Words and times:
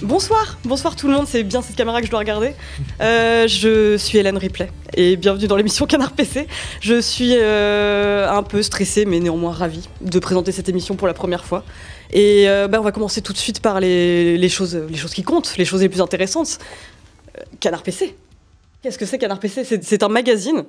Bonsoir, 0.00 0.58
bonsoir 0.64 0.94
tout 0.94 1.08
le 1.08 1.14
monde, 1.14 1.26
c'est 1.26 1.42
bien 1.42 1.60
cette 1.60 1.74
caméra 1.74 1.98
que 2.00 2.06
je 2.06 2.10
dois 2.10 2.20
regarder. 2.20 2.52
Euh, 3.00 3.48
je 3.48 3.96
suis 3.96 4.16
Hélène 4.18 4.36
Ripley 4.38 4.70
et 4.94 5.16
bienvenue 5.16 5.48
dans 5.48 5.56
l'émission 5.56 5.86
Canard 5.86 6.12
PC. 6.12 6.46
Je 6.80 7.00
suis 7.00 7.32
euh, 7.34 8.30
un 8.30 8.44
peu 8.44 8.62
stressée 8.62 9.06
mais 9.06 9.18
néanmoins 9.18 9.50
ravie 9.52 9.88
de 10.00 10.18
présenter 10.20 10.52
cette 10.52 10.68
émission 10.68 10.94
pour 10.94 11.08
la 11.08 11.14
première 11.14 11.44
fois. 11.44 11.64
Et 12.12 12.48
euh, 12.48 12.68
bah, 12.68 12.78
on 12.80 12.84
va 12.84 12.92
commencer 12.92 13.22
tout 13.22 13.32
de 13.32 13.38
suite 13.38 13.60
par 13.60 13.80
les, 13.80 14.38
les 14.38 14.48
choses, 14.48 14.76
les 14.88 14.96
choses 14.96 15.12
qui 15.14 15.24
comptent, 15.24 15.56
les 15.58 15.64
choses 15.64 15.80
les 15.80 15.88
plus 15.88 16.00
intéressantes. 16.00 16.58
Euh, 17.36 17.42
Canard 17.58 17.82
PC. 17.82 18.14
Qu'est-ce 18.82 18.98
que 18.98 19.04
c'est 19.06 19.18
Canard 19.18 19.40
PC 19.40 19.64
C'est- 19.64 19.82
C'est 19.82 20.04
un 20.04 20.08
magazine, 20.08 20.62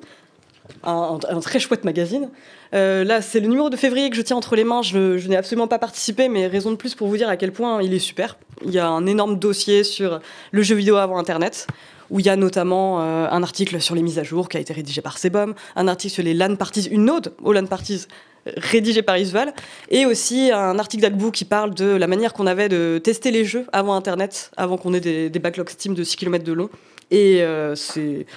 un, 0.83 1.19
très 1.41 1.59
chouette 1.59 1.83
magazine. 1.83 2.29
Euh, 2.73 3.03
là, 3.03 3.21
c'est 3.21 3.39
le 3.39 3.47
numéro 3.47 3.69
de 3.69 3.75
février 3.75 4.09
que 4.09 4.15
je 4.15 4.21
tiens 4.21 4.37
entre 4.37 4.55
les 4.55 4.63
mains. 4.63 4.81
Je, 4.81 5.27
n'ai 5.27 5.35
absolument 5.35 5.67
pas 5.67 5.79
participé, 5.79 6.29
mais 6.29 6.47
raison 6.47 6.71
de 6.71 6.75
plus 6.75 6.95
pour 6.95 7.07
vous 7.07 7.17
dire 7.17 7.29
à 7.29 7.37
quel 7.37 7.51
point 7.51 7.81
il 7.81 7.93
est 7.93 7.99
super. 7.99 8.37
Il 8.65 8.71
y 8.71 8.79
a 8.79 8.87
un 8.87 9.05
énorme 9.05 9.37
dossier 9.39 9.83
sur 9.83 10.19
le 10.51 10.61
jeu 10.61 10.75
vidéo 10.75 10.97
avant 10.97 11.17
Internet, 11.17 11.67
où 12.09 12.19
il 12.19 12.25
y 12.25 12.29
a 12.29 12.35
notamment 12.35 13.01
euh, 13.01 13.27
un 13.29 13.43
article 13.43 13.79
sur 13.81 13.95
les 13.95 14.01
mises 14.01 14.19
à 14.19 14.23
jour 14.23 14.49
qui 14.49 14.57
a 14.57 14.59
été 14.59 14.73
rédigé 14.73 15.01
par 15.01 15.17
Sebum, 15.17 15.53
un 15.75 15.87
article 15.87 16.13
sur 16.13 16.23
les 16.23 16.33
LAN 16.33 16.55
parties, 16.55 16.87
une 16.91 17.09
ode 17.09 17.33
aux 17.43 17.53
LAN 17.53 17.65
parties 17.65 18.05
euh, 18.47 18.51
rédigé 18.57 19.01
par 19.01 19.17
Isval, 19.17 19.53
et 19.89 20.05
aussi 20.05 20.51
un 20.51 20.77
article 20.79 21.03
d'Agbou 21.03 21.31
qui 21.31 21.45
parle 21.45 21.73
de 21.73 21.85
la 21.85 22.07
manière 22.07 22.33
qu'on 22.33 22.47
avait 22.47 22.69
de 22.69 22.99
tester 23.03 23.31
les 23.31 23.45
jeux 23.45 23.65
avant 23.71 23.95
Internet, 23.95 24.51
avant 24.57 24.77
qu'on 24.77 24.93
ait 24.93 24.99
des, 24.99 25.39
backlogs 25.39 25.69
Steam 25.69 25.93
de 25.93 26.03
6 26.03 26.15
km 26.17 26.43
de 26.43 26.53
long. 26.53 26.69
Et 27.11 27.43
c'est 27.75 28.27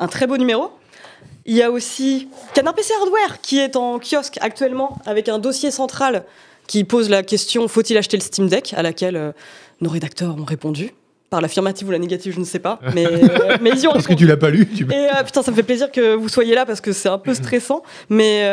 un 0.00 0.08
très 0.08 0.26
beau 0.26 0.36
numéro. 0.36 0.72
Il 1.46 1.54
y 1.54 1.62
a 1.62 1.70
aussi 1.70 2.28
Canard 2.54 2.74
PC 2.74 2.92
Hardware 3.00 3.40
qui 3.40 3.58
est 3.58 3.74
en 3.74 3.98
kiosque 3.98 4.38
actuellement 4.40 4.98
avec 5.06 5.28
un 5.28 5.38
dossier 5.38 5.70
central 5.70 6.24
qui 6.66 6.84
pose 6.84 7.08
la 7.08 7.22
question 7.22 7.66
faut-il 7.66 7.96
acheter 7.96 8.16
le 8.16 8.22
Steam 8.22 8.48
Deck 8.48 8.74
à 8.76 8.82
laquelle 8.82 9.16
euh, 9.16 9.32
nos 9.80 9.90
rédacteurs 9.90 10.36
ont 10.36 10.44
répondu. 10.44 10.90
Par 11.30 11.42
l'affirmative 11.42 11.86
ou 11.88 11.90
la 11.90 11.98
négative, 11.98 12.32
je 12.34 12.40
ne 12.40 12.44
sais 12.44 12.58
pas. 12.58 12.78
Mais, 12.94 13.06
euh, 13.06 13.58
mais 13.60 13.70
ils 13.70 13.80
y 13.80 13.86
ont 13.86 13.92
Parce 13.92 14.06
que 14.06 14.14
tu 14.14 14.24
l'as 14.24 14.38
pas 14.38 14.48
lu. 14.48 14.66
Tu... 14.66 14.84
Et 14.84 14.94
euh, 14.94 15.22
putain, 15.24 15.42
ça 15.42 15.50
me 15.50 15.56
fait 15.56 15.62
plaisir 15.62 15.92
que 15.92 16.14
vous 16.14 16.28
soyez 16.30 16.54
là 16.54 16.64
parce 16.64 16.80
que 16.80 16.92
c'est 16.92 17.10
un 17.10 17.18
peu 17.18 17.34
stressant. 17.42 17.82
Mais 18.08 18.44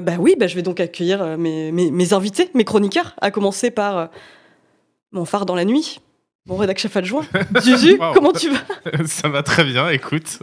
bah 0.00 0.14
oui, 0.18 0.34
bah, 0.38 0.46
je 0.46 0.54
vais 0.54 0.62
donc 0.62 0.80
accueillir 0.80 1.36
mes, 1.36 1.70
mes, 1.70 1.90
mes 1.90 2.12
invités, 2.14 2.50
mes 2.54 2.64
chroniqueurs, 2.64 3.14
à 3.20 3.30
commencer 3.30 3.70
par 3.70 4.08
mon 5.12 5.26
phare 5.26 5.44
dans 5.44 5.54
la 5.54 5.66
nuit, 5.66 6.00
mon 6.48 6.56
rédac 6.56 6.78
chef 6.78 6.96
adjoint. 6.96 7.24
Juju, 7.62 7.98
Wow. 8.00 8.12
comment 8.14 8.32
tu 8.32 8.48
vas 8.50 8.58
Ça 9.06 9.28
va 9.28 9.42
très 9.42 9.64
bien, 9.64 9.88
écoute. 9.90 10.38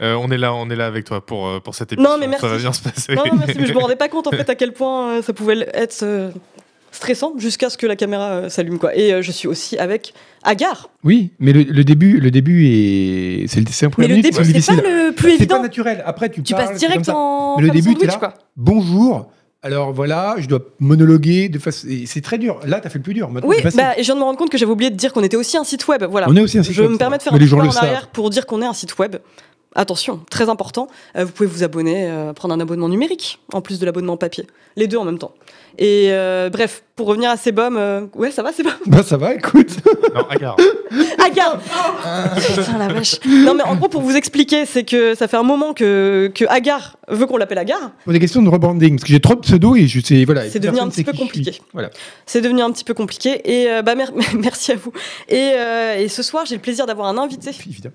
Euh, 0.00 0.14
on, 0.14 0.30
est 0.30 0.38
là, 0.38 0.52
on 0.54 0.68
est 0.70 0.76
là 0.76 0.86
avec 0.86 1.04
toi 1.04 1.24
pour, 1.24 1.46
euh, 1.46 1.60
pour 1.60 1.74
cette 1.74 1.92
émission. 1.92 2.10
Non, 2.10 2.18
mais 2.18 2.26
merci. 2.26 2.44
Ça 2.46 2.52
va 2.52 2.58
bien 2.58 2.72
se 2.72 2.82
passer. 2.82 3.14
Non, 3.14 3.24
non, 3.26 3.34
merci, 3.38 3.54
mais 3.60 3.66
je 3.66 3.72
me 3.74 3.78
rendais 3.78 3.96
pas 3.96 4.08
compte 4.08 4.26
en 4.26 4.30
fait 4.30 4.48
à 4.48 4.54
quel 4.54 4.72
point 4.72 5.18
euh, 5.18 5.22
ça 5.22 5.32
pouvait 5.32 5.68
être 5.74 6.02
euh, 6.02 6.30
stressant 6.90 7.34
jusqu'à 7.38 7.70
ce 7.70 7.76
que 7.78 7.86
la 7.86 7.96
caméra 7.96 8.30
euh, 8.30 8.48
s'allume 8.48 8.78
quoi. 8.78 8.96
Et 8.96 9.12
euh, 9.12 9.22
je 9.22 9.30
suis 9.30 9.46
aussi 9.48 9.76
avec 9.78 10.14
Agar. 10.42 10.88
Oui, 11.04 11.30
mais 11.38 11.52
le, 11.52 11.62
le 11.62 11.84
début, 11.84 12.18
le 12.18 12.30
début 12.30 12.66
est, 12.66 13.46
c'est 13.46 13.60
le 13.60 13.66
c'est 13.70 13.86
un 13.86 13.88
Mais 13.88 13.92
premier 13.92 14.08
le 14.08 14.14
minute, 14.16 14.32
début, 14.36 14.60
c'est 14.60 14.74
pas 14.76 14.82
le 14.82 15.12
plus 15.12 15.30
C'est 15.32 15.36
pas 15.36 15.42
évident. 15.44 15.62
naturel. 15.62 16.02
Après, 16.06 16.28
tu, 16.30 16.42
Tu 16.42 16.54
parles, 16.54 16.68
passes 16.68 16.78
direct 16.78 17.08
en 17.08 17.56
Mais 17.58 17.62
le 17.66 17.70
début, 17.70 17.92
sandwich, 17.92 18.08
là. 18.10 18.16
quoi. 18.18 18.34
Bonjour. 18.56 19.30
Alors 19.64 19.92
voilà, 19.92 20.34
je 20.38 20.48
dois 20.48 20.60
monologuer 20.80 21.48
de 21.48 21.58
façon. 21.60 21.86
C'est 22.06 22.20
très 22.20 22.36
dur. 22.36 22.58
Là, 22.66 22.80
t'as 22.80 22.88
fait 22.88 22.98
le 22.98 23.04
plus 23.04 23.14
dur. 23.14 23.30
Maintenant, 23.30 23.48
Oui, 23.48 23.56
bah, 23.76 23.92
et 23.96 24.02
je 24.02 24.06
viens 24.06 24.16
de 24.16 24.20
me 24.20 24.24
rendre 24.24 24.38
compte 24.38 24.50
que 24.50 24.58
j'avais 24.58 24.72
oublié 24.72 24.90
de 24.90 24.96
dire 24.96 25.12
qu'on 25.12 25.22
était 25.22 25.36
aussi 25.36 25.56
un 25.56 25.62
site 25.62 25.86
web. 25.86 26.02
Voilà. 26.02 26.26
On 26.28 26.34
est 26.36 26.40
aussi 26.40 26.58
un 26.58 26.64
site 26.64 26.72
Je 26.72 26.82
web, 26.82 26.90
me 26.90 26.94
ça 26.96 26.98
permets 26.98 27.18
de 27.18 27.22
faire 27.22 27.32
Mais 27.32 27.38
un 27.38 27.46
petit 27.46 27.54
en 27.54 27.76
arrière 27.76 28.08
pour 28.08 28.28
dire 28.30 28.44
qu'on 28.46 28.60
est 28.60 28.66
un 28.66 28.72
site 28.72 28.98
web. 28.98 29.16
Attention, 29.74 30.20
très 30.30 30.48
important. 30.48 30.88
euh, 31.16 31.24
vous 31.24 31.32
pouvez 31.32 31.48
vous 31.48 31.62
abonner, 31.64 32.06
euh, 32.10 32.32
prendre 32.32 32.52
un 32.54 32.60
abonnement 32.60 32.88
numérique 32.88 33.38
en 33.52 33.60
plus 33.62 33.78
de 33.78 33.86
l'abonnement 33.86 34.16
papier. 34.16 34.46
Les 34.76 34.86
deux 34.86 34.96
en 34.98 35.04
même 35.04 35.18
temps. 35.18 35.32
Et 35.78 36.08
euh, 36.10 36.50
bref, 36.50 36.82
pour 36.96 37.06
revenir 37.06 37.30
à 37.30 37.36
Sebum, 37.38 37.76
euh, 37.78 38.02
ouais, 38.14 38.30
ça 38.30 38.42
va, 38.42 38.52
Sebum 38.52 38.72
Bah 38.86 39.02
ça 39.02 39.16
va, 39.16 39.34
écoute. 39.34 39.70
Non, 40.14 40.26
Agar. 40.28 40.56
Agar 41.24 41.58
Putain 42.46 42.78
la 42.78 42.88
vache. 42.88 43.18
Non 43.26 43.54
mais 43.54 43.62
en 43.62 43.76
gros 43.76 43.88
pour 43.88 44.02
vous 44.02 44.14
expliquer, 44.14 44.66
c'est 44.66 44.84
que 44.84 45.14
ça 45.14 45.28
fait 45.28 45.36
un 45.38 45.42
moment 45.42 45.72
que, 45.72 46.30
que 46.34 46.44
Agar 46.48 46.96
veut 47.08 47.24
qu'on 47.26 47.38
l'appelle 47.38 47.58
Agar. 47.58 47.92
Pour 48.04 48.12
des 48.12 48.20
questions 48.20 48.42
de 48.42 48.48
rebranding, 48.50 48.96
parce 48.96 49.04
que 49.04 49.08
j'ai 49.12 49.20
trop 49.20 49.34
de 49.34 49.40
pseudos 49.40 49.76
et 49.76 49.86
je 49.88 50.00
sais 50.00 50.24
voilà. 50.26 50.48
C'est 50.50 50.58
devenu 50.60 50.80
un 50.80 50.88
petit 50.88 51.04
peu 51.04 51.12
compliqué. 51.12 51.58
Voilà. 51.72 51.88
C'est 52.26 52.40
devenu 52.42 52.60
un 52.60 52.70
petit 52.72 52.84
peu 52.84 52.92
compliqué 52.94 53.40
et 53.50 53.70
euh, 53.70 53.82
bah 53.82 53.94
mer- 53.94 54.12
merci 54.38 54.72
à 54.72 54.76
vous. 54.76 54.92
Et, 55.30 55.52
euh, 55.56 55.96
et 55.98 56.08
ce 56.08 56.22
soir 56.22 56.44
j'ai 56.44 56.56
le 56.56 56.60
plaisir 56.60 56.84
d'avoir 56.86 57.08
un 57.08 57.16
invité. 57.16 57.50
Évidemment. 57.68 57.94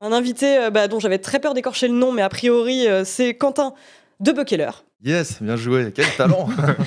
Un 0.00 0.12
invité 0.12 0.56
euh, 0.58 0.70
bah, 0.70 0.88
dont 0.88 0.98
j'avais 1.00 1.18
très 1.18 1.40
peur 1.40 1.54
d'écorcher 1.54 1.88
le 1.88 1.94
nom, 1.94 2.12
mais 2.12 2.22
a 2.22 2.28
priori 2.28 2.86
euh, 2.88 3.04
c'est 3.04 3.34
Quentin 3.34 3.74
de 4.20 4.32
Buckeler. 4.32 4.70
Yes, 5.02 5.42
bien 5.42 5.56
joué, 5.56 5.92
quel 5.94 6.04
talent. 6.18 6.46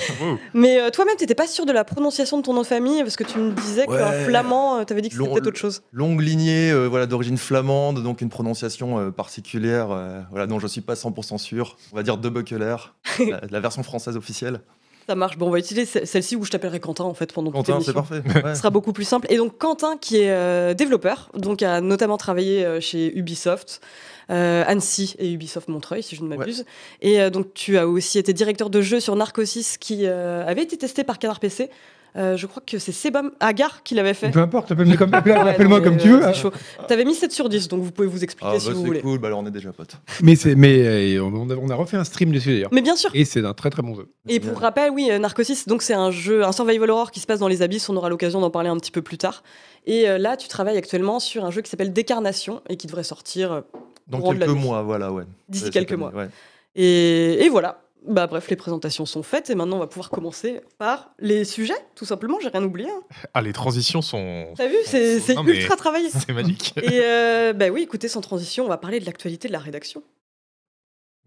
Mais 0.54 0.80
euh, 0.80 0.92
toi-même, 0.92 1.16
t'étais 1.16 1.34
pas 1.34 1.48
sûr 1.48 1.66
de 1.66 1.72
la 1.72 1.84
prononciation 1.84 2.38
de 2.38 2.44
ton 2.44 2.54
nom 2.54 2.62
de 2.62 2.68
famille 2.68 3.02
parce 3.02 3.16
que 3.16 3.24
tu 3.24 3.40
me 3.40 3.52
disais 3.54 3.88
qu'un 3.88 4.12
Ouais. 4.12 4.26
flamand, 4.26 4.78
euh, 4.78 4.84
t'avais 4.84 5.02
dit 5.02 5.10
que 5.10 5.16
c'était 5.16 5.28
peut-être 5.32 5.48
autre 5.48 5.58
chose. 5.58 5.82
Longue 5.92 6.22
lignée 6.22 6.70
euh, 6.72 6.86
voilà, 6.88 7.08
d'origine 7.08 7.40
flamande, 7.40 8.04
donc 8.04 8.22
une 8.22 8.30
prononciation 8.30 9.00
euh, 9.00 9.10
particulière 9.10 9.88
euh, 9.90 10.22
voilà, 10.30 10.46
dont 10.46 10.60
je 10.60 10.68
suis 10.68 10.82
pas 10.82 10.94
100% 10.94 11.40
sûr. 11.40 11.76
On 11.92 11.96
va 11.96 12.04
dire 12.04 12.18
de 12.20 12.30
Buckler, 12.30 12.76
la, 13.20 13.42
la 13.50 13.60
version 13.60 13.82
française 13.82 14.16
officielle. 14.16 14.62
Ça 15.08 15.16
marche. 15.16 15.38
Bon, 15.38 15.48
on 15.48 15.52
va 15.52 15.60
utiliser 15.60 15.86
ce- 15.86 16.06
celle-ci 16.06 16.36
où 16.36 16.44
je 16.46 16.52
t'appellerai 16.52 16.80
Quentin 16.80 17.04
en 17.04 17.14
fait 17.14 17.34
pendant 17.34 17.52
Quentin, 17.52 17.74
c'est 17.86 17.94
parfait. 17.94 18.22
Ouais. 18.44 18.54
Ce 18.54 18.60
sera 18.60 18.70
beaucoup 18.70 18.94
plus 18.94 19.04
simple. 19.04 19.28
Et 19.30 19.38
donc 19.38 19.58
Quentin, 19.58 19.98
qui 19.98 20.18
est 20.18 20.30
euh, 20.32 20.74
développeur, 20.74 21.30
donc 21.36 21.62
a 21.62 21.82
notamment 21.82 22.18
travaillé 22.18 22.66
euh, 22.66 22.80
chez 22.80 23.16
Ubisoft, 23.18 23.82
euh, 24.30 24.64
Annecy 24.66 25.16
et 25.20 25.32
Ubisoft 25.32 25.68
Montreuil, 25.68 26.04
si 26.04 26.16
je 26.16 26.24
ne 26.24 26.28
m'abuse. 26.30 26.66
Et 27.02 27.30
donc 27.30 27.54
tu 27.54 27.78
as 27.78 27.88
aussi 27.88 28.18
été 28.20 28.32
directeur 28.34 28.70
de 28.70 28.82
jeu 28.82 29.00
sur 29.02 29.16
Narcosis, 29.16 29.78
qui 29.78 30.06
avait 30.08 30.64
été 30.64 30.78
testé 30.78 31.04
par 31.04 31.20
Canard 31.20 31.40
PC. 31.42 31.70
Euh, 32.16 32.38
je 32.38 32.46
crois 32.46 32.62
que 32.66 32.78
c'est 32.78 32.92
Sebam 32.92 33.32
Agar 33.40 33.82
qui 33.82 33.96
l'avait 33.96 34.14
fait. 34.14 34.30
Peu 34.30 34.40
importe, 34.40 34.72
appelle-moi 34.72 34.98
comme, 34.98 35.14
appelle- 35.14 35.68
Ouais, 35.68 35.82
comme 35.82 35.98
tu 35.98 36.10
euh, 36.10 36.18
veux. 36.18 36.24
hein. 36.24 36.32
c'est 36.34 36.40
chaud. 36.42 36.52
T'avais 36.88 37.06
mis 37.06 37.16
7 37.16 37.32
sur 37.32 37.50
10, 37.50 37.68
donc 37.70 37.82
vous 37.82 37.92
pouvez 37.92 38.08
vous 38.08 38.24
expliquer 38.24 38.52
Ah, 38.56 38.60
si 38.60 38.68
bah, 38.68 38.74
vous 38.74 38.82
c'est 38.82 38.86
voulez. 38.88 39.02
cool, 39.02 39.18
bah, 39.18 39.28
alors 39.30 39.40
on 39.40 39.46
est 39.48 39.52
déjà 39.52 39.72
potes. 39.74 39.96
Mais, 40.22 40.36
c'est- 40.36 40.54
mais 40.56 41.16
euh, 41.18 41.24
on, 41.24 41.50
a, 41.50 41.56
on 41.56 41.70
a 41.70 41.76
refait 41.76 41.98
un 41.98 42.04
stream 42.04 42.32
dessus 42.32 42.52
d'ailleurs. 42.54 42.70
Mais 42.72 42.82
bien 42.82 42.96
sûr. 42.96 43.10
Et 43.16 43.26
c'est 43.26 43.44
un 43.44 43.54
très 43.54 43.70
très 43.72 43.82
bon 43.82 43.96
jeu. 43.96 44.08
Et 44.30 44.40
pour 44.40 44.60
rappel, 44.60 44.92
oui, 44.92 45.08
euh, 45.12 45.18
Narcosis, 45.18 45.68
donc 45.68 45.82
c'est 45.82 45.96
un 45.96 46.12
jeu, 46.12 46.44
un 46.46 46.52
survival 46.52 46.92
horror 46.92 47.10
qui 47.12 47.20
se 47.20 47.26
passe 47.26 47.40
dans 47.40 47.48
les 47.48 47.62
abysses. 47.64 47.90
On 47.90 47.96
aura 47.96 48.10
l'occasion 48.10 48.42
d'en 48.42 48.52
parler 48.52 48.70
un 48.70 48.78
petit 48.78 48.92
peu 48.92 49.02
plus 49.02 49.18
tard. 49.18 49.42
Et 49.88 50.08
euh, 50.08 50.18
là, 50.20 50.38
tu 50.38 50.48
travailles 50.48 50.78
actuellement 50.78 51.20
sur 51.20 51.44
un 51.46 51.52
jeu 51.52 51.62
qui 51.62 51.70
s'appelle 51.72 51.94
Décarnation 51.94 52.62
et 52.70 52.78
qui 52.78 52.86
devrait 52.88 53.04
sortir 53.04 53.52
euh, 53.52 53.62
Dans 54.08 54.22
quelques 54.22 54.48
mois, 54.50 54.84
voilà, 54.84 55.12
ouais. 55.12 55.24
D'ici 55.50 55.66
Ouais, 55.66 55.72
quelques 55.72 55.94
mois. 55.94 56.10
année, 56.10 56.18
ouais. 56.20 56.30
Et, 56.76 57.46
et 57.46 57.50
voilà. 57.50 57.80
Bah 58.06 58.28
bref, 58.28 58.50
les 58.50 58.56
présentations 58.58 59.06
sont 59.06 59.24
faites 59.24 59.50
et 59.50 59.56
maintenant 59.56 59.78
on 59.78 59.80
va 59.80 59.88
pouvoir 59.88 60.10
commencer 60.10 60.62
par 60.78 61.14
les 61.20 61.46
sujets, 61.46 61.78
tout 61.96 62.06
simplement. 62.06 62.38
J'ai 62.42 62.50
rien 62.50 62.64
oublié. 62.64 62.90
hein. 62.90 63.02
Ah, 63.34 63.42
les 63.42 63.54
transitions 63.54 64.02
sont. 64.02 64.48
T'as 64.58 64.68
vu, 64.68 64.76
c'est 64.86 65.20
c'est 65.22 65.36
Non, 65.36 65.44
mais 65.44 65.54
ultra 65.56 65.76
travaillé. 65.78 66.10
C'est 66.10 66.34
magique. 66.34 66.74
Et 66.84 67.00
euh, 67.04 67.54
bah 67.54 67.70
oui, 67.70 67.82
écoutez, 67.84 68.08
sans 68.10 68.20
transition, 68.22 68.66
on 68.66 68.68
va 68.70 68.78
parler 68.78 69.00
de 69.00 69.06
l'actualité 69.06 69.48
de 69.48 69.54
la 69.54 69.60
rédaction. 69.60 70.04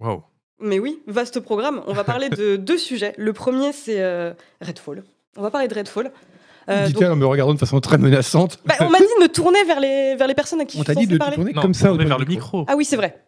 Waouh. 0.01 0.23
Mais 0.61 0.79
oui, 0.79 1.03
vaste 1.07 1.41
programme. 1.41 1.83
On 1.87 1.93
va 1.93 2.05
parler 2.05 2.29
de 2.29 2.57
deux 2.57 2.79
sujets. 2.79 3.15
Le 3.17 3.33
premier, 3.33 3.73
c'est 3.73 4.01
euh, 4.03 4.33
Redfall. 4.61 5.05
On 5.37 5.43
va 5.43 5.51
parler 5.51 5.69
de 5.69 5.75
Redfall. 5.75 6.13
Euh, 6.69 6.87
Dis-toi 6.87 7.09
en 7.09 7.17
me 7.17 7.27
regardant 7.27 7.55
de 7.55 7.59
façon 7.59 7.81
très 7.81 7.97
menaçante. 7.97 8.59
Bah, 8.65 8.75
on 8.81 8.89
m'a 8.91 8.99
dit 8.99 9.05
de 9.19 9.23
me 9.23 9.29
tourner 9.29 9.63
vers 9.65 9.79
les, 9.81 10.17
vers 10.17 10.27
les 10.27 10.35
personnes 10.35 10.61
à 10.61 10.65
qui 10.65 10.79
On 10.79 10.81
je 10.81 10.87
t'a 10.87 10.95
suis 10.95 11.07
dit 11.07 11.13
de 11.13 11.19
parler. 11.19 11.37
tourner 11.37 11.53
Non, 11.53 11.63
comme 11.63 11.75
ça 11.75 11.93
vers 11.93 12.17
du 12.19 12.25
le 12.25 12.29
micro. 12.29 12.65
Ah 12.69 12.75
oui, 12.77 12.85
c'est 12.85 12.97
vrai. 12.97 13.23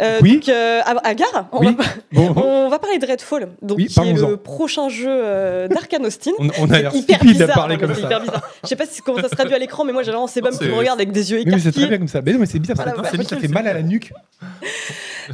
Euh, 0.00 0.18
Oui. 0.22 0.34
Donc, 0.36 0.48
euh, 0.48 0.80
à, 0.84 1.06
à 1.06 1.14
Gare, 1.14 1.48
on, 1.52 1.60
Oui. 1.60 1.76
va, 1.76 1.84
Bon, 2.12 2.32
on 2.36 2.68
va 2.70 2.78
parler 2.78 2.98
de 2.98 3.06
Redfall, 3.06 3.48
donc, 3.60 3.76
Oui, 3.78 3.86
qui 3.86 4.00
est 4.00 4.12
le 4.14 4.36
prochain 4.38 4.88
jeu 4.88 5.06
euh, 5.08 5.68
d'Arkane 5.68 6.06
Austin. 6.06 6.30
on, 6.38 6.48
on 6.60 6.70
a 6.70 6.78
l'air 6.80 6.92
stupide 6.92 7.14
à 7.14 7.18
bizarre, 7.24 7.48
parler 7.54 7.76
comme 7.76 7.94
ça. 7.94 8.00
hyper 8.00 8.20
bizarre. 8.20 8.50
Je 8.62 8.68
sais 8.68 8.76
pas 8.76 8.86
si, 8.86 9.02
comment 9.02 9.20
ça 9.20 9.28
se 9.28 9.34
traduit 9.34 9.54
à 9.54 9.58
l'écran, 9.58 9.84
mais 9.84 9.92
moi 9.92 10.02
j'ai 10.02 10.10
vraiment 10.10 10.26
Sebum 10.26 10.50
qui 10.52 10.58
C'est- 10.58 10.68
me 10.68 10.74
regarde 10.74 10.98
avec 10.98 11.12
des 11.12 11.30
yeux 11.32 11.38
Oui, 11.38 11.44
mais 11.46 11.52
c'est 11.52 11.58
très 11.58 11.68
écarquillés. 11.70 11.88
bien 11.88 11.98
comme 11.98 12.08
ça. 12.08 12.22
Mais 12.22 12.32
non, 12.32 12.38
mais 12.38 12.46
c'est 12.46 12.58
bizarre. 12.58 12.76
Voilà, 12.76 12.92
ça, 12.94 13.02
bah, 13.02 13.08
c'est- 13.12 13.28
ça 13.28 13.36
fait 13.36 13.48
mal 13.48 13.66
à 13.66 13.74
la 13.74 13.82
nuque. 13.82 14.12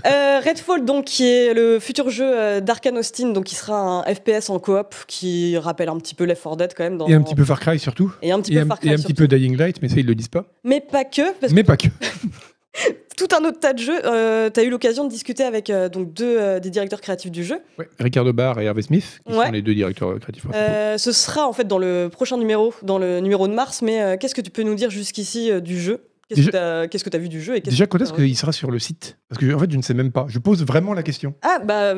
Euh, 0.07 0.41
Redfall, 0.45 0.85
donc, 0.85 1.07
qui 1.07 1.27
est 1.27 1.55
le 1.55 1.81
futur 1.81 2.11
jeu 2.11 2.27
euh, 2.31 2.61
d'Arkane 2.61 2.99
Austin, 2.99 3.31
donc 3.31 3.45
qui 3.45 3.55
sera 3.55 3.79
un 3.81 4.15
FPS 4.15 4.51
en 4.51 4.59
coop, 4.59 4.95
qui 5.07 5.57
rappelle 5.57 5.89
un 5.89 5.97
petit 5.97 6.15
peu 6.15 6.25
Left 6.25 6.43
4 6.43 6.57
Dead 6.59 6.75
quand 6.77 6.85
même. 6.85 6.99
Dans... 6.99 7.07
Et 7.09 7.15
un 7.15 7.23
petit 7.23 7.35
peu 7.35 7.43
Far 7.43 7.59
Cry 7.59 7.79
surtout. 7.79 8.13
Et 8.21 8.31
un 8.31 8.39
petit 8.43 8.55
Et 8.55 8.61
peu 8.61 8.67
Far 8.67 8.79
Cry 8.81 8.91
et 8.91 8.93
un 8.93 8.97
petit 8.97 9.15
peu 9.15 9.27
Dying 9.27 9.57
Light, 9.57 9.81
mais 9.81 9.89
ça 9.89 9.95
ils 9.97 10.05
le 10.07 10.15
disent 10.15 10.29
pas. 10.29 10.45
Mais 10.63 10.81
pas 10.83 11.05
que, 11.05 11.23
Mais 11.53 11.65
pas 11.65 11.79
que. 11.79 11.89
tout 13.19 13.29
un 13.37 13.45
autre 13.45 13.59
tas 13.61 13.73
de 13.75 13.79
jeux. 13.81 14.01
Euh, 14.07 14.49
T'as 14.49 14.63
eu 14.63 14.71
l'occasion 14.71 15.05
de 15.05 15.11
discuter 15.11 15.43
avec 15.43 15.69
euh, 15.69 15.89
donc 15.89 16.13
deux 16.15 16.39
euh, 16.39 16.61
des 16.61 16.71
directeurs 16.71 17.01
créatifs 17.01 17.31
du 17.31 17.45
jeu. 17.45 17.59
Ouais. 17.79 17.89
Ricardo 17.99 18.33
Barr 18.33 18.61
et 18.61 18.65
Hervé 18.65 18.83
Smith, 18.83 19.21
qui 19.27 19.35
Ouais. 19.35 19.47
sont 19.47 19.53
les 19.53 19.63
deux 19.63 19.75
directeurs 19.75 20.19
créatifs. 20.21 20.47
Euh, 20.55 20.97
ce 20.97 21.13
sera 21.13 21.47
en 21.47 21.53
fait 21.53 21.67
dans 21.67 21.79
le 21.79 22.09
prochain 22.11 22.39
numéro, 22.39 22.73
dans 22.83 22.99
le 22.99 23.21
numéro 23.21 23.49
de 23.49 23.53
mars. 23.53 23.83
Mais 23.83 24.17
qu'est-ce 24.19 24.35
que 24.35 24.41
tu 24.41 24.51
peux 24.51 24.63
nous 24.63 24.75
dire 24.77 24.91
jusqu'ici 24.91 25.51
du 25.61 25.79
jeu? 25.79 26.05
Qu'est-ce 26.29 26.51
que 26.51 27.05
que 27.05 27.09
t'as 27.11 27.19
vu 27.19 27.29
du 27.31 27.41
jeu 27.41 27.57
et 27.57 27.61
Déjà, 27.61 27.87
quand 27.87 28.01
est-ce 28.03 28.13
qu'il 28.13 28.37
sera 28.37 28.53
sur 28.53 28.71
le 28.71 28.79
site? 28.79 29.17
Parce 29.29 29.41
que 29.41 29.53
en 29.55 29.59
fait, 29.59 29.71
je 29.71 29.77
ne 29.79 29.83
sais 29.83 29.95
même 29.95 30.13
pas. 30.13 30.27
Je 30.29 30.39
pose 30.39 30.65
vraiment 30.65 30.93
la 30.95 31.03
question. 31.03 31.35
Ah 31.43 31.59
bah 31.65 31.95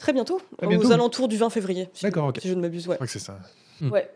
très 0.00 0.12
bientôt, 0.12 0.40
Très 0.58 0.76
aux 0.76 0.92
alentours 0.92 1.28
du 1.28 1.36
20 1.36 1.50
février. 1.50 1.88
Si, 1.94 2.02
D'accord, 2.04 2.26
ok. 2.28 2.38
si 2.42 2.48
je 2.48 2.54
ne 2.54 2.60
m'abuse, 2.60 2.86
ouais. 2.88 2.94
Je 2.94 2.96
crois 2.96 3.06
que 3.06 3.12
c'est 3.12 3.18
ça. 3.20 3.38
ouais. 3.80 4.08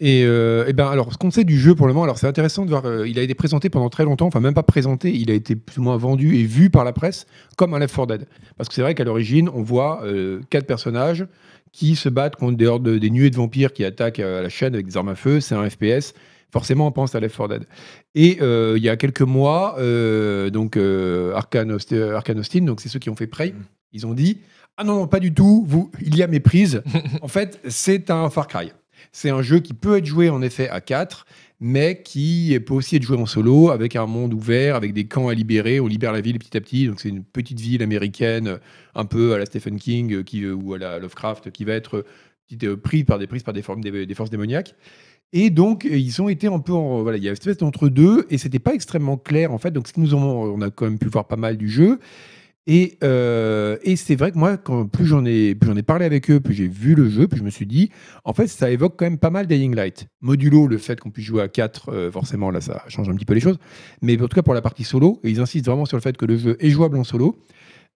Et, 0.00 0.24
euh, 0.24 0.64
eh 0.66 0.72
ben 0.72 0.88
alors, 0.88 1.12
ce 1.12 1.18
qu'on 1.18 1.30
sait 1.30 1.44
du 1.44 1.58
jeu 1.58 1.74
pour 1.76 1.86
le 1.86 1.92
moment, 1.92 2.02
alors 2.04 2.18
c'est 2.18 2.26
intéressant 2.26 2.64
de 2.64 2.70
voir. 2.70 2.84
euh, 2.84 3.06
il 3.08 3.18
a 3.18 3.22
été 3.22 3.34
présenté 3.34 3.70
pendant 3.70 3.88
très 3.90 4.04
longtemps, 4.04 4.26
enfin 4.26 4.40
même 4.40 4.54
pas 4.54 4.64
présenté, 4.64 5.14
il 5.14 5.30
a 5.30 5.34
été 5.34 5.54
plus 5.54 5.78
ou 5.78 5.82
moins 5.82 5.96
vendu 5.96 6.36
et 6.36 6.42
vu 6.44 6.68
par 6.68 6.84
la 6.84 6.92
presse 6.92 7.26
comme 7.56 7.74
un 7.74 7.78
Left 7.78 7.94
4 7.94 8.06
Dead. 8.08 8.26
Parce 8.56 8.68
que 8.68 8.74
c'est 8.74 8.82
vrai 8.82 8.94
qu'à 8.96 9.04
l'origine, 9.04 9.48
on 9.48 9.62
voit 9.62 10.02
euh, 10.04 10.40
quatre 10.50 10.66
personnages 10.66 11.26
qui 11.72 11.94
se 11.96 12.08
battent 12.08 12.36
contre 12.36 12.56
des, 12.56 12.66
hordes, 12.66 12.88
des 12.88 13.10
nuées 13.10 13.30
de 13.30 13.36
vampires 13.36 13.72
qui 13.72 13.84
attaquent 13.84 14.20
euh, 14.20 14.42
la 14.42 14.48
chaîne 14.48 14.74
avec 14.74 14.86
des 14.86 14.96
armes 14.96 15.08
à 15.10 15.14
feu. 15.14 15.40
C'est 15.40 15.54
un 15.54 15.68
FPS. 15.70 16.12
Forcément, 16.52 16.88
on 16.88 16.92
pense 16.92 17.14
à 17.14 17.20
Left 17.20 17.36
4 17.36 17.48
Dead. 17.48 17.64
Et 18.16 18.38
il 18.40 18.82
y 18.82 18.88
a 18.88 18.96
quelques 18.96 19.22
mois, 19.22 19.76
donc 20.52 20.76
Arkane 20.76 21.72
Austin, 21.72 22.60
donc 22.62 22.80
c'est 22.80 22.88
ceux 22.88 22.98
qui 23.00 23.10
ont 23.10 23.16
fait 23.16 23.26
Prey, 23.26 23.50
Mm. 23.50 23.62
ils 23.92 24.06
ont 24.06 24.14
dit 24.14 24.38
Ah 24.76 24.84
non, 24.84 24.94
non, 24.94 25.06
pas 25.08 25.18
du 25.20 25.34
tout, 25.34 25.64
vous, 25.68 25.90
il 26.00 26.16
y 26.16 26.22
a 26.22 26.28
méprise. 26.28 26.82
en 27.22 27.28
fait, 27.28 27.58
c'est 27.68 28.08
un 28.10 28.30
Far 28.30 28.46
Cry. 28.46 28.72
C'est 29.16 29.30
un 29.30 29.42
jeu 29.42 29.60
qui 29.60 29.74
peut 29.74 29.98
être 29.98 30.06
joué 30.06 30.28
en 30.28 30.42
effet 30.42 30.68
à 30.68 30.80
4, 30.80 31.24
mais 31.60 32.02
qui 32.02 32.58
peut 32.66 32.74
aussi 32.74 32.96
être 32.96 33.04
joué 33.04 33.16
en 33.16 33.26
solo, 33.26 33.70
avec 33.70 33.94
un 33.94 34.06
monde 34.06 34.34
ouvert, 34.34 34.74
avec 34.74 34.92
des 34.92 35.04
camps 35.06 35.28
à 35.28 35.34
libérer. 35.34 35.78
On 35.78 35.86
libère 35.86 36.10
la 36.10 36.20
ville 36.20 36.36
petit 36.40 36.56
à 36.56 36.60
petit. 36.60 36.88
Donc 36.88 36.98
c'est 36.98 37.10
une 37.10 37.22
petite 37.22 37.60
ville 37.60 37.84
américaine, 37.84 38.58
un 38.96 39.04
peu 39.04 39.34
à 39.34 39.38
la 39.38 39.46
Stephen 39.46 39.78
King 39.78 40.12
euh, 40.14 40.22
qui, 40.24 40.42
euh, 40.42 40.52
ou 40.52 40.74
à 40.74 40.78
la 40.78 40.98
Lovecraft, 40.98 41.52
qui 41.52 41.64
va 41.64 41.74
être 41.74 42.04
euh, 42.64 42.76
prise 42.76 43.04
par 43.04 43.20
des 43.20 43.28
par 43.28 43.54
des, 43.54 43.62
formes, 43.62 43.82
des, 43.82 44.14
forces 44.16 44.30
démoniaques. 44.30 44.74
Et 45.32 45.50
donc, 45.50 45.84
ils 45.88 46.20
ont 46.20 46.28
été 46.28 46.48
un 46.48 46.58
peu. 46.58 46.72
Voilà, 46.72 47.16
il 47.16 47.22
y 47.22 47.28
a 47.28 47.30
une 47.30 47.34
espèce 47.34 47.58
d'entre 47.58 47.88
deux, 47.88 48.26
et 48.30 48.38
c'était 48.38 48.58
pas 48.58 48.74
extrêmement 48.74 49.16
clair, 49.16 49.52
en 49.52 49.58
fait. 49.58 49.70
Donc, 49.70 49.86
ce 49.86 49.92
nous 49.96 50.16
ont, 50.16 50.18
on 50.18 50.60
a 50.60 50.70
quand 50.70 50.86
même 50.86 50.98
pu 50.98 51.06
voir 51.06 51.28
pas 51.28 51.36
mal 51.36 51.56
du 51.56 51.68
jeu. 51.68 52.00
Et, 52.66 52.96
euh, 53.04 53.76
et 53.82 53.96
c'est 53.96 54.16
vrai 54.16 54.32
que 54.32 54.38
moi, 54.38 54.56
quand, 54.56 54.86
plus 54.86 55.04
j'en 55.06 55.24
ai, 55.26 55.54
plus 55.54 55.68
j'en 55.68 55.76
ai 55.76 55.82
parlé 55.82 56.06
avec 56.06 56.30
eux, 56.30 56.40
plus 56.40 56.54
j'ai 56.54 56.66
vu 56.66 56.94
le 56.94 57.08
jeu, 57.10 57.28
plus 57.28 57.38
je 57.38 57.44
me 57.44 57.50
suis 57.50 57.66
dit, 57.66 57.90
en 58.24 58.32
fait, 58.32 58.46
ça 58.46 58.70
évoque 58.70 58.94
quand 58.96 59.04
même 59.04 59.18
pas 59.18 59.30
mal 59.30 59.46
Dying 59.46 59.74
Light. 59.74 60.06
Modulo, 60.22 60.66
le 60.66 60.78
fait 60.78 60.98
qu'on 60.98 61.10
puisse 61.10 61.26
jouer 61.26 61.42
à 61.42 61.48
4, 61.48 62.10
forcément, 62.10 62.50
là, 62.50 62.60
ça 62.62 62.82
change 62.88 63.08
un 63.10 63.14
petit 63.14 63.26
peu 63.26 63.34
les 63.34 63.40
choses. 63.40 63.58
Mais 64.00 64.14
en 64.20 64.28
tout 64.28 64.34
cas, 64.34 64.42
pour 64.42 64.54
la 64.54 64.62
partie 64.62 64.84
solo, 64.84 65.20
et 65.24 65.30
ils 65.30 65.40
insistent 65.40 65.66
vraiment 65.66 65.84
sur 65.84 65.98
le 65.98 66.02
fait 66.02 66.16
que 66.16 66.24
le 66.24 66.38
jeu 66.38 66.56
est 66.58 66.70
jouable 66.70 66.96
en 66.96 67.04
solo, 67.04 67.38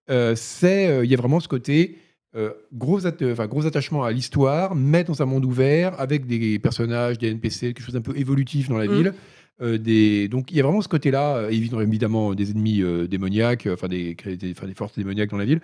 euh, 0.09 0.33
c'est, 0.35 0.87
euh, 0.87 1.05
il 1.05 1.11
y 1.11 1.13
a 1.13 1.17
vraiment 1.17 1.39
ce 1.39 1.47
côté 1.47 1.97
euh, 2.35 2.51
gros, 2.73 3.05
attachement 3.07 4.03
à 4.03 4.11
l'histoire, 4.11 4.75
mettre 4.75 5.11
dans 5.11 5.21
un 5.21 5.25
monde 5.25 5.45
ouvert 5.45 5.99
avec 5.99 6.27
des 6.27 6.59
personnages, 6.59 7.17
des 7.17 7.29
NPC, 7.31 7.73
quelque 7.73 7.81
chose 7.81 7.95
d'un 7.95 8.01
peu 8.01 8.15
évolutif 8.17 8.69
dans 8.69 8.77
la 8.77 8.85
Mm. 8.85 8.93
ville. 8.95 9.13
Euh, 9.61 9.77
des... 9.77 10.27
Donc 10.29 10.51
il 10.51 10.57
y 10.57 10.59
a 10.61 10.63
vraiment 10.63 10.81
ce 10.81 10.87
côté-là, 10.87 11.35
euh, 11.35 11.49
évidemment, 11.49 11.81
évidemment 11.81 12.33
des 12.33 12.51
ennemis 12.51 12.81
euh, 12.81 13.07
démoniaques, 13.07 13.65
euh, 13.67 13.73
enfin 13.73 13.87
des, 13.89 14.15
des, 14.15 14.51
enfin, 14.51 14.67
des 14.67 14.73
forces 14.73 14.97
démoniaques 14.97 15.29
dans 15.31 15.37
la 15.37 15.45
ville. 15.45 15.59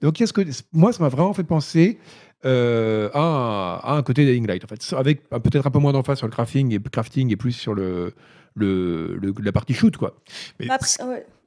Donc 0.00 0.18
il 0.18 0.22
y 0.22 0.24
a 0.24 0.26
ce 0.28 0.32
côté- 0.32 0.52
moi, 0.72 0.92
ça 0.92 1.02
m'a 1.02 1.08
vraiment 1.08 1.32
fait 1.32 1.42
penser 1.42 1.98
euh, 2.44 3.10
à, 3.12 3.20
un, 3.20 3.74
à 3.94 3.96
un 3.96 4.02
côté 4.02 4.24
Dying 4.24 4.46
Light, 4.46 4.64
en 4.64 4.68
fait, 4.68 4.94
avec 4.96 5.22
euh, 5.32 5.38
peut-être 5.40 5.66
un 5.66 5.70
peu 5.70 5.80
moins 5.80 5.92
d'emphase 5.92 6.18
sur 6.18 6.26
le 6.28 6.32
crafting 6.32 6.72
et, 6.74 6.78
crafting 6.80 7.30
et 7.32 7.36
plus 7.36 7.52
sur 7.52 7.74
le, 7.74 8.14
le, 8.54 9.16
le- 9.16 9.34
la 9.42 9.52
partie 9.52 9.74
shoot, 9.74 9.96
quoi. 9.96 10.16
Mais. 10.58 10.66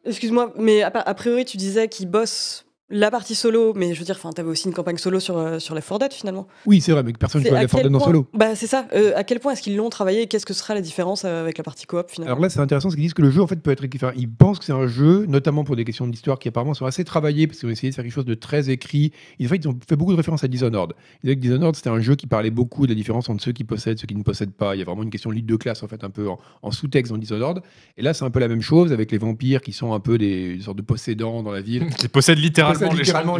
Excuse-moi, 0.06 0.54
mais 0.60 0.82
a 0.84 1.14
priori, 1.14 1.46
tu 1.46 1.56
disais 1.56 1.88
qu'ils 1.88 2.10
bossent 2.10 2.66
la 2.94 3.12
partie 3.12 3.36
solo, 3.36 3.74
mais 3.76 3.94
je 3.94 4.00
veux 4.00 4.06
dire, 4.06 4.16
enfin, 4.18 4.32
t'avais 4.32 4.50
aussi 4.50 4.68
une 4.68 4.74
campagne 4.74 4.98
solo 4.98 5.20
sur, 5.20 5.38
euh, 5.38 5.60
sur 5.60 5.76
Left 5.76 5.90
4 5.90 6.00
Dead 6.00 6.14
finalement. 6.14 6.48
Oui, 6.66 6.80
c'est 6.80 6.92
vrai, 6.92 7.04
mais 7.04 7.12
personne 7.14 7.42
ne 7.42 7.46
C'est 7.46 7.50
joue 7.50 7.56
à 7.58 7.62
Left 7.62 7.72
4 7.74 7.82
quel 7.82 7.90
Dead 7.92 7.96
en 7.96 8.00
point- 8.00 8.08
solo. 8.08 8.28
Bah 8.34 8.56
c'est 8.56 8.68
ça. 8.68 8.86
Euh, 8.94 9.12
à 9.16 9.24
quel 9.24 9.40
point 9.40 9.54
est-ce 9.54 9.62
qu'ils 9.62 9.76
l'ont 9.76 9.90
travaillé 9.90 10.22
et 10.22 10.28
Qu'est-ce 10.28 10.46
que 10.46 10.54
sera 10.54 10.74
la 10.74 10.82
différence 10.82 11.24
euh, 11.26 11.42
avec 11.42 11.58
la 11.58 11.64
partie 11.64 11.86
coop 11.86 12.10
finalement? 12.10 12.32
Alors 12.34 12.42
là, 12.44 12.50
c'est 12.50 12.60
intéressant 12.60 12.88
parce 12.90 12.96
qu'ils 12.96 13.04
disent 13.04 13.14
que 13.14 13.22
le 13.22 13.32
jeu 13.32 13.42
en 13.42 13.48
fait 13.48 13.56
peut 13.58 13.72
être. 13.72 13.84
Enfin, 13.96 14.12
ils 14.16 14.30
pensent 14.30 14.60
que 14.60 14.66
c'est 14.66 14.72
un 14.74 14.88
jeu, 14.88 15.26
notamment 15.28 15.64
pour 15.64 15.76
des 15.76 15.84
questions 15.86 16.08
d'histoire 16.08 16.40
qui 16.40 16.48
apparemment 16.48 16.74
sont 16.74 16.86
assez 16.86 17.04
travaillées 17.04 17.48
parce 17.48 17.60
qu'ils 17.60 17.68
ont 17.70 17.72
essayé 17.72 17.90
de 17.90 17.96
faire 17.96 18.04
quelque 18.04 18.14
chose 18.14 18.26
de 18.26 18.36
très 18.36 18.70
écrit. 18.70 19.12
En 19.44 19.48
fait, 19.48 19.56
ils 19.58 19.68
ont 19.68 19.78
fait 19.88 19.96
beaucoup 19.96 20.12
de 20.12 20.18
références 20.18 20.44
à 20.44 20.48
Dishonored. 20.48 20.94
Ils 21.24 21.28
disaient 21.28 21.36
que 21.36 21.42
Dishonored 21.42 21.76
c'était 21.76 21.90
un 21.90 22.00
jeu 22.00 22.16
qui 22.16 22.28
parlait 22.28 22.52
beaucoup 22.52 22.86
de 22.86 22.92
la 22.92 22.96
différence 22.96 23.30
entre 23.30 23.44
ceux 23.44 23.52
qui 23.52 23.64
possèdent, 23.64 23.98
ceux 24.00 24.08
qui 24.08 24.16
ne 24.16 24.24
possèdent 24.24 24.54
pas. 24.54 24.76
Il 24.76 24.80
y 24.80 24.82
a 24.82 24.86
vraiment 24.86 25.04
une 25.04 25.10
question 25.10 25.30
de 25.32 25.36
lead 25.36 25.46
de 25.46 25.56
classe 25.56 25.82
en 25.84 25.88
fait, 25.88 26.04
un 26.04 26.10
peu 26.10 26.28
en, 26.30 26.40
en 26.62 26.72
sous-texte 26.72 27.12
dans 27.12 27.18
Dishonored. 27.18 27.62
Et 27.98 28.02
là, 28.02 28.14
c'est 28.14 28.24
un 28.26 28.30
peu 28.30 28.40
la 28.40 28.48
même 28.48 28.62
chose 28.62 28.94
avec 28.94 29.12
les 29.12 29.18
vampires 29.18 29.62
qui 29.62 29.72
sont 29.74 29.94
un 29.94 30.00
peu 30.00 30.18
des, 30.18 30.56
des 30.58 30.62
sortes 30.64 30.78
de 30.78 30.82
possédants 30.84 31.44
dans 31.44 31.52
la 31.52 31.62
ville. 31.62 31.88
qui 31.98 32.08
possède 32.08 32.38
littéralement 32.40 32.83
Les 32.92 32.98
littéralement. 33.00 33.38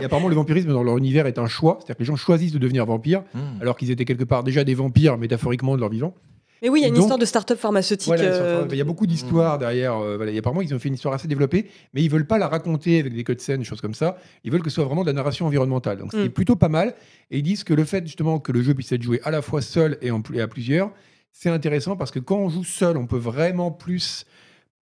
Et 0.00 0.04
apparemment, 0.04 0.28
le 0.28 0.34
vampirisme 0.34 0.72
dans 0.72 0.82
leur 0.82 0.96
univers 0.98 1.26
est 1.26 1.38
un 1.38 1.46
choix, 1.46 1.76
c'est-à-dire 1.78 1.96
que 1.96 2.02
les 2.02 2.06
gens 2.06 2.16
choisissent 2.16 2.52
de 2.52 2.58
devenir 2.58 2.86
vampires 2.86 3.22
Hmm. 3.34 3.60
alors 3.60 3.76
qu'ils 3.76 3.90
étaient 3.90 4.04
quelque 4.04 4.24
part 4.24 4.44
déjà 4.44 4.64
des 4.64 4.74
vampires 4.74 5.18
métaphoriquement 5.18 5.74
de 5.74 5.80
leur 5.80 5.88
vivant. 5.90 6.14
Mais 6.62 6.70
oui, 6.70 6.80
il 6.80 6.82
y 6.82 6.84
a 6.86 6.88
une 6.88 6.94
Donc- 6.94 7.02
histoire 7.02 7.18
de 7.18 7.24
start-up 7.26 7.58
pharmaceutique. 7.58 8.06
Voilà, 8.08 8.22
euh, 8.24 8.66
il 8.70 8.78
y 8.78 8.80
a 8.80 8.84
beaucoup 8.84 9.06
d'histoires 9.06 9.58
derrière. 9.58 9.94
euh, 9.98 10.16
voilà. 10.16 10.32
Apparemment, 10.38 10.62
ils 10.62 10.74
ont 10.74 10.78
fait 10.78 10.88
une 10.88 10.94
histoire 10.94 11.12
assez 11.12 11.28
développée, 11.28 11.66
mais 11.92 12.02
ils 12.02 12.08
veulent 12.10 12.26
pas 12.26 12.38
la 12.38 12.48
raconter 12.48 13.00
avec 13.00 13.14
des 13.14 13.24
cutscenes, 13.24 13.58
des 13.58 13.64
choses 13.64 13.82
comme 13.82 13.92
ça. 13.92 14.16
Ils 14.42 14.50
veulent 14.50 14.62
que 14.62 14.70
ce 14.70 14.76
soit 14.76 14.84
vraiment 14.86 15.02
de 15.02 15.06
la 15.08 15.12
narration 15.12 15.44
environnementale. 15.46 15.98
Donc, 15.98 16.12
c'est 16.12 16.24
Mm. 16.28 16.30
plutôt 16.30 16.56
pas 16.56 16.70
mal. 16.70 16.94
Et 17.30 17.38
ils 17.38 17.42
disent 17.42 17.62
que 17.62 17.74
le 17.74 17.84
fait 17.84 18.06
justement 18.06 18.38
que 18.38 18.52
le 18.52 18.62
jeu 18.62 18.72
puisse 18.72 18.90
être 18.90 19.02
joué 19.02 19.20
à 19.24 19.30
la 19.30 19.42
fois 19.42 19.60
seul 19.60 19.98
et, 20.00 20.10
en 20.10 20.22
pl- 20.22 20.38
et 20.38 20.40
à 20.40 20.48
plusieurs, 20.48 20.90
c'est 21.30 21.50
intéressant 21.50 21.94
parce 21.96 22.10
que 22.10 22.20
quand 22.20 22.38
on 22.38 22.48
joue 22.48 22.64
seul, 22.64 22.96
on 22.96 23.06
peut 23.06 23.18
vraiment 23.18 23.70
plus 23.70 24.24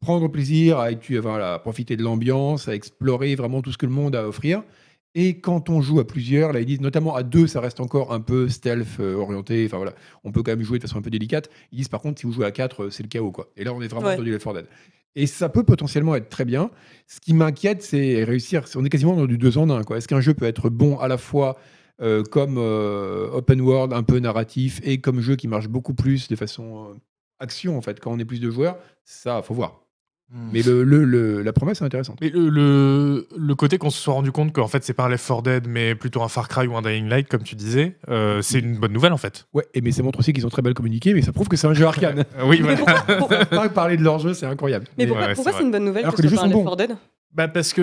prendre 0.05 0.29
plaisir 0.29 0.79
à, 0.79 0.91
étu- 0.93 1.19
voilà, 1.19 1.55
à 1.55 1.59
profiter 1.59 1.97
de 1.97 2.03
l'ambiance, 2.03 2.69
à 2.69 2.75
explorer 2.75 3.35
vraiment 3.35 3.63
tout 3.63 3.73
ce 3.73 3.79
que 3.79 3.87
le 3.87 3.93
monde 3.93 4.15
a 4.15 4.21
à 4.23 4.27
offrir. 4.29 4.63
Et 5.17 5.39
quand 5.41 5.71
on 5.71 5.81
joue 5.81 6.01
à 6.01 6.07
plusieurs, 6.07 6.53
là 6.53 6.61
ils 6.61 6.67
disent 6.67 6.81
notamment 6.81 7.15
à 7.15 7.23
deux, 7.23 7.47
ça 7.47 7.61
reste 7.61 7.79
encore 7.81 8.13
un 8.13 8.21
peu 8.21 8.49
stealth 8.49 8.99
euh, 9.01 9.15
orienté. 9.15 9.65
Enfin 9.67 9.77
voilà, 9.79 9.95
on 10.25 10.33
peut 10.33 10.43
quand 10.43 10.51
même 10.53 10.63
jouer 10.63 10.79
de 10.79 10.83
façon 10.83 10.99
un 10.99 11.03
peu 11.03 11.11
délicate. 11.11 11.49
Ils 11.73 11.77
disent 11.79 11.89
par 11.89 12.01
contre, 12.01 12.21
si 12.21 12.27
vous 12.27 12.33
jouez 12.33 12.45
à 12.47 12.51
4, 12.51 12.91
c'est 12.91 13.03
le 13.03 13.09
chaos 13.09 13.31
quoi. 13.31 13.49
Et 13.57 13.65
là, 13.65 13.73
on 13.73 13.81
est 13.81 13.89
vraiment 13.89 14.09
Ouais. 14.09 14.17
dans 14.17 14.23
du 14.23 14.31
Left 14.33 14.45
4 14.45 14.55
Dead. 14.57 14.67
Et 15.17 15.27
ça 15.27 15.49
peut 15.49 15.63
potentiellement 15.63 16.17
être 16.17 16.29
très 16.29 16.45
bien. 16.45 16.71
Ce 17.07 17.21
qui 17.21 17.33
m'inquiète, 17.35 17.83
c'est 17.83 18.25
réussir. 18.25 18.65
On 18.75 18.85
est 18.85 18.89
quasiment 18.91 19.15
dans 19.15 19.27
du 19.27 19.39
deux 19.39 19.57
en 19.57 19.71
un. 19.71 19.85
quoi. 19.85 19.97
Est-ce 19.99 20.09
qu'un 20.09 20.21
jeu 20.21 20.35
peut 20.35 20.47
être 20.47 20.69
bon 20.71 20.99
à 20.99 21.07
la 21.07 21.17
fois 21.19 21.57
euh, 22.03 22.25
comme 22.25 22.57
euh, 22.59 23.31
open 23.31 23.61
world, 23.61 23.93
un 23.93 24.03
peu 24.03 24.19
narratif, 24.19 24.81
et 24.83 24.99
comme 25.01 25.21
jeu 25.21 25.37
qui 25.37 25.47
marche 25.47 25.69
beaucoup 25.69 25.95
plus 25.95 26.27
de 26.27 26.35
façon 26.35 26.89
euh, 26.91 26.95
action 27.39 27.79
en 27.79 27.81
fait, 27.83 28.01
quand 28.01 28.11
on 28.13 28.19
est 28.19 28.25
plus 28.25 28.41
de 28.41 28.51
joueurs? 28.51 28.77
Ça, 29.05 29.41
faut 29.43 29.55
voir. 29.55 29.84
Hmm. 30.33 30.49
Mais 30.53 30.63
le, 30.63 30.83
le- 30.85 31.05
le- 31.05 31.43
la 31.43 31.53
promesse 31.53 31.81
est 31.81 31.85
intéressante. 31.85 32.19
Mais 32.21 32.31
le, 32.31 32.49
le, 32.49 33.29
le 33.37 33.55
côté 33.55 33.77
qu'on 33.79 33.91
se 33.91 34.01
soit 34.01 34.15
rendu 34.15 34.33
compte 34.33 34.53
qu'en 34.53 34.67
fait 34.69 34.83
c'est 34.83 34.95
pas 34.95 35.05
un 35.05 35.09
Left 35.11 35.27
4 35.29 35.43
Dead 35.43 35.67
mais 35.69 35.95
plutôt 35.95 36.23
un 36.23 36.29
Far 36.29 36.49
Cry 36.49 36.67
ou 36.67 36.77
un 36.77 36.83
Dying 36.83 37.09
Light 37.09 37.29
comme 37.29 37.43
tu 37.43 37.55
disais, 37.55 37.97
euh, 38.09 38.41
c'est 38.43 38.59
une 38.61 38.79
bonne 38.79 38.93
nouvelle 38.93 39.13
en 39.13 39.19
fait. 39.19 39.47
Ouais, 39.53 39.65
et 39.75 39.81
mais 39.83 39.93
ça 39.93 40.03
montre 40.03 40.19
aussi 40.19 40.33
qu'ils 40.33 40.47
ont 40.47 40.51
très 40.51 40.63
mal 40.63 40.75
communiqué, 40.75 41.13
mais 41.15 41.23
ça 41.23 41.33
prouve 41.33 41.49
que 41.49 41.57
c'est 41.57 41.67
un 41.67 41.75
jeu 41.75 41.85
arcane. 41.87 42.25
Oui 42.45 42.61
Mais 42.63 42.75
voilà. 42.75 43.03
pourquoi, 43.07 43.17
pour- 43.45 43.49
Pas 43.49 43.69
parler 43.69 43.97
de 43.97 44.03
leur 44.03 44.19
jeu, 44.19 44.33
c'est 44.35 44.47
incroyable. 44.47 44.87
mais 44.97 45.05
Mais- 45.05 45.09
pourquoi, 45.09 45.27
ouais, 45.27 45.35
pourquoi 45.35 45.53
c'est 45.53 45.63
une 45.63 45.71
bonne 45.71 45.85
nouvelle 45.85 46.05
Alors 46.05 46.15
que 46.15 46.19
que 46.19 46.23
les 46.23 46.29
jeux 46.31 46.37
sont 46.37 46.47
Left 46.47 46.65
4 46.65 46.77
Dead 46.77 46.97
Bah 47.35 47.49
parce 47.49 47.73
que 47.75 47.83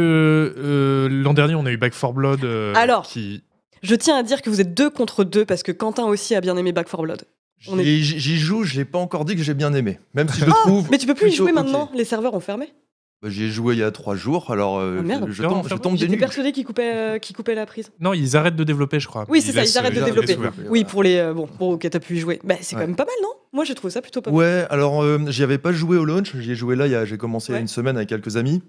euh, 0.57 1.07
l'an 1.09 1.33
dernier 1.33 1.55
on 1.55 1.65
a 1.67 1.71
eu 1.71 1.77
Back 1.77 1.93
4 1.93 2.11
Blood 2.13 2.43
euh, 2.43 2.73
Alors. 2.75 3.03
qui 3.03 3.43
Je 3.83 3.93
tiens 3.95 4.17
à 4.17 4.23
dire 4.23 4.41
que 4.41 4.49
vous 4.49 4.59
êtes 4.59 4.73
deux 4.73 4.89
contre 4.89 5.23
deux 5.23 5.45
parce 5.45 5.61
que 5.63 5.71
Quentin 5.71 6.03
aussi 6.05 6.33
a 6.35 6.41
bien 6.41 6.57
aimé 6.57 6.71
Back 6.73 6.89
4 6.89 7.03
Blood. 7.03 7.21
J'y 7.61 8.03
j'y 8.03 8.37
joue, 8.37 8.63
je 8.63 8.75
l'ai 8.75 8.85
pas 8.85 8.97
encore 8.99 9.23
dit 9.25 9.35
que 9.35 9.43
j'ai 9.43 9.53
bien 9.53 9.73
aimé. 9.73 9.99
Même 10.13 10.27
si 10.29 10.39
je 10.41 10.45
le 10.45 10.51
trouve. 10.51 10.87
Mais 10.91 10.97
tu 10.97 11.05
peux 11.07 11.13
plus 11.15 11.29
y 11.29 11.35
jouer 11.35 11.51
maintenant, 11.51 11.89
les 11.93 12.05
serveurs 12.05 12.33
ont 12.33 12.39
fermé. 12.39 12.73
Bah, 13.21 13.29
J'y 13.29 13.43
ai 13.43 13.49
joué 13.49 13.75
il 13.75 13.79
y 13.79 13.83
a 13.83 13.91
trois 13.91 14.15
jours, 14.15 14.49
alors 14.49 14.79
euh, 14.79 14.97
Ah, 14.99 15.03
merde. 15.03 15.27
je, 15.29 15.43
tombe, 15.43 15.61
je 15.61 15.65
enfin, 15.67 15.77
tombe 15.77 15.95
des 15.95 16.07
nues. 16.07 16.17
persuadé 16.17 16.51
qu'ils 16.51 16.65
coupaient, 16.65 16.91
euh, 16.95 17.19
qu'ils 17.19 17.35
coupaient 17.35 17.53
la 17.53 17.67
prise. 17.67 17.91
Non, 17.99 18.13
ils 18.13 18.35
arrêtent 18.35 18.55
de 18.55 18.63
développer 18.63 18.99
je 18.99 19.07
crois. 19.07 19.25
Oui, 19.29 19.41
c'est 19.41 19.51
ça, 19.51 19.63
ils 19.63 19.77
arrêtent 19.77 19.93
de 19.93 19.99
laissent 20.03 20.25
développer. 20.25 20.63
Oui, 20.69 20.83
pour 20.85 21.03
les. 21.03 21.17
euh, 21.17 21.31
bon, 21.33 21.47
bon, 21.59 21.73
ok, 21.73 21.87
t'as 21.87 21.99
pu 21.99 22.15
y 22.15 22.19
jouer. 22.19 22.39
Bah, 22.43 22.55
c'est 22.61 22.73
quand 22.75 22.81
même 22.81 22.95
pas 22.95 23.05
mal, 23.05 23.13
non? 23.21 23.29
Moi, 23.53 23.63
j'ai 23.63 23.75
trouvé 23.75 23.91
ça 23.91 24.01
plutôt 24.01 24.21
pas 24.23 24.31
mal. 24.31 24.39
Ouais, 24.39 24.65
alors 24.71 25.03
euh, 25.03 25.19
j'y 25.27 25.43
avais 25.43 25.59
pas 25.59 25.71
joué 25.71 25.97
au 25.97 26.05
launch, 26.05 26.35
j'y 26.35 26.51
ai 26.53 26.55
joué 26.55 26.75
là, 26.75 26.87
il 26.87 26.91
y 26.93 26.95
a- 26.95 27.05
j'ai 27.05 27.17
commencé 27.19 27.51
il 27.51 27.55
y 27.55 27.57
a 27.59 27.61
une 27.61 27.67
semaine 27.67 27.95
avec 27.95 28.09
quelques 28.09 28.37
amis. 28.37 28.63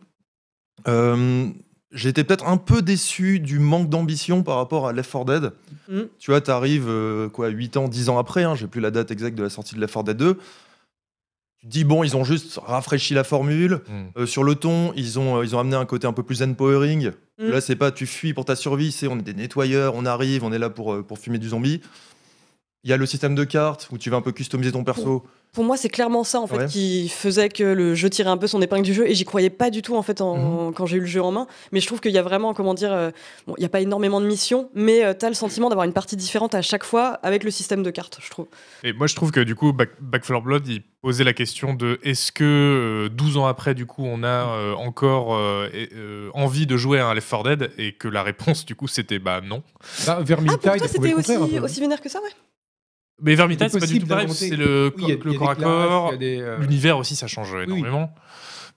Euh, 0.88 1.48
J'étais 1.92 2.24
peut-être 2.24 2.46
un 2.46 2.56
peu 2.56 2.80
déçu 2.80 3.38
du 3.38 3.58
manque 3.58 3.90
d'ambition 3.90 4.42
par 4.42 4.56
rapport 4.56 4.88
à 4.88 4.92
Left 4.92 5.12
4 5.12 5.24
Dead. 5.24 5.52
Mhm. 5.88 6.08
Tu 6.18 6.30
vois, 6.30 6.40
t'arrives 6.40 6.88
euh, 6.88 7.28
quoi, 7.28 7.48
8 7.48 7.76
ans, 7.76 7.88
10 7.88 8.08
ans 8.08 8.18
après, 8.18 8.44
hein, 8.44 8.54
j'ai 8.54 8.66
plus 8.66 8.80
la 8.80 8.90
date 8.90 9.10
exacte 9.10 9.36
de 9.36 9.42
la 9.42 9.50
sortie 9.50 9.74
de 9.74 9.80
Left 9.80 9.92
4 9.92 10.04
Dead 10.04 10.16
2. 10.16 10.38
Tu 11.62 11.66
te 11.66 11.70
dis, 11.70 11.84
bon, 11.84 12.02
ils 12.02 12.16
ont 12.16 12.24
juste 12.24 12.58
rafraîchi 12.64 13.14
la 13.14 13.24
formule. 13.24 13.82
Mm. 13.86 14.20
Euh, 14.20 14.26
sur 14.26 14.42
le 14.42 14.54
ton, 14.54 14.92
ils 14.96 15.18
ont, 15.18 15.36
euh, 15.36 15.44
ils 15.44 15.54
ont 15.54 15.58
amené 15.58 15.76
un 15.76 15.84
côté 15.84 16.06
un 16.06 16.12
peu 16.12 16.22
plus 16.22 16.42
empowering. 16.42 17.12
Mhm. 17.38 17.50
Là, 17.50 17.60
c'est 17.60 17.76
pas 17.76 17.90
tu 17.90 18.06
fuis 18.06 18.32
pour 18.32 18.46
ta 18.46 18.56
survie, 18.56 18.90
c'est 18.90 19.06
on 19.06 19.18
est 19.18 19.22
des 19.22 19.34
nettoyeurs, 19.34 19.94
on 19.94 20.06
arrive, 20.06 20.44
on 20.44 20.52
est 20.52 20.58
là 20.58 20.70
pour, 20.70 20.94
euh, 20.94 21.02
pour 21.02 21.18
fumer 21.18 21.38
du 21.38 21.50
zombie. 21.50 21.82
Il 22.84 22.90
y 22.90 22.92
a 22.92 22.96
le 22.96 23.06
système 23.06 23.34
de 23.34 23.44
cartes 23.44 23.88
où 23.92 23.98
tu 23.98 24.10
vas 24.10 24.16
un 24.16 24.22
peu 24.22 24.32
customiser 24.32 24.72
ton 24.72 24.82
perso. 24.82 25.24
Pour 25.54 25.64
moi, 25.64 25.76
c'est 25.76 25.90
clairement 25.90 26.24
ça 26.24 26.40
en 26.40 26.46
fait 26.46 26.56
Ouais. 26.56 26.66
qui 26.66 27.10
faisait 27.10 27.50
que 27.50 27.62
le 27.62 27.94
jeu 27.94 28.08
tirait 28.08 28.30
un 28.30 28.38
peu 28.38 28.46
son 28.46 28.62
épingle 28.62 28.84
du 28.84 28.94
jeu 28.94 29.06
et 29.06 29.14
j'y 29.14 29.26
croyais 29.26 29.50
pas 29.50 29.68
du 29.68 29.82
tout 29.82 29.94
en 29.96 30.00
fait 30.02 30.22
en- 30.22 30.68
Mhm. 30.68 30.72
quand 30.74 30.86
j'ai 30.86 30.96
eu 30.96 31.00
le 31.00 31.06
jeu 31.06 31.20
en 31.22 31.30
main. 31.30 31.46
Mais 31.72 31.80
je 31.80 31.86
trouve 31.86 32.00
qu'il 32.00 32.12
y 32.12 32.16
a 32.16 32.22
vraiment, 32.22 32.54
comment 32.54 32.72
dire, 32.72 32.90
euh, 32.90 33.10
bon, 33.46 33.54
il 33.58 33.62
y 33.62 33.66
a 33.66 33.68
pas 33.68 33.82
énormément 33.82 34.18
de 34.22 34.26
missions, 34.26 34.70
mais 34.74 35.02
tu 35.12 35.18
t'as 35.18 35.28
le 35.28 35.34
sentiment 35.34 35.68
d'avoir 35.68 35.84
une 35.84 35.92
partie 35.92 36.16
différente 36.16 36.54
à 36.54 36.62
chaque 36.62 36.84
fois 36.84 37.18
avec 37.22 37.44
le 37.44 37.50
système 37.50 37.82
de 37.82 37.90
cartes, 37.90 38.18
je 38.22 38.30
trouve. 38.30 38.46
Et 38.82 38.94
moi 38.94 39.06
je 39.06 39.14
trouve 39.14 39.30
que 39.30 39.40
du 39.40 39.54
coup 39.54 39.74
Back, 39.74 39.90
Back 40.00 40.24
4 40.26 40.40
Blood 40.40 40.66
il 40.68 40.82
posait 41.02 41.24
la 41.24 41.34
question 41.34 41.74
de 41.74 42.00
est-ce 42.02 42.32
que 42.32 42.44
euh, 42.44 43.08
12 43.10 43.36
ans 43.36 43.44
après 43.46 43.74
du 43.74 43.84
coup 43.84 44.04
on 44.06 44.22
a 44.22 44.26
euh, 44.56 44.72
encore 44.76 45.34
euh, 45.34 45.68
euh, 45.94 46.30
envie 46.32 46.66
de 46.66 46.78
jouer 46.78 46.98
à 46.98 47.08
un 47.08 47.14
Left 47.14 47.28
4 47.28 47.42
Dead 47.44 47.70
et 47.76 47.92
que 47.92 48.08
la 48.08 48.22
réponse 48.22 48.64
du 48.64 48.74
coup 48.74 48.88
c'était 48.88 49.18
bah 49.18 49.42
non. 49.42 49.62
Bah, 50.06 50.20
Vermintide, 50.22 50.60
Ah, 50.64 50.68
pour 50.70 50.78
toi, 50.78 50.88
c'était 50.88 51.12
aussi, 51.12 51.58
aussi 51.58 51.80
vénère 51.80 52.00
que 52.00 52.08
ça, 52.08 52.20
ouais. 52.22 52.30
Mais 53.22 53.34
Vermintide 53.34 53.68
C'est 53.70 53.80
c'est 53.80 53.86
pas 53.86 53.86
du 53.92 53.98
tout 54.00 54.06
pareil, 54.06 54.28
c'est 54.30 54.56
le, 54.56 54.92
Oui, 54.98 55.36
corps 55.38 55.50
à 55.50 55.54
corps. 55.54 56.12
euh, 56.20 56.58
L'univers 56.58 56.98
aussi 56.98 57.16
ça 57.16 57.26
change 57.26 57.52
oui. 57.54 57.62
énormément. 57.64 58.12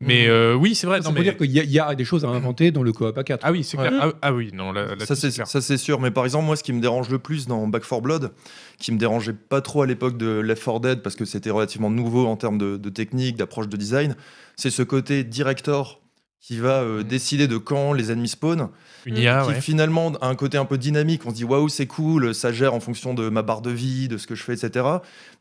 Mais 0.01 0.27
euh, 0.27 0.55
oui 0.55 0.75
c'est 0.75 0.87
vrai. 0.87 1.01
Ça 1.01 1.07
non, 1.07 1.11
veut 1.15 1.19
mais... 1.19 1.23
dire 1.23 1.37
qu'il 1.37 1.51
y, 1.51 1.59
a- 1.59 1.63
il 1.63 1.71
y 1.71 1.79
a 1.79 1.95
des 1.95 2.03
choses 2.03 2.25
à 2.25 2.27
inventer 2.27 2.69
dans 2.71 2.83
le 2.83 2.91
coop 2.91 3.17
à 3.17 3.23
4. 3.23 3.41
Ah 3.43 3.51
oui 3.53 3.63
c'est 3.63 3.77
Ouais. 3.77 3.87
clair. 3.87 3.99
Ah, 4.03 4.11
ah 4.21 4.33
oui 4.33 4.51
non 4.53 4.71
là, 4.73 4.93
là, 4.95 5.05
ça, 5.05 5.15
c'est 5.61 5.77
sûr, 5.77 6.01
mais 6.01 6.11
par 6.11 6.25
exemple, 6.25 6.45
moi, 6.45 6.57
ce 6.57 6.63
qui 6.63 6.73
me 6.73 6.81
dérange 6.81 7.09
le 7.09 7.17
plus 7.17 7.47
dans 7.47 7.65
Back 7.67 7.83
4 7.87 8.01
Blood, 8.01 8.31
qui 8.77 8.91
me 8.91 8.97
dérangeait 8.97 9.31
pas 9.33 9.61
trop 9.61 9.83
à 9.83 9.87
l'époque 9.87 10.17
de 10.17 10.39
Left 10.41 10.63
4 10.65 10.79
Dead, 10.81 11.01
parce 11.01 11.15
que 11.15 11.23
c'était 11.23 11.49
relativement 11.49 11.89
nouveau 11.89 12.27
en 12.27 12.35
termes 12.35 12.57
de, 12.57 12.75
de 12.75 12.89
technique, 12.89 13.37
d'approche 13.37 13.69
de 13.69 13.77
design, 13.77 14.15
c'est 14.57 14.69
ce 14.69 14.83
côté 14.83 15.23
director 15.23 16.01
qui 16.41 16.57
va 16.57 16.81
euh, 16.83 17.01
décider 17.03 17.47
de 17.47 17.57
quand 17.57 17.93
les 17.93 18.11
ennemis 18.11 18.27
spawnent, 18.29 18.69
Une 19.05 19.17
IA, 19.17 19.41
qui 19.43 19.49
ouais. 19.49 19.61
finalement 19.61 20.11
a 20.21 20.27
un 20.27 20.35
côté 20.35 20.57
un 20.59 20.65
peu 20.65 20.77
dynamique. 20.77 21.23
On 21.25 21.31
se 21.31 21.35
dit 21.35 21.43
waouh, 21.43 21.69
c'est 21.69 21.87
cool, 21.87 22.35
ça 22.35 22.51
gère 22.51 22.73
en 22.75 22.79
fonction 22.79 23.13
de 23.15 23.29
ma 23.29 23.41
barre 23.41 23.61
de 23.61 23.71
vie, 23.71 24.07
de 24.07 24.17
ce 24.17 24.27
que 24.27 24.35
je 24.35 24.43
fais, 24.43 24.53
etc. 24.53 24.85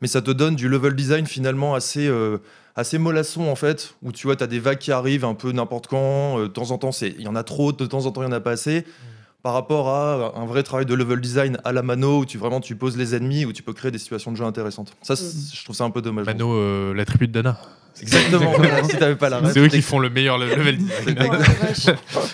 Mais 0.01 0.07
ça 0.07 0.21
te 0.23 0.31
donne 0.31 0.55
du 0.55 0.67
level 0.67 0.95
design 0.95 1.27
finalement 1.27 1.75
assez, 1.75 2.07
euh, 2.07 2.39
assez 2.75 2.97
mollasson 2.97 3.47
en 3.47 3.55
fait, 3.55 3.93
où 4.01 4.11
tu 4.11 4.25
vois, 4.25 4.35
tu 4.35 4.43
as 4.43 4.47
des 4.47 4.59
vagues 4.59 4.79
qui 4.79 4.91
arrivent 4.91 5.25
un 5.25 5.35
peu 5.35 5.51
n'importe 5.51 5.85
quand. 5.87 6.39
euh, 6.39 6.43
de 6.43 6.47
temps 6.47 6.71
en 6.71 6.77
temps, 6.79 6.91
il 7.01 7.21
y 7.21 7.27
en 7.27 7.35
a 7.35 7.43
trop, 7.43 7.71
de 7.71 7.85
temps 7.85 8.07
en 8.07 8.11
temps, 8.11 8.23
il 8.23 8.27
n'y 8.27 8.33
en 8.33 8.37
a 8.37 8.41
pas 8.41 8.51
assez. 8.51 8.83
Par 9.43 9.53
rapport 9.53 9.89
à 9.89 10.33
un 10.39 10.45
vrai 10.47 10.63
travail 10.63 10.87
de 10.87 10.95
level 10.95 11.21
design 11.21 11.59
à 11.63 11.71
la 11.71 11.83
mano, 11.83 12.21
où 12.21 12.25
tu 12.25 12.39
vraiment 12.39 12.61
tu 12.61 12.75
poses 12.75 12.97
les 12.97 13.13
ennemis, 13.13 13.45
où 13.45 13.53
tu 13.53 13.61
peux 13.61 13.73
créer 13.73 13.91
des 13.91 13.99
situations 13.99 14.31
de 14.31 14.37
jeu 14.37 14.43
intéressantes. 14.43 14.91
Ça, 15.03 15.15
c'est- 15.15 15.55
je 15.55 15.63
trouve 15.63 15.75
ça 15.75 15.83
un 15.83 15.91
peu 15.91 16.01
dommage. 16.01 16.25
Mano, 16.25 16.51
euh, 16.55 16.95
la 16.95 17.05
tribu 17.05 17.27
de 17.27 17.33
Dana. 17.33 17.59
Exactement. 18.01 18.51
voilà, 18.57 18.83
si 18.83 18.97
t'avais 18.97 19.15
pas 19.15 19.29
la 19.29 19.51
C'est 19.51 19.59
eux 19.59 19.67
qui 19.67 19.81
font 19.81 19.99
le 19.99 20.09
meilleur 20.09 20.37
le- 20.37 20.49
level 20.49 20.77
design. 20.77 21.17
Oh. 22.15 22.19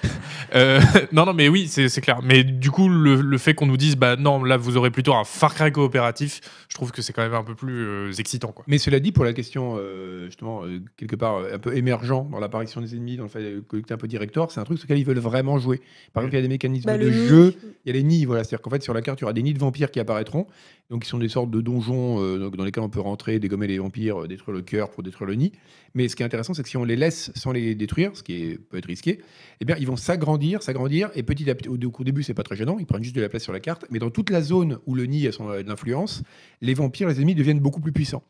Euh, 0.53 0.81
non, 1.13 1.25
non, 1.25 1.33
mais 1.33 1.47
oui, 1.47 1.69
c'est 1.69 2.01
clair. 2.01 2.19
Mais 2.23 2.43
du 2.43 2.71
coup, 2.71 2.89
le, 2.89 3.15
le 3.21 3.37
fait 3.37 3.53
qu'on 3.53 3.67
nous 3.67 3.77
dise, 3.77 3.95
bah 3.95 4.17
non, 4.17 4.43
là, 4.43 4.57
vous 4.57 4.75
aurez 4.75 4.91
plutôt 4.91 5.13
un 5.13 5.23
Far 5.23 5.55
Cry 5.55 5.71
coopératif, 5.71 6.41
je 6.67 6.75
trouve 6.75 6.91
que 6.91 7.01
c'est 7.01 7.13
quand 7.13 7.21
même 7.21 7.33
un 7.33 7.43
peu 7.45 7.55
plus 7.55 7.85
euh, 7.85 8.11
excitant, 8.17 8.51
quoi. 8.51 8.65
Mais 8.67 8.77
cela 8.77 8.99
dit, 8.99 9.13
pour 9.13 9.23
la 9.23 9.31
question, 9.31 9.75
euh, 9.77 10.25
justement, 10.25 10.65
euh, 10.65 10.79
quelque 10.97 11.15
part 11.15 11.37
euh, 11.37 11.55
un 11.55 11.57
peu 11.59 11.77
émergent 11.77 12.25
dans 12.29 12.39
l'apparition 12.39 12.81
des 12.81 12.95
ennemis, 12.95 13.15
dans 13.15 13.23
le 13.23 13.29
fait 13.29 13.41
de 13.41 13.59
collecter 13.61 13.93
un 13.93 13.97
peu 13.97 14.09
director, 14.09 14.51
c'est 14.51 14.59
un 14.59 14.65
truc 14.65 14.77
sur 14.77 14.85
lequel 14.87 14.97
ils 14.99 15.05
veulent 15.05 15.19
vraiment 15.19 15.57
jouer. 15.57 15.79
Par 16.11 16.21
exemple, 16.23 16.33
il 16.35 16.37
y 16.37 16.39
a 16.39 16.41
des 16.41 16.49
mécanismes 16.53 16.87
Bah, 16.87 16.97
de 16.97 17.05
le 17.07 17.27
jeu, 17.29 17.55
il 17.85 17.87
y 17.87 17.89
a 17.91 17.93
les 17.93 18.03
nids, 18.03 18.25
voilà. 18.25 18.43
C'est-à-dire 18.43 18.61
qu'en 18.61 18.71
fait, 18.71 18.83
sur 18.83 18.93
la 18.93 19.01
carte, 19.01 19.19
il 19.19 19.23
y 19.23 19.25
aura 19.25 19.33
des 19.33 19.43
nids 19.43 19.53
de 19.53 19.59
vampires 19.59 19.89
qui 19.89 20.01
apparaîtront. 20.01 20.47
Donc, 20.89 21.03
qui 21.03 21.09
sont 21.09 21.19
des 21.19 21.29
sortes 21.29 21.49
de 21.49 21.61
donjons 21.61 22.21
euh, 22.21 22.49
dans 22.49 22.65
lesquels 22.65 22.83
on 22.83 22.89
peut 22.89 22.99
rentrer, 22.99 23.39
dégommer 23.39 23.67
les 23.67 23.77
vampires, 23.79 24.27
détruire 24.27 24.53
le 24.53 24.61
cœur 24.61 24.89
pour 24.89 25.03
détruire 25.03 25.29
le 25.29 25.35
nid. 25.35 25.50
Mais 25.93 26.07
ce 26.07 26.15
qui 26.15 26.23
est 26.23 26.25
intéressant, 26.25 26.53
c'est 26.53 26.63
que 26.63 26.69
si 26.69 26.77
on 26.77 26.83
les 26.83 26.95
laisse 26.95 27.31
sans 27.35 27.51
les 27.51 27.75
détruire, 27.75 28.11
ce 28.15 28.23
qui 28.23 28.43
est, 28.43 28.57
peut 28.57 28.77
être 28.77 28.85
risqué, 28.85 29.19
eh 29.59 29.65
bien, 29.65 29.75
ils 29.77 29.87
vont 29.87 29.97
s'agrandir, 29.97 30.63
s'agrandir, 30.63 31.09
et 31.15 31.23
petit 31.23 31.49
à 31.49 31.55
petit, 31.55 31.69
au, 31.69 31.75
au 31.75 32.03
début, 32.03 32.23
c'est 32.23 32.33
pas 32.33 32.43
très 32.43 32.55
gênant, 32.55 32.77
ils 32.79 32.85
prennent 32.85 33.03
juste 33.03 33.15
de 33.15 33.21
la 33.21 33.29
place 33.29 33.43
sur 33.43 33.53
la 33.53 33.59
carte, 33.59 33.85
mais 33.89 33.99
dans 33.99 34.09
toute 34.09 34.29
la 34.29 34.41
zone 34.41 34.79
où 34.85 34.95
le 34.95 35.05
nid 35.05 35.27
a 35.27 35.31
son 35.31 35.49
a 35.49 35.61
de 35.61 35.67
l'influence, 35.67 36.23
les 36.61 36.73
vampires, 36.73 37.07
les 37.09 37.17
ennemis 37.17 37.35
deviennent 37.35 37.59
beaucoup 37.59 37.81
plus 37.81 37.91
puissants. 37.91 38.23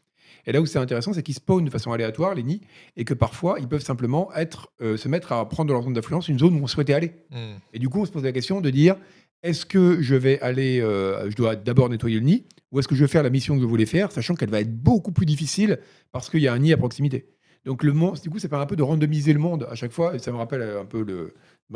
Et 0.48 0.52
là 0.52 0.62
où 0.62 0.66
c'est 0.66 0.80
intéressant, 0.80 1.14
c'est 1.14 1.24
qu'ils 1.24 1.36
spawnent 1.36 1.66
de 1.66 1.70
façon 1.70 1.92
aléatoire, 1.92 2.34
les 2.34 2.44
nids, 2.44 2.62
et 2.98 3.06
que 3.06 3.14
parfois, 3.14 3.58
ils 3.60 3.68
peuvent 3.68 3.84
simplement 3.84 4.34
être, 4.34 4.72
euh, 4.82 4.98
se 4.98 5.08
mettre 5.08 5.32
à 5.32 5.48
prendre 5.48 5.68
dans 5.68 5.76
leur 5.76 5.84
zone 5.84 5.94
d'influence 5.94 6.28
une 6.28 6.40
zone 6.40 6.56
où 6.56 6.64
on 6.64 6.68
souhaitait 6.68 6.94
aller. 6.94 7.12
Hmm. 7.30 7.58
Et 7.74 7.80
du 7.80 7.90
coup, 7.90 8.02
on 8.02 8.06
se 8.06 8.12
pose 8.12 8.24
la 8.24 8.32
question 8.32 8.62
de 8.62 8.70
dire 8.70 8.96
est-ce 9.44 9.66
que 9.66 10.02
je 10.02 10.16
vais 10.16 10.40
aller, 10.42 10.80
euh, 10.82 11.30
je 11.30 11.36
dois 11.36 11.56
d'abord 11.56 11.90
nettoyer 11.90 12.20
le 12.20 12.26
nid, 12.26 12.46
ou 12.72 12.80
est-ce 12.80 12.88
que 12.88 12.96
je 12.96 13.04
vais 13.04 13.08
faire 13.08 13.24
la 13.24 13.30
mission 13.30 13.56
que 13.56 13.62
je 13.62 13.66
voulais 13.68 13.86
faire, 13.86 14.12
sachant 14.12 14.36
qu'elle 14.36 14.50
va 14.50 14.62
être 14.62 14.74
beaucoup 14.76 15.12
plus 15.12 15.26
difficile 15.26 15.80
parce 16.12 16.30
qu'il 16.30 16.42
y 16.42 16.48
a 16.48 16.54
un 16.54 16.60
nid 16.60 16.74
à 16.74 16.78
proximité. 16.78 17.26
Donc 17.66 17.84
le 17.84 17.94
monde, 17.94 18.20
du 18.22 18.30
coup, 18.30 18.40
c'est 18.40 18.48
pas 18.50 18.60
un 18.62 18.66
peu 18.66 18.76
de 18.76 18.82
randomiser 18.84 19.34
le 19.34 19.40
monde 19.40 19.68
à 19.70 19.76
chaque 19.76 19.92
fois. 19.92 20.16
Et 20.16 20.20
ça 20.20 20.32
me 20.32 20.38
rappelle 20.38 20.62
un 20.64 20.86
peu 20.86 21.04
le, 21.04 21.34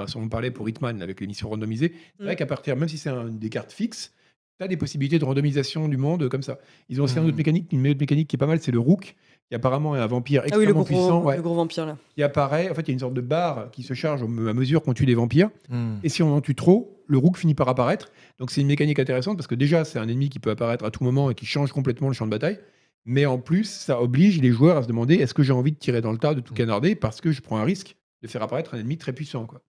ce 0.08 0.14
dont 0.14 0.22
on 0.24 0.30
parlait 0.30 0.50
pour 0.52 0.68
Hitman 0.68 1.02
avec 1.02 1.20
les 1.22 1.28
missions 1.28 1.50
randomisées. 1.50 1.94
C'est 2.18 2.24
vrai 2.24 2.34
Mm. 2.34 2.38
qu'à 2.38 2.46
partir, 2.48 2.76
même 2.76 2.90
si 2.90 2.98
c'est 2.98 3.10
un- 3.10 3.26
des 3.30 3.50
cartes 3.50 3.72
fixes, 3.72 4.12
tu 4.58 4.64
as 4.64 4.68
des 4.68 4.78
possibilités 4.78 5.20
de 5.20 5.26
randomisation 5.26 5.88
du 5.88 5.98
monde 5.98 6.28
comme 6.30 6.42
ça. 6.42 6.58
Ils 6.90 7.02
ont 7.02 7.04
aussi 7.04 7.20
un 7.20 7.24
Mm. 7.24 7.26
autre 7.28 7.38
mécanique, 7.38 7.68
une 7.72 7.88
autre 7.88 8.00
mécanique 8.00 8.28
qui 8.30 8.36
est 8.36 8.40
pas 8.40 8.48
mal, 8.48 8.60
c'est 8.62 8.72
le 8.72 8.80
Rook, 8.80 9.16
qui 9.50 9.56
apparemment 9.56 9.96
est 9.96 10.00
un 10.00 10.08
vampire 10.08 10.42
Ah 10.46 10.58
oui, 10.58 10.66
le 10.66 10.72
extrêmement 10.72 10.80
gros, 10.82 10.86
puissant, 10.86 11.24
ouais, 11.24 11.36
le 11.36 11.42
gros 11.42 11.56
vampire 11.56 11.86
là. 11.86 11.98
qui 12.16 12.24
apparaît. 12.24 12.70
En 12.70 12.74
fait, 12.74 12.82
il 12.82 12.88
y 12.88 12.92
a 12.92 12.94
une 12.94 13.00
sorte 13.00 13.14
de 13.14 13.22
barre 13.22 13.70
qui 13.72 13.84
se 13.84 13.94
charge 13.94 14.24
à 14.24 14.26
mesure 14.26 14.82
qu'on 14.82 14.94
tue 14.94 15.06
des 15.06 15.16
vampires. 15.16 15.50
Hmm. 15.70 15.98
Et 16.04 16.10
si 16.10 16.24
on 16.24 16.36
en 16.36 16.42
tue 16.42 16.56
trop, 16.56 17.04
le 17.08 17.18
rook 17.18 17.38
finit 17.38 17.54
par 17.54 17.70
apparaître. 17.70 18.12
Donc 18.40 18.52
c'est 18.52 18.62
une 18.62 18.68
mécanique 18.68 19.00
intéressante 19.00 19.38
parce 19.38 19.48
que 19.48 19.56
déjà, 19.56 19.86
c'est 19.86 20.00
un 20.00 20.08
ennemi 20.08 20.30
qui 20.30 20.40
peut 20.40 20.50
apparaître 20.50 20.84
à 20.84 20.92
tout 20.92 21.04
moment 21.04 21.30
et 21.30 21.36
qui 21.36 21.46
change 21.46 21.72
complètement 21.72 22.08
le 22.08 22.14
champ 22.14 22.26
de 22.26 22.32
bataille. 22.32 22.60
Mais 23.06 23.28
en 23.28 23.38
plus, 23.38 23.66
ça 23.66 24.02
oblige 24.02 24.42
les 24.42 24.52
joueurs 24.52 24.78
à 24.78 24.84
se 24.84 24.88
demander 24.88 25.16
est-ce 25.16 25.36
que 25.36 25.44
j'ai 25.44 25.54
envie 25.54 25.72
de 25.72 25.78
tirer 25.78 26.02
dans 26.02 26.12
le 26.12 26.18
tas, 26.18 26.34
de 26.34 26.42
tout 26.42 26.56
canarder, 26.56 26.96
parce 26.96 27.22
que 27.22 27.32
je 27.32 27.42
prends 27.42 27.58
un 27.58 27.64
risque 27.64 27.96
de 28.24 28.28
faire 28.28 28.42
apparaître 28.42 28.74
un 28.74 28.80
ennemi 28.80 28.98
très 28.98 29.14
puissant. 29.14 29.46
Quoi. 29.46 29.62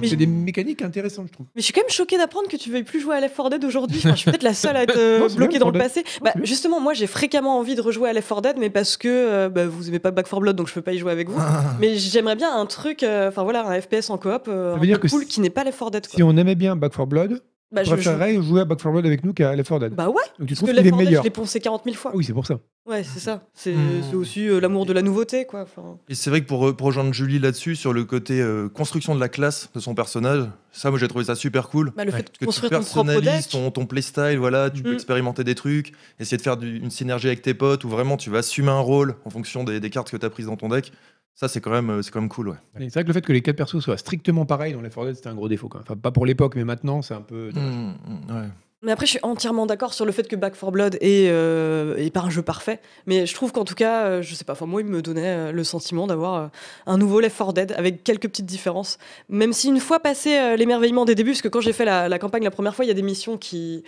Mais- 0.00 0.08
C'est 0.08 0.16
des 0.16 0.26
mécaniques 0.26 0.82
intéressantes, 0.82 1.26
je 1.28 1.32
trouve. 1.32 1.46
Mais 1.54 1.60
je 1.60 1.64
suis 1.66 1.72
quand 1.74 1.82
même 1.82 1.90
choquée 1.90 2.16
d'apprendre 2.16 2.48
que 2.48 2.56
tu 2.56 2.70
veuilles 2.70 2.82
plus 2.82 3.00
jouer 3.00 3.16
à 3.16 3.20
Left 3.20 3.36
4 3.36 3.50
Dead 3.50 3.64
aujourd'hui. 3.64 3.98
Enfin, 3.98 4.10
je 4.12 4.16
suis 4.16 4.30
peut-être 4.30 4.42
la 4.42 4.54
seule 4.54 4.76
à 4.76 4.82
être 4.84 4.96
euh, 4.96 5.28
bloquée 5.36 5.58
dans 5.58 5.70
le 5.70 5.78
Left 5.78 5.94
4 5.94 6.04
passé. 6.04 6.20
Bah, 6.22 6.32
justement, 6.44 6.80
moi 6.80 6.94
j'ai 6.94 7.06
fréquemment 7.06 7.58
envie 7.58 7.74
de 7.74 7.80
rejouer 7.82 8.08
à 8.08 8.12
Left 8.12 8.28
4 8.28 8.42
Dead, 8.42 8.56
mais 8.58 8.70
parce 8.70 8.96
que 8.96 9.08
euh, 9.08 9.48
bah, 9.48 9.66
vous 9.66 9.88
aimez 9.88 9.98
pas 9.98 10.10
Back 10.10 10.26
4 10.28 10.40
Blood, 10.40 10.56
donc 10.56 10.68
je 10.68 10.74
peux 10.74 10.82
pas 10.82 10.92
y 10.92 10.98
jouer 10.98 11.12
avec 11.12 11.28
vous. 11.28 11.40
mais 11.80 11.96
j'aimerais 11.96 12.36
bien 12.36 12.54
un 12.56 12.66
truc, 12.66 13.02
euh, 13.02 13.28
enfin 13.28 13.42
voilà, 13.42 13.66
un 13.68 13.80
FPS 13.80 14.10
en 14.10 14.18
coop, 14.18 14.46
euh, 14.48 14.76
un 14.76 14.78
dire 14.80 15.00
que 15.00 15.08
cool 15.08 15.22
si- 15.22 15.28
qui 15.28 15.40
n'est 15.40 15.50
pas 15.50 15.64
Left 15.64 15.78
4 15.78 15.90
Dead. 15.90 16.06
Quoi. 16.06 16.16
Si 16.16 16.22
on 16.22 16.36
aimait 16.36 16.54
bien 16.54 16.76
Back 16.76 16.92
4 16.96 17.06
Blood, 17.06 17.42
Bah, 17.72 17.82
je 17.82 17.90
je, 17.90 17.96
je- 17.96 18.02
préférerais 18.10 18.40
jouer 18.42 18.60
à 18.60 18.64
Back 18.64 18.78
4 18.78 18.92
Blood 18.92 19.06
avec 19.06 19.24
nous 19.24 19.32
qu'à 19.32 19.54
Left 19.56 19.68
4 19.68 19.80
Dead. 19.80 19.94
bah 19.94 20.08
ouais, 20.08 20.14
Donc 20.38 20.46
tu 20.48 20.54
parce 20.54 20.56
trouves 20.58 20.68
que 20.70 20.74
qu'il 20.74 20.84
Left 20.84 20.86
est 20.86 20.90
4 20.90 20.98
Dead, 20.98 21.06
meilleur 21.08 21.22
je 21.22 21.26
l'ai 21.26 21.30
poncé 21.30 21.60
40 21.60 21.82
000 21.84 21.96
fois. 21.96 22.12
Oui, 22.14 22.22
c'est 22.24 22.32
pour 22.32 22.46
ça. 22.46 22.60
Ouais, 22.86 23.02
c'est 23.02 23.18
ça. 23.18 23.42
C'est 23.52 23.74
Hmm. 23.74 24.14
aussi 24.14 24.46
euh, 24.48 24.60
l'amour 24.60 24.86
de 24.86 24.92
la 24.92 25.02
nouveauté, 25.02 25.44
quoi. 25.44 25.62
Enfin, 25.62 25.98
Et 26.08 26.14
c'est 26.14 26.30
vrai 26.30 26.40
que 26.42 26.46
pour, 26.46 26.64
re- 26.64 26.76
pour 26.76 26.86
rejoindre 26.86 27.12
Julie 27.12 27.40
là-dessus, 27.40 27.74
sur 27.74 27.92
le 27.92 28.04
côté 28.04 28.40
euh, 28.40 28.68
construction 28.68 29.16
de 29.16 29.20
la 29.20 29.28
classe 29.28 29.68
de 29.74 29.80
son 29.80 29.96
personnage, 29.96 30.44
ça, 30.70 30.90
moi 30.90 30.98
j'ai 31.00 31.08
trouvé 31.08 31.24
ça 31.24 31.34
super 31.34 31.68
cool. 31.68 31.90
bah, 31.96 32.04
le 32.04 32.12
Ouais. 32.12 32.18
fait 32.18 32.22
de 32.22 32.28
Que 32.30 32.38
tu 32.38 32.44
construire 32.46 32.70
ton 32.70 32.76
propre 32.84 32.94
personnalises 33.10 33.42
deck. 33.46 33.50
ton, 33.50 33.70
ton 33.72 33.86
playstyle, 33.86 34.36
voilà, 34.38 34.70
tu 34.70 34.84
peux 34.84 34.92
Mm. 34.92 34.94
expérimenter 34.94 35.42
des 35.42 35.56
trucs, 35.56 35.92
essayer 36.20 36.36
de 36.36 36.42
faire 36.42 36.56
du- 36.56 36.76
une 36.78 36.90
synergie 36.92 37.26
avec 37.26 37.42
tes 37.42 37.54
potes, 37.54 37.82
où 37.82 37.88
vraiment 37.88 38.16
tu 38.16 38.30
vas 38.30 38.38
assumer 38.38 38.70
un 38.70 38.78
rôle 38.78 39.16
en 39.24 39.30
fonction 39.30 39.64
des, 39.64 39.80
des 39.80 39.90
cartes 39.90 40.08
que 40.12 40.16
tu 40.16 40.24
as 40.24 40.30
prises 40.30 40.46
dans 40.46 40.56
ton 40.56 40.68
deck. 40.68 40.92
Ça, 41.36 41.48
c'est 41.48 41.60
quand, 41.60 41.70
même, 41.70 41.90
euh, 41.90 42.02
c'est 42.02 42.10
quand 42.10 42.22
même 42.22 42.30
cool, 42.30 42.48
ouais. 42.48 42.56
C'est 42.78 42.94
vrai 42.94 43.02
que 43.02 43.08
le 43.08 43.12
fait 43.12 43.20
que 43.20 43.32
les 43.32 43.42
quatre 43.42 43.56
persos 43.56 43.80
soient 43.80 43.98
strictement 43.98 44.46
pareils 44.46 44.72
dans 44.72 44.80
Left 44.80 44.94
4 44.94 45.06
Dead, 45.06 45.16
c'était 45.16 45.28
un 45.28 45.34
gros 45.34 45.48
défaut. 45.48 45.68
Quand 45.68 45.78
même. 45.78 45.84
Enfin, 45.86 45.96
pas 45.96 46.10
pour 46.10 46.24
l'époque, 46.24 46.54
mais 46.56 46.64
maintenant, 46.64 47.02
c'est 47.02 47.12
un 47.12 47.20
peu. 47.20 47.50
Mm, 47.52 47.58
mm, 47.58 48.34
ouais. 48.34 48.48
Mais 48.80 48.92
après, 48.92 49.04
je 49.04 49.10
suis 49.10 49.20
entièrement 49.22 49.66
d'accord 49.66 49.92
sur 49.92 50.06
le 50.06 50.12
fait 50.12 50.28
que 50.28 50.36
Back 50.36 50.58
4 50.58 50.70
Blood 50.70 50.94
est, 51.02 51.28
euh, 51.28 51.96
est 51.96 52.10
pas 52.10 52.20
un 52.20 52.30
jeu 52.30 52.40
parfait. 52.40 52.80
Mais 53.06 53.26
je 53.26 53.34
trouve 53.34 53.52
qu'en 53.52 53.64
tout 53.64 53.74
cas, 53.74 54.04
euh, 54.04 54.22
je 54.22 54.34
sais 54.34 54.44
pas, 54.44 54.54
enfin, 54.54 54.64
moi, 54.64 54.80
il 54.80 54.86
me 54.86 55.02
donnait 55.02 55.52
le 55.52 55.64
sentiment 55.64 56.06
d'avoir 56.06 56.50
un 56.86 56.96
nouveau 56.96 57.20
Left 57.20 57.36
4 57.36 57.52
Dead 57.52 57.72
avec 57.72 58.02
quelques 58.02 58.28
petites 58.28 58.46
différences. 58.46 58.98
Même 59.28 59.52
si 59.52 59.68
une 59.68 59.80
fois 59.80 60.00
passé 60.00 60.56
l'émerveillement 60.56 61.04
des 61.04 61.14
débuts, 61.14 61.32
parce 61.32 61.42
que 61.42 61.48
quand 61.48 61.60
j'ai 61.60 61.74
fait 61.74 61.84
la, 61.84 62.08
la 62.08 62.18
campagne 62.18 62.44
la 62.44 62.50
première 62.50 62.74
fois, 62.74 62.86
il 62.86 62.88
y 62.88 62.92
a 62.92 62.94
des 62.94 63.02
missions 63.02 63.36
qui 63.36 63.84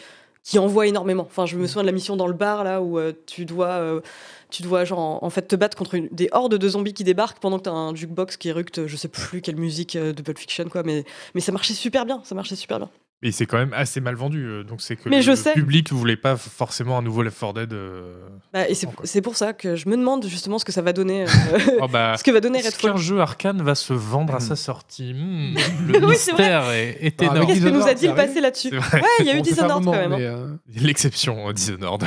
qui 0.49 0.59
envoient 0.59 0.87
énormément. 0.87 1.25
Enfin, 1.25 1.45
je 1.45 1.59
me 1.59 1.67
souviens 1.67 1.83
de 1.83 1.89
la 1.89 1.93
mission 1.93 2.17
dans 2.17 2.27
le 2.27 2.33
bar 2.33 2.65
là 2.65 2.81
où 2.81 2.99
euh, 2.99 3.13
tu 3.27 3.45
dois 3.45 3.69
euh, 3.69 4.01
tu 4.49 4.63
dois 4.63 4.87
genre 4.87 5.23
en, 5.23 5.29
fait 5.29 5.43
te 5.43 5.57
battre 5.57 5.77
contre 5.77 5.99
des 6.11 6.31
hordes 6.33 6.55
de 6.55 6.69
zombies 6.71 6.95
qui 6.95 7.05
débarquent 7.05 7.39
pendant 7.39 7.59
que 7.59 7.65
tu 7.65 7.69
as 7.69 7.75
un 7.75 7.95
jukebox 7.95 8.39
qui 8.39 8.49
éructe 8.49 8.87
je 8.87 8.97
sais 8.97 9.09
plus 9.09 9.43
quelle 9.43 9.57
musique 9.57 9.95
euh, 9.95 10.15
de 10.15 10.23
Pulp 10.23 10.39
Fiction 10.39 10.65
quoi 10.71 10.83
mais 10.85 11.05
mais 11.35 11.43
ça 11.43 11.53
marchait 11.53 11.75
super 11.75 12.07
bien, 12.07 12.23
ça 12.25 12.35
marchait 12.35 12.57
super 12.57 12.79
bien. 12.79 12.89
Et 13.21 13.33
c'est 13.33 13.47
quand 13.47 13.59
même 13.59 13.73
assez 13.73 14.01
mal 14.01 14.15
vendu. 14.15 14.45
euh, 14.47 14.63
Donc 14.63 14.81
c'est 14.81 14.95
que 14.95 15.09
Mais 15.09 15.17
le, 15.17 15.23
je 15.23 15.31
le 15.31 15.37
sais. 15.37 15.53
public 15.53 15.91
ne 15.91 15.97
voulait 15.97 16.17
pas 16.17 16.37
forcément 16.37 16.99
un 16.99 17.03
nouveau 17.03 17.23
Left 17.23 17.41
4 17.41 17.53
Dead. 17.53 17.73
euh. 17.73 18.15
Bah, 18.53 18.69
et 18.69 18.75
c'est 18.75 19.21
pour 19.23 19.35
ça 19.37 19.53
que 19.53 19.75
je 19.75 19.89
me 19.89 19.97
demande 19.97 20.25
justement 20.27 20.61
ce 20.61 20.65
que 20.65 20.71
ça 20.71 20.83
va 20.83 20.93
donner, 20.93 21.25
euh, 21.25 21.27
Oh, 21.83 21.89
bah, 21.89 22.15
ce 22.19 22.23
que 22.23 22.31
va 22.31 22.41
donner 22.41 22.61
Est-ce 22.61 22.69
Redfall. 22.77 22.93
qu'un 22.93 22.97
jeu 22.97 23.21
arcane 23.21 23.61
va 23.61 23.75
se 23.75 23.93
vendre 23.93 24.35
à 24.35 24.39
Hmm. 24.39 24.41
sa 24.41 24.55
sortie 24.57 25.15
Hmm, 25.15 25.55
Le 25.89 26.07
Oui, 26.07 26.15
c'est 26.17 26.31
vrai. 26.31 26.43
mystère 26.43 26.71
est, 26.71 26.99
est 27.07 27.23
Ah, 27.23 27.25
énorme. 27.25 27.47
Qu'est-ce 27.49 27.61
que 27.65 27.69
nous 27.71 27.89
a 27.89 27.95
dit 27.95 28.07
le 28.07 28.15
passé 28.15 28.41
là-dessus. 28.41 28.69
Ouais, 28.79 29.03
il 29.19 29.27
y 29.27 29.31
a 29.31 29.37
eu 29.37 29.43
Dishonored 29.43 29.85
quand 29.85 29.91
même. 29.93 30.13
euh, 30.13 30.55
L'exception, 30.77 31.51
Dishonored. 31.53 32.05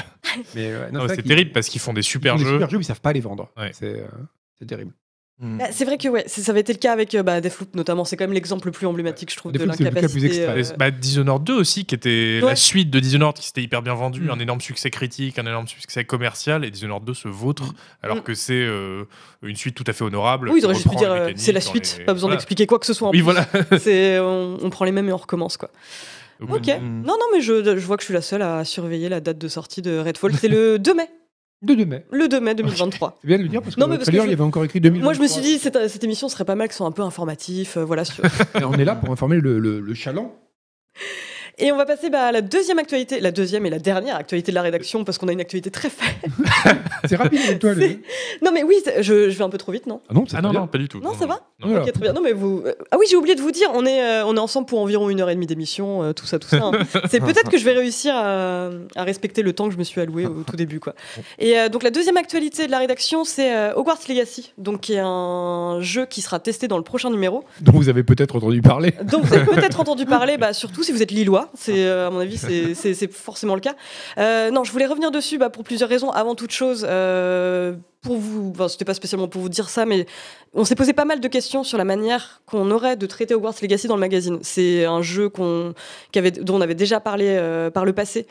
mais, 0.55 0.73
c'est 1.09 1.23
terrible 1.23 1.51
parce 1.51 1.67
qu'ils 1.67 1.81
font 1.81 1.91
des 1.93 1.99
ils 2.01 2.03
super 2.05 2.33
font 2.33 2.39
des 2.39 2.45
jeux. 2.45 2.53
super 2.53 2.69
jeux, 2.69 2.77
mais 2.77 2.83
ils 2.83 2.87
savent 2.87 3.01
pas 3.01 3.11
les 3.11 3.19
vendre. 3.19 3.49
Ouais. 3.57 3.71
C'est 3.73 3.99
euh, 3.99 4.05
c'est 4.57 4.65
terrible. 4.65 4.93
Mm. 5.41 5.57
Bah, 5.57 5.65
c'est 5.71 5.86
vrai 5.86 5.98
que 5.98 6.07
ouais, 6.07 6.24
ça 6.27 6.51
avait 6.51 6.62
été 6.62 6.71
le 6.71 6.77
cas 6.77 6.93
avec 6.93 7.15
euh, 7.15 7.24
bah, 7.24 7.41
Deathloop 7.41 7.74
notamment. 7.75 8.05
C'est 8.05 8.15
quand 8.15 8.25
même 8.25 8.33
l'exemple 8.33 8.67
le 8.67 8.71
plus 8.71 8.86
emblématique, 8.86 9.31
je 9.31 9.38
trouve, 9.38 9.51
de 9.51 9.57
Deathloop, 9.57 9.75
c'est 9.75 9.83
le 9.83 9.89
cas 9.89 10.07
plus 10.07 10.19
l'incapacité. 10.19 10.45
euh, 10.48 10.75
Bah, 10.77 10.91
Dishonored 10.91 11.43
2 11.43 11.53
aussi, 11.55 11.86
qui 11.86 11.95
était 11.95 12.39
Ouais. 12.43 12.50
la 12.50 12.55
suite 12.55 12.89
de 12.91 13.00
Dishonored, 13.00 13.36
qui 13.36 13.48
s'était 13.48 13.63
hyper 13.63 13.81
bien 13.81 13.95
vendu, 13.95 14.21
Mm. 14.21 14.29
un 14.31 14.39
énorme 14.39 14.62
succès 14.62 14.89
critique, 14.91 15.39
un 15.39 15.45
énorme 15.48 15.67
succès 15.67 16.05
commercial, 16.05 16.63
et 16.63 16.69
Dishonored 16.69 17.03
2 17.03 17.13
se 17.15 17.27
vautre, 17.27 17.74
alors 18.03 18.17
Mm. 18.17 18.21
que 18.21 18.33
c'est 18.36 18.53
euh, 18.53 19.03
une 19.41 19.55
suite 19.55 19.74
tout 19.75 19.83
à 19.88 19.93
fait 19.93 20.03
honorable. 20.03 20.50
Oui, 20.50 20.60
ils 20.62 20.65
auraient 20.65 20.75
juste 20.75 20.89
pu 20.89 20.95
dire 20.95 21.12
euh, 21.12 21.31
c'est 21.36 21.51
la 21.51 21.62
suite, 21.62 21.95
les- 22.00 22.05
pas 22.05 22.13
besoin 22.13 22.27
Voilà. 22.29 22.38
d'expliquer 22.38 22.67
quoi 22.67 22.77
que 22.77 22.86
ce 22.86 22.93
soit. 22.93 23.07
en 23.07 23.12
Oui, 23.12 23.17
plus. 23.17 23.24
voilà. 23.24 23.48
On, 24.24 24.57
on 24.62 24.69
prend 24.69 24.86
les 24.86 24.91
mêmes 24.91 25.10
et 25.10 25.13
on 25.13 25.17
recommence 25.17 25.57
quoi. 25.57 25.71
Ok. 26.41 26.67
Mm. 26.67 27.01
Non, 27.03 27.13
non, 27.19 27.25
mais 27.33 27.41
je, 27.41 27.63
je 27.63 27.86
vois 27.86 27.98
que 27.98 28.01
je 28.03 28.05
suis 28.05 28.13
la 28.13 28.21
seule 28.21 28.41
à 28.41 28.63
surveiller 28.65 29.10
la 29.10 29.19
date 29.21 29.38
de 29.38 29.48
sortie 29.48 29.81
de 29.81 29.98
Redfall. 30.00 30.33
C'est 30.36 30.48
le 30.48 30.79
2 30.79 30.93
mai. 30.93 31.07
De 31.61 31.75
2 31.75 31.85
mai. 31.85 32.05
Le 32.11 32.27
2 32.27 32.39
mai 32.39 32.55
2023. 32.55 33.19
C'est 33.21 33.27
bien 33.27 33.37
de 33.37 33.43
le 33.43 33.49
dire 33.49 33.61
parce 33.61 33.75
que 33.75 33.79
Non, 33.79 33.87
mais 33.87 33.93
le 33.93 33.99
parce 33.99 34.07
que 34.07 34.11
trailer, 34.11 34.23
je- 34.23 34.29
il 34.29 34.31
y 34.31 34.33
avait 34.33 34.43
encore 34.43 34.63
écrit 34.65 34.79
2000. 34.81 35.03
Moi, 35.03 35.13
je 35.13 35.19
me 35.21 35.27
suis 35.27 35.41
dit, 35.41 35.59
cette, 35.59 35.77
cette 35.89 36.03
émission 36.03 36.27
serait 36.27 36.45
pas 36.45 36.55
mal 36.55 36.67
que 36.67 36.73
ce 36.73 36.77
soit 36.79 36.87
un 36.87 36.91
peu 36.91 37.03
informatif. 37.03 37.77
euh, 37.77 37.85
voilà, 37.85 38.01
on 38.65 38.73
est 38.73 38.85
là 38.85 38.95
pour 38.95 39.11
informer 39.11 39.37
le, 39.39 39.59
le, 39.59 39.79
le 39.79 39.93
chaland. 39.93 40.33
Et 41.59 41.71
on 41.71 41.77
va 41.77 41.85
passer 41.85 42.09
bah, 42.09 42.23
à 42.23 42.31
la 42.31 42.41
deuxième 42.41 42.79
actualité, 42.79 43.19
la 43.19 43.31
deuxième 43.31 43.65
et 43.67 43.69
la 43.69 43.77
dernière 43.77 44.15
actualité 44.15 44.51
de 44.51 44.55
la 44.55 44.63
rédaction, 44.63 45.03
parce 45.03 45.19
qu'on 45.19 45.27
a 45.27 45.31
une 45.33 45.41
actualité 45.41 45.69
très 45.69 45.89
faible. 45.91 46.33
C'est 47.07 47.17
rapide 47.17 47.41
avec 47.45 47.59
toi. 47.59 47.75
le- 47.75 47.99
Non, 48.41 48.51
mais 48.51 48.63
oui, 48.63 48.75
je, 48.99 49.29
je 49.29 49.37
vais 49.37 49.43
un 49.43 49.49
peu 49.49 49.59
trop 49.59 49.71
vite, 49.71 49.85
non? 49.85 50.01
Ah 50.09 50.13
non, 50.15 50.23
Ah 50.33 50.41
non, 50.41 50.49
bien. 50.49 50.59
non, 50.61 50.67
pas 50.67 50.79
du 50.79 50.87
tout. 50.87 50.99
Non, 51.01 51.13
ça 51.13 51.27
va? 51.27 51.41
Voilà. 51.63 51.83
Ok, 51.83 51.91
très 51.93 52.01
bien. 52.01 52.13
Non, 52.13 52.21
mais 52.21 52.33
vous. 52.33 52.63
euh, 52.65 52.73
Ah 52.91 52.97
oui, 52.99 53.05
j'ai 53.09 53.15
oublié 53.15 53.35
de 53.35 53.41
vous 53.41 53.51
dire, 53.51 53.69
on 53.73 53.85
est, 53.85 54.01
euh, 54.03 54.25
on 54.25 54.35
est 54.35 54.39
ensemble 54.39 54.65
pour 54.67 54.79
environ 54.79 55.09
une 55.09 55.21
heure 55.21 55.29
et 55.29 55.35
demie 55.35 55.47
d'émission, 55.47 56.03
euh, 56.03 56.13
tout 56.13 56.25
ça, 56.25 56.39
tout 56.39 56.47
ça. 56.47 56.57
hein. 56.63 56.71
C'est 57.09 57.19
peut-être 57.19 57.49
que 57.49 57.57
je 57.57 57.65
vais 57.65 57.73
réussir 57.73 58.13
à, 58.15 58.69
à 58.95 59.03
respecter 59.03 59.41
le 59.43 59.53
temps 59.53 59.67
que 59.67 59.73
je 59.73 59.77
me 59.79 59.83
suis 59.83 60.01
alloué 60.01 60.25
au 60.25 60.43
tout 60.43 60.55
début, 60.55 60.79
quoi. 60.79 60.93
Et 61.39 61.57
euh, 61.59 61.69
donc 61.69 61.83
la 61.83 61.91
deuxième 61.91 62.17
actualité 62.17 62.65
de 62.65 62.71
la 62.71 62.79
rédaction, 62.79 63.23
c'est 63.23 63.73
Hogwarts 63.75 63.99
Legacy, 64.09 64.53
donc 64.57 64.81
qui 64.81 64.93
est 64.93 65.01
un 65.03 65.77
jeu 65.81 66.05
qui 66.05 66.21
sera 66.21 66.39
testé 66.39 66.67
dans 66.67 66.77
le 66.77 66.83
prochain 66.83 67.09
numéro, 67.09 67.43
Dont 67.61 67.73
vous 67.73 67.89
avez 67.89 68.03
peut-être 68.03 68.35
entendu 68.35 68.61
parler. 68.61 68.93
dont 69.03 69.21
vous 69.21 69.33
avez 69.33 69.45
peut-être 69.45 69.79
entendu 69.79 70.05
parler, 70.05 70.37
bah, 70.37 70.53
surtout 70.53 70.83
si 70.83 70.91
vous 70.91 71.01
êtes 71.03 71.11
lillois, 71.11 71.49
C'est 71.55 71.87
à 71.89 72.09
mon 72.09 72.19
avis, 72.19 72.37
c'est- 72.37 73.11
forcément 73.11 73.55
le 73.55 73.61
cas. 73.61 73.75
Non, 74.51 74.63
je 74.63 74.71
voulais 74.71 74.85
revenir 74.85 75.11
dessus 75.11 75.37
bah, 75.37 75.49
pour 75.49 75.63
plusieurs 75.63 75.89
raisons. 75.89 76.09
Avant 76.11 76.35
toute 76.35 76.51
chose, 76.51 76.85
pour 78.01 78.17
vous, 78.17 78.51
enfin, 78.55 78.67
c'était 78.67 78.86
pas 78.86 78.96
spécialement 78.96 79.27
pour 79.27 79.41
vous 79.41 79.50
dire 79.50 79.70
ça, 79.70 79.86
mais 79.86 80.08
on 80.53 80.65
s'est 80.65 80.75
posé 80.75 80.91
pas 80.91 81.05
mal 81.05 81.20
de 81.20 81.27
questions 81.27 81.63
sur 81.63 81.77
la 81.77 81.86
manière 81.86 82.41
qu'on 82.48 82.72
aurait 82.72 82.96
de 82.98 83.05
traiter 83.05 83.36
Hogwarts 83.36 83.53
Legacy 83.62 83.88
dans 83.88 83.96
le 83.96 84.00
magazine. 84.00 84.39
C'est 84.41 84.86
un 84.86 85.03
jeu 85.03 85.29
qu'on, 85.29 85.75
qui 86.12 86.17
avait, 86.17 86.31
dont 86.31 86.55
on 86.55 86.62
avait 86.62 86.74
déjà 86.75 87.00
parlé 87.00 87.25
euh, 87.27 87.70
par 87.70 87.86
le 87.86 87.93
passé, 87.93 88.25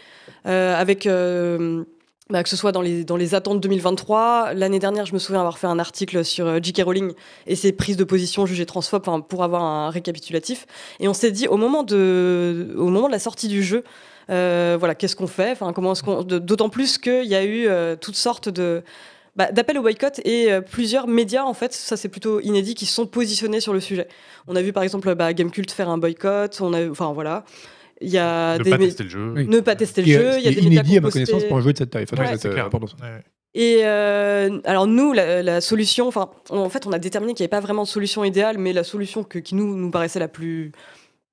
euh, 0.46 0.74
avec. 0.78 1.06
euh, 1.06 1.84
bah, 2.30 2.44
que 2.44 2.48
ce 2.48 2.56
soit 2.56 2.70
dans 2.70 2.80
les, 2.80 3.02
dans 3.02 3.16
les 3.16 3.34
attentes 3.34 3.60
2023. 3.60 4.54
L'année 4.54 4.78
dernière, 4.78 5.04
je 5.04 5.14
me 5.14 5.18
souviens 5.18 5.40
avoir 5.40 5.58
fait 5.58 5.66
un 5.66 5.80
article 5.80 6.24
sur 6.24 6.46
euh, 6.46 6.58
J.K. 6.62 6.82
Rowling 6.84 7.12
et 7.48 7.56
ses 7.56 7.72
prises 7.72 7.96
de 7.96 8.04
position 8.04 8.46
jugées 8.46 8.66
transphobes 8.66 9.26
pour 9.26 9.42
avoir 9.42 9.64
un 9.64 9.90
récapitulatif. 9.90 10.66
Et 11.00 11.08
on 11.08 11.12
s'est 11.12 11.32
dit, 11.32 11.48
au 11.48 11.56
moment 11.56 11.82
de, 11.82 12.72
au 12.76 12.88
moment 12.88 13.08
de 13.08 13.12
la 13.12 13.18
sortie 13.18 13.48
du 13.48 13.64
jeu, 13.64 13.82
voilà, 14.28 14.94
qu'est-ce 14.94 15.16
qu'on 15.16 15.26
fait? 15.26 15.50
Enfin, 15.50 15.72
comment 15.72 15.92
D'autant 16.22 16.68
plus 16.68 16.98
qu'il 16.98 17.24
y 17.26 17.34
a 17.34 17.44
eu 17.44 17.68
toutes 18.00 18.14
sortes 18.14 18.48
de... 18.48 18.84
bah, 19.36 19.52
d'appels 19.52 19.78
au 19.78 19.82
boycott 19.82 20.20
et 20.24 20.52
euh, 20.52 20.60
plusieurs 20.60 21.06
médias, 21.06 21.44
en 21.44 21.54
fait, 21.54 21.72
ça 21.72 21.96
c'est 21.96 22.08
plutôt 22.08 22.40
inédit, 22.40 22.74
qui 22.74 22.86
se 22.86 22.94
sont 22.94 23.06
positionnés 23.06 23.60
sur 23.60 23.72
le 23.72 23.80
sujet. 23.80 24.08
On 24.48 24.56
a 24.56 24.62
vu 24.62 24.72
par 24.72 24.82
exemple 24.82 25.14
bah, 25.14 25.32
Gamecult 25.32 25.70
faire 25.70 25.88
un 25.88 25.98
boycott, 25.98 26.58
on 26.60 26.72
a, 26.72 26.88
enfin 26.90 27.12
voilà. 27.12 27.44
Il 28.02 28.08
y 28.08 28.16
a 28.18 28.56
Ne 28.58 28.64
des 28.64 28.70
pas 28.70 28.78
tester 28.78 29.02
le 29.04 29.10
jeu. 29.10 29.32
Oui. 29.36 29.46
ne 29.46 29.60
pas 29.60 29.76
tester 29.76 30.02
le 30.02 30.08
jeu, 30.10 30.32
il 30.38 30.44
y 30.44 30.48
a 30.48 30.50
des 30.50 30.56
médias 30.62 30.82
inédit 30.82 30.90
qui 30.92 30.96
à 30.98 31.00
ma 31.02 31.08
posté- 31.08 31.24
connaissance 31.26 31.44
pour 31.48 31.56
un 31.58 31.60
jeu 31.60 31.72
de 31.72 31.78
cette 31.78 31.90
taille. 31.90 32.06
Enfin, 32.10 32.22
Ouais, 32.22 32.36
c'est 32.38 32.48
euh, 32.48 32.52
clair. 32.52 32.70
Ouais. 32.72 33.22
Et 33.54 33.80
euh, 33.84 34.58
alors 34.64 34.86
nous, 34.86 35.12
la, 35.12 35.42
la 35.42 35.60
solution, 35.60 36.06
enfin, 36.08 36.30
en 36.50 36.68
fait, 36.70 36.86
on 36.86 36.92
a 36.92 36.98
déterminé 36.98 37.34
qu'il 37.34 37.42
n'y 37.42 37.46
avait 37.46 37.50
pas 37.50 37.60
vraiment 37.60 37.82
de 37.82 37.88
solution 37.88 38.24
idéale, 38.24 38.58
mais 38.58 38.72
la 38.72 38.84
solution 38.84 39.22
que, 39.24 39.38
qui 39.38 39.54
nous, 39.54 39.76
nous 39.76 39.90
paraissait 39.90 40.18
la 40.20 40.28
plus 40.28 40.72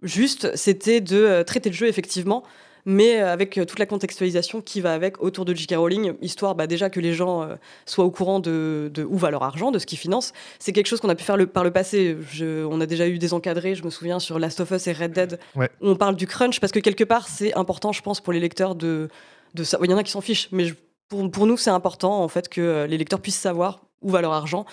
juste, 0.04 0.56
c'était 0.56 1.00
de 1.00 1.44
traiter 1.44 1.70
le 1.70 1.76
jeu 1.76 1.88
effectivement, 1.88 2.44
mais 2.90 3.20
euh, 3.22 3.32
avec 3.34 3.58
euh, 3.58 3.66
toute 3.66 3.80
la 3.80 3.86
contextualisation 3.86 4.62
qui 4.62 4.80
va 4.80 4.94
avec 4.94 5.22
autour 5.22 5.44
de 5.44 5.54
J.K. 5.54 5.76
Rowling, 5.76 6.14
histoire 6.22 6.56
bah, 6.56 6.68
déjà 6.68 6.90
que 6.90 7.02
les 7.02 7.14
gens 7.14 7.44
euh, 7.44 7.56
soient 7.86 8.06
au 8.06 8.12
courant 8.12 8.40
de, 8.40 8.90
de 8.94 9.04
où 9.04 9.18
va 9.18 9.30
leur 9.30 9.44
argent, 9.44 9.72
de 9.72 9.78
ce 9.78 9.86
qu'ils 9.86 9.98
financent. 9.98 10.32
C'est 10.58 10.72
quelque 10.72 10.88
chose 10.88 11.02
qu'on 11.02 11.10
a 11.10 11.16
pu 11.16 11.26
faire 11.26 11.36
le- 11.36 11.48
par 11.48 11.66
le 11.66 11.72
passé. 11.72 12.16
Je- 12.32 12.64
on 12.66 12.80
a 12.80 12.86
déjà 12.86 13.08
eu 13.10 13.18
des 13.20 13.34
encadrés, 13.34 13.76
je 13.76 13.84
me 13.84 13.90
souviens, 13.90 14.20
sur 14.20 14.40
Last 14.40 14.62
of 14.62 14.72
Us 14.72 14.88
et 14.88 14.94
Red 14.94 15.12
Dead, 15.12 15.38
Ouais. 15.56 15.70
où 15.82 15.90
on 15.90 15.96
parle 15.98 16.16
du 16.16 16.28
crunch, 16.28 16.60
parce 16.62 16.72
que 16.72 16.80
quelque 16.80 17.04
part, 17.04 17.28
c'est 17.28 17.54
important, 17.56 17.92
je 17.92 18.02
pense, 18.02 18.22
pour 18.22 18.32
les 18.32 18.40
lecteurs 18.40 18.74
de, 18.74 19.10
de 19.54 19.64
ça. 19.66 19.78
Il 19.84 19.92
y 19.92 19.94
en 19.94 19.98
a 19.98 20.04
qui 20.04 20.12
s'en 20.12 20.22
fichent, 20.22 20.48
mais 20.54 20.64
je- 20.66 20.76
pour, 21.10 21.30
pour 21.30 21.46
nous, 21.46 21.58
c'est 21.58 21.70
important 21.70 22.24
en 22.24 22.28
fait 22.30 22.48
que 22.48 22.86
les 22.90 22.98
lecteurs 22.98 23.20
puissent 23.20 23.36
savoir 23.40 23.82
où 24.02 24.10
va 24.12 24.22
leur 24.22 24.32
argent. 24.32 24.64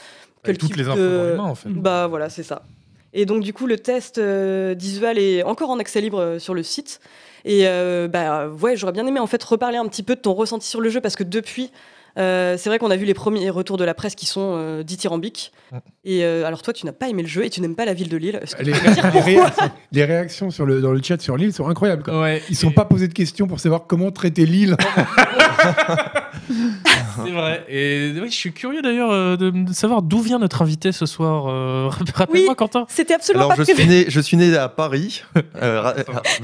Que 0.44 0.50
Avec 0.50 0.62
le 0.62 0.68
toutes 0.68 0.76
les 0.76 0.86
infos 0.88 0.98
de- 1.00 1.16
dans 1.18 1.30
les 1.30 1.36
mains, 1.36 1.42
en 1.44 1.54
fait. 1.56 1.68
Bah 1.70 2.06
voilà, 2.06 2.28
c'est 2.30 2.42
ça. 2.44 2.62
Et 3.12 3.26
donc 3.26 3.42
du 3.42 3.52
coup, 3.52 3.66
le 3.66 3.78
test 3.78 4.18
euh, 4.18 4.74
d'Isual 4.74 5.18
est 5.18 5.42
encore 5.44 5.70
en 5.70 5.78
accès 5.78 6.00
libre 6.00 6.36
sur 6.38 6.52
le 6.54 6.62
site. 6.62 7.00
Et 7.44 7.66
euh, 7.66 8.08
bah 8.08 8.48
ouais, 8.48 8.76
j'aurais 8.76 8.92
bien 8.92 9.06
aimé 9.06 9.20
en 9.20 9.26
fait 9.26 9.42
reparler 9.42 9.76
un 9.76 9.86
petit 9.86 10.02
peu 10.02 10.16
de 10.16 10.20
ton 10.20 10.32
ressenti 10.32 10.66
sur 10.66 10.80
le 10.80 10.88
jeu 10.88 11.00
parce 11.00 11.16
que 11.16 11.24
depuis, 11.24 11.70
euh, 12.18 12.56
c'est 12.58 12.68
vrai 12.68 12.78
qu'on 12.78 12.90
a 12.90 12.96
vu 12.96 13.04
les 13.04 13.14
premiers 13.14 13.50
retours 13.50 13.76
de 13.76 13.84
la 13.84 13.94
presse 13.94 14.14
qui 14.14 14.26
sont 14.26 14.54
euh, 14.56 14.82
dithyrambiques. 14.82 15.52
Mm. 15.72 15.76
Et 16.04 16.24
euh, 16.24 16.46
alors 16.46 16.62
toi, 16.62 16.72
tu 16.72 16.86
n'as 16.86 16.92
pas 16.92 17.08
aimé 17.08 17.22
le 17.22 17.28
jeu 17.28 17.44
et 17.44 17.50
tu 17.50 17.60
n'aimes 17.60 17.76
pas 17.76 17.84
la 17.84 17.94
ville 17.94 18.08
de 18.08 18.16
Lille. 18.16 18.40
Que 18.56 18.62
Les, 18.62 18.72
tu 18.72 18.80
peux 18.80 18.88
me 18.90 18.94
dire 18.94 19.04
les 19.04 19.10
pourquoi? 19.10 19.24
réactions, 19.24 19.70
les 19.92 20.04
réactions 20.04 20.50
sur 20.50 20.66
le, 20.66 20.80
dans 20.80 20.92
le 20.92 21.02
chat 21.02 21.20
sur 21.20 21.36
l'île 21.36 21.52
sont 21.52 21.68
incroyables. 21.68 22.02
quoi. 22.02 22.20
Ouais, 22.20 22.42
Ils 22.48 22.52
ne 22.52 22.56
sont 22.58 22.70
pas 22.72 22.84
posés 22.84 23.08
de 23.08 23.14
questions 23.14 23.46
pour 23.46 23.58
savoir 23.60 23.86
comment 23.86 24.10
traiter 24.10 24.46
l'île. 24.46 24.76
C'est 27.24 27.30
vrai. 27.30 27.64
Et 27.68 28.12
oui, 28.20 28.28
je 28.30 28.34
suis 28.34 28.52
curieux 28.52 28.82
d'ailleurs 28.82 29.10
euh, 29.10 29.36
de, 29.36 29.50
de 29.50 29.72
savoir 29.72 30.02
d'où 30.02 30.20
vient 30.20 30.38
notre 30.38 30.62
invité 30.62 30.92
ce 30.92 31.06
soir. 31.06 31.46
Euh, 31.48 31.88
Rappelle-moi, 32.14 32.50
Oui. 32.50 32.56
Quentin. 32.56 32.86
C'était 32.88 33.14
absolument 33.14 33.46
Alors, 33.46 33.56
pas 33.56 33.64
je 33.64 33.72
suis, 33.72 33.86
né, 33.86 34.04
je 34.08 34.20
suis 34.20 34.36
né 34.36 34.56
à 34.56 34.68
Paris, 34.68 35.22
euh, 35.62 35.92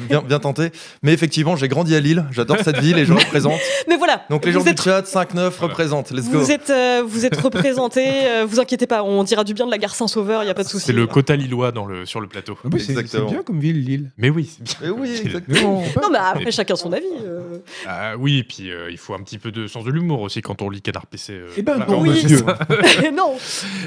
bien, 0.08 0.22
bien 0.22 0.38
tenté, 0.38 0.70
mais 1.02 1.12
effectivement, 1.12 1.56
j'ai 1.56 1.68
grandi 1.68 1.94
à 1.94 2.00
Lille, 2.00 2.24
j'adore 2.30 2.58
cette 2.64 2.78
ville 2.78 2.98
et 2.98 3.04
je 3.04 3.12
représente. 3.12 3.60
Mais 3.88 3.96
voilà. 3.96 4.22
Donc, 4.30 4.44
les 4.44 4.52
gens 4.52 4.62
du 4.62 4.74
chat, 4.76 5.02
5-9 5.02 5.50
représentent, 5.60 6.10
let's 6.10 6.28
go. 6.30 6.38
Vous 6.38 6.50
êtes, 6.50 6.70
euh, 6.70 7.02
vous 7.06 7.24
êtes 7.26 7.36
représenté, 7.40 8.04
euh, 8.26 8.46
vous 8.46 8.60
inquiétez 8.60 8.86
pas, 8.86 9.02
on 9.02 9.22
dira 9.24 9.44
du 9.44 9.54
bien 9.54 9.66
de 9.66 9.70
la 9.70 9.78
gare 9.78 9.94
Saint-Sauveur, 9.94 10.42
il 10.42 10.46
n'y 10.46 10.50
a 10.50 10.54
pas 10.54 10.62
de 10.64 10.68
souci. 10.68 10.86
C'est 10.86 10.92
le 10.92 11.06
quota 11.06 11.36
lillois 11.36 11.72
dans 11.72 11.86
le, 11.86 12.06
sur 12.06 12.20
le 12.20 12.26
plateau. 12.28 12.54
Plus, 12.70 12.80
c'est 12.80 12.94
bien 13.26 13.42
comme 13.42 13.60
ville, 13.60 13.84
l'île. 13.84 14.10
Mais 14.18 14.30
oui, 14.30 14.50
c'est 14.56 14.62
bien. 14.64 14.74
Mais 14.82 14.88
oui, 15.00 15.20
exactement. 15.24 15.82
Non, 16.02 16.10
mais 16.10 16.18
après, 16.18 16.50
chacun 16.50 16.76
son 16.76 16.92
avis. 16.92 17.04
euh. 17.24 17.58
Ah 17.86 18.12
oui, 18.18 18.38
et 18.38 18.44
puis 18.44 18.70
euh, 18.70 18.90
il 18.90 18.98
faut 18.98 19.14
un 19.14 19.20
petit 19.22 19.38
peu 19.38 19.50
de 19.52 19.66
sens 19.66 19.84
de 19.84 19.90
l'humour 19.90 20.20
aussi 20.22 20.40
quand 20.42 20.62
on 20.62 20.70
lit 20.70 20.82
Canard 20.82 21.06
PC. 21.06 21.32
euh, 21.34 21.48
Eh 21.56 21.62
ben 21.62 21.76
voilà. 21.76 21.92
non, 21.92 22.00
Oui. 22.00 22.10
monsieur. 22.22 22.40
non. 23.14 23.34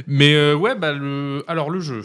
Mais 0.08 0.34
euh, 0.36 0.56
ouais, 0.56 0.76
bah, 0.76 0.92
le... 0.94 1.44
alors 1.48 1.70
le 1.70 1.80
jeu. 1.80 2.04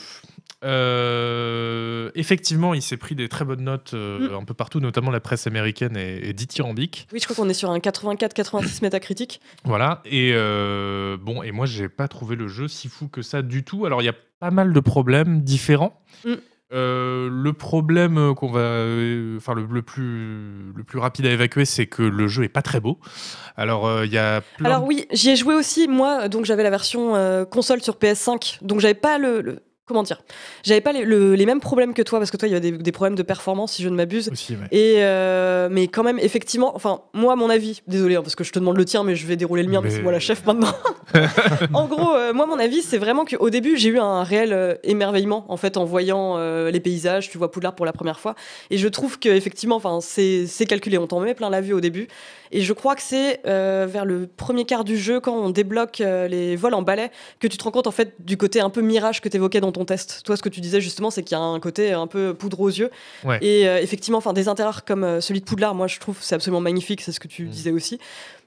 Euh, 0.65 2.11
effectivement, 2.15 2.75
il 2.75 2.83
s'est 2.83 2.97
pris 2.97 3.15
des 3.15 3.29
très 3.29 3.45
bonnes 3.45 3.63
notes 3.63 3.93
euh, 3.95 4.37
un 4.37 4.45
peu 4.45 4.55
partout, 4.55 4.81
notamment 4.81 5.11
la 5.11 5.21
presse 5.21 5.47
américaine 5.47 5.97
est, 5.97 6.29
est 6.29 6.33
dithyrambique. 6.33 7.07
Oui, 7.13 7.21
je 7.21 7.25
crois 7.25 7.37
qu'on 7.37 7.49
est 7.49 7.55
sur 7.55 7.71
un 7.71 7.79
84-86 7.79 8.83
métacritique. 8.83 9.41
Voilà. 9.65 10.03
Et 10.05 10.33
euh, 10.35 11.17
bon, 11.21 11.43
et 11.43 11.53
moi, 11.53 11.67
j'ai 11.67 11.89
pas 11.89 12.09
trouvé 12.09 12.37
le 12.37 12.49
jeu 12.49 12.69
si 12.69 12.89
fou 12.89 13.09
que 13.09 13.23
ça 13.23 13.43
du 13.43 13.65
tout. 13.65 13.87
Alors, 13.87 14.03
il 14.03 14.07
y 14.07 14.11
a 14.11 14.15
pas 14.41 14.51
mal 14.51 14.73
de 14.73 14.81
problèmes 14.81 15.43
différents. 15.43 16.01
Mm. 16.25 16.35
Euh, 16.71 17.31
le 17.33 17.53
problème 17.55 18.35
qu'on 18.35 18.49
va, 18.51 18.83
enfin 19.39 19.55
le, 19.55 19.67
le 19.71 19.81
plus 19.81 20.71
le 20.77 20.85
plus 20.85 20.99
rapide 20.99 21.25
à 21.25 21.31
évacuer, 21.31 21.65
c'est 21.65 21.87
que 21.87 22.03
le 22.03 22.29
jeu 22.29 22.45
est 22.45 22.51
pas 22.51 22.61
très 22.61 22.79
beau. 22.79 22.99
Alors 23.57 24.05
il 24.05 24.13
y 24.13 24.19
a 24.19 24.43
plein 24.59 24.69
Alors 24.69 24.85
oui, 24.85 25.07
j'y 25.11 25.31
ai 25.31 25.37
joué 25.37 25.55
aussi, 25.55 25.89
moi, 25.89 26.29
donc 26.29 26.45
j'avais 26.45 26.63
la 26.63 26.69
version 26.69 27.15
console 27.51 27.81
sur 27.81 27.95
PS5, 27.97 28.59
donc 28.61 28.81
j'avais 28.81 28.93
pas 28.93 29.17
le... 29.17 29.41
le- 29.41 29.63
Comment 29.89 30.03
dire? 30.03 30.21
J'avais 30.63 30.81
pas 30.83 30.93
les, 30.93 31.05
le- 31.05 31.35
les 31.35 31.47
mêmes 31.47 31.61
problèmes 31.61 31.95
que 31.95 32.03
toi, 32.03 32.19
parce 32.19 32.31
que 32.31 32.37
toi, 32.37 32.47
il 32.47 32.53
y 32.53 32.55
avait 32.55 32.71
des, 32.71 32.79
des 32.79 32.93
problèmes 32.93 33.15
de 33.17 33.23
performance, 33.23 33.73
si 33.73 33.83
je 33.83 33.89
ne 33.89 33.97
m'abuse. 33.97 34.29
aussi. 34.31 34.53
ouais. 34.53 34.67
Et 34.71 34.97
euh, 34.99 35.69
mais 35.71 35.89
quand 35.89 36.03
même, 36.03 36.19
effectivement, 36.19 36.77
enfin, 36.77 37.01
moi, 37.15 37.33
à 37.33 37.37
mon 37.37 37.49
avis, 37.51 37.83
désolé, 37.87 38.17
hein, 38.17 38.23
parce 38.23 38.35
que 38.37 38.45
je 38.45 38.53
te 38.53 38.59
demande 38.59 38.77
le 38.77 38.85
tien, 38.85 39.03
mais 39.03 39.17
je 39.17 39.27
vais 39.27 39.37
dérouler 39.37 39.63
le 39.63 39.71
mien, 39.71 39.81
mais 39.83 39.89
Mais- 39.89 39.95
c'est 39.97 40.03
moi 40.03 40.13
la 40.13 40.21
chef 40.21 40.45
maintenant. 40.47 40.73
en 41.73 41.87
gros, 41.87 42.15
euh, 42.15 42.33
moi, 42.33 42.47
mon 42.47 42.59
avis, 42.59 42.83
c'est 42.83 42.99
vraiment 42.99 43.25
qu'au 43.25 43.51
début, 43.51 43.77
j'ai 43.77 43.89
eu 43.89 43.99
un 43.99 44.23
réel 44.23 44.53
euh, 44.53 44.75
émerveillement, 44.85 45.45
en 45.49 45.57
fait, 45.57 45.77
en 45.77 45.85
voyant 45.85 46.37
les 46.39 46.81
paysages. 46.81 47.31
Tu 47.31 47.39
vois 47.39 47.51
Poudlard 47.51 47.75
pour 47.75 47.87
la 47.87 47.93
première 47.93 48.21
fois, 48.21 48.35
et 48.71 48.79
je 48.79 48.89
trouve 48.89 49.19
que 49.19 49.29
effectivement, 49.29 49.77
enfin, 49.77 50.01
c'est 50.03 50.47
c'est 50.47 50.67
calculé. 50.67 50.99
On 50.99 51.07
t'en 51.07 51.21
met 51.21 51.35
plein 51.35 51.51
la 51.51 51.61
vue 51.61 51.73
au 51.73 51.81
début, 51.81 52.09
et 52.53 52.61
je 52.61 52.73
crois 52.73 52.95
que 52.95 53.03
c'est 53.03 53.41
vers 53.45 54.05
le 54.05 54.27
premier 54.27 54.65
quart 54.65 54.85
du 54.85 54.97
jeu, 54.99 55.21
quand 55.21 55.35
on 55.35 55.51
débloque 55.51 55.99
les 55.99 56.57
vols 56.57 56.75
en 56.75 56.83
balai, 56.83 57.11
que 57.41 57.47
tu 57.47 57.57
te 57.57 57.65
rends 57.65 57.71
compte 57.71 57.87
en 57.87 57.91
fait 57.93 58.15
du 58.19 58.37
côté 58.37 58.61
un 58.61 58.71
peu 58.71 58.81
mirage 58.81 59.21
que 59.21 59.29
tu 59.29 59.37
évoquais 59.37 59.61
dans 59.61 59.73
ton 59.73 59.78
test. 59.85 60.23
Toi, 60.25 60.37
ce 60.37 60.43
que 60.43 60.49
tu 60.49 60.61
disais 60.61 60.81
justement, 60.81 61.11
c'est 61.11 61.23
qu'il 61.23 61.37
y 61.37 61.41
a 61.41 61.43
un 61.43 61.61
côté 61.61 61.93
un 61.93 62.07
peu 62.07 62.35
poudre 62.35 62.61
aux 62.61 62.69
yeux. 62.69 62.91
Ouais. 63.25 63.39
Et 63.43 63.69
euh, 63.69 63.79
effectivement, 63.81 64.19
enfin, 64.19 64.33
des 64.33 64.49
intérieurs 64.49 64.85
comme 64.85 65.05
euh, 65.05 65.21
celui 65.21 65.41
de 65.41 65.45
Poudlard, 65.45 65.75
moi, 65.75 65.87
je 65.87 65.99
trouve 65.99 66.19
c'est 66.21 66.35
absolument 66.35 66.61
magnifique. 66.61 67.01
C'est 67.01 67.13
ce 67.13 67.21
que 67.21 67.29
tu 67.29 67.45
Mm. 67.45 67.49
disais 67.49 67.71
aussi. 67.71 67.99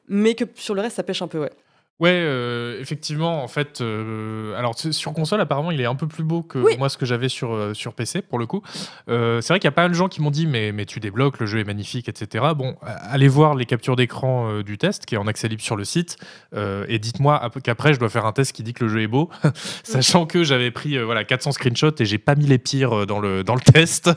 Mais 0.08 0.36
que 0.36 0.44
sur 0.56 0.74
le 0.76 0.82
reste, 0.82 0.96
ça 0.98 1.04
pêche 1.04 1.22
un 1.22 1.28
peu, 1.28 1.40
ouais. 1.40 1.52
Ouais, 2.00 2.10
euh, 2.14 2.80
effectivement, 2.82 3.44
en 3.44 3.48
fait, 3.48 3.80
euh, 3.80 4.56
alors 4.58 4.74
sur 4.76 5.14
console, 5.14 5.40
apparemment, 5.40 5.70
il 5.70 5.80
est 5.82 5.86
un 5.86 5.94
peu 5.94 6.08
plus 6.08 6.24
beau 6.24 6.42
que 6.42 6.58
Oui. 6.58 6.76
moi 6.80 6.90
ce 6.90 6.98
que 6.98 7.06
j'avais 7.06 7.30
sur, 7.30 7.54
euh, 7.54 7.76
sur 7.76 7.94
PC, 7.94 8.24
pour 8.24 8.40
le 8.40 8.48
coup. 8.48 8.64
C'est 9.08 9.48
vrai 9.48 9.60
qu'il 9.60 9.66
y 9.66 9.68
a 9.68 9.72
pas 9.72 9.84
mal 9.84 9.92
de 9.92 9.96
gens 9.96 10.08
qui 10.08 10.20
m'ont 10.20 10.32
dit, 10.32 10.48
mais, 10.48 10.72
mais 10.72 10.86
tu 10.86 11.00
débloques, 11.00 11.40
le 11.40 11.46
jeu 11.46 11.60
est 11.60 11.64
magnifique, 11.64 12.10
etc. 12.10 12.44
Bon, 12.56 12.76
allez 12.82 13.28
voir 13.28 13.54
les 13.54 13.66
captures 13.68 13.96
d'écran 13.96 14.62
du 14.64 14.80
test, 14.80 15.06
qui 15.06 15.14
est 15.14 15.18
en 15.20 15.28
accès 15.28 15.48
libre 15.48 15.62
sur 15.62 15.76
le 15.76 15.84
site, 15.86 16.18
et 16.56 16.98
dites-moi 16.98 17.38
ap- 17.40 17.62
qu'après, 17.62 17.94
je 17.94 18.00
dois 18.00 18.10
faire 18.10 18.26
un 18.26 18.32
test 18.34 18.52
qui 18.54 18.64
dit 18.64 18.74
que 18.74 18.84
le 18.86 18.90
jeu 18.90 19.02
est 19.04 19.08
beau, 19.08 19.30
sachant 19.84 20.26
que 20.26 20.44
j'avais 20.44 20.72
pris 20.72 20.98
voilà, 20.98 21.24
400 21.24 21.52
screenshots 21.52 21.92
et 22.00 22.06
j'ai 22.06 22.18
pas 22.18 22.34
mis 22.34 22.48
les 22.48 22.58
pires 22.58 23.06
dans 23.06 23.20
le, 23.20 23.44
dans 23.44 23.54
le 23.54 23.62
test. 23.74 24.10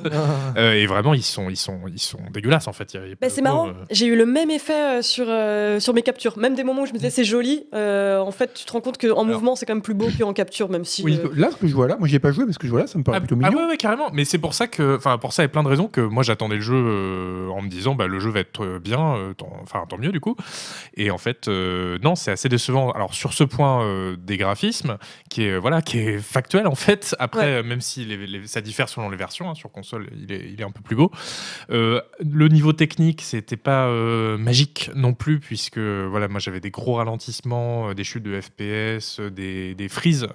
Euh, 0.57 0.73
et 0.73 0.87
vraiment, 0.87 1.13
ils 1.13 1.23
sont, 1.23 1.51
ils, 1.51 1.57
sont, 1.57 1.81
ils 1.89 1.99
sont 2.01 2.21
dégueulasses, 2.33 2.67
en 2.67 2.73
fait. 2.73 2.97
Bah, 3.21 3.29
c'est 3.29 3.43
marrant, 3.43 3.69
j'ai 3.91 4.07
eu 4.07 4.17
le 4.17 4.25
même 4.25 4.51
effet 4.51 5.03
sur, 5.03 5.27
sur 5.81 5.93
mes 5.93 6.03
captures. 6.03 6.39
Même 6.39 6.55
des 6.55 6.65
moments 6.65 6.83
où 6.83 6.87
je 6.87 6.93
me 6.93 6.97
disais 6.97 7.11
c'est 7.11 7.25
joli, 7.25 7.67
euh, 7.75 8.19
en 8.21 8.31
fait, 8.31 8.55
tu 8.55 8.65
te 8.65 8.73
rends 8.73 8.81
compte 8.81 8.99
qu'en 8.99 9.25
mouvement, 9.25 9.57
c'est 9.57 9.67
quand 9.67 9.75
même 9.75 9.83
plus 9.83 9.95
beau 9.95 10.09
qu'en 10.19 10.33
capture, 10.33 10.69
même 10.71 10.85
si. 10.85 11.03
Oui. 11.03 11.19
euh, 11.23 11.29
Là, 11.35 11.51
ce 11.51 11.57
que 11.57 11.67
je 11.67 11.75
vois 11.75 11.89
là, 11.89 11.97
moi 11.99 12.07
j'y 12.09 12.17
ai 12.17 12.19
pas 12.21 12.31
joué, 12.33 12.45
mais 12.47 12.53
ce 12.53 12.59
que 12.59 12.67
je 12.67 12.73
vois 12.73 12.81
là, 12.83 12.87
ça 12.87 12.99
me 12.99 13.05
paraît 13.05 13.19
Ah, 13.19 13.21
plutôt 13.21 13.37
ah 13.43 13.49
mignon. 13.51 13.63
ouais, 13.65 13.69
ouais, 13.71 13.77
carrément. 13.77 14.11
Mais 14.13 14.25
c'est 14.25 14.39
pour 14.39 14.55
ça 14.55 14.67
que, 14.67 14.97
enfin, 14.97 15.19
pour 15.19 15.33
ça 15.33 15.45
et 15.45 15.49
plein 15.49 15.63
de 15.63 15.69
raisons 15.69 15.89
que 15.89 16.01
moi 16.01 16.23
j'attendais 16.23 16.57
le 16.57 16.61
jeu 16.61 16.75
euh, 16.77 17.49
en 17.49 17.63
me 17.63 17.69
disant, 17.69 17.95
bah, 17.95 18.07
le 18.07 18.19
jeu 18.21 18.31
va 18.31 18.41
être 18.41 18.79
bien, 18.79 19.17
euh, 19.17 19.33
tant- 19.35 19.53
enfin, 19.63 19.85
tant 19.89 19.99
mieux 19.99 20.13
du 20.13 20.21
coup. 20.21 20.37
Et 20.97 21.11
en 21.11 21.19
fait, 21.19 21.49
euh, 21.49 21.99
non, 22.03 22.15
c'est 22.15 22.31
assez 22.31 22.49
décevant. 22.49 22.91
Alors 22.93 23.15
sur 23.15 23.33
ce 23.33 23.45
point 23.45 23.83
euh, 23.85 24.17
des 24.17 24.37
graphismes, 24.37 24.97
qui 25.31 25.45
est, 25.45 25.59
voilà, 25.59 25.83
qui 25.83 25.99
est 25.99 26.19
factuel 26.19 26.67
en 26.67 26.75
fait. 26.75 27.15
Après, 27.19 27.57
Ouais. 27.57 27.63
même 27.63 27.81
si 27.81 28.05
les- 28.05 28.27
les- 28.27 28.47
ça 28.47 28.61
diffère 28.61 28.89
selon 28.89 29.11
les 29.11 29.17
versions, 29.17 29.51
hein, 29.51 29.55
sur 29.55 29.71
console, 29.73 30.09
il 30.17 30.33
est, 30.33 30.51
il 30.53 30.61
est 30.61 30.65
un 30.65 30.71
peu 30.71 30.81
plus 30.83 30.97
beau. 30.97 31.11
Euh, 31.71 32.01
le 32.21 32.49
niveau 32.49 32.73
technique, 32.73 33.23
c'était 33.23 33.57
pas 33.57 33.87
euh, 33.87 34.37
magique 34.39 34.91
non 34.95 35.13
plus, 35.15 35.41
puisque 35.41 35.79
voilà, 35.79 36.29
moi 36.29 36.41
j'avais 36.41 36.61
des 36.61 36.71
gros 36.71 36.95
ralentissements, 36.95 37.54
euh, 37.57 37.95
des 37.95 38.05
chutes 38.05 38.23
de 38.25 38.41
FPS, 38.41 39.19
euh, 39.21 39.31
des, 39.31 39.75
des 39.75 39.89
freezes 39.89 40.29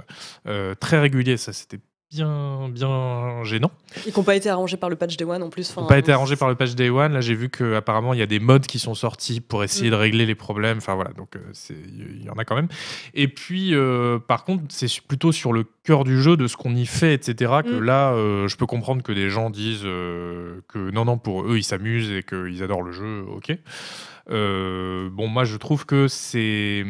euh, 0.48 0.76
très 0.80 1.00
réguliers. 1.00 1.38
Ça, 1.38 1.54
c'était 1.54 1.80
bien, 2.12 2.70
bien 2.70 3.44
gênants. 3.44 3.72
Et 4.08 4.12
qui 4.12 4.18
n'ont 4.18 4.24
pas 4.24 4.36
été 4.36 4.50
arrangés 4.50 4.78
par 4.78 4.90
le 4.90 4.96
patch 4.96 5.16
Day 5.16 5.26
One 5.26 5.44
en 5.44 5.50
plus. 5.52 5.78
N'ont 5.78 5.86
pas 5.86 6.00
été 6.00 6.12
arrangés 6.12 6.36
par 6.36 6.50
le 6.50 6.56
patch 6.56 6.74
Day 6.74 6.90
One. 6.90 7.14
Là, 7.14 7.22
j'ai 7.22 7.36
vu 7.36 7.50
qu'apparemment, 7.50 8.14
il 8.16 8.20
y 8.20 8.24
a 8.24 8.26
des 8.26 8.40
modes 8.40 8.66
qui 8.66 8.80
sont 8.80 8.96
sortis 8.96 9.42
pour 9.42 9.64
essayer 9.64 9.90
Mm. 9.90 9.92
de 9.92 9.96
régler 9.96 10.26
les 10.26 10.34
problèmes. 10.34 10.78
Enfin, 10.80 10.96
voilà, 10.96 11.12
donc 11.12 11.36
il 11.70 12.24
y 12.26 12.30
en 12.32 12.34
a 12.40 12.46
quand 12.46 12.56
même. 12.56 12.68
Et 13.14 13.28
puis, 13.28 13.76
euh, 13.76 14.18
par 14.18 14.44
contre, 14.44 14.64
c'est 14.70 14.90
plutôt 15.08 15.32
sur 15.32 15.54
le 15.54 15.66
cœur 15.84 16.04
du 16.04 16.20
jeu, 16.20 16.36
de 16.36 16.48
ce 16.48 16.58
qu'on 16.58 16.76
y 16.76 16.88
fait, 16.88 17.14
etc., 17.14 17.52
que 17.64 17.80
Mm. 17.80 17.84
là, 17.84 18.12
euh, 18.14 18.48
je 18.48 18.58
peux 18.58 18.66
comprendre 18.66 19.04
que 19.04 19.12
des 19.12 19.30
gens 19.30 19.52
disent 19.52 19.84
euh, 19.86 20.62
que 20.68 20.90
non, 20.90 21.06
non, 21.06 21.20
pour 21.20 21.44
eux, 21.44 21.58
ils 21.58 21.64
s'amusent 21.64 22.12
et 22.12 22.24
qu'ils 22.24 22.64
adorent 22.64 22.82
le 22.84 22.92
jeu. 22.92 23.24
Ok. 23.36 23.56
Euh, 24.30 25.10
bon, 25.12 25.28
moi, 25.28 25.44
je 25.44 25.58
trouve 25.58 25.86
que 25.86 26.08
c'est. 26.08 26.84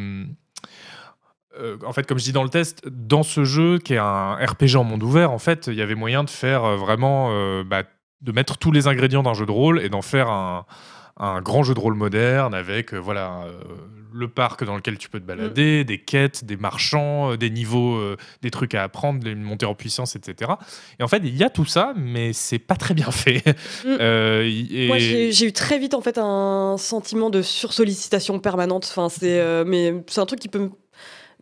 euh, 1.57 1.77
en 1.85 1.93
fait, 1.93 2.05
comme 2.05 2.19
je 2.19 2.23
dis 2.23 2.31
dans 2.33 2.43
le 2.43 2.49
test, 2.49 2.87
dans 2.87 3.23
ce 3.23 3.43
jeu 3.43 3.79
qui 3.79 3.93
est 3.93 3.97
un 3.97 4.35
RPG 4.35 4.75
en 4.75 4.83
monde 4.83 5.03
ouvert, 5.03 5.31
en 5.31 5.39
fait, 5.39 5.67
il 5.67 5.75
y 5.75 5.81
avait 5.81 5.95
moyen 5.95 6.23
de 6.23 6.29
faire 6.29 6.63
euh, 6.63 6.75
vraiment, 6.77 7.29
bah, 7.63 7.83
de 8.21 8.31
mettre 8.31 8.57
tous 8.57 8.71
les 8.71 8.87
ingrédients 8.87 9.23
d'un 9.23 9.33
jeu 9.33 9.45
de 9.45 9.51
rôle 9.51 9.81
et 9.81 9.89
d'en 9.89 10.01
faire 10.01 10.29
un, 10.29 10.65
un 11.17 11.41
grand 11.41 11.63
jeu 11.63 11.73
de 11.73 11.79
rôle 11.79 11.95
moderne 11.95 12.53
avec, 12.53 12.93
voilà, 12.93 13.45
le 14.13 14.27
parc 14.27 14.63
dans 14.63 14.75
lequel 14.75 14.97
tu 14.97 15.09
peux 15.09 15.19
te 15.19 15.25
balader, 15.25 15.83
des 15.83 15.97
quêtes, 15.99 16.45
des 16.45 16.57
marchands, 16.57 17.31
euh, 17.33 17.37
des 17.37 17.49
niveaux, 17.49 17.95
euh, 17.95 18.17
des 18.41 18.51
trucs 18.51 18.75
à 18.75 18.83
apprendre, 18.83 19.19
des 19.19 19.35
montées 19.35 19.65
en 19.65 19.75
puissance, 19.75 20.15
etc. 20.15 20.51
Et 20.99 21.03
en 21.03 21.07
fait, 21.07 21.21
il 21.23 21.35
y 21.35 21.43
a 21.43 21.49
tout 21.49 21.65
ça, 21.65 21.93
mais 21.95 22.33
c'est 22.33 22.59
pas 22.59 22.75
très 22.75 22.93
bien 22.93 23.11
fait. 23.11 23.43
Mm. 23.85 23.97
Euh, 23.99 24.43
et- 24.71 24.87
Moi, 24.87 24.97
j'ai 24.97 25.45
eu 25.45 25.53
très 25.53 25.79
vite 25.79 25.93
en 25.93 26.01
fait 26.01 26.17
un 26.17 26.75
sentiment 26.77 27.29
de 27.29 27.41
sursollicitation 27.41 28.39
permanente. 28.39 28.85
Enfin, 28.89 29.09
c'est, 29.09 29.63
mais 29.65 29.93
c'est 30.07 30.19
un 30.21 30.25
truc 30.25 30.39
qui 30.39 30.47
peut 30.49 30.59
me- 30.59 30.71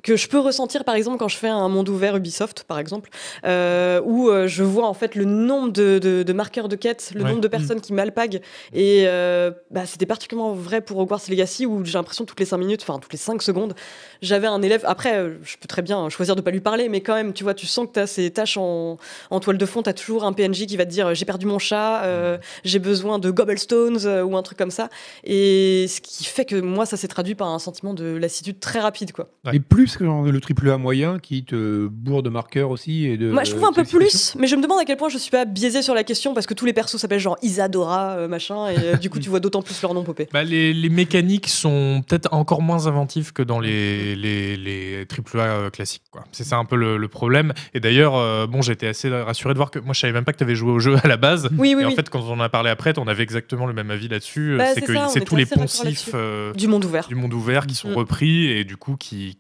que 0.04 0.16
je 0.16 0.28
peux 0.28 0.40
ressentir 0.40 0.84
par 0.86 0.96
exemple 0.96 1.18
quand 1.18 1.28
je 1.28 1.38
fais 1.38 1.48
un 1.48 1.68
monde 1.70 1.90
ouvert 1.90 2.16
Ubisoft 2.16 2.64
par 2.64 2.78
exemple 2.80 3.10
euh, 3.46 4.00
où 4.06 4.30
euh, 4.30 4.48
je 4.48 4.64
vois 4.64 4.88
en 4.88 4.94
fait 4.94 5.16
le 5.16 5.26
nombre 5.26 5.72
de, 5.74 5.98
de- 6.00 6.24
de 6.24 6.34
marqueurs 6.34 6.68
de 6.70 6.76
quêtes 6.76 7.12
le 7.16 7.24
Ouais. 7.24 7.30
nombre 7.30 7.42
de 7.42 7.48
personnes 7.48 7.82
qui 7.82 7.94
m'alpaguent 7.94 8.42
et 8.74 9.06
euh, 9.08 9.52
bah, 9.72 9.86
c'était 9.86 10.06
particulièrement 10.06 10.54
vrai 10.54 10.82
pour 10.82 11.00
Hogwarts 11.00 11.22
Legacy 11.30 11.66
où 11.66 11.84
j'ai 11.84 11.94
l'impression 11.94 12.26
toutes 12.26 12.40
les 12.40 12.46
5 12.46 12.58
minutes 12.58 12.82
enfin 12.84 13.00
toutes 13.00 13.12
les 13.12 13.18
5 13.18 13.42
secondes 13.42 13.74
j'avais 14.22 14.48
un 14.48 14.62
élève 14.62 14.84
après 14.86 15.32
je 15.44 15.58
peux 15.58 15.68
très 15.68 15.82
bien 15.82 16.10
choisir 16.10 16.36
de 16.36 16.42
pas 16.42 16.52
lui 16.52 16.62
parler 16.62 16.90
mais 16.90 17.02
quand 17.02 17.16
même 17.16 17.34
tu 17.34 17.44
vois 17.44 17.54
tu 17.56 17.66
sens 17.66 17.88
que 17.88 17.94
tu 17.94 18.00
as 18.00 18.08
ces 18.08 18.30
tâches 18.32 18.58
en, 18.58 18.98
en 19.32 19.40
toile 19.40 19.58
de 19.58 19.66
fond 19.66 19.82
tu 19.84 19.90
as 19.90 19.94
toujours 19.94 20.24
un 20.26 20.34
PNJ 20.34 20.68
qui 20.68 20.78
va 20.78 20.86
te 20.86 20.92
dire 20.92 21.14
j'ai 21.16 21.26
perdu 21.26 21.48
mon 21.48 21.60
chat 21.60 22.04
euh, 22.04 22.38
j'ai 22.64 22.80
besoin 22.80 23.18
de 23.20 23.32
gobblestones 23.32 24.00
euh, 24.06 24.24
ou 24.24 24.38
un 24.38 24.44
truc 24.44 24.58
comme 24.58 24.72
ça. 24.72 24.90
Et 25.24 25.86
ce 25.90 26.02
qui 26.02 26.24
fait 26.26 26.46
que 26.46 26.56
moi, 26.56 26.86
ça 26.86 26.98
s'est 26.98 27.08
traduit 27.08 27.36
par 27.36 27.48
un 27.50 27.60
sentiment 27.60 27.94
de 27.94 28.06
lassitude 28.18 28.60
très 28.60 28.80
rapide. 28.80 29.12
Quoi. 29.12 29.30
Ouais. 29.46 29.56
Et 29.56 29.60
plus 29.60 29.87
que 29.96 30.04
genre 30.04 30.24
le 30.24 30.42
triple 30.42 30.70
A 30.70 30.78
moyen 30.78 31.20
qui 31.20 31.46
te 31.46 31.88
bourre 31.88 32.24
de 32.24 32.30
marqueurs 32.30 32.72
aussi. 32.72 33.06
Et 33.06 33.16
de, 33.18 33.32
moi, 33.32 33.44
je 33.46 33.52
trouve 33.52 33.64
un 33.66 33.72
peu 33.72 33.84
plus, 33.86 34.36
mais 34.38 34.48
je 34.48 34.56
me 34.58 34.62
demande 34.62 34.80
à 34.80 34.86
quel 34.86 34.98
point 34.98 35.08
je 35.08 35.18
suis 35.18 35.32
pas 35.32 35.46
biaisée 35.46 35.82
sur 35.82 35.94
la 35.94 36.04
question 36.04 36.34
parce 36.34 36.46
que 36.48 36.54
tous 36.54 36.66
les 36.66 36.74
persos 36.74 36.98
s'appellent 36.98 37.20
genre 37.20 37.38
Isadora, 37.42 38.16
euh, 38.18 38.28
machin, 38.28 38.68
et 38.70 38.76
euh, 38.78 38.96
du 38.98 39.10
coup, 39.10 39.20
tu 39.20 39.30
vois 39.30 39.40
d'autant 39.40 39.62
plus 39.62 39.82
leur 39.82 39.94
nom 39.94 40.04
popé. 40.04 40.28
Bah, 40.34 40.44
les, 40.44 40.74
les 40.74 40.90
mécaniques 40.90 41.48
sont 41.48 42.04
peut-être 42.08 42.34
encore 42.34 42.62
moins 42.62 42.88
inventives 42.88 43.32
que 43.32 43.44
dans 43.44 43.60
les, 43.60 44.16
les, 44.16 44.58
les 44.58 45.06
AAA 45.34 45.40
euh, 45.42 45.70
classiques. 45.70 46.04
quoi. 46.12 46.24
C'est 46.32 46.44
ça 46.44 46.58
un 46.58 46.66
peu 46.66 46.76
le, 46.76 46.98
le 46.98 47.08
problème. 47.08 47.54
Et 47.74 47.80
d'ailleurs, 47.80 48.16
euh, 48.16 48.48
bon, 48.48 48.62
j'étais 48.62 48.88
assez 48.88 49.10
rassuré 49.10 49.54
de 49.54 49.60
voir 49.60 49.72
que 49.72 49.80
moi, 49.80 49.94
je 49.94 50.00
savais 50.00 50.14
même 50.14 50.26
pas 50.26 50.34
que 50.34 50.38
tu 50.40 50.44
avais 50.44 50.56
joué 50.56 50.72
au 50.72 50.80
jeu 50.80 50.96
à 51.04 51.08
la 51.08 51.18
base. 51.18 51.50
Oui, 51.58 51.76
oui, 51.76 51.84
et 51.84 51.86
en 51.86 51.90
oui. 51.90 51.96
fait, 51.96 52.10
quand 52.10 52.22
on 52.22 52.32
en 52.34 52.40
a 52.40 52.50
parlé 52.50 52.70
après, 52.70 52.98
on 52.98 53.08
avait 53.08 53.24
exactement 53.24 53.66
le 53.68 53.74
même 53.74 53.92
avis 53.92 54.08
là-dessus. 54.08 54.56
Bah, 54.58 54.74
c'est 54.74 54.82
que 54.82 54.94
c'est 55.10 55.22
tous 55.22 55.36
les 55.36 55.46
poncifs 55.46 56.10
euh, 56.14 56.54
Du 56.54 56.68
monde 56.68 56.86
ouvert. 56.86 57.08
du 57.08 57.16
monde 57.16 57.34
ouvert 57.34 57.66
qui 57.68 57.76
sont 57.76 57.88
Mm. 57.90 57.94
repris 57.94 58.48
et 58.48 58.64
du 58.66 58.76
coup 58.76 58.96
qui 58.98 59.38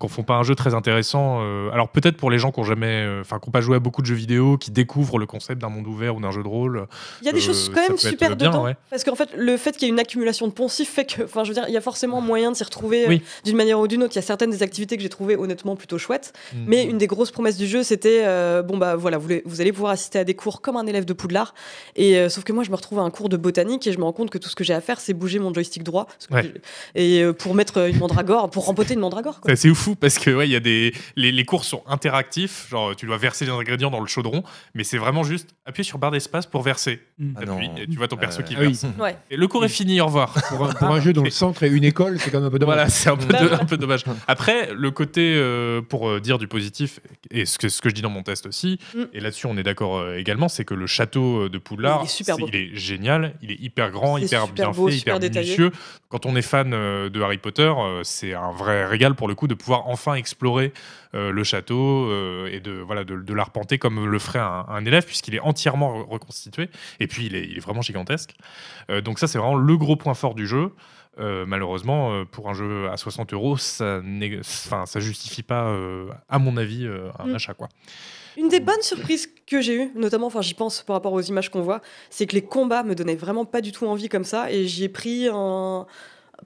qu'on 0.00 0.08
font 0.08 0.24
pas 0.24 0.34
un 0.34 0.42
jeu 0.42 0.54
très 0.56 0.74
intéressant. 0.74 1.38
euh, 1.42 1.70
alors 1.70 1.88
peut-être 1.90 2.16
pour 2.16 2.30
les 2.30 2.38
gens 2.38 2.50
qui 2.50 2.58
ont 2.58 2.64
jamais, 2.64 3.04
euh, 3.06 3.20
enfin 3.20 3.38
qui 3.38 3.48
ont 3.48 3.52
pas 3.52 3.60
joué 3.60 3.76
à 3.76 3.78
beaucoup 3.78 4.00
de 4.02 4.06
jeux 4.06 4.14
vidéo, 4.16 4.56
qui 4.58 4.70
découvrent 4.72 5.18
le 5.18 5.26
concept 5.26 5.60
d'un 5.60 5.68
monde 5.68 5.86
ouvert 5.86 6.16
ou 6.16 6.20
d'un 6.20 6.32
jeu 6.32 6.42
de 6.42 6.48
rôle. 6.48 6.86
Il 7.20 7.26
y 7.26 7.28
a 7.28 7.32
des 7.32 7.38
Euh, 7.38 7.42
choses 7.42 7.70
quand 7.72 7.86
même 7.86 7.98
super 7.98 8.34
bien, 8.34 8.48
dedans. 8.50 8.64
ouais. 8.64 8.76
Parce 8.90 9.04
qu'en 9.04 9.14
fait, 9.14 9.28
le 9.36 9.56
fait 9.56 9.72
qu'il 9.72 9.82
y 9.82 9.86
ait 9.86 9.92
une 9.92 10.00
accumulation 10.00 10.48
de 10.48 10.52
poncifs 10.52 10.90
fait 10.90 11.04
que, 11.04 11.22
enfin, 11.24 11.44
je 11.44 11.50
veux 11.50 11.54
dire, 11.54 11.66
il 11.68 11.74
y 11.74 11.76
a 11.76 11.80
forcément 11.80 12.20
moyen 12.20 12.50
de 12.50 12.56
s'y 12.56 12.64
retrouver 12.64 13.06
Oui. 13.06 13.22
d'une 13.44 13.56
manière 13.56 13.78
ou 13.78 13.86
d'une 13.86 14.02
autre. 14.02 14.14
Il 14.14 14.16
y 14.16 14.20
a 14.20 14.22
certaines 14.22 14.50
des 14.50 14.62
activités 14.62 14.96
que 14.96 15.02
j'ai 15.02 15.08
trouvées 15.10 15.36
honnêtement 15.36 15.76
plutôt 15.76 15.98
chouettes. 15.98 16.32
Mm. 16.54 16.56
Mais 16.66 16.84
une 16.84 16.98
des 16.98 17.06
grosses 17.06 17.30
promesses 17.30 17.56
du 17.58 17.66
jeu, 17.66 17.82
c'était 17.82 18.24
bon 18.62 18.78
bah 18.78 18.96
voilà, 18.96 19.18
vous, 19.18 19.28
les- 19.28 19.42
vous 19.44 19.60
allez 19.60 19.72
pouvoir 19.72 19.92
assister 19.92 20.18
à 20.18 20.24
des 20.24 20.34
cours 20.34 20.60
comme 20.62 20.76
un 20.76 20.86
élève 20.86 21.04
de 21.04 21.12
Poudlard. 21.12 21.54
Et 21.96 22.28
sauf 22.30 22.44
que 22.44 22.52
moi, 22.52 22.64
je 22.64 22.70
me 22.70 22.76
retrouve 22.76 22.98
à 23.00 23.02
un 23.02 23.10
cours 23.10 23.28
de 23.28 23.36
botanique 23.36 23.86
et 23.86 23.92
je 23.92 23.98
me 23.98 24.04
rends 24.04 24.12
compte 24.12 24.30
que 24.30 24.38
tout 24.38 24.48
ce 24.48 24.56
que 24.56 24.64
j'ai 24.64 24.72
à 24.74 24.80
faire, 24.80 24.98
c'est 24.98 25.12
bouger 25.12 25.38
mon 25.38 25.52
joystick 25.52 25.82
droit 25.82 26.06
Ouais. 26.30 26.52
et 26.94 27.24
pour 27.38 27.54
mettre 27.54 27.88
une 27.88 27.98
mandragore, 27.98 28.48
pour 28.50 28.64
rempoter 28.66 28.94
une 28.94 29.00
mandragore. 29.00 29.40
C'est 29.44 29.52
assez 29.52 29.68
fou 29.90 29.96
parce 29.96 30.18
que 30.18 30.30
ouais, 30.30 30.48
il 30.48 30.52
y 30.52 30.56
a 30.56 30.60
des 30.60 30.92
les, 31.16 31.32
les 31.32 31.44
cours 31.44 31.64
sont 31.64 31.82
interactifs, 31.86 32.68
genre 32.70 32.94
tu 32.96 33.06
dois 33.06 33.16
verser 33.18 33.44
des 33.44 33.50
ingrédients 33.50 33.90
dans 33.90 34.00
le 34.00 34.06
chaudron, 34.06 34.42
mais 34.74 34.84
c'est 34.84 34.98
vraiment 34.98 35.22
juste 35.22 35.54
appuyer 35.66 35.84
sur 35.84 35.98
barre 35.98 36.10
d'espace 36.10 36.46
pour 36.46 36.62
verser. 36.62 37.00
Mm. 37.18 37.32
Ah 37.36 37.42
et 37.80 37.86
tu 37.86 37.96
vois 37.96 38.08
ton 38.08 38.16
perso 38.16 38.40
Euh, 38.40 38.44
qui 38.44 38.56
oui. 38.56 38.66
verse. 38.66 38.86
Ouais. 38.98 39.16
Et 39.30 39.36
le 39.36 39.46
cours 39.48 39.64
est 39.64 39.68
fini, 39.68 40.00
au 40.00 40.06
revoir. 40.06 40.32
Pour 40.50 40.66
un, 40.68 40.72
pour 40.74 40.88
un 40.88 41.00
jeu 41.00 41.12
dont 41.12 41.22
le 41.22 41.30
centre 41.30 41.62
est 41.62 41.68
une 41.70 41.84
école, 41.84 42.18
c'est 42.18 42.30
quand 42.30 42.38
même 42.38 42.48
un 42.48 42.50
peu 42.50 42.58
dommage. 42.58 42.74
Voilà, 42.76 42.88
c'est 42.90 43.08
un, 43.08 43.14
un 43.14 43.64
peu 43.64 43.76
dommage. 43.76 44.02
Après, 44.26 44.70
le 44.74 44.90
côté, 44.90 45.34
euh, 45.36 45.80
pour 45.80 46.08
euh, 46.08 46.20
dire 46.20 46.38
du 46.38 46.48
positif, 46.48 47.00
et 47.30 47.46
ce 47.46 47.58
que, 47.58 47.68
ce 47.68 47.80
que 47.80 47.88
je 47.88 47.94
dis 47.94 48.02
dans 48.02 48.10
mon 48.10 48.22
test 48.22 48.46
aussi, 48.46 48.78
Mm. 48.94 49.02
et 49.12 49.20
là-dessus 49.20 49.46
on 49.46 49.56
est 49.56 49.62
d'accord 49.62 49.98
euh, 49.98 50.16
également, 50.16 50.48
c'est 50.48 50.64
que 50.64 50.74
le 50.74 50.86
château 50.86 51.48
de 51.48 51.58
Poudlard, 51.58 52.00
Il 52.02 52.04
est 52.06 52.08
super 52.08 52.34
c'est- 52.36 52.40
beau. 52.42 52.48
il 52.52 52.56
est 52.56 52.74
génial, 52.76 53.34
il 53.42 53.50
est 53.52 53.60
hyper 53.60 53.90
grand, 53.90 54.18
hyper 54.18 54.48
bien 54.48 54.70
beau, 54.70 54.88
fait, 54.88 54.96
super 54.96 55.14
hyper 55.16 55.20
détaillé. 55.20 55.56
minutieux. 55.56 55.70
Quand 56.08 56.26
on 56.26 56.34
est 56.36 56.42
fan 56.42 56.72
euh, 56.74 57.08
de 57.08 57.20
Harry 57.22 57.38
Potter, 57.38 57.72
euh, 57.76 58.00
c'est 58.02 58.34
un 58.34 58.50
vrai 58.52 58.84
régal 58.86 59.14
pour 59.14 59.28
le 59.28 59.34
coup 59.34 59.46
de 59.46 59.54
pouvoir 59.54 59.79
enfin 59.86 60.14
explorer 60.14 60.72
euh, 61.14 61.30
le 61.32 61.44
château 61.44 62.08
euh, 62.10 62.48
et 62.52 62.60
de, 62.60 62.72
voilà, 62.72 63.04
de, 63.04 63.16
de 63.16 63.34
l'arpenter 63.34 63.78
comme 63.78 64.04
le 64.06 64.18
ferait 64.18 64.38
un, 64.38 64.64
un 64.68 64.84
élève, 64.84 65.04
puisqu'il 65.04 65.34
est 65.34 65.40
entièrement 65.40 66.00
re- 66.02 66.08
reconstitué, 66.08 66.68
et 67.00 67.06
puis 67.06 67.26
il 67.26 67.34
est, 67.34 67.44
il 67.44 67.56
est 67.56 67.60
vraiment 67.60 67.82
gigantesque. 67.82 68.34
Euh, 68.90 69.00
donc 69.00 69.18
ça, 69.18 69.26
c'est 69.26 69.38
vraiment 69.38 69.56
le 69.56 69.76
gros 69.76 69.96
point 69.96 70.14
fort 70.14 70.34
du 70.34 70.46
jeu. 70.46 70.72
Malheureusement, 71.46 72.24
pour 72.26 72.48
un 72.48 72.54
jeu 72.54 72.88
à 72.88 72.96
60 72.96 73.34
euros, 73.34 73.56
ça 73.58 74.00
enfin, 74.38 74.86
ça 74.86 75.00
justifie 75.00 75.42
pas, 75.42 75.70
à 76.30 76.38
mon 76.38 76.56
avis, 76.56 76.86
un 77.18 77.26
Mm. 77.26 77.34
achat. 77.34 77.52
Quoi. 77.52 77.68
Une 78.38 78.48
des 78.48 78.60
bonnes 78.60 78.80
surprises 78.80 79.28
que 79.46 79.60
j'ai 79.60 79.74
eues, 79.84 79.90
notamment, 79.96 80.28
enfin 80.28 80.40
j'y 80.40 80.54
pense 80.54 80.82
par 80.82 80.94
rapport 80.96 81.12
aux 81.12 81.20
images 81.20 81.50
qu'on 81.50 81.60
voit, 81.62 81.82
c'est 82.08 82.26
que 82.26 82.34
les 82.34 82.42
combats 82.42 82.84
me 82.84 82.94
donnaient 82.94 83.16
vraiment 83.16 83.44
pas 83.44 83.60
du 83.60 83.70
tout 83.72 83.86
envie 83.86 84.08
comme 84.08 84.24
ça 84.24 84.50
et 84.50 84.66
j'y 84.66 84.84
ai 84.84 84.88
pris 84.88 85.28
un 85.30 85.86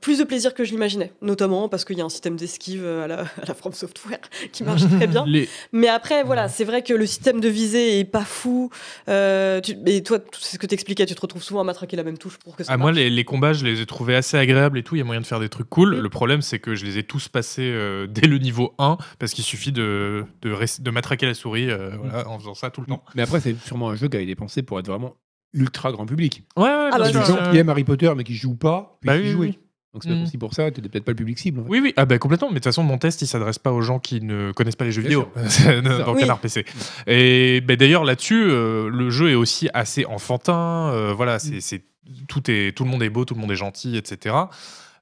plus 0.00 0.18
de 0.18 0.24
plaisir 0.24 0.54
que 0.54 0.64
je 0.64 0.70
l'imaginais, 0.70 1.12
notamment 1.22 1.68
parce 1.68 1.84
qu'il 1.84 1.96
y 1.98 2.00
a 2.00 2.04
un 2.04 2.08
système 2.08 2.36
d'esquive 2.36 2.84
à 2.86 3.06
la, 3.06 3.20
à 3.42 3.46
la 3.48 3.54
From 3.54 3.72
Software 3.72 4.18
qui 4.52 4.64
marche 4.64 4.82
très 4.88 5.06
bien. 5.06 5.24
Les- 5.26 5.48
Mais 5.72 5.88
après, 5.88 6.22
voilà, 6.24 6.48
c'est 6.48 6.64
vrai 6.64 6.82
que 6.82 6.92
le 6.94 7.06
système 7.06 7.40
de 7.40 7.48
visée 7.48 7.98
est 8.00 8.04
pas 8.04 8.24
fou. 8.24 8.70
Euh, 9.08 9.60
tu- 9.60 9.76
et 9.86 10.02
toi, 10.02 10.18
c'est 10.38 10.54
ce 10.54 10.58
que 10.58 10.66
t'expliquais, 10.66 11.06
tu 11.06 11.14
te 11.14 11.20
retrouves 11.20 11.42
souvent 11.42 11.60
à 11.60 11.64
matraquer 11.64 11.96
la 11.96 12.04
même 12.04 12.18
touche 12.18 12.38
pour 12.38 12.56
que 12.56 12.64
ça 12.64 12.72
Ah, 12.72 12.76
moi, 12.76 12.92
les, 12.92 13.10
les 13.10 13.24
combats, 13.24 13.52
je 13.52 13.64
les 13.64 13.80
ai 13.80 13.86
trouvés 13.86 14.14
assez 14.16 14.36
agréables 14.36 14.78
et 14.78 14.82
tout. 14.82 14.94
Il 14.94 14.98
y 14.98 15.02
a 15.02 15.04
moyen 15.04 15.20
de 15.20 15.26
faire 15.26 15.40
des 15.40 15.48
trucs 15.48 15.68
cool. 15.70 15.96
Mm. 15.96 16.00
Le 16.00 16.08
problème, 16.08 16.42
c'est 16.42 16.58
que 16.58 16.74
je 16.74 16.84
les 16.84 16.98
ai 16.98 17.02
tous 17.02 17.28
passés 17.28 17.62
euh, 17.72 18.06
dès 18.06 18.26
le 18.26 18.38
niveau 18.38 18.74
1 18.78 18.98
parce 19.18 19.32
qu'il 19.32 19.44
suffit 19.44 19.72
de, 19.72 20.24
de, 20.42 20.54
de 20.82 20.90
matraquer 20.90 21.26
la 21.26 21.34
souris 21.34 21.70
euh, 21.70 21.90
voilà, 22.02 22.28
en 22.28 22.38
faisant 22.38 22.54
ça 22.54 22.70
tout 22.70 22.80
le 22.80 22.86
temps. 22.86 23.02
Mais 23.14 23.22
après, 23.22 23.40
c'est 23.40 23.56
sûrement 23.64 23.90
un 23.90 23.96
jeu 23.96 24.08
qui 24.08 24.16
a 24.16 24.20
été 24.20 24.34
pensé 24.34 24.62
pour 24.62 24.78
être 24.78 24.86
vraiment 24.88 25.14
ultra 25.52 25.92
grand 25.92 26.04
public. 26.06 26.42
Ouais, 26.56 26.64
ouais, 26.64 26.70
Ah, 26.92 26.98
bah, 26.98 26.98
Il 26.98 27.04
y 27.04 27.08
a 27.08 27.10
bien 27.12 27.20
des 27.20 27.26
sûr. 27.26 27.36
gens 27.44 27.50
qui 27.52 27.56
aiment 27.58 27.68
Harry 27.68 27.84
Potter 27.84 28.12
mais 28.16 28.24
qui 28.24 28.34
jouent 28.34 28.56
pas, 28.56 28.98
Bah 29.04 29.16
qui 29.16 29.22
oui, 29.24 29.30
jouent. 29.30 29.40
oui. 29.40 29.58
Donc 29.94 30.02
c'est 30.02 30.08
peut-être 30.10 30.20
Mm. 30.20 30.24
aussi 30.24 30.38
pour 30.38 30.52
ça, 30.54 30.70
tu 30.72 30.80
n'es 30.82 30.88
peut-être 30.88 31.04
pas 31.04 31.12
le 31.12 31.16
public 31.16 31.38
cible. 31.38 31.60
en 31.60 31.62
fait. 31.64 31.70
Oui, 31.70 31.80
oui, 31.80 31.94
ah 31.96 32.04
bah, 32.04 32.18
complètement. 32.18 32.48
Mais 32.48 32.54
de 32.54 32.58
toute 32.58 32.64
façon, 32.64 32.82
mon 32.82 32.98
test, 32.98 33.22
il 33.22 33.26
s'adresse 33.28 33.58
pas 33.60 33.70
aux 33.72 33.80
gens 33.80 34.00
qui 34.00 34.20
ne 34.20 34.50
connaissent 34.52 34.74
pas 34.76 34.84
les 34.84 34.92
jeux 34.92 35.02
Bien 35.02 35.24
vidéo 35.24 35.28
dans 36.04 36.12
Oui. 36.14 36.20
Canard 36.20 36.40
PC. 36.40 36.64
Et 37.06 37.60
bah, 37.60 37.76
d'ailleurs, 37.76 38.04
là-dessus, 38.04 38.44
euh, 38.50 38.90
le 38.90 39.08
jeu 39.10 39.30
est 39.30 39.34
aussi 39.36 39.68
assez 39.72 40.04
enfantin. 40.04 40.90
euh, 40.92 41.14
voilà, 41.16 41.38
c'est, 41.38 41.60
c'est- 41.60 41.84
tout, 42.28 42.50
est, 42.50 42.76
tout 42.76 42.84
le 42.84 42.90
monde 42.90 43.02
est 43.02 43.08
beau, 43.08 43.24
tout 43.24 43.34
le 43.34 43.40
monde 43.40 43.52
est 43.52 43.56
gentil, 43.56 43.96
etc. 43.96 44.34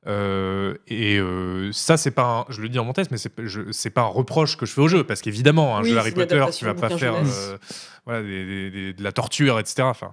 Euh, 0.07 0.75
et 0.89 1.19
euh, 1.19 1.71
ça, 1.73 1.97
c'est 1.97 2.11
pas, 2.11 2.47
un- 2.49 2.53
je 2.53 2.61
le 2.61 2.69
dis 2.69 2.77
dans 2.77 2.85
mon 2.85 2.93
test, 2.93 3.11
mais 3.11 3.17
c'est, 3.19 3.29
pas- 3.29 3.47
je- 3.47 3.71
c'est 3.73 3.91
pas 3.91 4.03
un 4.03 4.07
reproche 4.07 4.57
que 4.57 4.67
je 4.67 4.73
fais 4.73 4.81
au 4.81 4.89
jeu, 4.89 5.05
parce 5.05 5.21
qu'évidemment, 5.23 5.77
un 5.77 5.83
Oui, 5.83 5.91
jeu 5.91 5.99
Harry 5.99 6.11
Potter, 6.13 6.45
tu 6.57 6.65
vas 6.65 6.75
pas 6.75 6.89
faire 6.91 6.99
jeunesse. 7.15 7.51
euh, 7.53 7.59
voilà, 8.05 8.23
des- 8.23 8.45
des- 8.45 8.71
des- 8.71 8.93
de 8.93 9.03
la 9.03 9.13
torture, 9.13 9.59
etc. 9.61 9.83
Enfin, 9.83 10.13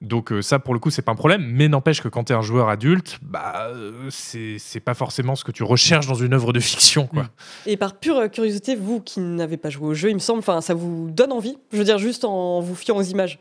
donc 0.00 0.32
euh, 0.32 0.40
ça, 0.40 0.58
pour 0.58 0.72
le 0.72 0.80
coup, 0.80 0.90
c'est 0.90 1.02
pas 1.02 1.12
un 1.12 1.16
problème. 1.16 1.44
Mais 1.46 1.68
n'empêche 1.68 2.00
que 2.00 2.08
quand 2.08 2.24
tu 2.24 2.32
es 2.32 2.36
un 2.36 2.42
joueur 2.42 2.68
adulte, 2.68 3.18
bah, 3.22 3.68
euh, 3.68 4.08
c'est, 4.10 4.56
c'est 4.58 4.80
pas 4.80 4.94
forcément 4.94 5.36
ce 5.36 5.44
que 5.44 5.52
tu 5.52 5.62
recherches 5.62 6.06
dans 6.06 6.14
une 6.14 6.32
œuvre 6.32 6.52
de 6.52 6.60
fiction, 6.60 7.06
quoi. 7.06 7.28
Et 7.66 7.76
par 7.76 7.98
pure 7.98 8.30
curiosité, 8.30 8.76
vous 8.76 9.00
qui 9.00 9.20
n'avez 9.20 9.56
pas 9.56 9.68
joué 9.68 9.88
au 9.88 9.94
jeu, 9.94 10.08
il 10.08 10.14
me 10.14 10.20
semble, 10.20 10.38
enfin, 10.38 10.60
ça 10.60 10.74
vous 10.74 11.10
donne 11.10 11.32
envie 11.32 11.58
Je 11.72 11.76
veux 11.76 11.84
dire, 11.84 11.98
juste 11.98 12.24
en 12.24 12.60
vous 12.60 12.74
fiant 12.74 12.96
aux 12.96 13.02
images. 13.02 13.38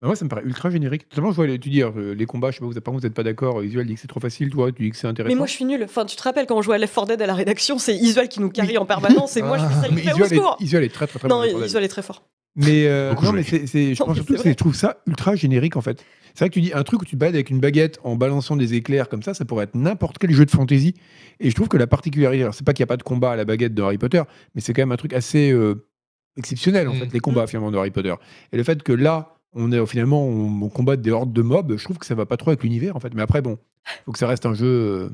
Bah, 0.00 0.08
moi, 0.08 0.16
ça 0.16 0.24
me 0.24 0.30
paraît 0.30 0.42
ultra 0.44 0.70
générique. 0.70 1.06
Notamment, 1.10 1.30
je 1.30 1.36
vois 1.36 1.46
les, 1.48 1.58
tu 1.58 1.68
dis, 1.68 1.82
alors, 1.82 1.94
euh, 1.96 2.12
les 2.14 2.26
combats, 2.26 2.50
je 2.50 2.56
sais 2.56 2.60
pas, 2.80 2.90
vous, 2.90 2.98
vous 2.98 3.02
n'êtes 3.02 3.14
pas 3.14 3.22
d'accord. 3.24 3.62
Isuel 3.64 3.86
dit 3.86 3.94
que 3.94 4.00
c'est 4.00 4.08
trop 4.08 4.20
facile, 4.20 4.50
toi, 4.50 4.70
tu 4.70 4.84
dis 4.84 4.90
que 4.90 4.96
c'est 4.96 5.08
intéressant. 5.08 5.32
Mais 5.34 5.38
moi, 5.38 5.46
je 5.46 5.52
suis 5.52 5.64
nulle. 5.64 5.82
Enfin, 5.84 6.04
tu 6.04 6.14
te 6.16 6.22
rappelles 6.22 6.46
quand 6.46 6.56
on 6.56 6.62
jouait 6.62 6.76
à 6.76 6.78
Left 6.78 6.94
4 6.94 7.06
Dead 7.08 7.22
à 7.22 7.26
la 7.26 7.34
rédaction, 7.34 7.78
c'est 7.78 7.96
Isuel 7.96 8.28
qui 8.28 8.40
nous 8.40 8.50
carry 8.50 8.78
en 8.78 8.86
permanence 8.86 9.36
et 9.36 9.42
moi, 9.42 9.58
je 9.58 9.64
il 9.88 9.90
me 9.90 9.96
Mais 9.96 10.02
fait 10.02 10.12
au 10.12 10.14
Isuel 10.14 10.28
secours. 10.28 10.56
est, 10.60 10.64
Isuel 10.64 10.84
est 10.84 10.94
très 10.94 11.06
très 11.06 11.18
très 11.18 11.28
Non, 11.28 11.44
Isuel 11.44 11.82
est 11.84 11.88
très 11.88 12.02
fort. 12.02 12.22
Mais 12.54 12.86
euh, 12.86 13.14
non, 13.22 13.32
mais 13.32 13.42
c'est, 13.42 13.66
c'est- 13.66 13.94
je 13.94 14.02
pense 14.02 14.14
surtout 14.16 14.34
que 14.34 14.42
je 14.48 14.52
trouve 14.54 14.74
ça 14.74 14.98
ultra 15.06 15.34
générique 15.36 15.76
en 15.76 15.80
fait. 15.80 16.04
C'est 16.34 16.40
vrai 16.44 16.48
que 16.50 16.54
tu 16.54 16.60
dis 16.60 16.72
un 16.74 16.82
truc 16.82 17.00
où 17.02 17.04
tu 17.04 17.12
te 17.12 17.16
balades 17.16 17.34
avec 17.34 17.50
une 17.50 17.60
baguette 17.60 17.98
en 18.04 18.16
balançant 18.16 18.56
des 18.56 18.74
éclairs 18.74 19.08
comme 19.08 19.22
ça, 19.22 19.32
ça 19.34 19.44
pourrait 19.44 19.64
être 19.64 19.74
n'importe 19.74 20.18
quel 20.18 20.32
jeu 20.32 20.44
de 20.44 20.50
fantasy. 20.50 20.94
Et 21.40 21.50
je 21.50 21.54
trouve 21.54 21.68
que 21.68 21.76
la 21.76 21.86
particularité, 21.86 22.42
alors 22.42 22.54
c'est 22.54 22.64
pas 22.64 22.72
qu'il 22.72 22.82
n'y 22.82 22.86
a 22.88 22.88
pas 22.88 22.96
de 22.96 23.02
combat 23.02 23.32
à 23.32 23.36
la 23.36 23.44
baguette 23.44 23.74
de 23.74 23.82
Harry 23.82 23.98
Potter, 23.98 24.22
mais 24.54 24.60
c'est 24.60 24.72
quand 24.72 24.82
même 24.82 24.92
un 24.92 24.96
truc 24.96 25.12
assez 25.14 25.50
euh, 25.50 25.86
exceptionnels, 26.36 26.88
en 26.88 26.94
Mm. 26.94 26.98
fait, 27.00 27.12
les 27.12 27.20
combats, 27.20 27.46
finalement, 27.46 27.70
de 27.70 27.76
Harry 27.76 27.90
Potter. 27.90 28.14
Et 28.52 28.56
le 28.56 28.62
fait 28.64 28.82
que 28.82 28.92
là, 28.92 29.34
on 29.54 29.70
est 29.72 29.86
finalement, 29.86 30.26
on, 30.26 30.62
on 30.62 30.68
combat 30.70 30.96
des 30.96 31.10
hordes 31.10 31.32
de 31.34 31.42
mobs, 31.42 31.76
je 31.76 31.84
trouve 31.84 31.98
que 31.98 32.06
ça 32.06 32.14
va 32.14 32.24
pas 32.26 32.36
trop 32.38 32.50
avec 32.50 32.62
l'univers, 32.62 32.96
en 32.96 33.00
fait. 33.00 33.12
Mais 33.14 33.20
après, 33.22 33.42
bon, 33.42 33.58
faut 34.06 34.12
que 34.12 34.18
ça 34.18 34.26
reste 34.26 34.46
un 34.46 34.54
jeu. 34.54 35.10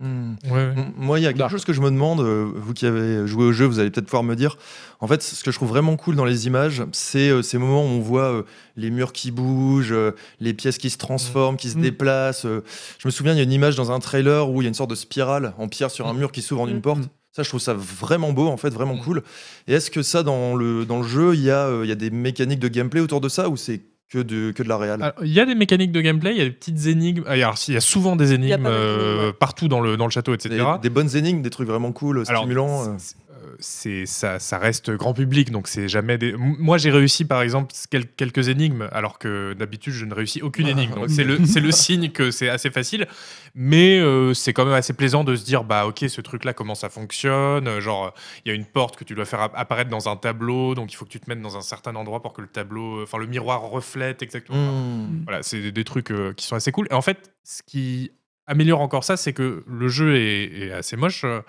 Euh, 0.00 0.04
Hmm. 0.04 0.36
Ouais, 0.46 0.50
ouais. 0.52 0.72
M- 0.76 0.92
Moi, 0.96 1.20
il 1.20 1.22
y 1.22 1.26
a 1.26 1.30
quelque 1.30 1.38
Dark. 1.38 1.50
chose 1.52 1.64
que 1.64 1.72
je 1.72 1.80
me 1.80 1.90
demande, 1.90 2.20
euh, 2.20 2.50
vous 2.56 2.74
qui 2.74 2.84
avez 2.86 3.26
joué 3.26 3.44
au 3.44 3.52
jeu, 3.52 3.64
vous 3.64 3.78
allez 3.78 3.90
peut-être 3.90 4.06
pouvoir 4.06 4.24
me 4.24 4.34
dire. 4.34 4.56
En 5.00 5.06
fait, 5.06 5.22
ce 5.22 5.44
que 5.44 5.50
je 5.52 5.56
trouve 5.56 5.68
vraiment 5.68 5.96
cool 5.96 6.16
dans 6.16 6.24
les 6.24 6.46
images, 6.46 6.82
c'est 6.92 7.28
euh, 7.30 7.42
ces 7.42 7.58
moments 7.58 7.82
où 7.84 7.88
on 7.88 8.00
voit 8.00 8.32
euh, 8.32 8.42
les 8.76 8.90
murs 8.90 9.12
qui 9.12 9.30
bougent, 9.30 9.92
euh, 9.92 10.12
les 10.40 10.52
pièces 10.54 10.78
qui 10.78 10.90
se 10.90 10.98
transforment, 10.98 11.56
qui 11.56 11.70
se 11.70 11.78
Mm. 11.78 11.82
déplacent. 11.82 12.46
euh. 12.46 12.62
Je 12.98 13.06
me 13.06 13.10
souviens, 13.12 13.32
il 13.34 13.36
y 13.36 13.40
a 13.40 13.44
une 13.44 13.52
image 13.52 13.76
dans 13.76 13.92
un 13.92 14.00
trailer 14.00 14.50
où 14.50 14.60
il 14.62 14.64
y 14.64 14.66
a 14.66 14.68
une 14.68 14.74
sorte 14.74 14.90
de 14.90 14.94
spirale 14.96 15.54
en 15.58 15.68
pierre 15.68 15.90
sur 15.90 16.06
un 16.08 16.14
mur 16.14 16.32
qui 16.32 16.42
s'ouvre 16.42 16.62
en 16.62 16.68
une 16.68 16.80
porte. 16.80 17.02
Ça, 17.32 17.42
je 17.42 17.48
trouve 17.48 17.60
ça 17.60 17.74
vraiment 17.74 18.32
beau, 18.32 18.46
en 18.48 18.56
fait, 18.56 18.70
vraiment 18.70 18.96
cool. 18.96 19.22
Et 19.66 19.74
est-ce 19.74 19.90
que 19.90 20.02
ça, 20.02 20.22
dans 20.22 20.54
le, 20.54 20.84
dans 20.84 20.98
le 21.02 21.06
jeu, 21.08 21.34
il 21.34 21.40
y, 21.42 21.50
a, 21.50 21.68
il 21.82 21.88
y 21.88 21.92
a 21.92 21.96
des 21.96 22.10
mécaniques 22.10 22.60
de 22.60 22.68
gameplay 22.68 23.00
autour 23.00 23.20
de 23.20 23.28
ça 23.28 23.48
ou 23.48 23.56
c'est 23.56 23.80
que 24.10 24.18
de, 24.18 24.52
que 24.52 24.62
de 24.62 24.68
la 24.68 24.76
réal 24.76 25.14
Il 25.22 25.32
y 25.32 25.40
a 25.40 25.46
des 25.46 25.54
mécaniques 25.54 25.92
de 25.92 26.00
gameplay, 26.00 26.32
il 26.32 26.38
y 26.38 26.40
a 26.40 26.44
des 26.44 26.50
petites 26.50 26.86
énigmes. 26.86 27.24
Ah, 27.26 27.32
Alors, 27.32 27.56
il 27.68 27.74
y 27.74 27.76
a 27.76 27.80
souvent 27.80 28.16
des 28.16 28.32
a 28.32 28.34
énigmes 28.34 28.66
euh, 28.66 29.28
ouais. 29.28 29.32
partout 29.32 29.68
dans 29.68 29.80
le, 29.80 29.96
dans 29.96 30.04
le 30.04 30.10
château, 30.10 30.34
etc. 30.34 30.54
des, 30.54 30.82
des 30.82 30.90
bonnes 30.90 31.16
énigmes, 31.16 31.42
des 31.42 31.50
trucs 31.50 31.68
vraiment 31.68 31.92
cool, 31.92 32.22
Alors, 32.28 32.42
stimulants. 32.42 32.96
Euh. 33.44 33.56
c'est- 33.58 34.02
euh, 34.02 34.06
ça, 34.06 34.38
ça 34.38 34.58
reste 34.58 34.90
grand 34.90 35.14
public, 35.14 35.50
donc 35.50 35.68
c'est 35.68 35.88
jamais 35.88 36.18
des. 36.18 36.34
Moi, 36.36 36.78
j'ai 36.78 36.90
réussi 36.90 37.24
par 37.24 37.42
exemple 37.42 37.72
quel- 37.90 38.06
quelques 38.10 38.48
énigmes, 38.48 38.88
alors 38.92 39.18
que 39.18 39.52
d'habitude 39.52 39.92
je 39.92 40.04
ne 40.04 40.14
réussis 40.14 40.42
aucune 40.42 40.66
Ah, 40.66 40.70
énigme. 40.70 40.94
Donc 40.94 41.10
c'est 41.10 41.24
le 41.24 41.36
le 41.38 41.70
signe 41.72 42.10
que 42.10 42.30
c'est 42.30 42.48
assez 42.48 42.70
facile, 42.70 43.06
mais 43.54 43.98
euh, 43.98 44.34
c'est 44.34 44.52
quand 44.52 44.64
même 44.64 44.74
assez 44.74 44.92
plaisant 44.92 45.24
de 45.24 45.36
se 45.36 45.44
dire 45.44 45.64
bah 45.64 45.86
ok 45.86 46.04
ce 46.08 46.20
truc 46.20 46.44
là 46.44 46.52
comment 46.52 46.74
ça 46.74 46.88
fonctionne, 46.88 47.68
Euh, 47.68 47.80
genre 47.80 48.12
il 48.44 48.48
y 48.48 48.52
a 48.52 48.54
une 48.54 48.64
porte 48.66 48.96
que 48.96 49.04
tu 49.04 49.14
dois 49.14 49.24
faire 49.24 49.40
app- 49.40 49.54
apparaître 49.56 49.90
dans 49.90 50.08
un 50.08 50.16
tableau, 50.16 50.74
donc 50.74 50.92
il 50.92 50.96
faut 50.96 51.04
que 51.04 51.10
tu 51.10 51.20
te 51.20 51.28
mettes 51.30 51.40
dans 51.42 51.56
un 51.56 51.62
certain 51.62 51.94
endroit 51.96 52.22
pour 52.22 52.32
que 52.32 52.40
le 52.40 52.48
tableau, 52.48 53.02
enfin 53.02 53.18
le 53.18 53.26
miroir 53.26 53.62
reflète 53.62 54.22
exactement. 54.22 54.58
Hmm. 54.58 55.22
Voilà, 55.24 55.42
c'est 55.42 55.70
des, 55.72 55.84
trucs 55.84 56.10
euh, 56.10 56.32
qui 56.32 56.46
sont 56.46 56.56
assez 56.56 56.72
cool. 56.72 56.86
Et 56.90 56.94
en 56.94 57.02
fait, 57.02 57.32
ce 57.44 57.62
qui 57.62 58.10
améliore 58.46 58.80
encore 58.80 59.04
ça, 59.04 59.16
c'est 59.16 59.32
que 59.32 59.64
le 59.66 59.88
jeu 59.88 60.16
est, 60.16 60.44
est 60.66 60.72
assez 60.72 60.96
moche, 60.96 61.22
euh, 61.24 61.40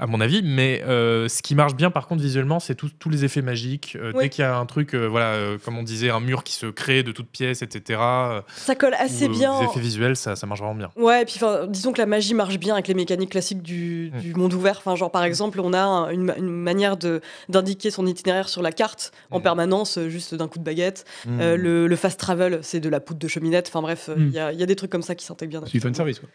à 0.00 0.06
mon 0.06 0.20
avis, 0.20 0.42
mais 0.42 0.82
euh, 0.88 1.28
ce 1.28 1.42
qui 1.42 1.54
marche 1.54 1.74
bien, 1.74 1.90
par 1.90 2.06
contre, 2.08 2.22
visuellement, 2.22 2.58
c'est 2.58 2.74
tous 2.74 3.10
les 3.10 3.24
effets 3.24 3.42
magiques. 3.42 3.96
Euh, 4.00 4.12
Oui. 4.14 4.24
Dès 4.24 4.28
qu'il 4.30 4.42
y 4.42 4.44
a 4.44 4.56
un 4.56 4.66
truc, 4.66 4.94
euh, 4.94 5.06
voilà, 5.06 5.26
euh, 5.34 5.58
comme 5.64 5.76
on 5.78 5.82
disait, 5.82 6.10
un 6.10 6.20
mur 6.20 6.42
qui 6.42 6.54
se 6.54 6.66
crée 6.66 7.02
de 7.02 7.12
toutes 7.12 7.28
pièces, 7.28 7.62
etc., 7.62 8.00
euh, 8.02 8.40
Ça 8.56 8.74
colle 8.74 8.94
assez 8.94 9.26
ou, 9.26 9.30
bien. 9.32 9.60
Les 9.60 9.66
effets 9.66 9.80
visuels, 9.80 10.16
ça, 10.16 10.34
ça 10.36 10.46
marche 10.46 10.60
vraiment 10.60 10.74
bien. 10.74 10.90
Ouais, 10.96 11.22
et 11.22 11.24
puis 11.24 11.38
disons 11.68 11.92
que 11.92 11.98
la 11.98 12.06
magie 12.06 12.34
marche 12.34 12.58
bien 12.58 12.74
avec 12.74 12.88
les 12.88 12.94
mécaniques 12.94 13.30
classiques 13.30 13.62
du, 13.62 14.10
Mm. 14.14 14.20
du 14.20 14.34
monde 14.34 14.54
ouvert. 14.54 14.76
Enfin, 14.78 14.96
genre 14.96 15.10
par 15.10 15.22
exemple, 15.24 15.60
on 15.60 15.72
a 15.72 15.80
un- 15.82 16.10
une, 16.10 16.22
ma- 16.22 16.36
une 16.36 16.48
manière 16.50 16.96
d'indiquer 17.48 17.90
son 17.90 18.06
itinéraire 18.06 18.48
sur 18.48 18.62
la 18.62 18.72
carte 18.72 19.12
en 19.30 19.38
Mm. 19.38 19.42
permanence, 19.42 19.98
juste 20.08 20.34
d'un 20.34 20.48
coup 20.48 20.58
de 20.58 20.64
baguette. 20.64 21.04
Euh, 21.28 21.56
le, 21.56 21.86
le 21.86 21.96
fast 21.96 22.18
travel, 22.18 22.60
c'est 22.62 22.80
de 22.80 22.88
la 22.88 23.00
poudre 23.00 23.20
de 23.20 23.28
cheminette. 23.28 23.68
Enfin 23.68 23.82
bref, 23.82 24.08
il 24.16 24.22
Mm. 24.24 24.30
y, 24.30 24.56
y 24.58 24.62
a 24.62 24.66
des 24.66 24.76
trucs 24.76 24.90
comme 24.90 25.02
ça 25.02 25.14
qui 25.14 25.24
s'intègrent 25.26 25.50
bien. 25.50 25.60
C'est 25.66 25.72
du 25.72 25.80
fan 25.80 25.94
service, 25.94 26.18
quoi. 26.20 26.28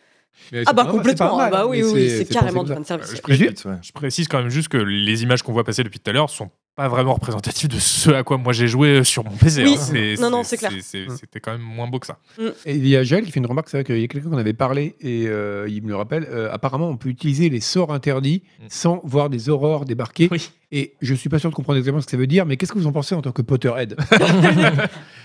Ah 0.66 0.74
bah 0.74 0.84
mal, 0.84 0.92
c'est 0.92 0.98
complètement. 0.98 1.40
Ah 1.40 1.50
bah 1.50 1.66
oui, 1.68 1.84
oui, 1.84 2.10
c'est 2.10 2.26
carrément 2.26 2.64
du 2.64 2.74
comme 2.74 2.84
ça. 2.84 2.98
fan 2.98 3.06
service. 3.06 3.12
Euh, 3.12 3.16
je 3.16 3.22
précise- 3.22 3.66
ouais. 3.66 3.76
Je 3.82 3.92
précise 3.92 4.28
quand 4.28 4.40
même 4.40 4.50
juste 4.50 4.68
que 4.70 4.78
les 4.78 5.24
images 5.24 5.42
qu'on 5.44 5.54
voit 5.54 5.64
passer 5.64 5.84
depuis 5.84 6.00
tout 6.00 6.10
à 6.10 6.14
l'heure 6.14 6.30
sont 6.30 6.50
pas 6.76 6.90
vraiment 6.90 7.14
représentatives 7.14 7.70
de 7.70 7.80
ce 7.80 8.10
à 8.10 8.24
quoi 8.24 8.38
moi 8.38 8.52
j'ai 8.52 8.68
joué 8.68 9.04
sur 9.06 9.24
mon 9.24 9.32
PC. 9.32 9.64
Oui. 9.64 9.78
hein. 9.80 10.16
Non, 10.22 10.30
non, 10.30 10.44
c'est 10.44 10.58
clair. 10.58 10.72
c'est- 10.82 11.08
C'était 11.18 11.40
quand 11.40 11.54
même 11.54 11.62
moins 11.62 11.88
beau 11.88 12.00
que 12.00 12.06
ça. 12.08 12.18
Et 12.66 12.76
il 12.76 12.86
y 12.86 12.98
a 12.98 13.04
Jaël 13.04 13.24
qui 13.24 13.32
fait 13.32 13.40
une 13.40 13.46
remarque, 13.46 13.70
c'est 13.70 13.78
vrai 13.78 13.84
qu'il 13.86 13.98
y 14.00 14.04
a 14.04 14.08
quelqu'un 14.08 14.30
qu'on 14.30 14.38
avait 14.38 14.52
parlé 14.54 14.96
et 15.00 15.26
euh, 15.28 15.68
il 15.70 15.84
me 15.84 15.88
le 15.90 15.96
rappelle. 15.96 16.28
euh, 16.30 16.52
apparemment, 16.52 16.90
on 16.90 16.98
peut 16.98 17.08
utiliser 17.10 17.50
les 17.50 17.62
sorts 17.62 17.94
interdits 17.94 18.44
Mm. 18.60 18.64
sans 18.70 19.00
voir 19.06 19.30
des 19.30 19.50
aurores 19.50 19.86
débarquer. 19.86 20.28
Oui. 20.32 20.50
Et 20.72 20.96
je 21.02 21.14
suis 21.14 21.30
pas 21.30 21.40
sûr 21.40 21.50
de 21.50 21.56
comprendre 21.56 21.78
exactement 21.78 22.02
ce 22.02 22.06
que 22.08 22.12
ça 22.12 22.18
veut 22.18 22.28
dire, 22.28 22.46
mais 22.46 22.58
qu'est-ce 22.58 22.74
que 22.74 22.78
vous 22.80 22.88
en 22.88 22.92
pensez 22.92 23.16
en 23.16 23.22
tant 23.22 23.32
que 23.32 23.42
Potterhead? 23.42 23.96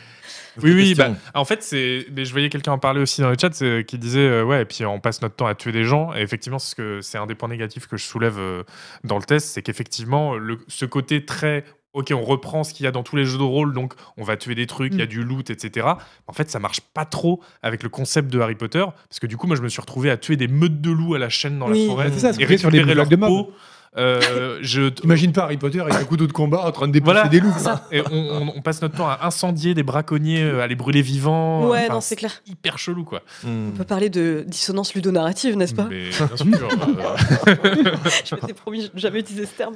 Oui, 0.62 0.72
oui, 0.72 0.94
bah, 0.94 1.10
en 1.34 1.44
fait, 1.44 1.62
c'est. 1.62 2.06
mais 2.14 2.24
je 2.24 2.32
voyais 2.32 2.48
quelqu'un 2.48 2.72
en 2.72 2.78
parler 2.78 3.00
aussi 3.00 3.20
dans 3.20 3.30
le 3.30 3.36
chat 3.40 3.50
qui 3.84 3.98
disait 3.98 4.20
euh, 4.20 4.44
ouais, 4.44 4.62
et 4.62 4.64
puis 4.64 4.84
on 4.84 5.00
passe 5.00 5.22
notre 5.22 5.36
temps 5.36 5.46
à 5.46 5.54
tuer 5.54 5.72
des 5.72 5.84
gens. 5.84 6.14
Et 6.14 6.20
effectivement, 6.20 6.58
c'est 6.58 6.70
ce 6.70 6.74
que 6.74 7.00
c'est 7.00 7.18
un 7.18 7.26
des 7.26 7.34
points 7.34 7.48
négatifs 7.48 7.86
que 7.86 7.96
je 7.96 8.04
soulève 8.04 8.38
euh, 8.38 8.62
dans 9.04 9.16
le 9.18 9.24
test, 9.24 9.48
c'est 9.48 9.62
qu'effectivement, 9.62 10.36
le- 10.36 10.58
ce 10.68 10.84
côté 10.84 11.24
très 11.24 11.64
ok, 11.92 12.12
on 12.14 12.22
reprend 12.22 12.62
ce 12.62 12.72
qu'il 12.72 12.84
y 12.84 12.86
a 12.86 12.92
dans 12.92 13.02
tous 13.02 13.16
les 13.16 13.24
jeux 13.24 13.38
de 13.38 13.42
rôle, 13.42 13.74
donc 13.74 13.94
on 14.16 14.22
va 14.22 14.36
tuer 14.36 14.54
des 14.54 14.68
trucs, 14.68 14.92
il 14.94 15.00
y 15.00 15.02
a 15.02 15.06
du 15.06 15.24
loot, 15.24 15.50
etc. 15.50 15.88
En 16.28 16.32
fait, 16.32 16.48
ça 16.48 16.60
marche 16.60 16.80
pas 16.80 17.04
trop 17.04 17.42
avec 17.64 17.82
le 17.82 17.88
concept 17.88 18.32
de 18.32 18.38
Harry 18.38 18.54
Potter, 18.54 18.84
parce 19.08 19.18
que 19.18 19.26
du 19.26 19.36
coup, 19.36 19.48
moi, 19.48 19.56
je 19.56 19.62
me 19.62 19.68
suis 19.68 19.80
retrouvé 19.80 20.08
à 20.08 20.16
tuer 20.16 20.36
des 20.36 20.46
meutes 20.46 20.80
de 20.80 20.90
loups 20.92 21.16
à 21.16 21.18
la 21.18 21.28
chaîne 21.28 21.58
dans 21.58 21.68
Oui. 21.68 21.80
la 21.86 21.90
forêt 21.92 22.10
C'est 22.14 22.20
ça, 22.32 22.40
et 22.40 22.44
récupérer 22.44 22.94
leur 22.94 23.08
de 23.08 23.16
peau. 23.16 23.52
Euh, 23.98 24.58
je, 24.62 24.90
Imagine 25.02 25.32
pas 25.32 25.42
Harry 25.42 25.56
Potter 25.56 25.80
avec 25.80 25.94
un 25.94 26.04
couteau 26.04 26.28
de 26.28 26.32
combat 26.32 26.64
en 26.64 26.70
train 26.70 26.86
de 26.86 26.92
dépousser 26.92 27.12
Voilà, 27.12 27.28
des 27.28 27.40
loups. 27.40 27.52
c'est 27.56 27.64
ça. 27.64 27.88
Et 27.90 28.00
on, 28.02 28.14
on- 28.14 28.52
on 28.56 28.62
passe 28.62 28.80
notre 28.82 28.96
temps 28.96 29.08
à 29.08 29.18
incendier 29.22 29.74
des 29.74 29.82
braconniers, 29.82 30.42
euh, 30.44 30.60
à 30.62 30.68
les 30.68 30.76
brûler 30.76 31.02
vivants. 31.02 31.66
Ouais, 31.68 31.84
Enfin, 31.86 31.94
non, 31.94 32.00
c'est 32.00 32.14
clair. 32.14 32.40
hyper 32.46 32.78
chelou, 32.78 33.02
quoi. 33.04 33.22
Hmm. 33.42 33.70
On 33.74 33.76
peut 33.76 33.84
parler 33.84 34.08
de 34.08 34.44
dissonance 34.46 34.94
ludonarrative, 34.94 35.56
n'est-ce 35.56 35.74
pas? 35.74 35.88
Mais 35.90 36.10
bien 36.10 36.36
sûr. 36.36 36.68
euh, 37.48 37.94
Je 38.24 38.34
m'étais 38.36 38.52
promis 38.54 38.88
de 38.94 38.98
jamais 38.98 39.20
utiliser 39.20 39.46
ce 39.46 39.54
terme. 39.56 39.74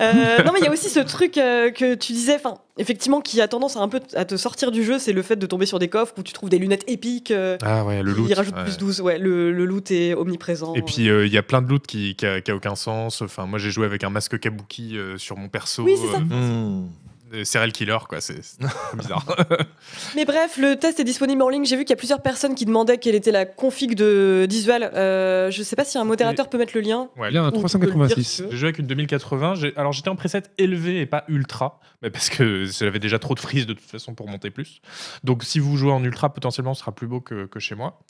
Euh, 0.00 0.42
non, 0.44 0.52
mais 0.52 0.58
il 0.60 0.64
y 0.64 0.68
a 0.68 0.72
aussi 0.72 0.90
ce 0.90 1.00
truc 1.00 1.38
euh, 1.38 1.70
que 1.70 1.94
tu 1.94 2.12
disais, 2.12 2.34
enfin, 2.36 2.58
effectivement, 2.78 3.20
qui 3.20 3.40
a 3.40 3.48
tendance 3.48 3.76
à 3.76 3.80
un 3.80 3.88
peu 3.88 4.00
à 4.14 4.24
te 4.24 4.36
sortir 4.36 4.70
du 4.70 4.82
jeu, 4.84 4.98
c'est 4.98 5.12
le 5.12 5.22
fait 5.22 5.36
de 5.36 5.46
tomber 5.46 5.66
sur 5.66 5.78
des 5.78 5.88
coffres 5.88 6.14
où 6.18 6.22
tu 6.22 6.32
trouves 6.32 6.50
des 6.50 6.58
lunettes 6.58 6.84
épiques. 6.86 7.30
euh, 7.30 7.56
Ah 7.62 7.84
ouais, 7.84 8.02
le 8.02 8.12
loot. 8.12 8.26
Il 8.28 8.34
rajoute 8.34 8.54
ouais. 8.56 8.64
plus 8.64 8.76
12, 8.78 9.00
ouais, 9.00 9.18
le, 9.18 9.52
le 9.52 9.64
loot 9.64 9.90
est 9.90 10.14
omniprésent. 10.14 10.74
Et 10.74 10.82
puis 10.82 11.08
euh, 11.08 11.26
il 11.26 11.32
y 11.32 11.38
a 11.38 11.42
plein 11.42 11.62
de 11.62 11.68
loot 11.68 11.86
qui, 11.86 12.14
qui, 12.16 12.26
a, 12.26 12.40
qui 12.40 12.50
a 12.50 12.56
aucun 12.56 12.74
sens. 12.74 13.22
Enfin, 13.22 13.46
moi 13.46 13.58
j'ai 13.58 13.70
joué 13.70 13.86
avec 13.86 14.04
un 14.04 14.10
masque 14.10 14.38
kabuki 14.40 14.96
euh, 14.98 15.16
sur 15.18 15.36
mon 15.36 15.48
perso. 15.48 15.82
Oui, 15.84 15.94
c'est 16.00 16.12
ça. 16.12 16.20
Hmm. 16.20 16.88
Euh, 17.34 17.44
serial 17.44 17.72
killer, 17.72 17.98
quoi. 18.08 18.20
C'est 18.20 18.40
bizarre. 18.96 19.24
Mais 20.16 20.24
bref, 20.24 20.56
le 20.56 20.76
test 20.76 21.00
est 21.00 21.04
disponible 21.04 21.42
en 21.42 21.48
ligne. 21.48 21.64
J'ai 21.64 21.76
vu 21.76 21.84
qu'il 21.84 21.90
y 21.90 21.94
a 21.94 21.96
plusieurs 21.96 22.22
personnes 22.22 22.54
qui 22.54 22.64
demandaient 22.64 22.98
quelle 22.98 23.14
était 23.14 23.32
la 23.32 23.44
config 23.46 23.94
de 23.94 24.46
d'Isual. 24.48 24.90
Euh, 24.94 25.50
je 25.50 25.62
sais 25.62 25.76
pas 25.76 25.84
si 25.84 25.98
un 25.98 26.04
modérateur 26.04 26.48
peut 26.48 26.58
mettre 26.58 26.72
le 26.74 26.80
lien. 26.80 27.08
Ouais. 27.16 27.28
Il 27.30 27.34
y 27.34 27.38
a 27.38 27.42
un 27.42 27.48
Ou 27.48 27.66
tu 27.66 27.78
peux 27.78 27.86
le 27.86 28.06
dire 28.06 28.16
386. 28.16 28.24
si 28.24 28.36
tu 28.36 28.42
veux. 28.44 28.50
J'ai 28.50 28.56
joué 28.56 28.66
avec 28.68 28.78
une 28.78 28.86
2080. 28.86 29.54
j'ai- 29.56 29.76
Alors 29.76 29.92
j'étais 29.92 30.08
en 30.08 30.16
preset 30.16 30.42
élevé 30.58 31.00
et 31.00 31.06
pas 31.06 31.24
ultra, 31.28 31.80
mais 32.02 32.10
parce 32.10 32.28
que 32.30 32.64
j'avais 32.64 32.98
déjà 32.98 33.18
trop 33.18 33.34
de 33.34 33.40
frise 33.40 33.66
de 33.66 33.72
toute 33.74 33.88
façon 33.90 34.14
pour 34.14 34.28
monter 34.28 34.50
plus. 34.50 34.80
Donc 35.24 35.44
si 35.44 35.58
vous 35.58 35.76
jouez 35.76 35.92
en 35.92 36.02
ultra, 36.04 36.32
potentiellement 36.32 36.74
ce 36.74 36.80
sera 36.80 36.92
plus 36.92 37.06
beau 37.06 37.20
que, 37.20 37.46
que 37.46 37.58
chez 37.60 37.74
moi. 37.74 38.00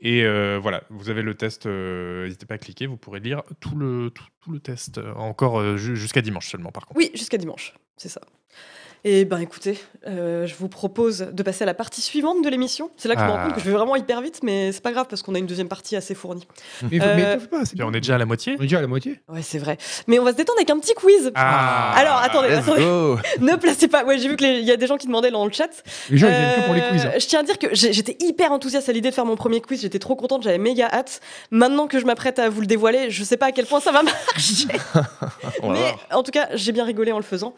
Et 0.00 0.24
euh, 0.24 0.58
voilà, 0.60 0.82
vous 0.90 1.10
avez 1.10 1.22
le 1.22 1.34
test. 1.34 1.66
euh, 1.66 2.24
N'hésitez 2.24 2.46
pas 2.46 2.54
à 2.54 2.58
cliquer, 2.58 2.86
vous 2.86 2.96
pourrez 2.96 3.20
lire 3.20 3.42
tout 3.60 3.76
le, 3.76 4.10
tout, 4.10 4.24
tout 4.42 4.50
le 4.52 4.60
test 4.60 5.00
encore 5.16 5.60
euh, 5.60 5.76
ju- 5.76 5.96
jusqu'à 5.96 6.20
dimanche 6.22 6.48
seulement 6.50 6.70
par 6.72 6.86
contre. 6.86 6.98
Oui, 6.98 7.10
jusqu'à 7.14 7.36
dimanche, 7.38 7.74
c'est 7.96 8.08
ça. 8.08 8.20
Et 9.06 9.26
ben 9.26 9.36
écoutez, 9.38 9.78
euh, 10.06 10.46
je 10.46 10.54
vous 10.54 10.68
propose 10.68 11.26
de 11.30 11.42
passer 11.42 11.62
à 11.64 11.66
la 11.66 11.74
partie 11.74 12.00
suivante 12.00 12.42
de 12.42 12.48
l'émission. 12.48 12.90
C'est 12.96 13.06
là 13.06 13.14
que 13.16 13.20
je 13.20 13.26
me 13.26 13.30
rends 13.30 13.38
Ah. 13.38 13.44
compte 13.46 13.54
que 13.56 13.60
je 13.60 13.66
vais 13.66 13.76
vraiment 13.76 13.96
hyper 13.96 14.22
vite, 14.22 14.40
mais 14.42 14.72
c'est 14.72 14.80
pas 14.82 14.92
grave 14.92 15.06
parce 15.10 15.20
qu'on 15.20 15.34
a 15.34 15.38
une 15.38 15.46
deuxième 15.46 15.68
partie 15.68 15.94
assez 15.94 16.14
fournie. 16.14 16.46
Mais, 16.90 16.98
faut- 16.98 17.04
Euh, 17.04 17.36
mais 17.40 17.46
pas, 17.48 17.58
on 17.84 17.92
est 17.92 18.00
déjà 18.00 18.14
à 18.14 18.18
la 18.18 18.24
moitié. 18.24 18.54
On 18.58 18.62
est 18.62 18.66
déjà 18.66 18.78
à 18.78 18.80
la 18.80 18.86
moitié. 18.86 19.20
Ouais, 19.28 19.42
c'est 19.42 19.58
vrai. 19.58 19.76
Mais 20.06 20.18
on 20.18 20.24
va 20.24 20.32
se 20.32 20.36
détendre 20.36 20.58
avec 20.58 20.70
un 20.70 20.78
petit 20.78 20.94
quiz. 20.94 21.30
Ah. 21.34 21.92
Alors, 21.98 22.16
attendez, 22.16 22.48
Let's 22.48 22.58
attendez. 22.60 22.80
go 22.82 23.18
ne 23.40 23.56
placez 23.56 23.88
pas. 23.88 24.04
Ouais, 24.04 24.18
j'ai 24.18 24.26
vu 24.30 24.36
qu'il 24.36 24.60
y 24.64 24.70
a 24.72 24.76
des 24.78 24.86
gens 24.86 24.96
qui 24.96 25.06
demandaient 25.06 25.30
dans 25.30 25.44
le 25.44 25.52
chat. 25.52 25.68
Les 26.08 26.16
gens, 26.16 26.28
ils 26.28 26.30
viennent 26.34 26.60
que 26.60 26.64
pour 26.64 26.74
les 26.74 26.80
Euh, 26.80 26.90
quiz. 26.90 27.04
hein. 27.04 27.10
Je 27.18 27.26
tiens 27.26 27.40
à 27.40 27.42
dire 27.42 27.58
que 27.58 27.66
j'étais 27.74 28.16
hyper 28.20 28.52
enthousiaste 28.52 28.88
à 28.88 28.92
l'idée 28.92 29.10
de 29.10 29.14
faire 29.14 29.26
mon 29.26 29.36
premier 29.36 29.60
quiz. 29.60 29.82
J'étais 29.82 29.98
trop 29.98 30.16
contente, 30.16 30.42
j'avais 30.44 30.56
méga 30.56 30.88
hâte. 30.90 31.20
Maintenant 31.50 31.88
que 31.88 31.98
je 32.00 32.06
m'apprête 32.06 32.38
à 32.38 32.48
vous 32.48 32.62
le 32.62 32.66
dévoiler, 32.66 33.10
je 33.10 33.22
sais 33.22 33.36
pas 33.36 33.46
à 33.46 33.52
quel 33.52 33.66
point 33.66 33.80
ça 33.80 33.92
va 33.92 34.02
marcher. 34.02 34.66
Mais 35.62 35.68
voir. 35.68 35.98
en 36.12 36.22
tout 36.22 36.30
cas, 36.32 36.48
j'ai 36.54 36.72
bien 36.72 36.84
rigolé 36.84 37.12
en 37.12 37.18
le 37.18 37.22
faisant. 37.22 37.54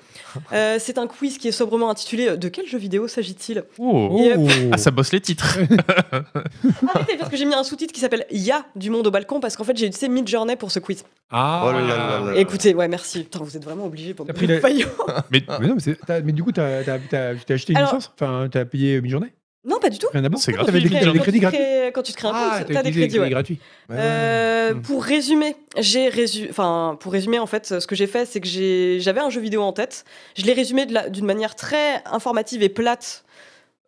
Euh, 0.52 0.78
c'est 0.80 0.98
un 0.98 1.06
quiz 1.06 1.35
qui 1.38 1.48
est 1.48 1.52
sobrement 1.52 1.90
intitulé 1.90 2.28
euh, 2.28 2.36
De 2.36 2.48
quel 2.48 2.66
jeu 2.66 2.78
vidéo 2.78 3.08
s'agit-il? 3.08 3.64
Oh. 3.78 4.16
Et, 4.20 4.32
euh, 4.32 4.36
Oh. 4.38 4.48
Ah, 4.72 4.78
ça 4.78 4.90
bosse 4.90 5.12
les 5.12 5.20
titres. 5.20 5.58
Arrêtez, 6.94 7.16
parce 7.18 7.30
que 7.30 7.36
j'ai 7.36 7.44
mis 7.44 7.54
un 7.54 7.62
sous-titre 7.64 7.92
qui 7.92 8.00
s'appelle 8.00 8.26
Ya 8.30 8.64
du 8.76 8.90
monde 8.90 9.06
au 9.06 9.10
balcon, 9.10 9.40
parce 9.40 9.56
qu'en 9.56 9.64
fait, 9.64 9.76
j'ai 9.76 9.86
utilisé 9.86 10.08
Midjourney 10.08 10.56
pour 10.56 10.70
ce 10.70 10.78
quiz. 10.78 11.04
Ah. 11.30 11.64
Oh 11.66 11.72
là 11.72 11.80
là 11.80 11.96
là 11.96 12.32
là. 12.32 12.36
Écoutez, 12.38 12.74
ouais, 12.74 12.88
merci. 12.88 13.24
Putain, 13.24 13.40
vous 13.40 13.56
êtes 13.56 13.64
vraiment 13.64 13.86
obligés 13.86 14.14
pour 14.14 14.26
me 14.26 14.32
pris 14.32 14.46
faillot. 14.60 14.86
Mais 15.30 15.42
Mais 15.60 15.66
non, 15.66 15.74
mais, 15.74 15.80
c'est- 15.80 15.98
t'as- 16.06 16.20
mais 16.20 16.32
du 16.32 16.42
coup, 16.42 16.52
t'as 16.52 16.78
acheté 16.78 17.72
une 17.72 17.76
Alors- 17.78 17.94
licence? 17.94 18.12
Enfin, 18.14 18.48
t'as 18.50 18.64
payé 18.64 19.00
mi-journée 19.00 19.32
Non, 19.66 19.78
pas 19.80 19.90
du 19.90 19.98
tout. 19.98 20.06
Rien 20.12 20.24
à 20.24 20.28
voir 20.28 20.40
C'est 20.40 20.52
gratuit, 20.52 20.66
T'avais 20.72 20.80
des, 20.80 20.90
t'avais 20.90 21.12
des 21.12 21.18
crédits 21.18 21.38
tu 21.38 21.42
gratuits 21.42 21.60
Quand 21.92 22.02
tu 22.02 22.12
te 22.12 22.16
crées 22.16 22.28
un 22.28 22.32
Ah, 22.34 22.58
compte, 22.58 22.68
t'as 22.68 22.74
t'as 22.74 22.82
des 22.84 22.92
crédits, 22.92 23.18
ouais. 23.18 23.30
gratuits. 23.30 23.58
Euh. 23.90 24.74
Pour 24.74 25.02
résumer, 25.04 25.56
j'ai 25.76 26.08
résu... 26.08 26.46
enfin 26.50 26.96
pour 27.00 27.12
résumer 27.12 27.38
en 27.38 27.46
fait, 27.46 27.80
ce 27.80 27.86
que 27.86 27.94
j'ai 27.96 28.06
fait, 28.06 28.26
c'est 28.26 28.40
que 28.40 28.46
j'ai- 28.48 28.98
j'avais 29.00 29.20
un 29.20 29.30
jeu 29.30 29.40
vidéo 29.40 29.62
en 29.62 29.72
tête. 29.72 30.04
Je 30.36 30.44
l'ai 30.44 30.52
résumé 30.52 30.86
de 30.86 30.94
la- 30.94 31.08
d'une 31.08 31.26
manière 31.26 31.54
très 31.54 32.02
informative 32.10 32.62
et 32.62 32.68
plate, 32.68 33.24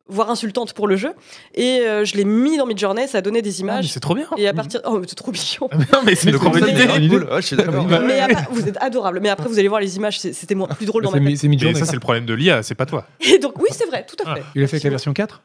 voire 0.09 0.31
insultante 0.31 0.73
pour 0.73 0.87
le 0.89 0.97
jeu, 0.97 1.13
et 1.55 1.81
euh, 1.81 2.05
je 2.05 2.17
l'ai 2.17 2.25
mis 2.25 2.57
dans 2.57 2.65
Midjourney. 2.67 3.07
Ça 3.09 3.19
a 3.19 3.21
donné 3.21 3.43
des 3.43 3.51
Ah, 3.51 3.53
mais 3.59 3.61
images. 3.61 3.89
c'est 3.89 4.01
trop 4.01 4.15
bien. 4.15 4.27
et 4.37 4.49
à 4.49 4.55
partir, 4.55 4.81
oh, 4.85 4.99
mais 5.01 5.07
c'est 5.09 5.15
trop 5.17 5.31
mignon. 5.33 5.69
non, 5.93 6.01
mais 6.05 6.15
c'est 6.15 6.27
Mais 6.27 6.33
une 6.33 6.39
c'est 6.39 6.45
trop 6.45 6.51
bonne 6.51 6.63
une 6.63 6.69
idée. 6.75 6.83
idée. 6.85 6.93
Ah, 6.95 7.09
cool. 7.09 7.25
Ouais, 7.35 7.43
je 7.43 7.47
suis 7.47 7.57
d'accord. 7.57 7.85
Bah, 7.85 8.01
Mais 8.07 8.19
à 8.21 8.29
part- 8.29 8.47
vous 8.51 8.67
êtes 8.69 8.79
adorable. 8.81 9.21
Mais 9.21 9.29
après, 9.29 9.49
vous 9.49 9.59
allez 9.59 9.69
voir 9.69 9.81
les 9.81 9.97
images. 9.97 10.19
c'est- 10.19 10.33
C'était 10.33 10.55
moins- 10.55 10.69
plus 10.69 10.87
drôle 10.87 11.03
dans 11.05 11.11
ma 11.11 11.17
C'est 11.19 11.21
mi- 11.21 11.33
tête. 11.33 11.41
c'est 11.41 11.49
Mais 11.49 11.75
ça, 11.75 11.85
c'est 11.87 11.93
le 11.95 12.01
problème 12.01 12.25
de 12.25 12.35
l'IA, 12.35 12.63
c'est 12.63 12.75
pas 12.75 12.87
toi. 12.87 13.07
Et 13.21 13.39
donc, 13.39 13.59
oui, 13.61 13.69
c'est 13.73 13.87
vrai, 13.87 14.07
tout 14.09 14.17
à 14.25 14.31
Ah. 14.31 14.35
fait. 14.37 14.43
Tu 14.55 14.61
l'as 14.61 14.67
fait 14.67 14.77
avec 14.77 14.85
la 14.85 14.91
version 14.91 15.13
4 15.13 15.43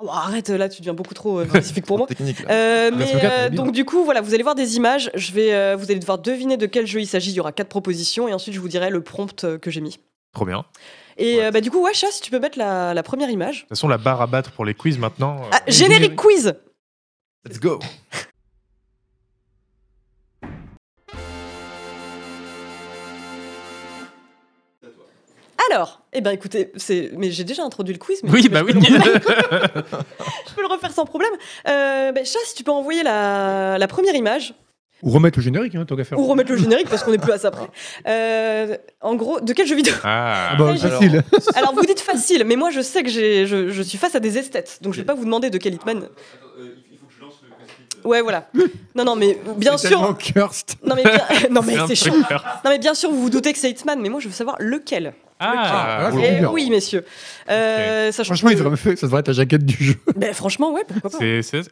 Oh, 0.00 0.08
arrête, 0.10 0.48
là, 0.50 0.68
tu 0.68 0.80
deviens 0.80 0.94
beaucoup 0.94 1.14
trop 1.14 1.40
euh, 1.40 1.46
spécifique 1.48 1.84
pour 1.86 1.98
moi. 1.98 2.06
Technique. 2.06 2.40
Euh, 2.48 2.90
mais 2.92 2.98
version 2.98 3.18
4, 3.18 3.24
elle 3.24 3.40
est 3.40 3.46
euh, 3.46 3.48
donc 3.50 3.72
du 3.72 3.84
coup 3.84 4.04
voilà 4.04 4.20
vous 4.20 4.32
allez 4.32 4.44
voir 4.44 4.54
des 4.54 4.76
images 4.76 5.10
je 5.14 5.32
vais 5.32 5.52
euh, 5.52 5.74
vous 5.76 5.86
allez 5.90 5.98
devoir 5.98 6.18
deviner 6.18 6.56
de 6.56 6.66
quel 6.66 6.86
jeu 6.86 7.00
il 7.00 7.06
s'agit 7.06 7.30
il 7.32 7.34
y 7.34 7.40
aura 7.40 7.50
quatre 7.52 7.68
propositions 7.68 8.28
et 8.28 8.32
ensuite 8.32 8.54
je 8.54 8.60
vous 8.60 8.68
dirai 8.68 8.90
le 8.90 9.02
prompt 9.02 9.58
que 9.58 9.70
j'ai 9.70 9.80
mis 9.80 9.98
Trop 10.32 10.44
bien. 10.44 10.64
De 11.18 11.24
Et 11.24 11.36
Ouais. 11.38 11.50
bah, 11.50 11.60
du 11.60 11.70
coup, 11.72 11.82
ouais, 11.82 11.94
chat, 11.94 12.12
si 12.12 12.20
tu 12.20 12.30
peux 12.30 12.38
mettre 12.38 12.58
la, 12.58 12.94
la 12.94 13.02
première 13.02 13.28
image. 13.30 13.60
toute 13.62 13.70
façon, 13.70 13.88
la 13.88 13.98
barre 13.98 14.20
à 14.22 14.26
battre 14.28 14.52
pour 14.52 14.64
les 14.64 14.74
quiz 14.74 14.98
maintenant. 14.98 15.40
Ah, 15.50 15.60
générique 15.66 16.14
quiz 16.14 16.54
Let's 17.44 17.58
go. 17.58 17.80
Alors, 25.70 26.00
eh 26.12 26.20
ben 26.20 26.30
écoutez, 26.30 26.72
c'est, 26.76 27.10
mais 27.16 27.30
j'ai 27.30 27.44
déjà 27.44 27.62
introduit 27.62 27.92
le 27.94 27.98
quiz. 27.98 28.20
Mais 28.22 28.30
Oui, 28.30 28.48
bah 28.48 28.60
je 28.66 28.72
oui. 28.74 28.80
peux 28.80 28.92
le 28.94 28.98
refaire. 28.98 29.70
je 30.48 30.54
peux 30.54 30.62
le 30.62 30.66
refaire 30.68 30.90
sans 30.92 31.04
problème. 31.04 31.32
Euh, 31.68 32.12
bah, 32.12 32.24
chat, 32.24 32.38
si 32.46 32.54
tu 32.54 32.64
peux 32.64 32.70
envoyer 32.70 33.02
la, 33.02 33.76
la 33.78 33.86
première 33.88 34.14
image 34.14 34.54
Ou 35.02 35.10
remettre 35.10 35.38
le 35.38 35.42
générique, 35.44 35.74
hein, 35.74 35.84
tant 35.86 35.94
qu'à 35.96 36.04
faire. 36.04 36.18
ou 36.18 36.24
remettre 36.26 36.50
le 36.50 36.56
générique 36.56 36.88
parce 36.88 37.02
qu'on 37.04 37.12
est 37.12 37.18
plus 37.18 37.32
à 37.32 37.38
ça 37.38 37.50
près. 37.50 37.68
Euh, 38.06 38.76
en 39.02 39.14
gros, 39.14 39.40
de 39.40 39.52
quel 39.52 39.66
jeu 39.66 39.76
vidéo 39.76 39.92
Ah, 40.04 40.50
Ah 40.52 40.56
bah, 40.56 40.68
Alors- 40.70 40.78
facile. 40.78 41.22
Alors 41.54 41.74
vous 41.74 41.84
dites 41.84 42.00
facile, 42.00 42.44
mais 42.46 42.56
moi 42.56 42.70
je 42.70 42.80
sais 42.80 43.02
que 43.02 43.10
j'ai, 43.10 43.46
je, 43.46 43.68
je 43.68 43.82
suis 43.82 43.98
face 43.98 44.14
à 44.14 44.20
des 44.20 44.38
esthètes, 44.38 44.78
donc 44.80 44.94
je 44.94 45.00
vais 45.00 45.06
pas 45.06 45.14
vous 45.14 45.24
demander 45.24 45.50
de 45.50 45.58
quel 45.58 45.74
Hitman. 45.74 46.08
Ouais, 48.04 48.22
voilà. 48.22 48.48
Non, 48.94 49.04
non, 49.04 49.16
mais 49.16 49.38
bien 49.56 49.76
sûr. 49.76 50.16
cursed. 50.18 50.76
Non 50.84 50.94
mais, 50.94 51.02
bien... 51.02 51.18
non, 51.50 51.60
mais 51.62 51.74
c'est 51.88 51.94
chaud. 51.96 52.14
Non 52.16 52.70
mais 52.70 52.78
bien 52.78 52.94
sûr, 52.94 53.10
vous 53.10 53.20
vous 53.22 53.30
doutez 53.30 53.52
que 53.52 53.58
c'est 53.58 53.70
Hitman, 53.70 54.00
mais 54.00 54.08
moi 54.08 54.20
je 54.20 54.28
veux 54.28 54.34
savoir 54.34 54.56
lequel. 54.60 55.12
Ah, 55.40 56.10
Ah, 56.12 56.50
oui. 56.52 56.68
messieurs. 56.70 57.04
Euh, 57.48 58.10
Franchement, 58.12 58.48
que- 58.50 58.54
il 58.54 58.58
devrait- 58.58 58.96
ça 58.96 59.06
devrait 59.06 59.20
être 59.20 59.28
la 59.28 59.34
jaquette 59.34 59.64
du 59.64 59.76
jeu. 59.82 59.94
Ben, 60.16 60.34
franchement, 60.34 60.72
ouais, 60.72 60.82
pourquoi 60.86 61.10
pas. 61.10 61.18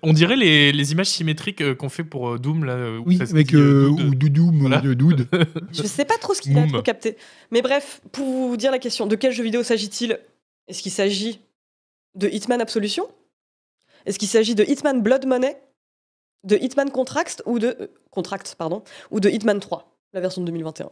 On 0.03 0.13
dirait 0.13 0.37
les, 0.37 0.73
les 0.73 0.93
images 0.93 1.09
symétriques 1.09 1.61
euh, 1.63 1.75
qu'on 1.75 1.89
fait 1.89 2.05
pour 2.05 2.29
euh, 2.31 2.39
Doom 2.39 2.65
là. 2.65 2.77
où 3.01 3.05
Oui, 3.07 3.17
ça 3.19 3.25
avec 3.25 3.49
dit, 3.49 3.57
euh, 3.57 3.89
Doud. 3.89 4.01
ou 4.01 4.15
Doudou, 4.15 4.53
Voilà. 4.55 4.81
de 4.81 4.95
Doud. 4.95 5.27
Je 5.73 5.83
sais 5.83 6.05
pas 6.05 6.17
trop 6.19 6.33
ce 6.35 6.43
qu'il 6.43 6.57
a 6.59 6.67
trop 6.67 6.83
capté. 6.83 7.17
Mais 7.51 7.63
bref, 7.63 8.01
pour 8.13 8.25
vous 8.25 8.57
dire 8.57 8.71
la 8.71 8.79
question, 8.79 9.07
de 9.07 9.17
quel 9.17 9.33
jeu 9.33 9.43
vidéo 9.43 9.63
s'agit-il? 9.63 10.19
Est-ce 10.69 10.83
qu'il 10.83 10.93
s'agit 10.93 11.41
de 12.15 12.29
Hitman 12.29 12.61
Absolution? 12.61 13.09
Est-ce 14.07 14.19
qu'il 14.19 14.29
s'agit 14.29 14.55
de 14.55 14.63
Hitman 14.65 15.03
Blood 15.03 15.27
Money? 15.27 15.57
De 16.45 16.57
Hitman 16.57 16.91
Contract 16.91 17.43
ou 17.47 17.59
de 17.59 17.77
euh, 17.81 17.87
Contract, 18.13 18.55
pardon, 18.57 18.83
ou 19.11 19.19
de 19.19 19.29
Hitman 19.29 19.59
3, 19.59 19.93
la 20.13 20.21
version 20.21 20.41
de 20.43 20.47
2021 20.47 20.91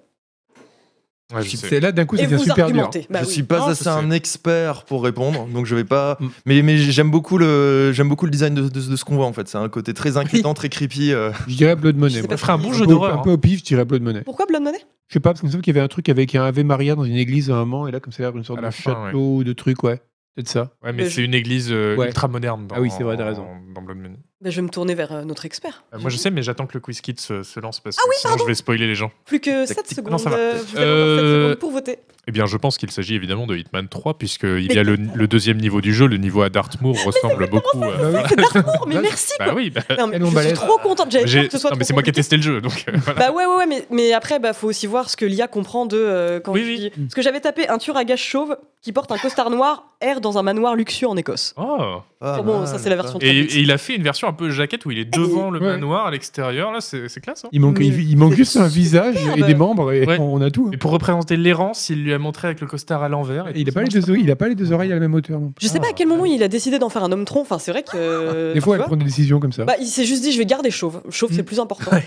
Ouais, 1.35 1.43
je 1.43 1.57
sais. 1.57 1.69
C'est 1.69 1.81
là 1.81 1.91
d'un 1.91 2.05
coup, 2.05 2.17
vous 2.17 2.39
super 2.39 2.71
dur. 2.71 2.91
Bah 3.09 3.21
je 3.23 3.27
oui. 3.29 3.33
suis 3.33 3.43
pas 3.45 3.61
Non, 3.61 3.67
assez 3.69 3.89
un 3.89 4.11
expert 4.11 4.85
pour 4.85 5.03
répondre, 5.03 5.47
donc 5.47 5.65
je 5.65 5.75
vais 5.75 5.85
pas. 5.85 6.19
Mm. 6.21 6.27
Mais, 6.45 6.63
mais 6.63 6.77
j'aime 6.77 7.11
beaucoup 7.11 7.39
le 7.39 7.93
j'aime 7.95 8.09
beaucoup 8.11 8.27
le 8.27 8.31
design 8.31 8.55
de, 8.55 8.63
de- 8.63 8.69
de 8.69 8.97
ce 8.97 9.05
qu'on 9.05 9.17
voit 9.17 9.25
en 9.27 9.33
fait. 9.33 9.49
C'est 9.49 9.57
un 9.57 9.69
côté 9.71 9.95
très 9.95 10.17
inquiétant, 10.19 10.53
très 10.53 10.69
creepy. 10.69 11.13
euh. 11.13 11.31
Je 11.49 11.57
dirais 11.57 11.77
Blood 11.77 11.97
Money. 11.97 12.23
Ça 12.29 12.37
ferait 12.37 12.53
un 12.53 12.59
bon 12.59 12.73
jeu 12.75 12.87
d'horreur. 12.87 13.19
Un 13.21 13.23
peu 13.23 13.31
hein. 13.31 13.35
au 13.35 13.39
pif, 13.39 13.61
je 13.61 13.65
dirais 13.65 13.85
Blood 13.87 14.03
Money. 14.03 14.21
Pourquoi 14.23 14.45
Blood 14.45 14.63
Money 14.63 14.79
Je 15.09 15.15
sais 15.15 15.21
pas, 15.21 15.31
parce 15.31 15.41
qu'il 15.41 15.47
me 15.49 15.53
semble 15.53 15.63
qu'il 15.65 15.75
y 15.75 15.79
avait 15.79 15.85
un 15.85 15.89
truc 15.89 16.09
avec 16.11 16.35
un 16.35 16.45
Ave 16.45 16.63
Maria 16.63 16.95
dans 16.95 17.05
une 17.05 17.17
église 17.17 17.51
à 17.51 17.55
un 17.55 17.61
moment, 17.65 17.89
et 17.89 17.91
là, 17.91 18.01
comme 18.01 18.13
ça 18.13 18.23
a 18.23 18.27
l'air 18.27 18.37
une 18.37 18.45
sorte 18.45 18.61
de 18.61 18.71
fin, 18.71 19.07
château, 19.07 19.43
de 19.45 19.53
truc, 19.55 19.83
ouais. 19.83 20.03
Peut-être 20.37 20.49
ça. 20.49 20.73
Ouais, 20.83 20.93
mais 20.93 21.05
Mais 21.05 21.05
c'est 21.05 21.21
je- 21.23 21.27
une 21.27 21.35
église 21.35 21.69
euh, 21.71 21.97
Ouais. 21.97 22.09
ultra 22.09 22.27
moderne. 22.29 22.67
Dans, 22.67 22.75
Ah 22.77 22.81
oui, 22.81 22.91
c'est 22.95 23.05
vrai, 23.05 23.17
t'as 23.17 23.25
raison. 23.25 23.47
Dans 23.75 23.83
Blood 23.83 23.97
Money. 23.99 24.17
Ben, 24.41 24.51
Je 24.51 24.57
vais 24.57 24.63
me 24.63 24.69
tourner 24.69 24.95
vers 24.95 25.13
euh, 25.13 25.25
notre 25.25 25.47
expert. 25.47 25.85
Euh, 25.95 25.99
moi, 26.01 26.11
je 26.11 26.17
sais, 26.17 26.31
mais 26.31 26.43
j'attends 26.43 26.67
que 26.67 26.75
le 26.75 26.81
quiz 26.81 27.01
kit 27.01 27.15
se, 27.19 27.43
se 27.45 27.61
lance 27.61 27.81
parce 27.81 27.97
que 27.97 28.03
Ah 28.05 28.09
oui, 28.09 28.17
sinon 28.19 28.37
je 28.39 28.45
vais 28.45 28.55
spoiler 28.55 28.87
les 28.87 28.95
gens. 28.97 29.11
Plus 29.25 29.41
que 29.41 29.65
7 29.65 29.77
Tactique. 29.77 29.97
secondes. 29.99 30.13
Non, 30.13 30.19
ça 30.19 30.31
va. 30.31 30.37
euh, 30.37 30.53
vous 30.67 30.77
avez 30.77 30.87
encore 30.87 30.99
Euh, 30.99 31.17
7 31.19 31.43
secondes 31.43 31.59
pour 31.61 31.71
voter. 31.71 31.99
Eh 32.27 32.33
bien, 32.33 32.47
je 32.47 32.57
pense 32.57 32.79
qu'il 32.79 32.91
s'agit 32.91 33.15
évidemment 33.15 33.47
de 33.47 33.55
Hitman 33.55 33.87
3, 33.87 34.17
puisqu'il 34.17 34.73
y 34.73 34.79
a 34.79 34.83
le, 34.83 34.97
le 34.97 35.29
deuxième 35.29 35.59
niveau 35.59 35.83
du 35.83 35.93
jeu, 35.93 36.07
le 36.07 36.17
niveau 36.17 36.41
à 36.43 36.49
Dartmoor, 36.49 36.97
ressemble 37.05 37.49
beaucoup. 37.51 37.83
euh, 37.85 38.13
Bah 38.13 38.19
oui. 38.23 38.27
C'est 38.31 38.37
Dartmoor, 38.55 38.87
mais 38.89 38.95
Bah, 38.95 39.01
merci 39.03 39.33
Bah 39.39 39.53
oui, 39.55 39.71
bah, 39.71 39.83
Non, 39.99 40.07
mais 40.09 40.19
je 40.19 40.47
suis 40.49 40.53
trop 40.55 40.79
contente. 40.79 41.11
J'avais 41.13 41.25
peur 41.27 41.45
que 41.45 41.51
ce 41.53 41.59
soit 41.59 41.71
non, 41.71 41.77
mais 41.77 41.85
c'est 41.85 41.93
moi 41.93 42.03
qui 42.03 42.09
ai 42.11 42.15
testé 42.15 42.37
le 42.37 42.43
jeu, 42.43 42.61
donc 42.63 42.85
euh, 42.89 42.93
voilà. 42.97 43.21
Bah 43.29 43.31
ouais, 43.33 43.45
ouais, 43.47 43.57
ouais, 43.57 43.67
mais, 43.67 43.87
mais 43.91 44.13
après, 44.15 44.39
bah, 44.41 44.53
faut 44.55 44.69
aussi 44.69 44.87
voir 44.87 45.11
ce 45.11 45.17
que 45.19 45.27
l'IA 45.27 45.49
comprend 45.49 45.85
de. 45.87 45.99
euh, 45.99 46.41
quand 46.41 46.53
Oui, 46.53 46.63
je 46.63 46.67
oui. 46.67 46.79
dis- 46.97 47.03
Parce 47.03 47.15
que 47.15 47.23
j'avais 47.23 47.41
tapé 47.41 47.69
un 47.69 47.77
tueur 47.79 47.97
à 47.99 48.05
gages 48.05 48.23
chauve 48.23 48.57
qui 48.81 48.93
porte 48.93 49.13
un 49.13 49.19
costard 49.19 49.51
noir, 49.51 49.95
erre 50.01 50.21
dans 50.23 50.39
un 50.39 50.43
manoir 50.43 50.75
luxueux 50.77 51.09
en 51.09 51.17
Écosse. 51.19 51.53
Oh. 51.59 51.99
Ah, 52.23 52.41
bon, 52.43 52.65
ça, 52.65 52.79
c'est 52.79 52.89
la 52.89 52.97
version 52.97 53.19
Et, 53.21 53.29
et 53.29 53.59
il 53.61 53.71
a 53.71 53.77
fait 53.77 53.95
une 53.97 54.03
version 54.03 54.29
peu 54.35 54.51
jaquette 54.51 54.85
où 54.85 54.91
il 54.91 54.99
est 54.99 55.05
devant 55.07 55.51
le 55.51 55.59
Ouais. 55.61 55.67
manoir 55.67 56.07
à 56.07 56.11
l'extérieur. 56.11 56.71
Là, 56.73 56.81
c'est 56.83 57.09
c'est 57.09 57.21
classe. 57.21 57.45
hein. 57.45 57.49
Il 57.53 57.61
manque, 57.63 57.79
il, 57.81 57.99
il 58.11 58.17
manque 58.19 58.35
juste 58.35 58.57
un 58.59 58.69
visage 58.69 59.17
et 59.37 59.43
des 59.43 59.55
membres, 59.55 59.93
et 59.93 60.05
Ouais. 60.07 60.19
on 60.21 60.41
a 60.43 60.51
tout. 60.51 60.67
hein. 60.69 60.71
Et 60.75 60.77
pour 60.77 60.91
représenter 60.91 61.37
l'errance, 61.39 61.89
il 61.89 62.03
lui 62.05 62.13
a 62.13 62.19
montré 62.19 62.49
avec 62.49 62.61
le 62.61 62.67
costard 62.67 63.03
à 63.03 63.09
l'envers. 63.09 63.49
et 63.49 63.53
Il 63.57 63.65
tout, 63.65 63.71
a, 63.71 63.73
ça 63.73 63.75
pas 63.81 63.81
les 63.87 63.95
marche 63.97 64.07
deux, 64.07 64.17
il 64.17 64.31
a 64.31 64.37
pas 64.37 64.49
les 64.49 64.55
deux 64.55 64.73
oreilles 64.73 64.91
à 64.93 64.95
la 64.95 65.01
même 65.01 65.15
hauteur. 65.15 65.41
non. 65.41 65.53
Je 65.61 65.67
sais 65.69 65.81
pas 65.81 65.89
à 65.89 65.93
quel 65.95 66.09
moment 66.09 66.25
il 66.27 66.43
a 66.43 66.49
décidé 66.49 66.79
d'en 66.79 66.89
faire 66.91 67.05
un 67.05 67.13
homme 67.13 67.25
tronc. 67.25 67.41
Enfin, 67.41 67.59
c'est 67.59 67.73
vrai 67.73 67.83
que. 67.83 67.91
euh, 67.95 68.53
Des 68.55 68.61
fois, 68.61 68.75
elle 68.75 68.81
vois, 68.81 68.87
prend 68.89 68.97
des 68.97 69.05
décisions 69.05 69.41
comme 69.41 69.53
ça. 69.53 69.65
bah, 69.65 69.75
il 69.81 69.87
s'est 69.87 70.05
juste 70.05 70.23
dit, 70.23 70.33
je 70.33 70.39
vais 70.39 70.47
garder 70.47 70.71
chauve. 70.71 71.01
Chauve, 71.11 71.31
c'est 71.33 71.43
Mm. 71.43 71.47
plus 71.47 71.61
important. 71.61 71.91
Ouais. 71.93 72.05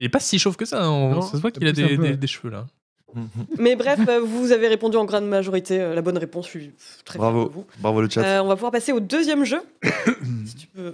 Il 0.00 0.06
est 0.06 0.10
pas 0.10 0.20
si 0.20 0.38
chauve 0.38 0.56
que 0.56 0.64
ça. 0.66 0.82
hein. 0.84 1.10
Non, 1.10 1.22
ça 1.22 1.36
se 1.36 1.40
voit 1.42 1.50
qu'il 1.50 1.66
a 1.66 1.72
des, 1.72 1.82
un 1.84 1.88
peu, 1.88 1.96
des- 1.96 2.02
ouais. 2.10 2.16
des 2.16 2.26
cheveux 2.26 2.50
là. 2.50 2.66
Mais 3.58 3.76
bref, 3.76 3.98
euh, 4.08 4.20
vous 4.20 4.52
avez 4.52 4.68
répondu 4.68 4.96
en 4.98 5.06
grande 5.06 5.26
majorité 5.26 5.80
euh, 5.80 5.94
la 5.94 6.02
bonne 6.02 6.18
réponse. 6.18 6.46
Je 6.52 6.58
suis 6.58 6.70
très 7.06 7.18
Bravo, 7.18 7.50
vous. 7.54 7.64
bravo 7.80 8.02
le 8.02 8.10
chat. 8.10 8.22
Euh, 8.22 8.40
on 8.42 8.48
va 8.48 8.56
pouvoir 8.56 8.72
passer 8.72 8.92
au 8.92 9.00
deuxième 9.00 9.44
jeu. 9.44 9.60
si 10.44 10.54
tu 10.56 10.66
peux 10.66 10.92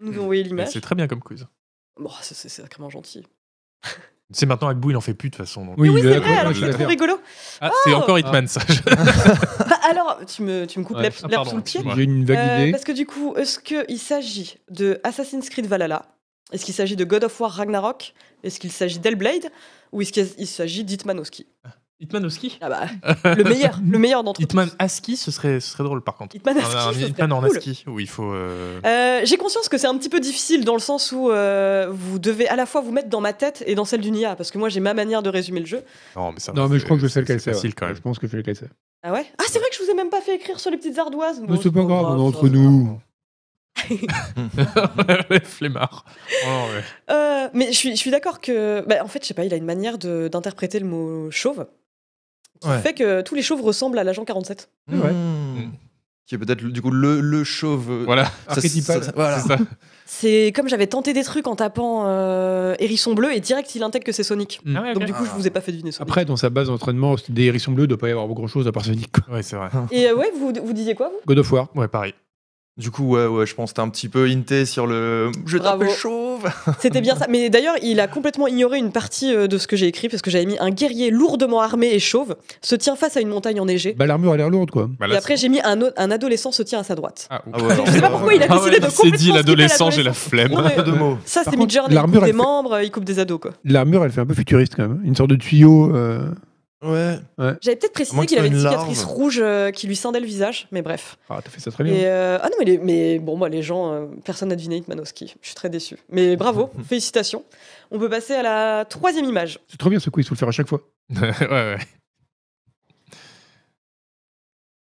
nous 0.00 0.18
envoyer 0.20 0.42
l'image. 0.42 0.68
C'est 0.68 0.80
très 0.80 0.94
bien 0.94 1.06
comme 1.08 1.20
quiz. 1.20 1.46
Bon, 1.98 2.10
c'est 2.22 2.48
sacrément 2.48 2.90
gentil. 2.90 3.26
C'est 4.32 4.46
maintenant 4.46 4.68
avec 4.68 4.78
Bou, 4.78 4.90
il 4.90 4.96
en 4.96 5.00
fait 5.00 5.12
plus 5.12 5.28
de 5.28 5.34
toute 5.36 5.44
façon. 5.44 5.64
donc. 5.66 5.74
Oui, 5.76 5.88
oui, 5.88 6.02
il 6.04 6.08
c'est 6.08 6.14
a- 6.14 6.20
vrai, 6.20 6.36
alors 6.36 6.54
c'est 6.54 6.70
trop 6.70 6.86
rigolo. 6.86 7.20
Ah, 7.60 7.72
c'est 7.82 7.92
Oh. 7.92 7.96
encore 7.96 8.16
Hitman 8.16 8.46
ça. 8.46 8.60
Bah, 9.58 9.76
alors, 9.90 10.20
tu 10.24 10.42
me, 10.42 10.66
tu 10.66 10.78
me 10.78 10.84
coupes 10.84 10.98
Ouais. 10.98 11.10
l'herbe 11.28 11.44
Ah, 11.46 11.50
sous 11.50 11.56
le 11.56 11.62
pied. 11.62 11.80
J'ai 11.96 12.04
une 12.04 12.24
vague 12.24 12.38
Euh, 12.38 12.58
idée. 12.62 12.70
parce 12.70 12.84
que 12.84 12.92
du 12.92 13.06
coup, 13.06 13.34
est-ce 13.34 13.58
qu'il 13.58 13.98
s'agit 13.98 14.58
de 14.70 15.00
Assassin's 15.02 15.48
Creed 15.50 15.66
Valhalla? 15.66 16.04
Est-ce 16.52 16.64
qu'il 16.64 16.74
s'agit 16.74 16.94
de 16.94 17.04
God 17.04 17.24
of 17.24 17.40
War 17.40 17.50
Ragnarok? 17.50 18.14
Est-ce 18.44 18.60
qu'il 18.60 18.70
s'agit 18.70 19.00
d'Hellblade? 19.00 19.50
Ou 19.90 20.00
est-ce 20.02 20.12
qu'il 20.12 20.46
s'agit 20.46 20.84
d'Hitman 20.84 21.18
au 21.18 21.24
ski 21.24 21.48
Hitman 22.00 22.24
au 22.24 22.30
ski 22.30 22.58
Ah 22.62 22.68
bah, 22.70 22.86
le 23.36 23.44
meilleur, 23.44 23.78
le 23.86 23.98
meilleur 23.98 24.24
d'entre 24.24 24.40
Hitman 24.40 24.68
tous. 24.70 24.76
à 24.78 24.88
ski, 24.88 25.16
ce 25.18 25.30
serait, 25.30 25.60
ce 25.60 25.70
serait 25.72 25.84
drôle 25.84 26.02
par 26.02 26.16
contre. 26.16 26.34
Hitman 26.34 26.56
à 26.56 26.62
ski, 26.62 26.76
un 26.76 26.80
ce 26.92 26.98
serait 26.98 27.08
Hitman 27.10 27.32
en 27.32 27.40
cool. 27.42 27.56
à 27.56 27.60
ski 27.60 27.84
où 27.86 28.00
il 28.00 28.08
faut. 28.08 28.32
euh, 28.32 28.80
Euh, 28.86 29.20
J'ai 29.24 29.36
conscience 29.36 29.68
que 29.68 29.76
c'est 29.76 29.86
un 29.86 29.96
petit 29.98 30.08
peu 30.08 30.18
difficile 30.20 30.64
dans 30.64 30.72
le 30.74 30.80
sens 30.80 31.12
où 31.12 31.30
euh, 31.30 31.88
vous 31.90 32.18
devez 32.18 32.48
à 32.48 32.56
la 32.56 32.64
fois 32.66 32.80
vous 32.80 32.90
mettre 32.92 33.08
dans 33.10 33.20
ma 33.20 33.32
tête 33.34 33.62
et 33.66 33.74
dans 33.74 33.84
celle 33.84 34.00
du 34.00 34.10
Nia, 34.10 34.34
parce 34.36 34.50
que 34.50 34.56
moi 34.58 34.68
j'ai 34.70 34.80
ma 34.80 34.94
manière 34.94 35.22
de 35.22 35.28
résumer 35.28 35.60
le 35.60 35.66
jeu. 35.66 35.82
Non, 36.16 36.32
mais 36.32 36.40
ça. 36.40 36.52
Non, 36.52 36.68
mais 36.68 36.78
je 36.78 36.84
crois 36.84 36.96
que 36.96 37.02
je 37.02 37.08
sais 37.08 37.20
lequel 37.20 37.40
c'est 37.40 37.52
facile 37.52 37.70
ouais. 37.70 37.74
quand 37.78 37.86
même. 37.86 37.96
Je 37.96 38.00
pense 38.00 38.18
que 38.18 38.26
je 38.26 38.30
sais 38.32 38.36
lequel 38.38 38.56
c'est. 38.56 38.68
Ah 39.02 39.12
ouais? 39.12 39.26
Ah 39.38 39.44
c'est 39.48 39.58
vrai 39.58 39.68
que 39.70 39.76
je 39.76 39.82
vous 39.84 39.90
ai 39.90 39.94
même 39.94 40.10
pas 40.10 40.20
fait 40.20 40.36
écrire 40.36 40.58
sur 40.58 40.70
les 40.70 40.76
petites 40.78 40.98
ardoises. 40.98 41.40
Mais 41.40 41.46
Bon, 41.48 41.60
c'est 41.62 41.70
pas 41.70 41.82
grave, 41.84 42.06
on 42.08 42.18
est 42.18 42.28
entre 42.28 42.48
nous. 42.48 42.98
Flemmard. 45.44 46.04
Oh, 46.46 46.48
ouais. 46.48 46.82
Euh, 47.14 47.48
mais 47.54 47.66
je 47.68 47.76
suis, 47.76 47.90
je 47.90 47.96
suis 47.96 48.10
d'accord 48.10 48.40
que, 48.40 48.84
bah, 48.86 48.96
en 49.02 49.08
fait, 49.08 49.22
je 49.22 49.28
sais 49.28 49.34
pas, 49.34 49.44
il 49.44 49.54
a 49.54 49.56
une 49.56 49.64
manière 49.64 49.96
de- 49.98 50.28
d'interpréter 50.30 50.78
le 50.80 50.86
mot 50.86 51.30
chauve 51.30 51.66
qui 52.60 52.68
Ouais. 52.68 52.78
fait 52.80 52.94
que 52.94 53.22
tous 53.22 53.34
les 53.34 53.42
chauves 53.42 53.62
ressemblent 53.62 53.98
à 53.98 54.04
l'agent 54.04 54.24
47. 54.24 54.68
Ouais. 54.90 54.96
Mhm. 55.12 55.70
Qui 56.26 56.36
est 56.36 56.38
peut-être 56.38 56.62
du 56.64 56.80
coup 56.80 56.90
le, 56.92 57.20
le 57.20 57.42
chauve. 57.42 57.90
euh, 57.90 58.02
Voilà, 58.04 58.30
Archétypal. 58.46 59.02
c'est 59.02 59.48
ça. 59.48 59.56
C'est 60.06 60.52
comme 60.54 60.68
j'avais 60.68 60.86
tenté 60.86 61.12
des 61.12 61.24
trucs 61.24 61.46
en 61.48 61.56
tapant 61.56 62.04
euh, 62.06 62.74
hérisson 62.78 63.14
bleu 63.14 63.32
et 63.34 63.40
direct 63.40 63.74
il 63.74 63.82
intègre 63.82 64.04
que 64.04 64.12
c'est 64.12 64.22
Sonic. 64.22 64.60
Mm. 64.64 64.76
Ah 64.76 64.82
ouais, 64.82 64.94
Donc 64.94 65.04
du 65.06 65.12
coup, 65.12 65.24
je 65.24 65.30
vous 65.30 65.46
ai 65.46 65.50
pas 65.50 65.60
fait 65.60 65.72
deviner 65.72 65.90
Sonic. 65.92 66.08
Après, 66.08 66.24
dans 66.24 66.36
sa 66.36 66.50
base 66.50 66.68
d'entraînement, 66.68 67.16
des 67.28 67.44
hérissons 67.44 67.72
bleus, 67.72 67.84
il 67.84 67.88
doit 67.88 67.98
pas 67.98 68.08
y 68.08 68.12
avoir 68.12 68.28
grand 68.28 68.46
chose 68.46 68.66
à 68.68 68.72
part 68.72 68.84
Sonic. 68.84 69.08
Ouais, 69.30 69.42
c'est 69.42 69.56
vrai. 69.56 69.68
Et 69.90 70.06
euh, 70.06 70.14
ouais, 70.14 70.30
vous, 70.38 70.52
vous 70.64 70.72
disiez 70.72 70.94
quoi 70.94 71.08
vous? 71.08 71.18
God 71.26 71.38
of 71.38 71.50
War. 71.52 71.68
Ouais, 71.74 71.88
pareil. 71.88 72.14
Du 72.80 72.90
coup, 72.90 73.04
ouais, 73.14 73.26
ouais, 73.26 73.44
je 73.46 73.54
pense 73.54 73.70
que 73.70 73.76
t'es 73.76 73.82
un 73.82 73.90
petit 73.90 74.08
peu 74.08 74.26
hinté 74.26 74.64
sur 74.64 74.86
le. 74.86 75.30
Je 75.44 75.58
t'appelle 75.58 75.90
chauve. 75.90 76.48
C'était 76.80 77.02
bien 77.02 77.14
ça. 77.14 77.26
Mais 77.28 77.50
d'ailleurs, 77.50 77.74
il 77.82 78.00
a 78.00 78.08
complètement 78.08 78.46
ignoré 78.46 78.78
une 78.78 78.90
partie 78.90 79.34
euh, 79.34 79.46
de 79.48 79.58
ce 79.58 79.66
que 79.66 79.76
j'ai 79.76 79.86
écrit 79.86 80.08
parce 80.08 80.22
que 80.22 80.30
j'avais 80.30 80.46
mis 80.46 80.56
un 80.60 80.70
guerrier 80.70 81.10
lourdement 81.10 81.60
armé 81.60 81.88
et 81.92 81.98
chauve 81.98 82.36
se 82.62 82.74
tient 82.74 82.96
face 82.96 83.18
à 83.18 83.20
une 83.20 83.28
montagne 83.28 83.60
enneigée. 83.60 83.94
Bah, 83.98 84.06
l'armure 84.06 84.32
a 84.32 84.36
l'air 84.38 84.48
lourde, 84.48 84.70
quoi. 84.70 84.88
Bah, 84.98 85.06
et 85.08 85.16
après, 85.16 85.36
j'ai 85.36 85.50
mis 85.50 85.60
un, 85.60 85.78
adolescent 86.10 86.52
se 86.52 86.62
tient 86.62 86.80
à 86.80 86.84
sa 86.84 86.94
droite. 86.94 87.28
Ah. 87.30 87.42
Ah 87.52 87.62
ouais, 87.62 87.74
Je 87.86 87.92
sais 87.92 88.00
pas 88.00 88.08
pourquoi 88.10 88.32
il 88.32 88.42
a 88.42 88.46
Ah 88.48 88.54
décidé 88.54 88.70
ouais, 88.70 88.80
de 88.80 88.86
il 88.86 88.90
s'est 88.90 89.02
dit 89.10 89.10
complètement 89.10 89.34
l'adolescent, 89.34 89.90
j'ai 89.90 90.02
la 90.02 90.12
flemme. 90.14 90.52
Non, 90.52 90.62
mais- 90.62 90.82
Deux 90.82 90.92
mots. 90.92 91.18
Ça, 91.26 91.42
c'est 91.44 91.56
Midjourney. 91.56 91.94
Il 91.94 92.00
coupe 92.00 92.12
des 92.14 92.20
fait- 92.26 92.32
membres, 92.32 92.80
il 92.82 92.90
coupe 92.90 93.04
des 93.04 93.18
ados, 93.18 93.40
quoi. 93.40 93.50
L'armure, 93.64 94.04
elle 94.06 94.10
fait 94.10 94.22
un 94.22 94.26
peu 94.26 94.34
futuriste 94.34 94.74
quand 94.74 94.88
même. 94.88 95.00
Une 95.04 95.14
sorte 95.14 95.28
de 95.30 95.36
tuyau. 95.36 95.94
euh, 95.94 96.30
Ouais. 96.82 97.18
J'avais 97.60 97.76
peut-être 97.76 97.92
précisé 97.92 98.24
qu'il 98.26 98.38
avait 98.38 98.48
une 98.48 98.58
cicatrice 98.58 99.04
rouge 99.04 99.38
euh, 99.42 99.70
qui 99.70 99.86
lui 99.86 99.96
scindait 99.96 100.20
le 100.20 100.26
visage, 100.26 100.66
mais 100.72 100.80
bref. 100.80 101.18
Ah, 101.28 101.40
t'as 101.44 101.50
fait 101.50 101.60
ça 101.60 101.70
très 101.70 101.84
bien. 101.84 101.92
Et 101.92 102.06
euh, 102.06 102.38
Ah 102.42 102.48
non, 102.48 102.56
mais, 102.58 102.64
les- 102.64 102.78
mais 102.78 103.18
bon, 103.18 103.36
moi, 103.36 103.50
les 103.50 103.62
gens, 103.62 103.92
euh, 103.92 104.06
personne 104.24 104.48
n'a 104.48 104.56
deviné 104.56 104.76
Hitman 104.78 104.98
au 104.98 105.04
ski. 105.04 105.34
Je 105.42 105.46
suis 105.46 105.54
très 105.54 105.68
déçu. 105.68 105.96
Mais 106.08 106.36
bravo, 106.36 106.70
félicitations. 106.88 107.44
On 107.90 107.98
peut 107.98 108.08
passer 108.08 108.32
à 108.34 108.42
la 108.42 108.84
troisième 108.86 109.26
image. 109.26 109.58
C'est 109.68 109.76
trop 109.76 109.90
bien 109.90 110.00
ce 110.00 110.08
coup, 110.08 110.20
il 110.20 110.26
faut 110.26 110.34
le 110.34 110.38
faire 110.38 110.48
à 110.48 110.52
chaque 110.52 110.68
fois. 110.68 110.80
ouais, 111.10 111.20
ouais. 111.50 111.76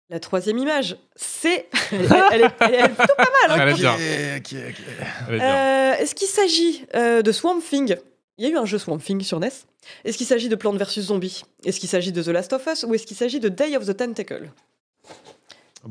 La 0.10 0.20
troisième 0.22 0.58
image, 0.58 0.98
c'est. 1.16 1.68
elle, 1.92 2.02
elle- 2.02 2.12
elle 2.32 2.42
est, 2.42 2.52
elle 2.62 2.74
est 2.86 2.90
plutôt 2.90 3.14
pas 3.18 3.48
mal. 3.48 3.52
hein. 3.52 3.58
Elle 3.62 3.70
est 3.70 3.74
bien. 3.74 3.94
Ok, 3.94 4.00
ok, 4.38 4.56
ok. 4.70 4.96
Elle 5.30 5.36
est 5.36 5.38
bien. 5.40 5.56
Euh, 5.56 5.94
Est-ce 6.00 6.16
qu'il 6.16 6.28
s'agit 6.28 6.86
euh, 6.96 7.22
de 7.22 7.32
Swamp 7.34 7.60
Thing? 7.60 7.96
Il 8.38 8.46
y 8.46 8.48
a 8.48 8.52
eu 8.52 8.58
un 8.58 8.66
jeu 8.66 8.78
Swamp 8.78 9.00
Thing 9.00 9.22
sur 9.22 9.40
NES. 9.40 9.50
Est-ce 10.06 10.18
qu'il 10.18 10.28
s'agit 10.28 10.48
de 10.50 10.56
Plants 10.56 10.74
vs 10.74 11.00
Zombies? 11.02 11.42
Est-ce 11.66 11.80
qu'il 11.80 11.90
s'agit 11.90 12.12
de 12.12 12.22
The 12.22 12.28
Last 12.28 12.54
of 12.54 12.66
Us 12.72 12.84
Ou 12.88 12.94
est-ce 12.94 13.08
qu'il 13.08 13.18
s'agit 13.18 13.40
de 13.40 13.50
Day 13.50 13.76
of 13.76 13.86
the 13.86 13.98
Tentacle? 13.98 14.52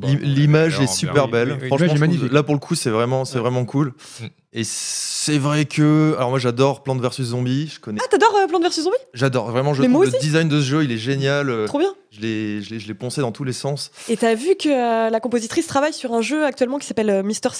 L'i- 0.02 0.16
L'image 0.16 0.74
bien, 0.76 0.82
est 0.84 0.86
super 0.92 1.26
bien. 1.26 1.26
belle. 1.28 1.52
Oui, 1.52 1.58
oui, 1.62 1.68
Franchement, 1.68 1.86
l'image 1.86 1.86
est 1.86 1.88
je 1.88 1.88
trouve- 1.96 2.00
magnifique. 2.18 2.32
là 2.32 2.42
pour 2.42 2.54
le 2.54 2.60
coup, 2.60 2.74
c'est 2.74 2.90
vraiment, 2.90 3.24
c'est 3.24 3.36
Ouais. 3.36 3.40
vraiment 3.40 3.64
cool. 3.64 3.94
Mm. 4.20 4.24
Et 4.52 4.62
C'est 4.64 5.38
vrai 5.38 5.64
que. 5.64 6.14
Alors, 6.18 6.30
moi, 6.30 6.38
j'adore 6.38 6.82
Plante 6.82 7.00
vs 7.00 7.22
Zombie. 7.22 7.66
Je 7.68 7.80
connais. 7.80 7.98
Ah, 8.04 8.06
t'adores 8.08 8.36
euh, 8.36 8.46
Plants 8.46 8.60
vs 8.60 8.82
Zombies? 8.82 8.96
J'adore. 9.14 9.50
Vraiment, 9.50 9.74
je 9.74 9.82
Mais 9.82 9.88
trouve 9.88 10.04
le 10.04 10.12
design 10.20 10.48
de 10.48 10.60
ce 10.60 10.64
jeu, 10.66 10.84
il 10.84 10.92
est 10.92 10.98
génial. 10.98 11.50
euh, 11.50 11.66
Trop 11.66 11.78
bien. 11.78 11.94
Je 12.12 12.20
l'ai 12.20 12.62
je 12.62 12.70
l'ai- 12.70 12.78
je 12.78 12.86
l'ai 12.86 12.94
poncé 12.94 13.20
dans 13.22 13.32
tous 13.32 13.42
les 13.44 13.52
sens. 13.52 13.90
Et 14.08 14.16
t'as 14.16 14.34
vu 14.34 14.54
que 14.56 14.68
euh, 14.68 15.10
la 15.10 15.18
compositrice 15.20 15.66
travaille 15.66 15.92
sur 15.94 16.12
un 16.14 16.20
jeu 16.20 16.44
actuellement 16.44 16.78
qui 16.78 16.86
s'appelle 16.86 17.10
euh, 17.10 17.22
Mr. 17.22 17.50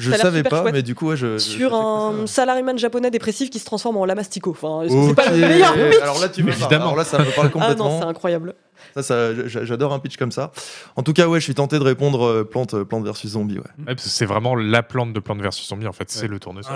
Je 0.00 0.12
savais 0.12 0.42
pas, 0.42 0.62
chouette. 0.62 0.74
mais 0.74 0.82
du 0.82 0.94
coup, 0.94 1.08
ouais, 1.08 1.16
je. 1.16 1.38
je- 1.38 1.38
je 1.38 1.38
sur 1.38 1.70
sais 1.70 1.76
un 1.76 2.26
salaryman 2.26 2.78
japonais 2.78 3.10
dépressif 3.10 3.50
qui 3.50 3.58
se 3.58 3.64
transforme 3.64 3.96
en 3.98 4.04
lamastico. 4.04 4.50
Enfin, 4.50 4.88
ça. 4.88 4.94
c'est 5.08 5.14
pas 5.14 5.30
le 5.30 5.36
meilleur 5.46 5.74
pitch. 5.74 6.00
Alors 6.02 6.20
là, 6.20 6.28
tu 6.28 6.42
me 6.42 6.48
parles. 6.50 6.60
Évidemment. 6.62 6.84
Alors 6.86 6.96
là, 6.96 7.04
ça 7.04 7.18
me 7.18 7.24
parle 7.34 7.46
Ah 7.48 7.50
complètement. 7.50 7.88
non, 7.90 8.00
c'est 8.00 8.06
incroyable. 8.06 8.54
Ça, 8.94 9.02
ça, 9.02 9.46
j'a- 9.48 9.64
j'adore 9.64 9.92
un 9.92 9.98
pitch 9.98 10.16
comme 10.16 10.32
ça. 10.32 10.50
En 10.96 11.02
tout 11.02 11.12
cas, 11.12 11.26
ouais, 11.28 11.38
je 11.40 11.44
suis 11.44 11.54
tenté 11.54 11.78
de 11.78 11.84
répondre 11.84 12.24
euh, 12.26 12.44
plante, 12.44 12.74
euh, 12.74 12.84
plante 12.84 13.04
versus 13.04 13.30
zombie. 13.32 13.58
Ouais. 13.58 13.64
Ouais, 13.88 13.94
c'est 13.98 14.26
vraiment 14.26 14.54
la 14.56 14.82
plante 14.82 15.12
de 15.12 15.20
plante 15.20 15.40
versus 15.40 15.68
zombie, 15.68 15.86
en 15.86 15.92
fait, 15.92 16.10
c'est 16.10 16.26
le 16.28 16.38
tournesol. 16.38 16.72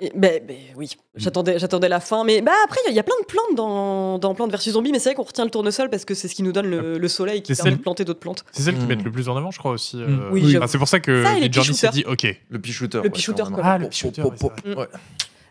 Et- 0.00 0.12
ben, 0.14 0.40
ben 0.46 0.56
oui, 0.76 0.90
j'attendais, 1.16 1.58
j'attendais 1.58 1.88
la 1.88 2.00
fin. 2.00 2.24
Mais 2.24 2.40
bah, 2.42 2.52
après, 2.64 2.80
il 2.88 2.94
y, 2.94 2.98
a 2.98 3.02
plein 3.02 3.14
de 3.20 3.26
plantes 3.26 3.56
dans, 3.56 4.18
dans 4.18 4.34
Plantes 4.34 4.50
versus 4.50 4.72
Zombies, 4.74 4.92
mais 4.92 4.98
c'est 4.98 5.10
vrai 5.10 5.14
qu'on 5.16 5.22
retient 5.22 5.44
le 5.44 5.50
tournesol 5.50 5.90
parce 5.90 6.04
que 6.04 6.14
c'est 6.14 6.28
ce 6.28 6.34
qui 6.34 6.42
nous 6.42 6.52
donne 6.52 6.68
le, 6.70 6.98
le 6.98 7.08
soleil 7.08 7.42
qui 7.42 7.54
C'est 7.54 7.62
permet 7.62 7.70
celle- 7.72 7.78
de 7.78 7.82
planter 7.82 8.04
d'autres 8.04 8.20
plantes. 8.20 8.44
C'est 8.52 8.62
celle 8.62 8.76
qui 8.76 8.84
Mm. 8.84 8.88
mettent 8.88 9.04
le 9.04 9.10
plus 9.10 9.28
en 9.28 9.36
avant, 9.36 9.50
je 9.50 9.58
crois 9.58 9.72
aussi. 9.72 9.96
Mm. 9.96 10.00
euh, 10.00 10.28
Oui, 10.32 10.56
enfin, 10.56 10.66
c'est 10.66 10.78
pour 10.78 10.88
ça 10.88 11.00
que 11.00 11.40
Midjourney 11.40 11.74
s'est 11.74 11.88
dit 11.88 12.04
OK. 12.06 12.26
Le 12.50 12.58
pea 12.58 12.72
shooter. 12.72 12.98
Le 12.98 13.04
ouais, 13.04 13.10
pea 13.10 13.20
shooter, 13.20 13.42
quand 13.44 13.52
quoi. 13.52 13.62
Ah, 13.64 13.78
le 13.78 13.84
Pop, 13.84 13.90
pea 13.92 13.96
shooter, 13.98 14.22
pop, 14.22 14.32
ouais, 14.32 14.38
pop, 14.38 14.52
c'est 14.64 14.70
vrai. 14.74 14.76
ouais. 14.82 14.88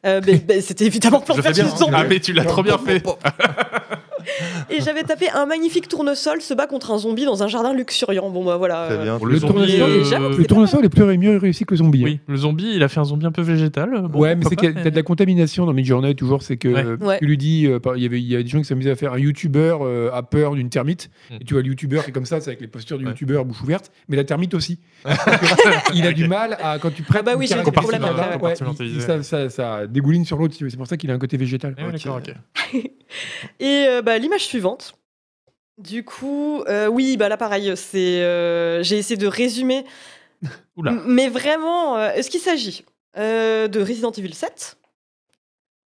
Euh, 0.06 0.22
ben, 0.22 0.62
c'était 0.62 0.86
évidemment 0.86 1.20
fais 1.22 1.34
versus 1.42 1.64
bien, 1.66 1.76
Zombies. 1.76 1.94
Ah, 1.96 2.04
mais 2.06 2.20
tu 2.20 2.32
l'as 2.34 2.46
trop 2.46 2.64
bien 2.64 2.78
fait. 2.78 3.04
Et 4.70 4.82
j'avais 4.82 5.04
tapé 5.04 5.30
un 5.30 5.46
magnifique 5.46 5.88
tournesol 5.88 6.42
se 6.42 6.54
bat 6.54 6.68
contre 6.68 6.92
un 6.92 6.98
zombie 6.98 7.26
dans 7.26 7.44
un 7.44 7.48
jardin 7.48 7.74
luxuriant. 7.74 8.30
Bon, 8.30 8.44
bah 8.44 8.58
voilà. 8.58 8.88
Très 8.90 8.98
bien. 9.04 9.18
Le 9.24 9.32
le 9.32 9.38
zombie, 9.38 9.54
tournesol, 9.78 10.22
euh, 10.24 10.38
Le 10.38 10.46
tournesol 10.46 10.86
est 10.86 10.90
plus 10.90 11.18
mieux 11.18 11.38
réussi 11.38 11.66
que 11.66 11.74
le 11.74 11.78
zombie. 11.78 12.02
hein. 12.02 12.06
Oui, 12.06 12.20
le 12.28 12.38
zombie, 12.38 12.72
il 12.76 12.84
a 12.84 12.88
fait 12.88 13.00
un 13.00 13.06
zombie 13.06 13.26
un 13.26 13.32
peu 13.32 13.42
végétal. 13.42 13.94
euh, 13.94 14.02
bon, 14.02 14.20
ouais, 14.20 14.36
mais 14.36 14.46
c'est 14.48 14.56
qu'il 14.56 14.70
y 14.74 14.78
a 14.78 14.90
de 14.90 14.96
la 14.96 15.04
contamination 15.04 15.66
dans 15.66 15.74
Midjourney 15.74 16.16
toujours. 16.16 16.42
C'est 16.44 16.58
que 16.58 16.68
Ouais. 16.68 16.84
euh, 16.86 16.98
Ouais. 16.98 17.20
tu 17.20 17.26
lui 17.26 17.38
dis, 17.38 17.66
euh, 17.68 17.80
il 17.96 18.04
y 18.04 18.06
avait, 18.06 18.20
il 18.20 18.28
y 18.28 18.36
a 18.36 18.44
des 18.44 18.50
gens 18.50 18.60
qui 18.60 18.66
s'amusaient 18.66 18.92
à 18.92 18.96
faire 18.96 19.14
un 19.14 19.20
YouTuber 19.20 19.78
euh, 19.82 20.12
a 20.12 20.24
peur 20.24 20.56
d'une 20.56 20.70
termite. 20.70 21.10
Mm. 21.32 21.36
Et 21.42 21.44
tu 21.46 21.54
vois, 21.54 21.64
le 21.64 21.70
YouTuber 21.70 22.02
c'est 22.06 22.12
comme 22.12 22.26
ça, 22.26 22.42
c'est 22.42 22.50
avec 22.50 22.62
les 22.62 22.68
postures 22.68 22.98
du 22.98 23.06
Ouais. 23.06 23.12
YouTuber 23.12 23.42
bouche 23.46 23.62
ouverte, 23.62 23.92
mais 24.10 24.18
la 24.18 24.24
termite 24.24 24.54
aussi. 24.54 24.80
il 25.94 26.06
a 26.06 26.12
du 26.14 26.28
mal 26.28 26.58
à 26.62 26.78
quand 26.80 26.92
tu 26.94 27.04
prêtes. 27.04 27.22
Ah 27.22 27.24
bah 27.24 27.32
oui, 27.38 27.46
une 27.46 27.50
j'ai 27.52 29.00
ça, 29.00 29.24
ça, 29.24 29.50
ça 29.50 29.88
dégouline 29.88 30.26
sur 30.26 30.38
l'autre. 30.38 30.56
C'est 30.58 30.78
pour 30.78 30.88
ça 30.88 30.98
qu'il 30.98 31.10
a 31.12 31.14
un 31.14 31.20
côté 31.20 31.38
végétal. 31.38 31.76
Eh. 31.78 32.84
Et 33.60 33.86
bah, 34.04 34.17
l'image 34.18 34.46
suivante. 34.46 34.96
Du 35.78 36.04
coup, 36.04 36.64
euh, 36.68 36.88
oui, 36.88 37.18
bah 37.18 37.30
là 37.30 37.38
pareil, 37.38 37.74
c'est, 37.76 38.24
euh, 38.24 38.82
j'ai 38.82 38.98
essayé 38.98 39.18
de 39.18 39.28
résumer. 39.28 39.86
Oula. 40.76 40.92
Mais 41.06 41.30
vraiment, 41.30 41.98
euh, 41.98 42.12
est-ce 42.14 42.30
qu'il 42.30 42.40
s'agit 42.40 42.84
euh, 43.18 43.68
de 43.68 43.80
Resident 43.80 44.12
Evil 44.12 44.34
7 44.34 44.78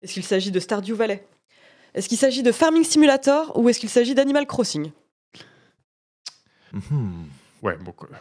Est-ce 0.01 0.13
qu'il 0.13 0.23
s'agit 0.23 0.51
de 0.51 0.59
Stardew 0.59 0.93
Valley? 0.93 1.25
Est-ce 1.93 2.07
qu'il 2.07 2.17
s'agit 2.17 2.41
de 2.41 2.53
Farming 2.53 2.85
Simulator 2.85 3.51
ou 3.57 3.67
est-ce 3.67 3.79
qu'il 3.79 3.89
s'agit 3.89 4.15
d'Animal 4.15 4.47
Crossing? 4.47 4.91
Mhm. 6.71 7.25
Ouais, 7.61 7.77
bon, 7.79 7.91
quand 7.91 8.07
même. 8.11 8.19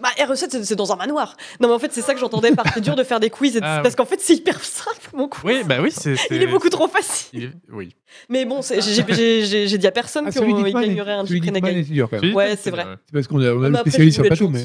Bah, 0.00 0.08
RE7, 0.18 0.50
c'est- 0.50 0.64
c'est 0.64 0.74
dans 0.76 0.92
un 0.92 0.96
manoir. 0.96 1.36
Non, 1.60 1.68
mais 1.68 1.74
en 1.74 1.78
fait, 1.78 1.92
c'est 1.92 2.00
ça 2.02 2.14
que 2.14 2.20
j'entendais 2.20 2.50
par 2.52 2.64
c'est 2.74 2.80
dur 2.80 2.96
de 2.96 3.04
faire 3.04 3.20
des 3.20 3.30
quiz 3.30 3.56
et 3.56 3.60
de- 3.60 3.64
Ah, 3.64 3.80
parce 3.82 3.94
qu'en 3.94 4.04
fait, 4.06 4.20
c'est 4.20 4.34
hyper 4.34 4.60
simple, 4.64 5.08
mon 5.14 5.28
quiz. 5.28 5.42
Oui, 5.44 5.62
bah 5.64 5.76
oui, 5.80 5.90
c'est. 5.92 6.14
Il 6.30 6.42
est 6.42 6.46
beaucoup 6.48 6.68
trop 6.68 6.88
facile. 6.88 7.44
est- 7.44 7.72
Oui. 7.72 7.94
Mais 8.28 8.44
bon, 8.44 8.60
j'ai- 8.62 9.78
dit 9.78 9.86
à 9.86 9.92
personne 9.92 10.24
Ah, 10.26 10.32
qu'on 10.32 10.62
gagnerait 10.72 11.12
un 11.12 11.24
d'Hitman 11.24 11.54
Renegade. 11.54 11.76
est 11.76 11.82
dur 11.84 12.08
quand 12.10 12.20
même. 12.20 12.30
Si, 12.30 12.36
Ouais, 12.36 12.56
c'est 12.56 12.70
vrai. 12.70 12.86
C'est 13.06 13.12
parce 13.12 13.26
qu'on 13.28 13.40
a, 13.40 13.52
on 13.52 13.62
a 13.62 13.66
Ah, 13.66 13.68
le 13.68 13.70
mais 13.70 13.78
spécialiste 13.80 14.12
j'ai 14.12 14.14
sur 14.14 14.22
le 14.24 14.28
plateau, 14.28 14.48
mais 14.48 14.58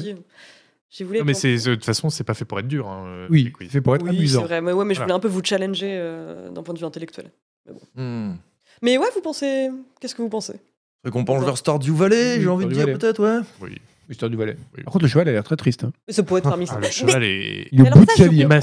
voulu 1.04 1.18
Non, 1.18 1.24
mais 1.24 1.32
de 1.34 1.74
toute 1.74 1.84
façon, 1.84 2.10
c'est 2.10 2.24
pas 2.24 2.34
fait 2.34 2.44
pour 2.44 2.58
être 2.58 2.68
dur. 2.68 2.88
hein, 2.88 3.04
euh, 3.06 3.26
oui, 3.30 3.52
c'est 3.70 3.80
pour 3.80 3.94
être 3.94 4.02
Oui, 4.02 4.10
c'est 4.12 4.16
amusant. 4.18 4.42
vrai. 4.44 4.60
Mais 4.60 4.72
ouais, 4.72 4.84
mais 4.84 4.94
je 4.94 4.98
Voilà. 5.00 5.04
voulais 5.14 5.16
un 5.16 5.20
peu 5.20 5.28
vous 5.28 5.42
challenger 5.44 5.90
euh, 5.92 6.48
d'un 6.50 6.62
point 6.62 6.74
de 6.74 6.78
vue 6.78 6.84
intellectuel. 6.86 7.30
Hmm. 7.94 8.32
Mais 8.82 8.98
ouais, 8.98 9.06
vous 9.14 9.20
pensez. 9.20 9.70
Qu'est-ce 10.00 10.14
que 10.14 10.22
vous 10.22 10.28
pensez? 10.28 10.54
Qu'on 11.10 11.24
penche 11.24 11.44
vers 11.44 11.56
Stardew 11.56 11.92
Valley, 11.94 12.36
Oui, 12.36 12.42
j'ai 12.42 12.48
envie 12.48 12.66
de 12.66 12.72
dire 12.72 12.86
peut-être, 12.86 13.22
ouais. 13.22 13.40
Oui. 13.60 13.70
Histoire 14.08 14.30
du 14.30 14.36
Valais. 14.36 14.56
Oui. 14.76 14.84
Par 14.84 14.92
contre, 14.92 15.04
le 15.04 15.08
cheval 15.08 15.28
a 15.28 15.32
l'air 15.32 15.42
très 15.42 15.56
triste. 15.56 15.82
hein. 15.82 15.90
Mais 16.06 16.14
Ça 16.14 16.22
pourrait 16.22 16.38
être 16.38 16.48
parmi 16.48 16.64
Ah, 16.68 16.74
ça. 16.74 16.78
le 16.80 16.86
cheval 16.86 17.24
est 17.24 17.66
Il 17.72 17.80
est 17.84 17.90
au 17.90 17.92
bout 17.98 18.04
de 18.04 18.10
sa 18.12 18.28
vie. 18.28 18.44
là. 18.44 18.60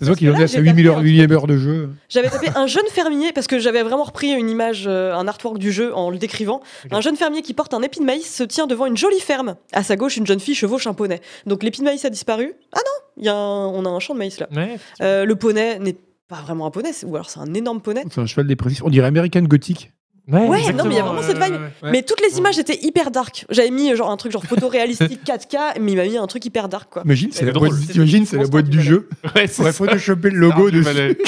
C'est 0.00 0.06
vrai 0.06 0.14
qu'il 0.16 0.30
en 0.30 0.34
est 0.34 0.44
à 0.44 0.48
sa 0.48 0.56
j'ai 0.56 0.62
8000 0.62 0.86
heures, 0.88 0.94
tapé 0.94 1.08
un 1.08 1.12
8 1.12 1.32
heures 1.32 1.46
de 1.46 1.56
jeu. 1.58 1.90
J'avais 2.08 2.30
tapé 2.30 2.48
un 2.54 2.66
jeune 2.66 2.86
fermier 2.90 3.32
parce 3.34 3.46
que 3.46 3.58
j'avais 3.58 3.82
vraiment 3.82 4.04
repris 4.04 4.30
une 4.30 4.48
image, 4.48 4.84
euh, 4.86 5.14
un 5.14 5.28
artwork 5.28 5.58
du 5.58 5.72
jeu 5.72 5.94
en 5.94 6.08
le 6.08 6.16
décrivant. 6.16 6.62
Un 6.90 7.02
jeune 7.02 7.16
fermier 7.16 7.42
qui 7.42 7.52
porte 7.52 7.74
un 7.74 7.82
épi 7.82 8.00
de 8.00 8.06
maïs 8.06 8.24
se 8.34 8.44
tient 8.44 8.66
devant 8.66 8.86
une 8.86 8.96
jolie 8.96 9.20
ferme. 9.20 9.56
À 9.74 9.82
sa 9.82 9.96
gauche, 9.96 10.16
une 10.16 10.26
jeune 10.26 10.40
fille 10.40 10.54
chevauche 10.54 10.86
un 10.86 10.94
poney. 10.94 11.20
Donc 11.44 11.62
l'épi 11.64 11.80
de 11.80 11.84
maïs 11.84 12.02
a 12.06 12.08
disparu. 12.08 12.54
Ah 12.72 12.78
non, 12.78 13.06
il 13.18 13.24
y 13.26 13.28
a 13.28 13.34
un- 13.34 13.66
on 13.66 13.84
a 13.84 13.90
un 13.90 14.00
champ 14.00 14.14
de 14.14 14.20
maïs 14.20 14.40
là. 14.40 14.48
Ouais. 14.56 14.78
Euh, 15.02 15.26
le 15.26 15.36
poney 15.36 15.80
n'est 15.80 15.96
pas 16.28 16.40
vraiment 16.40 16.64
un 16.64 16.70
poney, 16.70 16.94
c'est- 16.94 17.04
ou 17.04 17.14
alors 17.14 17.28
c'est 17.28 17.40
un 17.40 17.52
énorme 17.52 17.82
poney. 17.82 18.04
C'est 18.10 18.22
un 18.22 18.26
cheval 18.26 18.46
dépressif. 18.46 18.82
On 18.82 18.88
dirait 18.88 19.06
American 19.08 19.42
Gothic. 19.42 19.92
Ouais, 20.28 20.72
non, 20.72 20.84
mais 20.84 20.94
il 20.94 20.96
y 20.96 21.00
a 21.00 21.02
vraiment 21.02 21.22
cette 21.22 21.36
vibe. 21.42 21.60
Ouais. 21.82 21.90
Mais 21.90 22.02
toutes 22.02 22.20
les 22.20 22.38
images 22.38 22.58
étaient 22.58 22.78
hyper 22.80 23.10
dark. 23.10 23.44
J'avais 23.50 23.70
mis 23.70 23.94
genre 23.96 24.10
un 24.10 24.16
truc 24.16 24.30
genre 24.32 24.44
photoréalistique 24.44 25.20
4K, 25.24 25.80
mais 25.80 25.92
il 25.92 25.96
m'a 25.96 26.04
mis 26.04 26.16
un 26.16 26.26
truc 26.28 26.44
hyper 26.44 26.68
dark 26.68 26.90
quoi. 26.92 27.02
Imagine, 27.04 27.30
c'est 27.32 27.44
la 27.44 27.52
boîte, 27.52 27.72
C'est 27.74 28.36
la 28.36 28.46
boîte 28.46 28.66
du 28.68 28.80
jeu. 28.80 29.08
Ouais, 29.34 29.44
On 29.44 29.64
c'est 29.64 29.72
photoshopper 29.72 30.30
le 30.30 30.38
logo. 30.38 30.70
Valley. 30.72 31.16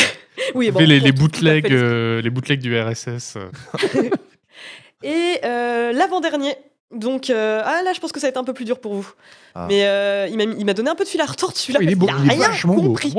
Oui, 0.56 0.68
On 0.70 0.72
bon, 0.74 0.80
les, 0.80 1.12
bootlegs, 1.12 1.68
les- 1.68 1.76
euh, 1.76 2.20
les 2.20 2.28
bootlegs 2.28 2.60
du 2.60 2.76
RSS. 2.76 3.36
Et 5.02 5.38
euh, 5.44 5.92
l'avant-dernier. 5.92 6.54
Donc, 6.94 7.30
euh, 7.30 7.62
ah 7.64 7.82
là, 7.84 7.92
je 7.94 8.00
pense 8.00 8.12
que 8.12 8.20
ça 8.20 8.26
va 8.26 8.30
être 8.30 8.36
un 8.36 8.44
peu 8.44 8.52
plus 8.52 8.64
dur 8.64 8.78
pour 8.78 8.94
vous. 8.94 9.10
Ah. 9.54 9.66
Mais 9.68 9.86
euh, 9.86 10.26
il 10.28 10.64
m'a 10.64 10.74
donné 10.74 10.90
un 10.90 10.94
peu 10.94 11.04
de 11.04 11.08
fil 11.08 11.20
à 11.20 11.26
retordre 11.26 11.56
celui-là. 11.56 11.80
Il 11.82 11.90
est 11.90 11.94
beau, 11.94 12.06
il 12.24 12.30
a 12.30 12.34
rien 12.34 12.50
compris. 12.62 13.14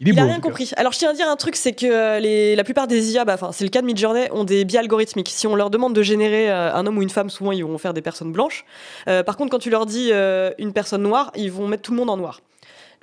Il 0.00 0.08
est 0.08 0.10
Il 0.10 0.14
beau. 0.14 0.20
a 0.20 0.24
en 0.24 0.28
rien 0.28 0.40
compris. 0.40 0.70
Alors, 0.76 0.92
je 0.92 0.98
tiens 0.98 1.10
à 1.10 1.12
dire 1.12 1.28
un 1.28 1.36
truc, 1.36 1.56
c'est 1.56 1.72
que 1.72 1.86
euh, 1.86 2.18
les, 2.20 2.56
la 2.56 2.64
plupart 2.64 2.86
des 2.86 3.12
IA, 3.12 3.24
bah, 3.24 3.34
enfin, 3.34 3.50
c'est 3.52 3.64
le 3.64 3.70
cas 3.70 3.80
de 3.82 3.86
Midjourney, 3.86 4.28
ont 4.32 4.44
des 4.44 4.64
biais 4.64 4.78
algorithmiques. 4.78 5.28
Si 5.30 5.46
on 5.46 5.54
leur 5.54 5.70
demande 5.70 5.94
de 5.94 6.02
générer 6.02 6.50
euh, 6.50 6.74
un 6.74 6.86
homme 6.86 6.98
ou 6.98 7.02
une 7.02 7.10
femme, 7.10 7.30
souvent 7.30 7.52
ils 7.52 7.64
vont 7.64 7.78
faire 7.78 7.94
des 7.94 8.02
personnes 8.02 8.32
blanches. 8.32 8.64
Euh, 9.08 9.22
par 9.22 9.36
contre, 9.36 9.50
quand 9.50 9.58
tu 9.58 9.70
leur 9.70 9.86
dis 9.86 10.10
euh, 10.12 10.50
une 10.58 10.72
personne 10.72 11.02
noire, 11.02 11.30
ils 11.36 11.50
vont 11.52 11.66
mettre 11.68 11.82
tout 11.82 11.92
le 11.92 11.98
monde 11.98 12.10
en 12.10 12.16
noir. 12.16 12.40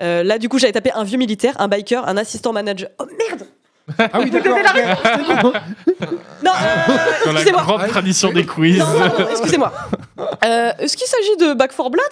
Euh, 0.01 0.23
là, 0.23 0.39
du 0.39 0.49
coup, 0.49 0.57
j'avais 0.57 0.73
tapé 0.73 0.91
un 0.93 1.03
vieux 1.03 1.19
militaire, 1.19 1.55
un 1.59 1.67
biker, 1.67 2.07
un 2.07 2.17
assistant 2.17 2.53
manager. 2.53 2.89
Oh 2.99 3.05
merde 3.29 3.47
Ah 3.97 4.19
oui, 4.19 4.29
d'accord. 4.29 4.57
Non, 6.43 6.51
euh, 6.51 6.95
Dans 7.25 7.31
la 7.31 7.39
excusez-moi. 7.41 7.61
grande 7.63 7.87
tradition 7.87 8.31
des 8.33 8.45
quiz. 8.45 8.79
Non, 8.79 8.85
non, 8.85 8.99
non, 9.19 9.29
excusez-moi. 9.29 9.71
Euh, 10.45 10.71
Est-ce 10.79 10.97
qu'il 10.97 11.07
s'agit 11.07 11.37
de 11.37 11.53
Back 11.53 11.75
4 11.75 11.89
Blood? 11.89 12.03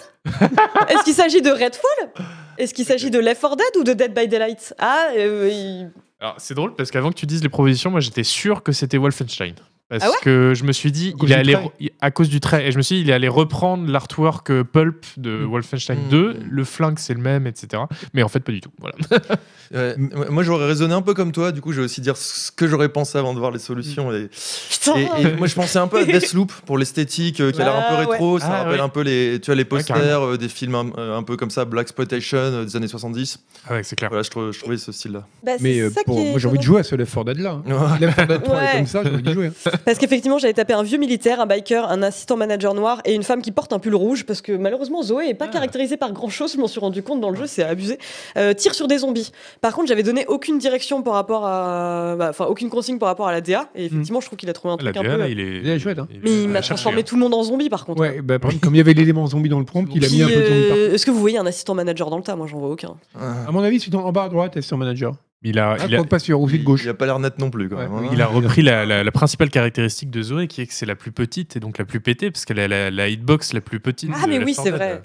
Est-ce 0.90 1.04
qu'il 1.04 1.14
s'agit 1.14 1.42
de 1.42 1.50
Redfall? 1.52 2.26
Est-ce 2.58 2.74
qu'il 2.74 2.86
s'agit 2.86 3.10
de 3.12 3.20
Left 3.20 3.42
4 3.42 3.56
Dead 3.58 3.78
ou 3.78 3.84
de 3.84 3.94
Dead 3.94 4.14
by 4.14 4.28
Daylight? 4.28 4.74
Ah, 4.80 5.08
euh, 5.18 5.50
il- 5.52 5.92
Alors, 6.20 6.36
c'est 6.38 6.54
drôle 6.54 6.76
parce 6.76 6.92
qu'avant 6.92 7.10
que 7.10 7.16
tu 7.16 7.26
dises 7.26 7.44
les 7.44 7.50
propositions, 7.50 7.90
moi 7.92 8.00
j'étais 8.00 8.24
sûr 8.24 8.64
que 8.64 8.72
c'était 8.72 8.98
Wolfenstein. 8.98 9.56
Parce 9.92 10.04
Ah 10.06 10.10
ouais 10.10 10.16
que 10.24 10.54
je 10.56 10.64
me 10.64 10.72
suis 10.72 10.92
dit, 10.92 11.10
À 11.14 11.18
cause 11.20 11.30
il 11.30 11.34
est 11.34 11.44
du 11.44 11.54
allé 11.56 11.70
à 12.00 12.12
cause 12.12 12.30
du 12.30 12.39
trait, 12.39 12.66
et 12.68 12.72
je 12.72 12.78
me 12.78 12.82
suis 12.82 12.96
dit, 12.96 13.02
il 13.02 13.10
est 13.10 13.14
allé 13.14 13.28
reprendre 13.28 13.92
l'artwork 13.92 14.50
euh, 14.50 14.64
Pulp 14.64 15.06
de 15.18 15.32
Mm. 15.39 15.46
Wolfenstein 15.52 15.98
Mm. 16.08 16.10
2, 16.10 16.39
le 16.50 16.64
flingue 16.64 16.98
c'est 16.98 17.14
le 17.14 17.20
même, 17.20 17.46
etc. 17.46 17.84
Mais 18.14 18.24
en 18.24 18.30
fait, 18.30 18.39
pas 18.39 18.52
du 18.54 18.62
tout. 18.62 18.72
Voilà. 18.80 18.96
Ouais, 19.74 19.96
Moi, 20.30 20.44
j'aurais 20.44 20.66
raisonné 20.68 20.94
un 20.94 21.02
peu 21.02 21.14
comme 21.14 21.32
toi. 21.32 21.54
Du 21.54 21.62
coup, 21.62 21.72
je 21.72 21.78
vais 21.80 21.86
aussi 21.86 22.02
dire 22.02 22.18
ce 22.18 22.52
que 22.52 22.68
j'aurais 22.68 22.89
pensé 22.89 23.18
avant 23.18 23.34
de 23.34 23.39
voir 23.39 23.52
les 23.52 23.60
solutions. 23.60 24.12
Et, 24.12 24.28
Putain 24.70 24.98
et- 24.98 25.22
et 25.22 25.36
moi, 25.38 25.48
je 25.48 25.56
pensais 25.56 25.80
un 25.80 25.88
peu 25.88 26.00
à 26.00 26.04
Deathloop 26.04 26.52
pour 26.66 26.78
l'esthétique 26.78 27.39
euh, 27.39 27.54
qui 27.54 27.62
a 27.62 27.64
l'air 27.64 27.76
un 27.78 27.82
peu 27.84 27.86
Ah, 27.92 28.00
ouais. 28.02 28.06
rétro. 28.12 28.38
Ça 28.38 28.48
Ah, 28.50 28.58
rappelle 28.64 28.74
ouais. 28.74 28.80
un 28.82 28.89
peu 28.89 29.00
les, 29.00 29.39
tu 29.39 29.46
vois, 29.46 29.56
les 29.56 29.64
posters 29.64 30.22
euh, 30.26 30.38
des 30.38 30.50
films 30.50 30.76
un, 30.76 30.92
euh, 30.98 31.18
un 31.18 31.24
peu 31.24 31.38
comme 31.38 31.50
ça, 31.52 31.64
Black 31.64 31.84
Exploitation 31.84 32.38
euh, 32.38 32.66
des 32.66 32.76
années 32.76 32.89
70. 32.89 33.39
Ah 33.70 33.76
ouais, 33.76 33.84
c'est 33.84 33.96
clair. 33.96 34.10
Voilà, 34.10 34.24
je, 34.24 34.30
trou- 34.30 34.52
je 34.52 34.60
trouvais 34.60 34.76
ce 34.78 34.92
style-là. 34.92 35.26
Bah, 35.42 35.54
Mais 35.62 35.80
euh, 35.80 35.89
pour- 36.06 36.20
moi, 36.20 36.38
j'ai 36.38 36.50
envie 36.50 36.58
de 36.58 36.64
jouer 36.64 36.82
à 36.82 36.84
ce 36.84 36.96
Left 36.96 37.14
4 37.14 37.24
Dead 37.28 37.38
là. 37.39 37.62
hein. 37.66 37.98
Left 38.02 38.16
4 38.18 38.28
Dead 38.28 38.44
3 38.44 38.56
Ouais. 38.58 38.66
est 38.74 38.78
comme 38.80 38.88
ça, 38.88 39.04
j'ai 39.06 39.10
envie 39.10 39.24
de 39.24 39.34
jouer. 39.34 39.48
hein. 39.48 39.72
Parce 39.86 39.98
qu'effectivement, 39.98 40.38
j'avais 40.38 40.54
tapé 40.54 40.74
un 40.74 40.84
vieux 40.84 40.98
militaire, 40.98 41.40
un 41.42 41.46
biker, 41.46 41.90
un 41.90 42.04
assistant 42.04 42.38
manager 42.38 42.74
noir 42.74 43.02
et 43.06 43.14
une 43.14 43.24
femme 43.24 43.42
qui 43.42 43.52
porte 43.52 43.74
un 43.74 43.80
pull 43.80 43.96
rouge 43.96 44.26
parce 44.26 44.42
que 44.42 44.52
malheureusement 44.52 45.02
Zoé 45.04 45.28
est 45.30 45.34
pas 45.34 45.46
Ah. 45.48 45.54
caractérisée 45.54 45.98
par 45.98 46.12
grand 46.14 46.30
chose, 46.30 46.54
je 46.54 46.58
m'en 46.60 46.68
suis 46.68 46.80
rendu 46.80 47.04
compte 47.04 47.22
dans 47.22 47.30
le 47.30 47.36
jeu, 47.38 47.48
c'est 47.48 47.64
abusé. 47.64 47.98
Euh, 48.38 48.54
tire 48.54 48.74
sur 48.76 48.88
des 48.88 49.00
zombies. 49.00 49.32
Par 49.62 49.74
contre, 49.74 49.88
j'avais 49.88 50.04
donné 50.04 50.26
aucune 50.28 50.58
direction 50.58 51.02
par 51.04 51.14
rapport 51.14 51.46
à. 51.46 52.16
bah, 52.18 52.28
Enfin, 52.30 52.46
aucune 52.46 52.70
consigne 52.70 52.98
par 53.00 53.08
rapport 53.08 53.28
à 53.28 53.32
la 53.32 53.42
DA 53.42 53.70
et 53.76 53.86
effectivement, 53.86 54.22
je 54.22 54.28
trouve 54.28 54.38
qu'il 54.38 54.50
a 54.50 54.54
trouvé 54.54 54.74
un 54.74 54.78
La 54.84 54.92
truc 54.92 54.98
un 54.98 55.04
DA, 55.04 55.16
peu. 55.16 55.18
là, 55.22 55.28
il 55.28 55.40
est. 55.40 55.58
Il 55.62 55.68
est 55.70 55.80
chouette, 55.80 56.00
hein. 56.00 56.08
il 56.12 56.18
est 56.18 56.22
Mais 56.24 56.44
il 56.44 56.50
m'a 56.50 56.62
transformé 56.62 57.00
hein. 57.00 57.04
tout 57.06 57.16
le 57.16 57.22
monde 57.22 57.34
en 57.34 57.44
zombie 57.44 57.70
par 57.70 57.86
contre. 57.86 58.02
Ouais, 58.02 58.22
bah, 58.22 58.40
par 58.40 58.50
exemple, 58.52 58.66
comme 58.66 58.76
il 58.76 58.80
y 58.80 58.82
avait 58.82 58.94
l'élément 58.94 59.26
zombie 59.28 59.50
dans 59.50 59.60
le 59.60 59.66
prompt, 59.66 59.88
il 59.94 60.06
a 60.06 60.10
mis 60.10 60.22
un 60.24 60.28
peu 60.28 60.34
de 60.36 60.46
zombie 60.46 60.56
euh, 60.72 60.94
Est-ce 60.94 61.06
que 61.06 61.12
vous 61.12 61.20
voyez 61.20 61.38
un 61.38 61.46
assistant 61.46 61.74
manager 61.74 62.10
dans 62.10 62.18
le 62.18 62.24
tas? 62.24 62.36
Moi, 62.36 62.48
j'en 62.48 62.60
vois 62.60 62.70
aucun. 62.70 62.96
Ah. 63.20 63.34
À 63.48 63.52
mon 63.52 63.62
avis, 63.64 63.80
c'est 63.80 63.94
en 63.96 64.12
bas 64.12 64.24
à 64.24 64.30
droite, 64.30 64.52
c'est 64.56 64.62
son 64.62 64.78
manager. 64.78 65.14
Il 65.44 65.58
a, 65.60 65.76
Ah, 65.80 65.86
il 65.88 65.96
a, 65.96 66.04
pas 66.04 66.20
sûr, 66.20 66.39
aussi 66.39 66.60
de 66.60 66.64
gauche. 66.64 66.82
Il 66.84 66.89
a 66.89 66.94
pas 66.94 67.06
l'air 67.08 67.18
net 67.20 67.39
non 67.39 67.50
plus. 67.50 67.68
Quand 67.70 67.78
Ouais, 67.78 67.88
même, 67.89 67.94
hein. 68.06 68.10
il 68.14 68.22
a 68.22 68.28
repris 68.28 68.62
la, 68.62 68.86
la- 68.86 69.04
la 69.04 69.12
principale 69.12 69.50
caractéristique 69.50 70.12
de 70.12 70.22
Zoé, 70.22 70.48
qui 70.48 70.62
est 70.62 70.68
que 70.68 70.74
c'est 70.74 70.86
la 70.86 70.96
plus 70.96 71.12
petite 71.12 71.56
et 71.56 71.60
donc 71.60 71.78
la 71.80 71.86
plus 71.86 72.00
pétée, 72.00 72.30
parce 72.30 72.46
qu'elle 72.46 72.60
a 72.60 72.68
la, 72.68 72.92
la 72.92 73.08
hitbox 73.10 73.54
la 73.54 73.62
plus 73.62 73.80
petite. 73.80 74.12
Ah, 74.14 74.26
de 74.26 74.30
mais 74.32 74.38
oui, 74.44 74.54
4 74.54 74.64
c'est 74.64 74.72
vrai. 74.72 75.02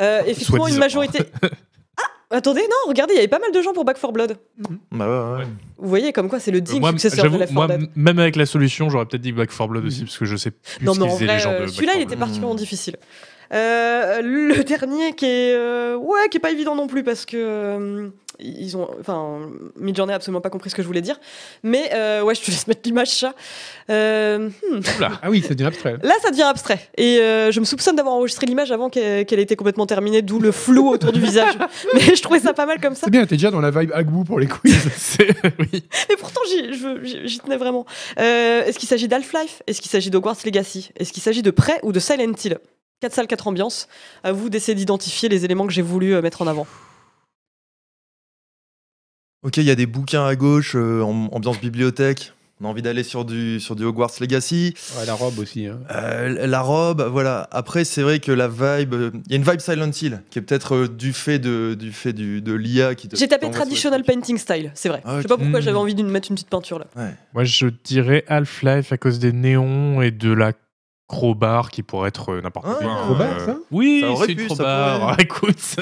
Euh, 0.00 0.20
effectivement, 0.26 0.68
une 0.68 0.78
majorité. 0.78 1.20
Ah 2.30 2.36
Attendez, 2.36 2.60
non, 2.60 2.88
regardez, 2.88 3.14
il 3.14 3.16
y 3.16 3.20
avait 3.20 3.26
pas 3.28 3.38
mal 3.38 3.50
de 3.52 3.62
gens 3.62 3.72
pour 3.72 3.86
Back 3.86 3.98
4 3.98 4.12
Blood. 4.12 4.36
Bah 4.92 5.08
ouais, 5.32 5.38
ouais. 5.38 5.44
Vous 5.78 5.88
voyez 5.88 6.12
comme 6.12 6.28
quoi 6.28 6.38
c'est 6.38 6.50
le 6.50 6.58
Euh, 6.58 6.60
digne 6.60 6.80
moi, 6.80 6.90
successeur 6.90 7.30
de 7.30 7.38
4 7.38 7.52
moi, 7.52 7.66
même 7.96 8.18
avec 8.18 8.36
la 8.36 8.44
solution, 8.44 8.90
j'aurais 8.90 9.06
peut-être 9.06 9.22
dit 9.22 9.32
Back 9.32 9.48
4 9.48 9.66
Blood 9.68 9.86
aussi, 9.86 10.02
parce 10.04 10.18
que 10.18 10.26
je 10.26 10.36
sais 10.36 10.50
plus 10.50 10.84
Non, 10.84 10.92
ce 10.92 11.00
mais 11.00 11.06
en 11.06 11.16
vrai, 11.16 11.26
les 11.26 11.38
gens 11.38 11.52
de 11.52 11.56
euh, 11.56 11.68
celui-là, 11.68 11.92
4 11.94 12.00
il 12.00 12.04
était 12.04 12.16
particulièrement 12.16 12.54
difficile. 12.54 12.96
Euh, 13.54 14.20
le 14.20 14.62
dernier 14.62 15.14
qui 15.14 15.24
est, 15.24 15.54
euh, 15.54 15.96
ouais, 15.96 16.28
qui 16.30 16.36
est 16.36 16.40
pas 16.40 16.50
évident 16.50 16.76
non 16.76 16.86
plus 16.86 17.02
parce 17.02 17.24
que 17.24 17.36
euh, 17.38 18.08
ils 18.40 18.76
ont, 18.76 18.88
enfin, 19.00 19.50
Midjourney 19.76 20.12
a 20.12 20.16
absolument 20.16 20.40
pas 20.40 20.50
compris 20.50 20.70
ce 20.70 20.74
que 20.74 20.82
je 20.82 20.86
voulais 20.86 21.00
dire. 21.00 21.18
Mais 21.62 21.90
euh, 21.94 22.22
ouais, 22.22 22.34
je 22.34 22.42
te 22.42 22.50
laisse 22.50 22.66
mettre 22.68 22.82
l'image 22.84 23.08
ça. 23.08 23.34
Euh, 23.90 24.48
hmm. 24.48 24.80
Ah 25.22 25.30
oui, 25.30 25.42
ça 25.42 25.54
devient 25.54 25.66
abstrait. 25.66 25.96
Là, 26.02 26.14
ça 26.22 26.30
devient 26.30 26.42
abstrait. 26.42 26.80
Et 26.96 27.18
euh, 27.18 27.50
je 27.50 27.58
me 27.60 27.64
soupçonne 27.64 27.96
d'avoir 27.96 28.14
enregistré 28.14 28.46
l'image 28.46 28.70
avant 28.70 28.90
qu'elle 28.90 29.26
ait 29.28 29.42
été 29.42 29.56
complètement 29.56 29.86
terminée, 29.86 30.22
d'où 30.22 30.38
le 30.38 30.52
flou 30.52 30.88
autour 30.88 31.12
du 31.12 31.20
visage. 31.20 31.54
Mais 31.94 32.14
je 32.14 32.22
trouvais 32.22 32.40
ça 32.40 32.52
pas 32.54 32.66
mal 32.66 32.80
comme 32.80 32.94
ça. 32.94 33.02
C'est 33.04 33.10
bien, 33.10 33.26
t'es 33.26 33.36
déjà 33.36 33.50
dans 33.50 33.60
la 33.60 33.70
vibe 33.70 33.90
Agbu 33.92 34.24
pour 34.24 34.38
les 34.38 34.46
quiz. 34.46 34.76
Oui. 35.58 35.84
Mais 36.08 36.16
pourtant, 36.16 36.40
j'y 36.46 37.38
tenais 37.40 37.56
vraiment. 37.56 37.84
Euh, 38.18 38.64
Est-ce 38.64 38.78
qu'il 38.78 38.88
s'agit 38.88 39.08
d'Half-Life? 39.08 39.62
Est-ce 39.66 39.80
qu'il 39.80 39.90
s'agit 39.90 40.10
d'Hogwarts 40.10 40.36
Legacy? 40.44 40.90
Est-ce 40.96 41.12
qu'il 41.12 41.22
s'agit 41.22 41.42
de 41.42 41.50
Prey 41.50 41.78
ou 41.82 41.92
de 41.92 41.98
Silent 41.98 42.32
Hill? 42.44 42.58
Quatre 43.00 43.14
salles, 43.14 43.26
quatre 43.26 43.46
ambiances. 43.46 43.88
À 44.22 44.32
vous 44.32 44.48
d'essayer 44.50 44.74
d'identifier 44.74 45.28
les 45.28 45.44
éléments 45.44 45.66
que 45.66 45.72
j'ai 45.72 45.82
voulu 45.82 46.20
mettre 46.20 46.42
en 46.42 46.46
avant. 46.46 46.66
Ok, 49.44 49.56
il 49.58 49.64
y 49.64 49.70
a 49.70 49.74
des 49.76 49.86
bouquins 49.86 50.26
à 50.26 50.34
gauche, 50.34 50.72
euh, 50.74 51.00
ambiance 51.02 51.60
bibliothèque. 51.60 52.32
On 52.60 52.64
a 52.64 52.68
envie 52.70 52.82
d'aller 52.82 53.04
sur 53.04 53.24
du, 53.24 53.60
sur 53.60 53.76
du 53.76 53.84
Hogwarts 53.84 54.10
Legacy. 54.20 54.74
Ouais, 54.98 55.06
la 55.06 55.14
robe 55.14 55.38
aussi. 55.38 55.66
hein. 55.68 55.78
Euh, 55.92 56.44
la 56.48 56.60
robe, 56.60 57.02
voilà. 57.08 57.46
Après, 57.52 57.84
c'est 57.84 58.02
vrai 58.02 58.18
que 58.18 58.32
la 58.32 58.48
vibe. 58.48 58.94
euh, 58.94 59.10
Il 59.26 59.30
y 59.30 59.34
a 59.34 59.36
une 59.36 59.44
vibe 59.48 59.60
Silent 59.60 59.92
Hill 59.92 60.22
qui 60.30 60.40
est 60.40 60.42
peut-être 60.42 60.74
euh, 60.74 60.88
du 60.88 61.12
fait 61.12 61.38
de, 61.38 61.74
du 61.78 61.92
fait 61.92 62.12
du, 62.12 62.42
de 62.42 62.52
l'IA 62.52 62.96
qui 62.96 63.06
te. 63.06 63.14
J'ai 63.14 63.28
tapé 63.28 63.48
traditional 63.52 64.02
painting 64.02 64.38
style, 64.38 64.72
c'est 64.74 64.88
vrai. 64.88 65.02
Ah, 65.04 65.18
Je 65.18 65.22
sais 65.22 65.28
pas 65.28 65.36
pourquoi 65.36 65.60
Hmm. 65.60 65.62
j'avais 65.62 65.76
envie 65.78 65.94
de 65.94 66.02
mettre 66.02 66.30
une 66.30 66.34
petite 66.34 66.50
peinture 66.50 66.80
là. 66.80 66.86
Ouais. 66.96 67.14
Moi, 67.32 67.44
je 67.44 67.68
dirais 67.84 68.24
Half-Life 68.26 68.90
à 68.92 68.96
cause 68.98 69.20
des 69.20 69.32
néons 69.32 70.02
et 70.02 70.10
de 70.10 70.32
la 70.32 70.52
crowbar 71.08 71.70
qui 71.70 71.82
pourrait 71.82 72.08
être 72.08 72.32
euh, 72.34 72.40
n'importe 72.42 72.66
Ah, 72.68 72.74
quoi. 72.82 72.90
hein. 72.92 72.96
crowbar, 73.04 73.26
Euh, 73.40 73.46
ça 73.46 73.56
Oui, 73.70 74.00
Ça 74.02 74.10
aurait 74.10 74.26
c'est 74.26 74.32
une 74.32 74.46
crowbar. 74.46 75.00
pourrait. 75.00 75.14
Écoute, 75.18 75.76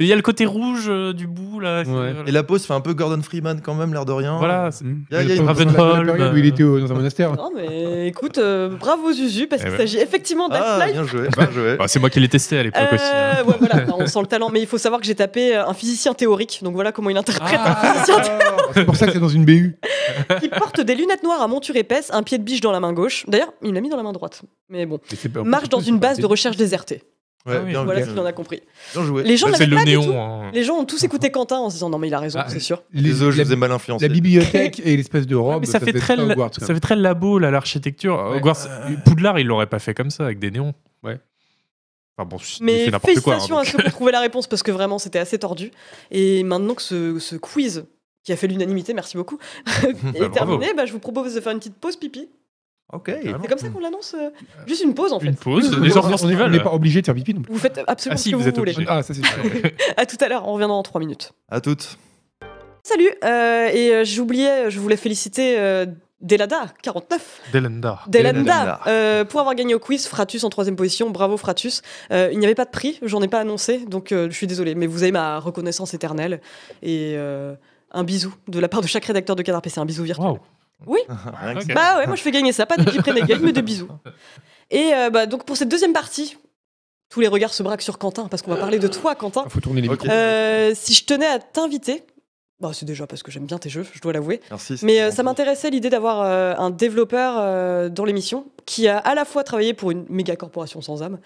il 0.00 0.06
y 0.06 0.12
a 0.12 0.16
le 0.16 0.22
côté 0.22 0.46
rouge 0.46 0.86
euh, 0.88 1.12
du 1.12 1.26
bout 1.28 1.60
là. 1.60 1.84
c'est- 1.84 1.90
Ouais. 1.90 2.12
voilà. 2.12 2.28
Et 2.28 2.32
la 2.32 2.42
pose 2.42 2.64
fait 2.66 2.74
un 2.74 2.80
peu 2.80 2.92
Gordon 2.92 3.22
Freeman 3.22 3.60
quand 3.62 3.74
même, 3.74 3.92
l'air 3.92 4.04
de 4.04 4.10
rien. 4.12 4.36
Voilà, 4.38 4.72
c'est- 4.72 4.84
Hmm. 4.84 5.04
Y 5.10 5.14
a- 5.14 5.22
y 5.22 5.32
a 5.32 5.34
une- 5.36 5.42
il 5.44 6.20
euh, 6.20 6.44
était 6.44 6.62
au- 6.64 6.80
dans 6.80 6.90
un 6.90 6.94
monastère. 6.96 7.32
Non 7.36 7.50
mais 7.54 8.08
écoute, 8.08 8.38
euh, 8.38 8.68
bravo 8.68 9.12
Zuzu, 9.12 9.46
parce 9.46 9.62
Eh 9.62 9.66
qu'il 9.66 9.72
ben. 9.72 9.78
s'agit 9.78 9.98
effectivement 9.98 10.48
Ah, 10.50 10.78
d'Half-Life. 10.78 10.92
bien 10.94 11.04
joué, 11.06 11.28
bien 11.28 11.50
joué. 11.52 11.76
Bah, 11.76 11.86
c'est 11.86 12.00
moi 12.00 12.10
qui 12.10 12.18
l'ai 12.18 12.28
testé 12.28 12.58
à 12.58 12.62
l'époque 12.64 12.82
aussi. 12.92 13.02
hein. 13.04 13.36
Euh, 13.38 13.44
ouais, 13.44 13.54
voilà, 13.60 13.84
on 13.96 14.06
sent 14.06 14.20
le 14.20 14.26
talent, 14.26 14.50
mais 14.52 14.60
il 14.60 14.66
faut 14.66 14.78
savoir 14.78 15.00
que 15.00 15.06
j'ai 15.06 15.14
tapé 15.14 15.56
euh, 15.56 15.66
un 15.68 15.74
physicien 15.74 16.14
théorique, 16.14 16.60
donc 16.62 16.74
voilà 16.74 16.90
comment 16.90 17.10
il 17.10 17.16
interprète 17.16 17.60
un 17.60 17.62
Ah, 17.64 17.92
physicien 17.94 18.16
d'accord. 18.18 18.70
C'est 18.74 18.84
pour 18.84 18.96
ça 18.96 19.06
que 19.06 19.12
c'est 19.12 19.20
dans 19.20 19.28
une 19.28 19.44
BU. 19.44 19.76
qui 20.40 20.48
porte 20.48 20.80
des 20.80 20.96
lunettes 20.96 21.22
noires 21.22 21.40
à 21.42 21.46
monture 21.46 21.76
épaisse, 21.76 22.10
un 22.12 22.24
pied 22.24 22.38
de 22.38 22.42
biche 22.42 22.60
dans 22.60 22.72
la 22.72 22.80
main 22.80 22.92
gauche. 22.92 23.24
D'ailleurs, 23.28 23.52
il 23.62 23.72
l'a 23.72 23.80
mis 23.80 23.88
dans 23.88 23.96
la 23.96 24.02
main 24.02 24.12
droite. 24.12 24.42
Mais 24.68 24.86
bon, 24.86 24.98
pas- 24.98 25.42
marche 25.44 25.68
dans 25.68 25.80
une 25.80 25.98
base 25.98 26.18
de 26.18 26.26
recherche 26.26 26.56
désertée. 26.56 27.02
Ouais, 27.46 27.56
Ah 27.58 27.60
oui. 27.62 27.70
bien, 27.72 27.84
Voilà 27.84 28.00
bien, 28.00 28.06
ce 28.06 28.12
qu'il 28.12 28.20
en 28.20 28.24
a 28.24 28.32
compris. 28.32 28.62
bien 28.94 29.04
joué. 29.04 29.22
Les 29.22 29.36
gens 29.36 29.48
du 29.50 29.58
tout. 29.58 29.84
néon. 29.84 30.18
hein. 30.18 30.50
Les 30.54 30.62
gens 30.64 30.76
ont 30.76 30.86
tous 30.86 31.02
écouté 31.04 31.30
Quentin 31.30 31.58
en 31.58 31.68
se 31.68 31.74
disant 31.74 31.90
non 31.90 31.98
mais 31.98 32.08
il 32.08 32.14
a 32.14 32.18
raison, 32.18 32.38
Ah, 32.42 32.48
c'est 32.48 32.58
sûr. 32.58 32.82
Les- 32.90 33.02
Désolé, 33.02 33.32
je 33.32 33.38
la, 33.38 33.44
vous 33.44 33.52
ai 33.52 33.56
mal 33.56 33.70
influencé. 33.72 34.08
la 34.08 34.14
bibliothèque 34.14 34.80
et 34.82 34.96
l'espèce 34.96 35.26
de 35.26 35.36
robe. 35.36 35.60
mais 35.60 35.66
ça, 35.66 35.78
fait 35.78 35.92
très, 35.92 36.16
la- 36.16 36.22
Hogwarts, 36.32 36.50
quand 36.52 36.60
ça 36.60 36.68
même. 36.68 36.76
fait 36.76 36.80
très 36.80 36.96
labo 36.96 37.38
là, 37.38 37.50
l'architecture. 37.50 38.14
Ouais. 38.30 38.38
Hogwarts- 38.40 38.66
Poudlard, 39.04 39.38
il 39.38 39.46
l'aurait 39.46 39.66
pas 39.66 39.78
fait 39.78 39.92
comme 39.92 40.08
ça 40.08 40.24
avec 40.24 40.38
des 40.38 40.50
néons. 40.50 40.72
Ouais. 41.02 41.20
Enfin 42.16 42.26
bon, 42.26 42.38
c'est 42.38 42.62
Mais 42.64 42.86
c'est 42.86 42.90
n'importe 42.92 43.02
quoi. 43.20 43.34
hein, 43.34 43.36
félicitations 43.40 43.58
à 43.58 43.62
donc. 43.64 43.66
ceux 43.72 43.78
qui 43.78 43.86
ont 43.88 43.90
trouvé 43.90 44.12
la 44.12 44.20
réponse 44.20 44.46
parce 44.46 44.62
que 44.62 44.70
vraiment 44.70 44.98
c'était 44.98 45.18
assez 45.18 45.38
tordu. 45.38 45.70
Et 46.10 46.44
maintenant 46.44 46.74
que 46.74 46.80
ce, 46.82 47.18
ce 47.18 47.36
quiz 47.36 47.84
qui 48.22 48.32
a 48.32 48.36
fait 48.36 48.46
l'unanimité, 48.46 48.94
merci 48.94 49.18
beaucoup, 49.18 49.38
est 49.84 49.92
bravo. 50.18 50.28
terminé, 50.30 50.72
bah, 50.74 50.86
je 50.86 50.92
vous 50.92 50.98
propose 50.98 51.34
de 51.34 51.40
faire 51.42 51.52
une 51.52 51.58
petite 51.58 51.76
pause 51.76 51.96
pipi. 51.96 52.30
Ok. 52.92 53.10
C'est 53.22 53.48
comme 53.48 53.58
ça 53.58 53.68
qu'on 53.70 53.80
l'annonce 53.80 54.14
euh, 54.14 54.30
Juste 54.66 54.84
une 54.84 54.94
pause 54.94 55.12
en 55.12 55.18
fait. 55.20 55.26
Une 55.26 55.34
pause. 55.36 55.76
Les 55.80 55.90
gens 55.90 56.00
on- 56.00 56.10
font 56.10 56.16
ce 56.16 56.26
on 56.26 56.48
n'est- 56.48 56.60
pas 56.60 56.72
obligé 56.72 57.00
de 57.00 57.06
faire 57.06 57.14
pipi. 57.14 57.34
Vous 57.48 57.58
faites 57.58 57.80
absolument 57.86 58.14
Ah 58.14 58.22
si, 58.22 58.24
ce 58.28 58.30
que 58.30 58.36
vous 58.36 58.42
vous, 58.42 58.48
êtes 58.48 58.58
voulez. 58.58 58.72
obligés. 58.72 58.88
Ah, 58.90 59.02
ça 59.02 59.14
c'est 59.14 59.24
sûr. 59.24 59.70
À 59.96 60.06
tout 60.06 60.16
à 60.20 60.28
l'heure, 60.28 60.46
on 60.46 60.52
revient 60.54 60.66
dans 60.68 60.82
3 60.82 61.00
minutes. 61.00 61.32
À 61.50 61.60
toutes. 61.60 61.98
Salut 62.82 63.10
euh, 63.24 63.68
Et 63.72 63.90
euh, 63.94 64.04
j'oubliais, 64.04 64.70
je 64.70 64.78
voulais 64.78 64.96
féliciter 64.98 65.58
euh, 65.58 65.86
Delada, 66.20 66.66
49. 66.82 67.40
Delenda. 67.52 68.00
Delenda, 68.06 68.38
Delenda. 68.40 68.80
euh, 68.86 69.24
pour 69.24 69.40
avoir 69.40 69.54
gagné 69.54 69.74
au 69.74 69.78
quiz, 69.78 70.06
Fratus 70.06 70.44
en 70.44 70.50
troisième 70.50 70.76
position, 70.76 71.10
bravo 71.10 71.36
Fratus. 71.38 71.80
Euh, 72.12 72.28
il 72.32 72.38
n'y 72.38 72.44
avait 72.44 72.54
pas 72.54 72.66
de 72.66 72.70
prix, 72.70 72.98
j'en 73.02 73.22
ai 73.22 73.28
pas 73.28 73.40
annoncé, 73.40 73.78
donc 73.86 74.12
euh, 74.12 74.28
je 74.30 74.36
suis 74.36 74.46
désolée, 74.46 74.74
mais 74.74 74.86
vous 74.86 75.02
avez 75.02 75.12
ma 75.12 75.38
reconnaissance 75.40 75.94
éternelle 75.94 76.40
et 76.82 77.14
euh, 77.16 77.54
un 77.90 78.04
bisou 78.04 78.34
de 78.48 78.58
la 78.60 78.68
part 78.68 78.80
de 78.82 78.86
chaque 78.86 79.04
rédacteur 79.06 79.36
de 79.36 79.42
Canard 79.42 79.62
PC, 79.62 79.80
un 79.80 79.84
bisou 79.86 80.02
virtuel. 80.04 80.26
Waouh. 80.26 80.38
Ça. 80.86 81.74
Bah 81.74 81.98
ouais, 81.98 82.06
moi 82.06 82.16
je 82.16 82.22
fais 82.22 82.30
gagner 82.30 82.52
ça, 82.52 82.66
pas 82.66 82.76
de 82.76 82.90
Jeep 82.90 83.02
Renegade, 83.02 83.40
mais 83.40 83.52
de 83.52 83.60
bisous. 83.60 83.88
Et 84.70 84.92
euh, 84.94 85.10
bah, 85.10 85.26
donc 85.26 85.44
pour 85.44 85.56
cette 85.56 85.68
deuxième 85.68 85.92
partie, 85.92 86.36
tous 87.10 87.20
les 87.20 87.28
regards 87.28 87.54
se 87.54 87.62
braquent 87.62 87.82
sur 87.82 87.98
Quentin, 87.98 88.28
parce 88.28 88.42
qu'on 88.42 88.50
va 88.50 88.56
parler 88.56 88.78
de 88.78 88.88
toi, 88.88 89.14
Quentin. 89.14 89.42
Il 89.46 89.50
faut 89.50 89.60
tourner 89.60 89.80
les 89.80 89.88
Ok. 89.88 90.02
micros. 90.02 90.10
Euh, 90.10 90.72
si 90.74 90.94
je 90.94 91.04
tenais 91.04 91.26
à 91.26 91.38
t'inviter, 91.38 92.04
bah, 92.60 92.70
c'est 92.72 92.86
déjà 92.86 93.06
parce 93.06 93.22
que 93.22 93.30
j'aime 93.30 93.46
bien 93.46 93.58
tes 93.58 93.68
jeux, 93.68 93.84
je 93.92 94.00
dois 94.00 94.12
l'avouer. 94.12 94.40
Merci. 94.50 94.78
Mais 94.82 95.00
euh, 95.00 95.10
ça 95.10 95.22
m'intéressait 95.22 95.70
l'idée 95.70 95.90
d'avoir 95.90 96.22
euh, 96.22 96.54
un 96.56 96.70
développeur 96.70 97.34
euh, 97.38 97.88
dans 97.88 98.04
l'émission 98.04 98.46
qui 98.64 98.88
a 98.88 98.96
à 98.98 99.14
la 99.14 99.24
fois 99.24 99.44
travaillé 99.44 99.74
pour 99.74 99.90
une 99.90 100.04
méga 100.08 100.36
corporation 100.36 100.80
sans 100.80 101.02
âme 101.02 101.18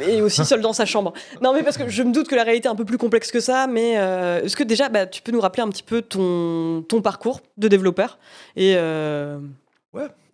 et 0.00 0.22
aussi 0.22 0.44
seul 0.44 0.60
dans 0.60 0.72
sa 0.72 0.86
chambre. 0.86 1.12
Non, 1.42 1.52
mais 1.52 1.62
parce 1.62 1.76
que 1.76 1.88
je 1.88 2.02
me 2.02 2.12
doute 2.12 2.28
que 2.28 2.34
la 2.34 2.44
réalité 2.44 2.68
est 2.68 2.70
un 2.70 2.76
peu 2.76 2.84
plus 2.86 2.98
complexe 2.98 3.30
que 3.30 3.40
ça, 3.40 3.66
mais 3.66 3.92
est-ce 3.92 4.56
que 4.56 4.62
déjà 4.64 4.88
bah, 4.88 5.06
tu 5.06 5.20
peux 5.22 5.32
nous 5.32 5.40
rappeler 5.40 5.62
un 5.62 5.68
petit 5.68 5.82
peu 5.82 6.00
ton, 6.02 6.82
ton 6.88 7.02
parcours 7.02 7.40
de 7.58 7.68
développeur 7.68 8.18
et 8.56 8.74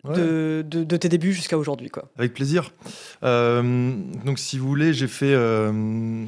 Ouais. 0.05 0.15
de, 0.15 0.65
de- 0.67 0.83
de 0.83 0.97
tes 0.97 1.07
débuts 1.07 1.31
jusqu'à 1.31 1.57
aujourd'hui 1.57 1.89
quoi? 1.89 2.09
Avec 2.17 2.33
plaisir. 2.33 2.71
Euh, 3.23 3.93
donc, 4.25 4.37
si 4.37 4.57
vous 4.57 4.67
voulez, 4.67 4.91
j'ai 4.93 5.07
fait. 5.07 5.33
euh, 5.33 6.25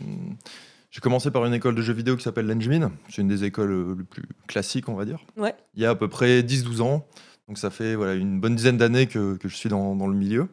j'ai 0.96 1.02
commencé 1.02 1.30
par 1.30 1.44
une 1.44 1.54
école 1.54 1.76
de 1.76 1.82
jeux 1.82 1.92
vidéo 1.92 2.16
qui 2.16 2.24
s'appelle 2.24 2.48
l'Engmin. 2.48 2.90
C'est 3.10 3.22
une 3.22 3.28
des 3.28 3.44
écoles 3.44 3.72
euh, 3.72 3.96
les 3.98 4.06
plus 4.06 4.24
classiques, 4.48 4.88
on 4.88 4.94
va 4.94 5.04
dire. 5.04 5.20
Ouais. 5.36 5.54
Il 5.74 5.84
y 5.84 5.86
a 5.86 5.90
à 5.90 5.96
peu 5.96 6.08
près 6.08 6.40
10-12 6.42 6.82
ans. 6.82 7.06
Donc, 7.50 7.58
ça 7.58 7.70
fait 7.70 7.96
voilà, 7.96 8.14
une 8.14 8.40
bonne 8.40 8.56
dizaine 8.56 8.78
d'années 8.78 9.06
que, 9.06 9.36
que 9.36 9.50
je 9.50 9.56
suis 9.58 9.68
dans, 9.68 9.94
dans 9.94 10.08
le 10.08 10.16
milieu. 10.16 10.48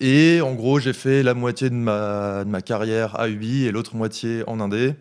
Et 0.00 0.40
en 0.40 0.54
gros, 0.54 0.78
j'ai 0.78 0.94
fait 0.94 1.22
la 1.22 1.34
moitié 1.34 1.68
de 1.68 1.74
ma, 1.74 2.44
de 2.44 2.48
ma 2.48 2.62
carrière 2.62 3.20
à 3.20 3.28
Ubi 3.28 3.66
et 3.66 3.70
l'autre 3.70 3.96
moitié 3.96 4.44
en 4.46 4.60
Indé. 4.60 4.94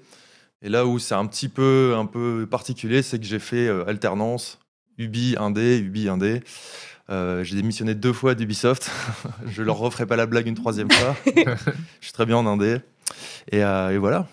Et 0.62 0.68
là 0.68 0.86
où 0.86 1.00
c'est 1.00 1.16
un 1.16 1.26
petit 1.26 1.48
peu, 1.48 1.94
un 1.96 2.06
peu 2.06 2.46
particulier, 2.46 3.02
c'est 3.02 3.20
que 3.20 3.26
j'ai 3.26 3.40
fait 3.40 3.70
euh, 3.70 3.88
alternance 3.88 4.60
Ubi 4.98 5.38
Indé, 5.40 5.78
Ubi 5.78 6.10
Indé. 6.10 6.42
Euh, 7.10 7.46
j'ai 7.46 7.56
démissionné 7.56 7.96
deux 7.96 8.12
fois 8.12 8.36
d'Ubisoft. 8.36 8.92
je 9.46 9.64
leur 9.64 9.78
referai 9.78 10.06
pas 10.06 10.18
la 10.18 10.26
blague 10.26 10.48
une 10.48 10.56
troisième 10.56 10.92
fois. 10.92 11.16
je 11.26 12.06
suis 12.06 12.12
très 12.12 12.26
bien 12.26 12.36
en 12.36 12.46
Indé. 12.46 12.80
Et, 13.52 13.64
euh, 13.64 13.92
et 13.92 13.98
voilà. 13.98 14.28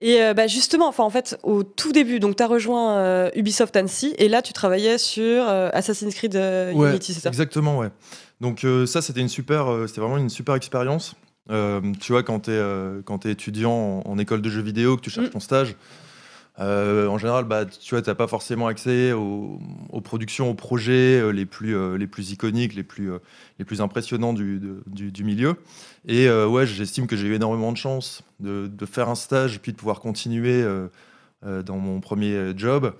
Et 0.00 0.22
euh, 0.22 0.34
bah, 0.34 0.46
justement, 0.46 0.88
enfin 0.88 1.04
en 1.04 1.10
fait, 1.10 1.38
au 1.42 1.62
tout 1.62 1.92
début, 1.92 2.20
donc 2.20 2.36
tu 2.36 2.42
as 2.42 2.46
rejoint 2.46 2.98
euh, 2.98 3.30
Ubisoft 3.34 3.74
Annecy 3.76 4.14
et 4.18 4.28
là 4.28 4.42
tu 4.42 4.52
travaillais 4.52 4.98
sur 4.98 5.48
euh, 5.48 5.70
Assassin's 5.72 6.14
Creed 6.14 6.34
Ouais, 6.34 6.90
Unity, 6.90 7.14
c'est 7.14 7.20
ça? 7.20 7.28
Exactement, 7.30 7.78
ouais. 7.78 7.88
Donc 8.40 8.66
ça, 8.86 9.00
c'était 9.00 9.20
une 9.20 9.28
super, 9.28 9.66
c'était 9.86 10.00
vraiment 10.00 10.18
une 10.18 10.28
super 10.28 10.54
expérience. 10.54 11.14
Tu 11.48 12.12
vois, 12.12 12.22
quand 12.22 12.40
tu 12.40 12.50
es, 12.50 13.30
étudiant 13.32 14.02
en, 14.04 14.10
en 14.10 14.18
école 14.18 14.42
de 14.42 14.50
jeux 14.50 14.60
vidéo, 14.60 14.96
que 14.96 15.02
tu 15.02 15.10
cherches 15.10 15.28
Mm. 15.28 15.32
ton 15.32 15.40
stage, 15.40 15.76
euh, 16.60 17.08
en 17.08 17.18
général, 17.18 17.44
bah, 17.44 17.64
tu 17.66 17.94
vois, 17.94 18.02
t'as 18.02 18.14
pas 18.14 18.28
forcément 18.28 18.66
accès 18.68 19.12
aux, 19.12 19.58
aux 19.90 20.00
productions, 20.00 20.50
aux 20.50 20.54
projets 20.54 21.20
euh, 21.20 21.30
les, 21.30 21.46
plus, 21.46 21.74
euh, 21.76 21.96
les 21.98 22.06
plus 22.06 22.30
iconiques, 22.30 22.74
les 22.74 22.84
plus, 22.84 23.10
euh, 23.12 23.18
les 23.58 23.64
plus 23.64 23.80
impressionnants 23.80 24.32
du, 24.32 24.60
de- 24.60 24.82
du, 24.86 25.10
du 25.10 25.24
milieu. 25.24 25.56
Et 26.06 26.28
ouais, 26.30 26.66
j'estime 26.66 27.06
que 27.06 27.16
j'ai 27.16 27.26
eu 27.28 27.34
énormément 27.34 27.72
de 27.72 27.76
chance 27.78 28.22
de, 28.40 28.66
de 28.68 28.86
faire 28.86 29.08
un 29.08 29.14
stage, 29.14 29.60
puis 29.60 29.72
de 29.72 29.76
pouvoir 29.78 30.00
continuer 30.00 30.62
dans 31.42 31.76
mon 31.78 32.00
premier 32.00 32.52
job. 32.56 32.94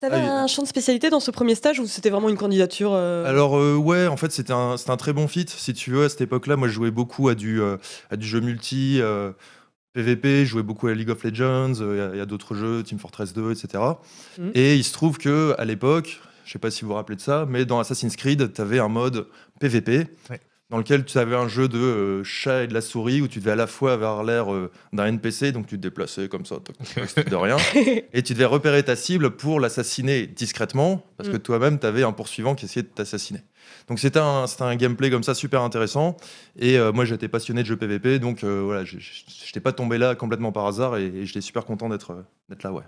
T'avais 0.00 0.16
Ah, 0.16 0.42
un 0.42 0.46
champ 0.48 0.62
de 0.62 0.66
spécialité 0.66 1.10
dans 1.10 1.20
ce 1.20 1.30
premier 1.30 1.54
stage 1.54 1.78
ou 1.78 1.86
c'était 1.86 2.10
vraiment 2.10 2.28
une 2.28 2.36
candidature 2.36 2.90
euh, 2.92 3.24
Alors 3.24 3.56
euh, 3.56 3.76
ouais, 3.76 4.08
en 4.08 4.16
fait 4.16 4.32
c'était 4.32 4.52
un, 4.52 4.74
un 4.88 4.96
très 4.96 5.12
bon 5.12 5.28
fit. 5.28 5.46
Si 5.48 5.72
tu 5.74 5.92
veux, 5.92 6.06
à 6.06 6.08
cette 6.08 6.22
époque-là, 6.22 6.56
moi 6.56 6.66
je 6.66 6.72
jouais 6.72 6.90
beaucoup 6.90 7.28
à 7.28 7.36
du, 7.36 7.60
euh, 7.60 7.76
à 8.10 8.16
du 8.16 8.26
jeu 8.26 8.40
multi, 8.40 9.00
PVP, 9.92 10.44
je 10.44 10.50
jouais 10.50 10.62
beaucoup 10.62 10.88
à 10.88 10.94
League 10.94 11.10
of 11.10 11.22
Legends, 11.22 11.74
euh, 11.80 12.10
il 12.14 12.18
y 12.18 12.20
a- 12.20 12.26
d'autres 12.26 12.54
jeux, 12.54 12.82
Team 12.82 12.98
Fortress 12.98 13.32
2, 13.34 13.50
etc. 13.52 13.82
Mhm. 14.38 14.50
Et 14.54 14.76
il 14.76 14.84
se 14.84 14.92
trouve 14.92 15.18
que 15.18 15.54
à 15.58 15.64
l'époque, 15.64 16.20
je 16.44 16.52
sais 16.52 16.58
pas 16.58 16.70
si 16.70 16.82
vous 16.82 16.88
vous 16.88 16.94
rappelez 16.94 17.16
de 17.16 17.20
ça, 17.20 17.46
mais 17.48 17.64
dans 17.64 17.78
Assassin's 17.78 18.16
Creed, 18.16 18.52
tu 18.52 18.60
avais 18.60 18.78
un 18.78 18.88
mode 18.88 19.26
PVP. 19.60 20.06
Ouais. 20.30 20.40
Dans 20.70 20.78
lequel 20.78 21.04
tu 21.04 21.18
avais 21.18 21.36
un 21.36 21.48
jeu 21.48 21.68
de 21.68 21.76
euh, 21.76 22.24
chat 22.24 22.62
et 22.62 22.66
de 22.66 22.72
la 22.72 22.80
souris 22.80 23.20
où 23.20 23.28
tu 23.28 23.40
devais 23.40 23.50
à 23.50 23.56
la 23.56 23.66
fois 23.66 23.92
avoir 23.92 24.24
l'air 24.24 24.50
euh, 24.54 24.70
d'un 24.94 25.04
NPC, 25.04 25.52
donc 25.52 25.66
tu 25.66 25.76
te 25.76 25.82
déplaçais 25.82 26.28
comme 26.28 26.46
ça, 26.46 26.56
de 27.28 27.34
rien, 27.36 27.58
et 28.14 28.22
tu 28.22 28.32
devais 28.32 28.46
repérer 28.46 28.82
ta 28.82 28.96
cible 28.96 29.32
pour 29.32 29.60
l'assassiner 29.60 30.26
discrètement, 30.26 31.04
parce 31.18 31.28
que 31.28 31.36
Mm. 31.36 31.40
toi-même, 31.40 31.78
tu 31.78 31.84
avais 31.86 32.04
un 32.04 32.12
poursuivant 32.12 32.54
qui 32.54 32.64
essayait 32.64 32.84
de 32.84 32.88
t'assassiner. 32.88 33.40
Donc 33.88 33.98
c'était 33.98 34.20
un, 34.20 34.44
un 34.60 34.76
gameplay 34.76 35.10
comme 35.10 35.22
ça 35.22 35.34
super 35.34 35.62
intéressant. 35.62 36.16
Et 36.58 36.78
euh, 36.78 36.92
moi, 36.92 37.04
j'étais 37.04 37.28
passionné 37.28 37.62
de 37.62 37.66
jeux 37.66 37.76
PVP, 37.76 38.18
donc 38.18 38.44
euh, 38.44 38.62
voilà, 38.64 38.84
je 38.84 38.96
n'étais 38.96 39.60
pas 39.60 39.72
tombé 39.72 39.98
là 39.98 40.14
complètement 40.14 40.52
par 40.52 40.66
hasard, 40.66 40.96
et, 40.96 41.06
et 41.06 41.26
j'étais 41.26 41.40
super 41.40 41.64
content 41.64 41.88
d'être 41.88 42.12
euh, 42.12 42.54
là, 42.62 42.72
ouais. 42.72 42.84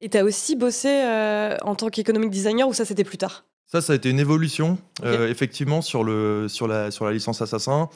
Et 0.00 0.08
t'as 0.08 0.22
aussi 0.22 0.56
bossé 0.56 0.88
euh, 0.88 1.56
en 1.62 1.74
tant 1.74 1.88
qu'economic 1.88 2.30
designer 2.30 2.68
ou 2.68 2.72
ça 2.72 2.84
c'était 2.84 3.04
plus 3.04 3.18
tard? 3.18 3.44
Ça, 3.66 3.80
ça 3.80 3.92
a 3.92 3.96
été 3.96 4.10
une 4.10 4.18
évolution, 4.18 4.78
effectivement, 5.04 5.80
sur, 5.80 6.02
le, 6.02 6.48
sur, 6.48 6.66
la, 6.66 6.90
sur 6.90 7.04
la 7.04 7.12
licence 7.12 7.40
Assassin. 7.40 7.88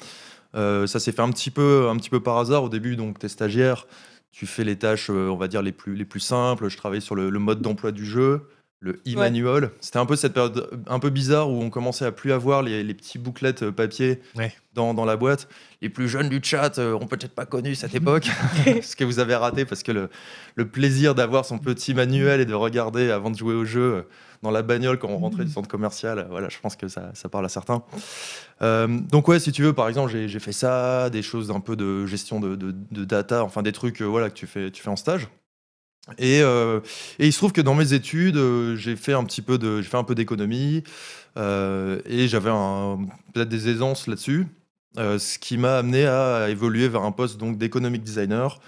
Ça 0.55 0.87
s'est 0.87 1.11
fait 1.11 1.23
un 1.23 1.31
petit, 1.31 1.51
peu, 1.51 1.89
un 1.89 1.97
petit 1.97 2.11
peu 2.11 2.21
par 2.21 2.39
hasard. 2.39 2.63
Au 2.63 2.69
début, 2.69 2.95
donc, 2.95 3.19
tu 3.19 3.27
es 3.27 3.29
stagiaire, 3.29 3.89
tu 4.31 4.47
fais 4.47 4.63
les 4.63 4.77
tâches, 4.77 5.11
on 5.11 5.35
va 5.35 5.49
dire, 5.49 5.63
les 5.63 5.73
plus, 5.73 5.97
les 5.97 6.05
plus 6.05 6.21
simples. 6.21 6.69
Je 6.69 6.77
travaillais 6.77 7.01
sur 7.01 7.17
le, 7.17 7.29
le 7.29 7.39
mode 7.41 7.61
d'emploi 7.61 7.91
du 7.91 8.07
jeu, 8.07 8.43
le 8.85 9.01
e-manual. 9.07 9.71
C'était 9.81 9.99
un 9.99 10.05
peu 10.07 10.15
cette 10.15 10.35
période 10.35 10.69
un 10.87 10.99
peu 10.99 11.09
bizarre 11.11 11.51
où 11.51 11.63
on 11.63 11.71
commençait 11.71 12.05
à 12.05 12.13
plus 12.13 12.33
avoir 12.33 12.63
les, 12.63 12.83
les 12.85 12.95
petits 12.95 13.19
bouclettes 13.19 13.63
euh, 13.63 13.73
papier 13.73 14.21
Ouais. 14.37 14.53
dans, 14.75 14.93
dans 14.93 15.05
la 15.07 15.17
boîte. 15.17 15.49
Les 15.81 15.89
plus 15.89 16.07
jeunes 16.09 16.29
du 16.29 16.41
chat 16.43 16.79
euh, 16.79 16.93
ont 16.95 17.07
peut-être 17.07 17.35
pas 17.35 17.47
connu 17.47 17.75
cette 17.75 17.95
époque, 17.95 18.29
ce 18.83 18.95
que 18.95 19.05
vous 19.05 19.19
avez 19.21 19.35
raté, 19.35 19.65
parce 19.65 19.83
que 19.83 19.91
le, 19.93 20.11
le 20.55 20.69
plaisir 20.69 21.15
d'avoir 21.15 21.45
son 21.47 21.59
petit 21.59 21.95
manuel 21.95 22.41
et 22.41 22.45
de 22.47 22.55
regarder 22.55 23.11
avant 23.11 23.31
de 23.31 23.37
jouer 23.37 23.55
au 23.55 23.65
jeu 23.65 23.81
euh, 23.81 24.03
dans 24.43 24.51
la 24.51 24.61
bagnole 24.63 24.99
quand 24.99 25.09
on 25.09 25.17
rentrait 25.17 25.45
du 25.47 25.51
centre 25.51 25.69
commercial, 25.69 26.19
euh, 26.19 26.25
voilà, 26.29 26.51
je 26.51 26.59
pense 26.61 26.77
que 26.77 26.87
ça, 26.89 27.11
ça 27.15 27.31
parle 27.31 27.47
à 27.47 27.49
certains. 27.49 27.83
Euh, 28.63 28.87
donc 29.11 29.29
ouais, 29.29 29.41
si 29.41 29.51
tu 29.53 29.63
veux, 29.63 29.73
par 29.73 29.89
exemple, 29.89 30.11
j'ai 30.13 30.29
j'ai 30.29 30.39
fait 30.41 30.53
ça, 30.53 31.09
des 31.11 31.23
choses 31.23 31.51
un 31.51 31.61
peu 31.61 31.77
de 31.77 32.05
gestion 32.07 32.39
de, 32.41 32.55
de- 32.55 32.75
de 32.91 33.05
data, 33.05 33.43
enfin 33.45 33.63
des 33.63 33.73
trucs 33.73 34.01
euh, 34.03 34.05
voilà, 34.05 34.29
que 34.29 34.35
tu 34.35 34.47
fais, 34.47 34.71
tu 34.71 34.83
fais 34.83 34.91
en 34.91 34.97
stage. 34.97 35.29
Et, 36.19 36.41
euh, 36.43 36.81
et 37.19 37.27
il 37.27 37.33
se 37.33 37.39
trouve 37.39 37.53
que 37.53 37.61
dans 37.61 37.75
mes 37.75 37.95
études, 37.95 38.37
euh, 38.37 38.77
j'ai 38.77 38.95
fait 38.97 39.15
un 39.15 39.25
petit 39.25 39.43
peu 39.43 39.57
de, 39.57 39.81
j'ai 39.81 39.89
fait 39.89 39.97
un 39.97 40.05
peu 40.05 40.15
d'économie 40.15 40.85
euh, 41.39 41.99
et 42.05 42.29
j'avais 42.29 42.51
peut-être 43.33 43.49
des 43.49 43.69
aisances 43.69 44.07
là-dessus, 44.07 44.47
ce 44.97 45.39
qui 45.39 45.57
m'a 45.57 45.79
amené 45.79 46.07
à 46.07 46.49
évoluer 46.51 46.89
vers 46.89 47.03
un 47.03 47.13
poste 47.13 47.39
donc 47.39 47.57
d'économic 47.57 48.03
designer, 48.03 48.61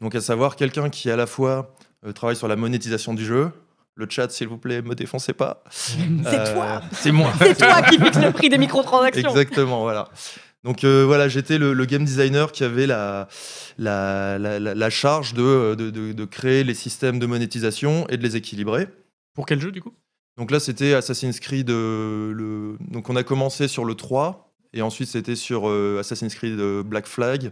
donc 0.00 0.14
à 0.14 0.20
savoir 0.20 0.56
quelqu'un 0.56 0.90
qui 0.90 1.10
à 1.10 1.16
la 1.16 1.26
fois 1.26 1.74
travaille 2.14 2.36
sur 2.36 2.48
la 2.48 2.56
monétisation 2.56 3.14
du 3.14 3.24
jeu. 3.24 3.50
Le 3.94 4.06
chat, 4.08 4.30
s'il 4.30 4.48
vous 4.48 4.56
plaît, 4.56 4.80
me 4.80 4.94
défoncez 4.94 5.34
pas. 5.34 5.62
C'est 5.70 6.54
toi 6.54 6.80
C'est 6.92 7.12
moi. 7.12 7.30
C'est 7.38 7.58
toi 7.58 7.82
qui 7.82 7.98
fixe 7.98 8.18
le 8.18 8.32
prix 8.32 8.48
des 8.48 8.56
microtransactions 8.56 9.28
Exactement, 9.28 9.82
voilà. 9.82 10.08
Donc 10.64 10.84
euh, 10.84 11.04
voilà, 11.04 11.28
j'étais 11.28 11.58
le, 11.58 11.72
le 11.72 11.84
game 11.86 12.04
designer 12.04 12.52
qui 12.52 12.62
avait 12.62 12.86
la, 12.86 13.28
la, 13.78 14.38
la, 14.38 14.90
charge 14.90 15.34
de, 15.34 15.74
de, 15.74 15.90
de- 15.90 16.12
de 16.12 16.24
créer 16.24 16.62
les 16.62 16.74
systèmes 16.74 17.18
de 17.18 17.26
monétisation 17.26 18.06
et 18.08 18.16
de 18.16 18.22
les 18.22 18.36
équilibrer. 18.36 18.88
Pour 19.34 19.46
quel 19.46 19.60
jeu, 19.60 19.72
du 19.72 19.82
coup? 19.82 19.92
Donc 20.36 20.50
là, 20.50 20.60
c'était 20.60 20.94
Assassin's 20.94 21.40
Creed. 21.40 21.68
euh, 21.70 22.32
le... 22.32 22.76
Donc 22.90 23.10
on 23.10 23.16
a 23.16 23.22
commencé 23.24 23.66
sur 23.68 23.84
le 23.84 23.94
3, 23.94 24.52
et 24.72 24.82
ensuite 24.82 25.08
c'était 25.08 25.34
sur 25.36 25.68
euh, 25.68 25.98
Assassin's 26.00 26.34
Creed 26.34 26.58
euh, 26.60 26.82
Black 26.82 27.06
Flag. 27.06 27.50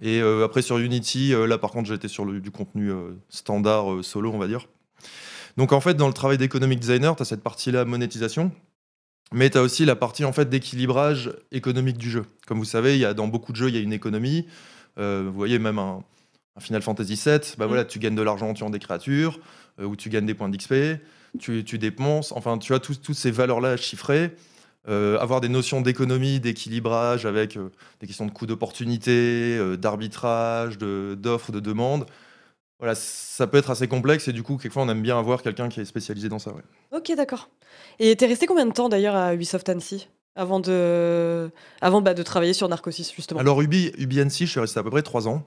Et 0.00 0.20
euh, 0.22 0.44
après 0.44 0.62
sur 0.62 0.78
Unity, 0.78 1.34
euh, 1.34 1.46
là 1.46 1.58
par 1.58 1.70
contre 1.70 1.88
j'étais 1.88 2.08
sur 2.08 2.24
le- 2.24 2.40
du 2.40 2.50
contenu 2.50 2.90
euh, 2.90 3.12
standard 3.30 3.92
euh, 3.92 4.02
solo, 4.02 4.30
on 4.32 4.38
va 4.38 4.46
dire. 4.46 4.68
Donc 5.56 5.72
en 5.72 5.80
fait, 5.80 5.94
dans 5.94 6.08
le 6.08 6.14
travail 6.14 6.38
d'économic 6.38 6.78
designer, 6.80 7.14
tu 7.16 7.22
as 7.22 7.26
cette 7.26 7.42
partie-là, 7.42 7.84
monétisation, 7.84 8.50
mais 9.32 9.50
tu 9.50 9.58
as 9.58 9.62
aussi 9.62 9.84
la 9.84 9.96
partie 9.96 10.24
en 10.24 10.32
fait 10.32 10.48
d'équilibrage 10.48 11.32
économique 11.52 11.98
du 11.98 12.10
jeu. 12.10 12.24
Comme 12.46 12.58
vous 12.58 12.64
savez, 12.64 12.94
il 12.94 13.00
y 13.00 13.04
a, 13.04 13.14
dans 13.14 13.28
beaucoup 13.28 13.52
de 13.52 13.56
jeux, 13.56 13.68
il 13.68 13.74
y 13.74 13.78
a 13.78 13.82
une 13.82 13.92
économie. 13.92 14.46
Euh, 14.98 15.24
vous 15.26 15.32
voyez, 15.36 15.58
même 15.58 15.78
un, 15.78 16.04
un 16.56 16.60
Final 16.60 16.82
Fantasy 16.82 17.20
VII, 17.24 17.38
bah 17.58 17.64
Mm. 17.64 17.68
voilà, 17.68 17.84
tu 17.84 17.98
gagnes 17.98 18.14
de 18.14 18.22
l'argent 18.22 18.48
en 18.48 18.54
tuant 18.54 18.70
des 18.70 18.78
créatures, 18.78 19.40
euh, 19.80 19.84
ou 19.84 19.96
tu 19.96 20.08
gagnes 20.08 20.26
des 20.26 20.34
points 20.34 20.48
d'XP, 20.48 20.74
tu, 21.38 21.64
tu 21.64 21.78
dépenses, 21.78 22.32
enfin, 22.32 22.58
tu 22.58 22.74
as 22.74 22.78
toutes 22.78 23.14
ces 23.14 23.30
valeurs-là 23.30 23.76
chiffrées. 23.76 24.32
Euh, 24.86 25.18
avoir 25.18 25.40
des 25.40 25.48
notions 25.48 25.80
d'économie, 25.80 26.40
d'équilibrage 26.40 27.24
avec 27.24 27.56
euh, 27.56 27.70
des 28.00 28.06
questions 28.06 28.26
de 28.26 28.30
coût 28.30 28.44
d'opportunité, 28.44 29.56
euh, 29.58 29.76
d'arbitrage, 29.76 30.76
d'offres, 30.76 31.52
de, 31.52 31.60
demandes. 31.60 32.04
Voilà, 32.80 32.94
ça 32.94 33.46
peut 33.46 33.56
être 33.58 33.70
assez 33.70 33.88
complexe 33.88 34.28
et 34.28 34.32
du 34.32 34.42
coup, 34.42 34.56
quelquefois, 34.56 34.82
on 34.82 34.88
aime 34.88 35.00
bien 35.02 35.18
avoir 35.18 35.42
quelqu'un 35.42 35.68
qui 35.68 35.80
est 35.80 35.84
spécialisé 35.84 36.28
dans 36.28 36.38
ça. 36.38 36.52
ouais. 36.52 36.62
Ok, 36.92 37.12
d'accord. 37.16 37.48
Et 37.98 38.14
t'es 38.16 38.26
resté 38.26 38.46
combien 38.46 38.66
de 38.66 38.72
temps 38.72 38.88
d'ailleurs 38.88 39.14
à 39.14 39.32
Ubisoft 39.34 39.68
Annecy 39.68 40.08
avant 40.36 40.58
de, 40.60 41.50
avant 41.80 42.00
bah, 42.00 42.14
de 42.14 42.22
travailler 42.22 42.52
sur 42.52 42.68
Narcosis 42.68 43.14
justement? 43.14 43.40
Alors, 43.40 43.62
Ubi, 43.62 43.92
Ubi 43.98 44.20
Annecy, 44.20 44.46
je 44.46 44.50
suis 44.50 44.60
resté 44.60 44.80
à 44.80 44.82
peu 44.82 44.90
près 44.90 45.02
trois 45.02 45.28
ans. 45.28 45.44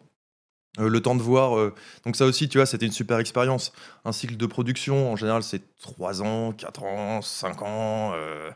Euh, 0.80 0.89
le 0.89 1.01
temps 1.01 1.15
de 1.15 1.21
voir. 1.21 1.57
euh, 1.57 1.73
donc, 2.05 2.15
ça 2.15 2.25
aussi, 2.25 2.47
tu 2.49 2.57
vois, 2.59 2.65
c'était 2.65 2.86
une 2.86 2.91
super 2.91 3.19
expérience. 3.19 3.73
Un 4.05 4.11
cycle 4.11 4.38
de 4.38 4.45
production, 4.45 5.11
en 5.11 5.15
général, 5.15 5.43
c'est 5.43 5.61
trois 5.82 6.21
ans, 6.21 6.51
quatre 6.53 6.84
ans, 6.84 7.21
cinq 7.21 7.61
ans. 7.61 8.11
euh, 8.15 8.51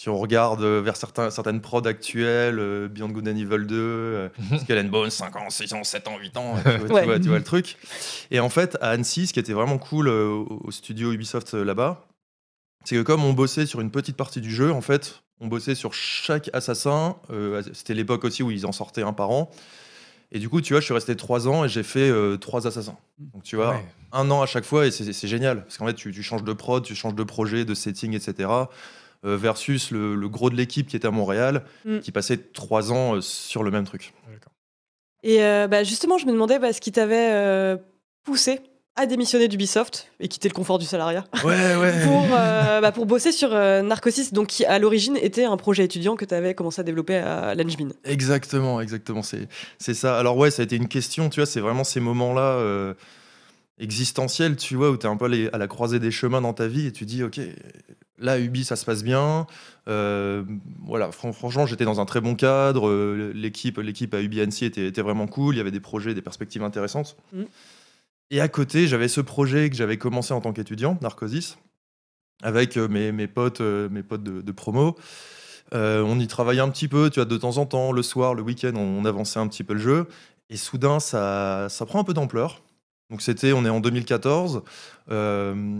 si 0.00 0.08
on 0.08 0.16
regarde 0.16 0.62
euh, 0.62 0.80
vers 0.80 0.96
certains, 0.96 1.28
certaines 1.30 1.60
prods 1.60 1.82
actuelles, 1.84 2.60
euh, 2.60 2.86
Beyond 2.86 3.08
Good 3.08 3.26
and 3.26 3.34
Evil 3.36 3.66
2, 3.66 3.74
euh, 3.74 4.28
Skull 4.62 4.78
and 4.78 4.84
Bones, 4.84 5.10
5 5.10 5.34
ans, 5.34 5.50
6 5.50 5.72
ans, 5.72 5.82
7 5.82 6.06
ans, 6.06 6.18
8 6.20 6.36
ans, 6.36 6.54
tu 6.56 6.62
vois, 6.86 7.00
tu 7.00 7.04
vois- 7.06 7.18
tu 7.18 7.28
vois 7.28 7.38
le 7.38 7.42
truc. 7.44 7.76
Et 8.30 8.38
en 8.38 8.48
fait, 8.48 8.78
à 8.80 8.90
Annecy, 8.90 9.26
ce 9.26 9.32
qui 9.32 9.40
était 9.40 9.52
vraiment 9.54 9.76
cool 9.78 10.06
euh, 10.06 10.28
au 10.28 10.70
studio 10.70 11.10
Ubisoft 11.12 11.52
euh, 11.54 11.64
là-bas, 11.64 12.06
c'est 12.84 12.94
que 12.94 13.02
comme 13.02 13.24
on 13.24 13.32
bossait 13.32 13.66
sur 13.66 13.80
une 13.80 13.90
petite 13.90 14.16
partie 14.16 14.40
du 14.40 14.52
jeu, 14.54 14.70
en 14.72 14.82
fait, 14.82 15.20
on 15.40 15.48
bossait 15.48 15.74
sur 15.74 15.92
chaque 15.94 16.48
assassin. 16.52 17.16
euh, 17.30 17.60
C'était 17.72 17.94
l'époque 17.94 18.22
aussi 18.24 18.44
où 18.44 18.52
ils 18.52 18.66
en 18.66 18.72
sortaient 18.72 19.02
un 19.02 19.12
par 19.12 19.30
an. 19.30 19.50
Et 20.30 20.38
du 20.38 20.48
coup, 20.48 20.60
tu 20.60 20.74
vois, 20.74 20.80
je 20.80 20.84
suis 20.84 20.94
resté 20.94 21.16
3 21.16 21.48
ans 21.48 21.64
et 21.64 21.68
j'ai 21.68 21.82
fait 21.82 22.08
euh, 22.08 22.36
trois 22.36 22.66
assassins. 22.68 22.96
Donc, 23.18 23.42
tu 23.42 23.56
vois, 23.56 23.70
Ouais. 23.72 23.84
un 24.12 24.30
an 24.30 24.42
à 24.42 24.46
chaque 24.46 24.64
fois 24.64 24.86
et 24.86 24.90
c'est 24.92 25.12
c'est 25.12 25.26
génial. 25.28 25.64
Parce 25.64 25.76
qu'en 25.78 25.86
fait, 25.86 25.94
tu, 25.94 26.12
tu 26.12 26.22
changes 26.22 26.44
de 26.44 26.52
prod, 26.52 26.84
tu 26.84 26.94
changes 26.94 27.14
de 27.16 27.24
projet, 27.24 27.64
de 27.64 27.74
setting, 27.74 28.14
etc. 28.14 28.48
euh, 29.24 29.36
versus 29.36 29.90
le, 29.90 30.14
le 30.14 30.28
gros 30.28 30.50
de 30.50 30.56
l'équipe 30.56 30.86
qui 30.88 30.96
était 30.96 31.08
à 31.08 31.10
Montréal, 31.10 31.64
Mm. 31.84 31.98
qui 32.00 32.12
passait 32.12 32.36
trois 32.36 32.92
ans 32.92 33.16
euh, 33.16 33.20
sur 33.20 33.62
le 33.62 33.70
même 33.70 33.84
truc. 33.84 34.12
Et 35.24 35.42
euh, 35.42 35.66
bah, 35.66 35.82
justement, 35.82 36.16
je 36.18 36.26
me 36.26 36.32
demandais 36.32 36.58
bah, 36.60 36.72
ce 36.72 36.80
qui 36.80 36.92
t'avait 36.92 37.30
euh, 37.32 37.76
poussé 38.24 38.60
à 38.94 39.06
démissionner 39.06 39.48
d'Ubisoft 39.48 40.10
et 40.20 40.28
quitter 40.28 40.48
le 40.48 40.54
confort 40.54 40.78
du 40.78 40.84
salariat 40.86 41.24
Ouais, 41.44 41.76
ouais. 41.76 41.92
pour, 42.04 42.24
euh, 42.32 42.80
bah, 42.80 42.92
pour 42.92 43.06
bosser 43.06 43.32
sur 43.32 43.52
euh, 43.52 43.82
Narcosis, 43.82 44.32
donc 44.32 44.46
qui 44.48 44.64
à 44.64 44.78
l'origine 44.78 45.16
était 45.16 45.44
un 45.44 45.56
projet 45.56 45.84
étudiant 45.84 46.14
que 46.16 46.24
tu 46.24 46.34
avais 46.34 46.54
commencé 46.54 46.80
à 46.80 46.84
développer 46.84 47.16
à 47.16 47.54
l'Engmin. 47.56 47.88
Exactement, 48.04 48.80
exactement. 48.80 49.22
C'est, 49.22 49.48
c'est 49.78 49.94
ça. 49.94 50.18
Alors 50.18 50.36
ouais, 50.36 50.50
ça 50.52 50.62
a 50.62 50.64
été 50.64 50.76
une 50.76 50.88
question, 50.88 51.28
tu 51.30 51.40
vois, 51.40 51.46
c'est 51.46 51.60
vraiment 51.60 51.84
ces 51.84 52.00
moments-là 52.00 52.42
euh, 52.42 52.94
existentiels, 53.78 54.56
tu 54.56 54.74
vois, 54.76 54.90
où 54.90 54.96
tu 54.96 55.06
es 55.06 55.08
un 55.08 55.16
peu 55.16 55.50
à 55.52 55.58
la 55.58 55.66
croisée 55.68 55.98
des 56.00 56.10
chemins 56.10 56.40
dans 56.40 56.52
ta 56.52 56.66
vie 56.66 56.86
et 56.86 56.92
tu 56.92 57.04
dis, 57.06 57.22
ok, 57.22 57.40
là, 58.18 58.38
Ubi, 58.38 58.64
ça 58.64 58.76
se 58.76 58.84
passe 58.84 59.04
bien. 59.04 59.46
Euh, 59.88 60.42
voilà, 60.84 61.12
fran- 61.12 61.32
franchement, 61.32 61.66
j'étais 61.66 61.84
dans 61.84 62.00
un 62.00 62.04
très 62.04 62.20
bon 62.20 62.34
cadre. 62.34 62.88
euh, 62.88 63.32
l'équipe, 63.34 63.78
l'équipe 63.78 64.12
à 64.14 64.20
Ubi 64.20 64.40
Annecy 64.40 64.64
était, 64.64 64.86
était 64.86 65.02
vraiment 65.02 65.26
cool. 65.26 65.54
Il 65.54 65.58
y 65.58 65.60
avait 65.60 65.70
des 65.70 65.80
projets, 65.80 66.14
des 66.14 66.22
perspectives 66.22 66.62
intéressantes. 66.62 67.16
Mhm. 67.32 67.46
Et 68.30 68.40
à 68.40 68.48
côté, 68.48 68.86
j'avais 68.88 69.08
ce 69.08 69.20
projet 69.20 69.70
que 69.70 69.76
j'avais 69.76 69.96
commencé 69.96 70.34
en 70.34 70.40
tant 70.40 70.52
qu'étudiant, 70.52 70.98
Narcosis, 71.00 71.56
avec 72.42 72.76
euh, 72.76 72.88
mes, 72.88 73.12
mes 73.12 73.26
potes, 73.26 73.60
mes 73.60 74.02
potes 74.02 74.22
de, 74.22 74.42
de 74.42 74.52
promo. 74.52 74.96
Euh, 75.74 76.02
on 76.02 76.18
y 76.18 76.26
travaillait 76.26 76.62
un 76.62 76.70
petit 76.70 76.88
peu, 76.88 77.10
tu 77.10 77.20
vois, 77.20 77.26
de 77.26 77.36
temps 77.36 77.58
en 77.58 77.66
temps, 77.66 77.92
le 77.92 78.02
soir, 78.02 78.34
le 78.34 78.42
week-end, 78.42 78.72
on, 78.74 78.80
on 79.02 79.04
avançait 79.04 79.38
un 79.38 79.46
petit 79.48 79.64
peu 79.64 79.74
le 79.74 79.80
jeu. 79.80 80.06
Et 80.50 80.56
soudain, 80.56 80.98
ça, 80.98 81.68
ça 81.68 81.84
prend 81.86 82.00
un 82.00 82.04
peu 82.04 82.14
d'ampleur. 82.14 82.62
Donc 83.10 83.22
c'était, 83.22 83.52
on 83.52 83.64
est 83.64 83.70
en 83.70 83.80
2014, 83.80 84.62
euh, 85.10 85.78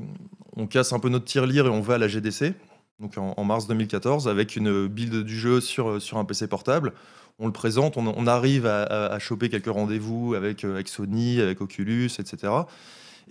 on 0.57 0.67
casse 0.67 0.93
un 0.93 0.99
peu 0.99 1.09
notre 1.09 1.27
tirelire 1.27 1.67
et 1.67 1.71
on 1.71 1.81
va 1.81 1.95
à 1.95 1.99
la 1.99 2.09
GDC, 2.09 2.55
donc 3.01 3.19
en, 3.19 3.45
mars 3.45 3.67
2014, 3.67 4.29
avec 4.29 4.57
une 4.57 4.87
build 4.87 5.25
du 5.25 5.39
jeu 5.39 5.61
sur, 5.61 6.01
sur 6.01 6.19
un 6.19 6.25
PC 6.25 6.49
portable. 6.49 6.95
On 7.39 7.47
le 7.47 7.53
présente, 7.53 7.97
on, 7.97 8.27
arrive 8.27 8.67
à, 8.67 9.17
choper 9.21 9.49
quelques 9.49 9.67
rendez-vous 9.67 10.35
avec, 10.35 10.65
euh, 10.65 10.73
avec 10.73 10.89
Sony, 10.89 11.41
avec 11.41 11.61
Oculus, 11.61 12.11
etc. 12.19 12.53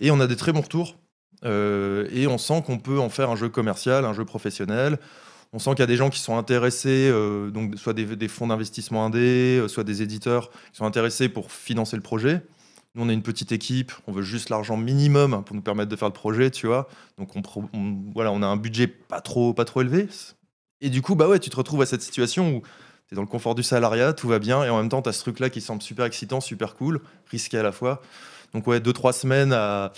Et 0.00 0.10
on 0.10 0.20
a 0.20 0.26
des 0.26 0.36
très 0.36 0.52
bons 0.52 0.62
retours. 0.62 0.96
Euh, 1.44 2.08
et 2.12 2.26
on 2.26 2.38
sent 2.38 2.62
qu'on 2.66 2.78
peut 2.78 2.98
en 2.98 3.08
faire 3.08 3.30
un 3.30 3.36
jeu 3.36 3.48
commercial, 3.48 4.04
un 4.04 4.12
jeu 4.12 4.24
professionnel. 4.24 4.98
On 5.52 5.58
sent 5.58 5.70
qu'il 5.70 5.80
y 5.80 5.82
a 5.82 5.86
des 5.86 5.96
gens 5.96 6.10
qui 6.10 6.20
sont 6.20 6.36
intéressés, 6.36 7.08
euh, 7.10 7.50
donc 7.50 7.78
soit 7.78 7.94
des, 7.94 8.04
des 8.04 8.28
fonds 8.28 8.48
d'investissement 8.48 9.04
indés, 9.04 9.58
euh, 9.58 9.68
soit 9.68 9.84
des 9.84 10.02
éditeurs 10.02 10.50
qui 10.50 10.78
sont 10.78 10.84
intéressés 10.84 11.28
pour 11.28 11.50
financer 11.52 11.96
le 11.96 12.02
projet. 12.02 12.42
On 13.00 13.08
est 13.08 13.14
une 13.14 13.22
petite 13.22 13.52
équipe, 13.52 13.92
on 14.08 14.12
veut 14.12 14.22
juste 14.22 14.50
l'argent 14.50 14.76
minimum 14.76 15.44
pour 15.44 15.54
nous 15.54 15.62
permettre 15.62 15.88
de 15.88 15.94
faire 15.96 16.08
le 16.08 16.14
projet, 16.14 16.50
tu 16.50 16.66
vois. 16.66 16.88
Donc, 17.16 17.36
on- 17.36 17.42
voilà, 18.12 18.32
on 18.32 18.42
a 18.42 18.46
un 18.46 18.56
budget 18.56 18.88
pas 18.88 19.20
trop, 19.20 19.54
pas 19.54 19.64
trop 19.64 19.82
élevé. 19.82 20.08
Et 20.80 20.90
du 20.90 21.00
coup, 21.00 21.14
bah 21.14 21.28
ouais, 21.28 21.38
tu 21.38 21.48
te 21.48 21.56
retrouves 21.56 21.82
à 21.82 21.86
cette 21.86 22.02
situation 22.02 22.56
où 22.56 22.62
tu 23.06 23.14
es 23.14 23.16
dans 23.16 23.22
le 23.22 23.28
confort 23.28 23.54
du 23.54 23.62
salariat, 23.62 24.12
tout 24.12 24.26
va 24.28 24.38
bien, 24.40 24.64
et 24.64 24.68
en 24.68 24.78
même 24.78 24.88
temps, 24.88 25.00
tu 25.00 25.08
as 25.08 25.12
ce 25.12 25.20
truc-là 25.20 25.48
qui 25.48 25.60
semble 25.60 25.80
super 25.80 26.04
excitant, 26.04 26.40
super 26.40 26.74
cool, 26.74 27.00
risqué 27.30 27.56
à 27.58 27.62
la 27.62 27.72
fois. 27.72 28.02
Donc, 28.54 28.66
ouais, 28.66 28.80
deux, 28.80 28.92
trois 28.92 29.12
semaines 29.12 29.52
à, 29.52 29.92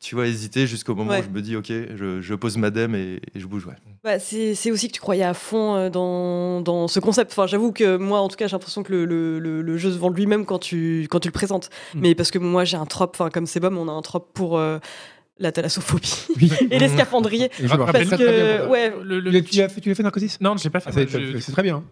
tu 0.00 0.14
vois, 0.14 0.26
hésiter 0.26 0.66
jusqu'au 0.66 0.94
moment 0.94 1.10
Ouais. 1.12 1.20
où 1.20 1.24
je 1.24 1.28
me 1.28 1.40
dis, 1.42 1.56
ok, 1.56 1.66
je, 1.68 2.20
je 2.20 2.34
pose 2.34 2.56
ma 2.56 2.70
dème 2.70 2.94
et, 2.94 3.20
et 3.34 3.40
je 3.40 3.46
bouge, 3.46 3.66
ouais. 3.66 3.74
Bah, 4.04 4.18
c'est 4.18 4.70
aussi 4.70 4.88
que 4.88 4.92
tu 4.92 5.00
croyais 5.00 5.24
à 5.24 5.34
fond 5.34 5.74
euh, 5.76 5.90
dans, 5.90 6.60
dans 6.60 6.88
ce 6.88 7.00
concept. 7.00 7.32
Enfin, 7.32 7.46
J'avoue 7.46 7.72
que 7.72 7.96
moi, 7.96 8.20
en 8.20 8.28
tout 8.28 8.36
cas, 8.36 8.46
j'ai 8.46 8.52
l'impression 8.52 8.82
que 8.82 8.92
le, 8.92 9.04
le, 9.04 9.38
le- 9.38 9.62
le 9.62 9.76
jeu 9.76 9.90
se 9.92 9.98
vend 9.98 10.08
lui-même 10.10 10.44
quand 10.46 10.58
tu, 10.58 11.06
quand 11.10 11.20
tu 11.20 11.28
le 11.28 11.32
présentes. 11.32 11.70
Mm. 11.94 12.00
Mais 12.00 12.14
parce 12.14 12.30
que 12.30 12.38
moi, 12.38 12.64
j'ai 12.64 12.76
un 12.76 12.86
trope, 12.86 13.16
enfin, 13.18 13.30
comme 13.30 13.46
Sebum, 13.46 13.76
on 13.76 13.88
a 13.88 13.92
un 13.92 14.02
trope 14.02 14.32
pour 14.34 14.58
euh, 14.58 14.78
la 15.38 15.52
thalassophobie 15.52 16.26
Oui. 16.36 16.52
et 16.70 16.78
les 16.78 16.88
scaphandriers. 16.88 17.50
Et 17.60 17.68
je 17.68 17.76
Parce 17.76 17.90
très, 17.90 18.04
très 18.04 18.16
que, 18.16 18.56
bien. 18.58 18.68
ouais, 18.68 18.92
Le- 19.02 19.20
le- 19.20 19.42
Tu 19.42 19.58
l'as- 19.58 19.68
fait, 19.68 19.80
tu 19.80 19.88
l'as 19.88 19.94
fait 19.94 20.02
Narcosis 20.02 20.40
Non, 20.40 20.56
j'ai 20.56 20.70
pas 20.70 20.80
fait. 20.80 20.90
Ah, 20.90 20.92
c'est 20.94 21.08
je- 21.08 21.38
c'est 21.38 21.52
très 21.52 21.62
bien. 21.62 21.84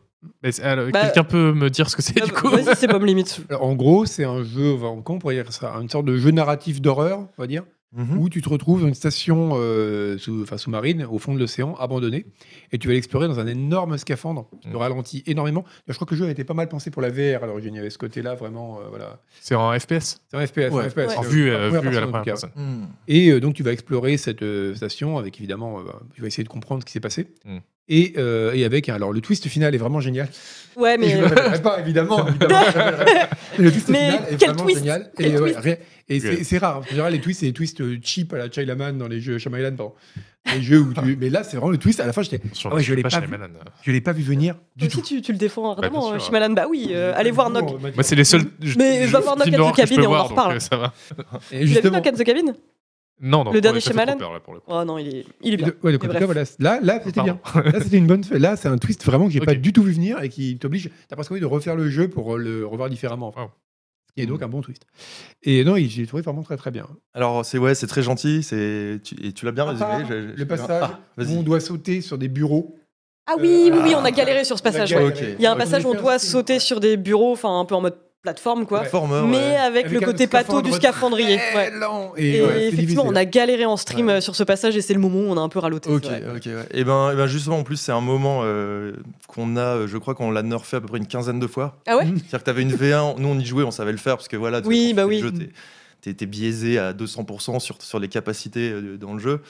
C'est- 0.50 0.62
alors, 0.62 0.88
Bah- 0.90 1.02
Quelqu'un 1.02 1.24
peut 1.24 1.52
me 1.52 1.70
dire 1.70 1.88
ce 1.88 1.94
que 1.96 2.02
c'est 2.02 2.14
du 2.24 2.32
coup 2.32 2.48
vas-y, 2.48 2.74
Sebum, 2.76 3.04
limite. 3.06 3.40
Alors, 3.48 3.62
en 3.64 3.74
gros, 3.74 4.06
c'est 4.06 4.24
un 4.24 4.42
jeu, 4.42 4.74
on 4.82 5.00
pourrait 5.18 5.34
dire 5.36 5.52
ça? 5.52 5.72
Une 5.80 5.88
sorte 5.88 6.06
de 6.06 6.16
jeu 6.16 6.30
narratif 6.30 6.80
d'horreur, 6.80 7.20
on 7.38 7.42
va 7.42 7.46
dire, 7.46 7.62
Mhm. 7.92 8.18
où 8.18 8.28
tu 8.28 8.42
te 8.42 8.48
retrouves 8.48 8.82
dans 8.82 8.88
une 8.88 8.94
station 8.94 9.50
euh, 9.54 10.18
sous- 10.18 10.42
enfin, 10.42 10.58
sous-marine 10.58 11.04
au 11.04 11.18
fond 11.18 11.32
de 11.34 11.38
l'océan, 11.38 11.74
abandonnée, 11.76 12.26
et 12.72 12.78
tu 12.78 12.88
vas 12.88 12.94
l'explorer 12.94 13.28
dans 13.28 13.38
un 13.38 13.46
énorme 13.46 13.96
scaphandre 13.96 14.48
qui 14.60 14.68
te 14.68 14.74
Mm. 14.74 14.76
ralentit 14.76 15.22
énormément. 15.26 15.64
Je 15.86 15.94
crois 15.94 16.06
que 16.06 16.14
le 16.14 16.18
jeu 16.18 16.26
a 16.26 16.30
été 16.30 16.44
pas 16.44 16.52
mal 16.54 16.68
pensé 16.68 16.90
pour 16.90 17.00
la 17.00 17.10
VR 17.10 17.44
à 17.44 17.46
l'origine. 17.46 17.74
Il 17.74 17.76
y 17.76 17.80
avait 17.80 17.90
ce 17.90 17.98
côté-là 17.98 18.34
vraiment. 18.34 18.80
euh, 18.80 18.88
voilà. 18.90 19.20
C'est 19.40 19.54
en 19.54 19.72
FPS 19.78 20.18
C'est 20.28 20.36
un 20.36 20.46
FPS. 20.46 20.72
Ouais. 20.72 20.84
un 20.84 20.90
FPS 20.90 20.96
Ouais. 20.96 21.16
En 21.16 21.24
euh, 21.24 21.28
vue, 21.28 21.50
euh, 21.50 21.70
vue 21.70 21.76
à 21.76 22.00
la 22.00 22.06
en 22.06 22.10
première 22.10 22.22
personne. 22.22 22.50
Et 23.08 23.40
donc, 23.40 23.54
tu 23.54 23.62
vas 23.62 23.72
explorer 23.72 24.16
cette 24.16 24.44
station 24.74 25.16
avec 25.16 25.38
évidemment, 25.38 25.80
bah, 25.82 26.00
tu 26.14 26.20
vas 26.20 26.26
essayer 26.26 26.44
de 26.44 26.48
comprendre 26.48 26.82
ce 26.82 26.86
qui 26.86 26.92
s'est 26.92 27.00
passé. 27.00 27.28
Et, 27.88 28.14
euh, 28.18 28.52
et 28.52 28.64
avec, 28.64 28.88
alors 28.88 29.12
le 29.12 29.20
twist 29.20 29.46
final 29.48 29.74
est 29.74 29.78
vraiment 29.78 30.00
génial. 30.00 30.28
Ouais, 30.76 30.96
Et 30.96 30.98
mais. 30.98 31.08
je 31.10 31.16
ne 31.16 31.20
le 31.22 31.26
révélerai 31.28 31.62
pas, 31.62 31.80
évidemment. 31.80 32.26
évidemment 32.28 32.60
je 33.56 33.62
le 33.62 33.70
twist 33.70 33.88
Mais 33.88 34.10
final 34.10 34.24
est 34.28 34.36
quel 34.36 34.48
vraiment 34.48 34.62
twist 34.64 34.78
génial. 34.78 35.10
Quel 35.16 35.26
Et, 35.26 35.38
ouais, 35.38 35.80
et 36.08 36.44
c'est 36.44 36.58
rare. 36.58 36.78
En 36.78 36.82
général, 36.82 37.12
les 37.12 37.20
twists, 37.20 37.40
c'est 37.40 37.46
des 37.46 37.52
twists 37.52 37.80
euh, 37.80 37.98
cheap 38.02 38.32
à 38.34 38.38
la 38.38 38.50
Chinaman 38.50 38.98
dans 38.98 39.08
les 39.08 39.20
jeux 39.20 39.38
Shyamalan, 39.38 39.76
pardon. 39.76 39.94
Les 40.54 40.62
jeux 40.62 40.80
où 40.80 40.92
tu... 40.94 41.16
Mais 41.16 41.30
là, 41.30 41.42
c'est 41.42 41.56
vraiment 41.56 41.70
le 41.72 41.78
twist. 41.78 41.98
À 42.00 42.06
la 42.06 42.12
fin, 42.12 42.22
j'étais, 42.22 42.40
Ah 42.64 42.74
ouais, 42.74 42.82
je 42.82 42.94
l'ai 42.94 43.02
pas 43.02 43.08
pas 43.08 43.20
chez 43.20 43.26
vu. 43.26 43.30
Malan. 43.32 43.48
je 43.82 43.90
l'ai 43.90 44.00
pas 44.00 44.12
vu 44.12 44.22
venir 44.22 44.54
du 44.76 44.86
tout. 44.88 45.00
aussi, 45.00 45.16
tu, 45.16 45.22
tu 45.22 45.32
le 45.32 45.38
défends 45.38 45.62
Bah, 45.74 45.82
ardemment, 45.82 46.08
sûr. 46.10 46.20
Shyamalan. 46.20 46.54
Bah 46.54 46.66
oui, 46.68 46.90
euh, 46.92 47.12
allez 47.16 47.30
voir 47.32 47.50
Nog. 47.50 47.80
Moi, 47.80 48.02
c'est 48.02 48.14
les 48.14 48.24
seuls. 48.24 48.44
Mais 48.78 49.06
va 49.06 49.20
voir 49.20 49.36
Knock 49.36 49.48
at 49.48 49.72
the 49.72 49.76
Cabin 49.88 50.02
et 50.02 50.06
on 50.06 50.14
en 50.14 50.24
reparle. 50.24 50.56
Et 50.56 50.60
Tu 50.60 50.74
l'as 50.76 51.58
vu 51.60 51.66
justement, 51.66 51.98
Knock 51.98 52.06
at 52.06 52.12
the 52.12 52.24
Cabin? 52.24 52.52
Non, 53.20 53.44
non. 53.44 53.52
Le 53.52 53.60
dernier 53.62 53.80
peur, 53.80 54.32
là, 54.34 54.40
pour 54.40 54.52
le 54.54 54.60
coup. 54.60 54.66
Oh 54.70 54.84
non, 54.84 54.98
il 54.98 55.08
est, 55.08 55.26
il 55.42 55.52
est 55.52 55.54
Et 55.54 55.56
bien. 55.56 55.72
ouais, 55.82 55.92
donc, 55.92 56.04
en 56.04 56.08
tout 56.08 56.12
cas, 56.18 56.26
voilà. 56.26 56.44
Là, 56.58 56.80
là 56.82 57.00
c'était 57.02 57.22
bien. 57.22 57.40
Là, 57.54 57.80
c'était 57.80 57.96
une 57.96 58.06
bonne. 58.06 58.22
Là, 58.32 58.56
c'est 58.56 58.68
un 58.68 58.76
twist 58.78 59.04
vraiment 59.04 59.26
que 59.26 59.32
j'ai 59.32 59.40
pas 59.40 59.52
Ok. 59.52 59.58
du 59.60 59.72
tout 59.72 59.82
vu 59.82 59.92
venir 59.92 60.20
et 60.22 60.28
qui 60.28 60.58
t'oblige. 60.58 60.90
T'as 61.08 61.16
presque 61.16 61.32
envie 61.32 61.40
de 61.40 61.46
refaire 61.46 61.76
le 61.76 61.88
jeu 61.88 62.08
pour 62.08 62.34
euh, 62.34 62.38
le 62.38 62.66
revoir 62.66 62.90
différemment. 62.90 63.32
Ce 64.08 64.12
qui 64.14 64.20
est 64.20 64.26
donc 64.26 64.42
un 64.42 64.48
bon 64.48 64.60
twist. 64.60 64.82
Et 65.42 65.64
non, 65.64 65.76
il- 65.76 65.88
j'ai 65.88 66.06
trouvé 66.06 66.22
vraiment 66.22 66.42
très 66.42 66.56
très 66.58 66.70
bien. 66.70 66.86
Alors, 67.14 67.44
c'est 67.44 67.56
ouais, 67.58 67.74
c'est 67.74 67.86
très 67.86 68.02
gentil. 68.02 68.42
C'est 68.42 69.00
tu, 69.02 69.14
et 69.26 69.32
tu 69.32 69.46
l'as 69.46 69.52
bien 69.52 69.64
résumé. 69.64 70.04
j'ai- 70.08 70.20
Le 70.36 70.44
passage 70.46 70.82
Ah, 70.82 71.00
où 71.18 71.38
on 71.38 71.42
doit 71.42 71.60
sauter 71.60 72.02
sur 72.02 72.18
des 72.18 72.28
bureaux. 72.28 72.76
Ah 73.28 73.34
oui, 73.40 73.70
oui, 73.72 73.78
oui, 73.82 73.94
on 73.96 74.04
a 74.04 74.08
Ah, 74.08 74.10
galéré 74.12 74.44
sur 74.44 74.56
ce 74.58 74.62
passage. 74.62 74.92
ouais. 74.92 75.34
Il 75.38 75.42
y 75.42 75.46
a 75.46 75.52
un 75.52 75.56
passage 75.56 75.84
où 75.84 75.88
on 75.88 75.94
doit 75.94 76.18
sauter 76.18 76.58
sur 76.60 76.80
des 76.80 76.96
bureaux, 76.96 77.32
enfin 77.32 77.58
un 77.60 77.64
peu 77.64 77.74
en 77.74 77.80
mode 77.80 77.96
plateforme 78.22 78.66
quoi. 78.66 78.80
Platformer, 78.80 79.22
Mais 79.28 79.36
ouais. 79.36 79.56
avec, 79.56 79.90
le 79.90 80.00
côté 80.00 80.26
pato 80.26 80.60
du 80.62 80.72
scaphandrier. 80.72 81.36
Ouais. 81.54 81.72
Et, 82.16 82.42
ouais, 82.42 82.66
effectivement, 82.66 83.04
on 83.06 83.14
a 83.14 83.24
galéré 83.24 83.64
en 83.64 83.76
stream 83.76 84.08
euh, 84.08 84.20
sur 84.20 84.34
ce 84.34 84.42
passage 84.42 84.76
et 84.76 84.80
c'est 84.82 84.94
le 84.94 85.00
moment 85.00 85.20
où 85.20 85.32
on 85.32 85.36
a 85.36 85.40
un 85.40 85.48
peu 85.48 85.58
raloté. 85.58 85.90
Ok, 85.90 86.06
ok. 86.34 86.48
Et 86.72 86.84
ben, 86.84 87.12
et 87.12 87.16
ben 87.16 87.26
justement, 87.26 87.58
en 87.58 87.62
plus, 87.62 87.76
c'est 87.76 87.92
un 87.92 88.00
moment 88.00 88.40
euh, 88.42 88.92
qu'on 89.28 89.56
a, 89.56 89.60
euh, 89.60 89.86
je 89.86 89.96
crois 89.98 90.14
qu'on 90.14 90.30
l'a 90.30 90.42
nerfé 90.42 90.78
à 90.78 90.80
peu 90.80 90.88
près 90.88 90.98
une 90.98 91.06
quinzaine 91.06 91.38
de 91.38 91.46
fois. 91.46 91.78
Ah 91.86 91.96
ouais 91.96 92.04
C'est-à-dire 92.06 92.38
que 92.40 92.44
tu 92.44 92.50
avais 92.50 92.62
une 92.62 92.74
V1, 92.74 93.18
nous 93.18 93.28
on 93.28 93.38
y 93.38 93.44
jouait, 93.44 93.64
on 93.64 93.70
savait 93.70 93.92
le 93.92 93.98
faire 93.98 94.16
parce 94.16 94.28
que 94.28 94.36
voilà, 94.36 94.60
tu 94.60 94.68
Oui, 94.68 94.92
bah 94.94 95.06
oui. 95.06 95.22
t'es- 96.00 96.26
biaisé 96.26 96.78
à 96.78 96.92
200% 96.92 97.60
sur, 97.60 97.80
sur 97.82 97.98
les 97.98 98.08
capacités 98.08 98.72
dans 98.98 99.12
le 99.14 99.18
jeu. 99.20 99.40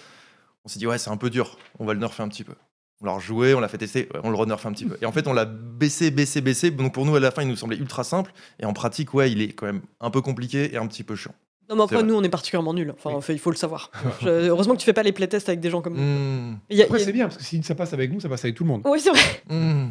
On 0.65 0.69
s'est 0.69 0.79
dit, 0.79 0.87
ouais, 0.87 0.99
c'est 0.99 1.11
un 1.11 1.17
peu 1.17 1.31
dur, 1.31 1.59
on 1.79 1.85
va 1.85 1.95
le 1.95 2.01
nerfer 2.01 2.23
un 2.23 2.29
petit 2.29 2.45
peu. 2.45 2.55
On 3.03 3.07
l'a 3.07 3.13
rejoué, 3.13 3.53
on 3.55 3.61
l'a 3.61 3.69
fait 3.69 3.77
tester, 3.79 4.09
on 4.25 4.31
le 4.31 4.37
renerfe 4.37 4.65
un 4.65 4.73
petit 4.73 4.87
peu. 4.87 4.97
Et 5.03 5.07
en 5.07 5.13
fait, 5.13 5.27
on 5.29 5.35
l'a 5.35 5.45
baissé, 5.45 6.11
baissé, 6.11 6.41
baissé. 6.41 6.71
Donc 6.71 6.95
pour 6.95 7.05
nous, 7.05 7.15
à 7.15 7.21
la 7.21 7.31
fin, 7.31 7.43
il 7.43 7.49
nous 7.49 7.57
semblait 7.57 7.77
ultra 7.77 8.05
simple. 8.05 8.33
Et 8.59 8.65
en 8.65 8.73
pratique, 8.73 9.13
ouais, 9.13 9.31
il 9.31 9.43
est 9.43 9.53
quand 9.53 9.67
même 9.67 9.83
un 10.01 10.11
peu 10.11 10.23
compliqué 10.23 10.73
et 10.73 10.79
un 10.79 10.87
petit 10.87 11.03
peu 11.03 11.15
chiant. 11.15 11.35
Non, 11.69 11.77
mais 11.77 11.83
après, 11.83 12.03
nous, 12.03 12.15
on 12.15 12.23
est 12.23 12.29
particulièrement 12.29 12.73
nuls. 12.73 12.95
Enfin, 12.97 13.11
Oui. 13.11 13.17
en 13.17 13.21
fait, 13.21 13.33
il 13.35 13.39
faut 13.41 13.51
le 13.51 13.57
savoir. 13.57 13.91
Je- 14.23 14.29
Heureusement 14.49 14.75
que 14.75 14.79
tu 14.79 14.85
fais 14.85 14.93
pas 14.93 15.03
les 15.03 15.13
playtests 15.13 15.49
avec 15.49 15.61
des 15.61 15.69
gens 15.69 15.83
comme 15.83 15.95
nous. 15.95 16.01
Hmm. 16.03 16.59
Il 16.71 16.77
y 16.79 16.83
a- 16.83 16.85
Après, 16.85 16.99
il 16.99 17.01
y 17.01 17.03
a- 17.03 17.07
c'est 17.07 17.13
bien 17.13 17.25
parce 17.27 17.37
que 17.37 17.45
si 17.45 17.63
ça 17.65 17.75
passe 17.75 17.93
avec 17.93 18.11
nous, 18.13 18.21
ça 18.21 18.29
passe 18.29 18.45
avec 18.45 18.55
tout 18.57 18.63
le 18.65 18.69
monde. 18.69 18.83
Oui, 18.87 19.01
c'est 19.01 19.11
vrai. 19.11 19.21
Hmm. 19.51 19.89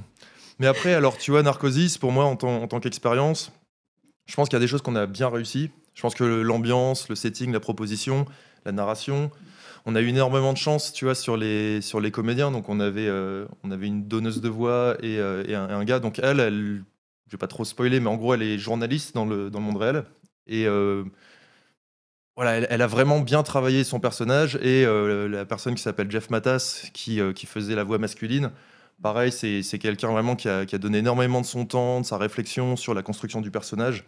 Mais 0.58 0.68
après, 0.68 0.94
alors, 0.94 1.18
tu 1.18 1.32
vois, 1.32 1.44
Narcosis, 1.44 1.98
pour 1.98 2.12
moi, 2.14 2.24
en 2.26 2.38
tant, 2.38 2.62
en 2.64 2.68
tant 2.68 2.80
qu'expérience, 2.80 3.52
je 4.26 4.34
pense 4.36 4.48
qu'il 4.50 4.56
y 4.56 4.62
a 4.62 4.62
des 4.62 4.68
choses 4.68 4.82
qu'on 4.82 4.96
a 4.96 5.06
bien 5.06 5.28
réussi. 5.30 5.70
Je 5.94 6.02
pense 6.02 6.16
que 6.16 6.24
l'ambiance, 6.24 7.08
le 7.10 7.16
setting, 7.16 7.52
la 7.52 7.60
proposition, 7.60 8.26
la 8.66 8.72
narration, 8.72 9.30
on 9.86 9.96
a 9.96 10.02
eu 10.02 10.08
énormément 10.08 10.52
de 10.52 10.58
chance, 10.58 10.92
tu 10.92 11.06
vois, 11.06 11.16
sur 11.16 11.38
les, 11.38 11.80
sur 11.82 12.00
les 12.00 12.12
comédiens. 12.12 12.52
Donc, 12.52 12.70
on 12.70 12.80
avait, 12.80 13.08
euh, 13.08 13.46
on 13.64 13.72
avait 13.72 13.88
une 13.88 14.08
donneuse 14.08 14.42
de 14.42 14.50
voix 14.50 14.98
et, 15.02 15.20
euh, 15.20 15.44
et 15.48 15.54
un, 15.54 15.84
gars. 15.86 16.00
Donc, 16.00 16.20
elle, 16.20 16.40
elle, 16.40 16.84
je 17.28 17.32
vais 17.32 17.38
pas 17.38 17.48
trop 17.48 17.66
spoiler, 17.66 18.00
mais 18.00 18.10
en 18.10 18.16
gros, 18.16 18.34
elle 18.34 18.42
est 18.42 18.58
journaliste 18.58 19.14
dans 19.14 19.26
le, 19.26 19.52
dans 19.52 19.60
le 19.60 19.66
monde 19.66 19.78
réel. 19.78 20.04
Et 20.48 20.66
euh, 20.66 21.04
voilà, 22.36 22.58
elle, 22.58 22.82
a 22.82 22.88
vraiment 22.88 23.20
bien 23.20 23.44
travaillé 23.44 23.84
son 23.84 24.00
personnage. 24.00 24.56
Et 24.62 24.86
la 24.86 25.46
personne 25.46 25.76
qui 25.76 25.84
s'appelle 25.84 26.10
Jeff 26.10 26.30
Matas, 26.32 26.90
qui, 26.94 27.20
qui 27.36 27.46
faisait 27.46 27.76
la 27.76 27.84
voix 27.84 27.98
masculine, 28.00 28.52
pareil, 29.02 29.32
c'est 29.32 29.64
c'est 29.64 29.80
quelqu'un 29.80 30.12
vraiment 30.12 30.36
qui 30.36 30.50
a, 30.50 30.66
qui 30.66 30.76
a 30.76 30.78
donné 30.78 30.98
énormément 30.98 31.42
de 31.42 31.46
son 31.46 31.66
temps, 31.66 32.02
de 32.02 32.06
sa 32.06 32.18
réflexion 32.18 32.76
sur 32.76 32.94
la 32.94 33.04
construction 33.04 33.40
du 33.40 33.52
personnage. 33.52 34.04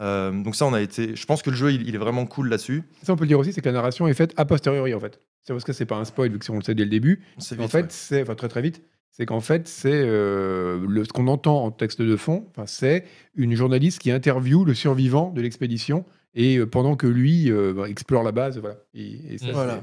Euh, 0.00 0.30
donc 0.30 0.54
ça, 0.54 0.66
on 0.66 0.72
a 0.74 0.80
été. 0.80 1.16
Je 1.16 1.26
pense 1.26 1.42
que 1.42 1.50
le 1.50 1.56
jeu, 1.56 1.72
il, 1.72 1.88
il 1.88 1.94
est 1.94 1.98
vraiment 1.98 2.24
cool 2.26 2.48
là-dessus. 2.48 2.84
Ça, 3.02 3.12
on 3.12 3.16
peut 3.16 3.24
le 3.24 3.28
dire 3.28 3.38
aussi, 3.38 3.52
c'est 3.52 3.60
que 3.60 3.68
la 3.68 3.72
narration 3.72 4.06
est 4.06 4.14
faite 4.14 4.32
a 4.36 4.44
posteriori, 4.44 4.94
en 4.94 5.00
fait. 5.00 5.20
C'est 5.42 5.52
parce 5.52 5.64
que 5.64 5.72
c'est 5.72 5.86
pas 5.86 5.96
un 5.96 6.04
spoil, 6.04 6.30
vu 6.30 6.38
que 6.38 6.50
on 6.52 6.56
le 6.56 6.62
sait 6.62 6.74
dès 6.74 6.84
le 6.84 6.90
début. 6.90 7.24
C'est 7.38 7.58
En 7.58 7.62
vite, 7.62 7.70
fait, 7.72 7.78
ouais. 7.82 7.86
c'est 7.90 8.22
enfin, 8.22 8.34
très 8.34 8.48
très 8.48 8.62
vite. 8.62 8.82
C'est 9.10 9.26
qu'en 9.26 9.40
fait, 9.40 9.66
c'est 9.66 9.90
euh, 9.92 11.04
ce 11.04 11.08
qu'on 11.12 11.26
entend 11.26 11.64
en 11.64 11.70
texte 11.72 12.00
de 12.02 12.16
fond. 12.16 12.46
enfin, 12.50 12.66
C'est 12.66 13.04
une 13.34 13.54
journaliste 13.56 13.98
qui 14.00 14.12
interviewe 14.12 14.64
le 14.64 14.74
survivant 14.74 15.32
de 15.32 15.40
l'expédition 15.40 16.04
et 16.34 16.58
euh, 16.58 16.66
pendant 16.66 16.94
que 16.94 17.06
lui 17.08 17.50
bah, 17.50 17.88
explore 17.88 18.22
la 18.22 18.30
base, 18.32 18.58
voilà. 18.58 18.76
Et, 18.94 19.34
et 19.34 19.38
ça, 19.38 19.50
Voilà. 19.52 19.82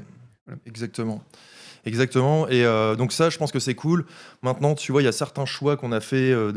Exactement. 0.64 1.22
Exactement. 1.86 2.46
Et 2.48 2.64
euh, 2.64 2.94
donc 2.96 3.12
ça, 3.12 3.30
je 3.30 3.38
pense 3.38 3.52
que 3.52 3.58
c'est 3.60 3.74
cool. 3.74 4.04
Maintenant, 4.42 4.74
tu 4.74 4.92
vois, 4.92 5.00
il 5.00 5.06
y 5.06 5.08
a 5.08 5.12
certains 5.12 5.46
choix 5.46 5.76
qu'on 5.76 5.92
a 5.92 6.00
fait 6.00 6.30
euh, 6.32 6.52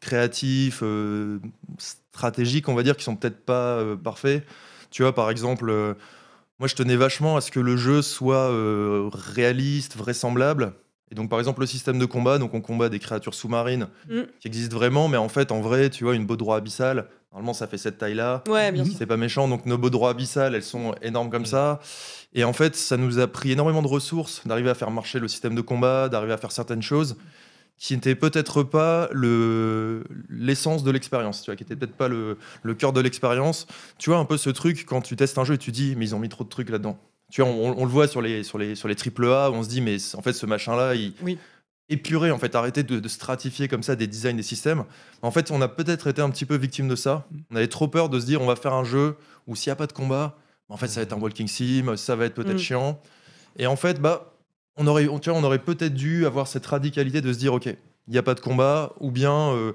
créatifs, 0.00 0.80
euh, 0.82 1.38
stratégiques, 1.78 2.68
on 2.68 2.74
va 2.74 2.82
dire, 2.82 2.96
qui 2.96 3.04
sont 3.04 3.16
peut-être 3.16 3.44
pas 3.44 3.76
euh, 3.78 3.96
parfaits. 3.96 4.44
Tu 4.90 5.02
vois, 5.02 5.14
par 5.14 5.30
exemple, 5.30 5.68
euh, 5.70 5.94
moi, 6.58 6.68
je 6.68 6.74
tenais 6.74 6.96
vachement 6.96 7.36
à 7.36 7.40
ce 7.40 7.50
que 7.50 7.60
le 7.60 7.76
jeu 7.76 8.02
soit 8.02 8.50
euh, 8.50 9.08
réaliste, 9.12 9.96
vraisemblable. 9.96 10.72
Et 11.12 11.14
donc, 11.16 11.28
par 11.28 11.38
exemple, 11.40 11.60
le 11.60 11.66
système 11.66 11.98
de 11.98 12.04
combat, 12.04 12.38
donc 12.38 12.54
on 12.54 12.60
combat 12.60 12.88
des 12.88 13.00
créatures 13.00 13.34
sous-marines 13.34 13.88
Mm. 14.08 14.20
qui 14.40 14.46
existent 14.48 14.76
vraiment, 14.76 15.08
mais 15.08 15.16
en 15.16 15.28
fait, 15.28 15.50
en 15.50 15.60
vrai, 15.60 15.90
tu 15.90 16.04
vois, 16.04 16.14
une 16.14 16.24
baudroie 16.26 16.56
abyssale, 16.56 17.06
normalement, 17.32 17.52
ça 17.54 17.66
fait 17.66 17.78
cette 17.78 17.98
taille-là. 17.98 18.44
Ouais, 18.48 18.70
bien 18.70 18.84
sûr. 18.84 18.94
C'est 18.96 19.06
pas 19.06 19.16
méchant, 19.16 19.48
donc 19.48 19.66
nos 19.66 19.76
baudroies 19.78 20.10
abyssales, 20.10 20.54
elles 20.54 20.62
sont 20.62 20.94
énormes 21.02 21.30
comme 21.30 21.46
ça. 21.46 21.80
Et 22.32 22.44
en 22.44 22.52
fait, 22.52 22.76
ça 22.76 22.96
nous 22.96 23.18
a 23.18 23.26
pris 23.26 23.50
énormément 23.52 23.82
de 23.82 23.88
ressources 23.88 24.42
d'arriver 24.46 24.70
à 24.70 24.74
faire 24.74 24.90
marcher 24.90 25.18
le 25.18 25.26
système 25.28 25.54
de 25.54 25.60
combat, 25.60 26.08
d'arriver 26.08 26.32
à 26.32 26.36
faire 26.36 26.52
certaines 26.52 26.82
choses 26.82 27.16
qui 27.76 27.94
n'étaient 27.94 28.14
peut-être 28.14 28.62
pas 28.62 29.08
le 29.10 30.04
l'essence 30.28 30.84
de 30.84 30.90
l'expérience, 30.90 31.40
tu 31.42 31.46
vois, 31.50 31.56
qui 31.56 31.64
n'étaient 31.64 31.76
peut-être 31.76 31.96
pas 31.96 32.08
le, 32.08 32.36
le 32.62 32.74
cœur 32.74 32.92
de 32.92 33.00
l'expérience. 33.00 33.66
Tu 33.98 34.10
vois, 34.10 34.18
un 34.18 34.26
peu 34.26 34.36
ce 34.36 34.50
truc, 34.50 34.84
quand 34.86 35.00
tu 35.00 35.16
testes 35.16 35.38
un 35.38 35.44
jeu 35.44 35.54
et 35.54 35.58
tu 35.58 35.72
dis, 35.72 35.94
mais 35.96 36.04
ils 36.06 36.14
ont 36.14 36.18
mis 36.18 36.28
trop 36.28 36.44
de 36.44 36.50
trucs 36.50 36.68
là-dedans. 36.68 36.98
Tu 37.32 37.40
vois, 37.42 37.50
on, 37.50 37.74
on 37.78 37.84
le 37.84 37.90
voit 37.90 38.06
sur 38.06 38.20
les, 38.20 38.42
sur 38.44 38.58
les, 38.58 38.74
sur 38.74 38.86
les 38.86 38.96
triple 38.96 39.24
A, 39.26 39.50
on 39.50 39.62
se 39.62 39.68
dit, 39.68 39.80
mais 39.80 39.96
en 40.14 40.20
fait, 40.22 40.34
ce 40.34 40.44
machin-là, 40.46 40.94
il, 40.94 41.14
Oui. 41.22 41.38
épuré, 41.88 42.30
en 42.30 42.38
fait, 42.38 42.54
arrêter 42.54 42.82
de, 42.82 43.00
de 43.00 43.08
stratifier 43.08 43.66
comme 43.66 43.82
ça 43.82 43.96
des 43.96 44.06
designs 44.06 44.36
des 44.36 44.42
systèmes. 44.42 44.84
En 45.22 45.30
fait, 45.30 45.50
on 45.50 45.62
a 45.62 45.68
peut-être 45.68 46.06
été 46.08 46.20
un 46.20 46.28
petit 46.30 46.44
peu 46.44 46.56
victime 46.56 46.86
de 46.86 46.96
ça. 46.96 47.26
On 47.50 47.56
avait 47.56 47.68
trop 47.68 47.88
peur 47.88 48.08
de 48.10 48.20
se 48.20 48.26
dire, 48.26 48.42
on 48.42 48.46
va 48.46 48.56
faire 48.56 48.74
un 48.74 48.84
jeu 48.84 49.16
où 49.46 49.56
s'il 49.56 49.70
n'y 49.70 49.72
a 49.72 49.76
pas 49.76 49.86
de 49.86 49.92
combat, 49.94 50.36
en 50.70 50.76
fait, 50.76 50.86
ça 50.88 51.00
va 51.00 51.02
être 51.04 51.12
un 51.12 51.20
walking 51.20 51.46
sim, 51.48 51.96
ça 51.96 52.16
va 52.16 52.24
être 52.26 52.34
peut-être 52.34 52.54
Mm. 52.54 52.58
chiant. 52.58 53.00
Et 53.58 53.66
en 53.66 53.76
fait, 53.76 54.00
bah, 54.00 54.32
on 54.76 54.86
aurait, 54.86 55.08
on, 55.08 55.18
tu 55.18 55.28
vois, 55.30 55.38
on 55.38 55.44
aurait 55.44 55.58
peut-être 55.58 55.94
dû 55.94 56.24
avoir 56.26 56.46
cette 56.46 56.64
radicalité 56.66 57.20
de 57.20 57.32
se 57.32 57.38
dire, 57.38 57.52
ok, 57.52 57.66
il 57.66 57.76
n'y 58.12 58.18
a 58.18 58.22
pas 58.22 58.34
de 58.34 58.40
combat, 58.40 58.92
ou 59.00 59.10
bien 59.10 59.50
euh, 59.52 59.72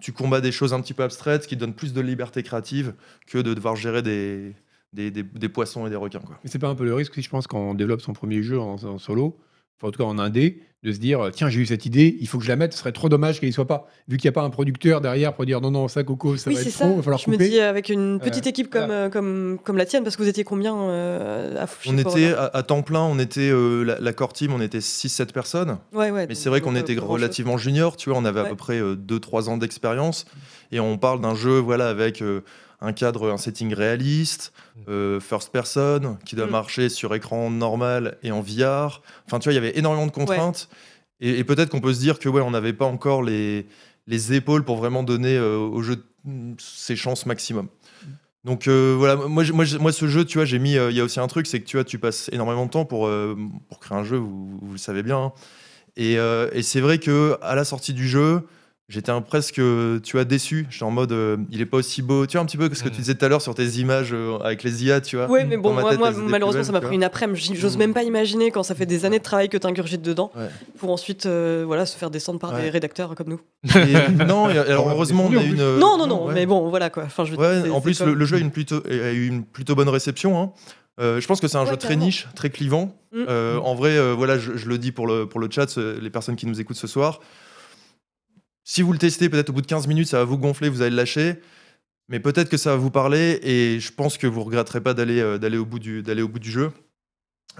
tu 0.00 0.12
combats 0.12 0.40
des 0.40 0.50
choses 0.52 0.72
un 0.72 0.80
petit 0.80 0.94
peu 0.94 1.02
abstraites 1.04 1.46
qui 1.46 1.56
donnent 1.56 1.74
plus 1.74 1.92
de 1.92 2.00
liberté 2.00 2.42
créative 2.42 2.94
que 3.26 3.38
de 3.38 3.54
devoir 3.54 3.76
gérer 3.76 4.02
des, 4.02 4.54
des, 4.92 5.10
des- 5.10 5.22
des 5.22 5.48
poissons 5.48 5.86
et 5.86 5.90
des 5.90 5.96
requins. 5.96 6.20
Quoi. 6.20 6.38
Mais 6.42 6.50
c'est 6.50 6.58
pas 6.58 6.68
un 6.68 6.74
peu 6.74 6.84
le 6.84 6.94
risque 6.94 7.12
aussi, 7.12 7.22
je 7.22 7.30
pense, 7.30 7.46
quand 7.46 7.58
on 7.60 7.74
développe 7.74 8.00
son 8.00 8.12
premier 8.14 8.42
jeu 8.42 8.58
en, 8.58 8.74
en 8.82 8.98
solo, 8.98 9.38
enfin, 9.78 9.88
en 9.88 9.90
tout 9.90 9.98
cas 10.02 10.08
en 10.08 10.18
indé, 10.18 10.62
de 10.84 10.92
se 10.92 10.98
dire 10.98 11.30
tiens, 11.32 11.48
j'ai 11.48 11.58
eu 11.60 11.66
cette 11.66 11.86
idée, 11.86 12.16
il 12.20 12.28
faut 12.28 12.38
que 12.38 12.44
je 12.44 12.48
la 12.48 12.54
mette, 12.54 12.72
ce 12.72 12.78
serait 12.78 12.92
trop 12.92 13.08
dommage 13.08 13.40
qu'elle 13.40 13.48
y 13.48 13.52
soit 13.52 13.66
pas. 13.66 13.88
Vu 14.06 14.16
qu'il 14.16 14.28
n'y 14.28 14.32
a 14.32 14.32
pas 14.40 14.42
un 14.42 14.50
producteur 14.50 15.00
derrière 15.00 15.34
pour 15.34 15.44
dire 15.44 15.60
non, 15.60 15.72
non, 15.72 15.88
ça, 15.88 16.04
Coco, 16.04 16.36
ça 16.36 16.48
oui, 16.50 16.54
va 16.54 16.60
être 16.62 16.70
ça. 16.70 16.84
trop, 16.84 16.92
il 16.92 16.96
va 16.98 17.02
falloir 17.02 17.18
Je 17.18 17.30
me 17.30 17.36
couper. 17.36 17.48
dis, 17.48 17.58
avec 17.58 17.88
une 17.88 18.20
petite 18.20 18.46
Euh, 18.46 18.50
équipe 18.50 18.70
comme, 18.70 18.84
voilà. 18.86 18.94
euh, 19.06 19.08
comme, 19.08 19.58
comme 19.64 19.76
la 19.76 19.86
tienne, 19.86 20.04
parce 20.04 20.16
que 20.16 20.22
vous 20.22 20.28
étiez 20.28 20.44
combien 20.44 20.76
euh, 20.76 21.60
à 21.60 21.66
On 21.88 21.98
était 21.98 22.32
à, 22.32 22.44
à 22.54 22.62
temps 22.62 22.82
plein, 22.82 23.00
on 23.02 23.18
était 23.18 23.50
euh, 23.50 23.82
la, 23.82 23.98
la 23.98 24.12
core 24.12 24.32
team, 24.32 24.52
on 24.52 24.60
était 24.60 24.78
6-7 24.78 25.32
personnes. 25.32 25.78
Ouais, 25.92 26.12
ouais. 26.12 26.26
Mais 26.28 26.36
c'est 26.36 26.48
vrai 26.48 26.60
qu'on 26.60 26.76
euh, 26.76 26.80
était 26.80 26.96
relativement 26.96 27.58
junior, 27.58 27.96
tu 27.96 28.10
vois, 28.10 28.18
on 28.18 28.24
avait 28.24 28.40
à 28.40 28.44
peu 28.44 28.54
près 28.56 28.80
2-3 28.80 29.48
ans 29.48 29.56
d'expérience. 29.56 30.26
Et 30.70 30.78
on 30.78 30.96
parle 30.96 31.20
d'un 31.20 31.34
jeu 31.34 31.58
voilà, 31.58 31.88
avec 31.88 32.22
euh, 32.22 32.42
un 32.80 32.92
cadre, 32.92 33.30
un 33.32 33.36
setting 33.38 33.74
réaliste, 33.74 34.52
euh, 34.88 35.18
first 35.20 35.50
person, 35.50 36.16
qui 36.24 36.36
doit 36.36 36.46
Mm. 36.46 36.50
marcher 36.50 36.88
sur 36.88 37.14
écran 37.14 37.50
normal 37.50 38.18
et 38.22 38.30
en 38.30 38.40
VR. 38.40 39.02
Enfin, 39.26 39.38
tu 39.38 39.44
vois, 39.44 39.52
il 39.52 39.56
y 39.56 39.58
avait 39.58 39.76
énormément 39.78 40.06
de 40.06 40.12
contraintes. 40.12 40.68
Et, 41.20 41.38
et 41.38 41.44
peut-être 41.44 41.70
qu'on 41.70 41.80
peut 41.80 41.92
se 41.92 41.98
dire 42.00 42.18
que 42.20 42.28
ouais, 42.28 42.40
on 42.40 42.52
n'avait 42.52 42.72
pas 42.72 42.84
encore 42.86 43.22
les, 43.22 43.66
les 44.06 44.32
épaules 44.34 44.64
pour 44.64 44.76
vraiment 44.76 45.02
donner 45.02 45.36
euh, 45.36 45.56
au 45.58 45.82
jeu 45.82 46.04
mm, 46.24 46.52
ses 46.58 46.94
chances 46.94 47.26
maximum. 47.26 47.68
Donc 48.44 48.68
euh, 48.68 48.94
voilà, 48.96 49.16
moi, 49.16 49.42
moi, 49.52 49.64
moi 49.80 49.92
ce 49.92 50.06
jeu, 50.06 50.24
tu 50.24 50.38
vois, 50.38 50.44
j'ai 50.44 50.60
mis, 50.60 50.76
euh, 50.78 50.90
il 50.92 50.96
y 50.96 51.00
a 51.00 51.04
aussi 51.04 51.18
un 51.18 51.26
truc, 51.26 51.46
c'est 51.48 51.60
que 51.60 51.66
tu 51.66 51.76
vois, 51.76 51.84
tu 51.84 51.98
passes 51.98 52.30
énormément 52.32 52.64
de 52.66 52.70
temps 52.70 52.84
pour, 52.84 53.08
euh, 53.08 53.36
pour 53.68 53.80
créer 53.80 53.98
un 53.98 54.04
jeu, 54.04 54.16
vous, 54.16 54.58
vous 54.62 54.72
le 54.72 54.78
savez 54.78 55.02
bien. 55.02 55.18
hein. 55.18 55.32
Et, 55.96 56.16
euh, 56.18 56.48
et 56.52 56.62
c'est 56.62 56.80
vrai 56.80 56.98
que 56.98 57.36
à 57.42 57.56
la 57.56 57.64
sortie 57.64 57.92
du 57.92 58.06
jeu, 58.08 58.46
j'étais 58.88 59.10
un 59.10 59.20
presque, 59.20 59.54
tu 60.02 60.12
vois, 60.12 60.24
déçu. 60.24 60.66
J'étais 60.70 60.84
en 60.84 60.90
mode, 60.90 61.12
euh, 61.12 61.36
il 61.50 61.60
est 61.60 61.66
pas 61.66 61.76
aussi 61.76 62.00
beau. 62.02 62.26
Tu 62.26 62.32
vois, 62.36 62.42
un 62.42 62.46
petit 62.46 62.56
peu 62.56 62.68
ce 62.72 62.82
que 62.82 62.88
Mm. 62.88 62.92
tu 62.92 62.98
disais 63.00 63.14
tout 63.14 63.24
à 63.24 63.28
l'heure 63.28 63.42
sur 63.42 63.54
tes 63.54 63.66
images 63.66 64.10
euh, 64.12 64.38
avec 64.38 64.62
les 64.62 64.84
IA, 64.84 65.00
tu 65.00 65.16
vois. 65.16 65.26
Ouais, 65.30 65.44
mais 65.44 65.56
bon, 65.56 65.70
Dans 65.70 65.74
ma 65.76 65.80
moi, 65.82 65.90
tête, 65.90 66.00
malheureusement, 66.26 66.58
belles, 66.60 66.64
ça 66.64 66.72
m'a 66.72 66.80
tu 66.80 66.86
pris 66.86 66.94
une 66.96 67.04
après-midi. 67.04 67.52
J'ose 67.54 67.76
Mm. 67.76 67.78
même 67.80 67.94
pas 67.94 68.02
imaginer 68.02 68.50
quand 68.50 68.62
ça 68.62 68.74
fait 68.74 68.86
des 68.86 69.04
années 69.04 69.18
de 69.18 69.22
travail 69.24 69.48
que 69.48 69.58
t'ingurgites 69.58 70.02
dedans 70.02 70.30
Ouais. 70.36 70.48
pour 70.78 70.90
ensuite 70.90 71.26
euh, 71.26 71.64
voilà, 71.66 71.84
se 71.86 71.96
faire 71.96 72.10
descendre 72.10 72.38
par 72.38 72.52
Ouais. 72.54 72.62
des 72.62 72.70
rédacteurs 72.70 73.14
comme 73.14 73.28
nous. 73.28 73.40
Et- 73.64 73.68
non, 74.26 74.48
et 74.48 74.56
alors 74.58 74.86
Ouais, 74.86 74.92
heureusement, 74.92 75.26
on 75.30 75.36
a 75.36 75.42
une. 75.42 75.60
euh, 75.60 75.78
non, 75.78 75.98
non, 75.98 76.06
non, 76.06 76.26
ouais. 76.26 76.34
mais 76.34 76.46
bon, 76.46 76.68
voilà 76.70 76.88
quoi. 76.90 77.04
Enfin, 77.04 77.24
je 77.24 77.32
veux 77.32 77.36
dire, 77.36 77.46
Ouais, 77.46 77.60
c'est- 77.64 77.70
en 77.70 77.80
plus, 77.80 78.00
le, 78.02 78.14
le 78.14 78.24
jeu 78.24 78.36
a, 78.36 78.40
une 78.40 78.50
plutôt, 78.50 78.82
a 78.88 79.12
eu 79.12 79.26
une 79.26 79.44
plutôt 79.44 79.74
bonne 79.74 79.88
réception. 79.88 80.40
hein. 80.40 80.52
Euh, 81.00 81.20
je 81.20 81.26
pense 81.28 81.40
que 81.40 81.46
c'est 81.46 81.56
un 81.58 81.62
Ouais, 81.64 81.70
jeu 81.70 81.76
très 81.76 81.94
niche, 81.94 82.26
très 82.34 82.50
clivant. 82.50 82.96
Mm. 83.12 83.24
Euh, 83.28 83.58
En 83.58 83.74
vrai, 83.76 83.96
euh, 83.96 84.14
voilà, 84.16 84.36
je, 84.38 84.56
je 84.56 84.68
le 84.68 84.78
dis 84.78 84.90
pour 84.90 85.06
le, 85.06 85.26
pour 85.26 85.38
le 85.38 85.48
chat, 85.50 85.78
euh, 85.78 85.96
les 86.00 86.10
personnes 86.10 86.34
qui 86.34 86.46
nous 86.46 86.60
écoutent 86.60 86.76
ce 86.76 86.88
soir. 86.88 87.20
Si 88.70 88.82
vous 88.82 88.92
le 88.92 88.98
testez, 88.98 89.30
peut-être 89.30 89.48
au 89.48 89.54
bout 89.54 89.62
de 89.62 89.66
15 89.66 89.86
minutes, 89.86 90.08
ça 90.08 90.18
va 90.18 90.24
vous 90.24 90.36
gonfler, 90.36 90.68
vous 90.68 90.82
allez 90.82 90.90
le 90.90 90.96
lâcher. 90.96 91.36
Mais 92.10 92.20
peut-être 92.20 92.50
que 92.50 92.58
ça 92.58 92.68
va 92.72 92.76
vous 92.76 92.90
parler 92.90 93.40
et 93.42 93.80
je 93.80 93.90
pense 93.90 94.18
que 94.18 94.26
vous 94.26 94.44
regretterez 94.44 94.82
pas 94.82 94.92
d'aller 94.92 95.20
euh, 95.20 95.38
d'aller 95.38 95.56
au, 95.56 95.64
bout 95.64 95.78
du- 95.78 96.02
d'aller 96.02 96.20
au 96.20 96.28
bout 96.28 96.38
du 96.38 96.50
jeu. 96.50 96.70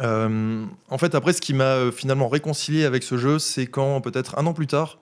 Euh, 0.01 0.67
en 0.91 0.99
fait, 0.99 1.15
après, 1.15 1.33
ce 1.33 1.41
qui 1.41 1.55
m'a 1.55 1.65
euh, 1.77 1.91
finalement 1.91 2.29
réconcilié 2.29 2.85
avec 2.85 3.03
ce 3.05 3.17
jeu, 3.17 3.39
c'est 3.39 3.67
quand, 3.67 4.03
peut-être 4.03 4.39
un 4.39 4.45
an 4.45 4.53
plus 4.53 4.67
tard. 4.67 4.99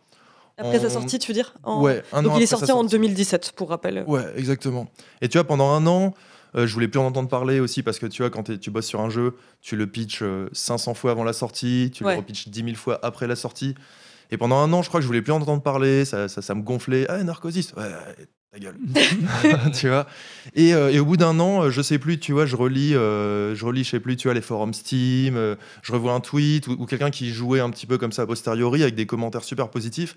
Après 0.59 0.79
sa 0.79 0.91
sortie, 0.91 1.19
tu 1.19 1.33
veux 1.33 1.35
dire? 1.35 1.55
En- 1.65 1.83
Ouais, 1.83 2.05
un 2.13 2.23
Donc 2.23 2.35
an 2.35 2.37
il 2.39 2.43
est 2.45 2.47
sorti 2.47 2.71
en 2.71 2.77
sortie. 2.83 2.91
2017, 2.93 3.53
pour 3.57 3.71
rappel. 3.71 4.05
Ouais, 4.07 4.23
exactement. 4.37 4.87
Et 5.23 5.29
tu 5.29 5.39
vois, 5.39 5.45
pendant 5.45 5.71
un 5.73 5.89
an, 5.89 6.15
euh, 6.55 6.69
je 6.69 6.73
voulais 6.73 6.87
plus 6.89 7.01
en 7.01 7.07
entendre 7.07 7.29
parler 7.29 7.59
aussi 7.59 7.83
parce 7.83 7.99
que 7.99 8.07
tu 8.07 8.23
vois, 8.23 8.31
quand 8.31 8.45
tu 8.61 8.71
bosses 8.71 8.87
sur 8.87 9.01
un 9.01 9.11
jeu, 9.11 9.35
tu 9.61 9.75
le 9.75 9.89
pitches 9.89 10.23
euh, 10.23 10.49
500 10.53 10.95
fois 10.95 11.11
avant 11.11 11.25
la 11.25 11.33
sortie, 11.33 11.91
tu 11.93 12.05
Ouais. 12.05 12.13
le 12.15 12.19
repitches 12.21 12.47
10 12.49 12.63
000 12.63 12.77
fois 12.77 13.01
après 13.03 13.27
la 13.27 13.35
sortie. 13.37 13.75
Et 14.31 14.37
pendant 14.37 14.57
un 14.59 14.73
an, 14.73 14.83
je 14.83 14.89
crois 14.89 15.01
que 15.01 15.03
je 15.03 15.07
voulais 15.07 15.23
plus 15.23 15.33
en 15.33 15.41
entendre 15.41 15.63
parler, 15.63 16.05
ça, 16.05 16.29
ça, 16.29 16.43
ça 16.43 16.55
me 16.55 16.63
gonflait. 16.63 17.07
Ah, 17.09 17.23
Narcosis, 17.23 17.73
ouais, 17.77 17.91
ta 18.53 18.59
gueule. 18.59 18.77
tu 19.75 19.89
vois. 19.89 20.07
Et, 20.55 20.75
euh, 20.75 20.91
et 20.93 20.99
au 20.99 21.05
bout 21.05 21.17
d'un 21.17 21.39
an, 21.41 21.65
euh, 21.65 21.71
je 21.71 21.83
sais 21.83 21.99
plus, 21.99 22.19
tu 22.19 22.33
vois, 22.33 22.47
je 22.47 22.57
relis, 22.57 22.95
euh, 22.95 23.55
je 23.55 23.65
relis, 23.65 23.85
je 23.85 23.91
sais 23.91 24.01
plus, 24.01 24.17
tu 24.17 24.29
vois, 24.29 24.35
les 24.35 24.41
forums 24.41 24.75
Steam, 24.75 25.37
euh, 25.37 25.55
je 25.83 25.93
revois 25.93 26.13
un 26.13 26.21
tweet 26.21 26.67
ou, 26.69 26.73
ou 26.73 26.87
quelqu'un 26.87 27.11
qui 27.11 27.31
jouait 27.33 27.61
un 27.61 27.71
petit 27.71 27.87
peu 27.87 27.99
comme 27.99 28.13
ça 28.13 28.23
a 28.23 28.27
posteriori 28.27 28.83
avec 28.83 28.95
des 28.95 29.07
commentaires 29.07 29.45
super 29.45 29.69
positifs. 29.71 30.17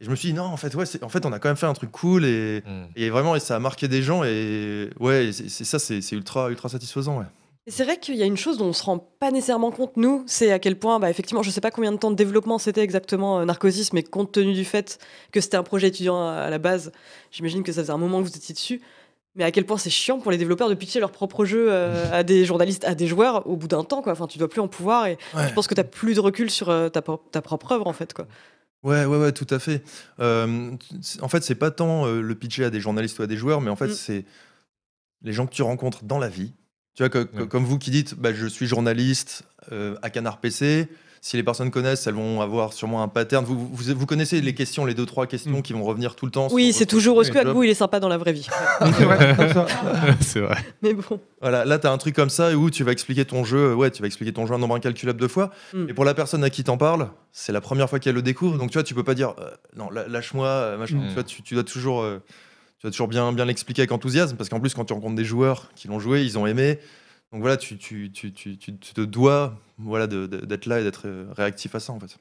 Et 0.00 0.04
je 0.04 0.10
me 0.10 0.14
suis 0.14 0.28
dit, 0.28 0.34
non, 0.34 0.44
en 0.44 0.56
fait, 0.56 0.74
ouais, 0.76 0.84
en 1.02 1.08
fait, 1.08 1.26
on 1.26 1.32
a 1.32 1.40
quand 1.40 1.48
même 1.48 1.56
fait 1.56 1.66
un 1.66 1.72
truc 1.74 1.90
cool 1.90 2.24
et, 2.24 2.62
Mm. 2.64 2.84
et 2.94 3.10
vraiment, 3.10 3.34
et 3.34 3.40
ça 3.40 3.56
a 3.56 3.58
marqué 3.58 3.88
des 3.88 4.00
gens. 4.02 4.22
Et 4.22 4.90
ouais, 5.00 5.30
c'est 5.32 5.64
ça, 5.64 5.80
c'est 5.80 6.00
c'est 6.02 6.14
ultra, 6.14 6.50
ultra 6.50 6.68
satisfaisant. 6.68 7.18
Ouais. 7.18 7.24
C'est 7.70 7.84
vrai 7.84 7.98
qu'il 7.98 8.16
y 8.16 8.22
a 8.22 8.26
une 8.26 8.36
chose 8.36 8.56
dont 8.58 8.66
on 8.66 8.72
se 8.72 8.82
rend 8.82 8.98
pas 8.98 9.30
nécessairement 9.30 9.70
compte, 9.70 9.96
nous, 9.96 10.24
c'est 10.26 10.50
à 10.52 10.58
quel 10.58 10.78
point, 10.78 10.98
bah, 10.98 11.10
effectivement, 11.10 11.42
je 11.42 11.50
sais 11.50 11.60
pas 11.60 11.70
combien 11.70 11.92
de 11.92 11.98
temps 11.98 12.10
de 12.10 12.16
développement 12.16 12.58
c'était 12.58 12.82
exactement 12.82 13.40
euh, 13.40 13.44
Narcosis, 13.44 13.92
mais 13.92 14.02
compte 14.02 14.32
tenu 14.32 14.54
du 14.54 14.64
fait 14.64 14.98
que 15.32 15.40
c'était 15.40 15.56
un 15.56 15.62
projet 15.62 15.88
étudiant 15.88 16.20
à, 16.26 16.32
à 16.32 16.50
la 16.50 16.58
base, 16.58 16.92
j'imagine 17.30 17.62
que 17.62 17.72
ça 17.72 17.82
faisait 17.82 17.92
un 17.92 17.98
moment 17.98 18.22
que 18.22 18.28
vous 18.28 18.36
étiez 18.36 18.54
dessus. 18.54 18.80
Mais 19.34 19.44
à 19.44 19.52
quel 19.52 19.66
point 19.66 19.76
c'est 19.78 19.90
chiant 19.90 20.18
pour 20.18 20.32
les 20.32 20.38
développeurs 20.38 20.68
de 20.68 20.74
pitcher 20.74 20.98
leur 20.98 21.12
propre 21.12 21.44
jeu 21.44 21.66
euh, 21.70 22.10
à 22.12 22.24
des 22.24 22.44
journalistes, 22.44 22.84
à 22.84 22.94
des 22.96 23.06
joueurs 23.06 23.46
au 23.46 23.56
bout 23.56 23.68
d'un 23.68 23.84
temps, 23.84 24.02
quoi. 24.02 24.12
Enfin, 24.12 24.26
tu 24.26 24.38
dois 24.38 24.48
plus 24.48 24.60
en 24.60 24.66
pouvoir 24.66 25.06
et 25.06 25.16
je 25.34 25.52
pense 25.54 25.68
que 25.68 25.74
tu 25.74 25.84
plus 25.84 26.14
de 26.14 26.20
recul 26.20 26.50
sur 26.50 26.70
euh, 26.70 26.88
ta, 26.88 27.02
pro- 27.02 27.22
ta 27.30 27.40
propre 27.40 27.70
œuvre, 27.72 27.86
en 27.86 27.92
fait, 27.92 28.14
quoi. 28.14 28.26
Ouais, 28.82 29.04
ouais, 29.04 29.18
ouais, 29.18 29.32
tout 29.32 29.46
à 29.50 29.58
fait. 29.58 29.82
Euh, 30.18 30.70
en 31.20 31.28
fait, 31.28 31.44
c'est 31.44 31.54
pas 31.54 31.70
tant 31.70 32.06
euh, 32.06 32.20
le 32.20 32.34
pitcher 32.34 32.64
à 32.64 32.70
des 32.70 32.80
journalistes 32.80 33.18
ou 33.18 33.22
à 33.22 33.26
des 33.28 33.36
joueurs, 33.36 33.60
mais 33.60 33.70
en 33.70 33.76
fait, 33.76 33.88
Mm. 33.88 33.92
c'est 33.94 34.24
les 35.22 35.32
gens 35.32 35.46
que 35.46 35.54
tu 35.54 35.62
rencontres 35.62 36.04
dans 36.04 36.18
la 36.18 36.28
vie. 36.28 36.52
Tu 36.98 37.04
vois, 37.04 37.10
que- 37.10 37.22
que- 37.22 37.42
Ouais. 37.42 37.46
comme 37.46 37.62
vous 37.64 37.78
qui 37.78 37.92
dites, 37.92 38.16
bah, 38.16 38.34
je 38.34 38.44
suis 38.48 38.66
journaliste 38.66 39.44
euh, 39.70 39.94
à 40.02 40.10
Canard 40.10 40.38
PC. 40.38 40.88
Si 41.20 41.36
les 41.36 41.44
personnes 41.44 41.70
connaissent, 41.70 42.08
elles 42.08 42.14
vont 42.14 42.40
avoir 42.40 42.72
sûrement 42.72 43.04
un 43.04 43.08
pattern. 43.08 43.44
Vous, 43.44 43.56
vous, 43.72 43.94
vous 43.96 44.06
connaissez 44.06 44.40
les 44.40 44.52
questions, 44.52 44.84
les 44.84 44.94
deux, 44.94 45.06
trois 45.06 45.28
questions 45.28 45.58
Mm. 45.58 45.62
qui 45.62 45.72
vont 45.74 45.84
revenir 45.84 46.16
tout 46.16 46.26
le 46.26 46.32
temps. 46.32 46.48
Oui, 46.50 46.72
c'est 46.72 46.86
toujours 46.86 47.20
est-ce 47.22 47.30
que. 47.30 47.38
Agbu, 47.38 47.66
il 47.66 47.70
est 47.70 47.74
sympa 47.74 48.00
dans 48.00 48.08
la 48.08 48.18
vraie 48.18 48.32
vie. 48.32 48.48
C'est 48.98 49.04
vrai, 49.04 49.36
c'est. 50.20 50.42
Mais 50.82 50.94
bon. 50.94 51.20
Voilà, 51.40 51.64
là, 51.64 51.78
tu 51.78 51.86
as 51.86 51.92
un 51.92 51.98
truc 51.98 52.16
comme 52.16 52.30
ça 52.30 52.56
où 52.56 52.68
tu 52.68 52.82
vas 52.82 52.90
expliquer 52.90 53.24
ton 53.24 53.44
jeu, 53.44 53.74
ouais, 53.76 53.92
tu 53.92 54.02
vas 54.02 54.06
expliquer 54.08 54.32
ton 54.32 54.46
jeu 54.48 54.54
un 54.54 54.58
nombre 54.58 54.74
incalculable 54.74 55.20
de 55.20 55.28
fois. 55.28 55.50
Mm. 55.74 55.88
Et 55.90 55.94
pour 55.94 56.04
la 56.04 56.14
personne 56.14 56.42
à 56.42 56.50
qui 56.50 56.64
t'en 56.64 56.78
parles, 56.78 57.08
c'est 57.32 57.52
la 57.52 57.60
première 57.60 57.88
fois 57.88 58.00
qu'elle 58.00 58.16
le 58.16 58.22
découvre. 58.22 58.58
Donc, 58.58 58.70
tu 58.70 58.74
vois, 58.78 58.82
tu 58.82 58.94
peux 58.94 59.04
pas 59.04 59.14
dire, 59.14 59.34
euh, 59.38 59.50
non, 59.76 59.88
lâche-moi, 59.90 60.46
euh, 60.48 60.78
machin. 60.78 60.96
Mm. 60.96 61.08
Tu 61.08 61.14
vois, 61.14 61.22
tu, 61.24 61.42
tu 61.42 61.54
dois 61.54 61.64
toujours, 61.64 62.00
euh, 62.02 62.20
tu 62.78 62.82
dois 62.86 62.90
toujours 62.90 63.08
bien, 63.08 63.32
bien 63.32 63.44
l'expliquer 63.44 63.82
avec 63.82 63.92
enthousiasme. 63.92 64.36
Parce 64.36 64.48
qu'en 64.48 64.60
plus, 64.60 64.74
quand 64.74 64.84
tu 64.84 64.92
rencontres 64.92 65.16
des 65.16 65.24
joueurs 65.24 65.70
qui 65.74 65.88
l'ont 65.88 65.98
joué, 66.00 66.22
ils 66.24 66.38
ont 66.38 66.46
aimé. 66.46 66.78
Donc 67.32 67.40
voilà, 67.42 67.56
tu, 67.56 67.76
tu, 67.76 68.10
tu, 68.12 68.32
tu, 68.32 68.56
tu- 68.56 68.78
tu 68.78 68.94
te 68.94 69.00
dois 69.00 69.54
voilà, 69.78 70.06
de- 70.06 70.26
de- 70.26 70.44
d'être 70.46 70.66
là 70.66 70.80
et 70.80 70.84
d'être 70.84 71.02
euh, 71.06 71.26
réactif 71.36 71.74
à 71.74 71.80
ça, 71.80 71.92
en 71.92 72.00
fait. 72.00 72.16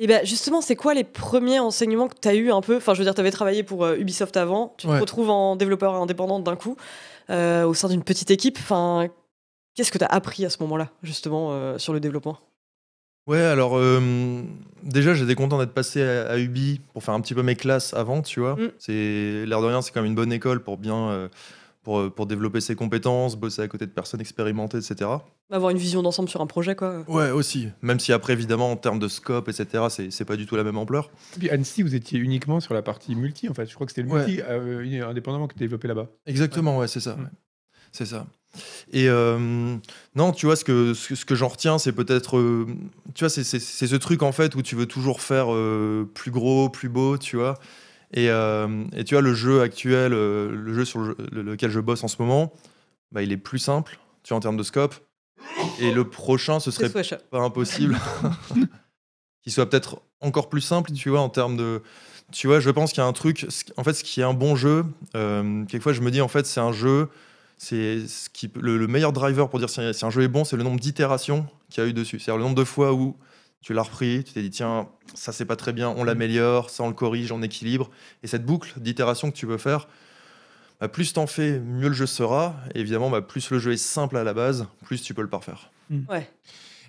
Et 0.00 0.06
ben 0.06 0.24
justement, 0.24 0.60
c'est 0.60 0.76
quoi 0.76 0.94
les 0.94 1.02
premiers 1.04 1.58
enseignements 1.58 2.06
que 2.08 2.14
tu 2.20 2.28
as 2.28 2.34
eu 2.34 2.50
un 2.52 2.60
peu? 2.60 2.76
Enfin, 2.76 2.94
je 2.94 2.98
veux 2.98 3.04
dire, 3.04 3.14
tu 3.14 3.20
avais 3.20 3.30
travaillé 3.32 3.62
pour 3.64 3.84
euh, 3.84 3.96
Ubisoft 3.96 4.36
avant, 4.36 4.74
tu 4.78 4.86
te 4.86 4.92
retrouves 5.00 5.28
en 5.30 5.56
développeur 5.56 5.94
indépendant 5.94 6.38
d'un 6.38 6.54
coup, 6.56 6.76
euh, 7.30 7.64
au 7.64 7.74
sein 7.74 7.88
d'une 7.88 8.04
petite 8.04 8.30
équipe. 8.30 8.58
Enfin, 8.60 9.08
qu'est-ce 9.74 9.90
que 9.90 9.98
tu 9.98 10.04
as 10.04 10.08
appris 10.08 10.44
à 10.44 10.50
ce 10.50 10.58
moment-là, 10.62 10.90
justement, 11.02 11.50
euh, 11.52 11.78
sur 11.78 11.92
le 11.92 11.98
développement? 12.00 12.38
Ouais, 13.28 13.40
alors 13.42 13.76
euh, 13.76 14.42
déjà 14.82 15.14
j'étais 15.14 15.34
content 15.34 15.58
d'être 15.58 15.74
passé 15.74 16.02
à, 16.02 16.30
à 16.30 16.38
Ubi 16.38 16.80
pour 16.92 17.04
faire 17.04 17.14
un 17.14 17.20
petit 17.20 17.34
peu 17.34 17.42
mes 17.42 17.54
classes 17.56 17.92
avant, 17.94 18.22
tu 18.22 18.40
vois. 18.40 18.56
Mm. 18.56 18.70
C'est 18.78 19.44
l'air 19.46 19.60
de 19.60 19.66
rien, 19.66 19.82
c'est 19.82 19.92
quand 19.92 20.00
même 20.00 20.10
une 20.10 20.16
bonne 20.16 20.32
école 20.32 20.62
pour 20.62 20.78
bien 20.78 20.96
euh, 21.10 21.28
pour, 21.82 22.00
euh, 22.00 22.10
pour 22.10 22.26
développer 22.26 22.60
ses 22.60 22.74
compétences, 22.74 23.36
bosser 23.36 23.62
à 23.62 23.68
côté 23.68 23.86
de 23.86 23.90
personnes 23.90 24.20
expérimentées, 24.20 24.78
etc. 24.78 25.10
Avoir 25.50 25.70
une 25.70 25.78
vision 25.78 26.02
d'ensemble 26.02 26.28
sur 26.28 26.40
un 26.40 26.46
projet, 26.46 26.74
quoi. 26.74 27.02
Ouais, 27.06 27.30
aussi. 27.30 27.68
Même 27.82 28.00
si 28.00 28.12
après 28.12 28.32
évidemment 28.34 28.70
en 28.72 28.76
termes 28.76 28.98
de 28.98 29.08
scope, 29.08 29.48
etc. 29.48 29.84
C'est 29.90 30.10
c'est 30.10 30.24
pas 30.26 30.36
du 30.36 30.44
tout 30.46 30.56
la 30.56 30.64
même 30.64 30.76
ampleur. 30.76 31.10
Et 31.36 31.38
puis 31.38 31.50
Annecy, 31.50 31.82
vous 31.82 31.94
étiez 31.94 32.18
uniquement 32.18 32.60
sur 32.60 32.74
la 32.74 32.82
partie 32.82 33.14
multi, 33.14 33.48
en 33.48 33.54
fait. 33.54 33.66
Je 33.66 33.74
crois 33.74 33.86
que 33.86 33.92
c'était 33.92 34.06
le 34.06 34.12
Ouais. 34.12 34.26
multi 34.26 34.42
euh, 34.46 35.08
indépendamment 35.08 35.48
que 35.48 35.54
tu 35.54 35.60
développé 35.60 35.86
là-bas. 35.88 36.08
Exactement, 36.26 36.78
ouais, 36.78 36.88
c'est 36.88 37.00
ça. 37.00 37.14
Mm. 37.16 37.20
ouais. 37.24 37.30
C'est 37.92 38.04
ça. 38.06 38.26
Et 38.92 39.08
euh, 39.08 39.76
non, 40.14 40.32
tu 40.32 40.44
vois, 40.46 40.56
ce 40.56 40.64
que, 40.64 40.92
ce 40.92 41.08
que, 41.08 41.14
ce 41.14 41.24
que 41.24 41.34
j'en 41.34 41.48
retiens, 41.48 41.78
c'est 41.78 41.92
peut-être. 41.92 42.36
euh, 42.36 42.66
tu 43.14 43.24
vois, 43.24 43.30
c'est- 43.30 43.42
ce 43.58 43.96
truc 43.96 44.22
en 44.22 44.32
fait 44.32 44.54
où 44.54 44.62
tu 44.62 44.74
veux 44.76 44.86
toujours 44.86 45.20
faire 45.20 45.52
euh, 45.52 46.08
plus 46.14 46.30
gros, 46.30 46.68
plus 46.68 46.88
beau, 46.88 47.18
tu 47.18 47.36
vois. 47.36 47.58
Et, 48.12 48.30
euh, 48.30 48.84
et 48.96 49.04
tu 49.04 49.14
vois, 49.14 49.22
le 49.22 49.34
jeu 49.34 49.60
actuel, 49.60 50.12
euh, 50.14 50.50
le 50.50 50.72
jeu 50.74 50.84
sur 50.84 51.00
le- 51.00 51.16
le- 51.30 51.42
lequel 51.42 51.70
je 51.70 51.80
bosse 51.80 52.02
en 52.04 52.08
ce 52.08 52.16
moment, 52.20 52.52
bah, 53.12 53.22
il 53.22 53.32
est 53.32 53.36
plus 53.36 53.58
simple, 53.58 53.98
tu 54.22 54.30
vois, 54.30 54.38
en 54.38 54.40
termes 54.40 54.56
de 54.56 54.62
scope. 54.62 54.94
Et 55.80 55.90
le 55.92 56.04
prochain, 56.08 56.58
ce 56.60 56.70
serait 56.70 56.88
pas 57.30 57.38
impossible 57.40 57.96
qu'il 59.42 59.52
soit 59.52 59.68
peut-être 59.68 60.00
encore 60.20 60.48
plus 60.48 60.60
simple, 60.60 60.92
tu 60.92 61.10
vois, 61.10 61.20
en 61.20 61.28
termes 61.28 61.56
de. 61.56 61.82
Tu 62.32 62.46
vois, 62.46 62.60
je 62.60 62.68
pense 62.70 62.92
qu'il 62.92 63.02
y 63.02 63.04
a 63.04 63.06
un 63.06 63.12
truc. 63.12 63.46
En 63.76 63.84
fait, 63.84 63.94
ce 63.94 64.04
qui 64.04 64.20
est 64.20 64.24
un 64.24 64.34
bon 64.34 64.54
jeu, 64.56 64.84
euh, 65.16 65.64
quelquefois, 65.66 65.92
je 65.94 66.02
me 66.02 66.10
dis, 66.10 66.20
en 66.20 66.28
fait, 66.28 66.44
c'est 66.46 66.60
un 66.60 66.72
jeu. 66.72 67.08
C'est 67.56 68.06
ce 68.06 68.28
qui, 68.30 68.50
le, 68.60 68.76
le 68.78 68.86
meilleur 68.86 69.12
driver 69.12 69.48
pour 69.48 69.58
dire 69.58 69.68
si 69.70 69.80
un 69.80 70.10
jeu 70.10 70.22
est 70.22 70.28
bon, 70.28 70.44
c'est 70.44 70.56
le 70.56 70.62
nombre 70.62 70.78
d'itérations 70.78 71.46
qu'il 71.70 71.82
y 71.82 71.86
a 71.86 71.90
eu 71.90 71.92
dessus. 71.92 72.18
C'est-à-dire 72.18 72.38
le 72.38 72.44
nombre 72.44 72.56
de 72.56 72.64
fois 72.64 72.92
où 72.92 73.16
tu 73.60 73.74
l'as 73.74 73.82
repris, 73.82 74.24
tu 74.24 74.32
t'es 74.32 74.42
dit, 74.42 74.50
tiens, 74.50 74.88
ça 75.14 75.32
c'est 75.32 75.44
pas 75.44 75.56
très 75.56 75.72
bien, 75.72 75.88
on 75.90 76.04
l'améliore, 76.04 76.70
ça 76.70 76.84
on 76.84 76.88
le 76.88 76.94
corrige, 76.94 77.32
on 77.32 77.42
équilibre. 77.42 77.90
Et 78.22 78.26
cette 78.26 78.44
boucle 78.44 78.74
d'itération 78.78 79.30
que 79.30 79.36
tu 79.36 79.46
veux 79.46 79.58
faire, 79.58 79.88
bah, 80.80 80.88
plus 80.88 81.12
t'en 81.12 81.26
fais, 81.26 81.58
mieux 81.58 81.88
le 81.88 81.94
jeu 81.94 82.06
sera. 82.06 82.56
Et 82.74 82.80
évidemment, 82.80 83.10
bah, 83.10 83.20
plus 83.20 83.50
le 83.50 83.58
jeu 83.58 83.72
est 83.72 83.76
simple 83.76 84.16
à 84.16 84.24
la 84.24 84.32
base, 84.32 84.66
plus 84.84 85.02
tu 85.02 85.14
peux 85.14 85.22
le 85.22 85.28
parfaire. 85.28 85.70
Ouais. 86.08 86.30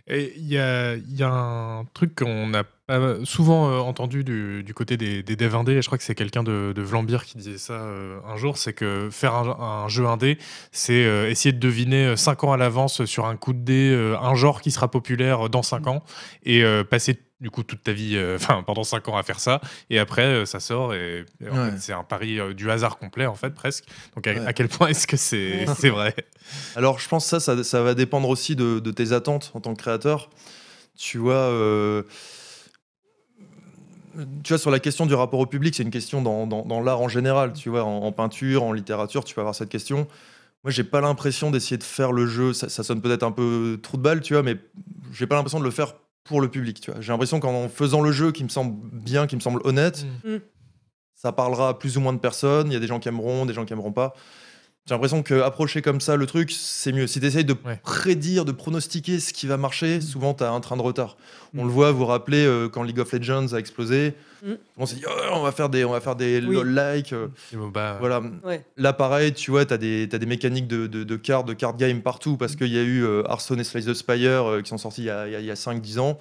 Et 0.09 0.33
il 0.37 0.47
y 0.47 0.57
a, 0.57 0.97
un 1.21 1.85
truc 1.93 2.15
qu'on 2.15 2.47
n'a 2.47 2.63
pas 2.63 3.23
souvent 3.23 3.69
euh, 3.69 3.77
entendu 3.77 4.23
du, 4.23 4.73
côté 4.73 4.97
des, 4.97 5.21
des 5.21 5.35
devs 5.35 5.55
indés, 5.55 5.73
et 5.73 5.81
je 5.83 5.87
crois 5.87 5.99
que 5.99 6.03
c'est 6.03 6.15
quelqu'un 6.15 6.41
de, 6.41 6.73
de 6.75 6.81
Vlambeer 6.81 7.23
qui 7.25 7.37
disait 7.37 7.59
ça 7.59 7.73
euh, 7.73 8.19
un 8.27 8.35
jour, 8.35 8.57
c'est 8.57 8.73
que 8.73 9.09
faire 9.11 9.35
un, 9.35 9.87
jeu 9.87 10.07
indé, 10.07 10.39
c'est 10.71 11.05
euh, 11.05 11.29
essayer 11.29 11.53
de 11.53 11.59
deviner 11.59 12.17
5 12.17 12.43
ans 12.43 12.53
à 12.53 12.57
l'avance 12.57 13.05
sur 13.05 13.27
un 13.27 13.35
coup 13.35 13.53
de 13.53 13.59
dé 13.59 14.15
un 14.19 14.33
genre 14.33 14.61
qui 14.61 14.71
sera 14.71 14.89
populaire 14.89 15.49
dans 15.49 15.61
5 15.61 15.85
ans, 15.85 16.03
et 16.43 16.63
passer 16.89 17.19
du 17.41 17.49
coup 17.49 17.63
toute 17.63 17.83
ta 17.83 17.91
vie, 17.93 18.15
euh, 18.15 18.35
enfin 18.41 18.63
pendant 18.63 18.83
5 18.83 19.07
ans 19.07 19.17
à 19.17 19.23
faire 19.23 19.39
ça, 19.39 19.61
et 19.89 19.97
après 19.99 20.23
euh, 20.25 20.45
ça 20.45 20.59
sort, 20.59 20.93
et, 20.93 21.25
Ouais. 21.41 21.71
c'est 21.77 21.93
un 21.93 22.03
pari 22.03 22.39
euh, 22.39 22.53
du 22.53 22.69
hasard 22.69 22.97
complet 22.97 23.25
en 23.25 23.35
fait 23.35 23.51
presque. 23.51 23.85
Donc 24.15 24.27
à, 24.27 24.31
Ouais. 24.33 24.45
à 24.45 24.53
quel 24.53 24.67
point 24.67 24.87
est-ce 24.87 25.07
que 25.07 25.17
c'est 25.17 25.65
vrai? 25.89 26.13
Alors, 26.75 26.99
je 26.99 27.07
pense 27.07 27.23
que 27.25 27.29
ça, 27.29 27.39
ça, 27.39 27.63
ça 27.63 27.81
va 27.81 27.93
dépendre 27.93 28.27
aussi 28.29 28.55
de, 28.55 28.79
de 28.79 28.91
tes 28.91 29.11
attentes 29.13 29.51
en 29.53 29.61
tant 29.61 29.73
que 29.73 29.79
créateur. 29.81 30.29
Tu 30.97 31.17
vois, 31.17 31.49
tu 34.43 34.49
vois, 34.53 34.57
sur 34.57 34.71
la 34.71 34.79
question 34.79 35.05
du 35.05 35.13
rapport 35.13 35.39
au 35.39 35.45
public, 35.45 35.75
c'est 35.75 35.83
une 35.83 35.91
question 35.91 36.21
dans, 36.21 36.45
dans- 36.47 36.65
dans 36.65 36.81
l'art 36.81 36.99
en 36.99 37.07
général. 37.07 37.53
Tu 37.53 37.69
vois, 37.69 37.83
en, 37.83 38.03
en 38.03 38.11
peinture, 38.11 38.63
en 38.63 38.73
littérature, 38.73 39.23
tu 39.23 39.33
peux 39.33 39.41
avoir 39.41 39.55
cette 39.55 39.69
question. 39.69 40.07
Moi, 40.63 40.71
j'ai 40.71 40.83
pas 40.83 40.99
l'impression 40.99 41.51
d'essayer 41.51 41.77
de 41.77 41.83
faire 41.83 42.11
le 42.11 42.25
jeu. 42.25 42.51
Ça, 42.51 42.67
ça 42.67 42.83
sonne 42.83 43.01
peut-être 43.01 43.23
un 43.23 43.31
peu 43.31 43.79
trou 43.81 43.95
de 43.97 44.01
balle, 44.01 44.19
tu 44.21 44.33
vois, 44.33 44.43
mais 44.43 44.57
j'ai 45.13 45.25
pas 45.25 45.35
l'impression 45.35 45.59
de 45.59 45.63
le 45.63 45.71
faire 45.71 45.93
pour 46.29 46.39
le 46.41 46.47
public. 46.47 46.79
Tu 46.79 46.91
vois, 46.91 47.01
j'ai 47.01 47.11
l'impression 47.11 47.39
qu'en 47.41 47.67
faisant 47.67 48.01
le 48.01 48.11
jeu 48.13 48.31
qui 48.31 48.43
me 48.45 48.49
semble 48.49 48.75
bien, 48.93 49.27
qui 49.27 49.35
me 49.35 49.41
semble 49.41 49.59
honnête, 49.65 50.05
Mm. 50.23 50.37
ça 51.15 51.31
parlera 51.33 51.69
à 51.69 51.73
plus 51.73 51.97
ou 51.97 52.01
moins 52.01 52.13
de 52.13 52.19
personnes. 52.19 52.67
Il 52.67 52.73
y 52.73 52.77
a 52.77 52.79
des 52.79 52.87
gens 52.87 52.99
qui 52.99 53.09
aimeront, 53.09 53.45
des 53.45 53.53
gens 53.53 53.65
qui 53.65 53.73
aimeront 53.73 53.91
pas. 53.91 54.13
J'ai 54.89 54.95
l'impression 54.95 55.21
que 55.21 55.35
approcher 55.41 55.83
comme 55.83 56.01
ça 56.01 56.15
le 56.15 56.25
truc, 56.25 56.51
c'est 56.51 56.91
mieux. 56.91 57.05
Si 57.05 57.19
tu 57.19 57.25
essayes 57.27 57.45
de 57.45 57.53
Ouais. 57.63 57.79
prédire, 57.83 58.43
de 58.43 58.51
pronostiquer 58.51 59.19
ce 59.19 59.33
qui 59.33 59.45
va 59.45 59.55
marcher, 59.55 60.01
souvent 60.01 60.33
tu 60.33 60.43
as 60.43 60.49
un 60.51 60.59
train 60.61 60.77
de 60.77 60.81
retard. 60.81 61.15
On 61.55 61.63
Mm. 61.63 61.67
le 61.67 61.71
voit, 61.71 61.91
vous 61.91 61.99
vous 61.99 62.05
rappelez, 62.07 62.43
euh, 62.43 62.69
quand 62.69 62.81
League 62.81 62.97
of 62.99 63.11
Legends 63.13 63.53
a 63.53 63.57
explosé, 63.59 64.15
Mm. 64.43 64.53
on 64.77 64.87
s'est 64.87 64.95
dit, 64.95 65.03
Oh, 65.07 65.29
on 65.33 65.43
va 65.43 65.51
faire 65.51 65.69
des, 65.69 65.85
on 65.85 65.91
va 65.91 66.01
faire 66.01 66.15
des 66.15 66.39
Oui. 66.43 66.55
LOL-like. 66.55 67.13
euh, 67.13 67.27
MOBA, 67.53 67.97
Voilà. 67.99 68.19
Ouais. 68.43 68.65
Là, 68.77 68.91
pareil, 68.93 69.31
tu 69.33 69.51
vois, 69.51 69.63
tu 69.63 69.75
as 69.75 69.77
des, 69.77 70.07
t'as 70.09 70.17
des 70.17 70.25
mécaniques 70.25 70.67
de, 70.67 70.87
de, 70.87 71.03
de 71.03 71.15
cartes, 71.17 71.47
de 71.47 71.53
card 71.53 71.77
game 71.77 72.01
partout, 72.01 72.35
parce 72.35 72.55
qu'il 72.55 72.73
y 72.73 72.79
a 72.79 72.81
eu 72.81 73.05
euh, 73.05 73.21
Hearthstone 73.29 73.59
et 73.59 73.63
Slice 73.63 73.85
the 73.85 73.93
Spire 73.93 74.49
euh, 74.49 74.61
qui 74.63 74.69
sont 74.69 74.79
sortis 74.79 75.01
il 75.03 75.05
y 75.05 75.09
a, 75.11 75.27
il 75.27 75.33
y 75.33 75.35
a- 75.35 75.39
il 75.39 75.45
y 75.45 75.51
a 75.51 75.55
5-10 75.55 75.99
ans. 75.99 76.19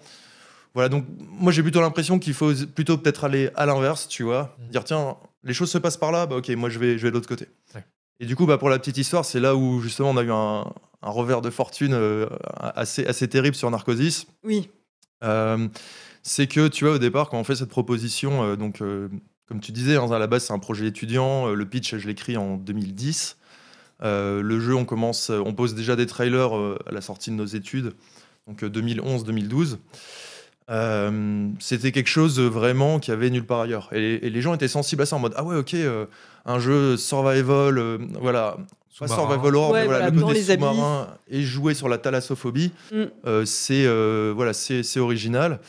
Voilà, 0.75 0.91
donc 0.91 1.07
moi 1.19 1.53
j'ai 1.53 1.63
plutôt 1.63 1.81
l'impression 1.81 2.19
qu'il 2.19 2.35
faut 2.35 2.53
plutôt 2.75 2.99
peut-être 2.99 3.25
aller 3.25 3.49
à 3.57 3.65
l'inverse, 3.65 4.09
tu 4.09 4.25
vois. 4.25 4.55
Mm. 4.59 4.71
Dire, 4.73 4.85
tiens, 4.85 5.17
les 5.43 5.55
choses 5.55 5.71
se 5.71 5.79
passent 5.79 5.97
par 5.97 6.13
là, 6.13 6.27
bah 6.27 6.37
ok, 6.37 6.51
moi 6.51 6.69
je 6.69 6.79
vais, 6.79 6.99
je 6.99 7.03
vais 7.05 7.09
de 7.09 7.15
l'autre 7.15 7.29
côté. 7.29 7.47
Ouais. 7.75 7.83
Et 8.21 8.27
du 8.27 8.35
coup, 8.37 8.47
bah, 8.47 8.59
pour 8.59 8.69
la 8.69 8.79
petite 8.79 8.99
histoire, 8.99 9.25
c'est 9.25 9.41
là 9.41 9.55
où 9.55 9.81
justement 9.81 10.11
on 10.11 10.17
a 10.17 10.23
eu 10.23 10.31
un, 10.33 10.65
un 11.03 11.11
revers 11.11 11.41
de 11.41 11.51
fortune 11.51 11.93
euh, 11.95 12.27
assez, 12.59 13.07
assez 13.07 13.29
terrible 13.29 13.55
sur 13.57 13.71
Narcosis. 13.71 14.27
Oui. 14.45 14.71
Euh, 15.25 15.69
c'est 16.23 16.47
que 16.47 16.69
tu 16.69 16.85
vois 16.85 16.95
au 16.95 16.99
départ 16.99 17.29
quand 17.29 17.39
on 17.39 17.45
fait 17.45 17.57
cette 17.57 17.69
proposition 17.71 18.45
euh, 18.45 18.57
donc 18.57 18.79
comme 19.49 19.61
tu 19.61 19.73
disais 19.73 19.97
hein, 19.97 20.09
à 20.13 20.19
la 20.21 20.29
base 20.29 20.45
c'est 20.45 20.53
un 20.53 20.61
projet 20.61 20.87
étudiant 20.87 21.49
le 21.49 21.65
pitch 21.69 21.97
je 21.97 22.07
l'écris 22.07 22.37
en 22.37 22.57
2010 22.57 23.37
Euh, 24.05 24.43
le 24.43 24.61
jeu 24.61 24.77
on 24.77 24.85
commence 24.85 25.31
on 25.31 25.55
pose 25.55 25.75
déjà 25.75 25.97
des 25.97 26.07
trailers 26.07 26.53
à 26.87 26.93
la 26.93 27.01
sortie 27.01 27.31
de 27.31 27.35
nos 27.35 27.47
études 27.47 27.95
donc 28.47 28.65
2011 28.65 29.25
2012 29.25 29.79
Euh, 30.71 31.49
c'était 31.61 31.91
quelque 31.93 32.09
chose 32.11 32.39
vraiment 32.39 33.01
qui 33.01 33.11
avait 33.11 33.31
nulle 33.31 33.47
part 33.47 33.63
ailleurs 33.63 33.89
et, 33.93 34.27
et 34.27 34.31
les 34.31 34.41
gens 34.43 34.55
étaient 34.55 34.69
sensibles 34.69 35.03
à 35.03 35.07
ça 35.07 35.17
en 35.17 35.19
mode 35.19 35.33
ah 35.37 35.43
ouais 35.43 35.57
ok 35.57 35.75
un 36.49 36.59
jeu 36.59 36.97
survival 36.97 37.79
euh, 37.79 37.99
voilà 38.21 38.57
pas 38.99 39.07
survival 39.07 39.55
horror 39.55 39.71
Ouais, 39.71 39.81
mais 39.83 39.87
voilà, 39.87 40.11
voilà, 40.11 40.17
le 40.17 40.21
côté 40.27 40.43
sous-marin 40.43 41.07
et 41.31 41.43
jouer 41.43 41.75
sur 41.75 41.89
la 41.89 41.99
thalassophobie 41.99 42.73
Mm. 42.91 43.05
euh, 43.27 43.45
c'est 43.45 43.85
euh, 43.87 44.33
voilà, 44.35 44.53
c'est 44.53 44.99
original. 44.99 45.61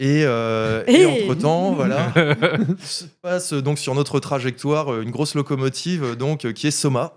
Et, 0.00 0.22
euh, 0.24 0.82
et 0.88 1.02
Hey 1.02 1.22
entre 1.28 1.34
temps, 1.38 1.72
voilà, 1.74 2.12
se 2.82 3.04
passe 3.22 3.52
donc 3.52 3.78
sur 3.78 3.94
notre 3.94 4.18
trajectoire 4.18 5.00
une 5.00 5.12
grosse 5.12 5.36
locomotive 5.36 6.16
donc 6.16 6.52
qui 6.54 6.66
est 6.66 6.72
Soma, 6.72 7.12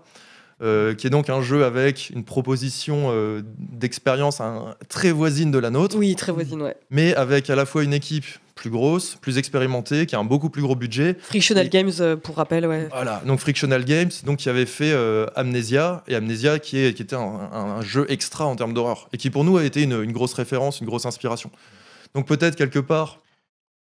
euh, 0.62 0.94
qui 0.94 1.08
est 1.08 1.10
donc 1.10 1.28
un 1.30 1.42
jeu 1.42 1.64
avec 1.64 2.10
une 2.10 2.22
proposition 2.24 3.08
euh, 3.10 3.42
d'expérience 3.58 4.40
un- 4.40 4.76
très 4.88 5.10
voisine 5.10 5.50
de 5.50 5.58
la 5.58 5.70
nôtre, 5.70 5.96
Oui, 5.96 6.14
très 6.14 6.30
voisine, 6.30 6.62
ouais. 6.62 6.76
mais 6.90 7.12
avec 7.16 7.50
à 7.50 7.56
la 7.56 7.66
fois 7.66 7.82
une 7.82 7.94
équipe 7.94 8.26
plus 8.58 8.70
grosse, 8.70 9.14
plus 9.20 9.38
expérimentée, 9.38 10.04
qui 10.06 10.14
a 10.16 10.18
un 10.18 10.24
beaucoup 10.24 10.50
plus 10.50 10.62
gros 10.62 10.74
budget. 10.76 11.16
Frictional 11.20 11.66
Et- 11.66 11.70
Games, 11.70 11.92
euh, 12.00 12.16
pour 12.16 12.36
rappel, 12.36 12.66
ouais. 12.66 12.88
Voilà, 12.90 13.22
donc 13.24 13.38
Frictional 13.40 13.84
Games, 13.84 14.10
donc 14.24 14.38
qui 14.38 14.48
avait 14.48 14.66
fait 14.66 14.92
euh, 14.92 15.26
Amnesia, 15.36 16.02
et 16.08 16.14
Amnesia 16.14 16.58
qui, 16.58 16.78
est, 16.78 16.94
qui 16.94 17.02
était 17.02 17.16
un, 17.16 17.20
un- 17.52 17.76
un 17.78 17.82
jeu 17.82 18.04
extra 18.10 18.44
en 18.46 18.56
termes 18.56 18.74
d'horreur, 18.74 19.08
et 19.12 19.16
qui 19.16 19.30
pour 19.30 19.44
nous 19.44 19.56
a 19.56 19.64
été 19.64 19.82
une, 19.82 20.02
une 20.02 20.12
grosse 20.12 20.34
référence, 20.34 20.80
une 20.80 20.86
grosse 20.86 21.06
inspiration. 21.06 21.50
Donc 22.14 22.26
peut-être 22.26 22.56
quelque 22.56 22.78
part, 22.80 23.20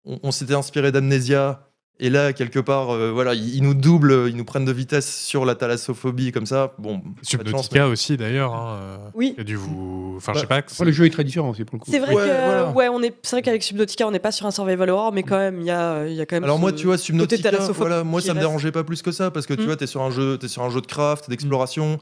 on, 0.05 0.19
on 0.23 0.31
s'était 0.31 0.55
inspiré 0.55 0.93
d'Amnesia, 0.93 1.68
et 2.01 2.11
là 2.11 2.33
quelque 2.33 2.59
part, 2.61 2.91
euh, 2.91 3.11
voilà, 3.11 3.35
ils, 3.35 3.57
ils 3.57 3.63
nous 3.63 3.75
doublent, 3.75 4.27
ils 4.29 4.37
nous 4.37 4.45
prennent 4.45 4.65
de 4.65 4.73
vitesse 4.73 5.23
sur 5.25 5.45
la 5.45 5.55
thalassophobie 5.55 6.31
comme 6.33 6.47
ça. 6.47 6.73
Bon, 6.79 7.01
chance, 7.23 7.31
Subnautica 7.31 7.89
aussi 7.89 8.17
d'ailleurs. 8.17 8.55
hein, 8.55 8.79
euh, 8.81 8.97
Oui. 9.15 9.35
a 9.39 9.43
dû 9.45 9.57
vous. 9.57 10.15
Enfin, 10.17 10.33
Bah, 10.33 10.37
je 10.39 10.41
sais 10.43 10.47
pas. 10.79 10.85
Le 10.85 10.93
jeu 10.93 11.07
est 11.07 11.11
très 11.11 11.25
différent 11.25 11.51
aussi 11.51 11.65
pour 11.65 11.77
le 11.77 11.81
coup. 11.85 11.91
C'est 11.91 11.99
vrai 11.99 12.15
Ouais, 12.15 12.23
que 12.23 12.45
voilà. 12.45 12.71
ouais, 12.71 12.89
on 12.89 13.03
est 13.03 13.15
c'est 13.23 13.37
vrai 13.37 13.43
qu'avec 13.43 13.63
Subnautica, 13.63 14.07
on 14.07 14.11
n'est 14.11 14.19
pas 14.19 14.33
sur 14.33 14.47
un 14.47 14.51
survival 14.51 14.91
horror, 14.91 15.13
mais 15.13 15.23
quand 15.23 15.39
même, 15.39 15.61
il 15.61 15.67
y 15.67 15.71
a, 15.71 16.07
il 16.07 16.15
y 16.15 16.21
a 16.21 16.27
quand 16.27 16.37
même. 16.37 16.45
Alors 16.45 16.59
moi, 16.59 16.73
tu 16.73 16.87
vois, 16.87 16.99
Subnautica, 16.99 17.51
thalassophobe 17.51 17.77
voilà, 17.77 18.05
moi 18.05 18.21
ça 18.21 18.35
me 18.35 18.41
dérangeait 18.41 18.73
pas 18.73 18.85
plus 18.85 19.03
que 19.03 19.11
ça 19.13 19.31
parce 19.31 19.47
que 19.47 19.55
tu 19.55 19.63
Mm. 19.63 19.67
vois, 19.67 19.77
t'es 19.77 19.87
sur 19.87 20.03
un 20.03 20.11
jeu, 20.11 20.39
es 20.43 20.49
sur 20.49 20.63
un 20.63 20.71
jeu 20.71 20.81
de 20.81 20.87
craft, 20.87 21.29
d'exploration. 21.29 21.99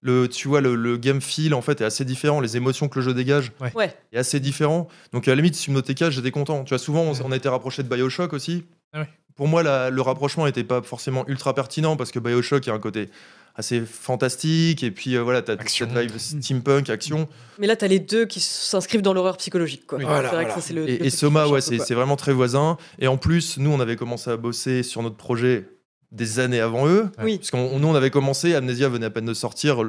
Le, 0.00 0.28
tu 0.28 0.46
vois, 0.46 0.60
le, 0.60 0.76
le 0.76 0.96
game 0.96 1.20
feel 1.20 1.54
en 1.54 1.60
fait 1.62 1.80
est 1.80 1.84
assez 1.84 2.04
différent. 2.04 2.40
Les 2.40 2.56
émotions 2.56 2.86
que 2.88 3.00
le 3.00 3.04
jeu 3.04 3.14
dégage 3.14 3.50
Ouais. 3.74 3.92
est 4.12 4.18
assez 4.18 4.38
différent. 4.38 4.86
Donc 5.12 5.26
à 5.26 5.32
la 5.32 5.36
limite, 5.36 5.56
Subnautica, 5.56 6.10
j'étais 6.10 6.30
content. 6.30 6.62
Tu 6.62 6.68
vois, 6.68 6.78
souvent 6.78 7.00
on, 7.02 7.12
on 7.24 7.32
a 7.32 7.36
été 7.36 7.48
rapproché 7.48 7.82
de 7.82 7.88
Bioshock 7.88 8.32
aussi. 8.32 8.64
Ah 8.92 9.00
ouais. 9.00 9.08
Pour 9.38 9.48
moi, 9.48 9.62
la- 9.62 9.88
le 9.88 10.02
rapprochement 10.02 10.44
n'était 10.44 10.64
pas 10.64 10.82
forcément 10.82 11.24
ultra 11.28 11.54
pertinent 11.54 11.96
parce 11.96 12.10
que 12.10 12.18
Bioshock 12.18 12.68
a 12.68 12.74
un 12.74 12.78
côté 12.78 13.08
assez 13.54 13.80
fantastique 13.80 14.82
et 14.82 14.90
puis 14.90 15.16
euh, 15.16 15.22
voilà, 15.22 15.42
t'as 15.42 15.54
Action. 15.54 15.88
cette 15.92 15.98
vibe 16.10 16.18
steampunk, 16.18 16.90
action. 16.90 17.28
Mais 17.58 17.66
là, 17.66 17.76
t'as 17.76 17.88
les 17.88 17.98
deux 18.00 18.26
qui 18.26 18.40
s'inscrivent 18.40 19.00
dans 19.02 19.12
l'horreur 19.14 19.36
psychologique, 19.36 19.86
quoi. 19.86 19.98
Oui. 19.98 20.04
c'est 20.04 20.10
Voilà, 20.10 20.28
vrai 20.28 20.44
que 20.44 20.48
voilà. 20.50 20.54
ça, 20.60 20.60
c'est 20.60 20.74
le. 20.74 20.84
le 20.86 21.04
Et, 21.06 21.10
Soma, 21.10 21.46
ouais, 21.48 21.60
c'est 21.60 21.94
vraiment 21.94 22.16
très 22.16 22.32
voisin. 22.32 22.76
Et 22.98 23.06
en 23.08 23.16
plus, 23.16 23.58
nous, 23.58 23.70
on 23.70 23.80
avait 23.80 23.96
commencé 23.96 24.28
à 24.30 24.36
bosser 24.36 24.82
sur 24.82 25.02
notre 25.02 25.16
projet 25.16 25.68
des 26.10 26.38
années 26.40 26.60
avant 26.60 26.86
eux. 26.88 27.10
Oui. 27.22 27.36
Parce 27.38 27.50
qu'on 27.50 27.78
nous, 27.78 27.86
on 27.88 27.94
avait 27.94 28.10
commencé, 28.10 28.54
Amnesia 28.54 28.88
venait 28.88 29.06
à 29.06 29.10
peine 29.10 29.26
de 29.26 29.34
sortir. 29.34 29.82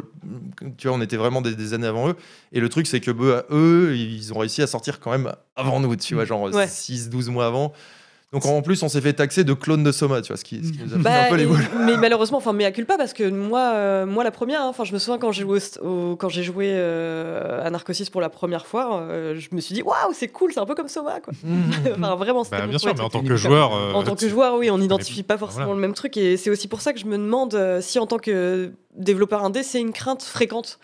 Tu 0.77 0.87
vois, 0.87 0.97
on 0.97 1.01
était 1.01 1.15
vraiment 1.17 1.41
des, 1.41 1.55
des 1.55 1.73
années 1.73 1.87
avant 1.87 2.09
eux. 2.09 2.15
Et 2.51 2.59
le 2.59 2.69
truc, 2.69 2.87
c'est 2.87 2.99
que 2.99 3.09
bah, 3.11 3.45
eux, 3.51 3.95
ils 3.95 4.33
ont 4.33 4.37
réussi 4.39 4.61
à 4.61 4.67
sortir 4.67 4.99
quand 4.99 5.11
même 5.11 5.31
avant 5.55 5.79
nous, 5.79 5.95
tu 5.95 6.15
vois, 6.15 6.25
genre 6.25 6.41
Ouais. 6.43 6.65
6-12 6.67 7.29
mois 7.29 7.45
avant. 7.45 7.71
Donc 8.31 8.45
en 8.45 8.61
plus, 8.61 8.83
on 8.83 8.89
s'est 8.89 9.01
fait 9.01 9.13
taxer 9.13 9.43
de 9.43 9.53
clone 9.53 9.83
de 9.83 9.91
Soma, 9.91 10.21
tu 10.21 10.27
vois, 10.27 10.37
ce 10.37 10.43
qui, 10.43 10.63
ce 10.63 10.71
qui 10.71 10.77
nous 10.83 10.93
a 10.93 10.97
fait 10.97 11.01
Bah, 11.03 11.23
un 11.25 11.29
peu 11.29 11.35
les 11.35 11.43
et- 11.43 11.47
boules. 11.47 11.67
mais 11.83 11.97
malheureusement, 11.97 12.37
enfin, 12.37 12.53
mais 12.53 12.63
à 12.63 12.71
culpa 12.71 12.95
parce 12.95 13.11
que 13.13 13.27
moi, 13.27 13.71
euh, 13.73 14.05
moi 14.05 14.23
la 14.23 14.29
première, 14.29 14.61
hein, 14.61 14.67
enfin, 14.69 14.83
je 14.83 14.93
me 14.93 14.99
souviens 14.99 15.17
quand 15.17 15.31
j'ai 15.31 15.41
joué, 15.41 15.59
au- 15.81 15.87
au- 16.11 16.15
quand 16.15 16.29
j'ai 16.29 16.43
joué 16.43 16.67
euh, 16.71 17.65
à 17.65 17.71
Narcosis 17.71 18.11
pour 18.11 18.21
la 18.21 18.29
première 18.29 18.67
fois, 18.67 19.01
euh, 19.01 19.35
je 19.39 19.49
me 19.55 19.59
suis 19.59 19.73
dit 19.73 19.81
waouh, 19.81 20.13
c'est 20.13 20.27
cool, 20.27 20.53
c'est 20.53 20.59
un 20.59 20.67
peu 20.67 20.75
comme 20.75 20.87
Soma, 20.89 21.19
quoi. 21.21 21.33
enfin, 21.97 22.15
vraiment, 22.15 22.43
c'était 22.43 22.57
Bah, 22.59 22.67
bien 22.67 22.77
sûr, 22.77 22.93
mais 22.93 23.01
en 23.01 23.09
tant 23.09 23.23
que 23.23 23.35
joueur. 23.35 23.73
euh, 23.75 23.93
En 23.93 24.03
tant 24.03 24.15
que 24.15 24.29
joueur, 24.29 24.57
oui, 24.57 24.69
on 24.69 24.77
n'identifie 24.77 25.23
pas 25.23 25.37
forcément 25.39 25.65
voilà. 25.65 25.75
le 25.77 25.81
même 25.81 25.95
truc. 25.95 26.15
Et 26.15 26.37
c'est 26.37 26.51
aussi 26.51 26.67
pour 26.67 26.81
ça 26.81 26.93
que 26.93 26.99
je 26.99 27.05
me 27.05 27.17
demande 27.17 27.57
si, 27.81 27.97
en 27.97 28.05
tant 28.05 28.19
que 28.19 28.71
développeur 28.95 29.43
indé, 29.43 29.63
c'est 29.63 29.79
une 29.81 29.91
crainte 29.91 30.21
fréquente. 30.21 30.77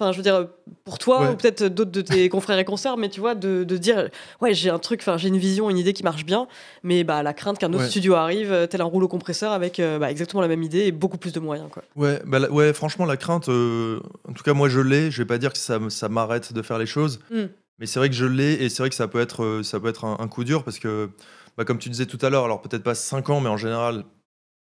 Enfin, 0.00 0.12
je 0.12 0.16
veux 0.16 0.22
dire, 0.22 0.48
pour 0.84 0.98
toi 0.98 1.20
Ouais. 1.20 1.28
ou 1.32 1.36
peut-être 1.36 1.64
d'autres 1.64 1.90
de 1.90 2.00
tes 2.00 2.28
confrères 2.30 2.58
et 2.58 2.64
consoeurs, 2.64 2.96
mais 2.96 3.10
tu 3.10 3.20
vois, 3.20 3.34
de, 3.34 3.64
de 3.64 3.76
dire, 3.76 4.08
ouais, 4.40 4.54
j'ai 4.54 4.70
un 4.70 4.78
truc, 4.78 5.00
enfin, 5.02 5.18
j'ai 5.18 5.28
une 5.28 5.36
vision, 5.36 5.68
une 5.68 5.76
idée 5.76 5.92
qui 5.92 6.02
marche 6.02 6.24
bien, 6.24 6.48
mais 6.82 7.04
bah, 7.04 7.22
la 7.22 7.34
crainte 7.34 7.58
qu'un 7.58 7.68
autre 7.74 7.82
Ouais. 7.84 7.88
studio 7.90 8.14
arrive, 8.14 8.50
euh, 8.50 8.66
tel 8.66 8.80
un 8.80 8.84
rouleau 8.84 9.08
compresseur, 9.08 9.52
avec 9.52 9.78
euh, 9.78 9.98
bah, 9.98 10.10
exactement 10.10 10.40
la 10.40 10.48
même 10.48 10.62
idée 10.62 10.86
et 10.86 10.92
beaucoup 10.92 11.18
plus 11.18 11.32
de 11.34 11.40
moyens, 11.40 11.68
quoi. 11.70 11.82
Ouais, 11.96 12.22
bah, 12.24 12.38
la- 12.38 12.50
ouais, 12.50 12.72
franchement, 12.72 13.04
la 13.04 13.18
crainte, 13.18 13.50
euh, 13.50 14.00
en 14.26 14.32
tout 14.32 14.42
cas, 14.42 14.54
moi, 14.54 14.70
je 14.70 14.80
l'ai. 14.80 15.10
Je 15.10 15.18
vais 15.20 15.26
pas 15.26 15.36
dire 15.36 15.52
que 15.52 15.58
ça, 15.58 15.78
ça 15.90 16.08
m'arrête 16.08 16.54
de 16.54 16.62
faire 16.62 16.78
les 16.78 16.86
choses, 16.86 17.20
Mm. 17.30 17.42
mais 17.78 17.84
c'est 17.84 17.98
vrai 17.98 18.08
que 18.08 18.14
je 18.16 18.24
l'ai 18.24 18.54
et 18.54 18.70
c'est 18.70 18.82
vrai 18.82 18.88
que 18.88 18.96
ça 18.96 19.06
peut 19.06 19.20
être, 19.20 19.60
ça 19.62 19.78
peut 19.80 19.88
être 19.88 20.06
un, 20.06 20.16
un 20.18 20.28
coup 20.28 20.44
dur 20.44 20.64
parce 20.64 20.78
que, 20.78 21.10
bah, 21.58 21.66
comme 21.66 21.78
tu 21.78 21.90
disais 21.90 22.06
tout 22.06 22.18
à 22.22 22.30
l'heure, 22.30 22.44
alors 22.46 22.62
peut-être 22.62 22.82
pas 22.82 22.94
5 22.94 23.28
ans, 23.28 23.40
mais 23.42 23.50
en 23.50 23.58
général, 23.58 24.04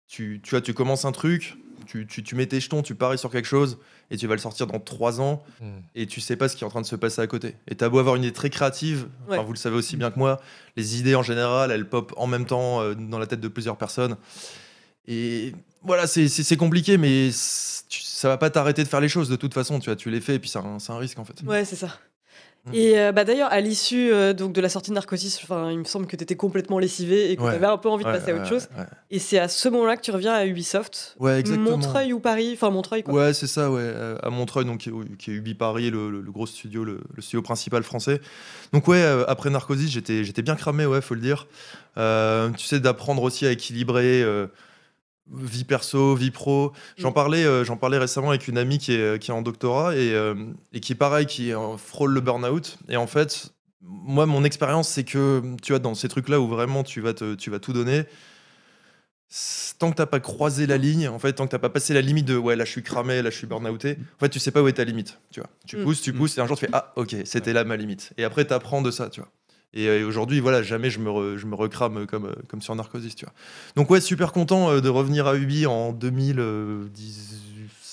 tu, 0.09 0.41
tu 0.43 0.49
vois, 0.51 0.59
tu 0.61 0.73
commences 0.73 1.05
un 1.05 1.13
truc, 1.13 1.55
tu, 1.85 2.05
tu, 2.07 2.23
tu 2.23 2.35
mets 2.35 2.45
tes 2.45 2.59
jetons, 2.59 2.81
tu 2.81 2.95
paries 2.95 3.17
sur 3.17 3.29
quelque 3.31 3.47
chose 3.47 3.77
et 4.09 4.17
tu 4.17 4.27
vas 4.27 4.35
le 4.35 4.41
sortir 4.41 4.67
dans 4.67 4.79
3 4.79 5.21
ans 5.21 5.43
Hmm. 5.61 5.79
et 5.95 6.05
tu 6.07 6.21
sais 6.21 6.35
pas 6.35 6.47
ce 6.49 6.55
qui 6.55 6.63
est 6.63 6.67
en 6.67 6.69
train 6.69 6.81
de 6.81 6.85
se 6.85 6.95
passer 6.95 7.21
à 7.21 7.27
côté. 7.27 7.55
Et 7.67 7.75
t'as 7.75 7.89
beau 7.89 7.99
avoir 7.99 8.15
une 8.15 8.23
idée 8.23 8.33
très 8.33 8.49
créative, 8.49 9.07
enfin, 9.27 9.43
vous 9.43 9.53
le 9.53 9.57
savez 9.57 9.75
aussi 9.75 9.97
bien 9.97 10.11
que 10.11 10.19
moi, 10.19 10.39
les 10.77 10.99
idées 10.99 11.15
en 11.15 11.23
général, 11.23 11.71
elles 11.71 11.87
pop 11.87 12.13
en 12.17 12.27
même 12.27 12.45
temps 12.45 12.81
euh, 12.81 12.93
dans 12.95 13.19
la 13.19 13.27
tête 13.27 13.39
de 13.41 13.47
plusieurs 13.47 13.77
personnes. 13.77 14.17
Et 15.07 15.53
voilà, 15.83 16.07
c'est- 16.07 16.27
compliqué, 16.57 16.97
mais 16.97 17.29
tu- 17.89 18.01
ça 18.03 18.27
va 18.27 18.37
pas 18.37 18.49
t'arrêter 18.49 18.83
de 18.83 18.87
faire 18.87 19.01
les 19.01 19.09
choses 19.09 19.29
de 19.29 19.35
toute 19.35 19.53
façon. 19.53 19.79
Tu 19.79 19.85
vois, 19.89 19.95
tu 19.95 20.09
les 20.11 20.21
fais 20.21 20.35
et 20.35 20.39
puis 20.39 20.49
c'est 20.49 20.59
un, 20.59 20.77
c'est 20.79 20.91
un 20.91 20.97
risque 20.97 21.17
en 21.19 21.25
fait. 21.25 21.41
Ouais, 21.43 21.65
c'est 21.65 21.75
ça. 21.75 21.97
Mm. 22.67 22.73
Et 22.75 22.99
euh, 22.99 23.11
bah, 23.11 23.23
d'ailleurs, 23.23 23.51
à 23.51 23.59
l'issue 23.59 24.11
euh, 24.13 24.33
donc 24.33 24.53
de 24.53 24.61
la 24.61 24.69
sortie 24.69 24.91
de 24.91 24.95
Narcosis, 24.95 25.41
il 25.71 25.79
me 25.79 25.83
semble 25.83 26.05
que 26.05 26.15
tu 26.15 26.21
étais 26.23 26.35
complètement 26.35 26.77
lessivé 26.77 27.31
et 27.31 27.35
que 27.35 27.41
Ouais. 27.41 27.49
tu 27.49 27.55
avais 27.55 27.65
un 27.65 27.77
peu 27.77 27.89
envie 27.89 28.03
de 28.03 28.09
Ouais, 28.09 28.19
passer 28.19 28.31
à 28.31 28.35
autre 28.35 28.47
chose. 28.47 28.67
Et 29.09 29.17
c'est 29.17 29.39
à 29.39 29.47
ce 29.47 29.67
moment-là 29.69 29.97
que 29.97 30.01
tu 30.03 30.11
reviens 30.11 30.33
à 30.33 30.45
Ubisoft. 30.45 31.15
Montreuil 31.19 32.13
ou 32.13 32.19
Paris? 32.19 32.51
Enfin, 32.53 32.69
Montreuil, 32.69 33.01
quoi. 33.01 33.13
Ouais, 33.15 33.33
c'est 33.33 33.47
ça, 33.47 33.71
ouais. 33.71 33.81
euh, 33.81 34.15
À 34.21 34.29
Montreuil, 34.29 34.65
donc, 34.65 34.81
qui 34.81 34.89
est, 34.89 35.17
qui 35.17 35.31
est 35.31 35.33
Ubi 35.33 35.55
Paris, 35.55 35.89
le, 35.89 36.11
le- 36.11 36.21
le 36.21 36.31
gros 36.31 36.45
studio, 36.45 36.83
le, 36.83 36.99
le 37.15 37.21
studio 37.23 37.41
principal 37.41 37.81
français. 37.81 38.21
Donc, 38.73 38.87
ouais, 38.87 39.03
après 39.27 39.49
Narcosis, 39.49 39.89
j'étais, 39.89 40.23
j'étais 40.23 40.43
bien 40.43 40.55
cramé, 40.55 40.85
ouais, 40.85 41.01
faut 41.01 41.15
le 41.15 41.21
dire. 41.21 41.47
Tu 41.95 42.65
sais, 42.67 42.79
d'apprendre 42.79 43.23
aussi 43.23 43.47
à 43.47 43.51
équilibrer 43.51 44.23
vie 45.33 45.63
perso, 45.63 46.15
vie 46.15 46.31
pro. 46.31 46.71
J'en 46.97 47.11
Mm. 47.11 47.13
parlais, 47.13 47.43
euh, 47.45 47.63
j'en 47.63 47.77
parlais 47.77 47.97
récemment 47.97 48.29
avec 48.29 48.47
une 48.47 48.57
amie 48.57 48.77
qui 48.79 48.93
est, 48.93 49.19
qui 49.21 49.31
est 49.31 49.33
en 49.33 49.41
doctorat 49.41 49.95
et, 49.95 50.13
euh, 50.13 50.35
et 50.73 50.79
qui, 50.79 50.95
pareil, 50.95 51.25
qui 51.25 51.53
euh, 51.53 51.77
frôle 51.77 52.11
le 52.13 52.21
burn-out. 52.21 52.77
Et 52.89 52.97
en 52.97 53.07
fait, 53.07 53.53
moi, 53.81 54.25
mon 54.25 54.43
expérience, 54.43 54.89
c'est 54.89 55.03
que, 55.03 55.41
tu 55.61 55.71
vois, 55.71 55.79
dans 55.79 55.95
ces 55.95 56.07
trucs-là 56.07 56.39
où 56.39 56.47
vraiment 56.47 56.83
tu 56.83 57.01
vas, 57.01 57.13
te, 57.13 57.35
tu 57.35 57.49
vas 57.49 57.59
tout 57.59 57.73
donner, 57.73 58.03
tant 59.79 59.89
que 59.91 59.95
t'as 59.95 60.05
pas 60.05 60.19
croisé 60.19 60.67
la 60.67 60.77
ligne, 60.77 61.07
en 61.07 61.17
fait, 61.19 61.33
tant 61.33 61.45
que 61.45 61.51
t'as 61.51 61.59
pas 61.59 61.69
passé 61.69 61.93
la 61.93 62.01
limite 62.01 62.25
de 62.25 62.35
ouais, 62.35 62.55
là 62.57 62.65
je 62.65 62.71
suis 62.71 62.83
cramé, 62.83 63.21
là 63.21 63.29
je 63.29 63.37
suis 63.37 63.47
burn-outé, 63.47 63.97
en 64.17 64.19
fait, 64.19 64.29
tu 64.29 64.39
sais 64.39 64.51
pas 64.51 64.61
où 64.61 64.67
est 64.67 64.73
ta 64.73 64.83
limite, 64.83 65.19
tu 65.31 65.39
vois. 65.39 65.49
Tu 65.65 65.77
Mm. 65.77 65.83
pousses, 65.83 66.01
tu 66.01 66.11
pousses, 66.13 66.37
et 66.37 66.41
un 66.41 66.47
jour 66.47 66.57
tu 66.57 66.65
fais 66.65 66.71
ah, 66.73 66.91
ok, 66.97 67.15
c'était 67.23 67.53
là 67.53 67.63
ma 67.63 67.77
limite. 67.77 68.11
Et 68.17 68.23
après, 68.25 68.43
t'apprends 68.45 68.81
de 68.81 68.91
ça, 68.91 69.09
tu 69.09 69.21
vois. 69.21 69.29
Et 69.73 69.87
euh, 69.87 70.05
aujourd'hui, 70.05 70.39
voilà, 70.41 70.61
jamais 70.63 70.89
je 70.89 70.99
me, 70.99 71.09
re- 71.09 71.37
je 71.37 71.45
me 71.45 71.55
recrame 71.55 72.05
comme, 72.05 72.25
euh, 72.25 72.33
comme 72.49 72.61
sur 72.61 72.75
Narcosis, 72.75 73.15
tu 73.15 73.25
vois. 73.25 73.33
Donc, 73.75 73.89
ouais, 73.89 74.01
super 74.01 74.33
content 74.33 74.69
euh, 74.69 74.81
de 74.81 74.89
revenir 74.89 75.27
à 75.27 75.35
Ubi 75.35 75.65
en 75.65 75.93
2010 75.93 77.37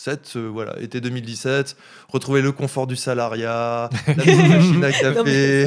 2017, 0.01 0.33
euh, 0.37 0.49
voilà, 0.53 0.81
été 0.81 1.01
2017, 1.01 1.77
retrouver 2.09 2.41
le 2.41 2.51
confort 2.53 2.87
du 2.87 2.97
salariat, 2.97 3.91
la 4.07 4.15
machine 4.49 4.83
à 4.85 4.93
café, 4.93 5.67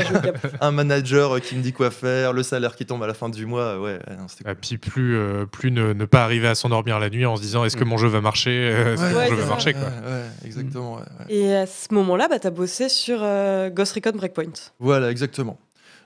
un 0.61 0.71
manager 0.71 1.39
qui 1.41 1.55
me 1.55 1.61
dit 1.61 1.73
quoi 1.73 1.91
faire, 1.91 2.33
le 2.33 2.41
salaire 2.43 2.75
qui 2.75 2.85
tombe 2.85 3.03
à 3.03 3.07
la 3.07 3.13
fin 3.13 3.29
du 3.29 3.45
mois, 3.45 3.79
ouais, 3.79 3.99
ouais, 4.07 4.15
non, 4.17 4.25
Et 4.51 4.55
puis 4.55 4.77
plus, 4.77 5.15
euh, 5.17 5.45
plus 5.45 5.71
ne, 5.71 5.93
ne 5.93 6.05
pas 6.05 6.23
arriver 6.23 6.47
à 6.47 6.55
s'endormir 6.55 6.99
la 6.99 7.09
nuit 7.09 7.25
en 7.25 7.35
se 7.35 7.41
disant 7.41 7.63
est-ce 7.65 7.77
que 7.77 7.83
mon 7.83 7.97
jeu 7.97 8.07
va 8.07 8.19
marcher 8.21 8.67
Est-ce 8.67 9.01
que 9.01 9.05
Ouais, 9.05 9.11
mon 9.13 9.17
ouais, 9.19 9.29
jeu 9.29 9.35
va 9.35 9.43
ça. 9.43 9.49
marcher 9.49 9.73
quoi. 9.73 9.83
Ouais, 9.83 9.87
ouais, 10.11 10.25
exactement. 10.45 10.95
ouais, 10.95 11.01
ouais. 11.01 11.33
Et 11.35 11.55
à 11.55 11.65
ce 11.67 11.93
moment-là, 11.93 12.27
bah, 12.27 12.39
t'as 12.39 12.49
bossé 12.51 12.89
sur 12.89 13.19
euh, 13.21 13.69
Ghost 13.69 13.93
Recon 13.93 14.11
Breakpoint. 14.15 14.53
Voilà, 14.79 15.11
exactement. 15.11 15.57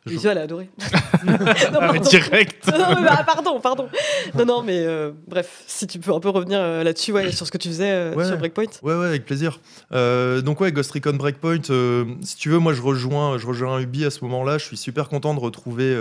Visual, 0.05 0.33
elle 0.37 0.41
a 0.41 0.43
adoré. 0.43 0.69
non, 1.25 1.79
pardon. 1.79 1.99
Direct. 2.01 2.67
Non, 2.67 2.77
non, 2.77 3.01
mais 3.01 3.07
bah, 3.07 3.23
pardon, 3.25 3.59
pardon. 3.59 3.89
Non, 4.35 4.45
non, 4.45 4.61
mais 4.61 4.77
euh, 4.85 5.11
bref, 5.27 5.63
si 5.65 5.87
tu 5.87 5.97
peux 5.99 6.13
un 6.13 6.19
peu 6.19 6.29
revenir 6.29 6.59
euh, 6.59 6.83
là-dessus, 6.83 7.11
ouais, 7.11 7.31
sur 7.31 7.47
ce 7.47 7.51
que 7.51 7.57
tu 7.57 7.69
faisais 7.69 7.89
euh, 7.89 8.13
Ouais. 8.15 8.25
sur 8.25 8.37
Breakpoint. 8.37 8.65
Ouais, 8.83 8.93
ouais, 8.95 9.07
avec 9.07 9.25
plaisir. 9.25 9.59
Donc 9.91 10.61
ouais, 10.61 10.71
Ghost 10.71 10.91
Recon 10.91 11.13
Breakpoint, 11.13 11.61
si 12.21 12.35
tu 12.37 12.49
veux, 12.49 12.59
moi 12.59 12.73
je 12.73 12.81
rejoins, 12.81 13.37
je 13.37 13.47
rejoins 13.47 13.79
Ubi 13.79 14.05
à 14.05 14.11
ce 14.11 14.23
moment-là. 14.25 14.57
Je 14.59 14.65
suis 14.65 14.77
super 14.77 15.09
content 15.09 15.33
de 15.33 15.39
retrouver 15.39 15.97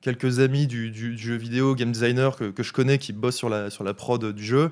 quelques 0.00 0.38
amis 0.40 0.66
du, 0.66 0.90
du- 0.90 1.14
du 1.14 1.18
jeu 1.18 1.34
vidéo, 1.36 1.74
game 1.74 1.92
designer 1.92 2.36
que, 2.36 2.50
que 2.50 2.62
je 2.62 2.72
connais 2.72 2.98
qui 2.98 3.12
bossent 3.12 3.36
sur 3.36 3.48
la, 3.48 3.70
sur 3.70 3.84
la 3.84 3.94
prod 3.94 4.32
du 4.32 4.44
jeu. 4.44 4.70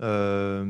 Euh, 0.00 0.64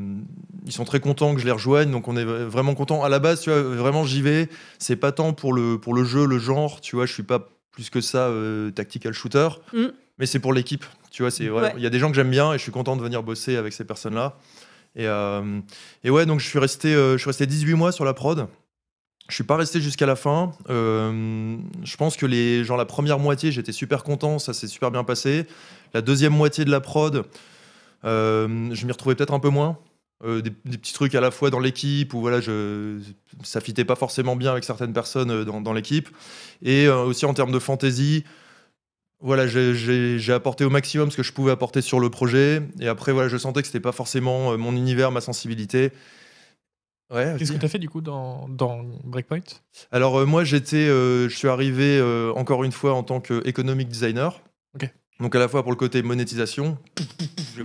ils 0.64 0.72
sont 0.72 0.84
très 0.84 1.00
contents 1.00 1.34
que 1.34 1.40
je 1.40 1.44
les 1.44 1.52
rejoigne, 1.52 1.90
donc 1.90 2.08
on 2.08 2.16
est 2.16 2.24
vraiment 2.24 2.74
content. 2.74 3.04
À 3.04 3.08
la 3.08 3.18
base, 3.18 3.42
tu 3.42 3.50
vois, 3.50 3.60
vraiment 3.62 4.04
j'y 4.04 4.22
vais. 4.22 4.48
C'est 4.78 4.96
pas 4.96 5.12
tant 5.12 5.32
pour 5.34 5.52
le, 5.52 5.78
pour 5.78 5.92
le 5.94 6.04
jeu, 6.04 6.26
le 6.26 6.38
genre, 6.38 6.80
tu 6.80 6.96
vois, 6.96 7.04
je 7.06 7.12
suis 7.12 7.22
pas 7.22 7.48
plus 7.70 7.90
que 7.90 8.00
ça 8.00 8.28
euh, 8.28 8.70
tactical 8.70 9.12
shooter, 9.12 9.48
Mm. 9.72 9.86
mais 10.18 10.26
c'est 10.26 10.38
pour 10.40 10.52
l'équipe. 10.54 10.84
Tu 11.10 11.22
vois, 11.22 11.30
c'est 11.30 11.48
Ouais. 11.50 11.72
il 11.76 11.82
y 11.82 11.86
a 11.86 11.90
des 11.90 11.98
gens 11.98 12.08
que 12.10 12.16
j'aime 12.16 12.30
bien 12.30 12.52
et 12.52 12.58
je 12.58 12.62
suis 12.62 12.72
content 12.72 12.96
de 12.96 13.02
venir 13.02 13.22
bosser 13.22 13.56
avec 13.56 13.72
ces 13.72 13.84
personnes-là. 13.84 14.36
Et, 14.96 15.06
euh, 15.06 15.60
et 16.04 16.10
ouais, 16.10 16.24
donc 16.26 16.40
je 16.40 16.46
suis 16.46 16.58
resté, 16.58 16.94
euh, 16.94 17.12
je 17.12 17.18
suis 17.18 17.28
resté 17.28 17.46
18 17.46 17.74
mois 17.74 17.92
sur 17.92 18.04
la 18.04 18.14
prod. 18.14 18.46
Je 19.28 19.34
suis 19.34 19.44
pas 19.44 19.56
resté 19.56 19.80
jusqu'à 19.80 20.06
la 20.06 20.16
fin. 20.16 20.52
Euh, 20.70 21.58
je 21.84 21.96
pense 21.96 22.16
que 22.16 22.24
les, 22.24 22.64
genre 22.64 22.78
la 22.78 22.86
première 22.86 23.18
moitié, 23.18 23.52
j'étais 23.52 23.72
super 23.72 24.02
content, 24.02 24.38
ça 24.38 24.54
s'est 24.54 24.66
super 24.66 24.90
bien 24.90 25.04
passé. 25.04 25.46
La 25.92 26.00
deuxième 26.00 26.32
moitié 26.32 26.64
de 26.64 26.70
la 26.70 26.80
prod, 26.80 27.26
euh, 28.04 28.68
je 28.72 28.86
m'y 28.86 28.92
retrouvais 28.92 29.14
peut-être 29.14 29.34
un 29.34 29.40
peu 29.40 29.50
moins. 29.50 29.78
Euh, 30.24 30.40
des, 30.40 30.50
petits 30.50 30.94
trucs 30.94 31.14
à 31.14 31.20
la 31.20 31.30
fois 31.30 31.50
dans 31.50 31.60
l'équipe 31.60 32.12
où 32.12 32.20
voilà, 32.20 32.40
je, 32.40 32.98
ça 33.44 33.60
fitait 33.60 33.84
pas 33.84 33.94
forcément 33.94 34.34
bien 34.34 34.50
avec 34.50 34.64
certaines 34.64 34.94
personnes 34.94 35.44
dans, 35.44 35.72
l'équipe. 35.74 36.08
Et 36.62 36.88
aussi 36.88 37.26
en 37.26 37.34
termes 37.34 37.52
de 37.52 37.58
fantasy, 37.58 38.24
voilà, 39.20 39.46
j'ai- 39.46 40.32
apporté 40.32 40.64
au 40.64 40.70
maximum 40.70 41.10
ce 41.10 41.18
que 41.18 41.22
je 41.22 41.34
pouvais 41.34 41.52
apporter 41.52 41.82
sur 41.82 42.00
le 42.00 42.08
projet. 42.08 42.62
Et 42.80 42.88
après, 42.88 43.12
voilà, 43.12 43.28
je 43.28 43.36
sentais 43.36 43.60
que 43.60 43.66
c'était 43.66 43.78
pas 43.78 43.92
forcément 43.92 44.56
mon 44.56 44.74
univers, 44.74 45.12
ma 45.12 45.20
sensibilité. 45.20 45.92
Ouais, 47.10 47.34
Qu'est-ce 47.38 47.52
que 47.52 47.56
tu 47.58 47.64
as 47.64 47.68
fait 47.70 47.78
du 47.78 47.88
coup 47.88 48.00
dans, 48.02 48.48
dans 48.48 48.82
Breakpoint? 49.04 49.40
Alors 49.92 50.18
euh, 50.20 50.26
moi 50.26 50.44
j'étais, 50.44 50.76
euh, 50.76 51.28
je 51.28 51.34
suis 51.36 51.48
arrivé 51.48 51.98
euh, 51.98 52.32
encore 52.36 52.64
une 52.64 52.72
fois 52.72 52.92
en 52.92 53.02
tant 53.02 53.20
qu'economic 53.20 53.88
designer. 53.88 54.40
Ok. 54.74 54.90
Donc 55.20 55.34
à 55.34 55.38
la 55.38 55.48
fois 55.48 55.62
pour 55.62 55.72
le 55.72 55.76
côté 55.76 56.02
monétisation. 56.02 56.76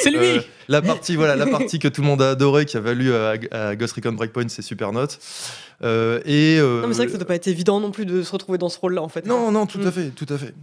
C'est 0.00 0.10
lui 0.10 0.18
Euh, 0.18 0.40
la 0.68 0.80
partie 0.82 1.16
voilà 1.16 1.36
la 1.36 1.46
partie 1.46 1.78
que 1.78 1.88
tout 1.88 2.00
le 2.00 2.06
monde 2.06 2.22
a 2.22 2.30
adoré 2.30 2.64
qui 2.64 2.76
a 2.76 2.80
valu 2.80 3.12
à, 3.14 3.34
à 3.50 3.76
Ghost 3.76 3.94
Recon 3.94 4.12
Breakpoint 4.12 4.48
c'est 4.48 4.62
super 4.62 4.92
notes. 4.92 5.18
Euh, 5.82 6.20
et 6.24 6.58
euh, 6.58 6.80
Non, 6.82 6.88
mais 6.88 6.94
c'est 6.94 6.98
vrai 6.98 7.06
que 7.06 7.12
ça 7.12 7.18
doit 7.18 7.26
pas 7.26 7.34
être 7.34 7.48
évident 7.48 7.80
non 7.80 7.90
plus 7.90 8.06
de 8.06 8.22
se 8.22 8.32
retrouver 8.32 8.58
dans 8.58 8.68
ce 8.68 8.78
rôle-là, 8.78 9.02
en 9.02 9.08
fait. 9.08 9.26
non 9.26 9.50
non 9.52 9.66
tout 9.66 9.78
Mm. 9.78 9.86
à 9.86 9.92
fait 9.92 10.08
tout 10.10 10.26
à 10.28 10.38
fait. 10.38 10.54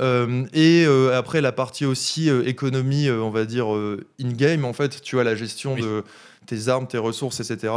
Euh, 0.00 0.44
et 0.52 0.84
euh, 0.86 1.16
après 1.16 1.40
la 1.40 1.52
partie 1.52 1.86
aussi 1.86 2.28
euh, 2.28 2.46
économie, 2.46 3.10
on 3.10 3.30
va 3.30 3.44
dire 3.44 3.66
in-game, 4.20 4.64
en 4.64 4.72
fait, 4.72 5.00
tu 5.02 5.18
as 5.18 5.24
la 5.24 5.34
gestion 5.34 5.74
Oui. 5.74 5.82
de 5.82 6.04
tes 6.46 6.68
armes, 6.68 6.86
tes 6.86 6.98
ressources, 6.98 7.40
etc. 7.40 7.72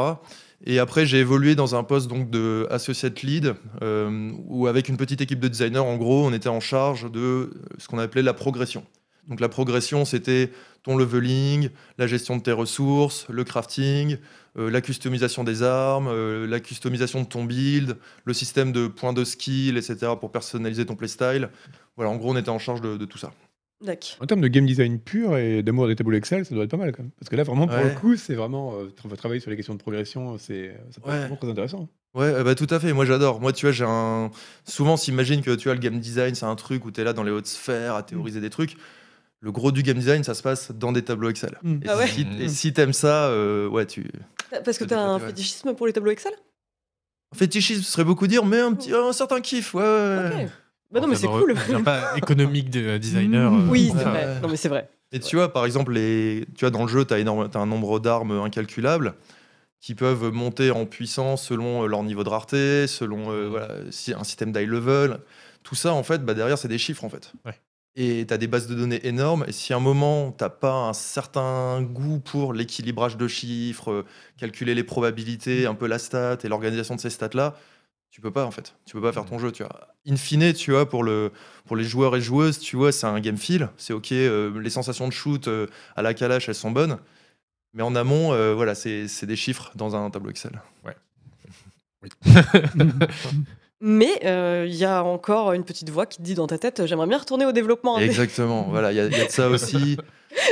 Et 0.66 0.80
après, 0.80 1.06
j'ai 1.06 1.20
évolué 1.20 1.56
dans 1.56 1.76
un 1.76 1.84
poste 1.84 2.08
donc 2.10 2.30
de 2.30 2.68
associate 2.70 3.22
lead, 3.22 3.56
euh, 3.82 4.32
où 4.48 4.68
avec 4.68 4.90
une 4.90 4.98
petite 4.98 5.22
équipe 5.22 5.40
de 5.40 5.48
designers, 5.48 5.80
en 5.80 5.96
gros, 5.96 6.26
on 6.26 6.34
était 6.34 6.50
en 6.50 6.60
charge 6.60 7.10
de 7.12 7.52
ce 7.78 7.88
qu'on 7.88 8.00
appelait 8.00 8.22
la 8.22 8.34
progression. 8.34 8.84
Donc 9.28 9.40
la 9.40 9.50
progression, 9.50 10.06
c'était 10.06 10.52
ton 10.84 10.98
leveling, 10.98 11.70
la 11.98 12.08
gestion 12.08 12.38
de 12.38 12.42
tes 12.42 12.52
ressources, 12.52 13.26
le 13.30 13.44
crafting, 13.44 14.18
euh, 14.58 14.70
la 14.70 14.82
customisation 14.82 15.44
des 15.44 15.64
armes, 15.64 16.08
euh, 16.08 16.48
la 16.48 16.60
customisation 16.60 17.22
de 17.22 17.28
ton 17.28 17.44
build, 17.44 17.98
le 18.26 18.34
système 18.34 18.72
de 18.72 18.88
points 18.88 19.14
de 19.14 19.24
skill, 19.24 19.78
etc. 19.78 20.14
pour 20.20 20.32
personnaliser 20.32 20.86
ton 20.86 20.96
playstyle. 20.96 21.50
Voilà, 21.96 22.12
en 22.12 22.16
gros, 22.16 22.32
on 22.34 22.38
était 22.38 22.50
en 22.50 22.60
charge 22.60 22.82
de, 22.82 22.98
de 22.98 23.06
tout 23.06 23.18
ça. 23.18 23.32
D'accord. 23.82 24.18
En 24.20 24.26
termes 24.26 24.42
de 24.42 24.48
game 24.50 24.66
design 24.66 25.00
pur 25.00 25.38
et 25.38 25.64
d'amour 25.64 25.88
des 25.88 25.96
tableaux 25.96 26.18
Excel, 26.18 26.44
ça 26.46 26.54
doit 26.54 26.66
être 26.66 26.72
pas 26.72 26.76
mal 26.78 26.92
quand 26.92 27.04
même. 27.04 27.12
Parce 27.18 27.30
que 27.30 27.36
là, 27.38 27.44
vraiment, 27.44 27.66
pour 27.66 27.78
Ouais. 27.78 27.86
le 27.86 27.92
coup, 27.98 28.18
c'est 28.18 28.36
vraiment. 28.36 28.74
Euh, 28.76 28.88
tra- 28.88 29.16
travailler 29.16 29.40
sur 29.40 29.50
les 29.52 29.56
questions 29.56 29.74
de 29.74 29.80
progression, 29.80 30.38
c'est 30.38 30.76
ça 30.92 31.00
peut 31.00 31.08
être 31.10 31.14
Ouais. 31.14 31.20
vraiment 31.22 31.36
très 31.38 31.50
intéressant. 31.50 31.88
Ouais, 32.14 32.26
euh, 32.26 32.44
bah, 32.44 32.56
tout 32.56 32.68
à 32.72 32.80
fait. 32.82 32.92
Moi, 32.92 33.06
j'adore. 33.06 33.40
Moi, 33.40 33.54
tu 33.54 33.66
vois, 33.68 33.72
j'ai 33.72 33.86
un. 33.88 34.32
Souvent, 34.66 34.94
on 34.94 34.98
s'imagine 34.98 35.42
que 35.42 35.56
tu 35.56 35.70
vois, 35.70 35.76
le 35.76 35.80
game 35.80 35.98
design, 36.00 36.36
c'est 36.36 36.46
un 36.46 36.56
truc 36.56 36.84
où 36.84 36.92
tu 36.92 37.00
es 37.00 37.06
là 37.06 37.14
dans 37.14 37.24
les 37.24 37.32
hautes 37.32 37.46
sphères 37.48 37.96
à 37.96 38.04
théoriser 38.04 38.42
des 38.42 38.50
trucs. 38.50 38.76
Le 39.42 39.52
gros 39.52 39.72
du 39.72 39.84
game 39.84 39.98
design, 39.98 40.24
ça 40.24 40.34
se 40.34 40.44
passe 40.44 40.72
dans 40.72 40.92
des 40.92 41.04
tableaux 41.04 41.30
Excel. 41.30 41.58
Mm. 41.64 41.80
Et 41.84 41.90
Ah 41.90 41.98
ouais 41.98 42.08
si, 42.08 42.26
Mm. 42.26 42.42
et 42.42 42.50
si 42.50 42.74
t'aimes 42.74 42.94
ça, 42.94 43.28
euh, 43.28 43.68
ouais, 43.68 43.86
tu. 43.86 44.12
Parce 44.66 44.78
que 44.78 44.84
t'as 44.84 45.00
un 45.00 45.20
fétichisme 45.20 45.74
pour 45.76 45.88
les 45.88 45.94
tableaux 45.94 46.12
Excel? 46.12 46.34
Fétichisme, 47.36 47.84
ce 47.84 47.92
serait 47.92 48.04
beaucoup 48.04 48.28
dire, 48.28 48.44
mais 48.46 48.60
un, 48.60 48.74
petit, 48.74 48.92
un 48.94 49.14
certain 49.14 49.40
kiff, 49.40 49.74
ouais. 49.76 49.82
ouais, 49.84 49.88
ouais. 50.36 50.44
Ok. 50.46 50.52
Bah 50.92 51.00
non, 51.02 51.08
mais 51.08 51.16
c'est 51.16 51.28
cool. 51.28 51.54
pas 51.86 52.18
économique 52.18 52.72
de 52.72 52.98
designer. 52.98 53.54
euh, 53.54 53.68
Oui, 53.70 53.92
c'est 53.96 54.04
vrai. 54.04 54.40
Non, 54.42 54.50
mais 54.50 54.58
c'est 54.58 54.70
vrai. 54.70 54.90
Et 55.12 55.20
tu 55.20 55.36
vois, 55.36 55.54
par 55.54 55.66
exemple, 55.66 55.94
les... 55.94 56.46
tu 56.56 56.62
vois, 56.62 56.72
dans 56.72 56.82
le 56.82 56.88
jeu, 56.88 57.06
tu 57.06 57.14
as, 57.14 57.18
un 57.18 57.66
nombre 57.68 58.00
d'armes 58.00 58.32
incalculable 58.32 59.14
qui 59.80 59.94
peuvent 59.96 60.32
monter 60.32 60.72
en 60.72 60.86
puissance 60.86 61.46
selon 61.46 61.84
euh, 61.84 61.88
leur 61.88 62.04
niveau 62.04 62.24
de 62.24 62.30
rareté, 62.30 62.88
selon 62.88 63.32
euh, 63.32 63.48
voilà, 63.48 63.70
si- 63.92 64.14
un 64.14 64.24
système 64.24 64.52
d'high 64.52 64.68
level. 64.68 65.20
Tout 65.64 65.76
ça, 65.76 65.94
en 65.94 66.04
fait, 66.04 66.26
bah, 66.26 66.34
derrière, 66.34 66.58
c'est 66.58 66.68
des 66.68 66.78
chiffres, 66.80 67.04
en 67.06 67.10
fait. 67.10 67.32
Ouais. 67.46 67.54
Et 67.96 68.26
tu 68.28 68.34
as 68.34 68.38
des 68.38 68.48
bases 68.48 68.68
de 68.68 68.76
données 68.76 69.06
énormes. 69.06 69.44
Et 69.48 69.52
si 69.52 69.74
à 69.74 69.78
un 69.78 69.82
moment, 69.82 70.32
tu 70.32 70.46
pas 70.62 70.74
un 70.74 70.94
certain 70.94 71.82
goût 71.82 72.20
pour 72.20 72.54
l'équilibrage 72.54 73.18
de 73.18 73.28
chiffres, 73.28 73.92
euh, 73.92 74.06
calculer 74.38 74.76
les 74.76 74.84
probabilités, 74.84 75.66
un 75.66 75.76
peu 75.76 75.88
la 75.88 76.00
stat 76.00 76.38
et 76.44 76.48
l'organisation 76.48 76.96
de 76.96 77.02
ces 77.02 77.10
stats-là, 77.10 77.56
tu 78.12 78.22
peux 78.22 78.32
pas, 78.32 78.46
en 78.46 78.52
fait. 78.52 78.76
Tu 78.86 78.94
peux 78.94 79.02
pas 79.02 79.12
faire 79.12 79.26
ton 79.26 79.38
jeu, 79.38 79.52
tu 79.52 79.64
vois. 79.64 79.88
In 80.08 80.16
fine, 80.16 80.54
tu 80.54 80.72
vois, 80.72 80.90
pour, 80.90 81.04
le, 81.04 81.32
pour 81.66 81.76
les 81.76 81.84
joueurs 81.84 82.16
et 82.16 82.22
joueuses, 82.22 82.60
tu 82.60 82.76
vois, 82.76 82.92
c'est 82.92 83.06
un 83.06 83.20
game 83.20 83.38
feel. 83.38 83.70
C'est 83.78 83.94
OK, 83.94 84.12
euh, 84.12 84.60
les 84.60 84.72
sensations 84.72 85.08
de 85.08 85.14
shoot 85.14 85.48
euh, 85.48 85.68
à 85.96 86.02
la 86.02 86.14
calache, 86.14 86.50
elles 86.50 86.56
sont 86.56 86.72
bonnes. 86.72 86.98
Mais 87.74 87.84
en 87.84 87.96
amont, 87.96 88.34
euh, 88.34 88.56
voilà, 88.56 88.74
c'est 88.74 89.08
c'est 89.08 89.28
des 89.28 89.36
chiffres 89.36 89.72
dans 89.76 89.96
un 89.96 90.10
tableau 90.10 90.32
Excel. 90.32 90.60
Mais 93.82 94.20
euh, 94.26 94.66
il 94.68 94.76
y 94.76 94.86
a 94.86 95.04
encore 95.04 95.54
une 95.54 95.64
petite 95.64 95.90
voix 95.90 96.06
qui 96.06 96.18
te 96.18 96.24
dit 96.24 96.36
dans 96.36 96.48
ta 96.48 96.58
tête 96.58 96.86
j'aimerais 96.86 97.08
bien 97.08 97.18
retourner 97.18 97.46
au 97.46 97.52
développement. 97.52 97.98
Exactement, 97.98 98.68
voilà, 98.70 98.92
il 98.92 98.96
y, 98.96 98.98
y 98.98 99.22
a 99.22 99.26
de 99.26 99.32
ça 99.32 99.50
aussi. 99.50 99.98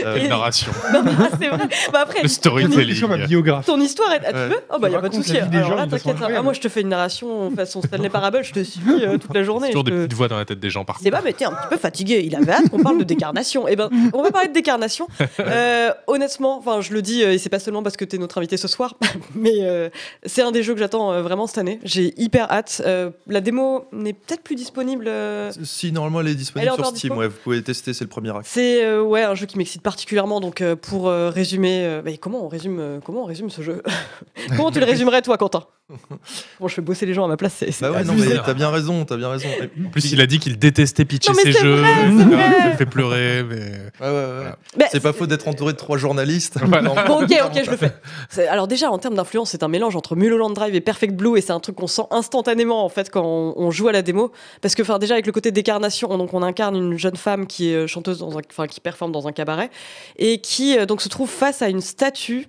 Euh, 0.06 0.28
narration. 0.28 0.72
Non, 0.94 1.04
mais 1.04 1.12
c'est 1.40 1.48
vrai. 1.50 1.68
Bah 1.94 2.00
après, 2.02 2.22
Le 2.24 2.28
storytelling. 2.28 3.28
biographe. 3.28 3.66
ton 3.66 3.80
histoire 3.80 4.12
est. 4.14 4.22
Ah, 4.26 4.32
tu 4.32 4.38
Ouais. 4.38 4.48
veux 4.50 4.60
Oh 4.74 4.78
bah 4.80 4.88
Tu 4.88 4.94
y 4.94 4.98
a 4.98 5.02
pas 5.02 5.10
de 5.10 5.14
souci. 5.16 5.34
la 5.34 5.42
vie 5.46 5.50
des 5.50 5.58
Alors 5.58 5.70
gens 5.70 5.76
là, 5.76 5.88
t'inquiète. 5.88 6.16
Ah, 6.22 6.42
moi, 6.42 6.54
je 6.54 6.60
te 6.62 6.68
fais 6.70 6.82
une 6.82 6.90
narration 6.90 7.52
façon 7.56 7.82
Stanley 7.82 8.10
Parable. 8.10 8.40
Je 8.44 8.54
te 8.54 8.64
suis 8.64 8.82
euh, 8.90 9.18
toute 9.18 9.34
la 9.34 9.44
journée. 9.44 9.68
Toujours 9.70 9.86
je 9.86 9.92
des 9.92 9.98
te- 9.98 10.02
petites 10.04 10.14
voix 10.14 10.28
dans 10.28 10.38
la 10.38 10.46
tête 10.46 10.60
des 10.60 10.70
gens 10.70 10.84
partout. 10.86 11.04
C'est 11.04 11.12
pas, 11.12 11.22
mais 11.24 11.34
t'es 11.34 11.46
un 11.46 11.52
petit 11.52 11.68
peu 11.70 11.78
fatigué. 11.78 12.24
Il 12.26 12.36
avait 12.36 12.52
hâte 12.52 12.70
qu'on 12.70 12.82
parle 12.82 12.98
de 12.98 13.04
décarnation. 13.04 13.68
Eh 13.68 13.76
ben, 13.76 13.90
on 14.14 14.24
va 14.24 14.32
parler 14.32 14.48
de 14.50 14.54
décarnation. 14.54 15.08
Euh, 15.40 15.92
honnêtement, 16.08 16.58
enfin, 16.58 16.82
je 16.82 16.92
le 16.94 17.02
dis, 17.02 17.24
euh, 17.24 17.32
et 17.34 17.38
c'est 17.38 17.50
pas 17.50 17.60
seulement 17.60 17.82
parce 17.84 17.96
que 17.96 18.04
t'es 18.06 18.18
notre 18.18 18.38
invité 18.38 18.58
ce 18.58 18.68
soir, 18.68 18.96
mais 19.36 19.52
euh, 19.62 19.90
c'est 20.26 20.42
un 20.42 20.52
des 20.52 20.62
jeux 20.64 20.74
que 20.74 20.80
j'attends 20.80 21.12
euh, 21.12 21.22
vraiment 21.22 21.48
cette 21.48 21.58
année. 21.60 21.80
J'ai 21.84 22.14
hyper 22.22 22.52
hâte. 22.52 22.82
Euh, 22.86 23.12
la 23.28 23.40
démo 23.42 23.86
n'est 23.92 24.14
peut-être 24.14 24.42
plus 24.42 24.56
disponible. 24.56 25.06
euh, 25.08 25.52
Si 25.64 25.92
normalement 25.92 26.22
elle 26.22 26.28
est 26.28 26.32
Elle 26.32 26.38
disponible 26.38 26.72
est 26.72 26.76
sur 26.76 26.86
Steam, 26.88 26.94
dispo 27.12 27.16
ouais, 27.16 27.28
vous 27.28 27.38
pouvez 27.44 27.62
tester, 27.62 27.94
c'est 27.94 28.04
le 28.04 28.10
premier 28.10 28.30
acte. 28.32 28.46
C'est 28.46 28.84
euh, 28.84 29.02
ouais 29.02 29.24
un 29.24 29.36
jeu 29.36 29.46
qui 29.46 29.58
m'excite 29.58 29.67
particulièrement. 29.82 30.40
Donc 30.40 30.62
euh, 30.62 30.76
pour 30.76 31.08
euh, 31.08 31.30
résumer, 31.30 31.86
euh, 31.86 32.02
bah, 32.02 32.12
comment 32.20 32.44
on 32.44 32.48
résume, 32.48 33.00
comment 33.04 33.24
on 33.24 33.26
résume 33.26 33.50
ce 33.50 33.62
jeu? 33.62 33.84
Comment 34.56 34.72
tu 34.72 34.80
le 34.80 34.86
résumerais 34.86 35.22
toi, 35.22 35.38
Quentin? 35.38 35.66
Bon, 36.60 36.68
je 36.68 36.74
fais 36.76 36.82
bosser 36.82 37.06
les 37.06 37.14
gens 37.14 37.24
à 37.26 37.28
ma 37.28 37.38
place. 37.38 37.54
C'est, 37.58 37.72
c'est 37.72 37.82
Bah 37.86 37.92
ouais, 37.92 38.04
non, 38.04 38.14
mais 38.14 38.26
t'as 38.46 38.54
bien 38.54 38.70
raison, 38.70 39.06
t'as 39.06 39.16
bien 39.16 39.30
raison. 39.30 39.48
En 39.86 39.90
plus, 39.90 40.12
il 40.12 40.20
a 40.20 40.26
dit 40.28 40.40
qu'il 40.40 40.58
détestait 40.60 41.06
pitcher 41.06 41.34
ses 41.34 41.54
c'est 41.54 41.62
jeux. 41.62 41.76
vrai, 41.76 41.90
c'est 42.08 42.14
etc. 42.24 42.26
vrai. 42.36 42.62
Ça 42.62 42.70
me 42.70 42.76
fait 42.78 42.86
pleurer, 42.86 43.44
mais. 43.44 43.56
Ouais, 44.02 44.08
ouais, 44.08 44.10
ouais. 44.46 44.52
Bah, 44.76 44.86
C'est 44.92 45.00
pas 45.02 45.14
faux 45.14 45.28
d'être 45.28 45.48
entouré 45.48 45.74
de 45.74 45.78
trois 45.78 45.98
journalistes. 45.98 46.58
Voilà. 46.66 47.06
Bon, 47.06 47.24
ok, 47.24 47.32
ok, 47.46 47.62
je 47.66 47.72
le 47.72 47.78
fais. 47.78 47.94
C'est- 48.30 48.48
Alors 48.48 48.68
déjà, 48.68 48.92
en 48.92 48.98
termes 48.98 49.16
d'influence, 49.16 49.52
c'est 49.52 49.64
un 49.64 49.68
mélange 49.70 49.96
entre 49.96 50.16
Mulholland 50.16 50.54
Drive 50.54 50.76
et 50.76 50.82
Perfect 50.82 51.14
Blue, 51.16 51.38
et 51.38 51.42
c'est 51.42 51.54
un 51.54 51.60
truc 51.60 51.76
qu'on 51.78 51.88
sent 51.88 52.04
instantanément 52.12 52.84
en 52.84 52.90
fait 52.90 53.10
quand 53.10 53.24
on, 53.24 53.54
on 53.56 53.72
joue 53.72 53.88
à 53.88 53.92
la 53.94 54.02
démo, 54.02 54.32
parce 54.62 54.76
que 54.76 54.82
enfin 54.82 55.00
déjà 55.00 55.14
avec 55.14 55.26
le 55.26 55.32
côté 55.32 55.52
décarnation, 55.52 56.18
donc 56.18 56.34
on 56.34 56.44
incarne 56.44 56.76
une 56.76 56.98
jeune 56.98 57.16
femme 57.16 57.48
qui 57.48 57.70
est 57.72 57.76
euh, 57.76 57.88
chanteuse 57.88 58.20
dans 58.20 58.38
un, 58.38 58.42
enfin 58.52 58.68
qui 58.68 58.80
performe 58.82 59.12
dans 59.12 59.28
un 59.28 59.32
cabaret, 59.32 59.70
et 60.18 60.40
qui 60.42 60.78
euh, 60.78 60.86
donc 60.86 61.02
se 61.02 61.10
trouve 61.10 61.30
face 61.30 61.62
à 61.62 61.70
une 61.70 61.82
statue 61.82 62.48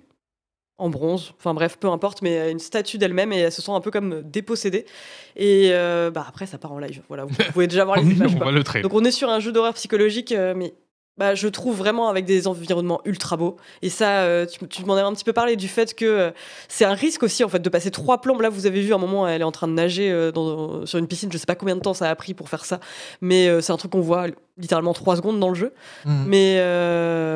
en 0.79 0.89
bronze, 0.89 1.33
enfin 1.37 1.53
bref, 1.53 1.77
peu 1.79 1.89
importe, 1.89 2.21
mais 2.21 2.51
une 2.51 2.59
statue 2.59 2.97
d'elle-même 2.97 3.31
et 3.33 3.37
elle 3.39 3.51
se 3.51 3.61
sent 3.61 3.71
un 3.71 3.81
peu 3.81 3.91
comme 3.91 4.21
dépossédée. 4.23 4.85
Et 5.35 5.69
euh, 5.71 6.09
bah 6.09 6.25
après, 6.27 6.45
ça 6.45 6.57
part 6.57 6.71
en 6.71 6.79
live. 6.79 7.01
Voilà, 7.07 7.25
vous 7.25 7.35
pouvez 7.53 7.67
déjà 7.67 7.85
voir 7.85 7.97
les 7.97 8.09
images. 8.09 8.31
On 8.35 8.39
va 8.45 8.51
le. 8.51 8.63
Donc 8.81 8.93
on 8.93 9.03
est 9.03 9.11
sur 9.11 9.29
un 9.29 9.39
jeu 9.39 9.51
d'horreur 9.51 9.73
psychologique, 9.73 10.31
euh, 10.31 10.53
mais 10.55 10.73
bah, 11.17 11.35
je 11.35 11.49
trouve 11.49 11.77
vraiment 11.77 12.07
avec 12.07 12.23
des 12.23 12.47
environnements 12.47 13.01
ultra 13.03 13.35
beaux. 13.35 13.57
Et 13.81 13.89
ça, 13.89 14.21
euh, 14.21 14.45
tu, 14.45 14.65
tu 14.69 14.85
m'en 14.85 14.93
avais 14.93 15.05
un 15.05 15.13
petit 15.13 15.25
peu 15.25 15.33
parlé 15.33 15.57
du 15.57 15.67
fait 15.67 15.93
que 15.93 16.05
euh, 16.05 16.31
c'est 16.69 16.85
un 16.85 16.93
risque 16.93 17.23
aussi 17.23 17.43
en 17.43 17.49
fait 17.49 17.59
de 17.59 17.67
passer 17.69 17.91
trois 17.91 18.21
plombes. 18.21 18.39
Là, 18.39 18.49
vous 18.49 18.65
avez 18.65 18.81
vu 18.81 18.93
à 18.93 18.95
un 18.95 18.99
moment, 18.99 19.27
elle 19.27 19.41
est 19.41 19.45
en 19.45 19.51
train 19.51 19.67
de 19.67 19.73
nager 19.73 20.09
euh, 20.09 20.31
dans- 20.31 20.85
sur 20.85 20.97
une 20.97 21.07
piscine. 21.07 21.29
Je 21.29 21.37
sais 21.37 21.45
pas 21.45 21.55
combien 21.55 21.75
de 21.75 21.81
temps 21.81 21.93
ça 21.93 22.09
a 22.09 22.15
pris 22.15 22.33
pour 22.33 22.47
faire 22.47 22.63
ça, 22.63 22.79
mais 23.19 23.61
c'est 23.61 23.73
un 23.73 23.77
truc 23.77 23.91
qu'on 23.91 23.99
voit 23.99 24.27
littéralement 24.57 24.93
trois 24.93 25.17
secondes 25.17 25.41
dans 25.41 25.49
le 25.49 25.55
jeu. 25.55 25.73
Mm. 26.05 26.23
Mais 26.27 26.55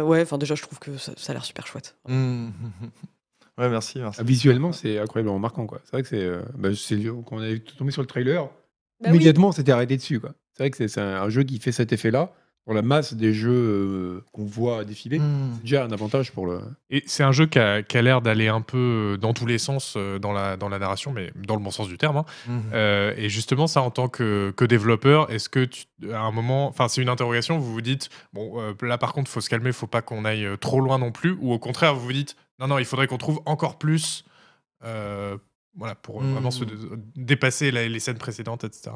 ouais, 0.05 0.22
enfin 0.22 0.38
déjà, 0.38 0.55
je 0.55 0.61
trouve 0.61 0.80
que 0.80 0.97
ça, 0.97 1.11
ça 1.17 1.31
a 1.31 1.34
l'air 1.34 1.43
super 1.43 1.67
chouette. 1.67 1.95
Mm. 2.07 2.47
Ouais, 3.57 3.69
merci, 3.69 3.99
merci. 3.99 4.19
Ah, 4.19 4.23
Visuellement, 4.23 4.71
c'est 4.71 4.97
incroyablement 4.99 5.39
marquant. 5.39 5.65
quoi. 5.67 5.80
C'est 5.84 5.91
vrai 5.91 6.01
que 6.03 6.07
c'est. 6.09 6.23
euh, 6.23 6.41
bah, 6.57 6.69
c'est 6.75 7.01
quand 7.03 7.38
on 7.38 7.43
est 7.43 7.59
tombé 7.77 7.91
sur 7.91 8.01
le 8.01 8.07
trailer, 8.07 8.43
Bah 8.45 8.49
oui. 9.03 9.09
immédiatement, 9.09 9.49
on 9.49 9.51
s'était 9.51 9.71
arrêté 9.71 9.95
dessus. 9.97 10.19
quoi. 10.19 10.31
C'est 10.53 10.63
vrai 10.63 10.71
que 10.71 10.88
c'est 10.88 10.99
un, 11.01 11.21
un 11.21 11.30
jeu 11.30 11.43
qui 11.43 11.59
fait 11.59 11.71
cet 11.71 11.93
effet-là. 11.93 12.31
Pour 12.65 12.73
la 12.73 12.81
masse 12.81 13.13
des 13.13 13.34
jeux 13.34 13.51
euh, 13.51 14.23
qu'on 14.31 14.45
voit 14.45 14.85
défiler, 14.85 15.19
Mm. 15.19 15.51
c'est 15.55 15.61
déjà 15.63 15.84
un 15.84 15.91
avantage 15.91 16.31
pour 16.31 16.45
le. 16.47 16.61
Et 16.89 17.03
c'est 17.07 17.23
un 17.23 17.34
jeu 17.34 17.45
qui 17.45 17.59
a, 17.59 17.81
l'air 18.01 18.21
d'aller 18.21 18.47
un 18.47 18.61
peu 18.61 18.77
euh, 19.15 19.17
dans 19.17 19.34
tous 19.34 19.45
les 19.45 19.57
sens 19.57 19.95
euh, 19.97 20.17
dans 20.17 20.31
la, 20.31 20.55
dans 20.55 20.69
la 20.69 20.80
narration, 20.80 21.11
mais 21.11 21.31
dans 21.45 21.55
le 21.57 21.61
bon 21.61 21.71
sens 21.71 21.89
du 21.89 21.97
terme. 21.97 22.15
hein. 22.15 22.25
Mm. 22.47 22.59
Euh, 22.73 23.13
et 23.17 23.27
justement, 23.27 23.67
ça, 23.67 23.81
en 23.81 23.91
tant 23.91 24.07
que, 24.07 24.53
que 24.55 24.63
développeur, 24.63 25.30
est-ce 25.30 25.49
que 25.49 25.65
tu, 25.65 25.84
à 26.13 26.21
un 26.21 26.31
moment, 26.31 26.69
enfin, 26.69 26.88
c'est 26.88 27.01
une 27.01 27.09
interrogation, 27.09 27.57
vous 27.59 27.73
vous 27.73 27.81
dites, 27.81 28.09
bon, 28.31 28.53
euh, 28.61 28.71
là 28.81 28.97
par 28.97 29.11
contre, 29.11 29.30
faut 29.30 29.41
se 29.41 29.49
calmer, 29.49 29.73
faut 29.73 29.85
pas 29.88 30.01
qu'on 30.01 30.23
aille 30.23 30.47
trop 30.61 30.80
loin 30.80 30.97
non 30.97 31.11
plus, 31.11 31.35
ou 31.41 31.51
au 31.51 31.59
contraire, 31.59 31.93
vous 31.95 32.05
vous 32.05 32.13
dites, 32.13 32.38
non, 32.59 32.67
non, 32.67 32.77
il 32.80 32.85
faudrait 32.85 33.07
qu'on 33.07 33.17
trouve 33.17 33.41
encore 33.45 33.77
plus, 33.77 34.25
euh, 34.84 35.38
voilà, 35.75 35.95
pour 35.95 36.21
euh, 36.21 36.25
Mm. 36.25 36.31
vraiment 36.34 36.51
se 36.51 36.63
dépasser 37.15 37.71
la- 37.71 37.88
les 37.88 37.99
scènes 37.99 38.17
précédentes, 38.17 38.63
etc. 38.63 38.91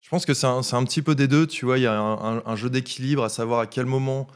Je 0.00 0.08
pense 0.08 0.24
que 0.26 0.34
c'est 0.34 0.46
un, 0.46 0.60
un 0.60 0.84
petit 0.84 1.02
peu 1.02 1.14
des 1.14 1.26
deux. 1.28 1.46
Tu 1.46 1.64
vois, 1.64 1.78
il 1.78 1.82
y 1.82 1.86
a 1.86 1.98
un, 1.98 2.36
un- 2.38 2.42
un 2.44 2.56
jeu 2.56 2.70
d'équilibre 2.70 3.24
à 3.24 3.28
savoir 3.28 3.60
à 3.60 3.66
quel 3.66 3.86
moment 3.86 4.26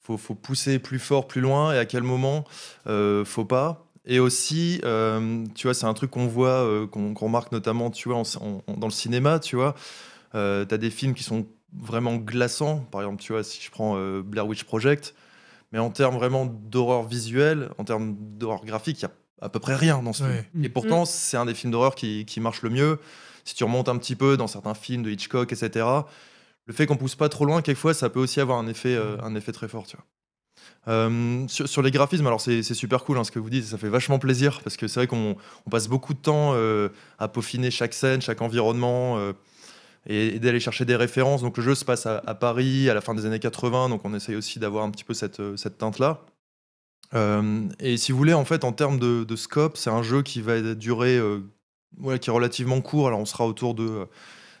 faut, 0.00 0.16
faut 0.16 0.34
pousser 0.34 0.78
plus 0.78 0.98
fort, 0.98 1.28
plus 1.28 1.40
loin, 1.40 1.72
et 1.74 1.78
à 1.78 1.84
quel 1.84 2.02
moment 2.02 2.44
euh, 2.86 3.24
faut 3.24 3.44
pas. 3.44 3.86
Et 4.06 4.18
aussi, 4.18 4.80
euh, 4.84 5.44
tu 5.54 5.66
vois, 5.66 5.74
c'est 5.74 5.84
un 5.86 5.94
truc 5.94 6.10
qu'on 6.10 6.26
voit, 6.26 6.88
qu'on 6.90 7.12
remarque 7.14 7.52
notamment, 7.52 7.90
tu 7.90 8.08
vois, 8.08 8.18
en- 8.18 8.62
en- 8.66 8.76
dans 8.76 8.86
le 8.86 8.92
cinéma, 8.92 9.38
tu 9.38 9.56
vois. 9.56 9.74
Euh, 10.34 10.64
T'as 10.64 10.78
des 10.78 10.90
films 10.90 11.14
qui 11.14 11.22
sont 11.22 11.46
vraiment 11.74 12.16
glaçants. 12.16 12.78
Par 12.90 13.02
exemple, 13.02 13.22
tu 13.22 13.32
vois, 13.32 13.44
si 13.44 13.60
je 13.62 13.70
prends 13.70 13.96
Blair 14.22 14.46
Witch 14.48 14.64
Project, 14.64 15.14
mais 15.72 15.78
en 15.78 15.90
termes 15.90 16.14
vraiment 16.16 16.46
d'horreur 16.46 17.04
visuelle, 17.04 17.70
en 17.78 17.84
termes 17.84 18.16
d'horreur 18.18 18.64
graphique, 18.64 18.98
il 19.00 19.02
y 19.02 19.06
a 19.06 19.10
à 19.42 19.48
peu 19.48 19.58
près 19.58 19.74
rien 19.74 20.02
dans 20.02 20.12
ce 20.12 20.24
Ouais. 20.24 20.46
film. 20.52 20.64
Et 20.64 20.68
pourtant, 20.68 21.04
c'est 21.04 21.36
un 21.36 21.46
des 21.46 21.54
films 21.54 21.72
d'horreur 21.72 21.94
qui, 21.94 22.24
qui 22.26 22.40
marche 22.40 22.62
le 22.62 22.70
mieux. 22.70 22.98
Si 23.44 23.54
tu 23.54 23.64
remontes 23.64 23.88
un 23.88 23.96
petit 23.96 24.16
peu 24.16 24.36
dans 24.36 24.46
certains 24.46 24.74
films 24.74 25.02
de 25.02 25.10
Hitchcock, 25.10 25.52
etc., 25.52 25.86
le 26.66 26.74
fait 26.74 26.86
qu'on 26.86 26.96
pousse 26.96 27.16
pas 27.16 27.28
trop 27.28 27.46
loin, 27.46 27.62
quelquefois, 27.62 27.94
ça 27.94 28.10
peut 28.10 28.20
aussi 28.20 28.38
avoir 28.40 28.58
un 28.58 28.66
effet, 28.68 28.94
euh, 28.94 29.16
un 29.22 29.34
effet 29.34 29.52
très 29.52 29.66
fort. 29.66 29.86
Tu 29.86 29.96
vois. 29.96 30.04
Euh, 30.88 31.46
sur, 31.48 31.68
sur 31.68 31.82
les 31.82 31.90
graphismes, 31.90 32.26
alors 32.26 32.40
c'est 32.40 32.62
c'est 32.62 32.74
super 32.74 33.04
cool 33.04 33.18
hein, 33.18 33.24
ce 33.24 33.30
que 33.30 33.38
vous 33.38 33.50
dites, 33.50 33.64
ça 33.64 33.76
fait 33.78 33.88
vachement 33.88 34.18
plaisir 34.18 34.60
parce 34.62 34.76
que 34.76 34.88
c'est 34.88 35.00
vrai 35.00 35.06
qu'on 35.06 35.36
on 35.66 35.70
passe 35.70 35.88
beaucoup 35.88 36.14
de 36.14 36.18
temps 36.18 36.52
euh, 36.54 36.88
à 37.18 37.28
peaufiner 37.28 37.70
chaque 37.70 37.92
scène, 37.92 38.20
chaque 38.22 38.40
environnement 38.40 39.18
euh, 39.18 39.32
et, 40.06 40.36
et 40.36 40.38
d'aller 40.38 40.60
chercher 40.60 40.84
des 40.84 40.96
références. 40.96 41.42
Donc 41.42 41.56
le 41.56 41.62
jeu 41.62 41.74
se 41.74 41.84
passe 41.84 42.06
à, 42.06 42.22
à 42.26 42.34
Paris 42.34 42.88
à 42.90 42.94
la 42.94 43.00
fin 43.00 43.14
des 43.14 43.26
années 43.26 43.38
80, 43.40 43.88
donc 43.90 44.00
on 44.04 44.14
essaye 44.14 44.36
aussi 44.36 44.58
d'avoir 44.58 44.84
un 44.84 44.90
petit 44.90 45.04
peu 45.04 45.14
cette, 45.14 45.40
euh, 45.40 45.56
cette 45.56 45.78
teinte-là. 45.78 46.20
Euh, 47.14 47.62
et 47.80 47.96
si 47.96 48.12
vous 48.12 48.18
voulez, 48.18 48.34
en 48.34 48.44
fait, 48.44 48.64
en 48.64 48.72
termes 48.72 48.98
de, 48.98 49.24
de 49.24 49.36
scope, 49.36 49.76
c'est 49.76 49.90
un 49.90 50.02
jeu 50.02 50.22
qui 50.22 50.40
va 50.40 50.60
durer, 50.74 51.16
euh, 51.16 51.40
ouais, 51.98 52.18
qui 52.18 52.30
est 52.30 52.32
relativement 52.32 52.80
court. 52.80 53.08
Alors 53.08 53.18
on 53.20 53.24
sera 53.24 53.46
autour 53.46 53.74
de, 53.74 53.82
euh, 53.84 54.04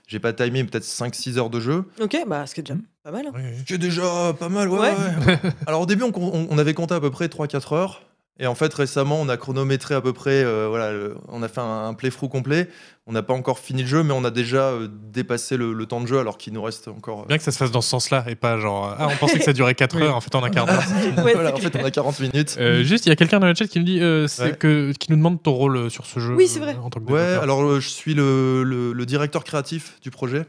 j'ai 0.08 0.18
pas 0.18 0.32
timé, 0.32 0.62
mais 0.62 0.64
peut-être 0.64 0.84
5-6 0.84 1.38
heures 1.38 1.50
de 1.50 1.60
jeu. 1.60 1.84
Ok, 2.00 2.16
bah 2.26 2.46
ce 2.46 2.54
qui 2.54 2.60
est 2.60 2.64
déjà 2.64 2.78
pas 3.04 3.12
mal. 3.12 3.26
hein. 3.28 3.32
C'est 3.68 3.78
déjà 3.78 4.32
pas 4.38 4.48
mal, 4.48 4.68
ouais. 4.68 4.78
Ouais. 4.80 4.90
ouais, 4.90 5.26
ouais. 5.26 5.38
Alors 5.66 5.82
au 5.82 5.86
début, 5.86 6.02
on, 6.02 6.12
on- 6.16 6.48
on 6.50 6.58
avait 6.58 6.74
compté 6.74 6.94
à 6.94 7.00
peu 7.00 7.10
près 7.10 7.28
3-4 7.28 7.72
heures. 7.74 8.02
Et 8.42 8.46
en 8.46 8.54
fait, 8.54 8.72
récemment, 8.72 9.20
on 9.20 9.28
a 9.28 9.36
chronométré 9.36 9.94
à 9.94 10.00
peu 10.00 10.14
près, 10.14 10.42
euh, 10.42 10.66
voilà, 10.68 10.92
le- 10.92 11.16
on 11.28 11.42
a 11.42 11.48
fait 11.48 11.60
un, 11.60 11.88
un 11.88 11.92
playthrough 11.94 12.30
complet. 12.30 12.68
On 13.06 13.12
n'a 13.12 13.22
pas 13.22 13.34
encore 13.34 13.58
fini 13.58 13.82
le 13.82 13.88
jeu, 13.88 14.02
mais 14.02 14.14
on 14.14 14.24
a 14.24 14.30
déjà 14.30 14.68
euh, 14.70 14.88
dépassé 14.90 15.58
le, 15.58 15.74
le 15.74 15.84
temps 15.86 16.00
de 16.00 16.06
jeu, 16.06 16.18
alors 16.18 16.38
qu'il 16.38 16.54
nous 16.54 16.62
reste 16.62 16.88
encore. 16.88 17.22
euh, 17.22 17.24
Bien 17.26 17.36
que 17.36 17.42
ça 17.44 17.52
se 17.52 17.58
fasse 17.58 17.70
dans 17.70 17.82
ce 17.82 17.90
sens-là, 17.90 18.24
et 18.28 18.36
pas 18.36 18.56
genre, 18.58 18.94
ah, 18.98 19.08
on 19.12 19.16
pensait 19.16 19.38
que 19.38 19.44
ça 19.44 19.52
durait 19.52 19.74
4 19.74 19.96
Oui. 19.96 20.02
heures, 20.04 20.16
en 20.16 20.20
fait, 20.22 20.34
un 20.34 20.48
quart 20.48 20.64
d'heure. 20.64 20.82
Ouais, 21.24 21.34
voilà, 21.34 21.54
en 21.54 21.58
fait, 21.58 21.76
on 21.78 21.84
a 21.84 21.90
40 21.90 22.18
minutes. 22.20 22.56
Euh, 22.58 22.82
juste, 22.82 23.04
il 23.04 23.10
y 23.10 23.12
a 23.12 23.16
quelqu'un 23.16 23.40
dans 23.40 23.46
le 23.46 23.54
chat 23.54 23.66
qui 23.66 23.78
me 23.78 23.84
dit, 23.84 24.00
euh, 24.00 24.26
c'est 24.26 24.42
Ouais. 24.42 24.56
que, 24.56 24.92
qui 24.92 25.10
nous 25.10 25.18
demande 25.18 25.42
ton 25.42 25.52
rôle 25.52 25.90
sur 25.90 26.06
ce 26.06 26.18
jeu. 26.18 26.34
Oui, 26.34 26.48
c'est 26.48 26.60
vrai. 26.60 26.74
euh, 26.76 26.82
En 26.82 26.88
tant 26.88 27.00
que 27.00 27.12
Ouais, 27.12 27.20
alors 27.20 27.60
euh, 27.62 27.78
je 27.80 27.88
suis 27.90 28.14
le, 28.14 28.62
le- 28.62 28.92
le 28.94 29.06
directeur 29.06 29.44
créatif 29.44 29.98
du 30.02 30.10
projet. 30.10 30.46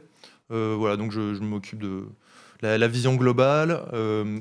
Euh, 0.54 0.76
voilà, 0.78 0.96
donc 0.98 1.12
je, 1.12 1.34
je 1.34 1.40
m'occupe 1.42 1.82
de 1.82 2.04
la, 2.62 2.78
la 2.78 2.88
vision 2.88 3.16
globale, 3.16 3.84
euh, 3.94 4.40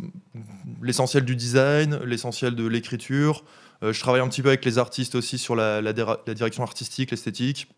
l'essentiel 0.82 1.24
du 1.24 1.36
design, 1.36 1.98
l'essentiel 2.04 2.54
de 2.54 2.66
l'écriture. 2.66 3.44
Euh, 3.82 3.92
je 3.92 4.00
travaille 4.00 4.20
un 4.20 4.28
petit 4.28 4.42
peu 4.42 4.48
avec 4.48 4.64
les 4.64 4.78
artistes 4.78 5.14
aussi 5.14 5.38
sur 5.38 5.56
la, 5.56 5.80
la 5.80 5.92
déra- 5.92 6.20
la 6.26 6.34
direction 6.34 6.62
artistique, 6.62 7.10
l'esthétique. 7.10 7.68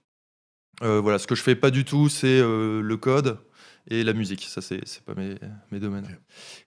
Euh, 0.83 1.01
voilà, 1.01 1.19
ce 1.19 1.27
que 1.27 1.35
je 1.35 1.43
fais 1.43 1.55
pas 1.55 1.71
du 1.71 1.85
tout, 1.85 2.09
c'est 2.09 2.27
euh, 2.41 2.81
le 2.81 2.97
code 2.97 3.39
et 3.89 4.03
la 4.05 4.13
musique. 4.13 4.47
Ça, 4.49 4.61
c'est 4.61 4.81
pas 5.05 5.15
mes, 5.15 5.35
mes 5.71 5.79
domaines. 5.79 6.07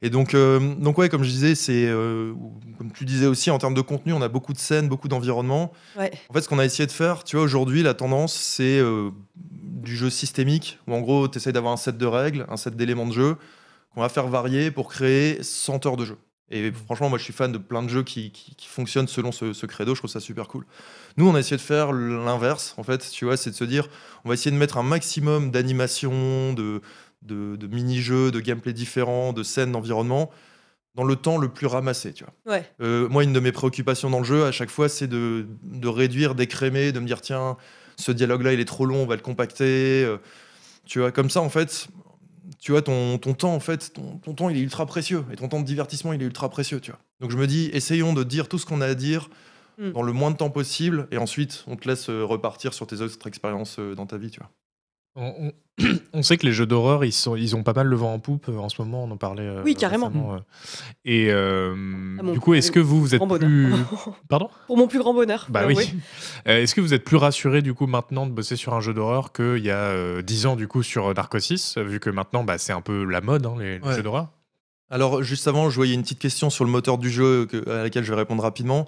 Et 0.02 0.10
donc, 0.10 0.34
euh, 0.34 0.76
donc 0.76 0.98
ouais, 0.98 1.10
comme 1.10 1.24
je 1.24 1.30
disais, 1.30 1.56
c'est 1.56 1.86
euh, 1.88 2.34
comme 2.78 2.92
tu 2.94 3.04
disais 3.04 3.26
aussi 3.26 3.52
en 3.52 3.58
termes 3.58 3.74
de 3.74 3.82
contenu, 3.82 4.14
on 4.14 4.22
a 4.22 4.30
beaucoup 4.30 4.54
de 4.54 4.58
scènes, 4.58 4.88
beaucoup 4.88 5.08
d'environnements. 5.08 5.74
Ouais. 5.98 6.12
En 6.30 6.34
fait, 6.34 6.42
ce 6.42 6.48
qu'on 6.50 6.60
a 6.60 6.66
essayé 6.66 6.86
de 6.88 6.92
faire, 6.92 7.24
tu 7.24 7.36
vois, 7.36 7.44
aujourd'hui, 7.44 7.84
la 7.84 7.94
tendance, 7.94 8.34
c'est 8.34 8.80
euh, 8.80 9.12
du 9.36 9.98
jeu 9.98 10.10
systémique, 10.10 10.80
où 10.88 10.94
en 10.94 11.02
gros, 11.02 11.28
tu 11.28 11.38
essayes 11.38 11.54
d'avoir 11.54 11.74
un 11.74 11.78
set 11.78 11.98
de 11.98 12.06
règles, 12.06 12.46
un 12.48 12.58
set 12.58 12.76
d'éléments 12.76 13.08
de 13.08 13.14
jeu, 13.14 13.38
qu'on 13.96 14.02
va 14.02 14.10
faire 14.10 14.28
varier 14.28 14.70
pour 14.70 14.90
créer 14.90 15.42
100 15.42 15.84
heures 15.88 15.98
de 15.98 16.06
jeu. 16.06 16.18
Et 16.52 16.72
franchement, 16.72 17.10
moi, 17.10 17.18
je 17.18 17.24
suis 17.24 17.34
fan 17.34 17.52
de 17.52 17.58
plein 17.58 17.82
de 17.82 17.88
jeux 17.90 18.04
qui, 18.04 18.30
qui- 18.32 18.54
qui 18.56 18.68
fonctionnent 18.68 19.08
selon 19.08 19.32
ce, 19.32 19.52
ce 19.54 19.66
credo, 19.66 19.96
je 19.96 20.02
trouve 20.02 20.12
ça 20.12 20.20
super 20.20 20.48
cool. 20.48 20.64
Nous, 21.18 21.28
on 21.28 21.34
a 21.34 21.40
essayé 21.40 21.58
de 21.58 21.62
faire 21.62 21.92
l'inverse, 21.92 22.76
en 22.78 22.84
fait, 22.84 23.10
tu 23.10 23.26
vois, 23.26 23.36
c'est 23.36 23.50
de 23.50 23.56
se 23.56 23.64
dire, 23.64 23.88
on 24.26 24.30
va 24.30 24.36
essayer 24.36 24.52
de 24.52 24.58
mettre 24.58 24.78
un 24.78 24.84
maximum 24.84 25.50
d'animation, 25.50 26.54
de, 26.54 26.82
de, 27.24 27.56
de 27.56 27.68
mini-jeux, 27.68 28.30
de 28.32 28.40
gameplay 28.40 28.74
différents, 28.74 29.34
de 29.34 29.42
scènes, 29.42 29.72
d'environnement, 29.72 30.30
dans 30.94 31.04
le 31.04 31.16
temps 31.16 31.38
le 31.40 31.50
plus 31.50 31.66
ramassé, 31.68 32.14
tu 32.14 32.24
vois. 32.26 32.54
Ouais. 32.56 32.70
Euh, 32.80 33.10
moi, 33.10 33.24
une 33.24 33.34
de 33.34 33.40
mes 33.40 33.52
préoccupations 33.52 34.12
dans 34.12 34.20
le 34.20 34.24
jeu, 34.26 34.46
à 34.46 34.52
chaque 34.52 34.70
fois, 34.70 34.88
c'est 34.88 35.08
de, 35.08 35.48
de 35.64 35.88
réduire, 35.88 36.36
d'écrémer, 36.36 36.92
de 36.92 37.00
me 37.00 37.08
dire 37.08 37.22
tiens, 37.22 37.58
ce 37.98 38.12
dialogue-là, 38.12 38.54
il 38.54 38.60
est 38.60 38.66
trop 38.66 38.86
long, 38.86 38.98
on 39.04 39.06
va 39.08 39.16
le 39.16 39.22
compacter. 39.22 40.04
euh, 40.06 40.18
tu 40.86 41.00
vois, 41.00 41.12
comme 41.12 41.32
ça, 41.32 41.42
en 41.42 41.50
fait, 41.50 41.88
tu 42.66 42.72
vois, 42.72 42.82
ton, 42.82 43.20
ton 43.20 43.36
temps, 43.36 43.54
en 43.54 43.60
fait, 43.60 43.94
ton, 43.94 44.18
ton 44.18 44.34
temps, 44.34 44.50
il 44.50 44.58
est 44.58 44.62
ultra 44.62 44.88
précieux. 44.88 45.24
Et 45.32 45.36
ton 45.36 45.48
temps 45.48 45.60
de 45.60 45.66
divertissement, 45.66 46.14
il 46.14 46.22
est 46.24 46.26
ultra 46.26 46.50
précieux, 46.50 46.80
tu 46.80 46.90
vois. 46.90 47.00
Donc, 47.20 47.30
je 47.30 47.38
me 47.38 47.46
dis, 47.46 47.70
essayons 47.74 48.14
de 48.14 48.24
dire 48.24 48.48
tout 48.50 48.58
ce 48.58 48.66
qu'on 48.66 48.82
a 48.82 48.88
à 48.88 48.96
dire 48.96 49.30
Mm. 49.78 49.92
dans 49.92 50.04
le 50.04 50.14
moins 50.14 50.32
de 50.32 50.38
temps 50.38 50.50
possible. 50.50 51.08
Et 51.12 51.18
ensuite, 51.18 51.64
on 51.68 51.76
te 51.76 51.88
laisse 51.88 52.10
euh, 52.10 52.24
repartir 52.24 52.74
sur 52.74 52.88
tes 52.88 53.02
autres 53.02 53.28
expériences 53.28 53.78
euh, 53.80 53.96
dans 53.96 54.06
ta 54.06 54.18
vie, 54.18 54.32
tu 54.32 54.40
vois. 54.40 54.50
On, 55.16 55.34
on- 55.48 55.52
on 56.14 56.24
sait 56.24 56.38
que 56.38 56.46
les 56.46 56.54
jeux 56.54 56.66
d'horreur, 56.66 57.04
ils, 57.04 57.12
sont, 57.12 57.36
ils 57.36 57.54
ont 57.56 57.64
pas 57.64 57.74
mal 57.74 57.88
le 57.88 57.96
vent 57.98 58.14
en 58.14 58.20
poupe 58.20 58.48
euh, 58.48 58.58
en 58.58 58.70
ce 58.70 58.82
moment, 58.82 59.04
on 59.04 59.12
en 59.12 59.18
parlait. 59.18 59.44
euh, 59.44 59.62
Oui, 59.64 59.76
carrément. 59.76 60.08
récemment, 60.08 60.34
euh. 60.36 60.40
Et 61.04 61.28
euh, 61.32 61.76
Ah, 62.20 62.32
du 62.32 62.40
coup, 62.40 62.54
est-ce 62.54 62.72
que 62.72 62.80
vous, 62.80 63.02
vous 63.02 63.14
êtes 63.16 63.22
plus. 63.40 63.74
Pardon 64.30 64.50
Pour 64.68 64.78
mon 64.78 64.88
plus 64.88 65.00
grand 65.00 65.14
bonheur. 65.14 65.48
Bah 65.50 65.64
oui. 65.68 65.76
Euh, 66.48 66.62
est-ce 66.62 66.76
que 66.76 66.82
vous 66.82 66.94
êtes 66.94 67.04
plus 67.04 67.18
rassuré 67.18 67.62
du 67.64 67.74
coup 67.74 67.88
maintenant 67.88 68.28
de 68.28 68.32
bosser 68.32 68.56
sur 68.56 68.74
un 68.76 68.80
jeu 68.82 68.94
d'horreur 68.94 69.34
qu'il 69.34 69.58
y 69.66 69.72
a 69.72 69.78
euh, 69.80 70.22
10 70.22 70.46
ans 70.46 70.56
du 70.56 70.68
coup 70.68 70.84
sur 70.84 71.12
Narcosis, 71.14 71.78
vu 71.80 72.00
que 72.00 72.12
maintenant 72.12 72.44
bah, 72.44 72.58
c'est 72.60 72.72
un 72.74 72.82
peu 72.82 73.04
la 73.04 73.20
mode, 73.20 73.46
hein, 73.48 73.56
les, 73.60 73.80
les 73.80 73.94
jeux 73.96 74.04
d'horreur? 74.04 74.30
Alors, 74.92 75.24
juste 75.24 75.48
avant, 75.48 75.72
je 75.72 75.76
voyais 75.76 75.96
une 75.96 76.04
petite 76.04 76.20
question 76.20 76.52
sur 76.52 76.64
le 76.64 76.70
moteur 76.70 77.00
du 77.00 77.10
jeu 77.10 77.48
que- 77.48 77.68
à 77.70 77.82
laquelle 77.84 78.04
je 78.04 78.12
vais 78.12 78.18
répondre 78.20 78.44
rapidement. 78.44 78.88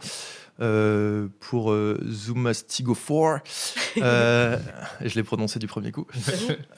Euh, 0.60 1.28
pour 1.40 1.72
euh, 1.72 2.00
Zumastigo 2.10 2.96
4, 2.96 3.44
euh, 4.02 4.58
je 5.06 5.14
l'ai 5.16 5.24
prononcé 5.24 5.60
du 5.60 5.68
premier 5.68 5.92
coup. 5.92 6.08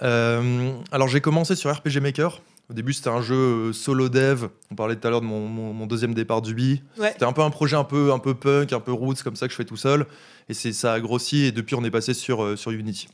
Euh, 0.02 0.72
alors, 0.92 1.08
j'ai 1.08 1.22
commencé 1.22 1.56
sur 1.56 1.72
RPG 1.74 2.00
Maker. 2.02 2.42
Au 2.70 2.74
début, 2.74 2.94
c'était 2.94 3.10
un 3.10 3.22
jeu 3.22 3.74
solo 3.74 4.10
dev. 4.10 4.48
On 4.70 4.76
parlait 4.76 4.96
tout 4.96 5.08
à 5.08 5.10
l'heure 5.10 5.22
de 5.22 5.26
mon, 5.26 5.48
mon- 5.48 5.74
mon 5.74 5.88
deuxième 5.88 6.14
départ 6.14 6.42
d'Ubi. 6.42 6.84
Ouais. 7.00 7.12
C'était 7.14 7.26
un 7.26 7.34
peu 7.34 7.42
un 7.42 7.50
projet 7.50 7.76
un 7.78 7.84
peu, 7.84 8.12
un 8.12 8.20
peu 8.20 8.36
punk, 8.36 8.74
un 8.74 8.80
peu 8.80 8.92
roots, 8.92 9.24
comme 9.24 9.36
ça 9.36 9.48
que 9.48 9.52
je 9.52 9.58
fais 9.58 9.66
tout 9.66 9.78
seul. 9.78 10.06
Et 10.50 10.54
c'est 10.54 10.74
ça 10.74 10.94
a 10.94 11.00
grossi. 11.00 11.46
Et 11.46 11.52
depuis, 11.52 11.76
on 11.76 11.84
est 11.84 11.90
passé 11.90 12.14
sur, 12.14 12.44
euh, 12.44 12.56
sur 12.56 12.72
Unity. 12.72 13.08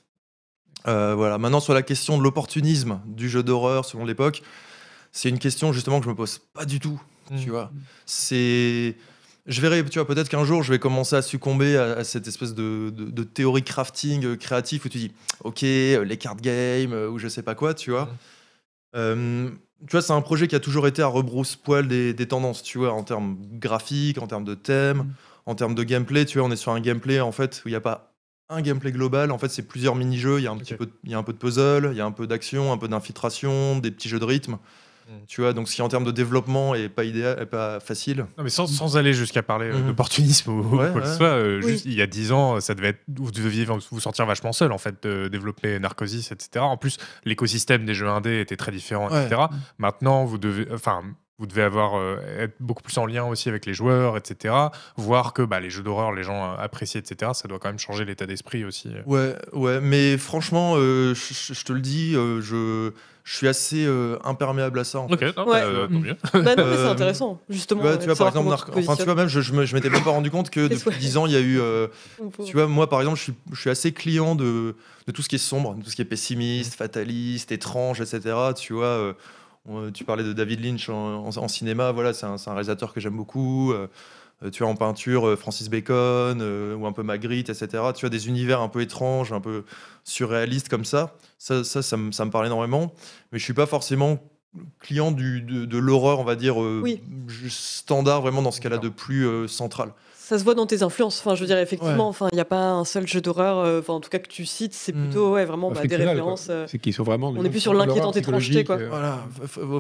Euh, 0.87 1.15
voilà. 1.15 1.37
Maintenant, 1.37 1.59
sur 1.61 1.73
la 1.73 1.83
question 1.83 2.17
de 2.17 2.23
l'opportunisme 2.23 2.99
du 3.05 3.29
jeu 3.29 3.43
d'horreur 3.43 3.85
selon 3.85 4.03
l'époque, 4.03 4.41
c'est 5.11 5.29
une 5.29 5.39
question 5.39 5.71
justement 5.71 5.99
que 5.99 6.05
je 6.05 6.09
me 6.09 6.15
pose 6.15 6.39
pas 6.53 6.65
du 6.65 6.79
tout. 6.79 7.01
Tu 7.39 7.47
Mm. 7.47 7.51
vois, 7.51 7.71
c'est. 8.05 8.95
Je 9.47 9.61
verrai, 9.61 9.83
tu 9.85 9.99
vois, 9.99 10.07
peut-être 10.07 10.27
qu'un 10.29 10.43
jour 10.43 10.63
je 10.63 10.71
vais 10.71 10.79
commencer 10.79 11.15
à 11.15 11.21
succomber 11.21 11.77
à, 11.77 11.93
à 11.97 12.03
cette 12.03 12.27
espèce 12.27 12.55
de, 12.55 12.89
de- 12.89 13.11
de 13.11 13.23
théorie 13.23 13.61
crafting 13.63 14.25
euh, 14.25 14.35
créatif 14.35 14.85
où 14.85 14.89
tu 14.89 14.97
dis, 14.97 15.11
ok, 15.43 15.63
euh, 15.63 16.03
les 16.03 16.17
card 16.17 16.37
games 16.37 16.93
euh, 16.93 17.09
ou 17.09 17.19
je 17.19 17.27
sais 17.27 17.43
pas 17.43 17.53
quoi, 17.53 17.73
tu 17.75 17.91
vois. 17.91 18.09
Euh, 18.95 19.49
tu 19.81 19.91
vois, 19.91 20.01
c'est 20.01 20.13
un 20.13 20.21
projet 20.21 20.47
qui 20.47 20.55
a 20.55 20.59
toujours 20.59 20.87
été 20.87 21.01
à 21.01 21.07
rebrousse-poil 21.07 21.87
des, 21.87 22.13
des 22.13 22.27
tendances, 22.27 22.63
tu 22.63 22.77
vois, 22.79 22.93
en 22.93 23.03
termes 23.03 23.37
graphiques, 23.59 24.17
en 24.19 24.27
termes 24.27 24.45
de 24.45 24.55
thèmes, 24.55 24.97
Mhm. 24.99 25.13
en 25.45 25.55
termes 25.55 25.75
de 25.75 25.83
gameplay. 25.83 26.25
Tu 26.25 26.39
vois, 26.39 26.47
on 26.47 26.51
est 26.51 26.55
sur 26.55 26.71
un 26.71 26.79
gameplay 26.79 27.19
en 27.19 27.31
fait 27.31 27.61
où 27.65 27.67
il 27.67 27.71
n'y 27.71 27.75
a 27.75 27.81
pas 27.81 28.13
un 28.49 28.61
gameplay 28.61 28.91
global. 28.91 29.31
En 29.31 29.37
fait, 29.37 29.49
c'est 29.49 29.67
plusieurs 29.67 29.95
mini-jeux. 29.95 30.39
Il 30.39 30.43
y 30.43 30.47
a 30.47 30.51
un 30.51 30.57
petit 30.57 30.73
peu, 30.75 30.87
il 31.03 31.11
y 31.11 31.13
a 31.13 31.17
un 31.17 31.23
peu 31.23 31.33
de 31.33 31.37
puzzle, 31.37 31.89
il 31.91 31.97
y 31.97 32.01
a 32.01 32.05
un 32.05 32.11
peu 32.11 32.25
d'action, 32.25 32.71
un 32.71 32.77
peu 32.77 32.87
d'infiltration, 32.87 33.77
des 33.79 33.91
petits 33.91 34.09
jeux 34.09 34.19
de 34.19 34.25
rythme. 34.25 34.57
Tu 35.27 35.41
vois, 35.41 35.53
donc 35.53 35.69
ce 35.69 35.75
qui 35.75 35.81
en 35.83 35.87
termes 35.87 36.03
de 36.03 36.11
développement 36.11 36.73
est 36.73 36.89
pas 36.89 37.03
idéal, 37.03 37.37
est 37.39 37.45
pas 37.45 37.79
facile. 37.79 38.25
Non, 38.37 38.43
mais 38.43 38.49
sans, 38.49 38.65
sans 38.65 38.97
aller 38.97 39.13
jusqu'à 39.13 39.43
parler 39.43 39.67
euh, 39.67 39.77
Mhm. 39.79 39.87
d'opportunisme 39.87 40.51
ou 40.51 40.61
Ouais, 40.77 40.91
quoi 40.91 41.01
que 41.01 41.07
ce 41.07 41.15
soit, 41.17 41.27
euh, 41.27 41.61
Oui. 41.63 41.71
juste 41.71 41.85
il 41.85 41.93
y 41.93 42.01
a 42.01 42.07
10 42.07 42.31
ans, 42.31 42.59
ça 42.59 42.73
devait 42.73 42.89
être, 42.89 43.01
vous 43.15 43.31
deviez 43.31 43.65
vous 43.65 43.99
sentir 43.99 44.25
vachement 44.25 44.51
seul 44.51 44.71
en 44.71 44.77
fait, 44.79 45.03
de 45.03 45.27
développer 45.27 45.77
Narcosis, 45.79 46.31
etc. 46.31 46.65
En 46.65 46.77
plus, 46.77 46.97
l'écosystème 47.23 47.85
des 47.85 47.93
jeux 47.93 48.07
indés 48.09 48.39
était 48.39 48.57
très 48.57 48.71
différent, 48.71 49.09
Ouais. 49.11 49.25
etc. 49.25 49.41
Maintenant, 49.77 50.25
vous 50.25 50.37
devez, 50.39 50.65
enfin, 50.73 51.01
vous 51.37 51.45
devez 51.47 51.63
avoir 51.63 51.95
euh, 51.99 52.17
être 52.39 52.55
beaucoup 52.59 52.81
plus 52.81 52.97
en 52.97 53.05
lien 53.05 53.25
aussi 53.25 53.49
avec 53.49 53.65
les 53.65 53.73
joueurs, 53.73 54.15
etc. 54.17 54.55
Voir 54.95 55.33
que 55.33 55.41
bah, 55.41 55.59
les 55.59 55.69
jeux 55.69 55.83
d'horreur, 55.83 56.13
les 56.13 56.23
gens 56.23 56.53
euh, 56.53 56.55
apprécient, 56.57 56.99
etc. 57.01 57.31
Ça 57.35 57.47
doit 57.47 57.59
quand 57.59 57.67
même 57.69 57.77
changer 57.79 58.05
l'état 58.05 58.25
d'esprit 58.25 58.63
aussi. 58.63 58.89
Ouais, 59.05 59.35
ouais, 59.53 59.81
mais 59.81 60.17
franchement, 60.17 60.75
euh, 60.77 61.13
je 61.13 61.53
je 61.53 61.63
te 61.63 61.73
le 61.73 61.81
dis, 61.81 62.15
euh, 62.15 62.41
je, 62.41 62.91
je 63.27 63.35
suis 63.35 63.47
assez 63.47 63.83
euh, 63.85 64.17
imperméable 64.23 64.77
à 64.79 64.83
ça. 64.83 64.99
en 64.99 65.07
fait. 65.09 65.15
Ok, 65.29 65.35
non, 65.35 65.45
Ouais. 65.47 65.59
bah, 65.59 65.65
euh, 65.65 65.87
tant 65.87 65.93
mieux. 65.99 66.15
Bah 66.33 66.55
non, 66.55 66.65
mais 66.67 66.75
c'est 66.77 66.81
Euh, 66.83 66.91
intéressant, 66.91 67.41
justement. 67.49 67.81
Tu 67.81 67.87
vois, 67.87 67.95
euh, 67.95 67.97
tu 67.97 68.05
vois, 68.05 68.15
par 68.15 68.27
exemple, 68.27 68.55
tu 68.71 68.79
enfin, 68.79 68.95
tu 68.95 69.03
vois, 69.03 69.15
même, 69.15 69.27
je, 69.27 69.41
je 69.41 69.51
me- 69.53 69.65
je 69.65 69.73
m'étais 69.75 69.89
même 69.89 70.03
pas 70.03 70.11
rendu 70.11 70.29
compte 70.31 70.49
que 70.51 70.67
depuis 70.67 70.89
ouais. 70.91 70.97
10 70.97 71.17
ans, 71.17 71.25
il 71.25 71.33
y 71.33 71.35
a 71.35 71.39
eu. 71.41 71.59
euh, 71.59 71.87
tu 72.45 72.53
vois, 72.53 72.67
moi, 72.67 72.87
par 72.87 72.99
exemple, 73.01 73.17
je 73.17 73.23
suis, 73.23 73.33
je 73.51 73.59
suis 73.59 73.69
assez 73.71 73.91
client 73.91 74.35
de, 74.35 74.75
de 75.07 75.11
tout 75.11 75.21
ce 75.23 75.27
qui 75.27 75.35
est 75.35 75.39
sombre, 75.39 75.73
de 75.75 75.81
tout 75.83 75.89
ce 75.89 75.95
qui 75.95 76.01
est 76.03 76.05
pessimiste, 76.05 76.75
fataliste, 76.75 77.51
étrange, 77.51 77.99
etc. 77.99 78.19
Tu 78.55 78.73
vois, 78.73 78.85
euh, 79.69 79.91
tu 79.91 80.03
parlais 80.03 80.23
de 80.23 80.31
David 80.31 80.63
Lynch 80.63 80.87
en, 80.89 81.25
en- 81.25 81.35
en 81.37 81.47
cinéma, 81.47 81.91
voilà, 81.91 82.13
c'est 82.13 82.27
un, 82.27 82.37
c'est 82.37 82.49
un 82.51 82.53
réalisateur 82.53 82.93
que 82.93 82.99
j'aime 82.99 83.17
beaucoup. 83.17 83.73
Euh, 84.43 84.49
tu 84.49 84.63
vois, 84.63 84.71
en 84.71 84.75
peinture, 84.75 85.27
euh, 85.27 85.35
Francis 85.35 85.69
Bacon, 85.69 86.39
euh, 86.41 86.75
ou 86.75 86.85
un 86.85 86.91
peu 86.91 87.03
Magritte, 87.03 87.49
etc. 87.49 87.83
Tu 87.95 88.05
as 88.05 88.09
des 88.09 88.27
univers 88.27 88.61
un 88.61 88.69
peu 88.69 88.81
étranges, 88.81 89.31
un 89.31 89.41
peu 89.41 89.63
surréalistes 90.03 90.69
comme 90.69 90.85
ça. 90.85 91.15
Ça, 91.37 91.63
ça, 91.63 91.81
ça, 91.81 91.97
me, 91.97 92.11
ça 92.11 92.25
me 92.25 92.31
parle 92.31 92.45
énormément. 92.47 92.93
Mais 93.31 93.39
je 93.39 93.43
suis 93.43 93.53
pas 93.53 93.65
forcément 93.65 94.19
client 94.79 95.11
du, 95.11 95.41
de, 95.41 95.65
de 95.65 95.77
l'horreur, 95.77 96.19
on 96.19 96.23
va 96.23 96.35
dire, 96.35 96.57
Oui. 96.57 97.01
standard, 97.49 98.21
vraiment 98.21 98.41
dans 98.41 98.51
ce 98.51 98.61
cas-là 98.61 98.77
de 98.77 98.89
plus 98.89 99.47
central. 99.49 99.91
Ça 100.27 100.39
se 100.39 100.43
voit 100.43 100.55
dans 100.55 100.65
tes 100.65 100.81
influences. 100.81 101.19
Enfin, 101.19 101.35
je 101.35 101.41
veux 101.41 101.45
dire, 101.45 101.59
effectivement, 101.59 102.07
enfin, 102.07 102.29
il 102.31 102.35
n'y 102.35 102.41
a 102.41 102.45
pas 102.45 102.71
un 102.71 102.83
seul 102.83 103.07
jeu 103.07 103.21
d'horreur, 103.21 103.59
euh, 103.59 103.79
enfin, 103.81 103.93
en 103.93 103.99
tout 103.99 104.09
cas 104.09 104.17
que 104.17 104.27
tu 104.27 104.43
cites, 104.47 104.73
c'est 104.73 104.95
Mm. 104.95 105.03
plutôt 105.03 105.33
ouais, 105.33 105.45
vraiment 105.45 105.69
bah, 105.69 105.85
des 105.85 105.95
références. 105.95 106.47
euh, 106.49 106.65
C'est 106.67 106.79
qu'ils 106.79 106.93
sont 106.93 107.03
vraiment. 107.03 107.29
on 107.37 107.43
est 107.45 107.49
plus 107.51 107.59
sur 107.59 107.75
l'inquiétante 107.75 108.17
étrangeté, 108.17 108.63
quoi. 108.63 108.77
Voilà, 108.89 109.19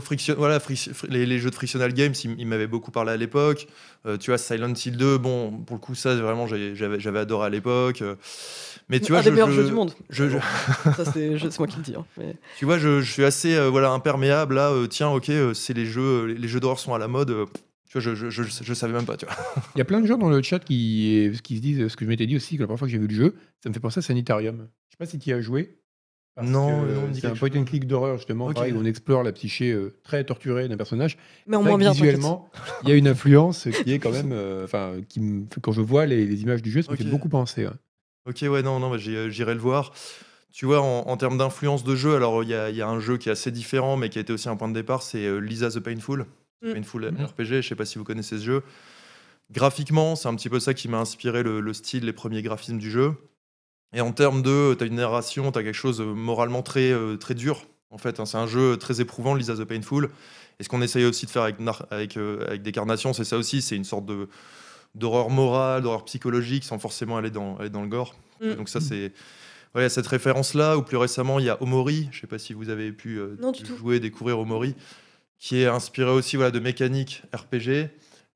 friction- 0.01 0.35
voilà 0.37 0.59
fric- 0.59 0.91
les, 1.09 1.25
les 1.25 1.39
jeux 1.39 1.49
de 1.49 1.55
Frictional 1.55 1.91
Games, 1.93 2.13
ils, 2.23 2.35
ils 2.37 2.45
m'avaient 2.45 2.67
beaucoup 2.67 2.91
parlé 2.91 3.11
à 3.13 3.17
l'époque. 3.17 3.67
Euh, 4.05 4.17
tu 4.17 4.29
vois, 4.29 4.37
Silent 4.37 4.73
Hill 4.85 4.97
2, 4.97 5.17
bon, 5.17 5.49
pour 5.65 5.77
le 5.77 5.81
coup, 5.81 5.95
ça, 5.95 6.13
vraiment, 6.15 6.45
j'avais 6.47 7.19
adoré 7.19 7.47
à 7.47 7.49
l'époque. 7.49 8.03
Euh, 8.03 8.13
Mais 8.87 8.99
tu 8.99 9.13
vois, 9.13 9.21
un 9.21 9.23
des 9.23 9.31
meilleurs 9.31 9.49
je- 9.49 9.61
jeux 9.61 9.65
du 9.65 9.73
monde. 9.73 9.93
je- 10.11 10.29
je- 10.29 10.37
Ça, 11.03 11.11
c'est 11.11 11.57
moi 11.59 11.67
qui 11.67 11.77
le 11.77 11.81
dis. 11.83 11.95
hein, 11.97 12.05
mais- 12.17 12.35
tu 12.59 12.65
vois, 12.65 12.77
je, 12.77 13.01
je 13.01 13.11
suis 13.11 13.25
assez 13.25 13.55
euh, 13.55 13.69
voilà, 13.69 13.89
imperméable 13.89 14.53
là. 14.53 14.69
euh, 14.69 14.85
tiens, 14.85 15.09
ok, 15.09 15.29
euh, 15.29 15.55
c'est 15.55 15.73
les 15.73 15.87
jeux, 15.87 16.01
euh, 16.03 16.25
les, 16.27 16.35
les 16.35 16.47
jeux 16.47 16.59
d'horreur 16.59 16.77
sont 16.79 16.93
à 16.93 16.99
la 16.99 17.07
mode. 17.07 17.35
Tu 17.99 18.09
vois, 18.09 18.15
je, 18.15 18.29
je, 18.29 18.43
je, 18.43 18.63
je 18.63 18.73
savais 18.73 18.93
même 18.93 19.05
pas, 19.05 19.17
tu 19.17 19.25
vois. 19.25 19.35
Il 19.75 19.79
y 19.79 19.81
a 19.81 19.85
plein 19.85 20.01
de 20.01 20.05
gens 20.07 20.17
dans 20.17 20.29
le 20.29 20.41
chat 20.41 20.59
qui, 20.59 21.31
qui 21.43 21.57
se 21.57 21.61
disent 21.61 21.87
ce 21.87 21.95
que 21.95 22.05
je 22.05 22.09
m'étais 22.09 22.27
dit 22.27 22.35
aussi, 22.35 22.55
que 22.55 22.61
la 22.61 22.67
première 22.67 22.79
fois 22.79 22.87
que 22.87 22.91
j'ai 22.91 22.97
vu 22.97 23.07
le 23.07 23.13
jeu, 23.15 23.35
ça 23.63 23.69
me 23.69 23.73
fait 23.73 23.79
penser 23.79 23.99
à 23.99 24.01
Sanitarium. 24.01 24.67
Je 24.89 24.93
sais 24.93 24.97
pas 24.97 25.05
si 25.05 25.19
tu 25.19 25.29
y 25.29 25.33
as 25.33 25.41
joué. 25.41 25.77
Parce 26.35 26.49
Non, 26.49 26.85
non, 26.85 27.13
c'est 27.13 27.27
un 27.27 27.33
point 27.35 27.49
and 27.55 27.63
click 27.63 27.87
d'horreur 27.87 28.17
justement, 28.17 28.47
Ok. 28.47 28.55
pareil, 28.55 28.73
où 28.73 28.79
on 28.79 28.83
explore 28.85 29.23
la 29.23 29.31
psyché 29.31 29.71
euh, 29.71 29.95
très 30.03 30.25
torturée 30.25 30.67
d'un 30.67 30.75
personnage. 30.75 31.17
Mais 31.47 31.55
C'est 31.55 31.63
moins 31.63 31.77
bien. 31.77 31.91
visuellement, 31.91 32.49
il 32.83 32.89
y 32.89 32.91
a 32.91 32.95
une 32.95 33.07
influence 33.07 33.69
qui 33.83 33.93
est 33.93 33.99
quand 33.99 34.11
même, 34.11 34.31
euh, 34.33 34.65
enfin, 34.65 34.95
qui 35.07 35.21
me- 35.21 35.45
quand 35.61 35.71
je 35.71 35.79
vois 35.79 36.05
les, 36.05 36.25
les 36.25 36.41
images 36.41 36.61
du 36.61 36.69
jeu, 36.71 36.81
ça 36.81 36.91
me 36.91 36.97
fait 36.97 37.05
beaucoup 37.05 37.29
penser. 37.29 37.65
ouais. 37.65 37.71
Ok, 38.27 38.39
ouais, 38.51 38.61
non, 38.63 38.79
non, 38.81 38.89
bah, 38.89 38.97
euh, 39.07 39.29
j'irai 39.29 39.53
le 39.53 39.59
voir. 39.61 39.93
Tu 40.51 40.65
vois, 40.65 40.81
en, 40.81 41.07
en 41.07 41.15
termes 41.15 41.37
d'influence 41.37 41.85
de 41.85 41.95
jeu, 41.95 42.15
alors 42.15 42.43
il 42.43 42.49
y 42.49 42.51
y 42.75 42.81
a 42.81 42.87
un 42.87 42.99
jeu 42.99 43.17
qui 43.17 43.29
est 43.29 43.31
assez 43.31 43.51
différent, 43.51 43.95
mais 43.95 44.09
qui 44.09 44.17
a 44.17 44.21
été 44.21 44.33
aussi 44.33 44.49
un 44.49 44.57
point 44.57 44.67
de 44.67 44.73
départ, 44.73 45.03
c'est 45.03 45.39
Lisa 45.39 45.69
the 45.69 45.79
Painful. 45.79 46.25
Mm. 46.61 46.73
Painful 46.73 47.11
Mm. 47.11 47.25
RPG, 47.25 47.61
je 47.61 47.61
sais 47.61 47.75
pas 47.75 47.85
si 47.85 47.97
vous 47.97 48.03
connaissez 48.03 48.37
ce 48.39 48.43
jeu. 48.43 48.63
Graphiquement, 49.51 50.15
c'est 50.15 50.27
un 50.27 50.35
petit 50.35 50.49
peu 50.49 50.59
ça 50.59 50.73
qui 50.73 50.87
m'a 50.87 50.97
inspiré 50.99 51.43
le, 51.43 51.59
le 51.59 51.73
style, 51.73 52.05
les 52.05 52.13
premiers 52.13 52.41
graphismes 52.41 52.79
du 52.79 52.89
jeu. 52.89 53.13
Et 53.93 54.01
en 54.01 54.11
termes 54.11 54.41
de, 54.41 54.73
tu 54.77 54.83
as 54.83 54.87
une 54.87 54.95
narration, 54.95 55.51
tu 55.51 55.59
as 55.59 55.63
quelque 55.63 55.73
chose 55.75 56.01
euh, 56.01 56.13
moralement 56.13 56.63
très, 56.63 56.91
euh, 56.91 57.15
très 57.17 57.35
dur. 57.35 57.65
En 57.91 57.97
fait, 57.97 58.19
hein, 58.19 58.25
c'est 58.25 58.37
un 58.37 58.47
jeu 58.47 58.75
très 58.77 58.99
éprouvant, 59.01 59.35
Lisa 59.35 59.55
the 59.55 59.63
Painful. 59.63 60.09
Et 60.59 60.63
ce 60.63 60.69
qu'on 60.69 60.81
essaye 60.81 61.05
aussi 61.05 61.25
de 61.27 61.31
faire 61.31 61.43
avec, 61.43 61.57
avec, 61.91 62.17
euh, 62.17 62.45
avec 62.47 62.61
Décarnation, 62.63 63.13
c'est 63.13 63.23
ça 63.23 63.37
aussi, 63.37 63.61
c'est 63.61 63.75
une 63.75 63.83
sorte 63.85 64.05
de 64.05 64.27
d'horreur 64.95 65.29
morale, 65.29 65.83
d'horreur 65.83 66.05
psychologique, 66.05 66.63
sans 66.63 66.79
forcément 66.79 67.17
aller 67.17 67.29
dans, 67.29 67.57
aller 67.57 67.69
dans 67.69 67.81
le 67.81 67.89
gore. 67.89 68.15
Mm. 68.41 68.53
Donc 68.53 68.69
ça, 68.69 68.79
c'est... 68.79 69.11
Ouais, 69.75 69.81
il 69.81 69.83
y 69.83 69.85
a 69.85 69.89
cette 69.89 70.07
référence-là, 70.07 70.77
ou 70.77 70.83
plus 70.83 70.95
récemment, 70.95 71.37
il 71.37 71.45
y 71.45 71.49
a 71.49 71.61
Omori, 71.61 72.07
je 72.13 72.21
sais 72.21 72.27
pas 72.27 72.39
si 72.39 72.53
vous 72.53 72.69
avez 72.69 72.93
pu 72.93 73.19
euh, 73.19 73.35
Non, 73.41 73.51
du 73.51 73.63
tout. 73.63 73.75
jouer, 73.75 73.99
découvrir 73.99 74.39
Omori, 74.39 74.73
qui 75.39 75.61
est 75.61 75.67
inspiré 75.67 76.09
aussi 76.11 76.35
voilà, 76.35 76.51
de 76.51 76.59
mécaniques 76.59 77.23
RPG, 77.33 77.89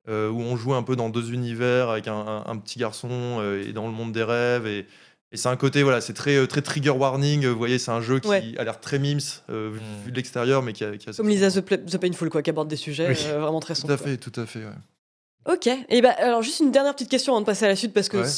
euh, 0.08 0.28
où 0.30 0.40
on 0.40 0.56
joue 0.56 0.74
un 0.74 0.82
peu 0.82 0.96
dans 0.96 1.08
deux 1.10 1.32
univers, 1.32 1.90
avec 1.90 2.08
un, 2.08 2.14
un- 2.14 2.44
un 2.46 2.56
petit 2.58 2.78
garçon 2.78 3.08
euh, 3.40 3.62
et 3.66 3.72
dans 3.72 3.86
le 3.86 3.92
monde 3.92 4.12
des 4.12 4.22
rêves, 4.22 4.66
et, 4.66 4.86
et 5.32 5.36
c'est 5.36 5.48
un 5.48 5.56
côté, 5.56 5.82
voilà, 5.82 6.00
c'est 6.00 6.12
très, 6.14 6.36
euh, 6.36 6.46
très 6.46 6.62
trigger 6.62 6.90
warning, 6.90 7.46
vous 7.46 7.56
voyez, 7.58 7.78
c'est 7.78 7.90
un 7.92 8.00
jeu 8.00 8.18
qui 8.18 8.28
Ouais. 8.28 8.54
a 8.58 8.64
l'air 8.64 8.80
très 8.80 8.98
mimes, 8.98 9.20
euh, 9.50 9.70
vu, 9.72 9.80
Mm. 9.80 10.04
vu 10.04 10.10
de 10.12 10.16
l'extérieur, 10.16 10.62
mais 10.62 10.72
qui 10.72 10.84
a... 10.84 10.96
Qui 10.96 11.08
a 11.10 11.12
Comme 11.12 11.28
Lisa 11.28 11.50
the, 11.50 11.98
Painful, 11.98 12.30
quoi, 12.30 12.42
qui 12.42 12.50
aborde 12.50 12.68
des 12.68 12.76
sujets 12.76 13.08
Oui. 13.08 13.16
euh, 13.28 13.38
vraiment 13.40 13.60
très 13.60 13.74
Tout 13.74 13.82
sombres. 13.82 13.94
à 13.94 13.96
fait, 13.96 14.16
tout 14.16 14.32
à 14.40 14.46
fait, 14.46 14.60
ouais. 14.60 14.70
Ok. 15.52 15.68
Et 15.88 16.00
bah, 16.02 16.10
alors, 16.18 16.42
juste 16.42 16.60
une 16.60 16.70
dernière 16.70 16.94
petite 16.94 17.08
question 17.10 17.32
avant 17.32 17.40
de 17.40 17.46
passer 17.46 17.64
à 17.64 17.68
la 17.68 17.76
suite, 17.76 17.92
parce 17.92 18.08
que 18.08 18.18
Ouais. 18.18 18.28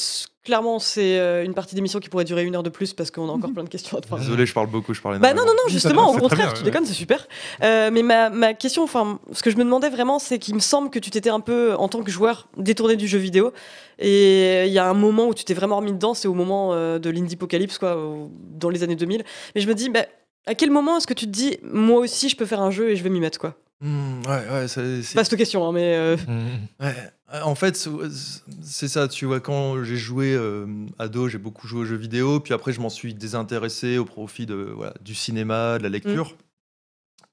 clairement, 0.44 0.78
c'est 0.78 1.18
euh, 1.18 1.44
une 1.44 1.52
partie 1.54 1.74
d'émission 1.74 1.98
qui 2.00 2.08
pourrait 2.08 2.24
durer 2.24 2.44
une 2.44 2.54
heure 2.56 2.62
de 2.62 2.70
plus, 2.70 2.94
parce 2.94 3.10
qu'on 3.10 3.28
a 3.28 3.32
encore 3.32 3.50
plein 3.54 3.64
de 3.64 3.68
questions 3.68 3.98
à 3.98 4.00
te 4.00 4.08
poser. 4.08 4.24
Désolé, 4.24 4.46
je 4.46 4.54
parle 4.54 4.68
beaucoup, 4.68 4.94
je 4.94 5.00
parlais 5.02 5.18
Bah 5.18 5.34
non, 5.34 5.42
non, 5.44 5.52
non, 5.52 5.68
justement, 5.68 6.10
au 6.10 6.18
contraire, 6.18 6.46
bien, 6.46 6.52
tu 6.52 6.58
ouais. 6.60 6.64
déconnes, 6.64 6.86
c'est 6.86 6.92
super. 6.94 7.26
Euh, 7.62 7.90
mais 7.92 8.02
ma, 8.02 8.30
ma 8.30 8.54
question, 8.54 8.82
enfin, 8.84 9.18
ce 9.32 9.42
que 9.42 9.50
je 9.50 9.56
me 9.56 9.64
demandais 9.64 9.90
vraiment, 9.90 10.18
c'est 10.18 10.38
qu'il 10.38 10.54
me 10.54 10.60
semble 10.60 10.90
que 10.90 10.98
tu 10.98 11.10
t'étais 11.10 11.30
un 11.30 11.40
peu, 11.40 11.74
en 11.74 11.88
tant 11.88 12.02
que 12.02 12.10
joueur, 12.10 12.48
détourné 12.56 12.96
du 12.96 13.06
jeu 13.08 13.18
vidéo. 13.18 13.52
Et 13.98 14.66
il 14.66 14.72
y 14.72 14.78
a 14.78 14.88
un 14.88 14.94
moment 14.94 15.26
où 15.26 15.34
tu 15.34 15.44
t'es 15.44 15.54
vraiment 15.54 15.76
remis 15.76 15.92
dedans, 15.92 16.14
c'est 16.14 16.28
au 16.28 16.34
moment 16.34 16.72
euh, 16.72 16.98
de 16.98 17.10
l'Indie-Pocalypse, 17.10 17.78
quoi, 17.78 17.96
au- 17.96 18.30
dans 18.58 18.70
les 18.70 18.82
années 18.82 18.96
2000. 18.96 19.22
Mais 19.54 19.60
je 19.60 19.68
me 19.68 19.74
dis, 19.74 19.90
bah, 19.90 20.06
à 20.46 20.54
quel 20.54 20.70
moment 20.70 20.96
est-ce 20.96 21.06
que 21.06 21.14
tu 21.14 21.26
te 21.26 21.30
dis, 21.30 21.58
moi 21.62 22.00
aussi, 22.00 22.28
je 22.28 22.36
peux 22.36 22.46
faire 22.46 22.60
un 22.62 22.70
jeu 22.70 22.90
et 22.90 22.96
je 22.96 23.02
vais 23.04 23.10
m'y 23.10 23.20
mettre, 23.20 23.38
quoi? 23.38 23.54
Mm, 23.82 24.20
ouais, 24.26 24.48
ouais, 24.50 24.68
c'est- 24.68 25.02
c'est- 25.02 25.16
Vaste 25.18 25.36
question, 25.36 25.66
hein, 25.66 25.72
mais. 25.72 25.94
euh. 25.96 26.16
Ouais, 26.80 26.94
euh, 27.34 27.42
en 27.42 27.54
fait, 27.56 27.76
c'est- 27.76 28.88
ça, 28.88 29.08
tu 29.08 29.26
vois, 29.26 29.40
quand 29.40 29.82
j'ai 29.82 29.96
joué 29.96 30.34
euh, 30.34 30.66
ado, 30.98 31.28
j'ai 31.28 31.38
beaucoup 31.38 31.66
joué 31.66 31.80
aux 31.80 31.84
jeux 31.84 31.96
vidéo, 31.96 32.38
puis 32.40 32.54
après, 32.54 32.72
je 32.72 32.80
m'en 32.80 32.90
suis 32.90 33.12
désintéressé 33.12 33.98
au 33.98 34.04
profit 34.04 34.46
de, 34.46 34.54
voilà, 34.54 34.94
du 35.00 35.14
cinéma, 35.14 35.78
de 35.78 35.82
la 35.82 35.88
lecture. 35.88 36.36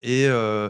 Et, 0.01 0.25
euh, 0.27 0.69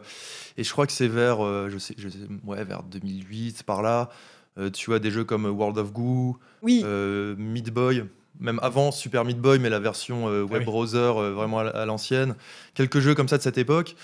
et 0.58 0.64
je 0.64 0.72
crois 0.72 0.86
que 0.88 0.92
c'est 0.92 1.08
vers, 1.08 1.46
euh, 1.46 1.70
je 1.72 1.78
sais, 1.78 1.94
je 1.98 2.10
sais- 2.10 2.18
ouais, 2.46 2.64
vers 2.66 2.84
2008, 2.84 3.64
par 3.64 3.82
là, 3.82 4.10
euh, 4.58 4.70
tu 4.72 4.90
vois, 4.90 5.00
des 5.00 5.12
jeux 5.12 5.24
comme 5.24 5.46
World 5.46 5.78
of 5.78 5.94
Goo, 5.94 6.38
Oui, 6.62 6.82
euh, 6.84 7.36
Meat 7.38 7.70
Boy, 7.70 8.04
même 8.40 8.60
avant 8.64 8.92
Super 8.92 9.24
Meat 9.26 9.40
Boy, 9.40 9.60
mais 9.60 9.70
la 9.70 9.80
version 9.80 10.28
euh, 10.30 10.42
web 10.42 10.54
Ah 10.56 10.58
oui. 10.60 10.66
browser 10.66 10.98
euh, 10.98 11.32
vraiment 11.34 11.60
à 11.60 11.86
l'ancienne. 11.86 12.36
Quelques 12.74 13.00
jeux 13.00 13.14
comme 13.16 13.28
ça 13.28 13.38
de 13.38 13.44
cette 13.44 13.58
époque 13.60 13.96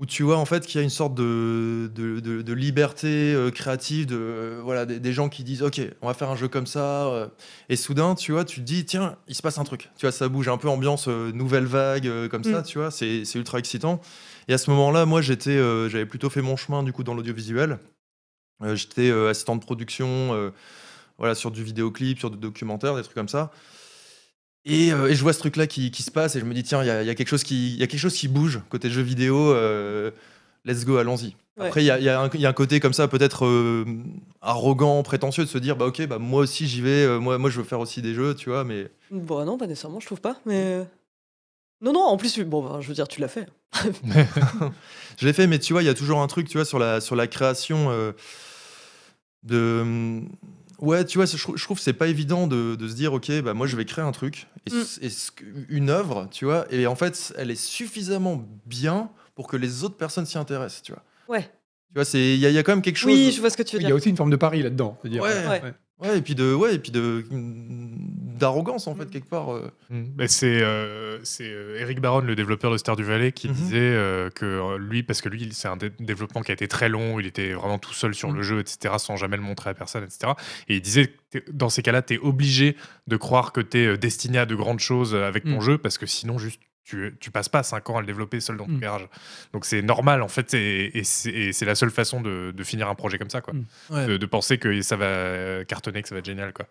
où 0.00 0.06
tu 0.06 0.24
vois 0.24 0.36
en 0.38 0.44
fait 0.44 0.66
qu'il 0.66 0.78
y 0.78 0.80
a 0.80 0.82
une 0.82 0.90
sorte 0.90 1.14
de, 1.14 1.88
de, 1.94 2.18
de- 2.18 2.42
de 2.42 2.52
liberté 2.52 3.32
euh, 3.32 3.50
créative, 3.52 4.06
de 4.06 4.16
euh, 4.18 4.60
voilà 4.64 4.86
des, 4.86 4.98
des 4.98 5.12
gens 5.12 5.28
qui 5.28 5.44
disent 5.44 5.62
ok 5.62 5.80
on 6.02 6.08
va 6.08 6.14
faire 6.14 6.28
un 6.30 6.36
jeu 6.36 6.48
comme 6.48 6.66
ça 6.66 7.06
euh, 7.06 7.28
et 7.68 7.76
soudain 7.76 8.14
tu 8.16 8.32
vois 8.32 8.44
tu 8.44 8.56
te 8.60 8.64
dis 8.64 8.84
tiens 8.84 9.16
il 9.28 9.34
se 9.36 9.42
passe 9.42 9.58
un 9.58 9.64
truc 9.64 9.90
tu 9.96 10.04
vois 10.06 10.12
ça 10.12 10.28
bouge 10.28 10.48
un 10.48 10.56
peu 10.58 10.68
ambiance 10.68 11.06
nouvelle 11.06 11.66
vague 11.66 12.28
comme 12.28 12.42
ça 12.42 12.60
Mm. 12.60 12.64
tu 12.64 12.78
vois 12.78 12.90
c'est 12.90 13.24
c'est 13.24 13.38
ultra 13.38 13.58
excitant 13.60 14.00
et 14.48 14.54
à 14.54 14.58
ce 14.58 14.68
moment-là 14.70 15.06
moi 15.06 15.22
j'étais 15.22 15.56
j'avais 15.88 16.06
plutôt 16.06 16.28
fait 16.28 16.42
mon 16.42 16.56
chemin 16.56 16.82
du 16.82 16.92
coup 16.92 17.04
dans 17.04 17.14
l'audiovisuel 17.14 17.78
j'étais 18.74 19.10
assistant 19.10 19.54
de 19.56 19.60
production 19.60 20.52
voilà, 21.18 21.36
sur 21.36 21.52
du 21.52 21.62
vidéoclip, 21.62 22.18
sur 22.18 22.28
du 22.28 22.38
documentaire, 22.38 22.96
des 22.96 23.02
trucs 23.02 23.14
comme 23.14 23.28
ça. 23.28 23.52
Et, 24.66 24.92
euh, 24.92 25.08
et 25.08 25.14
je 25.14 25.22
vois 25.22 25.32
ce 25.34 25.38
truc-là 25.40 25.66
qui, 25.66 25.90
qui 25.90 26.02
se 26.02 26.10
passe 26.10 26.36
et 26.36 26.40
je 26.40 26.44
me 26.44 26.54
dis, 26.54 26.62
tiens, 26.62 26.82
il 26.82 26.86
y 26.86 26.90
a, 26.90 27.02
il 27.02 27.06
y 27.06 27.10
a 27.10 27.14
quelque 27.14 27.28
chose 27.28 27.42
qui- 27.42 27.76
y 27.76 27.82
a 27.82 27.86
quelque 27.86 28.00
chose 28.00 28.14
qui 28.14 28.28
bouge 28.28 28.60
côté 28.70 28.88
jeux 28.90 29.02
vidéo. 29.02 29.52
euh, 29.52 30.10
let's 30.64 30.84
go, 30.86 30.96
allons-y. 30.96 31.36
Ouais. 31.58 31.66
Après, 31.66 31.82
il 31.82 31.86
y 31.86 31.90
a, 31.90 32.00
y 32.00 32.08
a 32.08 32.20
un- 32.20 32.30
il 32.32 32.40
y 32.40 32.46
a 32.46 32.48
un 32.48 32.52
côté 32.54 32.80
comme 32.80 32.94
ça, 32.94 33.06
peut-être 33.06 33.44
euh, 33.44 33.84
arrogant, 34.40 35.02
prétentieux, 35.02 35.44
de 35.44 35.48
se 35.50 35.58
dire, 35.58 35.76
bah 35.76 35.84
ok, 35.86 36.06
bah, 36.06 36.18
moi 36.18 36.40
aussi 36.40 36.66
j'y 36.66 36.80
vais, 36.80 37.18
moi, 37.18 37.36
moi 37.38 37.50
je 37.50 37.58
veux 37.58 37.64
faire 37.64 37.78
aussi 37.80 38.00
des 38.02 38.14
jeux, 38.14 38.34
tu 38.34 38.48
vois, 38.50 38.64
mais 38.64 38.90
bon, 39.10 39.44
non, 39.44 39.58
pas 39.58 39.66
nécessairement, 39.66 40.00
je 40.00 40.06
trouve 40.06 40.20
pas, 40.22 40.40
mais. 40.46 40.84
Non, 41.82 41.92
non, 41.92 42.00
en 42.00 42.16
plus, 42.16 42.40
bon, 42.40 42.62
bah, 42.66 42.78
je 42.80 42.88
veux 42.88 42.94
dire, 42.94 43.06
tu 43.06 43.20
l'as 43.20 43.28
fait. 43.28 43.46
Je 45.18 45.26
l'ai 45.26 45.32
fait, 45.32 45.46
mais 45.46 45.58
tu 45.60 45.74
vois, 45.74 45.82
il 45.82 45.86
y 45.86 45.90
a 45.90 45.94
toujours 45.94 46.20
un 46.22 46.26
truc, 46.26 46.48
tu 46.48 46.56
vois, 46.56 46.64
sur 46.64 46.78
la, 46.78 47.00
sur 47.00 47.14
la 47.16 47.26
création 47.28 47.90
de. 49.42 50.22
Ouais, 50.84 51.04
tu 51.04 51.18
vois, 51.18 51.26
je, 51.26 51.36
trou- 51.36 51.56
je 51.56 51.64
trouve 51.64 51.78
que 51.78 51.82
c'est 51.82 51.92
pas 51.92 52.08
évident 52.08 52.46
de, 52.46 52.74
de 52.74 52.88
se 52.88 52.94
dire, 52.94 53.12
ok, 53.12 53.30
bah 53.42 53.54
moi 53.54 53.66
je 53.66 53.76
vais 53.76 53.84
créer 53.84 54.04
un 54.04 54.12
truc, 54.12 54.46
et, 54.66 54.70
Mm. 54.72 54.82
et 55.02 55.08
une 55.68 55.90
œuvre, 55.90 56.28
tu 56.30 56.44
vois, 56.44 56.66
et 56.70 56.86
en 56.86 56.94
fait, 56.94 57.32
elle 57.38 57.50
est 57.50 57.54
suffisamment 57.60 58.44
bien 58.66 59.10
pour 59.34 59.48
que 59.48 59.56
les 59.56 59.82
autres 59.84 59.96
personnes 59.96 60.26
s'y 60.26 60.38
intéressent, 60.38 60.82
tu 60.82 60.92
vois. 60.92 61.02
Ouais. 61.28 61.42
Tu 61.42 61.94
vois, 61.94 62.04
c'est- 62.04 62.34
il 62.34 62.38
y, 62.40 62.46
a- 62.46 62.50
il 62.50 62.54
y 62.54 62.58
a 62.58 62.62
quand 62.62 62.72
même 62.72 62.82
quelque 62.82 62.96
chose. 62.98 63.12
Oui, 63.12 63.32
je 63.34 63.40
vois 63.40 63.50
ce 63.50 63.56
que 63.56 63.62
tu 63.62 63.76
veux 63.76 63.80
Il 63.80 63.84
y 63.84 63.86
a 63.86 63.88
dire. 63.88 63.96
aussi 63.96 64.08
une 64.10 64.16
forme 64.16 64.30
de 64.30 64.36
pari 64.36 64.62
là-dedans. 64.62 64.98
c'est-à-dire, 65.02 65.22
Ouais. 65.22 65.46
Ouais. 65.48 65.74
Ouais, 66.00 66.18
et 66.18 66.22
puis 66.22 66.34
de, 66.34 66.52
ouais, 66.52 66.74
et 66.74 66.78
puis 66.80 66.90
de 66.90 67.24
d'arrogance 68.44 68.86
en 68.86 68.94
fait 68.94 69.10
quelque 69.10 69.28
part. 69.28 69.52
euh. 69.52 69.70
Mm. 69.90 70.04
Mais 70.16 70.28
c'est 70.28 70.62
euh, 70.62 71.18
c'est, 71.24 71.48
euh, 71.50 71.80
Eric 71.80 72.00
Baron, 72.00 72.20
le 72.20 72.36
développeur 72.36 72.70
de 72.70 72.76
Star 72.76 72.94
du 72.96 73.02
Valais, 73.04 73.32
qui 73.32 73.48
Mhm. 73.48 73.54
disait 73.54 73.78
euh, 73.80 74.30
que 74.30 74.76
lui, 74.76 75.02
parce 75.02 75.20
que 75.20 75.28
lui, 75.28 75.48
c'est 75.52 75.68
un 75.68 75.76
dé- 75.76 75.90
développement 75.98 76.42
qui 76.42 76.50
a 76.52 76.54
été 76.54 76.68
très 76.68 76.88
long, 76.88 77.18
il 77.20 77.26
était 77.26 77.52
vraiment 77.52 77.78
tout 77.78 77.92
seul 77.94 78.14
sur 78.14 78.28
Mhm. 78.30 78.36
le 78.36 78.42
jeu, 78.42 78.60
etc., 78.60 78.94
sans 78.98 79.16
jamais 79.16 79.36
le 79.36 79.42
montrer 79.42 79.70
à 79.70 79.74
personne, 79.74 80.04
etc. 80.04 80.32
Et 80.68 80.76
il 80.76 80.80
disait, 80.82 81.12
dans 81.52 81.68
ces 81.70 81.82
cas-là, 81.82 82.02
tu 82.02 82.14
es 82.14 82.18
obligé 82.18 82.76
de 83.06 83.16
croire 83.16 83.52
que 83.52 83.60
tu 83.60 83.78
es 83.78 83.98
destiné 83.98 84.38
à 84.38 84.46
de 84.46 84.54
grandes 84.54 84.80
choses 84.80 85.14
avec 85.14 85.44
ton 85.44 85.60
jeu, 85.60 85.78
parce 85.78 85.98
que 85.98 86.06
sinon, 86.06 86.38
juste, 86.38 86.60
tu, 86.84 87.16
tu 87.18 87.30
passes 87.30 87.48
pas 87.48 87.62
5 87.62 87.88
ans 87.90 87.96
à 87.96 88.00
le 88.00 88.06
développer 88.06 88.40
seul 88.40 88.56
dans 88.58 88.66
ton 88.66 88.72
Mhm. 88.72 88.80
garage. 88.80 89.08
Donc 89.52 89.64
c'est 89.64 89.80
normal, 89.82 90.22
en 90.22 90.28
fait, 90.28 90.52
et, 90.54 90.96
et 90.98 91.02
c'est 91.04 91.64
la 91.64 91.74
seule 91.74 91.90
façon 91.90 92.20
de, 92.20 92.52
de 92.54 92.64
finir 92.64 92.88
un 92.88 92.94
projet 92.94 93.18
comme 93.18 93.30
ça, 93.30 93.40
quoi. 93.40 93.54
Ouais. 93.90 94.06
De, 94.06 94.16
de 94.18 94.26
penser 94.26 94.58
que 94.58 94.80
ça 94.82 94.96
va 94.96 95.64
cartonner, 95.64 96.02
que 96.02 96.08
ça 96.08 96.14
va 96.14 96.18
être 96.18 96.24
génial, 96.26 96.52
quoi. 96.52 96.66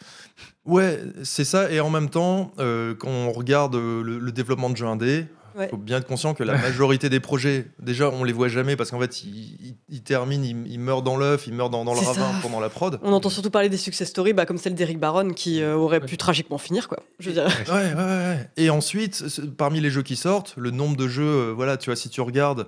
Ouais, 0.66 1.00
c'est 1.24 1.46
ça. 1.46 1.72
Et 1.72 1.80
en 1.80 1.90
même 1.90 2.10
temps, 2.10 2.54
euh, 2.60 2.94
quand 2.96 3.10
on 3.10 3.32
regarde 3.32 3.76
euh, 3.76 4.04
le, 4.04 4.20
le 4.20 4.32
développement 4.32 4.70
de 4.70 4.78
jeux 4.78 4.86
indés, 4.88 5.26
il 5.56 5.60
Ouais. 5.60 5.68
faut 5.70 5.78
bien 5.78 5.98
être 5.98 6.08
conscient 6.08 6.34
que 6.34 6.44
la 6.44 6.58
majorité 6.58 7.10
des 7.10 7.20
projets, 7.20 7.68
déjà, 7.80 8.10
on 8.10 8.24
les 8.24 8.34
voit 8.34 8.48
jamais 8.48 8.76
parce 8.76 8.92
qu'en 8.92 9.00
fait, 9.00 9.24
ils, 9.24 9.30
ils- 9.62 9.76
ils 9.90 10.02
terminent, 10.04 10.44
ils, 10.44 10.72
ils 10.72 10.80
meurent 10.80 11.02
dans 11.04 11.16
l'œuf, 11.18 11.46
ils 11.48 11.54
meurent 11.54 11.70
dans, 11.70 11.86
dans 11.86 11.94
le 11.94 12.00
ravin 12.00 12.32
ça. 12.34 12.40
pendant 12.42 12.60
la 12.60 12.70
prod. 12.70 13.00
On 13.04 13.14
entend 13.14 13.30
surtout 13.30 13.52
parler 13.52 13.70
des 13.70 13.78
success 13.78 14.10
stories 14.10 14.34
bah, 14.34 14.46
comme 14.46 14.58
celle 14.58 14.76
d'Eric 14.76 15.00
Baron 15.00 15.30
qui 15.32 15.62
euh, 15.62 15.76
aurait 15.76 16.00
pu 16.02 16.18
tragiquement 16.18 16.58
finir, 16.58 16.88
quoi. 16.88 17.00
Je 17.20 17.30
veux 17.30 17.34
dire. 17.34 17.46
Ouais, 17.70 17.74
ouais, 17.74 17.94
ouais, 17.94 18.04
ouais. 18.04 18.50
Et 18.58 18.70
ensuite, 18.70 19.24
parmi 19.58 19.80
les 19.82 19.90
jeux 19.90 20.04
qui 20.04 20.16
sortent, 20.16 20.54
le 20.58 20.72
nombre 20.72 20.98
de 20.98 21.08
jeux, 21.08 21.24
euh, 21.24 21.54
voilà, 21.56 21.78
tu 21.78 21.90
vois, 21.90 21.96
si 21.96 22.10
tu 22.10 22.22
regardes 22.22 22.68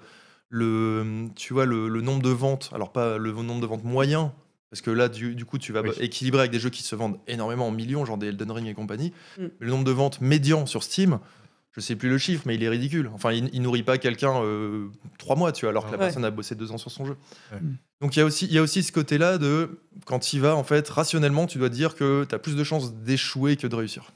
le, 0.50 1.28
tu 1.36 1.54
vois, 1.54 1.66
le, 1.66 1.88
le 1.90 2.02
nombre 2.02 2.22
de 2.22 2.30
ventes, 2.30 2.70
alors 2.74 2.92
pas 2.92 3.18
le 3.18 3.32
nombre 3.32 3.62
de 3.62 3.66
ventes 3.66 3.84
moyen, 3.84 4.32
parce 4.70 4.82
que 4.82 4.92
là, 4.92 5.10
du, 5.10 5.36
du 5.36 5.46
coup, 5.46 5.58
tu 5.58 5.72
vas 5.74 5.82
Oui. 5.82 5.90
équilibrer 6.00 6.42
avec 6.42 6.52
des 6.52 6.60
jeux 6.60 6.70
qui 6.70 6.84
se 6.84 6.96
vendent 6.96 7.18
énormément 7.28 7.68
en 7.68 7.72
millions, 7.72 8.06
genre 8.06 8.18
des 8.18 8.28
Elden 8.28 8.52
Ring 8.52 8.68
et 8.68 8.74
compagnie. 8.74 9.14
Mm. 9.40 9.46
Le 9.60 9.70
nombre 9.70 9.84
de 9.86 9.92
ventes 9.92 10.22
médian 10.22 10.66
sur 10.66 10.84
Steam, 10.84 11.20
je 11.76 11.82
sais 11.82 11.96
plus 11.96 12.10
le 12.10 12.18
chiffre, 12.18 12.44
mais 12.46 12.56
il 12.56 12.64
est 12.64 12.70
ridicule. 12.70 13.10
Enfin, 13.14 13.32
il, 13.34 13.50
il 13.54 13.62
nourrit 13.62 13.84
pas 13.84 13.98
quelqu'un 13.98 14.42
euh, 14.44 14.88
trois 15.18 15.36
mois, 15.36 15.52
tu 15.52 15.66
vois, 15.66 15.72
alors 15.72 15.86
que 15.86 15.92
la 15.92 15.98
Ouais. 15.98 16.06
personne 16.06 16.24
a 16.26 16.32
bossé 16.32 16.56
deux 16.56 16.72
ans 16.72 16.78
sur 16.78 16.90
son 16.92 17.06
jeu. 17.06 17.18
Ouais. 17.52 17.60
Donc 18.02 18.16
il 18.16 18.20
y 18.20 18.22
a 18.22 18.26
aussi, 18.26 18.46
il 18.46 18.54
y 18.54 18.58
a 18.58 18.62
aussi 18.62 18.82
ce 18.84 18.92
côté-là 18.92 19.38
de 19.38 19.80
quand 20.06 20.34
il 20.34 20.40
va, 20.42 20.56
en 20.56 20.64
fait, 20.64 20.88
rationnellement, 20.90 21.48
tu 21.48 21.58
dois 21.58 21.70
dire 21.70 21.96
que 21.96 22.26
tu 22.28 22.34
as 22.36 22.40
plus 22.40 22.56
de 22.56 22.64
chances 22.64 22.94
d'échouer 22.94 23.58
que 23.58 23.68
de 23.68 23.76
réussir. 23.76 24.12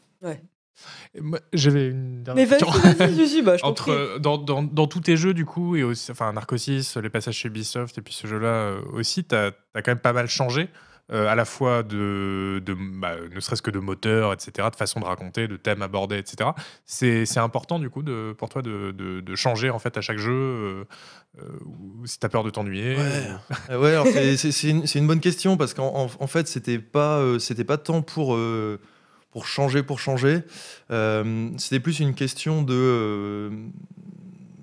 Moi, 1.19 1.40
J'avais 1.53 1.90
une 1.90 2.18
Mais 2.19 2.23
dernière 2.23 2.48
vas-y, 2.48 2.60
question. 2.60 2.94
vas-y, 2.94 3.14
vas-y, 3.15 3.41
bah, 3.41 3.56
Entre, 3.64 3.90
euh, 3.90 4.19
dans, 4.19 4.38
dans, 4.38 4.64
dans 4.64 4.88
tous 4.88 5.02
tes 5.02 5.18
jeux, 5.18 5.34
du 5.34 5.44
coup, 5.44 5.76
et 5.76 5.84
aussi, 5.84 6.11
enfin, 6.11 6.31
Narcosis, 6.31 6.95
les 6.98 7.10
passages 7.10 7.36
chez 7.36 7.48
Ubisoft, 7.49 7.98
et 7.98 8.02
puis 8.02 8.14
ce 8.14 8.27
jeu-là 8.27 8.48
euh, 8.48 8.81
aussi, 8.94 9.26
tu 9.26 9.36
as, 9.36 9.52
quand 9.73 9.88
même 9.88 9.99
pas 9.99 10.14
mal 10.14 10.27
changé, 10.30 10.69
euh, 11.11 11.27
à 11.27 11.36
la 11.36 11.45
fois 11.45 11.81
de, 11.84 12.61
de 12.65 12.76
bah, 12.76 13.15
ne 13.34 13.40
serait-ce 13.40 13.61
que 13.61 13.72
de 13.72 13.80
moteur, 13.80 14.31
etc., 14.34 14.68
de 14.72 14.76
façon 14.76 14.99
de 14.99 15.06
raconter, 15.06 15.48
de 15.48 15.57
thèmes 15.57 15.81
abordés, 15.81 16.18
etc. 16.18 16.52
C'est 16.86 17.38
important, 17.38 17.80
du 17.80 17.90
coup, 17.90 18.03
de, 18.03 18.34
pour 18.38 18.49
toi, 18.49 18.61
de, 18.61 18.91
de, 18.91 19.19
de 19.22 19.36
changer, 19.36 19.69
en 19.69 19.80
fait, 19.80 19.98
à 19.98 20.02
chaque 20.02 20.18
jeu, 20.19 20.31
euh, 20.31 20.84
euh, 21.40 21.44
ou 21.65 22.06
si 22.06 22.19
tu 22.19 22.26
as 22.26 22.30
peur 22.30 22.44
de 22.44 22.49
t'ennuyer. 22.49 22.95
Ouais. 22.95 23.76
ou- 23.77 23.81
ouais, 23.81 23.91
alors 23.91 24.07
c'est- 24.07 24.69
une, 24.95 25.07
bonne 25.07 25.19
question 25.19 25.57
parce 25.57 25.73
qu'en 25.73 25.88
en, 25.95 26.10
en 26.19 26.27
fait, 26.27 26.48
c'était 26.48 26.80
pas, 26.80 27.22
c'était 27.40 27.64
pas 27.64 27.77
tant 27.77 28.02
pour, 28.02 28.38
pour 29.31 29.48
changer 29.48 29.84
pour 29.84 29.99
changer. 29.99 30.41
C'était 31.57 31.80
plus 31.80 31.99
une 31.99 32.14
question 32.14 32.61
de, 32.61 33.52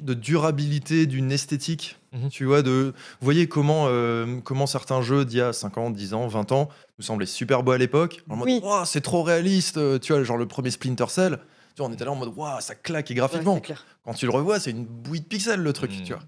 de 0.02 0.14
durabilité 0.14 1.06
d'une 1.06 1.32
esthétique. 1.32 1.96
Mhm. 2.22 2.28
Tu 2.30 2.44
vois, 2.44 2.62
de, 2.62 2.92
vous 3.20 3.24
voyez 3.24 3.46
comment, 3.48 3.86
euh, 3.88 4.40
comment 4.44 4.66
certains 4.66 5.02
jeux 5.02 5.24
d'il 5.24 5.38
y 5.38 5.40
a 5.42 5.52
5 5.52 5.76
ans, 5.78 5.90
10 5.90 6.14
ans, 6.14 6.26
20 6.26 6.50
ans 6.52 6.68
nous 6.98 7.04
semblaient 7.04 7.26
super 7.26 7.62
beaux 7.62 7.72
à 7.72 7.78
l'époque. 7.78 8.22
En 8.30 8.36
mode, 8.36 8.46
Oui. 8.48 8.62
C'est 8.84 9.00
trop 9.02 9.22
réaliste. 9.22 9.76
euh, 9.76 9.98
Tu 9.98 10.12
vois, 10.12 10.22
genre 10.24 10.36
le 10.38 10.46
premier 10.46 10.70
Splinter 10.70 11.06
Cell. 11.08 11.38
Tu 11.74 11.82
vois, 11.82 11.90
on 11.90 11.92
était 11.92 12.04
là 12.06 12.12
en 12.12 12.16
mode, 12.16 12.32
waouh, 12.36 12.60
ça 12.60 12.74
claque 12.74 13.10
et 13.10 13.14
graphiquement 13.14 13.60
quand 14.04 14.14
tu 14.14 14.24
le 14.26 14.32
revois, 14.32 14.58
c'est 14.60 14.70
une 14.70 14.84
bouillie 14.86 15.20
de 15.20 15.26
pixels 15.26 15.60
le 15.60 15.72
truc, 15.72 15.90
Mm. 15.90 16.02
tu 16.04 16.12
vois. 16.12 16.22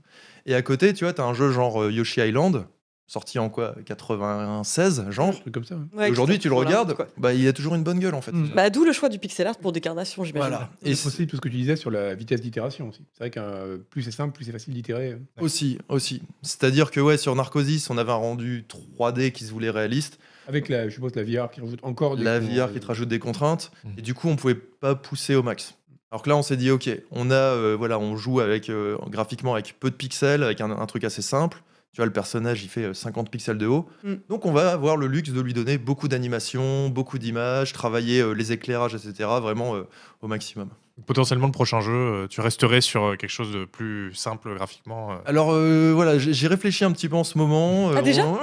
Et 0.47 0.55
à 0.55 0.63
côté, 0.63 0.93
tu 0.93 1.05
vois, 1.05 1.13
t'as 1.13 1.25
un 1.25 1.33
jeu 1.33 1.51
genre 1.53 1.83
euh, 1.85 1.93
Yoshi 1.93 2.21
Island, 2.21 2.67
sorti 3.09 3.39
en 3.41 3.49
quoi 3.49 3.75
96, 3.87 5.07
genre. 5.11 5.31
Un 5.31 5.33
truc 5.33 5.55
comme 5.55 5.65
ça. 5.65 5.75
ouais. 5.77 5.81
Ouais, 6.05 6.11
Aujourd'hui, 6.11 6.39
tu 6.39 6.49
le 6.49 6.55
regardes, 6.55 6.95
quoi. 6.95 7.09
bah, 7.17 7.33
il 7.35 7.47
a 7.49 7.53
toujours 7.53 7.75
une 7.75 7.83
bonne 7.83 7.99
gueule 7.99 8.15
en 8.15 8.21
fait. 8.21 8.33
Mm. 8.33 8.51
Bah, 8.55 8.71
d'où 8.71 8.85
le 8.85 8.93
choix 8.93 9.09
du 9.09 9.19
pixel 9.19 9.47
art 9.47 9.57
pour 9.57 9.73
des 9.73 9.81
carnations, 9.81 10.25
j'imagine. 10.25 10.49
Voilà. 10.51 10.71
Et 10.85 10.95
c'est 10.95 11.09
aussi 11.09 11.27
tout 11.27 11.37
ce 11.37 11.41
que 11.41 11.49
tu 11.49 11.57
disais 11.57 11.77
sur 11.77 11.91
la 11.91 12.15
vitesse 12.15 12.41
d'itération 12.41 12.89
aussi. 12.91 13.01
C'est 13.15 13.25
vrai 13.25 13.31
que 13.31 13.77
plus 13.91 14.03
c'est 14.03 14.11
simple, 14.11 14.33
plus 14.35 14.45
c'est 14.45 14.53
facile 14.53 14.75
d'itérer. 14.75 15.17
aussi, 15.41 15.79
aussi. 15.89 16.23
C'est-à-dire 16.43 16.91
que 16.91 17.01
ouais, 17.01 17.17
sur 17.17 17.35
Narcosis, 17.35 17.89
on 17.91 17.99
avait 17.99 18.13
un 18.13 18.17
rendu 18.17 18.65
3D 18.99 19.33
qui 19.33 19.45
se 19.45 19.51
voulait 19.53 19.71
réaliste, 19.71 20.19
Avec 20.47 20.69
la, 20.69 20.89
je 20.89 20.95
suppose, 20.95 21.15
la 21.17 21.25
VR 21.25 21.51
qui 21.51 21.61
rajoute 21.61 21.81
encore 21.83 22.17
des 22.17 22.23
la 22.25 22.39
VR 22.41 22.73
qui 22.73 22.81
te 22.81 22.87
rajoute 22.87 23.09
des 23.09 23.19
contraintes, 23.19 23.71
Mm. 23.85 23.89
et 23.99 24.03
du 24.03 24.15
coup, 24.15 24.29
on 24.29 24.37
pouvait 24.37 24.55
pas 24.55 24.95
pousser 24.95 25.35
au 25.35 25.43
max. 25.43 25.75
Alors 26.11 26.23
que 26.23 26.29
là, 26.31 26.37
on 26.37 26.43
s'est 26.43 26.57
dit, 26.57 26.71
ok, 26.71 26.89
on 27.11 27.31
a, 27.31 27.35
euh, 27.35 27.75
voilà, 27.79 27.99
on 27.99 28.17
joue 28.17 28.41
avec 28.41 28.71
euh, 28.71 28.97
graphiquement 29.09 29.53
avec 29.55 29.75
peu 29.79 29.91
de 29.91 29.95
pixels, 29.95 30.43
avec 30.43 30.61
un, 30.63 30.71
un 30.71 30.87
truc 30.87 31.05
assez 31.05 31.21
simple. 31.23 31.63
Tu 31.93 31.97
vois, 31.99 32.07
le 32.07 32.13
personnage, 32.13 32.63
il 32.63 32.69
fait 32.69 32.85
euh, 32.85 32.95
50 32.95 33.31
pixels 33.31 33.59
de 33.59 33.67
haut. 33.67 33.89
Mm. 34.05 34.15
Donc, 34.29 34.47
on 34.47 34.53
va 34.53 34.71
avoir 34.73 34.97
le 34.97 35.07
luxe 35.07 35.31
de 35.31 35.41
lui 35.41 35.55
donner 35.55 35.79
beaucoup 35.79 36.07
d'animations, 36.07 36.89
beaucoup 36.91 37.19
d'images, 37.19 37.73
travailler 37.73 38.21
euh, 38.21 38.33
les 38.33 38.53
éclairages, 38.53 38.95
etc., 38.95 39.29
vraiment 39.41 39.75
euh, 39.75 39.83
au 40.23 40.29
maximum. 40.29 40.69
Potentiellement, 41.07 41.47
le 41.47 41.53
prochain 41.53 41.81
jeu, 41.81 41.93
euh, 41.93 42.27
tu 42.29 42.41
resterais 42.41 42.81
sur 42.81 43.05
euh, 43.05 43.17
quelque 43.17 43.31
chose 43.31 43.53
de 43.53 43.65
plus 43.65 44.13
simple 44.15 44.55
graphiquement. 44.55 45.13
euh. 45.13 45.17
Alors, 45.27 45.53
euh, 45.53 45.93
voilà, 45.95 46.19
j'ai 46.19 46.33
j'ai 46.33 46.47
réfléchi 46.49 46.85
un 46.85 46.93
petit 46.93 47.09
peu 47.09 47.17
en 47.17 47.25
ce 47.25 47.39
moment. 47.39 47.91
Ah, 47.97 48.03
déjà 48.03 48.27
on- 48.27 48.37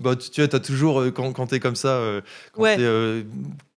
bah, 0.00 0.16
tu, 0.16 0.30
tu 0.30 0.40
vois, 0.42 0.54
as 0.54 0.60
toujours, 0.60 1.00
euh, 1.00 1.10
quand, 1.10 1.32
quand 1.32 1.46
tu 1.46 1.54
es 1.56 1.60
comme 1.60 1.76
ça, 1.76 1.96
euh, 1.96 2.20
quand 2.52 2.62
Ouais. 2.62 2.76
tu 2.76 2.82
es 2.82 3.24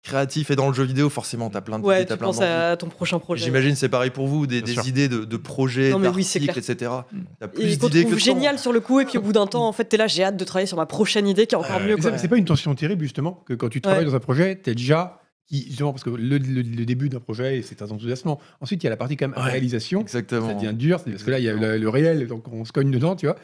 créatif 0.04 0.52
et 0.52 0.58
dans 0.58 0.68
le 0.68 0.74
jeu 0.74 0.84
vidéo, 0.84 1.10
forcément, 1.10 1.50
tu 1.50 1.56
as 1.56 1.62
plein 1.62 1.80
de 1.80 1.86
Ouais, 1.86 2.00
idées, 2.02 2.06
t'as 2.08 2.16
tu 2.16 2.20
plein 2.20 2.28
penses 2.28 2.42
à 2.42 2.76
ton 2.76 2.88
prochain 2.90 3.20
projet. 3.20 3.46
J'imagine 3.46 3.74
c'est 3.76 3.88
pareil 3.88 4.10
pour 4.10 4.28
vous, 4.28 4.46
des, 4.48 4.60
idées 4.88 5.08
de, 5.08 5.24
de 5.24 5.38
projets, 5.38 5.92
Non, 5.92 6.00
mais 6.00 6.10
oui, 6.10 6.26
c'est 6.26 6.40
d'articles, 6.40 6.62
clair. 6.66 6.76
etc. 6.76 6.92
Mm. 7.14 7.18
T'as 7.40 7.48
plus 7.48 7.78
d'idées 7.80 8.06
que 8.06 8.18
génial 8.18 8.60
sur 8.60 8.74
le 8.74 8.82
coup, 8.82 9.00
et 9.00 9.06
puis 9.06 9.18
au 9.18 9.22
bout 9.22 9.32
d'un 9.32 9.48
temps, 9.48 9.66
en 9.66 9.72
fait, 9.72 9.86
t'es 9.86 9.96
là, 9.98 10.08
j'ai 10.08 10.24
hâte 10.26 10.36
de 10.36 10.44
travailler 10.44 10.68
sur 10.68 10.76
ma 10.78 10.86
prochaine 10.86 11.26
idée 11.28 11.48
qui 11.48 11.56
est 11.56 11.58
encore 11.58 11.78
Ouais. 11.78 11.96
mieux. 11.96 12.18
C'est- 12.18 12.28
pas 12.28 12.36
une 12.38 12.44
tension 12.46 12.76
terrible 12.76 13.02
justement 13.04 13.44
que 13.46 13.54
quand 13.54 13.70
tu 13.70 13.80
travailles 13.80 14.04
Ouais. 14.04 14.10
dans 14.12 14.16
un 14.16 14.20
projet, 14.20 14.56
t'es 14.58 14.76
déjà 14.76 15.20
qui, 15.48 15.68
justement 15.68 15.92
parce 15.94 16.04
que 16.04 16.10
le, 16.10 16.38
le- 16.38 16.62
le 16.62 16.86
début 16.86 17.08
d'un 17.10 17.20
projet 17.20 17.62
c'est 17.66 17.82
un 17.82 17.86
enthousiasme. 17.90 18.34
Ensuite 18.62 18.82
il 18.82 18.86
y 18.86 18.88
a 18.88 18.90
la 18.90 18.98
partie 18.98 19.18
quand 19.18 19.28
même 19.28 19.38
Ouais. 19.38 19.52
réalisation. 19.52 20.00
Exactement. 20.02 20.48
Ça 20.48 20.54
devient 20.54 20.74
dur 20.74 21.02
parce 21.04 21.22
que 21.24 21.32
là 21.32 21.38
il 21.40 21.44
y 21.46 21.50
a 21.50 21.54
le, 21.54 21.78
le 21.78 21.90
réel 21.90 22.28
donc 22.28 22.46
on 22.52 22.64
se 22.64 22.72
cogne 22.72 22.92
dedans 22.92 23.16
tu 23.18 23.26
vois. 23.26 23.36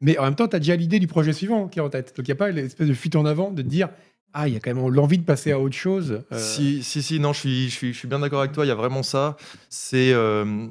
Mais 0.00 0.16
en 0.18 0.24
même 0.24 0.34
temps 0.34 0.48
tu 0.48 0.56
as 0.56 0.58
déjà 0.60 0.76
l'idée 0.76 0.98
du 0.98 1.06
projet 1.06 1.32
suivant 1.32 1.68
qui 1.68 1.78
est 1.78 1.82
en 1.82 1.90
tête. 1.90 2.14
Donc 2.16 2.26
il 2.26 2.30
n'y 2.30 2.34
a 2.34 2.36
pas 2.36 2.50
l'espèce 2.50 2.88
de 2.88 2.94
fuite 2.94 3.16
en 3.16 3.24
avant 3.26 3.50
de 3.50 3.62
te 3.62 3.66
dire 3.68 3.88
ah 4.32 4.46
il 4.46 4.54
y 4.54 4.56
a 4.56 4.60
quand 4.60 4.72
même 4.72 4.88
l'envie 4.94 5.18
de 5.18 5.24
passer 5.24 5.50
à 5.52 5.58
autre 5.58 5.74
chose. 5.76 6.22
euh, 6.32 6.38
Si, 6.38 6.82
si, 6.84 7.02
si, 7.02 7.18
non, 7.18 7.32
je 7.32 7.40
suis, 7.40 7.68
je 7.68 7.74
suis, 7.74 7.92
je 7.92 7.98
suis 7.98 8.06
bien 8.08 8.20
d'accord 8.20 8.38
avec 8.40 8.52
toi, 8.52 8.64
il 8.64 8.68
y 8.68 8.72
a 8.72 8.76
vraiment 8.76 9.02
ça. 9.02 9.36
C'est. 9.68 10.12
euh, 10.12 10.66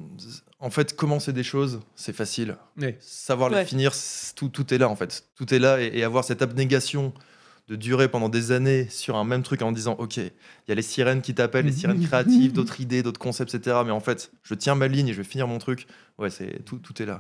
en 0.62 0.70
fait, 0.70 0.94
commencer 0.96 1.32
des 1.34 1.44
choses, 1.44 1.80
c'est 1.96 2.14
facile. 2.16 2.56
ouais. 2.78 2.98
Savoir 3.02 3.50
les 3.50 3.66
finir, 3.66 3.92
tout, 4.36 4.50
tout 4.50 4.74
est 4.74 4.78
là, 4.78 4.90
en 4.90 4.96
fait. 4.96 5.24
Tout 5.36 5.54
est 5.54 5.60
là, 5.60 5.82
et, 5.82 5.92
et 5.94 6.04
avoir 6.04 6.24
cette 6.26 6.42
abnégation 6.42 7.14
de 7.70 7.76
durer 7.78 8.08
pendant 8.10 8.30
des 8.30 8.52
années 8.52 8.88
sur 8.90 9.16
un 9.16 9.24
même 9.26 9.44
truc 9.44 9.62
en 9.62 9.72
disant 9.72 9.96
Ok, 10.00 10.18
il 10.18 10.32
y 10.68 10.72
a 10.72 10.76
les 10.76 10.82
sirènes 10.82 11.22
qui 11.22 11.34
t'appellent, 11.36 11.66
les 11.66 11.72
sirènes 11.72 11.98
créatives, 12.06 12.52
d'autres 12.54 12.80
idées, 12.82 13.04
d'autres 13.04 13.20
concepts, 13.20 13.54
etc. 13.56 13.78
Mais 13.86 13.92
en 13.92 14.00
fait, 14.00 14.32
je 14.44 14.54
tiens 14.54 14.76
ma 14.76 14.88
ligne 14.88 15.10
et 15.10 15.14
je 15.14 15.18
vais 15.18 15.24
finir 15.28 15.48
mon 15.48 15.60
truc. 15.60 15.86
Ouais, 16.18 16.30
c'est 16.30 16.64
tout, 16.66 16.78
tout 16.78 17.02
est 17.02 17.06
là. 17.06 17.20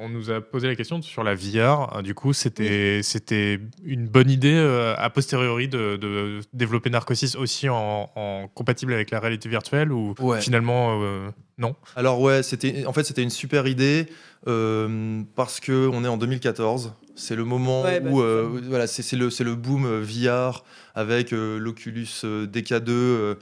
On 0.00 0.08
nous 0.08 0.30
a 0.30 0.40
posé 0.40 0.66
la 0.68 0.74
question 0.74 1.00
sur 1.02 1.22
la 1.24 1.34
VR. 1.34 1.96
Euh, 1.96 2.02
Du 2.02 2.14
coup, 2.14 2.32
c'était 2.32 3.00
c'était 3.02 3.60
une 3.84 4.06
bonne 4.06 4.30
idée 4.30 4.54
euh, 4.54 4.94
a 4.96 5.10
posteriori 5.10 5.68
de, 5.68 5.96
de 5.96 6.40
développer 6.52 6.90
Narcosis 6.90 7.34
aussi 7.36 7.68
en, 7.68 8.10
en 8.14 8.48
compatible 8.54 8.92
avec 8.92 9.10
la 9.10 9.20
réalité 9.20 9.48
virtuelle 9.48 9.92
ou 9.92 10.14
Ouais. 10.20 10.40
finalement 10.40 11.00
euh, 11.02 11.28
non? 11.58 11.74
Alors 11.96 12.20
ouais, 12.20 12.42
c'était 12.42 12.86
en 12.86 12.92
fait 12.92 13.04
c'était 13.04 13.22
une 13.22 13.30
super 13.30 13.66
idée 13.66 14.06
euh, 14.46 15.22
parce 15.34 15.60
que 15.60 15.88
on 15.92 16.04
est 16.04 16.08
en 16.08 16.16
2014. 16.16 16.94
C'est 17.16 17.34
le 17.34 17.44
moment 17.44 17.82
Ouais, 17.82 17.98
bah, 18.00 18.10
où 18.10 18.18
c'est 18.20 18.24
euh, 18.24 18.60
voilà, 18.68 18.86
c'est 18.86 19.16
le 19.16 19.30
c'est 19.30 19.44
le 19.44 19.56
boom 19.56 20.00
VR 20.02 20.62
avec 20.94 21.32
euh, 21.32 21.58
l'Oculus 21.58 22.06
euh, 22.24 22.46
DK2. 22.46 23.36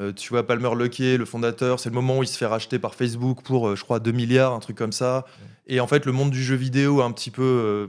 Euh, 0.00 0.12
tu 0.12 0.30
vois 0.30 0.46
Palmer 0.46 0.70
Luckey, 0.76 1.16
le 1.16 1.24
fondateur, 1.24 1.80
c'est 1.80 1.88
le 1.88 1.94
moment 1.94 2.18
où 2.18 2.22
il 2.22 2.28
se 2.28 2.38
fait 2.38 2.46
racheter 2.46 2.78
par 2.78 2.94
Facebook 2.94 3.42
pour, 3.42 3.68
euh, 3.68 3.76
je 3.76 3.82
crois, 3.82 3.98
2 3.98 4.12
milliards, 4.12 4.52
un 4.52 4.60
truc 4.60 4.76
comme 4.76 4.92
ça. 4.92 5.26
Et 5.66 5.80
en 5.80 5.86
fait, 5.86 6.06
le 6.06 6.12
monde 6.12 6.30
du 6.30 6.42
jeu 6.42 6.54
vidéo 6.54 7.02
un 7.02 7.10
petit 7.10 7.30
peu 7.30 7.42
euh, 7.42 7.86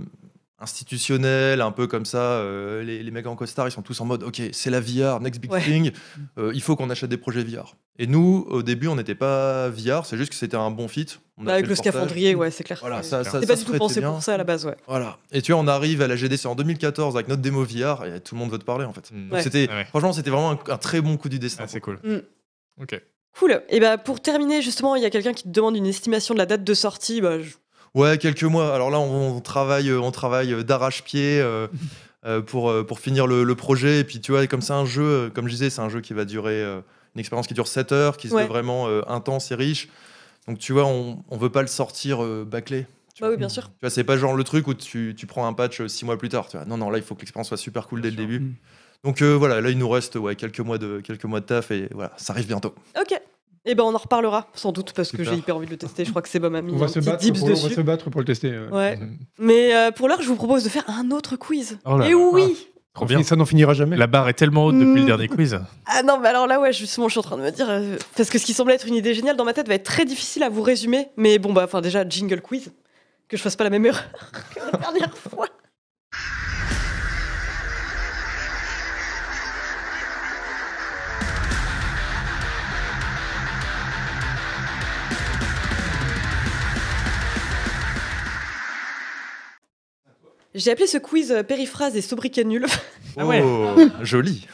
institutionnel, 0.62 1.62
un 1.62 1.72
peu 1.72 1.88
comme 1.88 2.06
ça, 2.06 2.18
euh, 2.18 2.84
les, 2.84 3.04
les 3.04 3.12
mecs 3.12 3.28
en 3.28 3.36
costard, 3.36 3.68
ils 3.68 3.72
sont 3.72 3.82
tous 3.82 4.00
en 4.02 4.06
mode, 4.06 4.24
ok, 4.24 4.42
c'est 4.52 4.70
la 4.70 4.80
VR, 4.82 5.20
next 5.20 5.40
big 5.42 5.52
Ouais. 5.52 5.62
thing, 5.62 5.92
euh, 6.38 6.52
il 6.54 6.62
faut 6.62 6.76
qu'on 6.76 6.90
achète 6.90 7.10
des 7.10 7.18
projets 7.18 7.44
VR. 7.44 7.76
Et 7.98 8.08
nous, 8.08 8.46
au 8.50 8.64
début, 8.64 8.88
on 8.88 8.96
n'était 8.96 9.16
pas 9.16 9.70
VR, 9.70 10.06
c'est 10.06 10.18
juste 10.18 10.30
que 10.32 10.36
c'était 10.36 10.56
un 10.58 10.72
bon 10.72 10.88
fit. 10.88 11.06
On 11.38 11.44
a 11.44 11.46
Bah, 11.46 11.54
avec 11.54 11.68
le 11.68 11.76
portage. 11.76 11.92
scaphandrier, 11.94 12.36
ouais, 12.36 12.50
c'est 12.52 12.64
clair. 12.64 12.78
Voilà, 12.82 13.04
C'est- 13.04 13.10
ça, 13.10 13.24
ça, 13.24 13.32
C'est 13.40 13.42
ça 13.42 13.48
pas 13.54 13.56
se 13.60 13.66
du 13.66 13.72
tout 13.72 13.78
pensé 13.78 14.00
bien. 14.00 14.12
pour 14.12 14.24
ça 14.24 14.34
à 14.34 14.38
la 14.38 14.44
base, 14.44 14.66
ouais. 14.66 14.76
Voilà. 14.88 15.18
Et 15.32 15.42
tu 15.42 15.52
vois, 15.52 15.62
on 15.62 15.68
arrive 15.68 16.02
à 16.02 16.08
la 16.08 16.16
GDC 16.16 16.46
en 16.48 16.56
2014 16.56 17.16
avec 17.16 17.28
notre 17.28 17.42
démo 17.42 17.64
VR 17.64 18.06
et 18.06 18.20
tout 18.22 18.36
le 18.36 18.40
monde 18.40 18.52
veut 18.52 18.58
te 18.60 18.64
parler 18.66 18.86
en 18.86 18.94
fait. 18.94 19.12
Mm. 19.12 19.24
Donc 19.26 19.34
Ouais. 19.34 19.44
c'était, 19.44 19.68
Ah 19.70 19.76
ouais. 19.76 19.86
franchement, 19.86 20.14
c'était 20.14 20.30
vraiment 20.30 20.52
un, 20.52 20.60
un 20.74 20.78
très 20.78 21.02
bon 21.02 21.18
coup 21.18 21.30
du 21.30 21.40
destin. 21.40 21.64
Ah, 21.66 21.68
c'est 21.70 21.82
cool. 21.82 22.00
Mm. 22.04 22.18
Ok. 22.82 23.02
Cool. 23.38 23.62
Et 23.70 23.80
bah 23.80 23.98
pour 23.98 24.22
terminer, 24.22 24.62
justement, 24.62 24.96
il 24.96 25.04
y 25.04 25.06
a 25.06 25.10
quelqu'un 25.10 25.34
qui 25.34 25.44
te 25.44 25.50
demande 25.50 25.76
une 25.78 25.86
estimation 25.86 26.34
de 26.34 26.40
la 26.40 26.46
date 26.46 26.64
de 26.64 26.74
sortie. 26.74 27.22
Bah, 27.22 27.40
je- 27.40 27.56
Ouais, 27.96 28.18
quelques 28.18 28.44
mois. 28.44 28.74
Alors 28.74 28.90
là, 28.90 29.00
on, 29.00 29.38
on 29.38 29.40
travaille, 29.42 29.90
euh, 29.90 30.00
on 30.00 30.12
travaille 30.12 30.54
euh, 30.54 30.64
d'arrache-pied. 30.64 31.40
euh, 31.42 31.68
euh, 32.26 32.42
pour, 32.42 32.70
euh, 32.70 32.84
pour 32.84 33.00
finir 33.00 33.28
le, 33.28 33.44
le 33.44 33.56
projet. 33.56 34.00
Et 34.00 34.04
puis, 34.04 34.20
tu 34.20 34.32
vois, 34.34 34.46
comme 34.48 34.62
c'est 34.62 34.74
un 34.74 34.86
jeu, 34.86 35.04
euh, 35.04 35.30
comme 35.30 35.46
je 35.48 35.54
disais, 35.54 35.70
c'est 35.70 35.82
un 35.82 35.88
jeu 35.90 36.02
qui 36.02 36.14
va 36.14 36.26
durer 36.26 36.62
euh, 36.62 36.82
une 37.16 37.20
expérience 37.20 37.48
qui 37.48 37.54
dure 37.54 37.68
7 37.68 37.92
heures, 37.94 38.18
qui 38.18 38.28
se 38.28 38.34
Ouais. 38.34 38.44
veut 38.44 38.50
vraiment 38.50 38.88
euh, 38.90 39.02
intense 39.08 39.52
et 39.52 39.56
riche. 39.56 39.88
Donc, 40.48 40.60
tu 40.60 40.74
vois, 40.74 40.86
on, 40.86 41.24
on 41.30 41.38
veut 41.38 41.50
pas 41.50 41.62
le 41.62 41.68
sortir 41.70 42.22
euh, 42.24 42.46
bâclé. 42.46 42.86
Tu 43.16 43.24
Bah 43.24 43.30
oui, 43.30 43.38
bien 43.38 43.48
sûr. 43.50 43.64
Tu 43.70 43.72
vois, 43.82 43.90
c'est 43.90 44.04
pas 44.04 44.18
genre 44.18 44.34
le 44.36 44.44
truc 44.44 44.68
où 44.68 44.74
tu, 44.74 45.16
tu 45.18 45.28
prends 45.28 45.48
un 45.48 45.54
patch 45.54 45.82
6 45.86 46.04
mois 46.06 46.18
plus 46.18 46.30
tard. 46.30 46.48
Tu 46.50 46.58
vois. 46.58 46.66
Non, 46.66 46.76
non, 46.78 46.90
là, 46.90 46.98
il 46.98 47.04
faut 47.04 47.16
que 47.16 47.22
l'expérience 47.22 47.48
soit 47.48 47.58
super 47.58 47.88
cool 47.88 48.02
dès 48.02 48.10
le 48.12 48.18
début. 48.18 48.40
Mm. 48.42 48.54
Donc, 49.06 49.22
euh, 49.22 49.34
voilà, 49.36 49.62
là, 49.62 49.70
il 49.70 49.78
nous 49.78 49.88
reste 49.90 50.16
ouais, 50.16 50.36
quelques, 50.36 50.60
mois 50.60 50.78
de, 50.78 51.00
quelques 51.00 51.24
mois 51.24 51.40
de 51.40 51.46
taf 51.46 51.72
et 51.72 51.88
voilà, 51.94 52.12
ça 52.18 52.34
arrive 52.34 52.48
bientôt. 52.48 52.76
Ok. 53.00 53.18
Et 53.66 53.76
ben 53.76 53.84
on 53.84 53.94
en 53.94 53.98
reparlera 53.98 54.48
sans 54.54 54.72
doute 54.72 54.94
parce 54.94 55.12
que 55.12 55.24
j'ai 55.24 55.36
hyper 55.36 55.56
envie 55.58 55.66
de 55.66 55.72
le 55.72 55.78
tester. 55.78 56.06
Je 56.06 56.10
crois 56.10 56.22
que 56.22 56.30
Seba 56.30 56.50
m'a 56.50 56.62
mis 56.62 56.74
On 56.74 56.78
va, 56.78 56.86
un 56.86 56.88
se 56.88 57.00
battre 57.00 57.28
pour, 57.34 57.44
on 57.44 57.48
va 57.48 57.54
dessus. 57.54 57.74
se 57.74 57.82
battre 57.82 58.10
pour 58.10 58.22
le 58.22 58.26
tester. 58.26 58.50
ouais. 58.58 58.68
Ouais. 58.72 58.98
Mhm. 58.98 59.18
Mais 59.38 59.76
euh, 59.76 59.92
pour 59.92 60.08
l'heure, 60.08 60.22
je 60.22 60.28
vous 60.28 60.36
propose 60.36 60.64
de 60.64 60.70
faire 60.70 60.86
un 60.88 61.12
autre 61.12 61.36
quiz. 61.36 61.78
Oh 61.86 61.98
là 61.98 62.08
Et 62.08 62.12
là. 62.12 62.18
oui. 62.18 62.68
Trop 62.94 63.04
On 63.04 63.08
bien. 63.08 63.22
Ça 63.22 63.36
n'en 63.36 63.46
finira 63.46 63.74
jamais. 63.74 63.98
La 63.98 64.08
barre 64.08 64.30
est 64.30 64.34
tellement 64.34 64.66
haute 64.66 64.76
depuis 64.76 64.92
Mm. 64.94 64.96
le 64.96 65.06
dernier 65.06 65.28
quiz. 65.28 65.60
Ah 65.86 66.02
non, 66.04 66.20
mais 66.20 66.30
alors 66.30 66.48
là, 66.48 66.60
ouais, 66.60 66.72
justement, 66.74 67.08
je 67.08 67.12
suis 67.12 67.20
en 67.20 67.24
train 67.24 67.38
de 67.38 67.44
me 67.44 67.52
dire. 67.52 67.70
euh, 67.70 67.98
parce 68.16 68.30
que 68.30 68.38
ce 68.40 68.46
qui 68.46 68.54
semblait 68.54 68.76
être 68.76 68.88
une 68.88 68.96
idée 68.96 69.14
géniale 69.14 69.36
dans 69.36 69.46
ma 69.46 69.54
tête 69.54 69.68
va 69.68 69.76
être 69.76 69.84
très 69.84 70.06
difficile 70.06 70.42
à 70.44 70.50
vous 70.50 70.62
résumer. 70.62 71.10
Mais 71.18 71.38
bon, 71.38 71.54
bah, 71.54 71.64
enfin, 71.66 71.82
déjà, 71.82 72.08
jingle 72.08 72.42
quiz. 72.42 72.72
Que 73.28 73.38
je 73.38 73.42
fasse 73.44 73.56
pas 73.56 73.64
la 73.66 73.70
même 73.70 73.86
erreur 73.86 74.04
que 74.56 74.60
la 74.72 74.80
dernière 74.80 75.16
fois. 75.18 75.46
J'ai 90.56 90.72
appelé 90.72 90.88
ce 90.88 90.98
quiz 90.98 91.32
euh, 91.32 91.44
périphrase 91.44 91.96
et 91.96 92.02
sobriquet 92.02 92.44
nul. 92.44 92.66
Ah 93.18 93.26
ouais. 93.26 93.42
Oh, 93.44 93.76
joli. 94.04 94.46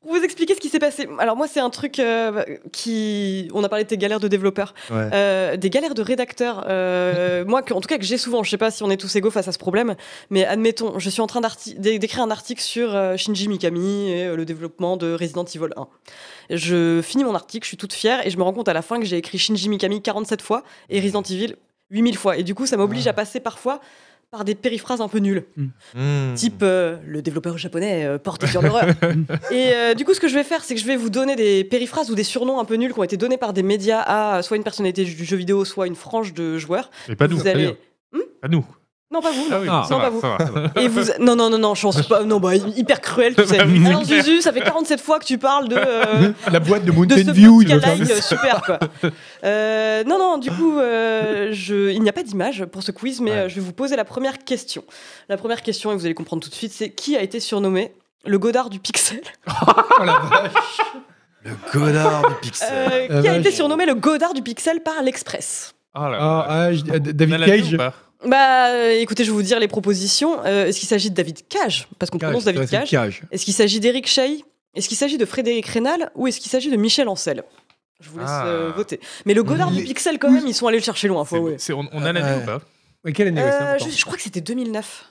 Pour 0.00 0.14
vous 0.14 0.22
expliquer 0.24 0.54
ce 0.54 0.60
qui 0.60 0.68
s'est 0.70 0.78
passé. 0.80 1.06
Alors 1.18 1.36
moi, 1.36 1.46
c'est 1.46 1.60
un 1.60 1.68
truc 1.70 1.98
euh, 2.00 2.42
qui... 2.72 3.48
On 3.52 3.62
a 3.62 3.68
parlé 3.68 3.84
de 3.84 3.88
tes 3.90 3.98
galères 3.98 4.18
de 4.18 4.26
développeurs. 4.26 4.74
Ouais. 4.90 5.08
Euh, 5.12 5.56
des 5.56 5.68
galères 5.70 5.94
de 5.94 6.02
rédacteurs. 6.02 6.64
Euh, 6.68 7.44
moi, 7.46 7.62
que- 7.62 7.74
en 7.74 7.80
tout 7.80 7.86
cas, 7.86 7.98
que 7.98 8.04
j'ai 8.04 8.16
souvent. 8.16 8.42
Je 8.42 8.50
sais 8.50 8.56
pas 8.56 8.70
si 8.72 8.82
on 8.82 8.90
est 8.90 8.96
tous 8.96 9.14
égaux 9.14 9.30
face 9.30 9.46
à 9.46 9.52
ce 9.52 9.58
problème, 9.58 9.94
mais 10.30 10.44
admettons, 10.46 10.98
je 10.98 11.10
suis 11.10 11.20
en 11.20 11.26
train 11.28 11.42
d'écrire 11.76 12.22
un 12.24 12.30
article 12.30 12.62
sur 12.62 12.96
euh, 12.96 13.16
Shinji 13.16 13.46
Mikami 13.48 14.10
et 14.10 14.24
euh, 14.24 14.36
le 14.36 14.44
développement 14.46 14.96
de 14.96 15.12
Resident 15.12 15.44
Evil 15.44 15.68
1. 15.76 15.86
Je 16.56 17.00
finis 17.02 17.22
mon 17.22 17.34
article, 17.34 17.64
je 17.64 17.68
suis 17.68 17.76
toute 17.76 17.92
fière 17.92 18.26
et 18.26 18.30
je 18.30 18.38
me 18.38 18.42
rends 18.42 18.54
compte 18.54 18.68
à 18.68 18.72
la 18.72 18.82
fin 18.82 18.98
que 18.98 19.04
j'ai 19.04 19.18
écrit 19.18 19.38
Shinji 19.38 19.68
Mikami 19.68 20.02
47 20.02 20.42
fois 20.42 20.64
et 20.88 20.98
Resident 21.00 21.22
Evil 21.22 21.54
8000 21.90 22.16
fois. 22.16 22.36
Et 22.38 22.42
du 22.42 22.54
coup, 22.54 22.66
ça 22.66 22.76
m'oblige 22.76 23.06
à 23.06 23.12
passer 23.12 23.38
parfois 23.40 23.80
par 24.30 24.44
des 24.44 24.54
périphrases 24.54 25.00
un 25.00 25.08
peu 25.08 25.18
nulles 25.18 25.44
Mm. 25.94 26.34
type 26.34 26.60
euh, 26.62 26.96
le 27.06 27.20
développeur 27.22 27.58
japonais 27.58 28.04
euh, 28.04 28.18
porté 28.18 28.46
sur 28.46 28.62
l'horreur. 28.62 28.86
et 29.50 29.72
euh, 29.74 29.94
du 29.94 30.04
coup, 30.04 30.14
ce 30.14 30.20
que 30.20 30.28
je 30.28 30.34
vais 30.34 30.44
faire, 30.44 30.62
c'est 30.62 30.74
que 30.74 30.80
je 30.80 30.86
vais 30.86 30.96
vous 30.96 31.10
donner 31.10 31.34
des 31.36 31.64
périphrases 31.64 32.10
ou 32.10 32.14
des 32.14 32.24
surnoms 32.24 32.60
un 32.60 32.64
peu 32.64 32.76
nuls 32.76 32.92
qui 32.92 32.98
ont 32.98 33.04
été 33.04 33.16
donnés 33.16 33.38
par 33.38 33.52
des 33.52 33.62
médias 33.62 34.00
à 34.00 34.38
euh, 34.38 34.42
soit 34.42 34.56
une 34.56 34.62
personnalité 34.62 35.04
du 35.04 35.24
jeu 35.24 35.36
vidéo, 35.36 35.64
soit 35.64 35.86
une 35.86 35.96
frange 35.96 36.32
de 36.32 36.58
joueurs. 36.58 36.90
Mais 37.08 37.16
pas 37.16 37.26
nous. 37.26 37.38
vous 37.38 37.48
allez. 37.48 37.76
Pas 38.40 38.48
nous. 38.48 38.64
Non, 39.12 39.20
pas 39.20 39.32
vous. 39.32 39.46
Ah 39.50 39.54
non. 39.56 39.60
oui, 39.62 39.66
Ah. 39.68 39.86
Non, 39.90 39.98
va, 39.98 40.04
pas 40.04 40.10
vous. 40.10 40.20
ça 40.20 40.36
va. 40.52 40.80
Et 40.82 40.86
vous... 40.86 41.00
Non, 41.18 41.34
non, 41.34 41.50
non, 41.50 41.58
non, 41.58 41.74
je 41.74 41.82
pense 41.82 42.06
pas. 42.06 42.22
Non, 42.22 42.38
bah, 42.38 42.54
hyper 42.54 43.00
cruel, 43.00 43.34
tu 43.34 43.44
sais. 43.44 43.58
Alors, 43.58 44.04
Zuzu, 44.04 44.40
ça 44.40 44.52
fait 44.52 44.60
47 44.60 45.00
fois 45.00 45.18
que 45.18 45.24
tu 45.24 45.36
parles 45.36 45.68
de. 45.68 45.74
euh, 45.76 46.32
La 46.52 46.60
boîte 46.60 46.84
de 46.84 46.90
de 46.92 46.96
Mountain 46.96 47.16
ce 47.24 47.30
View, 47.32 47.62
il 47.62 47.72
euh, 47.72 48.20
super 48.20 48.62
quoi. 48.62 48.78
Euh, 49.44 50.04
non 50.04 50.18
non, 50.18 50.38
du 50.38 50.50
coup, 50.52 50.78
euh, 50.78 51.48
je, 51.50 51.90
il 51.90 52.00
n'y 52.02 52.08
a 52.08 52.12
pas 52.12 52.22
d'image 52.22 52.64
pour 52.66 52.82
ce 52.84 52.92
quiz, 52.92 53.20
mais 53.20 53.30
Ouais. 53.32 53.36
euh, 53.38 53.48
je 53.48 53.56
vais 53.56 53.60
vous 53.62 53.72
poser 53.72 53.96
la 53.96 54.04
première 54.04 54.38
question. 54.44 54.84
La 55.28 55.36
première 55.36 55.62
question, 55.62 55.90
et 55.90 55.96
vous 55.96 56.04
allez 56.04 56.14
comprendre 56.14 56.42
tout 56.44 56.50
de 56.50 56.54
suite, 56.54 56.72
c'est 56.72 56.90
qui 56.90 57.16
a 57.16 57.22
été 57.22 57.40
surnommé 57.40 57.92
le 58.26 58.38
Godard 58.38 58.70
du 58.70 58.78
pixel? 58.78 59.20
Oh 60.00 60.04
la 60.04 60.18
vache. 60.20 60.80
Le 61.42 61.50
Godard 61.72 62.28
du 62.28 62.34
pixel. 62.42 63.08
Euh, 63.10 63.22
Qui 63.22 63.28
a 63.28 63.36
été 63.36 63.50
surnommé 63.50 63.86
le 63.86 63.94
Godard 63.94 64.34
du 64.34 64.42
pixel 64.42 64.82
par 64.82 65.02
l'Express? 65.02 65.74
Oh 65.94 66.00
là 66.02 66.06
Ah, 66.06 66.10
là. 66.10 66.46
ah, 66.48 66.72
je- 66.72 66.80
euh, 66.84 66.84
On 66.92 66.94
a 66.94 66.98
David 66.98 67.34
la 67.38 67.46
Cage. 67.46 67.60
vie 67.62 67.74
ou 67.74 67.78
pas? 67.78 67.94
Bah, 68.26 68.68
euh, 68.68 68.90
écoutez, 69.00 69.24
je 69.24 69.30
vais 69.30 69.34
vous 69.36 69.42
dire 69.42 69.58
les 69.58 69.68
propositions. 69.68 70.44
Euh, 70.44 70.66
Est-ce 70.66 70.78
qu'il 70.78 70.88
s'agit 70.88 71.10
de 71.10 71.14
David 71.14 71.46
Cage? 71.48 71.88
Parce 71.98 72.10
qu'on 72.10 72.18
prononce 72.18 72.44
David 72.44 72.68
Cage. 72.68 72.90
Cage. 72.90 73.22
Est-ce 73.30 73.44
qu'il 73.44 73.54
s'agit 73.54 73.80
d'Eric 73.80 74.06
Chahi 74.06 74.44
Est-ce 74.74 74.88
qu'il 74.88 74.96
s'agit 74.98 75.16
de 75.18 75.24
Frédéric 75.24 75.66
Rénal 75.66 76.10
Ou 76.14 76.26
est-ce 76.26 76.38
qu'il 76.40 76.50
s'agit 76.50 76.70
de 76.70 76.76
Michel 76.76 77.08
Ancel? 77.08 77.42
Je 78.00 78.08
vous 78.10 78.18
laisse 78.18 78.28
Ah. 78.30 78.46
euh, 78.46 78.72
voter. 78.74 79.00
Mais 79.26 79.34
le 79.34 79.42
Godard 79.42 79.70
du 79.70 79.78
Les- 79.78 79.84
pixel, 79.84 80.18
quand 80.18 80.30
même, 80.30 80.46
ils 80.46 80.54
sont 80.54 80.66
allés 80.66 80.78
le 80.78 80.84
chercher 80.84 81.08
loin. 81.08 81.24
Faut, 81.24 81.36
C'est- 81.36 81.42
ouais. 81.42 81.54
c'est- 81.58 81.72
on, 81.72 81.86
on 81.92 82.02
a 82.04 82.12
la 82.12 82.20
vie 82.20 82.36
Ouais. 82.36 82.42
ou 82.42 82.46
pas? 82.46 82.60
Ouais, 83.04 83.12
quelle 83.12 83.28
année? 83.28 83.42
Ouais, 83.42 83.50
c'est 83.50 83.56
Euh, 83.62 83.72
important. 83.74 83.90
je, 83.90 83.96
je 83.98 84.04
crois 84.04 84.16
que 84.16 84.22
c'était 84.22 84.40
2009. 84.40 85.04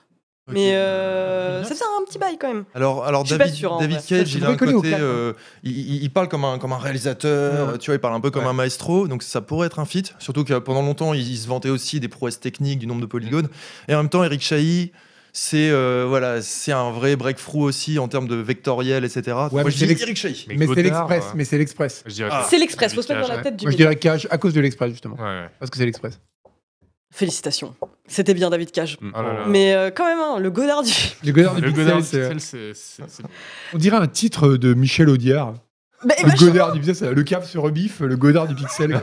Mais 0.52 0.74
euh, 0.76 1.64
ça 1.64 1.70
faisait 1.70 1.84
un 1.84 2.06
petit 2.06 2.18
bail 2.20 2.38
quand 2.40 2.48
même. 2.48 2.66
Alors, 2.74 3.06
alors 3.06 3.24
Je 3.26 3.30
suis 3.30 3.38
pas 3.38 3.46
David, 3.46 3.56
sûr, 3.58 3.78
David. 3.80 3.98
Cage, 4.06 4.28
Ça, 4.32 4.38
il 4.38 4.46
a 4.46 4.50
un 4.50 4.56
côté, 4.56 4.94
euh, 4.94 5.34
il, 5.64 6.10
parle 6.12 6.28
comme 6.28 6.46
un, 6.46 6.58
comme 6.60 6.74
un 6.74 6.78
réalisateur, 6.78 7.74
Ouais. 7.74 7.78
tu 7.78 7.88
vois, 7.92 7.96
il 7.96 8.00
parle 8.00 8.16
un 8.16 8.20
peu 8.20 8.32
comme 8.32 8.44
Ouais. 8.44 8.50
un 8.50 8.54
maestro, 8.54 9.08
donc 9.08 9.24
ça 9.24 9.42
pourrait 9.42 9.68
être 9.68 9.80
un 9.80 9.86
feat. 9.86 10.14
Surtout 10.20 10.44
que 10.44 10.54
pendant 10.60 10.82
longtemps, 10.82 11.14
il, 11.14 11.28
il 11.30 11.38
se 11.38 11.48
vantait 11.48 11.70
aussi 11.70 12.00
des 12.00 12.08
prouesses 12.08 12.40
techniques, 12.40 12.80
du 12.80 12.88
nombre 12.88 13.02
de 13.02 13.06
polygones. 13.06 13.48
Et 13.88 13.96
en 13.96 13.98
même 13.98 14.10
temps, 14.10 14.24
Eric 14.24 14.42
Chahi, 14.42 14.92
c'est 15.32 15.70
euh, 15.70 16.06
voilà, 16.10 16.42
c'est 16.42 16.72
un 16.72 16.90
vrai 16.90 17.16
breakthrough 17.16 17.62
aussi 17.64 18.00
en 18.00 18.08
termes 18.08 18.28
de 18.28 18.36
vectoriel, 18.36 19.06
etc. 19.06 19.22
Ouais, 19.28 19.34
Moi, 19.52 19.64
mais 19.66 19.72
je 19.72 19.78
c'est 19.78 19.86
dis 19.94 20.02
Eric 20.02 20.18
Chahi. 20.18 20.48
Mais 20.50 20.66
c'est 20.68 20.82
l'Express. 20.82 21.24
euh, 21.26 21.32
Mais 21.36 21.46
c'est 21.46 21.58
l'Express. 21.60 22.04
Ah. 22.32 22.48
C'est 22.50 22.58
l'Express, 22.58 22.94
faut 22.96 23.02
David 23.02 23.08
se 23.08 23.14
mettre 23.14 23.28
dans 23.30 23.36
la 23.36 23.44
tête 23.44 23.56
du 23.56 23.66
Moi, 23.66 23.72
je 23.72 23.78
dirais 23.78 23.96
Cage 23.96 24.28
à 24.32 24.38
cause 24.40 24.54
de 24.54 24.60
l'Express, 24.62 24.90
justement. 24.92 25.18
Parce 25.60 25.70
que 25.70 25.78
c'est 25.78 25.86
l'Express. 25.86 26.20
Félicitations. 27.12 27.74
C'était 28.08 28.34
bien 28.34 28.50
David 28.50 28.72
Cage. 28.72 28.98
Oh 29.02 29.06
là 29.22 29.22
là. 29.34 29.46
Mais 29.48 29.74
euh, 29.74 29.90
quand 29.92 30.06
même, 30.06 30.20
hein, 30.20 30.40
le 30.40 30.52
Godard 30.52 30.84
du. 30.84 30.92
Le 31.24 31.32
Godard 31.32 31.56
du 31.56 31.62
Le 31.62 31.68
Pixel, 31.70 31.86
Godard 31.86 32.04
c'est- 32.04 32.20
Pixel, 32.30 32.40
c'est- 32.42 32.74
c'est- 32.74 33.04
c'est- 33.10 33.24
On 33.74 33.78
dirait 33.78 33.98
un 33.98 34.08
titre 34.08 34.58
de 34.58 34.74
Michel 34.74 35.10
Audiard. 35.10 35.56
Bah, 36.04 36.16
Le. 36.24 36.38
Godard 36.46 36.72
du 36.72 36.80
Pixel, 36.80 36.96
c'est 36.96 37.14
le 37.14 37.24
cap 37.24 37.44
sur 37.44 37.64
rebif, 37.64 38.00
le 38.00 38.16
Godard 38.16 38.48
du 38.48 38.56
Pixel. 38.56 39.00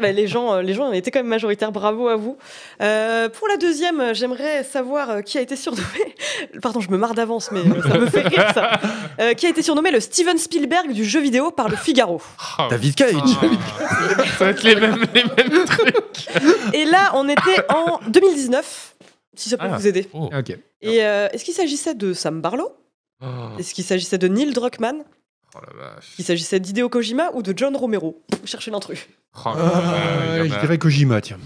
Bah, 0.00 0.12
les, 0.12 0.26
gens, 0.26 0.54
euh, 0.54 0.62
les 0.62 0.74
gens 0.74 0.92
étaient 0.92 1.10
quand 1.10 1.20
même 1.20 1.26
majoritaires, 1.28 1.72
bravo 1.72 2.08
à 2.08 2.16
vous. 2.16 2.36
Euh, 2.82 3.28
pour 3.30 3.48
la 3.48 3.56
deuxième, 3.56 4.00
euh, 4.00 4.14
j'aimerais 4.14 4.62
savoir 4.64 5.22
qui 5.24 5.38
a 5.38 5.40
été 5.40 5.56
surnommé. 5.56 5.86
Pardon, 6.62 6.80
je 6.80 6.90
me 6.90 6.98
marre 6.98 7.14
d'avance, 7.14 7.50
mais 7.52 7.62
ça 7.88 7.98
me 7.98 8.06
fait 8.06 8.22
rire 8.28 8.50
ça. 8.52 8.72
Euh, 9.18 9.32
qui 9.32 9.46
a 9.46 9.48
été 9.48 9.62
surnommé 9.62 9.90
le 9.90 9.98
Steven 10.00 10.36
Spielberg 10.36 10.92
du 10.92 11.02
jeu 11.06 11.20
vidéo 11.20 11.50
par 11.50 11.70
le 11.70 11.76
Figaro. 11.76 12.20
Ah, 12.58 12.66
David 12.68 12.94
Cage. 12.94 13.14
ah. 13.16 13.46
Ça 14.38 14.44
va 14.44 14.50
être 14.50 14.62
les 14.62 14.76
mêmes, 14.76 14.98
les 15.14 15.24
mêmes 15.24 15.64
trucs. 15.64 16.28
Et 16.74 16.84
là, 16.84 17.12
on 17.14 17.26
était 17.26 17.64
en 17.70 17.98
2019, 18.08 18.94
si 19.34 19.48
ça 19.48 19.56
peut 19.56 19.64
Ah. 19.70 19.78
vous 19.78 19.86
aider. 19.86 20.06
Oh. 20.12 20.28
Et 20.82 21.02
euh, 21.02 21.28
est-ce 21.32 21.46
qu'il 21.46 21.54
s'agissait 21.54 21.94
de 21.94 22.12
Sam 22.12 22.42
Barlow? 22.42 22.70
Oh, 23.22 23.26
Est-ce 23.58 23.72
qu'il 23.74 23.84
s'agissait 23.84 24.18
de 24.18 24.28
Neil 24.28 24.52
Druckmann 24.52 25.04
oh 25.54 25.58
la 25.66 25.72
vache. 25.94 26.08
Est-ce 26.08 26.16
qu'il 26.16 26.24
s'agissait 26.24 26.60
d'Hideo 26.60 26.88
Kojima 26.88 27.30
ou 27.34 27.42
de 27.42 27.52
John 27.56 27.74
Romero 27.76 28.22
Cherchez 28.44 28.70
l'intrus. 28.70 29.06
Oh 29.44 29.48
là 29.48 29.54
là, 29.56 29.94
Euh, 29.94 30.38
il 30.44 30.46
y 30.46 30.50
je 30.50 30.54
a- 30.54 30.60
dirais 30.60 30.78
Kojima, 30.78 31.20
tiens. 31.20 31.38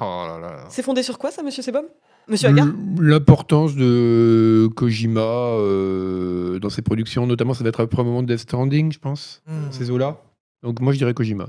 Oh 0.00 0.24
là 0.26 0.38
là. 0.40 0.64
C'est 0.70 0.82
fondé 0.82 1.02
sur 1.02 1.18
quoi 1.18 1.30
ça, 1.30 1.42
monsieur 1.42 1.62
Sebum? 1.62 1.84
Monsieur 2.26 2.48
Agar? 2.48 2.66
L- 2.66 2.74
L'importance 3.00 3.74
de 3.76 4.68
Kojima 4.74 5.20
euh, 5.20 6.58
dans 6.58 6.70
ses 6.70 6.82
productions, 6.82 7.26
notamment, 7.26 7.54
ça 7.54 7.62
va 7.62 7.68
être 7.68 7.80
après 7.80 8.00
un 8.00 8.04
moment 8.04 8.22
de 8.22 8.26
Death 8.28 8.40
Stranding, 8.40 8.92
je 8.92 8.98
pense, 8.98 9.42
Hmm. 9.46 9.70
ces 9.70 9.90
eaux-là. 9.90 10.16
Donc 10.62 10.80
moi, 10.80 10.92
je 10.92 10.98
dirais 10.98 11.14
Kojima. 11.14 11.48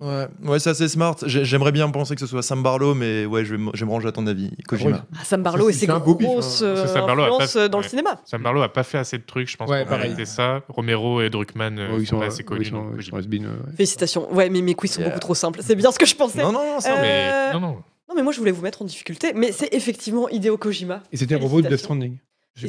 Ouais, 0.00 0.26
ouais 0.44 0.58
c'est 0.58 0.70
assez 0.70 0.88
smart. 0.88 1.16
J'ai- 1.26 1.44
J'aimerais 1.44 1.72
bien 1.72 1.88
penser 1.90 2.14
que 2.14 2.20
ce 2.20 2.26
soit 2.26 2.42
Sam 2.42 2.62
Barlow, 2.62 2.94
mais 2.94 3.26
ouais, 3.26 3.44
je 3.44 3.54
vais, 3.54 3.62
me- 3.62 3.70
je 3.74 3.84
me 3.84 3.90
ranger 3.90 4.08
à 4.08 4.12
ton 4.12 4.26
avis. 4.26 4.50
Kojima. 4.66 5.04
Ah, 5.14 5.24
Sam 5.24 5.42
Barlow 5.42 5.68
et 5.68 5.72
C'est- 5.74 5.80
ses 5.80 5.86
grosses 5.86 6.62
euh, 6.62 6.86
Sam 6.86 7.06
Barlow 7.06 7.22
a 7.22 7.26
pas 7.26 7.32
influences 7.34 7.52
fait- 7.52 7.68
dans 7.68 7.78
le 7.78 7.84
cinéma. 7.84 8.20
Sam 8.24 8.42
Barlow 8.42 8.62
a 8.62 8.72
pas 8.72 8.82
fait 8.82 8.98
assez 8.98 9.18
de 9.18 9.24
trucs, 9.24 9.48
je 9.50 9.56
pense, 9.58 9.68
Ouais, 9.68 9.84
pour 9.84 9.98
mériter 9.98 10.24
ça. 10.24 10.62
Romero 10.68 11.20
et 11.20 11.28
Druckmann 11.28 11.78
euh, 11.78 11.88
ils 11.98 12.06
sont 12.06 12.16
sont, 12.16 12.20
pas 12.20 12.26
assez 12.26 12.44
connus. 12.44 12.70
euh. 12.74 13.72
Félicitations. 13.76 14.32
Ouais, 14.34 14.48
mais 14.48 14.62
mes 14.62 14.74
quiz 14.74 14.92
sont 14.92 15.00
Yeah. 15.00 15.10
beaucoup 15.10 15.20
trop 15.20 15.34
simples. 15.34 15.60
C'est 15.62 15.74
bien 15.76 15.92
ce 15.92 15.98
que 15.98 16.06
je 16.06 16.14
pensais. 16.16 16.42
Non, 16.42 16.52
non, 16.52 16.64
non, 16.74 16.80
ça 16.80 16.94
Euh. 16.96 17.02
Mais 17.02 17.52
non, 17.52 17.60
non. 17.60 17.76
Non, 18.08 18.16
mais 18.16 18.22
moi, 18.22 18.32
je 18.32 18.38
voulais 18.38 18.50
vous 18.50 18.62
mettre 18.62 18.82
en 18.82 18.86
difficulté. 18.86 19.32
Mais 19.34 19.52
c'est 19.52 19.72
effectivement 19.72 20.28
Hideo 20.28 20.56
Kojima. 20.56 21.02
Et 21.12 21.16
c'était 21.16 21.36
à 21.36 21.38
propos 21.38 21.60
de 21.62 21.68
Death. 21.68 21.78
Stranding. 21.78 22.16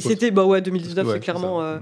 C'était, 0.00 0.30
bah 0.30 0.44
ouais, 0.44 0.60
2019, 0.60 1.06
Ouais, 1.06 1.12
c'est 1.14 1.20
clairement. 1.20 1.62
euh, 1.62 1.78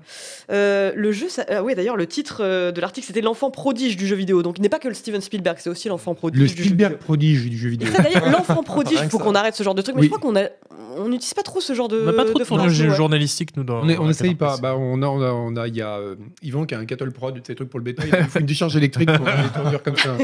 euh, 0.50 0.92
le 0.94 1.12
jeu, 1.12 1.28
ça, 1.28 1.44
ah 1.48 1.62
ouais, 1.62 1.74
d'ailleurs, 1.74 1.96
le 1.96 2.06
titre 2.06 2.38
euh, 2.42 2.72
de 2.72 2.80
l'article, 2.80 3.06
c'était 3.06 3.20
l'enfant 3.20 3.50
prodige 3.50 3.96
du 3.96 4.06
jeu 4.06 4.16
vidéo. 4.16 4.42
Donc, 4.42 4.58
il 4.58 4.62
n'est 4.62 4.68
pas 4.68 4.78
que 4.78 4.88
le 4.88 4.94
Steven 4.94 5.20
Spielberg, 5.20 5.56
c'est 5.60 5.70
aussi 5.70 5.88
l'enfant 5.88 6.14
prodige 6.14 6.40
Le 6.40 6.46
du 6.48 6.54
jeu 6.56 6.62
Spielberg 6.64 6.92
vidéo. 6.92 7.04
prodige 7.04 7.48
du 7.48 7.58
jeu 7.58 7.68
vidéo. 7.70 7.88
d'ailleurs, 7.96 8.30
l'enfant 8.30 8.62
prodige, 8.64 8.98
il 9.02 9.10
faut 9.10 9.18
qu'on 9.18 9.34
arrête 9.34 9.54
ce 9.54 9.62
genre 9.62 9.74
de 9.74 9.82
truc. 9.82 9.94
Mais 9.96 10.00
Oui. 10.02 10.06
je 10.12 10.16
crois 10.16 10.20
qu'on 10.20 10.36
a, 10.36 10.48
on 10.96 11.08
n'utilise 11.08 11.34
pas 11.34 11.42
trop 11.42 11.60
ce 11.60 11.72
genre 11.74 11.88
de. 11.88 12.00
On 12.00 12.04
n'a 12.06 12.12
pas 12.12 12.24
trop 12.24 12.38
de 12.38 12.44
forme 12.44 12.62
ouais. 12.62 12.70
journalistique, 12.70 13.56
nous, 13.56 13.64
dans. 13.64 13.82
On 13.84 13.88
est- 13.88 13.98
on 13.98 14.08
essaye 14.10 14.34
pas. 14.34 14.56
Bah, 14.58 14.74
on 14.76 15.02
a, 15.02 15.06
on 15.06 15.22
a, 15.22 15.30
on 15.32 15.56
a, 15.56 15.68
il 15.68 15.76
y 15.76 15.82
a 15.82 15.96
euh, 15.98 16.16
Yvan 16.42 16.64
qui 16.66 16.74
a 16.74 16.78
un 16.78 16.84
cattle 16.86 17.10
prod, 17.12 17.34
de 17.34 17.40
ces 17.46 17.54
trucs 17.54 17.68
pour 17.70 17.78
le 17.78 17.84
bétail. 17.84 18.10
Il 18.18 18.24
faut 18.24 18.40
une 18.40 18.46
décharge 18.46 18.76
électrique 18.76 19.10
pour 19.12 19.26
les 19.26 19.48
tournures 19.62 19.82
comme 19.82 19.96
ça. 19.96 20.16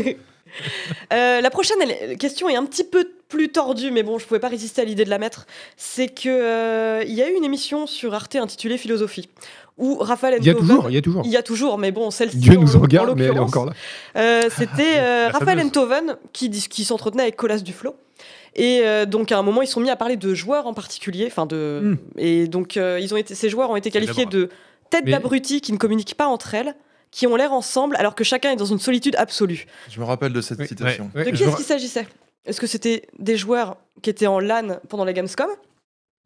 Euh, 1.12 1.40
la 1.40 1.50
prochaine 1.50 1.76
elle- 1.80 2.16
question 2.18 2.48
est 2.48 2.56
un 2.56 2.64
petit 2.64 2.84
peu 2.84 3.08
plus 3.28 3.48
tordue, 3.50 3.90
mais 3.90 4.02
bon, 4.02 4.18
je 4.18 4.26
pouvais 4.26 4.40
pas 4.40 4.48
résister 4.48 4.82
à 4.82 4.84
l'idée 4.84 5.04
de 5.04 5.10
la 5.10 5.18
mettre. 5.18 5.46
C'est 5.76 6.08
que 6.08 6.28
euh, 6.28 7.04
il 7.06 7.14
y 7.14 7.22
a 7.22 7.28
eu 7.30 7.34
une 7.34 7.44
émission 7.44 7.86
sur 7.86 8.14
Arte 8.14 8.36
intitulée 8.36 8.78
Philosophie, 8.78 9.28
où 9.78 9.96
Raphaël 9.98 10.38
Il 10.40 10.46
y 10.46 10.50
a 10.50 10.54
Enthoven- 10.54 10.58
toujours, 10.58 10.90
il 10.90 10.94
y 10.94 10.98
a 10.98 11.02
toujours. 11.02 11.22
Il 11.24 11.30
y 11.30 11.36
a 11.36 11.42
toujours, 11.42 11.78
mais 11.78 11.92
bon, 11.92 12.10
celle-ci. 12.10 12.38
Dieu 12.38 12.58
en- 12.58 12.62
nous 12.62 12.76
en 12.76 12.80
regarde, 12.80 13.16
mais 13.16 13.24
elle 13.26 13.36
est 13.36 13.38
encore 13.38 13.66
là. 13.66 13.72
euh, 14.16 14.42
C'était 14.56 14.94
euh, 14.98 15.28
Raphaël. 15.32 15.60
Enthoven 15.60 16.16
qui, 16.32 16.50
qui 16.50 16.84
s'entretenait 16.84 17.22
avec 17.24 17.36
Colas 17.36 17.58
Duflo. 17.58 17.94
Et 18.54 18.80
euh, 18.84 19.04
donc 19.04 19.32
à 19.32 19.38
un 19.38 19.42
moment, 19.42 19.62
ils 19.62 19.68
sont 19.68 19.80
mis 19.80 19.90
à 19.90 19.96
parler 19.96 20.16
de 20.16 20.34
joueurs 20.34 20.66
en 20.66 20.72
particulier. 20.74 21.26
Enfin 21.26 21.46
de. 21.46 21.80
Hmm. 21.82 21.96
Et 22.18 22.46
donc 22.48 22.76
euh, 22.76 22.98
ils 23.00 23.12
ont 23.12 23.16
été, 23.18 23.34
ces 23.34 23.48
joueurs 23.50 23.70
ont 23.70 23.76
été 23.76 23.90
qualifiés 23.90 24.24
de 24.26 24.48
têtes 24.90 25.02
Mais- 25.04 25.10
d'abrutis 25.12 25.60
qui 25.60 25.72
ne 25.72 25.76
communiquent 25.78 26.14
pas 26.16 26.26
entre 26.26 26.54
elles, 26.54 26.74
qui 27.16 27.26
ont 27.26 27.34
l'air 27.34 27.54
ensemble 27.54 27.96
alors 27.96 28.14
que 28.14 28.24
chacun 28.24 28.50
est 28.50 28.56
dans 28.56 28.66
une 28.66 28.78
solitude 28.78 29.16
absolue. 29.16 29.66
Je 29.88 29.98
me 29.98 30.04
rappelle 30.04 30.34
de 30.34 30.42
cette 30.42 30.58
Oui, 30.58 30.68
citation. 30.68 31.10
Ouais, 31.14 31.24
de 31.24 31.30
qui 31.30 31.44
est-ce 31.44 31.56
qu'il 31.56 31.64
s'agissait? 31.64 32.06
Est-ce 32.44 32.60
que 32.60 32.66
c'était 32.66 33.08
des 33.18 33.38
joueurs 33.38 33.78
qui 34.02 34.10
étaient 34.10 34.26
en 34.26 34.38
LAN 34.38 34.80
pendant 34.90 35.06
la 35.06 35.14
Gamescom? 35.14 35.48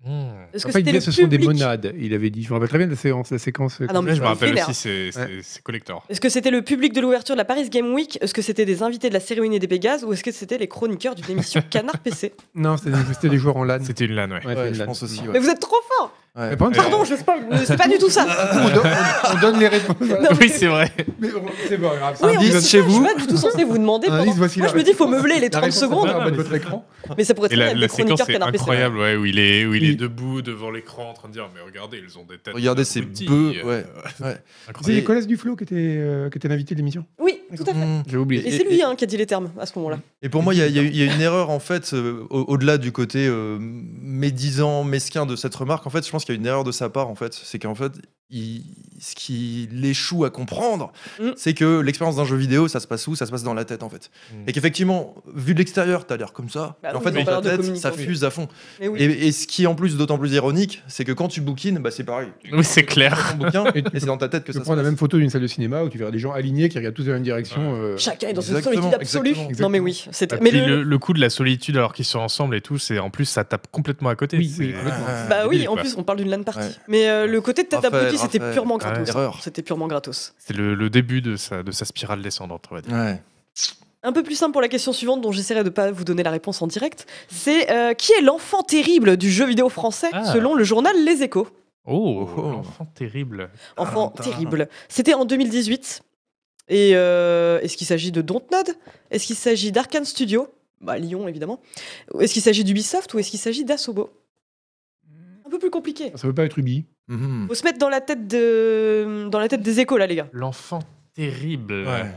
Hmm. 0.05 0.40
Est-ce 0.55 0.65
que 0.65 0.71
Enfin, 0.71 0.79
il 0.81 0.85
c'était 0.85 0.99
disait 0.99 1.07
le 1.07 1.13
ce 1.13 1.23
sont 1.23 1.27
des 1.29 1.39
monades, 1.39 1.95
il 1.99 2.13
avait 2.15 2.31
dit. 2.31 2.43
Je 2.43 2.49
me 2.49 2.55
rappelle 2.55 2.69
très 2.69 2.79
bien 2.79 2.87
de 2.87 2.93
la. 2.93 3.23
La 3.31 3.39
séquence 3.39 3.79
Ah 3.89 3.93
non, 3.93 4.03
mais 4.03 4.11
Ouais, 4.11 4.17
je 4.17 4.21
me 4.23 4.27
rappelle 4.27 4.55
aussi, 4.69 4.75
c'est 4.75 5.11
Ouais. 5.19 5.41
collector. 5.63 6.05
Est-ce 6.09 6.21
que 6.21 6.29
c'était 6.29 6.51
le 6.51 6.63
public 6.63 6.93
de 6.93 7.01
l'ouverture 7.01 7.35
de 7.35 7.39
la 7.39 7.45
Paris 7.45 7.69
Game 7.71 7.93
Week? 7.95 8.19
Est-ce 8.21 8.35
que 8.35 8.43
c'était 8.43 8.65
des 8.65 8.83
invités 8.83 9.09
de 9.09 9.15
la 9.15 9.21
cérémonie 9.21 9.59
des 9.59 9.69
Pégases 9.69 10.05
Ou 10.05 10.13
est-ce 10.13 10.23
que 10.25 10.33
c'était 10.33 10.59
les 10.59 10.69
chroniqueurs 10.69 11.15
d'une 11.15 11.31
émission 11.31 11.63
Canard 11.71 11.99
PC 11.99 12.33
Non, 12.55 12.77
c'était 12.77 13.29
des- 13.29 13.39
joueurs 13.39 13.57
en 13.57 13.65
LAN. 13.65 13.79
C'était 13.83 14.05
une 14.07 14.15
LAN, 14.15 14.31
ouais. 14.31 14.41
Ouais, 14.45 14.47
Ouais, 14.47 14.55
c'était 14.55 14.69
une 14.69 14.75
je 14.75 14.79
LAN. 14.81 14.87
pense 14.87 15.03
aussi. 15.03 15.21
ouais. 15.21 15.29
Mais 15.33 15.39
vous 15.39 15.49
êtes 15.49 15.61
trop 15.61 15.77
fort 15.99 16.13
Ouais. 16.37 16.57
Pardon, 16.57 17.05
je 17.05 17.17
spoil, 17.17 17.41
c'est 17.65 17.77
pas 17.77 17.89
du 17.89 17.99
tout 17.99 18.09
ça 18.09 18.25
on, 18.53 18.69
donne, 18.69 18.83
on- 18.85 19.37
on 19.37 19.41
donne 19.41 19.59
les 19.59 19.67
réponses. 19.67 19.97
Non, 20.01 20.29
Oui, 20.41 20.49
c'est 20.49 20.69
vrai. 20.69 20.89
Mais 21.19 21.27
on- 21.35 21.43
c'est 21.69 21.77
pas 21.77 21.97
grave. 21.97 22.17
Oui, 22.23 22.29
on 22.37 22.39
indice 22.39 22.61
sait 22.61 22.69
chez 22.69 22.79
pas, 22.79 22.85
Je 22.85 22.89
vous. 22.89 23.05
suis 23.05 23.15
pas 23.15 23.21
du 23.21 23.27
tout 23.27 23.37
censé 23.37 23.65
vous 23.65 23.79
demander. 23.79 24.07
Pendant- 24.07 24.23
indice, 24.23 24.37
Moi, 24.37 24.47
la 24.47 24.69
je 24.69 24.75
me 24.77 24.83
dis, 24.85 24.91
il 24.91 24.97
faut 24.97 25.09
meubler 25.09 25.35
les 25.35 25.41
La 25.41 25.51
30 25.51 25.65
réponse, 25.65 25.81
secondes. 25.81 26.09
mais 26.25 26.31
de 26.31 26.37
votre 26.37 26.51
c'est- 26.51 26.57
écran. 26.59 26.87
Mais 27.19 27.25
ça 27.25 27.35
pourrait 27.35 27.49
être 27.51 27.57
la, 27.57 27.75
la 27.75 27.89
séquence 27.89 28.21
est 28.21 28.33
Canard 28.33 28.53
PC. 28.53 28.61
incroyable, 28.63 28.99
ouais, 28.99 29.17
où 29.17 29.25
il 29.27 29.41
est, 29.41 29.67
où 29.67 29.75
il 29.75 29.85
est 29.91 29.95
debout 29.97 30.40
devant 30.43 30.71
l'écran 30.71 31.11
en 31.11 31.13
train 31.15 31.29
de 31.29 31.33
dire 31.33 31.49
Mais 31.55 31.61
regardez, 31.61 31.99
ils 32.05 32.19
ont 32.19 32.25
des 32.25 32.39
têtes. 32.39 32.55
Regardez 32.55 32.85
ces 32.85 33.03
bœufs, 33.03 33.55
euh, 33.57 33.65
ouais. 33.65 33.85
Ouais. 34.21 34.37
C'est. 34.83 34.93
Nicolas 34.95 35.21
Duflo 35.23 35.57
qui 35.57 35.65
était, 35.65 35.75
euh, 35.77 36.29
qui 36.31 36.39
était 36.39 36.49
l'invité 36.49 36.75
de 36.75 36.81
l'émission. 36.81 37.05
Oui, 37.19 37.39
tout 37.57 37.63
à 37.63 37.73
fait. 37.75 37.87
Mmh. 37.87 38.03
J'ai 38.07 38.17
oublié. 38.17 38.47
Et 38.47 38.51
c'est 38.51 38.65
lui 38.65 38.83
hein, 38.83 38.95
qui 38.97 39.05
a 39.05 39.07
dit 39.07 39.17
les 39.17 39.27
termes 39.27 39.51
à 39.59 39.67
ce 39.67 39.73
moment-là. 39.79 39.99
Et 40.23 40.29
pour 40.29 40.43
moi, 40.43 40.55
il 40.55 40.59
y, 40.59 40.63
a- 40.63 40.67
il 40.67 40.75
y 40.77 40.79
a 40.79 40.83
il 40.83 40.97
y 40.97 41.03
a 41.09 41.15
une 41.15 41.21
erreur 41.21 41.51
en 41.51 41.61
fait, 41.61 41.93
euh, 41.95 42.27
au- 42.31 42.45
au-delà 42.49 42.79
du 42.79 42.93
côté 42.93 43.27
euh, 43.27 43.59
médisant, 43.61 44.85
mesquin 44.85 45.27
de 45.27 45.37
cette 45.37 45.55
remarque. 45.55 45.87
En 45.87 45.91
fait, 45.91 46.05
je 46.07 46.11
pense 46.11 46.25
qu'il 46.25 46.35
y 46.35 46.39
a 46.39 46.41
une 46.41 46.47
erreur 46.47 46.65
de 46.65 46.73
sa 46.73 46.89
part. 46.91 47.09
En 47.09 47.15
fait, 47.15 47.33
c'est 47.35 47.59
qu'en 47.59 47.75
fait, 47.75 47.93
il- 48.31 48.63
ce 49.01 49.15
qu'il 49.15 49.83
échoue 49.87 50.25
à 50.27 50.31
comprendre, 50.31 50.93
Mm. 51.19 51.31
c'est 51.37 51.55
que 51.55 51.81
l'expérience 51.81 52.17
d'un 52.17 52.25
jeu 52.27 52.37
vidéo, 52.37 52.69
ça 52.69 52.81
se 52.81 52.87
passe 52.87 53.07
où? 53.07 53.15
Ça 53.17 53.25
se 53.25 53.31
passe 53.31 53.43
dans 53.43 53.55
la 53.55 53.65
tête, 53.65 53.83
en 53.83 53.89
fait. 53.89 54.11
Mm. 54.33 54.37
Et 54.47 54.53
qu'effectivement, 54.53 55.15
vu 55.35 55.55
de 55.55 55.59
l'extérieur, 55.59 56.07
t'as 56.07 56.17
l'air 56.19 56.33
comme 56.35 56.51
ça. 56.51 56.77
Bah 56.83 56.91
mais 56.93 56.99
en 56.99 57.01
fait, 57.01 57.11
dans 57.13 57.25
ta 57.25 57.57
tête, 57.57 57.77
ça 57.77 57.93
fuse 57.93 58.25
à 58.25 58.31
fond. 58.31 58.47
Oui. 58.81 59.01
Et, 59.03 59.27
et 59.29 59.33
ce 59.33 59.47
qui 59.47 59.63
est 59.63 59.67
en 59.67 59.75
plus 59.75 59.97
d'autant 59.97 60.19
plus 60.19 60.33
ironique, 60.33 60.83
c'est 60.87 61.05
que 61.05 61.13
quand 61.13 61.29
tu 61.29 61.41
bookines, 61.41 61.79
bah, 61.79 61.91
c'est 61.91 62.05
pareil. 62.05 62.29
Oui, 62.53 62.63
c'est 62.63 62.83
clair. 62.83 63.35
Bouquin, 63.39 63.65
Et 63.75 63.83
c'est 63.95 64.07
dans 64.07 64.19
ta 64.19 64.29
tête 64.29 64.43
que 64.45 64.53
Tu 64.53 64.59
ça 64.59 64.59
se 64.61 64.65
prendre 64.65 64.77
la 64.79 64.83
même 64.85 64.99
photo 64.99 65.17
d'une 65.19 65.31
salle 65.31 65.43
de 65.43 65.47
cinéma 65.47 65.83
où 65.83 65.89
tu 65.89 65.97
verras 65.99 66.11
des 66.11 66.19
gens 66.19 66.33
alignés 66.33 66.69
qui 66.69 66.77
regardent 66.77 66.95
tous 66.95 67.05
dans 67.05 67.09
la 67.13 67.15
même 67.15 67.23
direction. 67.25 67.61
euh, 67.75 67.97
Chacun 67.97 68.29
est 68.29 68.33
dans 68.35 68.41
une 68.43 68.61
solitude 68.61 68.95
absolue. 68.95 69.31
exactement, 69.31 69.61
Non, 69.61 69.69
mais 69.71 69.81
oui. 69.81 70.05
Et 70.21 70.27
Mais 70.43 70.51
le- 70.51 70.67
le, 70.67 70.83
le 70.83 70.99
coup 70.99 71.13
de 71.15 71.21
la 71.21 71.31
solitude 71.31 71.77
alors 71.79 71.95
qu'ils 71.95 72.05
sont 72.05 72.19
ensemble 72.19 72.55
et 72.55 72.61
tout, 72.61 72.79
c'est 72.79 72.99
en 72.99 73.09
plus 73.11 73.25
ça 73.25 73.45
tape 73.45 73.67
complètement 73.71 74.11
à 74.11 74.15
côté. 74.15 74.37
Oui, 74.37 74.53
oui, 74.59 74.73
complètement. 74.75 75.07
Bah 75.31 75.47
oui, 75.49 75.67
en 75.69 75.77
plus, 75.77 75.95
on 75.97 76.03
parle 76.03 76.19
d'une 76.19 76.29
LAN 76.31 76.43
party. 76.43 76.61
Ouais. 76.61 76.75
Mais 76.89 77.09
euh, 77.09 77.27
le 77.27 77.41
côté 77.41 77.63
de 77.63 77.69
tête 77.69 77.81
d'abruti, 77.83 78.19
c'était 78.23 78.53
purement 78.53 78.79
gratos. 78.79 79.11
C'était 79.43 79.63
purement 79.63 79.87
gratos. 79.89 80.35
C'est 80.39 80.55
le, 80.57 80.75
le 80.75 80.91
début 80.91 81.21
de 81.23 81.37
sa, 81.37 81.63
de 81.63 81.71
sa 81.73 81.85
spirale 81.85 82.23
descendante, 82.23 82.67
on 82.71 82.75
va 82.75 82.81
dire. 82.83 82.93
Ouais. 82.95 83.23
Un 84.03 84.13
peu 84.13 84.23
plus 84.23 84.35
simple 84.35 84.53
pour 84.53 84.63
la 84.63 84.69
question 84.69 84.93
suivante, 84.93 85.21
dont 85.21 85.31
j'essaierai 85.33 85.63
de 85.63 85.69
pas 85.69 85.91
vous 85.91 86.05
donner 86.05 86.23
la 86.23 86.31
réponse 86.31 86.63
en 86.63 86.67
direct. 86.67 87.07
C'est 87.29 87.71
euh, 87.71 87.93
qui 87.93 88.13
est 88.13 88.23
l'enfant 88.23 88.63
terrible 88.63 89.17
du 89.19 89.31
jeu 89.31 89.45
vidéo 89.47 89.69
français 89.69 90.09
Ah. 90.13 90.25
selon 90.33 90.55
le 90.55 90.65
journal 90.65 90.97
Les 91.05 91.23
Échos 91.23 91.49
Oh, 91.87 92.29
Oh. 92.37 92.41
l'enfant 92.51 92.87
terrible. 92.95 93.51
Enfant 93.77 94.09
terrible. 94.11 94.69
C'était 94.89 95.15
en 95.15 95.25
2018. 95.25 96.03
Et 96.69 96.93
euh, 96.95 97.59
est-ce 97.61 97.77
qu'il 97.77 97.87
s'agit 97.87 98.13
de 98.13 98.23
Dontnod? 98.23 98.69
Est-ce 99.11 99.27
qu'il 99.27 99.37
s'agit 99.37 99.73
d'Arkane 99.73 100.05
Studio? 100.05 100.49
Bah 100.81 100.97
Lyon 100.99 101.27
évidemment. 101.29 101.61
Est-ce 102.21 102.33
qu'il 102.33 102.43
s'agit 102.43 102.65
d'Ubisoft? 102.65 103.13
Ou 103.13 103.19
est-ce 103.19 103.31
qu'il 103.31 103.41
s'agit 103.41 103.65
d'Asobo? 103.65 104.11
Plus 105.61 105.71
compliqué. 105.71 106.11
Ça 106.17 106.27
veut 106.27 106.35
pas 106.35 106.45
être 106.45 106.59
Ubi. 106.59 106.87
Mhm. 107.09 107.47
Faut 107.49 107.55
se 107.55 107.65
mettre 107.65 107.79
dans 107.79 107.89
la 107.89 108.01
tête 108.01 108.27
de 108.27 109.29
dans 109.31 109.39
la 109.39 109.47
tête 109.49 109.63
des 109.63 109.79
échos 109.81 109.97
là 109.99 110.07
les 110.09 110.17
gars. 110.17 110.27
L'enfant 110.33 110.81
terrible. 111.15 111.85
Ouais. 111.87 112.11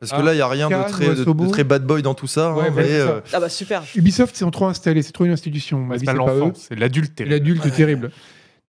Parce 0.00 0.12
Ah, 0.14 0.18
que 0.20 0.22
là, 0.26 0.32
il 0.32 0.36
n'y 0.36 0.42
a 0.42 0.48
rien 0.48 0.68
de 0.68 0.88
très, 0.88 1.06
de, 1.14 1.20
Asobo. 1.22 1.44
de 1.46 1.50
très 1.50 1.62
bad 1.62 1.84
boy 1.86 2.02
dans 2.02 2.14
tout 2.14 2.26
ça. 2.26 2.48
hein, 2.48 2.54
Ouais, 2.56 2.70
bah, 2.70 2.76
mais, 2.78 2.84
c'est 2.88 2.98
ça. 2.98 3.08
euh, 3.10 3.20
Ah 3.34 3.38
bah 3.40 3.48
super. 3.48 3.84
Ubisoft, 3.94 4.34
c'est 4.34 4.44
en 4.44 4.50
trop 4.50 4.66
installé, 4.66 5.00
c'est 5.02 5.12
trop 5.12 5.24
une 5.26 5.30
institution. 5.30 5.78
Ma 5.78 5.94
vie, 5.94 6.00
C'est 6.00 6.06
pas 6.06 6.12
c'est 6.12 6.18
pas 6.18 6.34
eux. 6.34 6.40
l'enfant, 6.40 6.52
c'est 6.56 6.74
l'adulte 6.74 7.14
terrible. 7.14 7.34
l'adulte 7.36 7.72
terrible. 7.72 8.10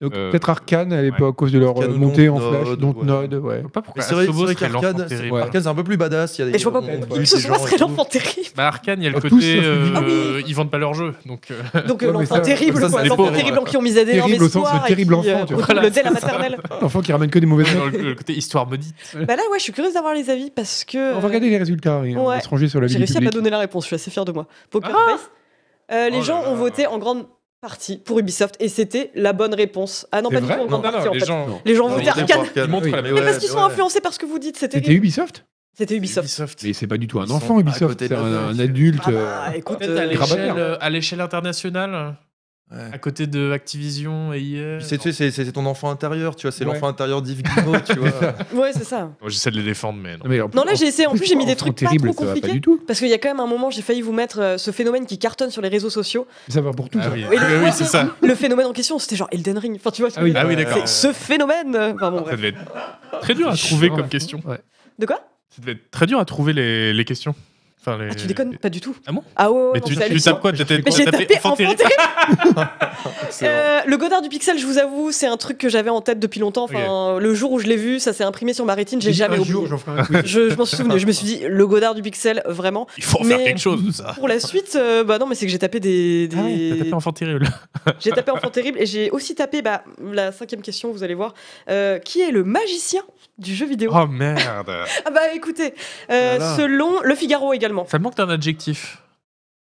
Donc 0.03 0.13
Euh, 0.15 0.31
peut-être 0.31 0.51
Arcane 0.51 0.93
à 0.93 1.01
l'époque, 1.01 1.21
ouais. 1.21 1.29
à 1.29 1.33
cause 1.33 1.53
de 1.53 1.59
leur 1.61 1.71
Arcane 1.71 1.93
euh, 1.93 1.97
montée 1.97 2.29
en 2.29 2.39
Dontnod, 2.39 2.55
flash, 2.55 2.69
ouais. 2.69 2.77
Dontnod, 2.77 3.35
ouais. 3.35 3.57
Je 3.57 3.61
vois 3.63 3.71
pas 3.71 3.83
pourquoi 3.83 4.03
c'est 4.03 4.15
vrai, 4.15 4.27
vrai. 4.27 5.31
Ouais. 5.31 5.41
Arcane, 5.41 5.63
c'est 5.63 5.69
un 5.69 5.75
peu 5.75 5.85
plus 5.85 5.97
badass. 5.97 6.37
Il 6.37 6.41
y 6.41 6.43
a 6.43 6.47
des, 6.47 6.53
Mais 6.53 6.59
je 6.59 6.65
vois 6.69 6.73
pas 6.73 6.87
pourquoi 6.87 7.25
ce 7.25 7.37
et 7.37 7.39
serait 7.39 7.79
l'enfant 7.79 8.05
terrible. 8.05 8.49
Bah 8.57 8.67
Arkane, 8.67 9.01
il 9.01 9.05
y 9.05 9.07
a 9.07 9.11
le 9.11 9.17
Ah, 9.17 9.21
côté, 9.21 9.31
tous, 9.31 9.45
euh. 9.45 9.93
Ah 9.95 10.01
oui. 10.05 10.11
euh, 10.13 10.43
ils 10.47 10.55
vendent 10.55 10.71
pas 10.71 10.79
leur 10.79 10.95
jeu, 10.95 11.15
donc 11.25 11.49
euh, 11.51 11.83
Donc 11.87 12.03
Ouais, 12.03 12.09
euh, 12.09 12.13
l'enfant 12.13 12.41
terrible, 12.41 12.81
l'enfant 12.81 13.31
terrible 13.31 13.59
en 13.59 13.65
qui 13.65 13.77
on 13.77 13.83
mis 13.83 13.97
énorme 13.97 14.11
Terrible 14.31 14.45
au 14.45 14.49
sens 14.49 14.63
de 14.63 14.67
espoir 14.67 14.85
et 14.85 14.89
terrible 14.89 15.21
qui, 15.23 15.31
euh, 15.31 15.35
enfant, 15.37 15.45
brûle 15.55 15.81
le 15.83 15.91
dès 15.91 16.03
la 16.03 16.11
maternelle. 16.11 16.59
L'enfant 16.81 17.01
qui 17.01 17.13
ramène 17.13 17.31
que 17.31 17.39
des 17.39 17.47
mauvaises 17.47 17.75
notes. 17.75 17.93
le, 17.93 18.15
côté 18.15 18.33
histoire 18.35 18.67
maudite. 18.67 18.95
bah 19.15 19.37
là 19.37 19.43
ouais, 19.53 19.59
je 19.59 19.63
suis 19.63 19.73
curieuse 19.73 19.95
d'avoir 19.95 20.15
les 20.15 20.29
avis 20.31 20.51
parce 20.51 20.85
que 20.85 21.15
On 21.15 21.21
va 21.21 21.29
regarder 21.29 21.49
les 21.49 21.59
résultats. 21.59 22.03
et 22.05 22.17
On 22.17 22.25
va 22.27 22.37
Ouais. 22.37 22.41
se 22.41 22.49
ranger 22.49 22.69
sur 22.69 22.81
la 22.81 22.87
vie 22.89 22.93
j'ai 22.93 22.99
réussi 22.99 23.17
à 23.17 23.21
pas 23.21 23.31
donner 23.31 23.51
la 23.51 23.59
réponse. 23.61 23.85
Je 23.85 23.87
suis 23.89 23.97
assez 23.97 24.11
fier 24.11 24.25
de 24.25 24.33
moi. 24.33 24.47
Poker 24.71 24.91
Ah 24.95 25.11
Face. 25.13 25.31
Euh, 25.93 26.09
les 26.11 26.19
Oh 26.19 26.23
gens 26.23 26.43
ont 26.47 26.55
voté 26.55 26.87
en 26.87 26.99
grande 26.99 27.27
partie 27.63 27.97
pour 27.97 28.19
Ubisoft 28.19 28.57
et 28.61 28.69
c'était 28.69 29.11
la 29.15 29.33
bonne 29.33 29.55
réponse. 29.55 30.07
Ah 30.13 30.21
non, 30.21 30.29
pas 30.31 30.41
du 30.41 30.47
tout 30.47 30.53
en 30.53 30.67
grande 30.67 30.71
Non, 30.71 30.81
partie 30.83 30.99
non, 31.05 31.11
en 31.11 31.15
les 31.15 31.21
fait. 31.21 31.27
gens. 31.27 31.63
Les 31.65 31.75
gens 31.77 31.85
ont 31.87 31.91
Non, 31.91 31.95
voté 31.95 32.07
ils 32.07 32.09
votent 32.11 32.19
Arcane. 32.21 32.37
pour 32.37 32.47
Arcane. 32.47 32.65
Ils 32.67 32.71
montrent 32.71 32.85
Oui. 32.87 32.91
la 32.91 33.03
Mais 33.03 33.23
parce 33.23 33.39
qu'ils 33.39 33.49
sont 33.49 33.59
influencés 33.65 34.01
par 34.01 34.13
ce 34.13 34.19
que 34.19 34.27
vous 34.27 34.39
dites, 34.39 34.57
c'est 34.59 34.71
C'était. 34.73 34.93
Ubisoft 34.93 35.47
C'était 35.79 35.97
Ubisoft. 35.97 36.27
Ubisoft. 36.27 36.63
Mais 36.65 36.73
c'est 36.75 36.87
pas 36.89 36.99
du 36.99 37.07
tout 37.07 37.21
un 37.21 37.31
enfant, 37.31 37.59
Ubisoft. 37.61 37.99
C'est 38.01 38.13
un, 38.13 38.59
adulte. 38.59 39.01
Ah 39.07 39.11
euh, 39.11 39.47
bah, 39.51 39.57
écoute, 39.57 39.79
euh, 39.83 39.99
à 39.99 40.05
l'échelle, 40.07 40.51
Rabat. 40.51 40.61
euh, 40.61 40.77
à 40.81 40.91
l'échelle 40.91 41.21
internationale. 41.21 42.17
À 42.93 42.99
côté 42.99 43.27
de 43.27 43.51
Activision 43.53 44.33
et 44.33 44.41
EA. 44.41 44.81
C'est 44.81 44.99
tu 44.99 45.13
sais, 45.13 45.31
c'est- 45.31 45.53
ton 45.53 45.67
enfant 45.67 45.91
intérieur, 45.91 46.37
tu 46.37 46.47
vois, 46.47 46.53
c'est 46.53 46.65
Ouais. 46.65 46.73
l'enfant 46.73 46.89
intérieur 46.89 47.21
d'Yves 47.23 47.43
Guillemot, 47.43 47.77
tu 47.85 47.99
vois. 47.99 48.11
ouais, 48.55 48.73
c'est 48.73 48.85
ça. 48.85 49.11
Moi, 49.21 49.29
J'essaie 49.31 49.51
de 49.51 49.57
les 49.57 49.63
défendre, 49.63 49.99
mais 50.03 50.17
non. 50.17 50.25
mais 50.27 50.41
en- 50.41 50.49
Non, 50.55 50.65
là, 50.65 50.75
j'ai 50.75 50.87
essayé. 50.87 51.07
En 51.07 51.15
plus, 51.15 51.27
j'ai 51.27 51.35
mis 51.35 51.45
des 51.47 51.57
trucs 51.57 51.75
pas 51.75 51.87
terrible, 51.87 52.11
trop 52.13 52.25
Pas 52.25 52.33
compliqués. 52.33 52.53
du 52.53 52.61
tout. 52.61 52.81
Parce 52.87 52.99
qu'il 52.99 53.09
y 53.09 53.13
a 53.13 53.19
quand 53.19 53.29
même 53.31 53.41
un 53.41 53.47
moment, 53.47 53.71
j'ai 53.71 53.83
failli 53.83 54.01
vous 54.03 54.13
mettre 54.13 54.41
euh, 54.41 54.59
ce 54.59 54.71
phénomène 54.71 55.05
qui 55.07 55.19
cartonne 55.19 55.51
sur 55.51 55.61
les 55.63 55.69
réseaux 55.69 55.91
sociaux. 55.91 56.27
Ça 56.49 56.61
va 56.61 56.71
pour 56.73 56.89
tout. 56.89 56.99
Ah 57.03 57.09
oui, 57.13 57.21
Et 57.21 57.37
le- 57.37 57.39
Ah 57.41 57.65
oui, 57.65 57.71
c'est 57.73 57.85
ça. 57.85 58.09
Le 58.23 58.35
phénomène 58.35 58.67
en 58.67 58.73
question, 58.73 58.99
c'était 58.99 59.17
genre 59.17 59.29
Elden 59.33 59.59
Ring. 59.59 59.77
Enfin, 59.77 59.91
tu 59.91 60.03
vois 60.03 60.11
Ah 60.17 60.23
oui. 60.23 60.33
Ah 60.37 60.47
oui, 60.47 60.57
dire 60.57 60.67
d'accord. 60.67 60.87
C'est 60.89 61.09
ce 61.09 61.13
phénomène. 61.13 61.77
Enfin, 61.95 62.11
bon, 62.11 62.25
Ça 62.25 62.37
devait 62.37 62.49
être 62.49 62.61
très 63.21 63.35
dur 63.35 63.49
à 63.51 63.57
trouver 63.57 63.89
comme 63.91 64.09
question. 64.09 64.41
De 64.99 65.07
quoi? 65.07 65.21
Ça 65.51 65.61
devait 65.61 65.73
être 65.73 65.91
très 65.91 66.07
dur 66.07 66.19
à 66.19 66.25
trouver 66.25 66.53
les, 66.55 66.93
les 66.95 67.05
questions. 67.05 67.35
Enfin, 67.85 67.99
les... 67.99 68.11
Ah, 68.13 68.15
tu 68.15 68.27
déconnes 68.29 68.57
Pas 68.59 68.71
du 68.71 68.81
tout. 68.81 68.95
Ah 69.07 69.13
bon 69.13 69.25
Ah 69.35 69.51
ouais, 69.51 69.59
ouais, 69.59 69.71
Mais 69.75 69.81
non, 69.81 69.87
tu, 69.87 69.97
tu 70.15 70.21
tapes 70.23 70.41
quoi 70.41 70.53
j'ai 70.55 70.65
tapé 70.65 70.83
enfant 71.37 71.57
terrible 71.57 71.77
terrible. 71.77 71.97
Excellent. 72.45 72.67
Euh, 73.43 73.81
le 73.87 73.97
Godard 73.97 74.23
du 74.23 74.29
Pixel, 74.29 74.59
je 74.59 74.67
vous 74.67 74.79
avoue, 74.79 75.11
c'est 75.11 75.27
un 75.27 75.37
truc 75.37 75.59
que 75.59 75.69
j'avais 75.69 75.91
en 75.91 76.01
tête 76.01 76.21
depuis 76.21 76.39
longtemps. 76.39 76.65
Enfin, 76.65 77.19
le 77.19 77.35
jour 77.35 77.51
où 77.53 77.59
je 77.59 77.67
l'ai 77.67 77.77
vu, 77.77 77.99
ça 77.99 78.13
s'est 78.13 78.23
imprimé 78.25 78.53
sur 78.53 78.65
ma 78.65 78.75
rétine, 78.75 79.01
j'ai 79.01 79.13
jamais 79.13 79.39
oublié. 79.39 79.53
jour. 79.53 79.67
Je, 80.25 80.51
je 80.51 80.55
m'en 80.55 80.65
suis 80.65 80.77
souvenu. 80.77 80.99
Je 80.99 81.07
me 81.07 81.13
suis 81.13 81.27
dit, 81.27 81.41
le 81.49 81.67
Godard 81.67 81.95
du 81.95 82.03
Pixel, 82.03 82.43
vraiment. 82.47 82.87
Il 82.99 83.05
faut 83.05 83.19
en 83.19 83.25
Mais- 83.25 83.37
faire 83.37 83.45
quelque 83.45 83.61
chose 83.61 83.85
de 83.85 83.91
ça. 83.91 84.13
Pour 84.15 84.29
la 84.29 84.39
suite, 84.39 84.77
euh, 84.77 85.03
bah 85.03 85.19
non, 85.19 85.27
mais 85.27 85.35
c'est 85.35 85.47
que 85.47 85.53
j'ai 85.53 85.59
tapé 85.59 85.81
des. 85.81 86.29
des- 86.29 86.37
Ah 86.39 86.43
ouais, 86.45 86.69
t'as 86.71 86.79
tapé 86.85 86.95
enfant 86.95 87.13
terrible. 87.13 87.49
J'ai 88.01 88.11
tapé 88.11 88.31
enfant 88.31 88.51
terrible 88.51 88.79
et 88.81 88.87
j'ai 88.87 89.11
aussi 89.11 89.35
tapé 89.35 89.61
bah, 89.63 89.83
la 90.13 90.31
cinquième 90.31 90.63
question, 90.63 90.93
vous 90.93 91.03
allez 91.03 91.15
voir. 91.15 91.35
Euh, 91.69 91.99
qui 91.99 92.21
est 92.21 92.31
le 92.31 92.45
magicien 92.45 93.03
du 93.39 93.55
jeu 93.55 93.67
vidéo 93.67 93.91
Oh 93.95 94.07
merde. 94.07 94.71
Ah 95.05 95.11
bah 95.11 95.33
écoutez, 95.35 95.75
euh, 96.11 96.39
Le 97.03 97.15
Figaro 97.15 97.53
également. 97.53 97.87
Ça 97.87 97.99
manque 97.99 98.17
d'un 98.17 98.29
adjectif. 98.29 98.99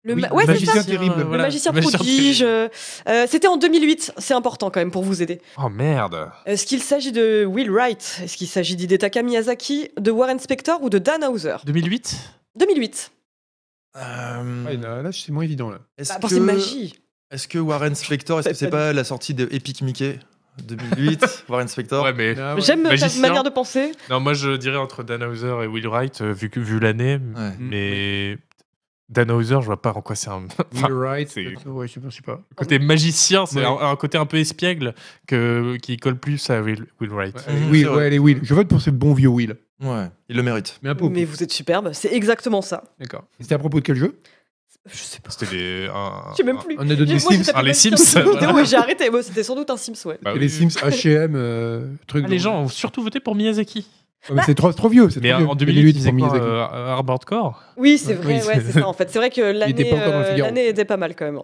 Le 0.02 0.14
Oui, 0.14 0.22
ma- 0.22 0.32
ouais, 0.32 0.44
c'est 0.46 0.64
ça. 0.64 0.74
magicien 0.74 0.82
terrible. 0.84 1.14
Le 1.18 1.24
voilà. 1.24 1.42
magicien 1.42 1.72
Magicien 1.72 1.98
prodige. 1.98 2.42
euh, 2.42 2.68
euh, 3.08 3.26
C'était 3.28 3.48
en 3.48 3.58
2008, 3.58 4.14
c'est 4.16 4.32
important 4.32 4.70
quand 4.70 4.80
même 4.80 4.90
pour 4.90 5.02
vous 5.02 5.20
aider. 5.22 5.42
Oh 5.62 5.68
merde. 5.68 6.30
Est-ce 6.46 6.64
qu'il 6.64 6.82
s'agit 6.82 7.12
de 7.12 7.44
Will 7.44 7.70
Wright? 7.70 8.20
Est-ce 8.22 8.38
qu'il 8.38 8.48
s'agit 8.48 8.76
d'Hidetaka 8.76 9.22
Miyazaki, 9.22 9.90
de 9.98 10.10
Warren 10.10 10.38
Spector 10.38 10.82
ou 10.82 10.88
de 10.88 10.96
Dan 10.98 11.22
Hauser? 11.24 11.56
2008 11.66 12.16
2008. 12.58 13.12
Euh, 13.96 14.64
Ouais, 14.64 14.76
là, 14.76 15.02
là, 15.02 15.10
c'est 15.12 15.32
moins 15.32 15.42
évident. 15.44 15.68
Là. 15.70 15.78
est-ce 15.98 16.14
Bah, 16.18 16.28
que, 16.28 16.34
magie. 16.36 16.94
est-ce 17.30 17.46
que 17.48 17.58
Warren 17.58 17.94
Spector, 17.94 18.40
est-ce 18.40 18.48
que 18.48 18.54
c'est 18.54 18.70
Pas 18.70 18.88
pas 18.88 18.92
la 18.94 19.04
sortie 19.04 19.34
de 19.34 19.48
Epic 19.50 19.82
Mickey? 19.82 20.18
2008 20.66 21.44
Warren 21.48 21.68
Spector 21.68 22.04
Ouais, 22.04 22.12
mais. 22.12 22.34
Ah 22.38 22.54
ouais. 22.54 22.60
J'aime 22.60 22.82
ta 22.82 23.20
manière 23.20 23.42
de 23.42 23.50
penser. 23.50 23.92
Non, 24.10 24.20
moi 24.20 24.34
je 24.34 24.56
dirais 24.56 24.76
entre 24.76 25.02
Dan 25.02 25.22
Hauser 25.22 25.54
et 25.62 25.66
Will 25.66 25.86
Wright, 25.88 26.20
euh, 26.20 26.32
vu, 26.32 26.78
l'année. 26.80 27.18
Ouais. 27.36 27.52
Mais. 27.58 28.38
Dan 29.08 29.28
Hauser, 29.32 29.56
je 29.60 29.66
vois 29.66 29.82
pas 29.82 29.92
en 29.92 30.02
quoi 30.02 30.14
c'est 30.14 30.30
un. 30.30 30.44
Enfin, 30.72 30.86
Will 30.86 30.92
Wright, 30.94 31.28
c'est- 31.28 31.66
ouais, 31.66 31.88
je 31.88 31.94
sais 31.94 32.00
pas, 32.00 32.08
je 32.10 32.16
sais 32.16 32.22
pas. 32.22 32.40
côté 32.54 32.78
magicien, 32.78 33.44
c'est 33.44 33.58
Ouais. 33.58 33.64
un, 33.66 33.90
un 33.90 33.96
côté 33.96 34.18
un 34.18 34.26
peu 34.26 34.36
espiègle 34.36 34.94
que, 35.26 35.76
qui 35.82 35.96
colle 35.96 36.16
plus 36.16 36.48
à 36.48 36.62
Will, 36.62 36.86
Will 37.00 37.10
Wright. 37.10 37.36
Vrai. 37.36 37.84
ouais, 37.88 38.06
allez, 38.06 38.20
Will. 38.20 38.38
Je 38.44 38.54
vote 38.54 38.68
pour 38.68 38.80
ce 38.80 38.90
bon 38.90 39.12
vieux 39.14 39.28
Will. 39.28 39.56
Ouais, 39.82 40.06
il 40.28 40.36
le 40.36 40.42
mérite. 40.44 40.78
Mais 40.82 40.90
un 40.90 40.94
peu. 40.94 41.08
Mais 41.08 41.24
vous 41.24 41.42
êtes 41.42 41.50
superbe, 41.52 41.90
c'est 41.92 42.12
exactement 42.12 42.62
ça. 42.62 42.84
D'accord. 43.00 43.24
C'était 43.40 43.54
à 43.54 43.58
propos 43.58 43.80
de 43.80 43.84
quel 43.84 43.96
jeu? 43.96 44.20
Je 44.86 44.96
sais 44.96 45.20
pas. 45.20 45.30
C'était 45.30 45.50
des. 45.56 45.88
Un, 45.92 46.22
Je 46.32 46.36
sais 46.36 46.42
même 46.42 46.58
plus. 46.58 46.76
On 46.78 46.82
a 46.82 46.94
donné 46.94 46.98
J'ai- 47.06 47.14
les 47.14 47.20
moi, 47.20 47.32
j'ai 47.32 47.42
Sims. 47.44 47.52
Ah, 47.54 47.62
les 47.62 47.74
Sims, 47.74 47.96
j'ai 48.64 48.76
arrêté. 48.76 49.10
C'était 49.22 49.42
sans 49.42 49.54
doute 49.54 49.70
un 49.70 49.76
Sims, 49.76 49.94
ouais. 50.06 50.18
Bah 50.22 50.34
les. 50.34 50.48
Sims 50.48 50.68
H&M, 50.68 51.32
euh, 51.34 51.86
truc. 52.06 52.24
Ah, 52.26 52.30
les 52.30 52.38
gens 52.38 52.62
ont 52.62 52.68
surtout 52.68 53.02
voté 53.02 53.20
pour 53.20 53.34
Miyazaki. 53.34 53.86
Ouais, 54.28 54.36
mais 54.36 54.42
c'est 54.44 54.54
trop, 54.54 54.70
trop 54.72 54.88
vieux. 54.90 55.08
c'est 55.08 55.22
Mais 55.22 55.32
trop 55.32 55.44
en 55.46 55.54
2008 55.54 55.92
2008, 55.94 56.12
ils 56.12 56.18
pour 56.18 56.34
euh, 56.34 56.66
Hardboard 56.66 57.24
Core 57.24 57.62
Oui, 57.78 57.96
c'est 57.96 58.12
vrai, 58.12 58.40
oui, 58.42 58.46
ouais, 58.48 58.60
c'est- 58.60 58.72
ça 58.80 58.86
en 58.86 58.92
fait. 58.92 59.08
C'est 59.10 59.18
vrai 59.18 59.30
que 59.30 59.40
l'année 59.40 59.72
était 59.72 59.84
pas 59.88 59.96
encore 59.96 60.12
dans 60.12 60.18
le 60.18 60.24
euh, 60.26 60.68
était 60.68 60.84
pas 60.84 60.98
mal 60.98 61.14
quand 61.16 61.24
même. 61.24 61.40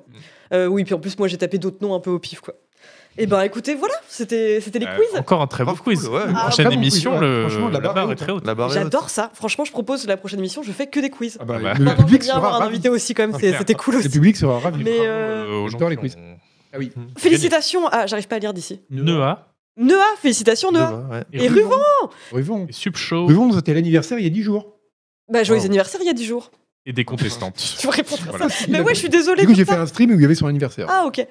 Euh, 0.53 0.67
oui, 0.67 0.85
puis 0.85 0.93
en 0.95 0.99
plus, 0.99 1.19
moi 1.19 1.27
j'ai 1.27 1.39
tapé 1.39 1.57
d'autres 1.59 1.79
noms 1.81 1.95
un 1.95 2.01
peu 2.01 2.11
au 2.11 2.19
pif, 2.19 2.41
quoi. 2.41 2.55
Et 3.19 3.27
ben 3.27 3.41
écoutez, 3.43 3.75
voilà, 3.75 3.95
c'était 4.09 4.61
c'était 4.61 4.79
les 4.79 4.87
Euh, 4.87 4.97
quiz. 4.97 5.19
Encore 5.19 5.41
un 5.43 5.47
très 5.47 5.65
beau 5.65 5.73
cool, 5.73 5.95
quiz. 5.97 6.07
ouais. 6.09 6.23
Une 6.29 6.35
Ah, 6.37 6.43
prochaine 6.49 6.67
bon 6.67 6.73
émission, 6.73 7.13
quiz, 7.13 7.21
ouais. 7.23 7.27
le, 7.27 7.49
Franchement, 7.49 7.67
la, 7.69 7.73
la 7.75 7.81
barre 7.81 7.95
barre 7.95 8.13
est 8.13 8.17
très 8.17 8.33
haute. 8.33 8.45
J'adore 8.73 9.09
ça. 9.11 9.31
Franchement, 9.35 9.65
je 9.65 9.73
propose 9.73 10.07
la 10.07 10.17
prochaine 10.17 10.39
émission, 10.39 10.63
je 10.63 10.71
fais 10.73 10.87
que 10.87 11.01
des 11.01 11.09
quiz. 11.11 11.39
Ah 11.41 11.45
bah, 11.45 11.59
bah, 11.63 11.75
le 11.79 11.85
non, 11.85 11.95
public 11.97 12.23
sera 12.25 12.37
avoir 12.37 12.55
un 12.57 12.59
ravi. 12.59 12.75
invité 12.75 12.89
aussi 12.91 13.15
quand 13.15 13.23
même, 13.27 13.33
Ah, 13.35 13.57
c'était 13.59 13.75
cool 13.75 14.03
Le 14.03 14.09
public 14.09 14.37
sera 14.37 14.59
ravi. 14.59 14.85
Mais, 14.85 15.01
euh, 15.01 15.47
gens 15.63 15.69
j'adore 15.69 15.89
les 15.91 15.97
qui 15.97 16.01
quiz. 16.03 16.17
Ah 16.73 16.77
oui. 16.79 16.93
Félicitations 17.17 17.87
à, 17.89 18.07
j'arrive 18.07 18.29
pas 18.29 18.37
à 18.37 18.39
lire 18.39 18.53
d'ici. 18.53 18.81
Noah 18.91 19.49
Noah, 19.79 20.03
félicitations 20.21 20.73
Noah. 20.73 21.07
Ouais. 21.11 21.23
Et 21.33 21.49
Ruvon, 21.49 21.71
Ruvon. 22.33 22.67
et 22.69 22.73
Subshow 22.73 23.27
Ruvon, 23.27 23.53
c'était 23.53 23.75
l'anniversaire 23.75 24.19
il 24.19 24.25
y 24.25 24.27
a 24.27 24.31
10 24.31 24.43
jours. 24.43 24.75
bah 25.33 25.43
joyeux 25.43 25.61
Wow. 25.61 25.67
anniversaire 25.67 26.01
il 26.03 26.07
y 26.07 26.11
a 26.11 26.15
10 26.15 26.25
jours. 26.25 26.51
Et 26.87 26.93
des 26.93 27.05
contestantes. 27.05 27.57
Tu 27.81 27.87
vas 27.87 27.93
répondre 27.93 28.23
à 28.23 28.31
Voilà. 28.31 28.49
ça. 28.49 28.65
Mais 28.69 28.81
ouais, 28.81 28.95
je 28.95 29.01
suis 29.01 29.09
désolée. 29.09 29.43
Du 29.43 29.49
coup, 29.49 29.55
j'ai 29.55 29.65
fait 29.65 29.73
un 29.75 29.87
stream 29.87 30.11
où 30.11 30.15
il 30.15 30.23
y 30.23 30.25
avait 30.25 30.35
son 30.35 30.47
anniversaire. 30.47 30.87
Ah 30.89 31.05
ok. 31.07 31.19
Et 31.19 31.27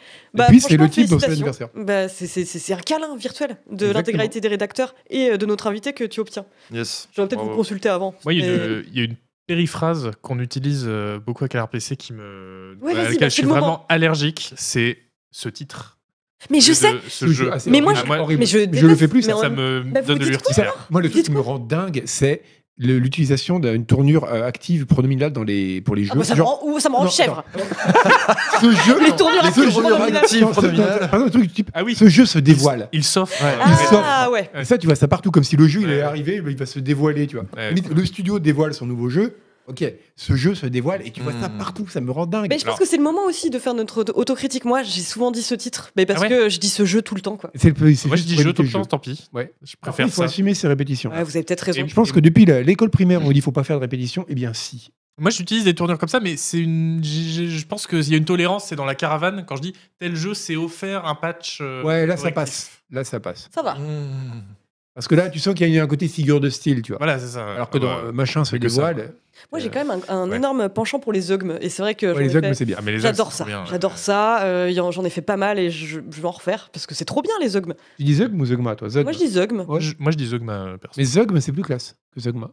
puis, 0.49 0.59
c'est 0.61 0.77
le 0.77 0.89
type 0.89 1.09
dans 1.09 1.19
son 1.19 1.31
anniversaire. 1.31 1.69
Bah, 1.75 2.07
c'est- 2.09 2.27
c'est 2.27 2.45
c'est- 2.45 2.59
c'est 2.59 2.73
un 2.73 2.77
câlin 2.77 3.15
virtuel 3.17 3.57
de 3.71 3.87
l'intégralité 3.89 4.41
des 4.41 4.47
rédacteurs 4.49 4.93
et 5.09 5.31
euh, 5.31 5.37
de 5.37 5.45
notre 5.45 5.67
invité 5.67 5.93
que 5.93 6.03
tu 6.03 6.19
obtiens. 6.19 6.45
Yes. 6.73 7.07
J'aurais 7.15 7.27
peut-être 7.29 7.43
vous 7.43 7.55
consulter 7.55 7.89
avant. 7.89 8.13
Moi, 8.25 8.33
il 8.33 8.41
y, 8.41 8.43
a 8.43 8.47
Mais- 8.47 8.55
une- 8.65 8.83
il 8.91 8.97
y 8.97 9.01
a 9.01 9.05
une 9.05 9.15
périphrase 9.47 10.11
qu'on 10.21 10.39
utilise 10.39 10.85
euh, 10.87 11.19
beaucoup 11.19 11.45
à 11.45 11.47
Canard 11.47 11.69
PC 11.69 11.95
qui 11.95 12.13
me, 12.13 12.77
Ouais, 12.81 12.91
à 12.93 13.03
laquelle 13.03 13.19
bah, 13.19 13.29
je 13.29 13.33
suis 13.33 13.43
moment. 13.43 13.59
vraiment 13.59 13.85
allergique. 13.89 14.51
C'est 14.57 14.97
ce 15.31 15.49
titre. 15.49 15.97
Mais 16.49 16.59
je 16.59 16.69
de 16.69 16.73
sais. 16.73 16.91
Ce 17.07 17.27
jeu. 17.27 17.49
Ah, 17.53 17.57
Mais 17.67 17.79
moi, 17.81 17.93
horrible, 18.19 18.45
je-. 18.45 18.57
Mais 18.57 18.73
je, 18.73 18.77
Je 18.81 18.87
le 18.87 18.95
fais 18.95 19.07
plus, 19.07 19.25
mais 19.25 19.33
ça, 19.33 19.49
me 19.49 19.83
Bah, 19.83 20.01
donne 20.01 20.19
de 20.19 20.25
l'urticaire. 20.25 20.73
Moi, 20.89 21.01
le 21.01 21.09
truc 21.09 21.23
qui 21.25 21.31
me 21.31 21.39
rend 21.39 21.59
dingue, 21.59 22.03
c'est 22.05 22.41
l'utilisation 22.77 23.59
d'une 23.59 23.85
tournure 23.85 24.25
euh, 24.25 24.45
active 24.45 24.85
pronominale 24.85 25.31
dans 25.31 25.43
les, 25.43 25.79
pour 25.81 25.95
les 25.95 26.03
jeux. 26.03 26.11
Ah 26.13 26.17
bah, 26.17 26.23
ça 26.25 26.33
me 26.33 26.37
Genre, 26.39 26.59
rend, 26.59 26.67
ouh, 26.69 26.79
ça 26.79 26.89
me 26.89 26.95
rend 26.95 27.05
Non, 27.05 27.09
chèvre. 27.09 27.43
ce 28.61 28.71
jeu, 28.71 28.99
Les 29.03 29.15
tournures 29.15 29.41
ce 29.41 29.47
actives 29.47 29.63
jeu- 29.65 29.69
pronominales. 29.71 30.21
Par 31.09 31.13
exemple, 31.13 31.23
le 31.25 31.29
truc 31.31 31.53
type, 31.53 31.71
Ah 31.73 31.83
oui. 31.83 31.95
ce 31.95 32.07
jeu 32.09 32.25
se 32.25 32.39
dévoile. 32.39 32.89
Il 32.91 33.03
s'offre. 33.03 33.41
Ouais. 33.43 33.49
euh, 33.51 33.87
Il. 33.91 33.97
Ah 34.03 34.29
ouais. 34.29 34.49
Et 34.59 34.65
ça, 34.65 34.77
tu 34.77 34.87
vois 34.87 34.95
ça 34.95 35.07
partout, 35.07 35.31
comme 35.31 35.43
si 35.43 35.55
le 35.55 35.67
jeu 35.67 35.81
il 35.81 35.87
Ouais. 35.87 35.95
est 35.95 36.01
arrivé, 36.01 36.41
il 36.45 36.57
va 36.57 36.65
se 36.65 36.79
dévoiler, 36.79 37.27
tu 37.27 37.37
vois. 37.37 37.45
Le 37.95 38.05
studio 38.05 38.39
dévoile 38.39 38.73
son 38.73 38.85
nouveau 38.85 39.09
jeu. 39.09 39.37
Ok, 39.67 39.83
ce 40.15 40.35
jeu 40.35 40.53
se 40.53 40.65
dévoile 40.67 41.01
et 41.05 41.11
tu 41.11 41.21
vois 41.21 41.31
ça 41.33 41.49
Mm. 41.49 41.57
partout, 41.57 41.87
ça 41.87 41.99
me 42.01 42.11
rend 42.11 42.25
dingue. 42.27 42.47
Mais 42.49 42.57
je 42.59 42.63
pense 42.65 42.69
Alors- 42.73 42.79
que 42.79 42.85
c'est 42.85 42.97
le 42.97 43.03
moment 43.03 43.25
aussi 43.25 43.49
de 43.49 43.57
faire 43.57 43.73
notre 43.73 44.01
auto- 44.01 44.13
autocritique. 44.15 44.63
Moi, 44.65 44.83
j'ai 44.83 45.01
souvent 45.01 45.31
dit 45.31 45.41
ce 45.41 45.55
titre, 45.55 45.91
mais 45.95 46.05
parce 46.05 46.19
Ah 46.19 46.23
ouais 46.23 46.29
que 46.29 46.49
je 46.49 46.59
dis 46.59 46.69
ce 46.69 46.85
jeu 46.85 47.01
tout 47.01 47.15
le 47.15 47.21
temps, 47.21 47.35
quoi. 47.37 47.49
C'est 47.55 47.77
le- 47.77 47.95
c'est 47.95 48.07
Moi, 48.07 48.15
je 48.17 48.23
dis 48.23 48.35
jeu 48.37 48.53
tout 48.53 48.61
le 48.61 48.69
temps, 48.69 48.83
jeu. 48.83 48.89
tant 48.89 48.99
pis. 48.99 49.27
Ouais. 49.33 49.51
Je 49.63 49.75
préfère 49.81 50.05
il 50.05 50.11
faut 50.11 50.21
ça. 50.21 50.25
assumer 50.25 50.53
ses 50.53 50.67
répétitions. 50.67 51.09
Ouais, 51.11 51.23
vous 51.23 51.35
avez 51.35 51.43
peut-être 51.43 51.61
raison. 51.61 51.83
Et- 51.83 51.87
Je 51.87 51.95
pense 51.95 52.11
que 52.11 52.19
depuis 52.19 52.45
la- 52.45 52.61
l'école 52.61 52.89
primaire, 52.91 53.21
on 53.23 53.31
dit 53.31 53.41
faut 53.41 53.51
pas 53.51 53.63
faire 53.63 53.77
de 53.77 53.81
répétition. 53.81 54.25
Eh 54.29 54.35
bien, 54.35 54.53
si. 54.53 54.89
Moi, 55.17 55.31
j'utilise 55.31 55.63
des 55.63 55.73
tournures 55.73 55.97
comme 55.97 56.09
ça, 56.09 56.19
mais 56.19 56.35
c'est 56.37 56.59
une. 56.59 56.99
Je 57.03 57.65
pense 57.65 57.87
qu'il 57.87 58.07
y 58.09 58.13
a 58.13 58.17
une 58.17 58.25
tolérance, 58.25 58.65
c'est 58.65 58.75
dans 58.75 58.85
la 58.85 58.95
caravane. 58.95 59.45
Quand 59.47 59.55
je 59.55 59.61
dis 59.61 59.73
tel 59.97 60.15
jeu, 60.15 60.33
c'est 60.33 60.57
offert 60.57 61.05
un 61.05 61.15
patch. 61.15 61.59
euh, 61.61 61.81
Ouais, 61.83 62.05
là, 62.05 62.17
ça 62.17 62.31
passe. 62.31 62.69
Là, 62.91 63.03
ça 63.05 63.19
passe. 63.19 63.49
Ça 63.55 63.61
va. 63.63 63.75
Mmh. 63.75 64.43
Parce 64.93 65.07
que 65.07 65.15
là, 65.15 65.29
tu 65.29 65.39
sens 65.39 65.53
qu'il 65.55 65.67
y 65.69 65.79
a 65.79 65.83
un 65.83 65.87
côté 65.87 66.07
figure 66.07 66.39
de 66.39 66.49
style, 66.49 66.81
tu 66.81 66.91
vois. 66.93 66.97
Voilà, 66.99 67.19
c'est 67.19 67.27
ça. 67.27 67.53
Alors 67.53 67.69
que 67.69 67.77
dans 67.77 67.89
euh, 67.97 68.11
machin 68.11 68.45
se 68.45 68.55
dévoile. 68.55 69.13
Moi, 69.51 69.59
j'ai 69.59 69.69
quand 69.69 69.83
même 69.85 70.01
un, 70.07 70.13
un 70.15 70.29
Ouais. 70.29 70.37
énorme 70.37 70.69
penchant 70.69 70.99
pour 70.99 71.13
les 71.13 71.31
eugmes. 71.31 71.57
Et 71.61 71.69
c'est 71.69 71.81
vrai 71.81 71.95
que 71.95 72.07
Ouais, 72.13 72.23
les 72.23 72.35
ogmes, 72.35 72.47
fait- 72.47 72.53
c'est 72.53 72.65
bien. 72.65 72.77
Mais 72.83 72.91
les 72.93 72.99
j'adore 72.99 73.31
ça. 73.31 73.45
J'adore 73.69 73.91
ouais. 73.91 73.97
ça. 73.97 74.43
Euh, 74.43 74.77
en- 74.79 74.91
J'en 74.91 75.03
ai 75.05 75.09
fait 75.09 75.21
pas 75.21 75.37
mal 75.37 75.59
et 75.59 75.69
je, 75.69 75.99
je 76.09 76.21
vais 76.21 76.25
en 76.27 76.31
refaire 76.31 76.69
parce 76.71 76.85
que 76.87 76.93
c'est 76.95 77.05
trop 77.05 77.21
bien 77.21 77.33
les 77.41 77.55
ogmes. 77.55 77.73
Tu 77.97 78.03
dis 78.03 78.15
Zugma 78.15 78.41
ou 78.41 78.45
Zugma, 78.45 78.75
toi? 78.75 78.89
Zugma. 78.89 79.03
Moi, 79.03 79.11
je 79.13 79.17
dis. 79.17 79.37
Ouais. 79.39 79.79
Je- 79.81 79.95
Moi, 79.99 80.11
je 80.11 80.17
dis 80.17 80.25
Zogma 80.27 80.53
euh, 80.53 80.77
perso. 80.77 80.95
Mais 80.97 81.03
Zugma, 81.05 81.41
c'est 81.41 81.51
plus 81.51 81.63
classe 81.63 81.95
que 82.13 82.19
Zugma. 82.21 82.51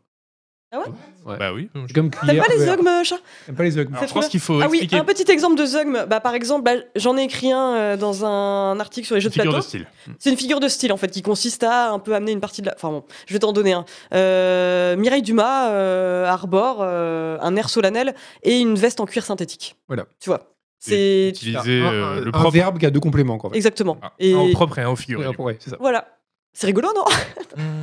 Ah 0.73 1.37
Bah 1.39 1.53
oui. 1.53 1.69
Comme 1.95 2.11
T'aimes 2.11 2.11
pas 2.39 2.47
les 2.49 2.65
vert. 2.65 2.75
ogmes, 2.79 3.05
chat 3.05 3.17
T'aimes 3.47 3.55
pas 3.57 3.63
les 3.63 3.79
Alors, 3.79 3.91
C'est 4.01 4.09
je 4.09 4.15
pense 4.15 4.29
qu'il 4.29 4.41
faut 4.41 4.61
Ah 4.61 4.67
oui, 4.71 4.79
expliquer 4.79 4.97
un 4.97 5.05
petit 5.05 5.31
exemple 5.31 5.57
de 5.57 5.67
zeugme. 5.67 6.07
Bah, 6.09 6.21
par 6.21 6.35
exemple, 6.35 6.65
bah, 6.65 6.81
j'en 6.97 7.17
ai 7.19 7.25
écrit 7.25 7.53
un 7.53 7.75
euh, 7.75 7.97
dans 7.97 8.25
un 8.25 8.81
article 8.81 9.07
sur 9.07 9.15
les 9.15 9.21
jeux 9.21 9.27
une 9.29 9.31
de 9.31 9.35
figure 9.35 9.51
plateau. 9.53 9.65
de 9.65 9.69
style. 9.69 9.87
C'est 10.19 10.31
une 10.31 10.37
figure 10.37 10.61
de 10.61 10.69
style 10.69 10.93
en 10.93 10.97
fait 10.97 11.09
qui 11.09 11.21
consiste 11.23 11.63
à 11.63 11.91
un 11.91 11.99
peu 11.99 12.15
amener 12.15 12.33
une 12.33 12.41
partie 12.41 12.63
de 12.63 12.67
la. 12.67 12.75
Enfin 12.75 12.89
bon, 12.91 13.05
je 13.27 13.33
vais 13.35 13.39
t'en 13.41 13.53
donner 13.53 13.73
un. 13.75 13.85
Euh, 14.15 14.97
Mireille 14.97 15.23
Dumas 15.23 15.71
euh, 15.71 16.25
arbore 16.27 16.79
euh, 16.81 17.37
un 17.41 17.55
air 17.57 17.69
solennel 17.69 18.15
et 18.43 18.59
une 18.59 18.75
veste 18.77 19.01
en 19.01 19.07
cuir 19.07 19.25
synthétique. 19.25 19.77
Voilà. 19.89 20.07
Tu 20.21 20.31
vois. 20.31 20.49
C'est 20.79 21.29
Utiliser 21.29 21.81
Un- 21.83 21.93
euh, 21.93 22.05
un, 22.17 22.21
le 22.23 22.29
un 22.29 22.31
propre. 22.33 22.51
verbe 22.51 22.79
qui 22.79 22.87
a 22.87 22.91
deux 22.91 22.99
compléments, 22.99 23.39
quoi. 23.39 23.51
exactement. 23.55 23.99
Ah, 24.03 24.13
Et 24.19 24.35
Un 24.35 24.39
au 24.39 24.49
propre 24.51 24.79
et 24.79 24.83
un 24.83 24.89
au 24.89 24.93
Ouais, 24.93 24.97
figuré. 24.97 25.29
ouais, 25.39 25.57
ça. 25.61 25.77
voilà. 25.79 26.09
C'est 26.55 26.67
rigolo, 26.67 26.89
non 26.95 27.05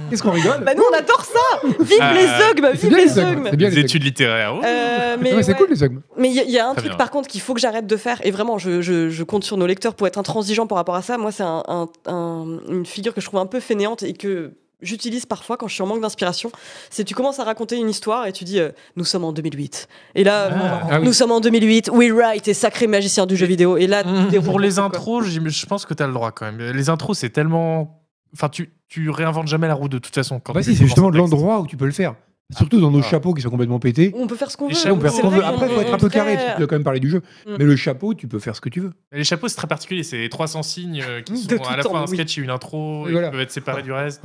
Qu'est-ce 0.10 0.22
qu'on 0.22 0.32
rigole 0.32 0.64
Bah 0.64 0.74
nous 0.76 0.84
on 0.92 0.96
adore 0.96 1.24
ça. 1.26 1.68
Vive 1.80 1.98
Ah, 2.00 2.14
les 2.14 2.26
ogmes, 2.52 2.72
vive 2.74 2.96
les 2.96 3.06
les 3.06 3.20
ogmes, 3.20 3.28
ogmes. 3.30 3.48
c'est 3.52 3.58
bien 3.58 3.70
Les 3.70 3.76
les 3.76 3.82
études 3.82 4.04
littéraires. 4.04 4.54
oh. 4.56 4.62
Euh, 4.64 5.18
mais 5.20 5.32
Ah 5.32 5.36
ouais, 5.38 5.44
c'est 5.44 5.52
ouais. 5.54 5.58
cool 5.58 5.70
les 5.70 5.76
Zugma. 5.76 6.02
Mais 6.18 6.30
il 6.30 6.36
y, 6.36 6.40
a- 6.40 6.44
il 6.44 6.52
y 6.52 6.60
a 6.60 6.66
un 6.68 6.72
Très 6.74 6.82
truc 6.82 6.92
bien. 6.92 6.98
par 6.98 7.10
contre 7.12 7.28
qu'il 7.28 7.42
faut 7.42 7.54
que 7.56 7.60
j'arrête 7.60 7.88
de 7.88 7.98
faire, 7.98 8.20
et 8.24 8.32
vraiment 8.32 8.58
je, 8.60 8.82
je- 8.82 9.10
je 9.10 9.24
compte 9.24 9.44
sur 9.44 9.58
nos 9.58 9.66
lecteurs 9.68 9.96
pour 9.96 10.06
être 10.08 10.18
intransigeant 10.20 10.68
par 10.68 10.78
rapport 10.78 10.96
à 10.96 11.02
ça. 11.02 11.18
Moi, 11.18 11.32
c'est 11.32 11.44
un- 11.44 11.64
un- 11.68 11.88
un- 12.06 12.60
une 12.70 12.86
figure 12.86 13.14
que 13.16 13.22
je 13.22 13.26
trouve 13.26 13.40
un 13.40 13.46
peu 13.48 13.60
fainéante 13.60 14.04
et 14.04 14.14
que 14.14 14.52
j'utilise 14.82 15.26
parfois 15.26 15.58
quand 15.58 15.68
je 15.68 15.74
suis 15.74 15.84
en 15.84 15.88
manque 15.88 16.02
d'inspiration. 16.02 16.52
C'est 16.92 17.04
tu 17.04 17.14
commences 17.16 17.40
à 17.40 17.44
raconter 17.44 17.76
une 17.76 17.90
histoire 17.90 18.28
et 18.28 18.32
tu 18.34 18.44
dis 18.46 18.60
euh, 18.60 18.70
Nous 18.96 19.04
sommes 19.06 19.24
en 19.26 19.34
2008. 19.34 19.88
Et 20.16 20.24
là, 20.24 20.50
Ah. 20.52 20.82
Ah 20.92 21.00
oui. 21.00 21.06
nous 21.06 21.14
sommes 21.14 21.32
en 21.32 21.40
2008, 21.42 21.90
we 21.92 22.12
right, 22.12 22.48
et 22.48 22.54
sacré 22.54 22.86
magicien 22.88 23.26
du 23.26 23.36
jeu 23.36 23.46
vidéo. 23.48 23.78
Et 23.78 23.88
là, 23.88 24.04
Mmh. 24.06 24.42
Pour 24.44 24.60
les 24.60 24.78
intros, 24.80 25.26
je 25.26 25.66
pense 25.66 25.86
que 25.86 25.94
tu 25.96 26.02
as 26.04 26.08
le 26.08 26.14
droit 26.14 26.32
quand 26.32 26.46
même. 26.46 26.60
Les 26.72 26.90
intros, 26.90 27.18
c'est 27.18 27.30
tellement. 27.30 27.96
Enfin, 28.34 28.50
tu, 28.50 28.72
tu 28.88 29.10
réinventes 29.10 29.48
jamais 29.48 29.68
la 29.68 29.74
roue 29.74 29.90
de 29.90 29.98
toute 29.98 30.14
façon. 30.14 30.40
Quand 30.40 30.54
Bah 30.54 30.62
tu 30.62 30.66
si, 30.66 30.72
c'est 30.72 30.78
commences 30.80 30.88
justement 30.90 31.08
un 31.08 31.12
de 31.12 31.18
texte. 31.18 31.32
l'endroit 31.32 31.60
où 31.62 31.68
tu 31.68 31.78
peux 31.78 31.86
le 31.86 31.92
faire. 31.92 32.16
Surtout 32.58 32.82
dans 32.82 32.90
nos 32.90 33.00
Ah. 33.00 33.04
chapeaux 33.04 33.36
qui 33.36 33.44
sont 33.44 33.52
complètement 33.52 33.78
pétés. 33.80 34.12
On 34.16 34.26
peut 34.26 34.36
faire 34.36 34.50
ce 34.50 34.58
qu'on 34.58 34.68
Les 34.70 34.74
veut. 34.74 34.80
chapeaux, 34.80 34.96
On 34.96 34.98
peut 34.98 35.04
faire 35.04 35.12
ce 35.12 35.18
C'est 35.18 35.22
qu'on 35.22 35.30
vrai 35.30 35.38
veut. 35.40 35.46
Après, 35.46 35.68
qu'on 35.68 35.74
faut 35.76 35.82
être 35.82 35.94
un 35.94 35.98
peu 36.00 36.10
carré, 36.10 36.34
parce 36.34 36.46
que 36.48 36.52
tu 36.54 36.58
dois 36.58 36.68
quand 36.68 36.76
même 36.76 36.84
parler 36.84 37.00
du 37.00 37.10
jeu. 37.10 37.22
Mm. 37.46 37.56
Mais 37.60 37.64
le 37.66 37.76
chapeau, 37.76 38.16
tu 38.16 38.28
peux 38.28 38.40
faire 38.40 38.56
ce 38.56 38.62
que 38.62 38.70
tu 38.70 38.80
veux. 38.80 38.92
Les 39.12 39.24
chapeaux, 39.24 39.48
c'est 39.48 39.56
très 39.56 39.68
particulier. 39.68 40.02
C'est 40.02 40.28
300 40.30 40.64
signes 40.64 41.04
euh, 41.08 41.22
qui 41.22 41.34
De 41.48 41.58
sont 41.58 41.64
tout 41.64 41.70
à 41.70 41.78
la 41.78 41.84
fois 41.84 42.00
un 42.00 42.06
oui. 42.08 42.16
sketch 42.18 42.38
et 42.40 42.42
une 42.42 42.50
intro. 42.50 43.08
Et 43.08 43.12
voilà. 43.12 43.28
qui 43.28 43.32
peuvent 43.34 43.42
être 43.42 43.52
séparés 43.52 43.84
du 43.84 43.92
reste. 43.92 44.24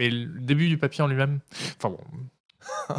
Mais 0.00 0.10
le 0.10 0.26
début 0.40 0.68
du 0.68 0.76
papier 0.76 1.04
en 1.04 1.06
lui-même. 1.06 1.38
Enfin 1.78 1.90
bon. 1.90 1.98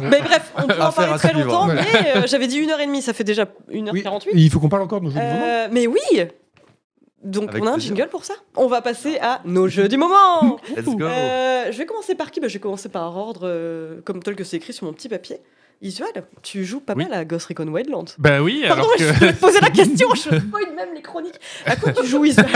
Mais 0.00 0.20
bref, 0.22 0.52
on 0.56 0.62
peut 0.66 0.74
en 0.80 0.86
Affaire 0.86 0.92
parler 0.94 1.12
à 1.12 1.18
très 1.18 1.28
suivre. 1.28 1.44
longtemps, 1.46 1.64
Voilà. 1.66 1.82
mais 1.92 2.16
euh, 2.16 2.26
j'avais 2.26 2.46
dit 2.46 2.60
1h30, 2.60 3.00
ça 3.00 3.12
fait 3.14 3.24
déjà 3.24 3.44
1h48. 3.70 4.22
Oui, 4.26 4.30
et 4.32 4.44
il 4.44 4.50
faut 4.50 4.60
qu'on 4.60 4.68
parle 4.68 4.82
encore 4.82 5.00
de 5.00 5.06
nos 5.06 5.10
jeux. 5.10 5.18
Euh, 5.20 5.68
mais 5.72 5.86
oui 5.86 5.98
Donc 7.24 7.48
Avec 7.50 7.62
on 7.62 7.66
a 7.66 7.70
un 7.72 7.78
jingle 7.78 8.08
pour 8.10 8.24
ça? 8.24 8.34
On 8.56 8.66
va 8.66 8.82
passer 8.82 9.18
à 9.20 9.40
nos 9.46 9.66
jeux 9.66 9.88
du 9.88 9.96
moment 9.96 10.58
Let's 10.76 10.84
go. 10.84 11.04
Euh, 11.06 11.72
Je 11.72 11.78
vais 11.78 11.86
commencer 11.86 12.14
par 12.14 12.30
qui? 12.30 12.38
Bah, 12.40 12.48
Je 12.48 12.54
vais 12.54 12.60
commencer 12.60 12.88
par 12.90 13.16
ordre, 13.16 13.42
euh, 13.44 14.00
comme 14.04 14.22
tel 14.22 14.36
que 14.36 14.44
c'est 14.44 14.58
écrit 14.58 14.72
sur 14.74 14.84
mon 14.86 14.92
petit 14.92 15.08
papier. 15.08 15.38
Isual, 15.82 16.08
tu 16.42 16.64
joues 16.64 16.80
pas 16.80 16.94
Oui. 16.96 17.04
mal 17.04 17.12
à 17.14 17.24
Ghost 17.24 17.46
Recon 17.46 17.66
Wildlands. 17.68 18.04
Bah 18.18 18.40
oui, 18.42 18.64
Pardon, 18.68 18.84
alors 18.84 18.94
je 18.98 19.04
que. 19.06 19.12
vais 19.24 19.32
te 19.32 19.40
poser 19.40 19.60
la 19.60 19.70
question, 19.70 20.08
je 20.14 20.20
spoil 20.38 20.74
même 20.76 20.94
les 20.94 21.02
chroniques. 21.02 21.40
À 21.66 21.76
quoi 21.76 21.92
tu 21.92 22.06
joues 22.06 22.24
Isual 22.24 22.46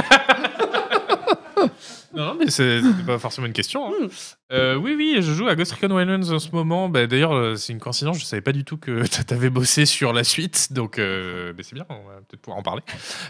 Non, 2.19 2.35
mais 2.35 2.51
c'est 2.51 2.83
c'était 2.83 3.05
pas 3.05 3.19
forcément 3.19 3.47
une 3.47 3.53
question. 3.53 3.87
hein. 3.87 3.93
Hmm. 4.01 4.09
Euh, 4.53 4.75
oui, 4.77 4.95
oui, 4.97 5.17
je 5.21 5.33
joue 5.33 5.47
à 5.47 5.55
Ghost 5.55 5.73
Recon 5.73 5.95
Wildlands 5.95 6.31
en 6.33 6.39
ce 6.39 6.51
moment. 6.51 6.89
Bah, 6.89 7.07
D'ailleurs, 7.07 7.33
euh, 7.33 7.55
c'est 7.55 7.73
une 7.73 7.79
coïncidence, 7.79 8.19
je 8.19 8.25
savais 8.25 8.43
pas 8.43 8.53
du 8.53 8.65
tout 8.65 8.77
que 8.77 9.07
t'avais 9.27 9.51
bossé 9.51 9.87
sur 9.87 10.13
la 10.13 10.25
suite, 10.25 10.73
donc 10.73 10.99
euh, 10.99 11.53
bah, 11.53 11.63
c'est 11.65 11.75
bien, 11.75 11.87
on 11.89 11.95
va 12.09 12.17
peut-être 12.29 12.41
pouvoir 12.41 12.59
en 12.59 12.63
parler. 12.63 12.83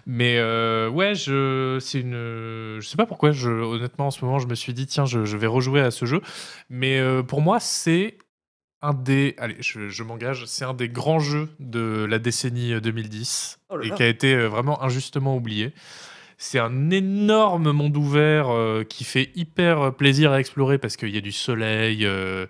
Mais 0.07 0.39
euh, 0.39 0.89
ouais, 0.89 1.15
je, 1.15 1.79
c'est 1.81 2.01
une, 2.01 2.13
je 2.81 2.87
sais 2.89 2.97
pas 2.97 3.07
pourquoi. 3.07 3.31
Je, 3.33 3.51
honnêtement, 3.51 4.07
en 4.07 4.11
ce 4.11 4.25
moment, 4.25 4.39
je 4.39 4.47
me 4.47 4.55
suis 4.55 4.73
dit 4.73 4.87
tiens, 4.87 5.05
je, 5.05 5.25
je 5.25 5.37
vais 5.37 5.47
rejouer 5.47 5.81
à 5.83 5.91
ce 5.91 6.07
jeu. 6.07 6.23
Mais 6.71 6.99
euh, 6.99 7.23
pour 7.23 7.41
moi, 7.43 7.61
c'est 7.61 8.17
un 8.81 8.95
des, 8.95 9.35
allez, 9.39 9.57
je, 9.59 9.89
je 9.89 10.03
m'engage, 10.05 10.45
c'est 10.47 10.65
un 10.65 10.73
des 10.73 10.89
grands 10.89 11.19
jeux 11.19 11.49
de 11.59 12.07
la 12.09 12.21
décennie 12.21 12.73
euh, 12.75 12.81
2010 12.81 13.59
Oh 13.71 13.77
là 13.77 13.85
et 13.85 13.89
là. 13.89 13.97
qui 13.97 14.03
a 14.05 14.07
été 14.07 14.35
euh, 14.35 14.47
vraiment 14.49 14.81
injustement 14.85 15.37
oublié. 15.37 15.73
C'est 16.41 16.61
un 16.61 16.91
énorme 16.91 17.73
monde 17.73 17.97
ouvert 17.97 18.49
euh, 18.51 18.85
qui 18.85 19.03
fait 19.03 19.33
hyper 19.35 19.81
euh, 19.83 19.91
plaisir 19.91 20.31
à 20.31 20.39
explorer 20.39 20.79
parce 20.79 20.97
qu'il 20.97 21.09
y 21.13 21.19
a 21.19 21.21
du 21.21 21.33
soleil. 21.33 22.07
euh, 22.07 22.47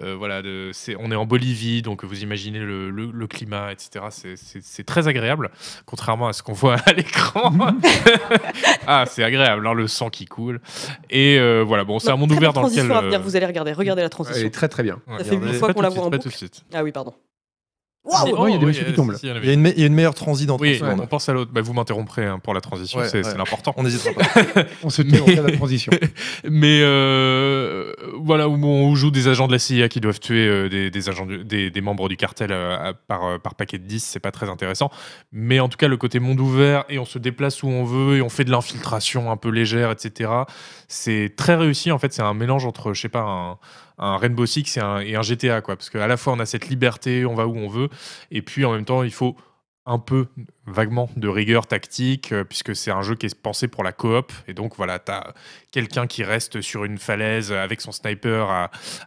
euh, 0.00 0.14
voilà, 0.16 0.42
de- 0.42 0.70
c'est- 0.72 0.94
on 0.98 1.10
est 1.10 1.16
en 1.16 1.26
Bolivie, 1.26 1.82
donc 1.82 2.04
vous 2.04 2.22
imaginez 2.22 2.60
le, 2.60 2.88
le- 2.90 3.10
le 3.10 3.26
climat, 3.26 3.72
etc. 3.72 4.06
C'est- 4.10 4.36
C'est 4.36 4.62
c'est 4.62 4.84
très 4.84 5.08
agréable, 5.08 5.50
contrairement 5.86 6.28
à 6.28 6.32
ce 6.32 6.42
qu'on 6.44 6.52
voit 6.62 6.76
à 6.86 6.92
l'écran. 6.92 7.52
ah, 8.86 9.04
c'est 9.08 9.24
agréable, 9.24 9.66
hein, 9.66 9.74
le 9.74 9.88
sang 9.88 10.08
qui 10.08 10.24
coule. 10.26 10.60
Et 11.10 11.36
euh, 11.38 11.62
voilà, 11.66 11.82
bon, 11.84 11.98
c'est 11.98 12.10
un 12.10 12.16
monde 12.16 12.30
ouvert 12.32 12.52
dans 12.52 12.62
lequel. 12.62 12.76
transition 12.86 12.94
à 12.96 13.02
venir, 13.02 13.18
euh, 13.18 13.22
vous 13.22 13.34
allez 13.36 13.46
regarder, 13.46 13.72
regardez 13.72 14.02
la 14.02 14.06
Elle 14.06 14.10
transition. 14.10 14.46
est 14.46 14.50
très 14.50 14.68
très 14.68 14.84
bien. 14.84 15.00
ouais, 15.08 15.18
Ça 15.18 15.24
fait 15.24 15.34
regardez, 15.36 15.58
fois 15.58 15.74
qu'on 15.74 15.82
la 15.82 15.88
voit 15.88 16.04
en 16.04 16.10
pas 16.10 16.16
boucle. 16.18 16.22
tout 16.22 16.28
de 16.30 16.34
suite. 16.38 16.62
Ah 16.72 16.84
oui, 16.84 16.92
pardon. 16.92 17.12
Waouh 18.04 18.48
il 18.48 18.52
y 18.52 18.56
a 18.56 18.58
des 18.58 18.66
messieurs 18.66 18.84
qui 18.84 18.94
tombent, 18.94 19.12
là. 19.12 19.18
si, 19.18 19.26
il 19.26 19.28
y 19.28 19.32
en 19.32 19.36
avait. 19.36 19.46
Il 19.46 19.48
y, 19.48 19.50
a 19.50 19.54
une 19.54 19.60
me- 19.60 19.72
il 19.72 19.78
y 19.78 19.84
a 19.84 19.86
une 19.86 19.94
meilleure 19.94 20.14
transi 20.14 20.44
dans 20.44 20.56
Oui, 20.58 20.76
30 20.76 20.88
secondes. 20.90 21.04
on 21.04 21.06
pense 21.06 21.28
à 21.28 21.32
l'autre. 21.32 21.52
Bah, 21.52 21.60
vous 21.60 21.72
m'interromprez 21.72 22.26
hein, 22.26 22.40
pour 22.40 22.52
la 22.52 22.60
transition, 22.60 22.98
Ouais, 22.98 23.08
c'est 23.08 23.18
ouais. 23.18 23.22
c'est 23.24 23.38
l'important. 23.38 23.74
On 23.76 23.84
n'hésitera 23.84 24.10
pas. 24.12 24.64
On 24.82 24.90
se 24.90 25.02
en 25.02 25.24
cas 25.24 25.42
de 25.44 25.56
transition. 25.56 25.92
Mais 26.50 26.80
euh, 26.82 27.92
voilà, 28.18 28.48
où 28.48 28.54
on 28.64 28.94
joue 28.96 29.10
des 29.12 29.28
agents 29.28 29.46
de 29.46 29.52
la 29.52 29.58
CIA 29.60 29.88
qui 29.88 30.00
doivent 30.00 30.18
tuer 30.18 30.46
euh, 30.48 30.68
des, 30.68 30.90
des 30.90 31.08
agents 31.08 31.26
du- 31.26 31.44
des, 31.44 31.70
des 31.70 31.80
membres 31.80 32.08
du 32.08 32.16
cartel 32.16 32.50
euh, 32.52 32.92
par, 33.06 33.24
euh, 33.24 33.38
par 33.38 33.54
paquet 33.54 33.78
de 33.78 33.84
10, 33.84 34.00
c'est 34.04 34.20
pas 34.20 34.32
très 34.32 34.48
intéressant. 34.48 34.90
Mais 35.30 35.60
en 35.60 35.68
tout 35.68 35.78
cas, 35.78 35.86
le 35.88 35.96
côté 35.96 36.18
monde 36.18 36.40
ouvert 36.40 36.84
et 36.88 36.98
on 36.98 37.04
se 37.04 37.18
déplace 37.20 37.62
où 37.62 37.68
on 37.68 37.84
veut 37.84 38.16
et 38.16 38.22
on 38.22 38.28
fait 38.28 38.44
de 38.44 38.50
l'infiltration 38.50 39.30
un 39.30 39.36
peu 39.36 39.48
légère, 39.50 39.90
etc. 39.92 40.30
C'est 40.88 41.34
très 41.36 41.54
réussi. 41.54 41.92
En 41.92 41.98
fait, 41.98 42.12
c'est 42.12 42.22
un 42.22 42.34
mélange 42.34 42.66
entre, 42.66 42.92
je 42.94 43.00
sais 43.00 43.08
pas, 43.08 43.20
un, 43.22 43.58
un 44.02 44.16
Rainbow 44.16 44.46
Six 44.46 44.76
et 44.76 44.80
un, 44.80 45.22
GTA, 45.22 45.60
quoi. 45.60 45.76
Parce 45.76 45.90
qu'à 45.90 46.06
la 46.06 46.16
fois, 46.16 46.32
on 46.32 46.40
a 46.40 46.46
cette 46.46 46.68
liberté, 46.68 47.24
on 47.24 47.34
va 47.34 47.46
où 47.46 47.56
on 47.56 47.68
veut, 47.68 47.88
et 48.30 48.42
puis 48.42 48.64
en 48.64 48.72
même 48.72 48.84
temps, 48.84 49.02
il 49.02 49.12
faut 49.12 49.36
un 49.84 49.98
peu 49.98 50.26
vaguement 50.64 51.10
de 51.16 51.26
rigueur 51.26 51.66
tactique 51.66 52.30
euh, 52.30 52.44
puisque 52.44 52.76
c'est 52.76 52.92
un 52.92 53.02
jeu 53.02 53.16
qui 53.16 53.26
est 53.26 53.34
pensé 53.34 53.66
pour 53.66 53.82
la 53.82 53.90
coop. 53.90 54.32
Et 54.46 54.54
donc 54.54 54.76
voilà 54.76 55.00
tu 55.00 55.10
as 55.10 55.34
quelqu'un 55.72 56.06
qui 56.06 56.22
reste 56.22 56.60
sur 56.60 56.84
une 56.84 56.98
falaise 56.98 57.50
avec 57.50 57.80
son 57.80 57.90
sniper 57.90 58.48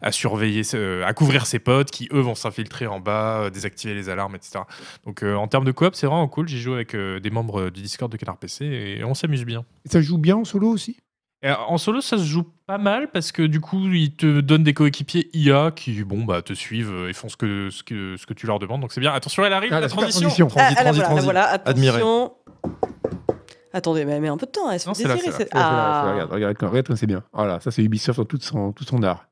à, 0.02 0.12
surveiller 0.12 0.64
à 1.06 1.14
couvrir 1.14 1.46
ses 1.46 1.60
potes 1.60 1.92
qui 1.92 2.10
eux 2.12 2.20
vont 2.20 2.36
s'infiltrer 2.36 2.88
en 2.88 3.00
bas 3.00 3.44
euh, 3.44 3.50
désactiver 3.50 3.94
les 3.94 4.10
alarmes 4.10 4.36
etc 4.36 4.64
donc 5.06 5.24
euh, 5.24 5.36
en 5.36 5.48
termes 5.48 5.64
de 5.64 5.72
coop 5.72 5.96
c'est 5.96 6.08
vraiment 6.08 6.28
cool. 6.28 6.50
J'y 6.50 6.60
joue 6.60 6.74
avec 6.74 6.94
des 6.94 7.30
membres 7.30 7.70
du 7.70 7.82
Discord 7.82 8.12
de 8.12 8.18
Canard 8.18 8.38
PC 8.38 8.66
et 8.66 9.04
on 9.06 9.14
s'amuse 9.14 9.46
bien. 9.46 9.64
Ça 9.86 10.02
joue 10.02 10.18
bien 10.18 10.36
en 10.36 10.44
solo 10.44 10.68
aussi? 10.68 10.98
En 11.52 11.78
solo, 11.78 12.02
ça 12.02 12.18
se 12.18 12.24
joue 12.24 12.44
pas 12.66 12.78
mal 12.78 13.10
parce 13.12 13.32
que 13.32 13.42
du 13.44 13.60
coup, 13.60 13.88
ils 13.92 14.16
te 14.16 14.40
donnent 14.42 14.64
des 14.64 14.74
coéquipiers 14.74 15.30
IA 15.34 15.72
qui, 15.76 16.04
bon, 16.04 16.24
bah, 16.24 16.42
te 16.42 16.54
suivent 16.54 16.92
euh, 16.92 17.10
et 17.10 17.14
font 17.14 17.30
ce 17.30 17.38
que, 17.38 17.70
ce 17.70 17.84
que, 17.84 18.16
ce 18.18 18.26
que 18.26 18.34
tu 18.34 18.48
leur 18.48 18.58
demandes. 18.60 18.82
Donc 18.82 18.92
c'est 18.94 19.02
bien. 19.02 19.14
Attention, 19.14 19.46
elle 19.46 19.54
arrive, 19.54 19.72
Ah, 19.74 19.80
la 19.80 19.88
transition. 19.90 20.22
transition. 20.22 20.48
Ah, 20.56 20.74
Transi, 20.74 20.76
ah, 20.78 20.84
la 20.84 20.92
transi, 20.92 21.00
voilà, 21.00 21.06
la 21.06 21.14
transi. 21.14 21.26
voilà, 21.26 21.62
Admiré. 21.66 21.98
attention. 21.98 22.34
Attendez, 23.74 24.06
mais 24.06 24.14
elle 24.14 24.22
met 24.22 24.30
un 24.30 24.38
peu 24.38 24.46
de 24.46 24.52
temps, 24.52 24.72
elle 24.72 24.80
se 24.80 24.90
fait 24.94 25.04
désirer. 25.04 25.48
Ah. 25.52 26.12
Regarde, 26.14 26.32
regarde, 26.32 26.58
regarde 26.64 26.96
c'est 26.96 27.08
bien. 27.08 27.24
Voilà, 27.34 27.60
ça 27.60 27.72
c'est 27.72 27.84
Ubisoft 27.84 28.18
dans 28.20 28.26
tout 28.26 28.40
son, 28.42 28.72
tout 28.72 28.86
son 28.86 29.04
art. 29.04 29.26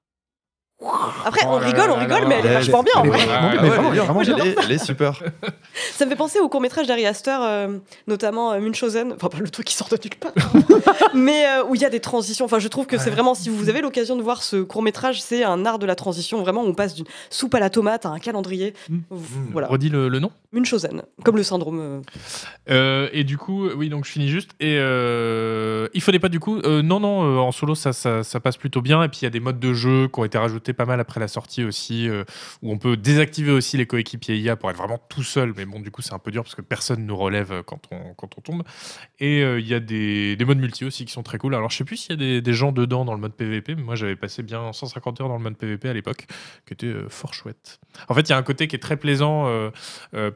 Après, 1.26 1.46
on 1.46 1.54
Oh 1.56 1.58
rigole, 1.58 1.92
on 1.92 1.96
rigole, 2.00 2.28
mais 2.28 2.40
elle 2.40 2.46
est 2.48 2.54
vachement 2.54 2.84
bien 2.84 2.94
en 2.96 3.04
Elle 3.04 3.10
est 3.10 4.34
vrai. 4.34 4.56
elle 4.70 4.80
super. 4.80 5.22
Ça 5.94 6.06
me 6.06 6.10
fait 6.10 6.16
penser 6.16 6.40
au 6.40 6.50
court 6.50 6.62
métrage 6.62 6.88
d'Ari 6.88 7.06
Aster, 7.06 7.38
euh, 7.42 7.78
notamment 8.08 8.52
euh, 8.52 8.60
Munchausen, 8.60 9.14
enfin 9.14 9.30
pas 9.30 9.38
le 9.40 9.50
truc 9.50 9.66
qui 9.66 9.76
sort 9.76 9.90
de 9.90 9.98
nulle 10.04 10.16
part, 10.16 10.34
mais 11.14 11.46
euh, 11.46 11.64
où 11.66 11.76
il 11.76 11.82
y 11.82 11.86
a 11.86 11.90
des 11.90 12.00
transitions. 12.00 12.46
Enfin, 12.46 12.60
je 12.60 12.68
trouve 12.68 12.86
que 12.86 12.98
c'est 12.98 13.10
vraiment, 13.10 13.36
si 13.36 13.50
vous 13.50 13.70
avez 13.70 13.82
l'occasion 13.82 14.16
de 14.16 14.22
voir 14.22 14.44
ce 14.44 14.58
court 14.58 14.82
métrage, 14.82 15.22
c'est 15.22 15.44
un 15.44 15.66
art 15.66 15.80
de 15.80 15.86
la 15.86 15.96
transition. 15.96 16.42
Vraiment, 16.42 16.62
on 16.62 16.74
passe 16.74 16.96
d'une 16.96 17.06
soupe 17.30 17.56
à 17.56 17.60
la 17.60 17.70
tomate 17.70 18.06
à 18.06 18.10
un 18.10 18.20
calendrier. 18.20 18.74
Mm. 18.90 19.00
Voilà, 19.52 19.68
Redis 19.68 19.90
le, 19.90 20.10
le 20.10 20.20
nom. 20.20 20.32
Munchausen, 20.54 21.02
comme 21.24 21.36
le 21.36 21.44
syndrome. 21.44 21.80
euh. 21.80 22.02
Euh, 22.70 23.10
et 23.12 23.24
du 23.24 23.38
coup, 23.38 23.68
oui, 23.70 23.90
donc 23.90 24.06
je 24.06 24.12
finis 24.12 24.30
juste. 24.30 24.52
Et 24.60 24.78
euh, 24.78 25.88
il 25.94 26.02
fallait 26.02 26.20
pas 26.20 26.30
du 26.30 26.40
coup. 26.40 26.60
euh, 26.60 26.84
non, 26.84 27.00
non, 27.00 27.40
en 27.40 27.52
solo, 27.52 27.74
ça, 27.74 27.92
ça, 27.92 28.40
passe 28.40 28.58
plutôt 28.58 28.82
bien. 28.82 29.04
Et 29.04 29.10
puis 29.10 29.20
il 29.22 29.24
y 29.24 29.28
a 29.28 29.32
des 29.32 29.40
modes 29.40 29.60
de 29.60 29.74
jeu 29.74 30.08
qui 30.08 30.20
ont 30.20 30.26
été 30.26 30.38
rajoutés 30.38 30.74
pas 30.74 30.86
mal 30.86 31.00
après 31.00 31.20
la 31.20 31.28
sortie 31.28 31.64
aussi, 31.64 32.08
où 32.62 32.72
on 32.72 32.78
peut 32.78 32.96
désactiver 32.96 33.52
aussi 33.52 33.78
les 33.78 33.88
coéquipiers 33.88 34.38
IA 34.38 34.56
pour 34.56 34.70
être 34.70 34.78
vraiment 34.78 35.00
tout 35.10 35.24
seul. 35.24 35.54
Mais 35.58 35.66
bon, 35.66 35.80
du 35.80 35.90
coup, 35.90 36.02
c'est 36.04 36.14
un 36.14 36.20
peu 36.20 36.32
dur 36.32 36.44
parce 36.44 36.56
que 36.56 36.62
personne 36.62 37.06
nous 37.06 37.18
relève 37.18 37.64
quand 37.66 37.82
on, 37.92 38.14
quand 38.14 38.38
on 38.38 38.42
tombe. 38.42 38.64
Et 39.20 39.42
il 39.42 39.68
y 39.68 39.74
a 39.74 39.80
des, 39.80 40.36
des 40.36 40.46
modes 40.46 40.60
multi 40.60 40.86
aussi 40.86 41.06
qui 41.06 41.12
sont 41.12 41.24
très 41.24 41.40
cool. 41.40 41.56
Alors 41.56 41.72
je 41.72 41.78
sais 41.78 41.84
plus 41.84 41.98
s'il 41.98 42.22
y 42.22 42.38
a 42.38 42.42
des, 42.42 42.54
gens 42.54 42.72
dedans 42.72 43.06
dans 43.06 43.16
le 43.16 43.20
mode 43.20 43.34
PVP, 43.34 43.74
mais 43.74 43.82
moi 43.82 43.96
j'avais 43.96 44.16
passé 44.16 44.44
bien 44.44 44.72
150 44.72 45.22
heures 45.22 45.28
dans 45.28 45.38
le 45.38 45.44
mode 45.44 45.58
PVP 45.58 45.90
à 45.90 45.94
l'époque, 45.94 46.28
qui 46.68 46.74
était 46.74 46.94
fort 47.10 47.34
chouette. 47.34 47.80
En 48.08 48.14
fait, 48.14 48.22
il 48.22 48.30
y 48.30 48.34
a 48.34 48.38
un 48.38 48.44
côté 48.44 48.68
qui 48.68 48.76
est 48.76 48.80
très 48.80 48.98
plaisant 48.98 49.50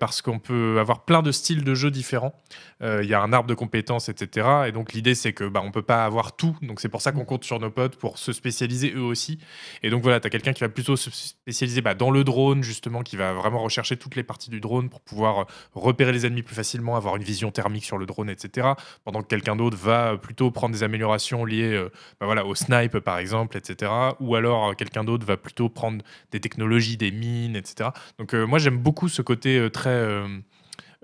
parce 0.07 0.21
qu'on 0.21 0.39
peut 0.39 0.77
avoir 0.79 1.03
plein 1.03 1.21
de 1.21 1.31
styles 1.31 1.63
de 1.63 1.75
jeu 1.75 1.91
différents. 1.91 2.33
Euh, 2.81 3.01
Il 3.03 3.09
y 3.09 3.13
a 3.13 3.21
un 3.21 3.33
arbre 3.33 3.49
de 3.49 3.53
compétences, 3.53 4.07
etc. 4.07 4.47
Et 4.67 4.71
donc 4.71 4.93
l'idée 4.93 5.15
c'est 5.15 5.33
que 5.33 5.43
bah, 5.43 5.61
on 5.63 5.71
peut 5.71 5.81
pas 5.81 6.05
avoir 6.05 6.35
tout. 6.35 6.55
Donc 6.61 6.79
c'est 6.79 6.89
pour 6.89 7.01
ça 7.01 7.11
qu'on 7.11 7.25
compte 7.25 7.43
sur 7.43 7.59
nos 7.59 7.69
potes 7.69 7.97
pour 7.97 8.17
se 8.17 8.31
spécialiser 8.31 8.93
eux 8.95 9.01
aussi. 9.01 9.39
Et 9.83 9.89
donc 9.89 10.03
voilà, 10.03 10.19
tu 10.19 10.27
as 10.27 10.29
quelqu'un 10.29 10.53
qui 10.53 10.61
va 10.61 10.69
plutôt 10.69 10.95
se 10.95 11.09
spécialiser 11.11 11.81
bah, 11.81 11.93
dans 11.93 12.11
le 12.11 12.23
drone 12.23 12.63
justement, 12.63 13.01
qui 13.01 13.17
va 13.17 13.33
vraiment 13.33 13.61
rechercher 13.61 13.97
toutes 13.97 14.15
les 14.15 14.23
parties 14.23 14.49
du 14.49 14.61
drone 14.61 14.89
pour 14.89 15.01
pouvoir 15.01 15.39
euh, 15.39 15.43
repérer 15.73 16.13
les 16.13 16.25
ennemis 16.25 16.43
plus 16.43 16.55
facilement, 16.55 16.95
avoir 16.95 17.17
une 17.17 17.23
vision 17.23 17.51
thermique 17.51 17.85
sur 17.85 17.97
le 17.97 18.05
drone, 18.05 18.29
etc. 18.29 18.67
Pendant 19.03 19.21
que 19.21 19.27
quelqu'un 19.27 19.55
d'autre 19.55 19.77
va 19.77 20.13
euh, 20.13 20.17
plutôt 20.17 20.51
prendre 20.51 20.73
des 20.73 20.83
améliorations 20.83 21.43
liées 21.43 21.73
euh, 21.73 21.89
bah, 22.19 22.25
voilà, 22.27 22.45
au 22.45 22.55
snipe 22.55 22.99
par 22.99 23.17
exemple, 23.17 23.57
etc. 23.57 23.91
Ou 24.21 24.35
alors 24.35 24.69
euh, 24.69 24.73
quelqu'un 24.73 25.03
d'autre 25.03 25.25
va 25.25 25.35
plutôt 25.35 25.67
prendre 25.67 26.03
des 26.31 26.39
technologies, 26.39 26.95
des 26.95 27.11
mines, 27.11 27.55
etc. 27.55 27.89
Donc 28.19 28.33
euh, 28.33 28.45
moi 28.45 28.59
j'aime 28.59 28.77
beaucoup 28.77 29.09
ce 29.09 29.21
côté 29.21 29.57
euh, 29.57 29.69
très 29.97 30.05
euh, 30.05 30.27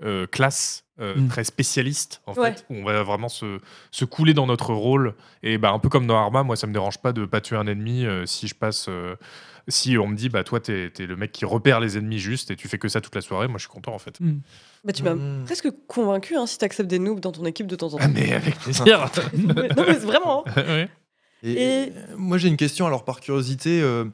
euh, 0.02 0.26
classe, 0.26 0.84
euh, 1.00 1.16
Mm. 1.16 1.28
très 1.28 1.44
spécialiste 1.44 2.20
en 2.26 2.34
Ouais. 2.34 2.52
fait, 2.52 2.66
où 2.70 2.74
on 2.74 2.84
va 2.84 3.02
vraiment 3.02 3.28
se, 3.28 3.60
se 3.90 4.04
couler 4.04 4.34
dans 4.34 4.46
notre 4.46 4.72
rôle. 4.74 5.14
Et 5.42 5.56
bah, 5.58 5.70
un 5.72 5.78
peu 5.78 5.88
comme 5.88 6.06
dans 6.06 6.16
Arma, 6.16 6.42
moi 6.42 6.56
ça 6.56 6.66
me 6.66 6.72
dérange 6.72 6.98
pas 6.98 7.12
de 7.12 7.24
pas 7.26 7.40
tuer 7.40 7.56
un 7.56 7.66
ennemi 7.66 8.04
euh, 8.06 8.26
si 8.26 8.46
je 8.48 8.54
passe. 8.54 8.86
euh, 8.88 9.16
si 9.66 9.96
on 9.96 10.06
me 10.08 10.14
dit, 10.14 10.28
bah 10.28 10.44
toi, 10.44 10.60
t'es 10.60 10.92
es 10.98 11.06
le 11.06 11.16
mec 11.16 11.32
qui 11.32 11.46
repère 11.46 11.80
les 11.80 11.96
ennemis 11.96 12.18
juste 12.18 12.50
et 12.50 12.56
tu 12.56 12.68
fais 12.68 12.76
que 12.76 12.88
ça 12.88 13.00
toute 13.00 13.14
la 13.14 13.22
soirée, 13.22 13.48
moi 13.48 13.56
je 13.56 13.62
suis 13.62 13.70
content 13.70 13.94
en 13.94 13.98
fait. 13.98 14.18
Bah, 14.84 14.92
tu 14.92 15.02
m'as 15.02 15.14
Mm. 15.14 15.44
presque 15.46 15.68
convaincu 15.86 16.36
hein, 16.36 16.46
si 16.46 16.58
tu 16.58 16.64
acceptes 16.66 16.90
des 16.90 16.98
noobs 16.98 17.18
dans 17.20 17.32
ton 17.32 17.46
équipe 17.46 17.66
de 17.66 17.74
temps 17.76 17.86
en 17.94 17.98
temps. 17.98 18.04
Ah, 18.04 18.08
mais 18.08 18.34
avec 18.34 18.58
plaisir 18.58 18.84
non, 19.34 19.84
mais 19.88 19.94
vraiment. 19.94 20.44
hein. 20.46 20.86
Et, 21.44 21.52
Et- 21.52 21.92
euh, 21.94 22.14
moi 22.16 22.38
j'ai 22.38 22.48
une 22.48 22.56
question 22.56 22.86
alors 22.86 23.04
par 23.04 23.20
curiosité, 23.20 23.80
euh, 23.82 24.06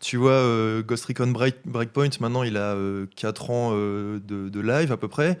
tu 0.00 0.16
vois 0.16 0.32
euh, 0.32 0.82
Ghost 0.82 1.04
Recon 1.04 1.28
Break- 1.28 1.66
Breakpoint 1.66 2.08
maintenant 2.20 2.42
il 2.42 2.56
a 2.56 2.74
4 3.14 3.50
ans 3.50 3.70
euh, 3.74 4.18
de, 4.26 4.48
de 4.48 4.60
live 4.60 4.90
à 4.90 4.96
peu 4.96 5.06
près, 5.08 5.38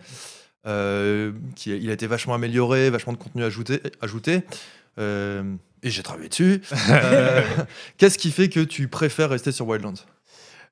euh, 0.66 1.32
qui, 1.56 1.70
il 1.76 1.88
a 1.88 1.92
été 1.94 2.06
vachement 2.06 2.34
amélioré, 2.34 2.90
vachement 2.90 3.14
de 3.14 3.18
contenu 3.18 3.42
ajouté, 3.44 3.80
ajouté 4.02 4.42
euh, 4.98 5.42
et 5.82 5.90
j'ai 5.90 6.02
travaillé 6.02 6.28
dessus. 6.28 6.60
Euh, 6.90 7.42
Qu'est-ce 7.96 8.18
qui 8.18 8.30
fait 8.30 8.48
que 8.48 8.60
tu 8.60 8.88
préfères 8.88 9.30
rester 9.30 9.52
sur 9.52 9.66
Wildlands? 9.66 9.94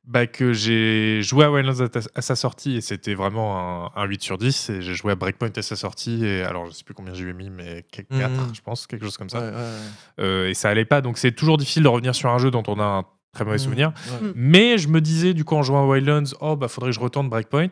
Bah, 0.06 0.26
que 0.26 0.52
j'ai 0.52 1.20
joué 1.22 1.44
à 1.44 1.50
Wildlands 1.50 1.86
à, 2.14 2.22
sa 2.22 2.36
sortie 2.36 2.76
et 2.76 2.80
c'était 2.80 3.14
vraiment 3.14 3.86
un, 3.96 4.00
un 4.00 4.04
8 4.04 4.22
sur 4.22 4.38
10 4.38 4.70
et 4.70 4.80
j'ai 4.82 4.94
joué 4.94 5.12
à 5.12 5.14
Breakpoint 5.16 5.50
à 5.56 5.62
sa 5.62 5.74
sortie 5.76 6.24
et 6.24 6.42
alors 6.42 6.66
je 6.66 6.70
sais 6.72 6.84
plus 6.84 6.94
combien 6.94 7.12
j'y 7.12 7.24
ai 7.28 7.32
mis 7.32 7.50
mais 7.50 7.84
4 7.90 8.06
Mhm. 8.12 8.54
je 8.54 8.60
pense 8.60 8.86
quelque 8.86 9.04
chose 9.04 9.16
comme 9.16 9.28
ça 9.30 9.40
Ouais, 9.40 9.46
ouais, 9.48 9.52
ouais. 9.54 10.24
Euh, 10.24 10.48
et 10.48 10.54
ça 10.54 10.68
allait 10.68 10.84
pas 10.84 11.00
donc 11.00 11.18
c'est 11.18 11.32
toujours 11.32 11.56
difficile 11.58 11.82
de 11.82 11.88
revenir 11.88 12.14
sur 12.14 12.30
un 12.30 12.38
jeu 12.38 12.50
dont 12.52 12.62
on 12.68 12.78
a 12.78 12.84
un 12.84 13.04
très 13.34 13.44
mauvais 13.44 13.56
Mhm. 13.56 13.62
souvenir 13.64 13.92
Ouais. 14.22 14.28
Mm. 14.28 14.32
mais 14.36 14.78
je 14.78 14.88
me 14.88 15.00
disais 15.00 15.34
du 15.34 15.44
coup 15.44 15.56
en 15.56 15.62
jouant 15.62 15.82
à 15.82 15.86
Wildlands 15.86 16.34
oh 16.40 16.54
bah 16.56 16.68
faudrait 16.68 16.90
que 16.90 16.94
je 16.94 17.00
retourne 17.00 17.28
Breakpoint 17.28 17.68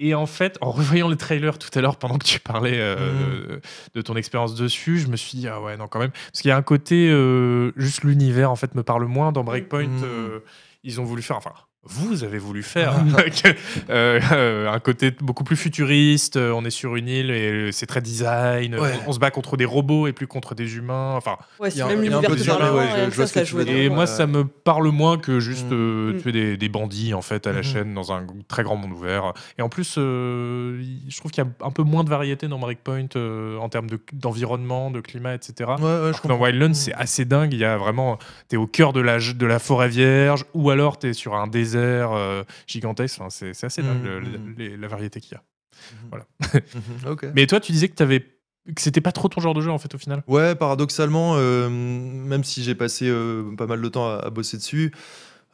et 0.00 0.14
en 0.14 0.26
fait, 0.26 0.58
en 0.60 0.70
revoyant 0.70 1.08
le 1.08 1.16
trailer 1.16 1.58
tout 1.58 1.76
à 1.76 1.80
l'heure, 1.82 1.96
pendant 1.96 2.18
que 2.18 2.24
tu 2.24 2.38
parlais 2.38 2.76
euh, 2.78 3.58
de 3.94 4.00
ton 4.00 4.14
expérience 4.14 4.54
dessus, 4.54 5.00
je 5.00 5.08
me 5.08 5.16
suis 5.16 5.38
dit, 5.38 5.48
ah 5.48 5.60
ouais, 5.60 5.76
non, 5.76 5.88
quand 5.88 5.98
même. 5.98 6.12
Parce 6.12 6.40
qu'il 6.40 6.50
y 6.50 6.52
a 6.52 6.56
un 6.56 6.62
côté, 6.62 7.08
euh, 7.10 7.72
juste 7.76 8.04
l'univers, 8.04 8.52
en 8.52 8.54
fait, 8.54 8.76
me 8.76 8.84
parle 8.84 9.06
moins. 9.06 9.32
Dans 9.32 9.42
Breakpoint, 9.42 9.88
Mhm. 9.88 10.04
euh, 10.04 10.38
ils 10.82 11.00
ont 11.00 11.04
voulu 11.04 11.22
faire, 11.22 11.36
enfin, 11.36 11.54
vous 11.88 12.22
avez 12.24 12.38
voulu 12.38 12.62
faire 12.62 12.94
euh, 13.90 14.20
euh, 14.32 14.70
un 14.70 14.78
côté 14.78 15.10
beaucoup 15.20 15.44
plus 15.44 15.56
futuriste. 15.56 16.36
euh, 16.36 16.52
On 16.52 16.64
est 16.64 16.70
sur 16.70 16.96
une 16.96 17.08
île 17.08 17.30
et 17.30 17.70
c'est 17.72 17.86
très 17.86 18.00
design. 18.00 18.74
Ouais. 18.78 18.90
On, 19.06 19.10
on 19.10 19.12
se 19.12 19.18
bat 19.18 19.30
contre 19.30 19.56
des 19.56 19.64
robots 19.64 20.06
et 20.06 20.12
plus 20.12 20.26
contre 20.26 20.54
des 20.54 20.76
humains. 20.76 21.14
Enfin, 21.16 21.36
Ouais, 21.58 21.70
c'est 21.70 21.84
même 21.84 22.00
l'univers 22.02 22.30
ouais, 22.30 23.84
et 23.84 23.88
moi, 23.88 24.06
ça 24.06 24.26
me 24.26 24.44
parle 24.44 24.88
moins 24.90 25.18
que 25.18 25.40
juste 25.40 25.66
Mm. 25.70 25.72
euh, 25.72 26.12
Mm. 26.14 26.20
tuer 26.22 26.32
des, 26.32 26.56
des 26.56 26.68
bandits 26.68 27.14
en 27.14 27.22
fait 27.22 27.46
à 27.46 27.52
la 27.52 27.58
Mhm. 27.58 27.64
chaîne 27.64 27.94
dans 27.94 28.12
un 28.12 28.26
très 28.48 28.62
grand 28.62 28.76
monde 28.76 28.92
ouvert. 28.92 29.32
Et 29.58 29.62
en 29.62 29.68
plus, 29.68 29.96
euh, 29.98 30.80
je 31.08 31.16
trouve 31.18 31.30
qu'il 31.30 31.42
y 31.42 31.46
a 31.46 31.66
un 31.66 31.70
peu 31.70 31.82
moins 31.82 32.04
de 32.04 32.10
variété 32.10 32.48
dans 32.48 32.58
Breakpoint 32.58 33.06
euh, 33.16 33.56
en 33.58 33.68
termes 33.68 33.88
de- 33.88 34.00
d'environnement, 34.12 34.90
de, 34.90 35.00
climat, 35.00 35.34
etc. 35.34 35.70
Ouais, 35.78 35.84
ouais, 35.84 35.88
je 35.88 36.04
Alors 36.06 36.22
que 36.22 36.28
dans. 36.28 36.38
Wildlands, 36.38 36.68
Mm. 36.70 36.74
c'est 36.74 36.94
assez 36.94 37.24
dingue. 37.24 37.52
Il 37.52 37.58
y 37.60 37.64
a 37.64 37.76
vraiment, 37.76 38.18
t'es 38.48 38.56
au 38.56 38.66
cœur 38.66 38.92
de 38.92 39.00
la, 39.00 39.18
de 39.18 39.46
la 39.46 39.58
forêt 39.58 39.88
vierge, 39.88 40.44
ou 40.54 40.70
alors 40.70 40.98
t'es 40.98 41.12
sur 41.12 41.34
un 41.34 41.46
désert 41.46 41.77
euh, 41.78 42.44
gigantesque. 42.66 43.20
Enfin, 43.20 43.30
c'est 43.30 43.64
assez 43.64 43.82
dingue 43.82 44.02
Mm, 44.04 44.54
le- 44.58 44.76
la 44.76 44.88
variété 44.88 45.20
qu'il 45.20 45.32
y 45.32 45.36
a. 45.36 45.42
Mhm, 46.74 47.10
ok. 47.10 47.26
Mais 47.34 47.46
toi, 47.46 47.60
tu 47.60 47.72
disais 47.72 47.88
que 47.88 47.94
t'avais 47.94 48.20
que 48.20 48.82
c'était 48.82 49.00
pas 49.00 49.12
trop 49.12 49.28
ton 49.28 49.40
genre 49.40 49.54
de 49.54 49.62
jeu 49.62 49.70
en 49.70 49.78
fait 49.78 49.94
au 49.94 49.98
final. 49.98 50.22
Ouais, 50.26 50.54
paradoxalement, 50.54 51.34
euh, 51.36 51.68
même 51.70 52.44
si 52.44 52.62
j'ai 52.62 52.74
passé 52.74 53.08
euh, 53.08 53.54
pas 53.56 53.66
mal 53.66 53.80
de 53.80 53.88
temps 53.88 54.08
à, 54.10 54.16
à 54.18 54.30
bosser 54.30 54.58
dessus, 54.58 54.92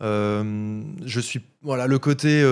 euh, 0.00 0.82
je 1.04 1.20
suis 1.20 1.40
voilà 1.62 1.86
le 1.86 1.98
côté 2.00 2.42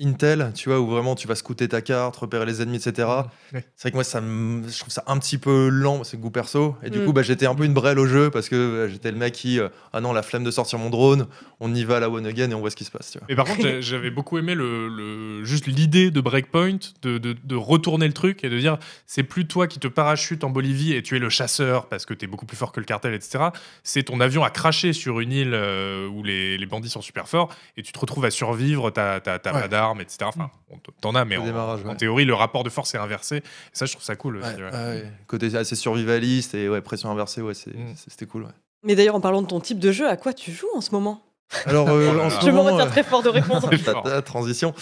Intel, 0.00 0.50
tu 0.56 0.68
vois, 0.70 0.80
où 0.80 0.88
vraiment 0.88 1.14
tu 1.14 1.28
vas 1.28 1.36
scouter 1.36 1.68
ta 1.68 1.80
carte, 1.80 2.16
repérer 2.16 2.44
les 2.46 2.60
ennemis, 2.60 2.78
etc. 2.78 3.06
Ouais. 3.52 3.64
C'est 3.76 3.82
vrai 3.82 3.90
que 3.92 3.96
moi, 3.96 4.02
ça 4.04 4.20
me- 4.20 4.68
je 4.68 4.76
trouve 4.80 4.92
ça 4.92 5.04
un 5.06 5.16
petit 5.18 5.38
peu 5.38 5.68
lent, 5.68 6.02
c'est 6.02 6.16
goût 6.18 6.32
perso. 6.32 6.74
Et 6.82 6.90
du 6.90 6.98
Mm. 6.98 7.04
coup, 7.04 7.12
bah, 7.12 7.22
j'étais 7.22 7.46
un 7.46 7.54
peu 7.54 7.64
une 7.64 7.74
brêle 7.74 8.00
au 8.00 8.06
jeu 8.06 8.28
parce 8.28 8.48
que 8.48 8.56
euh, 8.56 8.88
j'étais 8.88 9.12
le 9.12 9.16
mec 9.18 9.32
qui, 9.34 9.60
euh, 9.60 9.68
ah 9.92 10.00
non, 10.00 10.12
la 10.12 10.24
flemme 10.24 10.42
de 10.42 10.50
sortir 10.50 10.80
mon 10.80 10.90
drone, 10.90 11.28
on 11.60 11.72
y 11.72 11.84
va 11.84 11.98
à 11.98 12.00
la 12.00 12.10
one 12.10 12.26
again 12.26 12.50
et 12.50 12.54
on 12.54 12.60
voit 12.60 12.70
ce 12.70 12.76
qui 12.76 12.82
se 12.84 12.90
passe. 12.90 13.12
Tu 13.12 13.18
vois. 13.18 13.26
Mais 13.28 13.36
par 13.36 13.46
contre, 13.46 13.80
j'avais 13.80 14.10
beaucoup 14.10 14.36
aimé 14.36 14.56
le, 14.56 14.88
le- 14.88 15.44
juste 15.44 15.66
l'idée 15.68 16.10
de 16.10 16.20
Breakpoint, 16.20 16.78
de, 17.02 17.18
de, 17.18 17.36
de 17.44 17.54
retourner 17.54 18.08
le 18.08 18.14
truc 18.14 18.42
et 18.42 18.50
de 18.50 18.58
dire 18.58 18.78
c'est 19.06 19.22
plus 19.22 19.46
toi 19.46 19.68
qui 19.68 19.78
te 19.78 19.86
parachutes 19.86 20.42
en 20.42 20.50
Bolivie 20.50 20.92
et 20.94 21.04
tu 21.04 21.14
es 21.14 21.20
le 21.20 21.28
chasseur 21.30 21.86
parce 21.86 22.04
que 22.04 22.14
tu 22.14 22.24
es 22.24 22.28
beaucoup 22.28 22.46
plus 22.46 22.56
fort 22.56 22.72
que 22.72 22.80
le 22.80 22.86
cartel, 22.86 23.14
etc. 23.14 23.44
C'est 23.84 24.02
ton 24.02 24.18
avion 24.18 24.42
à 24.42 24.50
cracher 24.50 24.92
sur 24.92 25.20
une 25.20 25.30
île 25.30 25.52
euh, 25.54 26.08
où 26.08 26.24
les, 26.24 26.58
les 26.58 26.66
bandits 26.66 26.90
sont 26.90 27.00
super 27.00 27.28
forts 27.28 27.54
et 27.76 27.82
tu 27.84 27.92
te 27.92 27.98
retrouves 28.00 28.24
à 28.24 28.32
survivre, 28.32 28.90
t'as 28.90 29.14
Ouais. 29.14 29.20
pas 29.68 29.68
etc. 30.00 30.18
Enfin, 30.24 30.50
on 30.70 30.76
t- 30.78 30.92
t'en 31.00 31.14
as, 31.14 31.24
mais 31.24 31.36
en, 31.36 31.44
démarrage, 31.44 31.80
en 31.84 31.90
ouais. 31.90 31.96
théorie, 31.96 32.24
le 32.24 32.34
rapport 32.34 32.64
de 32.64 32.70
force 32.70 32.94
est 32.94 32.98
inversé. 32.98 33.36
Et 33.38 33.42
ça, 33.72 33.86
je 33.86 33.92
trouve 33.92 34.04
ça 34.04 34.16
cool 34.16 34.38
aussi. 34.38 34.48
Ouais, 34.48 34.62
ouais. 34.64 34.70
ouais, 34.72 35.12
Côté 35.26 35.54
assez 35.56 35.76
survivaliste 35.76 36.54
et 36.54 36.68
ouais, 36.68 36.80
pression 36.80 37.10
inversée, 37.10 37.40
ouais, 37.42 37.52
Mm. 37.52 37.54
c'est- 37.96 38.10
c'était 38.10 38.26
cool. 38.26 38.42
ouais. 38.44 38.50
Mais 38.82 38.94
d'ailleurs, 38.96 39.14
en 39.14 39.20
parlant 39.20 39.42
de 39.42 39.46
ton 39.46 39.60
type 39.60 39.78
de 39.78 39.92
jeu, 39.92 40.08
à 40.08 40.16
quoi 40.16 40.32
tu 40.32 40.52
joues 40.52 40.68
en 40.74 40.80
ce 40.80 40.90
moment? 40.92 41.22
Alors, 41.66 41.88
euh, 41.90 42.18
en 42.20 42.30
ce 42.30 42.40
Je 42.40 42.46
me 42.46 42.52
moment, 42.56 42.72
retiens 42.72 42.86
euh, 42.86 42.90
très 42.90 43.02
fort 43.04 43.22
de 43.22 43.28
répondre. 43.28 43.70
Fort. 43.78 44.02
Tata, 44.02 44.22
transition. 44.22 44.74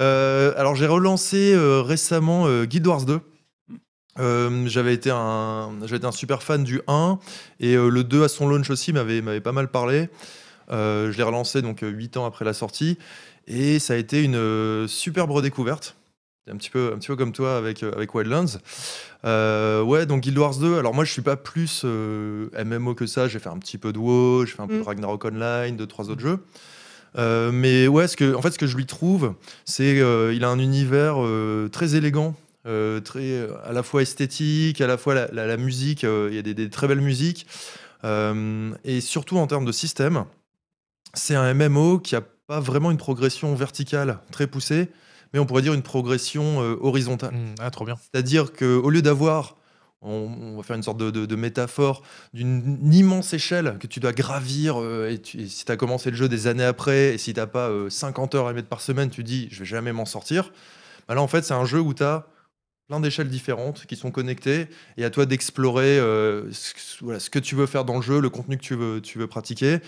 Euh, 0.00 0.52
alors 0.56 0.74
j'ai 0.76 0.86
relancé 0.86 1.52
euh, 1.54 1.80
récemment 1.82 2.46
euh, 2.46 2.64
Guild 2.66 2.86
Wars 2.86 3.04
2. 3.04 3.20
Euh, 4.18 4.66
j'avais 4.66 4.94
été 4.94 5.10
un 5.10 5.70
j'avais 5.82 5.98
été 5.98 6.06
un 6.06 6.12
super 6.12 6.42
fan 6.42 6.64
du 6.64 6.80
1 6.88 7.20
et 7.60 7.74
euh, 7.76 7.88
le 7.88 8.02
2 8.02 8.24
à 8.24 8.28
son 8.28 8.48
launch 8.48 8.68
aussi 8.68 8.92
m'avait 8.92 9.22
m'avait 9.22 9.40
pas 9.40 9.52
mal 9.52 9.68
parlé. 9.68 10.08
Euh, 10.70 11.12
je 11.12 11.16
l'ai 11.16 11.22
relancé 11.22 11.62
donc 11.62 11.78
8 11.82 12.16
ans 12.16 12.26
après 12.26 12.44
la 12.44 12.52
sortie 12.52 12.98
et 13.48 13.78
ça 13.80 13.94
a 13.94 13.96
été 13.96 14.22
une 14.22 14.36
euh, 14.36 14.86
superbe 14.86 15.30
redécouverte. 15.32 15.96
Un 16.50 16.56
petit 16.56 16.70
peu 16.70 16.92
un 16.94 16.98
petit 16.98 17.08
peu 17.08 17.16
comme 17.16 17.32
toi 17.32 17.58
avec 17.58 17.82
euh, 17.82 17.92
avec 17.94 18.14
Wildlands. 18.14 18.58
Euh, 19.26 19.82
ouais 19.82 20.06
donc 20.06 20.22
Guild 20.22 20.38
Wars 20.38 20.56
2. 20.56 20.78
Alors 20.78 20.94
moi 20.94 21.04
je 21.04 21.12
suis 21.12 21.20
pas 21.20 21.36
plus 21.36 21.82
euh, 21.84 22.48
MMO 22.64 22.94
que 22.94 23.06
ça. 23.06 23.28
J'ai 23.28 23.38
fait 23.38 23.50
un 23.50 23.58
petit 23.58 23.76
peu 23.76 23.92
de 23.92 23.98
WoW, 23.98 24.46
j'ai 24.46 24.52
fait 24.54 24.62
un 24.62 24.66
peu 24.66 24.76
Mm. 24.76 24.80
de 24.80 24.84
Ragnarok 24.84 25.24
Online, 25.26 25.76
deux 25.76 25.86
trois 25.86 26.08
autres 26.08 26.22
jeux. 26.22 26.38
Euh, 27.16 27.50
mais 27.52 27.86
ouais, 27.88 28.06
ce 28.08 28.16
que, 28.16 28.34
en 28.34 28.40
fait, 28.42 28.50
ce 28.50 28.58
que 28.58 28.66
je 28.66 28.76
lui 28.76 28.86
trouve, 28.86 29.34
c'est 29.66 29.94
qu'il 29.94 30.44
a 30.44 30.48
un 30.48 30.58
univers 30.58 31.16
très 31.72 31.94
élégant, 31.96 32.34
très 32.64 33.48
à 33.64 33.72
la 33.72 33.82
fois 33.82 34.02
esthétique, 34.02 34.80
à 34.80 34.86
la 34.86 34.96
fois 34.98 35.14
la, 35.14 35.26
la- 35.32 35.46
la 35.46 35.56
musique. 35.58 36.02
Il 36.04 36.34
y 36.34 36.38
a 36.38 36.42
des, 36.42 36.54
des 36.54 36.70
très 36.70 36.86
belles 36.86 37.00
musiques, 37.00 37.46
et 38.04 39.00
surtout 39.00 39.36
en 39.38 39.46
termes 39.46 39.64
de 39.64 39.72
système, 39.72 40.24
c'est 41.14 41.34
un 41.34 41.52
MMO 41.54 41.98
qui 41.98 42.14
a 42.16 42.22
pas 42.48 42.60
vraiment 42.60 42.90
une 42.90 42.96
progression 42.96 43.54
verticale 43.54 44.18
très 44.32 44.46
poussée, 44.46 44.88
mais 45.32 45.38
on 45.38 45.44
pourrait 45.46 45.60
dire 45.62 45.74
une 45.74 45.82
progression 45.82 46.62
euh, 46.62 46.76
horizontale. 46.80 47.34
Mm, 47.34 47.54
Ah, 47.60 47.70
trop 47.70 47.84
bien. 47.84 47.94
C'est-à-dire 48.10 48.52
qu'au 48.54 48.88
lieu 48.88 49.02
d'avoir, 49.02 49.56
on, 50.00 50.30
on 50.40 50.56
va 50.56 50.62
faire 50.62 50.74
une 50.76 50.82
sorte 50.82 50.96
de, 50.96 51.10
de- 51.10 51.26
de 51.26 51.36
métaphore, 51.36 52.02
d'une 52.32 52.92
immense 52.94 53.34
échelle 53.34 53.76
que 53.78 53.86
tu 53.86 54.00
dois 54.00 54.12
gravir, 54.12 54.80
euh, 54.80 55.10
et, 55.10 55.20
tu- 55.20 55.42
et 55.42 55.46
si 55.46 55.66
tu 55.66 55.70
as 55.72 55.76
commencé 55.76 56.10
le 56.10 56.16
jeu 56.16 56.28
des 56.30 56.46
années 56.46 56.64
après, 56.64 57.14
et 57.14 57.18
si 57.18 57.34
tu 57.34 57.38
n'as 57.40 57.46
pas 57.46 57.68
euh, 57.68 57.90
50 57.90 58.34
heures 58.34 58.46
à 58.48 58.54
mettre 58.54 58.68
par 58.68 58.80
semaine, 58.80 59.10
tu 59.10 59.22
dis 59.24 59.48
je 59.50 59.58
vais 59.60 59.64
jamais 59.66 59.92
m'en 59.92 60.06
sortir. 60.06 60.50
Bah 61.06 61.14
là, 61.14 61.20
en 61.22 61.28
fait, 61.28 61.44
c'est 61.44 61.54
un 61.54 61.66
jeu 61.66 61.80
où 61.80 61.92
tu 61.92 62.02
as 62.02 62.26
plein 62.88 63.00
d'échelles 63.00 63.28
différentes 63.28 63.84
qui 63.86 63.96
sont 63.96 64.10
connectées, 64.10 64.66
et 64.96 65.04
à 65.04 65.10
toi 65.10 65.26
d'explorer 65.26 65.98
euh, 65.98 66.50
ce, 66.52 66.72
voilà, 67.02 67.20
ce 67.20 67.28
que 67.28 67.38
tu 67.38 67.54
veux 67.54 67.66
faire 67.66 67.84
dans 67.84 67.96
le 67.96 68.02
jeu, 68.02 68.18
le 68.18 68.30
contenu 68.30 68.56
que 68.56 68.62
tu 68.62 68.74
veux, 68.74 69.02
tu 69.02 69.18
veux 69.18 69.26
pratiquer. 69.26 69.80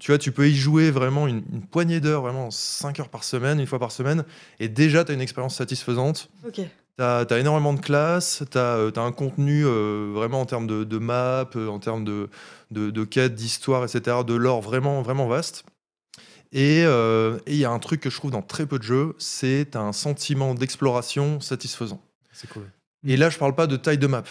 Tu 0.00 0.10
vois, 0.10 0.18
tu 0.18 0.32
peux 0.32 0.48
y 0.48 0.54
jouer 0.56 0.90
vraiment 0.90 1.28
une, 1.28 1.42
une 1.52 1.62
poignée 1.62 2.00
d'heures, 2.00 2.22
vraiment 2.22 2.50
5 2.50 2.98
heures 2.98 3.08
par 3.08 3.22
semaine, 3.22 3.60
une 3.60 3.66
fois 3.66 3.78
par 3.78 3.92
semaine, 3.92 4.24
et 4.58 4.68
déjà 4.68 5.04
tu 5.04 5.12
as 5.12 5.14
une 5.14 5.20
expérience 5.20 5.54
satisfaisante. 5.54 6.30
Ok. 6.46 6.60
Tu 6.98 7.04
as, 7.04 7.38
énormément 7.38 7.74
de 7.74 7.80
classes, 7.80 8.42
tu 8.50 8.58
as, 8.58 8.90
un 8.96 9.12
contenu 9.12 9.64
euh, 9.64 10.10
vraiment 10.12 10.40
en 10.40 10.46
termes 10.46 10.66
de, 10.66 10.82
de 10.82 10.98
map, 10.98 11.48
euh, 11.54 11.68
en 11.68 11.78
termes 11.78 12.04
de, 12.04 12.28
de, 12.72 12.90
de 12.90 13.04
quêtes, 13.04 13.36
d'histoire, 13.36 13.84
etc., 13.84 14.16
de 14.26 14.34
lore 14.34 14.62
vraiment, 14.62 15.00
vraiment 15.00 15.28
vaste. 15.28 15.64
Et 16.50 16.82
euh, 16.84 17.38
et 17.46 17.52
il 17.52 17.58
y 17.58 17.64
a 17.64 17.70
un 17.70 17.78
truc 17.78 18.00
que 18.00 18.10
je 18.10 18.16
trouve 18.16 18.32
dans 18.32 18.42
très 18.42 18.66
peu 18.66 18.78
de 18.78 18.82
jeux, 18.82 19.14
c'est 19.18 19.76
un 19.76 19.92
sentiment 19.92 20.54
d'exploration 20.54 21.40
satisfaisant. 21.40 22.00
C'est 22.38 22.48
cool. 22.48 22.70
Et 23.04 23.16
là, 23.16 23.30
je 23.30 23.38
parle 23.38 23.54
pas 23.56 23.66
de 23.66 23.76
taille 23.76 23.98
de 23.98 24.06
map. 24.06 24.22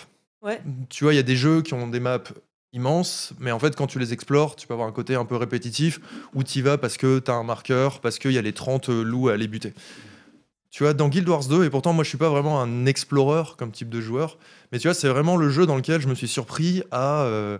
Ouais. 0.41 0.61
Tu 0.87 1.03
vois, 1.03 1.13
il 1.13 1.17
y 1.17 1.19
a 1.19 1.23
des 1.23 1.35
jeux 1.35 1.61
qui 1.61 1.73
ont 1.73 1.87
des 1.87 1.99
maps 1.99 2.23
immenses, 2.71 3.33
mais 3.37 3.51
en 3.51 3.59
fait, 3.59 3.75
quand 3.75 3.87
tu 3.87 3.99
les 3.99 4.13
explores, 4.13 4.55
tu 4.55 4.65
peux 4.65 4.73
avoir 4.73 4.87
un 4.87 4.93
côté 4.93 5.15
un 5.15 5.25
peu 5.25 5.35
répétitif 5.35 5.99
où 6.33 6.43
tu 6.43 6.59
y 6.59 6.61
vas 6.61 6.77
parce 6.77 6.95
que 6.95 7.19
tu 7.19 7.29
as 7.29 7.33
un 7.33 7.43
marqueur, 7.43 7.99
parce 7.99 8.17
qu'il 8.17 8.31
y 8.31 8.37
a 8.37 8.41
les 8.41 8.53
30 8.53 8.87
loups 8.87 9.27
à 9.27 9.33
aller 9.33 9.49
buter. 9.49 9.73
Tu 10.69 10.83
vois, 10.83 10.93
dans 10.93 11.09
Guild 11.09 11.27
Wars 11.27 11.45
2, 11.45 11.65
et 11.65 11.69
pourtant, 11.69 11.91
moi, 11.91 12.05
je 12.05 12.09
suis 12.09 12.17
pas 12.17 12.29
vraiment 12.29 12.61
un 12.61 12.85
explorer 12.85 13.43
comme 13.57 13.71
type 13.71 13.89
de 13.89 13.99
joueur, 13.99 14.37
mais 14.71 14.79
tu 14.79 14.87
vois, 14.87 14.93
c'est 14.93 15.09
vraiment 15.09 15.35
le 15.35 15.49
jeu 15.49 15.65
dans 15.65 15.75
lequel 15.75 15.99
je 15.99 16.07
me 16.07 16.15
suis 16.15 16.27
surpris 16.29 16.83
à. 16.91 17.23
euh, 17.23 17.57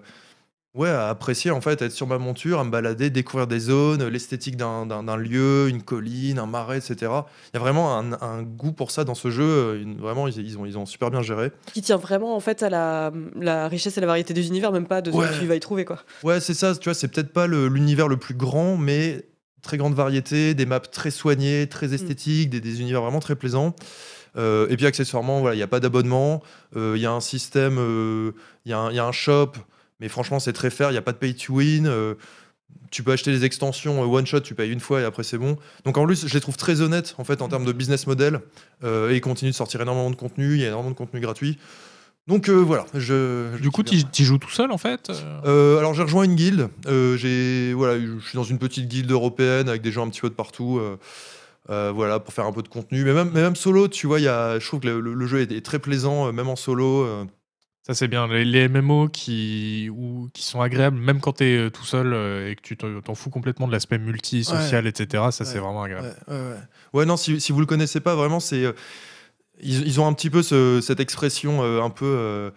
Ouais, 0.78 0.90
à 0.90 1.10
apprécier 1.10 1.50
en 1.52 1.60
fait, 1.60 1.82
être 1.82 1.92
sur 1.92 2.06
ma 2.08 2.18
monture, 2.20 2.60
à 2.60 2.64
me 2.64 2.70
balader, 2.70 3.10
découvrir 3.10 3.48
des 3.48 3.60
zones, 3.60 4.08
l'esthétique 4.08 4.56
d'un- 4.58 4.86
d'un 4.86 5.02
d'un 5.04 5.18
lieu, 5.18 5.68
une 5.70 5.82
colline, 5.82 6.38
un 6.40 6.46
marais, 6.46 6.78
etc. 6.78 6.96
Il 7.02 7.56
y 7.56 7.58
a 7.58 7.60
vraiment 7.60 7.98
un, 7.98 8.14
un 8.22 8.44
goût 8.44 8.72
pour 8.74 8.92
ça 8.92 9.04
dans 9.04 9.16
ce 9.16 9.32
jeu. 9.32 9.44
euh, 9.44 9.82
une- 9.82 9.98
vraiment, 9.98 10.28
ils, 10.28 10.38
ils 10.38 10.58
ont, 10.58 10.66
ils 10.68 10.78
ont 10.78 10.86
super 10.86 11.10
bien 11.10 11.22
géré. 11.24 11.52
Qui 11.74 11.82
tient 11.82 11.98
vraiment 11.98 12.36
en 12.36 12.40
fait 12.40 12.62
à 12.64 12.70
la, 12.70 13.12
la 13.36 13.68
richesse 13.68 13.98
et 13.98 14.02
la 14.02 14.08
variété 14.08 14.34
des 14.36 14.48
univers, 14.48 14.72
même 14.72 14.86
pas 14.88 15.02
de 15.02 15.12
ce 15.12 15.18
que 15.18 15.40
tu 15.40 15.46
vas 15.48 15.56
y 15.56 15.60
trouver 15.60 15.84
quoi. 15.84 16.00
Ouais, 16.24 16.40
c'est 16.40 16.54
ça. 16.54 16.76
Tu 16.76 16.86
vois, 16.86 16.94
c'est 16.94 17.08
peut-être 17.08 17.34
pas 17.34 17.48
le- 17.48 17.68
l'univers 17.68 18.08
le 18.08 18.18
plus 18.18 18.36
grand, 18.36 18.78
mais 18.78 19.26
très 19.64 19.78
grande 19.78 19.96
variété, 19.96 20.54
des 20.54 20.66
maps 20.68 20.80
très 20.80 21.10
soignées, 21.12 21.68
très 21.68 21.94
esthétiques, 21.96 22.52
des, 22.52 22.62
des 22.62 22.82
univers 22.82 23.02
vraiment 23.02 23.20
très 23.20 23.36
plaisants. 23.36 23.76
Euh, 24.38 24.68
et 24.70 24.78
puis 24.78 24.86
accessoirement, 24.86 25.40
voilà, 25.40 25.56
il 25.56 25.58
n'y 25.58 25.64
a 25.64 25.68
pas 25.68 25.80
d'abonnement, 25.80 26.44
euh, 26.76 26.94
il 26.96 27.02
y 27.02 27.06
a 27.08 27.12
un 27.12 27.20
système, 27.22 27.78
euh, 27.80 28.32
y, 28.66 28.70
il 28.70 28.96
y 28.96 29.00
a 29.00 29.06
un 29.06 29.12
shop, 29.12 29.54
mais 30.00 30.10
franchement, 30.10 30.40
c'est 30.40 30.54
très 30.54 30.70
fair, 30.70 30.90
il 30.90 30.94
n'y 30.94 31.00
a 31.00 31.04
pas 31.04 31.14
de 31.14 31.18
pay 31.18 31.34
to 31.34 31.54
win. 31.54 31.88
euh, 31.88 32.16
tu 32.92 33.04
peux 33.04 33.12
acheter 33.12 33.32
des 33.32 33.46
extensions 33.46 34.02
euh, 34.04 34.06
one 34.06 34.26
shot, 34.26 34.42
tu 34.42 34.56
payes 34.56 34.72
une 34.72 34.80
fois 34.80 35.02
et 35.02 35.04
après 35.04 35.24
c'est 35.24 35.38
bon. 35.38 35.58
Donc 35.86 35.98
en 35.98 36.06
plus, 36.06 36.28
je 36.28 36.34
les 36.34 36.40
trouve 36.40 36.58
très 36.58 36.82
honnêtes 36.82 37.16
en 37.18 37.24
fait 37.24 37.42
en 37.42 37.50
termes 37.50 37.66
de 37.66 37.72
business 37.72 38.08
model 38.08 38.42
euh, 38.84 39.12
et 39.12 39.16
ils 39.16 39.22
continuent 39.22 39.52
de 39.52 39.56
sortir 39.56 39.82
énormément 39.82 40.10
de 40.10 40.16
contenu. 40.16 40.56
Il 40.56 40.62
y 40.62 40.64
a 40.64 40.68
énormément 40.68 40.92
de 40.92 40.98
contenu 40.98 41.20
gratuit. 41.20 41.58
Donc 42.28 42.50
euh, 42.50 42.54
voilà. 42.54 42.86
Je, 42.94 43.52
je 43.56 43.62
Du 43.62 43.72
coup, 43.72 43.84
tu 43.84 44.24
joues 44.24 44.38
tout 44.38 44.50
seul 44.50 44.72
en 44.72 44.78
fait 44.78 45.12
euh 45.46 45.78
alors 45.80 45.94
j'ai 45.94 46.04
rejoint 46.04 46.24
une 46.24 46.36
guilde. 46.36 46.70
J'ai 46.86 47.74
voilà, 47.74 48.00
je 48.00 48.26
suis 48.26 48.36
dans 48.36 48.44
une 48.44 48.60
petite 48.60 48.88
guilde 48.88 49.12
européenne 49.12 49.70
avec 49.70 49.82
des 49.82 49.92
gens 49.92 50.06
un 50.06 50.10
petit 50.10 50.22
peu 50.22 50.30
de 50.30 50.36
partout. 50.36 50.82
voilà, 51.68 52.20
pour 52.20 52.34
faire 52.34 52.46
un 52.46 52.54
peu 52.54 52.64
de 52.64 52.70
contenu. 52.70 53.04
Mais 53.04 53.14
même, 53.14 53.32
mais 53.34 53.42
même 53.42 53.56
solo, 53.56 53.88
tu 53.88 54.08
vois, 54.08 54.20
y 54.20 54.28
a, 54.28 54.60
je 54.60 54.66
trouve 54.66 54.82
que 54.82 54.88
le, 54.88 55.28
jeu 55.28 55.42
est, 55.42 55.52
est 55.52 55.66
très 55.66 55.80
plaisant, 55.80 56.32
même 56.32 56.50
en 56.50 56.56
solo. 56.56 57.28
Euh. 57.90 57.94
Ça, 57.94 57.94
c'est 57.94 58.08
bien. 58.08 58.28
Les, 58.28 58.46
les 58.46 58.68
MMO 58.68 59.08
qui, 59.10 59.90
ou, 59.92 60.30
qui 60.34 60.44
sont 60.44 60.62
agréables, 60.62 60.98
même 60.98 61.20
quand 61.20 61.34
tu 61.34 61.44
es 61.46 61.72
tout 61.72 61.86
seul 61.86 62.14
euh, 62.14 62.50
et 62.52 62.56
que 62.56 62.62
tu 62.62 62.76
t'en 62.78 63.16
fous 63.16 63.30
complètement 63.30 63.68
de 63.68 63.72
l'aspect 63.72 63.98
multi-social, 63.98 64.86
etc. 64.88 65.32
Ça, 65.32 65.46
c'est 65.46 65.60
vraiment 65.60 65.84
agréable. 65.84 66.14
Ouais, 66.28 66.34
ouais, 66.36 66.42
ouais. 66.52 66.58
Ouais, 66.94 67.06
non, 67.06 67.18
si, 67.18 67.40
si 67.42 67.52
vous 67.52 67.60
le 67.60 67.66
connaissez 67.66 68.00
pas, 68.00 68.16
vraiment, 68.16 68.40
c'est. 68.40 68.64
euh, 68.66 68.74
ils, 69.62 69.88
ils 69.88 70.00
ont 70.00 70.08
un 70.08 70.14
petit 70.14 70.30
peu 70.30 70.44
ce- 70.44 70.82
cette 70.82 71.00
expression 71.00 71.64
euh, 71.64 71.82
un 71.82 71.90
peu. 71.90 72.06
euh, 72.06 72.52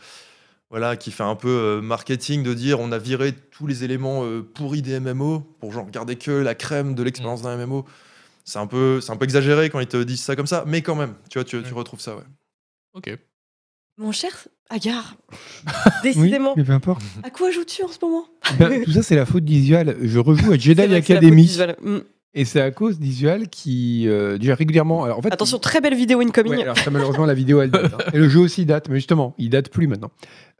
voilà, 0.68 0.96
qui 0.96 1.10
fait 1.10 1.24
un 1.24 1.34
peu 1.34 1.48
euh, 1.48 1.80
marketing 1.80 2.44
de 2.44 2.54
dire 2.54 2.78
on 2.78 2.92
a 2.92 2.98
viré 2.98 3.32
tous 3.32 3.66
les 3.66 3.82
éléments 3.82 4.24
euh, 4.24 4.40
pourris 4.42 4.82
des 4.82 5.00
MMO 5.00 5.40
pour 5.58 5.72
genre 5.72 5.90
garder 5.90 6.14
que 6.14 6.30
la 6.30 6.54
crème 6.54 6.94
de 6.94 7.02
l'expérience 7.02 7.42
d'un 7.42 7.56
MMO. 7.56 7.84
C'est 8.44 8.60
un, 8.60 8.68
peu, 8.68 9.00
c'est 9.00 9.10
un 9.10 9.16
peu 9.16 9.24
exagéré 9.24 9.68
quand 9.68 9.80
ils 9.80 9.88
te 9.88 10.00
disent 10.00 10.22
ça 10.22 10.36
comme 10.36 10.46
ça, 10.46 10.62
mais 10.68 10.80
quand 10.82 10.94
même, 10.94 11.14
tu 11.28 11.38
vois, 11.38 11.44
tu, 11.44 11.60
tu 11.62 11.74
retrouves 11.74 12.00
ça, 12.00 12.14
ouais. 12.16 12.22
Ok. 12.94 13.16
Mon 13.98 14.12
cher 14.12 14.30
Agar, 14.70 15.16
Oui, 15.66 15.72
décidément, 16.04 16.54
mais 16.56 16.62
peu 16.64 16.72
importe. 16.72 17.02
à 17.24 17.30
quoi 17.30 17.50
joues-tu 17.50 17.82
en 17.82 17.88
ce 17.88 17.98
moment? 18.00 18.24
Ben, 18.58 18.84
tout 18.84 18.92
ça, 18.92 19.02
c'est 19.02 19.16
la 19.16 19.26
faute 19.26 19.44
d'Isual. 19.44 19.96
Je 20.00 20.18
rejoue 20.20 20.52
à 20.52 20.56
Jedi 20.58 20.74
vrai 20.86 21.00
que 21.00 21.06
c'est 21.06 21.14
la 21.14 21.20
faute 21.20 21.24
Academy. 21.24 21.42
visuelle. 21.42 21.76
Mm. 21.82 21.98
Et 22.34 22.44
c'est 22.44 22.60
à 22.60 22.70
cause 22.70 23.00
d'Isual 23.00 23.48
qui, 23.48 24.04
euh, 24.06 24.38
déjà 24.38 24.54
régulièrement. 24.54 25.02
Alors, 25.02 25.18
en 25.18 25.22
fait, 25.22 25.32
Attention, 25.32 25.58
très 25.58 25.80
belle 25.80 25.96
vidéo 25.96 26.20
incoming. 26.20 26.52
Ouais, 26.52 26.62
alors 26.62 26.78
ça, 26.78 26.88
malheureusement, 26.90 27.26
la 27.26 27.34
vidéo, 27.34 27.60
elle 27.60 27.72
date. 27.72 27.92
hein. 27.92 27.98
Et 28.14 28.18
le 28.18 28.28
jeu 28.28 28.38
aussi 28.38 28.64
date, 28.64 28.88
mais 28.88 28.94
justement, 28.96 29.34
il 29.38 29.50
date 29.50 29.68
plus 29.70 29.88
maintenant. 29.88 30.12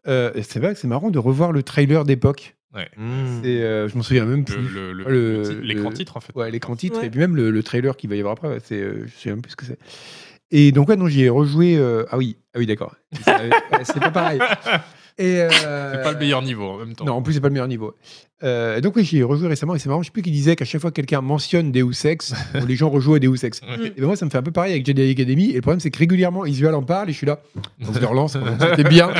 Euh, 0.08 0.32
c'est 0.42 0.58
vrai 0.58 0.74
que 0.74 0.80
c'est 0.80 0.88
marrant 0.88 1.10
de 1.10 1.18
revoir 1.20 1.52
le 1.52 1.62
trailer 1.62 2.04
d'époque. 2.04 2.56
Ouais. 2.74 2.88
Mmh. 2.96 3.42
Euh, 3.44 3.88
je 3.88 3.96
m'en 3.96 4.02
souviens 4.02 4.24
même 4.24 4.44
plus. 4.44 4.56
ti- 4.56 5.54
L'écran 5.62 5.92
titre, 5.92 6.16
en 6.16 6.20
fait. 6.20 6.32
Ouais, 6.34 6.50
l'écran 6.50 6.74
titre 6.74 6.98
Ouais. 7.00 7.06
et 7.06 7.10
puis 7.10 7.20
même 7.20 7.36
le, 7.36 7.50
le 7.52 7.62
trailer 7.62 7.96
qu'il 7.96 8.10
va 8.10 8.16
y 8.16 8.18
avoir 8.18 8.32
après. 8.32 8.58
c'est, 8.64 8.80
euh, 8.80 9.06
je 9.06 9.12
sais 9.20 9.30
même 9.30 9.40
plus 9.42 9.50
ce 9.52 9.56
que 9.56 9.66
c'est. 9.66 9.78
Et 10.52 10.72
donc, 10.72 10.88
ouais, 10.88 10.96
non, 10.96 11.06
j'y 11.06 11.22
ai 11.22 11.28
rejoué. 11.28 11.76
euh, 11.76 12.04
Ah 12.10 12.18
oui, 12.18 12.36
ah 12.54 12.58
oui 12.58 12.66
d'accord. 12.66 12.94
C'est 13.84 14.00
pas 14.00 14.10
pareil. 14.10 14.40
Et, 15.18 15.38
euh, 15.42 15.50
C'est 15.50 16.02
pas 16.02 16.12
le 16.12 16.18
meilleur 16.18 16.40
niveau 16.40 16.64
en 16.70 16.78
même 16.78 16.94
temps. 16.94 17.04
Non, 17.04 17.12
en 17.12 17.20
plus, 17.22 17.34
c'est 17.34 17.40
pas 17.42 17.48
le 17.48 17.52
meilleur 17.52 17.68
niveau. 17.68 17.94
Euh, 18.42 18.78
et 18.78 18.80
donc, 18.80 18.96
oui, 18.96 19.04
j'y 19.04 19.18
ai 19.18 19.22
rejoué 19.22 19.48
récemment. 19.48 19.74
Et 19.74 19.78
c'est 19.78 19.88
marrant, 19.90 20.00
je 20.00 20.06
sais 20.06 20.12
plus 20.12 20.22
qui 20.22 20.30
disait 20.30 20.56
qu'à 20.56 20.64
chaque 20.64 20.80
fois 20.80 20.90
que 20.90 20.96
quelqu'un 20.96 21.20
mentionne 21.20 21.72
Deus 21.72 22.06
Ex, 22.06 22.32
bon, 22.54 22.64
les 22.64 22.74
gens 22.74 22.88
rejouent 22.88 23.14
à 23.16 23.18
Deus 23.18 23.44
Ex. 23.44 23.60
Ouais. 23.60 23.88
Et 23.88 24.00
ben 24.00 24.06
moi, 24.06 24.16
ça 24.16 24.24
me 24.24 24.30
fait 24.30 24.38
un 24.38 24.42
peu 24.42 24.50
pareil 24.50 24.72
avec 24.72 24.86
Jedi 24.86 25.10
Academy. 25.10 25.50
Et 25.50 25.56
le 25.56 25.60
problème, 25.60 25.80
c'est 25.80 25.90
que 25.90 25.98
régulièrement, 25.98 26.46
Isual 26.46 26.74
en 26.74 26.82
parle 26.82 27.10
et 27.10 27.12
je 27.12 27.18
suis 27.18 27.26
là. 27.26 27.40
On 27.86 27.92
se 27.92 27.98
le 27.98 28.06
relance, 28.06 28.38
c'était 28.58 28.88
bien. 28.88 29.10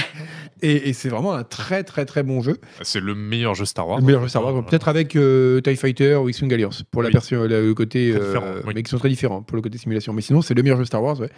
Et, 0.63 0.89
et 0.89 0.93
c'est 0.93 1.09
vraiment 1.09 1.33
un 1.35 1.45
très, 1.45 1.85
très, 1.85 2.05
très 2.05 2.23
bon 2.23 2.43
jeu. 2.43 2.59
C'est 2.83 3.01
le 3.01 3.15
meilleur 3.15 3.55
jeu 3.55 3.65
Star 3.65 3.89
Wars. 3.89 3.99
Le 4.01 4.05
meilleur 4.05 4.23
jeu 4.23 4.29
Star 4.29 4.45
Wars. 4.45 4.57
Euh, 4.57 4.63
Peut-être 4.63 4.89
avec 4.89 5.17
euh, 5.17 5.61
TIE 5.61 5.77
Fighter 5.77 6.17
ou 6.17 6.29
X-Wing 6.29 6.53
Alliance 6.53 6.83
pour 6.91 7.03
la 7.03 7.11
version, 7.11 7.45
le, 7.45 7.73
côté. 7.75 8.13
Euh, 8.15 8.61
oui. 8.67 8.73
Mais 8.75 8.83
qui 8.83 8.91
sont 8.91 8.99
très 8.99 9.09
différents 9.09 9.43
pour 9.43 9.57
le 9.57 9.63
côté 9.63 9.79
simulation. 9.79 10.13
Mais 10.13 10.23
sinon, 10.23 10.43
c'est 10.43 10.55
le 10.55 10.63
meilleur 10.63 10.79
jeu 10.79 10.85
Star 10.85 11.03
Wars, 11.03 11.19
ouais. 11.21 11.31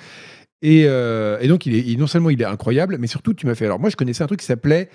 Et, 0.64 0.82
et 0.82 1.48
donc, 1.48 1.66
il 1.66 1.74
est, 1.74 1.80
il- 1.80 1.98
non 1.98 2.06
seulement 2.06 2.30
il 2.30 2.40
est 2.40 2.44
incroyable, 2.44 2.96
mais 3.00 3.08
surtout, 3.08 3.34
tu 3.34 3.46
m'as 3.46 3.54
fait. 3.54 3.64
Alors, 3.66 3.80
moi, 3.80 3.90
je 3.90 3.96
connaissais 3.96 4.22
un 4.22 4.28
truc 4.28 4.40
qui 4.40 4.46
s'appelait 4.46 4.88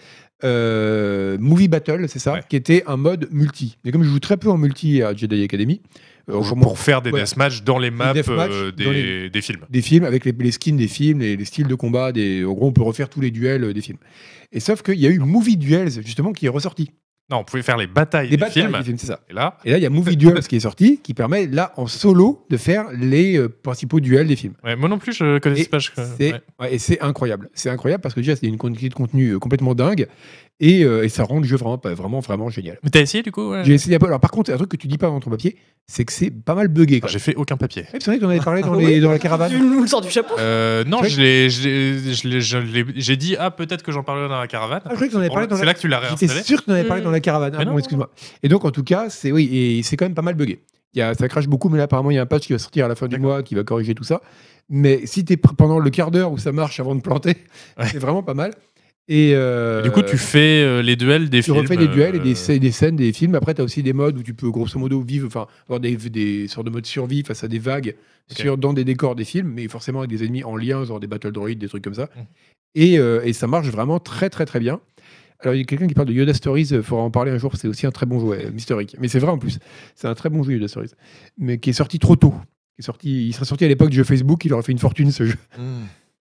Movie 0.44 1.68
Battle, 1.68 2.06
c'est 2.08 2.20
ça? 2.20 2.34
Ouais. 2.34 2.42
Qui 2.50 2.56
était 2.56 2.84
un 2.88 2.98
mode 2.98 3.28
multi. 3.32 3.78
Et 3.86 3.92
comme 3.92 4.04
je 4.04 4.10
joue 4.10 4.20
très 4.20 4.38
peu 4.38 4.50
en 4.50 4.58
multi 4.58 5.02
à 5.02 5.14
Jedi 5.14 5.44
Academy, 5.44 5.82
Pour, 6.28 6.42
vraiment 6.42 6.62
pour 6.62 6.78
faire 6.80 7.02
des 7.02 7.12
ouais. 7.12 7.22
deathmatchs 7.22 7.64
dans 7.64 7.80
les 7.80 7.90
maps 7.90 8.14
euh, 8.16 8.72
dans 8.72 8.76
des, 8.78 8.94
les- 8.94 9.30
des 9.30 9.42
films. 9.42 9.62
des 9.70 9.82
films 9.82 10.04
avec 10.04 10.26
les, 10.26 10.34
les 10.34 10.52
skins 10.52 10.76
des 10.78 10.88
films, 10.90 11.20
les, 11.20 11.38
les 11.38 11.46
styles 11.46 11.68
de 11.68 11.76
combat, 11.76 12.12
des, 12.12 12.44
en 12.44 12.52
gros, 12.54 12.68
on 12.68 12.74
peut 12.74 12.82
refaire 12.84 13.08
tous 13.10 13.22
les 13.22 13.32
duels 13.32 13.64
euh, 13.64 13.74
des 13.74 13.82
films. 13.82 14.00
Et 14.52 14.60
sauf 14.60 14.82
qu'il 14.82 14.96
y 15.00 15.08
a 15.08 15.10
eu 15.10 15.20
Movie 15.20 15.58
Duels, 15.58 15.90
justement, 16.06 16.34
qui 16.34 16.46
est 16.46 16.50
ressorti. 16.50 16.92
Non, 17.30 17.40
on 17.40 17.44
pouvait 17.44 17.62
faire 17.62 17.76
les 17.76 17.88
batailles 17.88 18.30
des 18.30 18.38
des 18.38 18.42
batailles 18.42 18.64
films. 18.64 18.78
des 18.78 18.84
films, 18.86 18.98
c'est 18.98 19.08
ça. 19.08 19.20
Et 19.30 19.34
là, 19.34 19.58
Et 19.66 19.72
là, 19.72 19.78
il 19.78 19.84
y 19.84 19.86
a 19.86 19.90
Movie 19.90 20.16
Duels 20.16 20.40
qui 20.48 20.56
est 20.56 20.62
sorti, 20.62 21.02
qui 21.04 21.14
permet, 21.14 21.46
là, 21.48 21.74
en 21.76 21.86
solo, 21.86 22.46
de 22.50 22.56
faire 22.56 22.86
les 22.98 23.38
euh, 23.38 23.50
principaux 23.50 24.00
duels 24.00 24.28
des 24.28 24.38
films. 24.38 24.54
ouais, 24.64 24.78
moi 24.78 24.88
non 24.88 24.98
plus, 24.98 25.12
je 25.14 25.38
connaissais 25.40 25.64
Et 25.64 25.68
pas. 25.68 25.80
je- 25.80 25.90
C'est 26.18 26.32
ouais. 26.34 26.42
ouais, 26.62 26.74
et 26.76 26.78
c'est 26.80 27.02
incroyable. 27.02 27.50
C'est 27.54 27.70
incroyable 27.70 28.02
parce 28.02 28.16
que 28.16 28.22
déjà, 28.22 28.38
c'est 28.38 28.48
une 28.48 28.58
quantité 28.58 28.88
de 28.88 28.94
contenu 28.94 29.32
euh, 29.32 29.40
complètement 29.40 29.76
dingue 29.76 30.08
et, 30.60 30.84
euh, 30.84 31.04
et 31.04 31.10
ça 31.10 31.24
rend 31.24 31.38
le 31.40 31.46
jeu 31.46 31.56
vraiment, 31.56 31.80
vraiment, 31.84 32.20
vraiment 32.20 32.50
génial. 32.50 32.80
Mais 32.84 32.90
t'as 32.90 33.02
essayé 33.02 33.24
du 33.24 33.32
coup 33.32 33.52
ouais 33.52 33.64
J'ai 33.64 33.74
essayé 33.76 33.96
un 33.96 34.00
peu. 34.00 34.08
Alors, 34.08 34.20
par 34.20 34.32
contre, 34.32 34.52
un 34.52 34.58
truc 34.58 34.70
que 34.72 34.78
tu 34.78 34.88
dis 34.88 34.98
pas 34.98 35.08
dans 35.08 35.20
ton 35.20 35.30
papier, 35.30 35.56
c'est 35.86 36.04
que 36.04 36.12
c'est 36.12 36.32
pas 36.32 36.56
mal 36.56 36.68
buggé. 36.68 37.00
J'ai 37.08 37.20
fait 37.20 37.36
aucun 37.36 37.58
papier. 37.58 37.86
C'est 37.92 38.06
vrai 38.06 38.18
que 38.18 38.24
t'en 38.24 38.30
avais 38.30 38.40
parlé 38.40 38.62
dans, 38.62 38.74
Ah 38.74 38.78
les, 38.80 38.86
oui 38.96 39.00
dans 39.00 39.12
la 39.12 39.18
Tu 39.20 39.24
caravane. 39.24 39.54
nous 39.58 39.82
le 39.82 39.88
sors 39.88 40.02
du 40.02 40.10
chapeau 40.10 40.34
Euh, 40.40 40.84
non, 40.84 41.02
j'ai 41.04 41.48
dit, 43.18 43.36
ah, 43.40 43.52
peut-être 43.52 43.84
que 43.84 43.92
j'en 43.92 44.04
parlerai 44.04 44.30
dans 44.30 44.40
la 44.40 44.48
caravane. 44.48 44.82
Ah, 44.86 44.90
je 44.90 44.94
croyais 44.96 45.10
que 45.10 45.14
t'en 45.14 45.20
avais 45.20 45.30
Bon, 45.30 45.34
parlé 45.36 45.48
dans 45.48 45.56
C'est 45.56 45.62
la... 45.62 45.68
là 45.68 45.74
que 45.74 45.80
tu 45.80 45.88
l'as 45.88 46.02
J'étais 46.10 46.26
réinstallé. 46.26 46.44
sûr 46.44 46.60
que 46.60 46.66
tu 46.66 46.72
en 46.72 46.74
avais 46.74 46.84
parlé 46.88 47.02
Mm. 47.02 47.06
dans 47.06 47.12
la 47.12 47.20
caravane. 47.20 47.54
Ah, 47.58 47.66
bon, 47.66 47.72
non. 47.72 47.78
excuse-moi. 47.78 48.10
Et 48.44 48.50
donc, 48.50 48.66
en 48.66 48.72
tout 48.72 48.84
cas, 48.84 49.10
c'est 49.10 49.32
oui, 49.32 49.50
et 49.52 49.84
c'est 49.84 49.98
quand 49.98 50.06
même 50.06 50.16
pas 50.16 50.22
mal 50.22 50.36
buggé. 50.36 50.62
Il 50.94 51.00
y 51.00 51.02
a, 51.02 51.14
ça 51.14 51.28
crache 51.28 51.48
beaucoup, 51.48 51.70
mais 51.70 51.78
là, 51.78 51.84
apparemment, 51.84 52.12
il 52.12 52.16
y 52.16 52.18
a 52.18 52.22
un 52.24 52.26
patch 52.26 52.48
qui 52.48 52.54
va 52.54 52.60
sortir 52.60 52.86
à 52.86 52.88
la 52.88 52.96
fin 52.96 53.08
du 53.08 53.20
mois 53.20 53.44
qui 53.44 53.56
va 53.56 53.64
corriger 53.64 53.94
tout 53.94 54.04
ça. 54.04 54.22
Mais 54.70 55.02
si 55.06 55.24
tu 55.24 55.34
es 55.34 55.38
pendant 55.38 55.80
le 55.80 55.90
quart 55.90 56.12
d'heure 56.12 56.32
où 56.32 56.38
ça 56.38 56.52
marche 56.52 56.80
avant 56.80 56.96
de 56.96 57.02
planter, 57.02 57.36
Ouais. 57.78 57.86
c'est 57.92 58.00
vraiment 58.00 58.24
pas 58.24 58.34
mal. 58.34 58.54
Et 59.10 59.32
euh, 59.36 59.82
Du 59.84 59.92
coup, 59.92 60.02
tu 60.02 60.18
fais 60.18 60.62
euh, 60.64 60.82
les 60.82 60.96
duels 60.98 61.30
des 61.30 61.38
tu 61.40 61.44
films. 61.46 61.58
refais 61.58 61.78
des 61.78 61.88
duels 61.88 62.16
et 62.16 62.20
euh, 62.20 62.24
des, 62.24 62.34
scè- 62.34 62.60
des 62.60 62.72
scènes, 62.72 62.98
des 62.98 63.14
films. 63.14 63.36
Après, 63.36 63.54
tu 63.54 63.62
as 63.62 63.64
aussi 63.64 63.82
des 63.82 63.94
modes 63.94 64.18
où 64.18 64.24
tu 64.24 64.34
peux 64.34 64.50
grosso 64.52 64.78
modo 64.78 65.00
vivre, 65.02 65.28
enfin, 65.28 65.48
avoir 65.66 65.80
des, 65.80 65.96
des 65.96 66.48
sortes 66.50 66.66
de 66.66 66.72
modes 66.72 66.86
survie 66.86 67.24
face 67.24 67.44
à 67.44 67.48
des 67.48 67.60
vagues 67.60 67.96
sur, 68.30 68.58
dans 68.58 68.74
des 68.74 68.84
décors 68.84 69.16
des 69.16 69.24
films, 69.24 69.54
mais 69.56 69.68
forcément 69.70 70.00
avec 70.00 70.10
des 70.12 70.26
ennemis 70.26 70.44
en 70.44 70.58
lien, 70.58 70.84
genre 70.84 71.00
des 71.00 71.08
battle 71.08 71.32
droids, 71.32 71.54
des 71.56 71.68
trucs 71.70 71.84
comme 71.84 71.94
ça. 71.94 72.10
Mm. 72.16 72.20
Et, 72.76 73.00
euh, 73.00 73.22
et 73.24 73.32
ça 73.32 73.48
marche 73.48 73.68
vraiment 73.70 74.00
très, 74.00 74.30
très, 74.30 74.46
très 74.46 74.60
bien. 74.60 74.82
Alors, 75.40 75.56
il 75.56 75.60
y 75.60 75.62
a 75.62 75.64
quelqu'un 75.66 75.88
qui 75.88 75.94
parle 75.94 76.08
de 76.10 76.14
Yoda 76.14 76.34
Stories, 76.34 76.68
il 76.72 76.82
faudra 76.82 77.04
en 77.04 77.12
parler 77.12 77.32
un 77.32 77.38
jour, 77.38 77.56
c'est 77.56 77.68
aussi 77.68 77.86
un 77.88 77.92
très 77.92 78.06
bon 78.08 78.20
jeu, 78.20 78.52
historique. 78.58 78.98
Mais 79.00 79.08
c'est 79.08 79.20
vrai 79.20 79.32
en 79.32 79.38
plus, 79.38 79.60
c'est 79.96 80.08
un 80.08 80.16
très 80.16 80.30
bon 80.30 80.44
jeu 80.44 80.54
Yoda 80.54 80.68
Stories, 80.68 80.92
mais 81.38 81.60
qui 81.60 81.70
est 81.70 81.74
sorti 81.74 82.00
trop 82.00 82.16
tôt. 82.18 82.34
Qui 82.76 82.80
est 82.82 82.84
sorti, 82.84 83.28
il 83.28 83.34
serait 83.34 83.46
sorti 83.46 83.64
à 83.64 83.68
l'époque 83.70 83.90
du 83.92 83.98
jeu 83.98 84.04
Facebook, 84.04 84.44
il 84.46 84.54
aurait 84.54 84.64
fait 84.64 84.72
une 84.74 84.80
fortune 84.80 85.12
ce 85.12 85.26
jeu. 85.26 85.36
Hmm. 85.58 85.84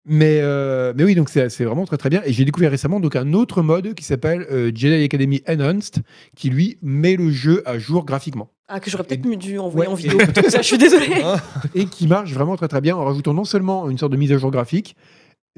Mais, 0.09 0.39
euh, 0.41 0.93
mais 0.97 1.03
oui, 1.03 1.17
donc 1.17 1.29
c'est 1.29 1.49
c'est 1.49 1.65
vraiment 1.65 1.85
très 1.85 1.97
très 1.97 2.09
bien. 2.11 2.23
Et 2.25 2.33
j'ai 2.33 2.45
découvert 2.45 2.71
récemment 2.71 3.01
donc 3.01 3.17
un 3.17 3.33
autre 3.33 3.61
mode 3.63 3.93
qui 3.95 4.05
s'appelle 4.05 4.47
euh, 4.53 4.71
Jedi 4.73 5.03
Academy 5.03 5.43
Enhanced, 5.49 6.03
qui 6.37 6.49
lui 6.49 6.79
met 6.81 7.17
le 7.17 7.31
jeu 7.31 7.63
à 7.67 7.79
jour 7.79 8.05
graphiquement 8.05 8.49
Ah, 8.69 8.79
que 8.79 8.89
j'aurais 8.89 9.03
peut-être 9.05 9.23
dû 9.23 9.53
Ouais. 9.55 9.59
envoyer 9.59 9.91
en 9.91 9.95
vidéo. 9.95 10.19
plutôt 10.19 10.43
que 10.43 10.51
ça, 10.51 10.63
je 10.63 10.67
suis 10.67 10.79
désolée. 10.79 11.09
Hein 11.25 11.37
et 11.75 11.87
qui 11.87 12.07
marche 12.07 12.33
vraiment 12.33 12.57
très 12.57 12.69
très 12.69 12.81
bien 12.81 12.95
en 12.97 13.05
rajoutant 13.05 13.35
non 13.35 13.43
seulement 13.45 13.91
une 13.91 13.99
sorte 13.99 14.13
de 14.13 14.17
mise 14.17 14.31
à 14.33 14.39
jour 14.39 14.53
graphique, 14.53 14.95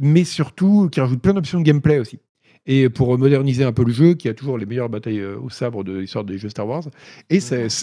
mais 0.00 0.24
surtout 0.24 0.88
qui 0.90 1.00
rajoute 1.00 1.20
plein 1.20 1.34
d'options 1.34 1.58
de 1.58 1.64
gameplay 1.64 1.98
aussi. 1.98 2.18
Et 2.70 2.90
pour 2.90 3.16
moderniser 3.18 3.64
un 3.64 3.72
peu 3.72 3.82
le 3.82 3.92
jeu, 3.92 4.14
qui 4.14 4.28
a 4.28 4.34
toujours 4.34 4.58
les 4.58 4.66
meilleures 4.66 4.90
batailles 4.90 5.20
euh, 5.20 5.40
au 5.40 5.48
sabre 5.48 5.82
de 5.84 5.98
l'histoire 5.98 6.22
des 6.22 6.36
jeux 6.36 6.50
Star 6.50 6.68
Wars. 6.68 6.84
Et 7.30 7.40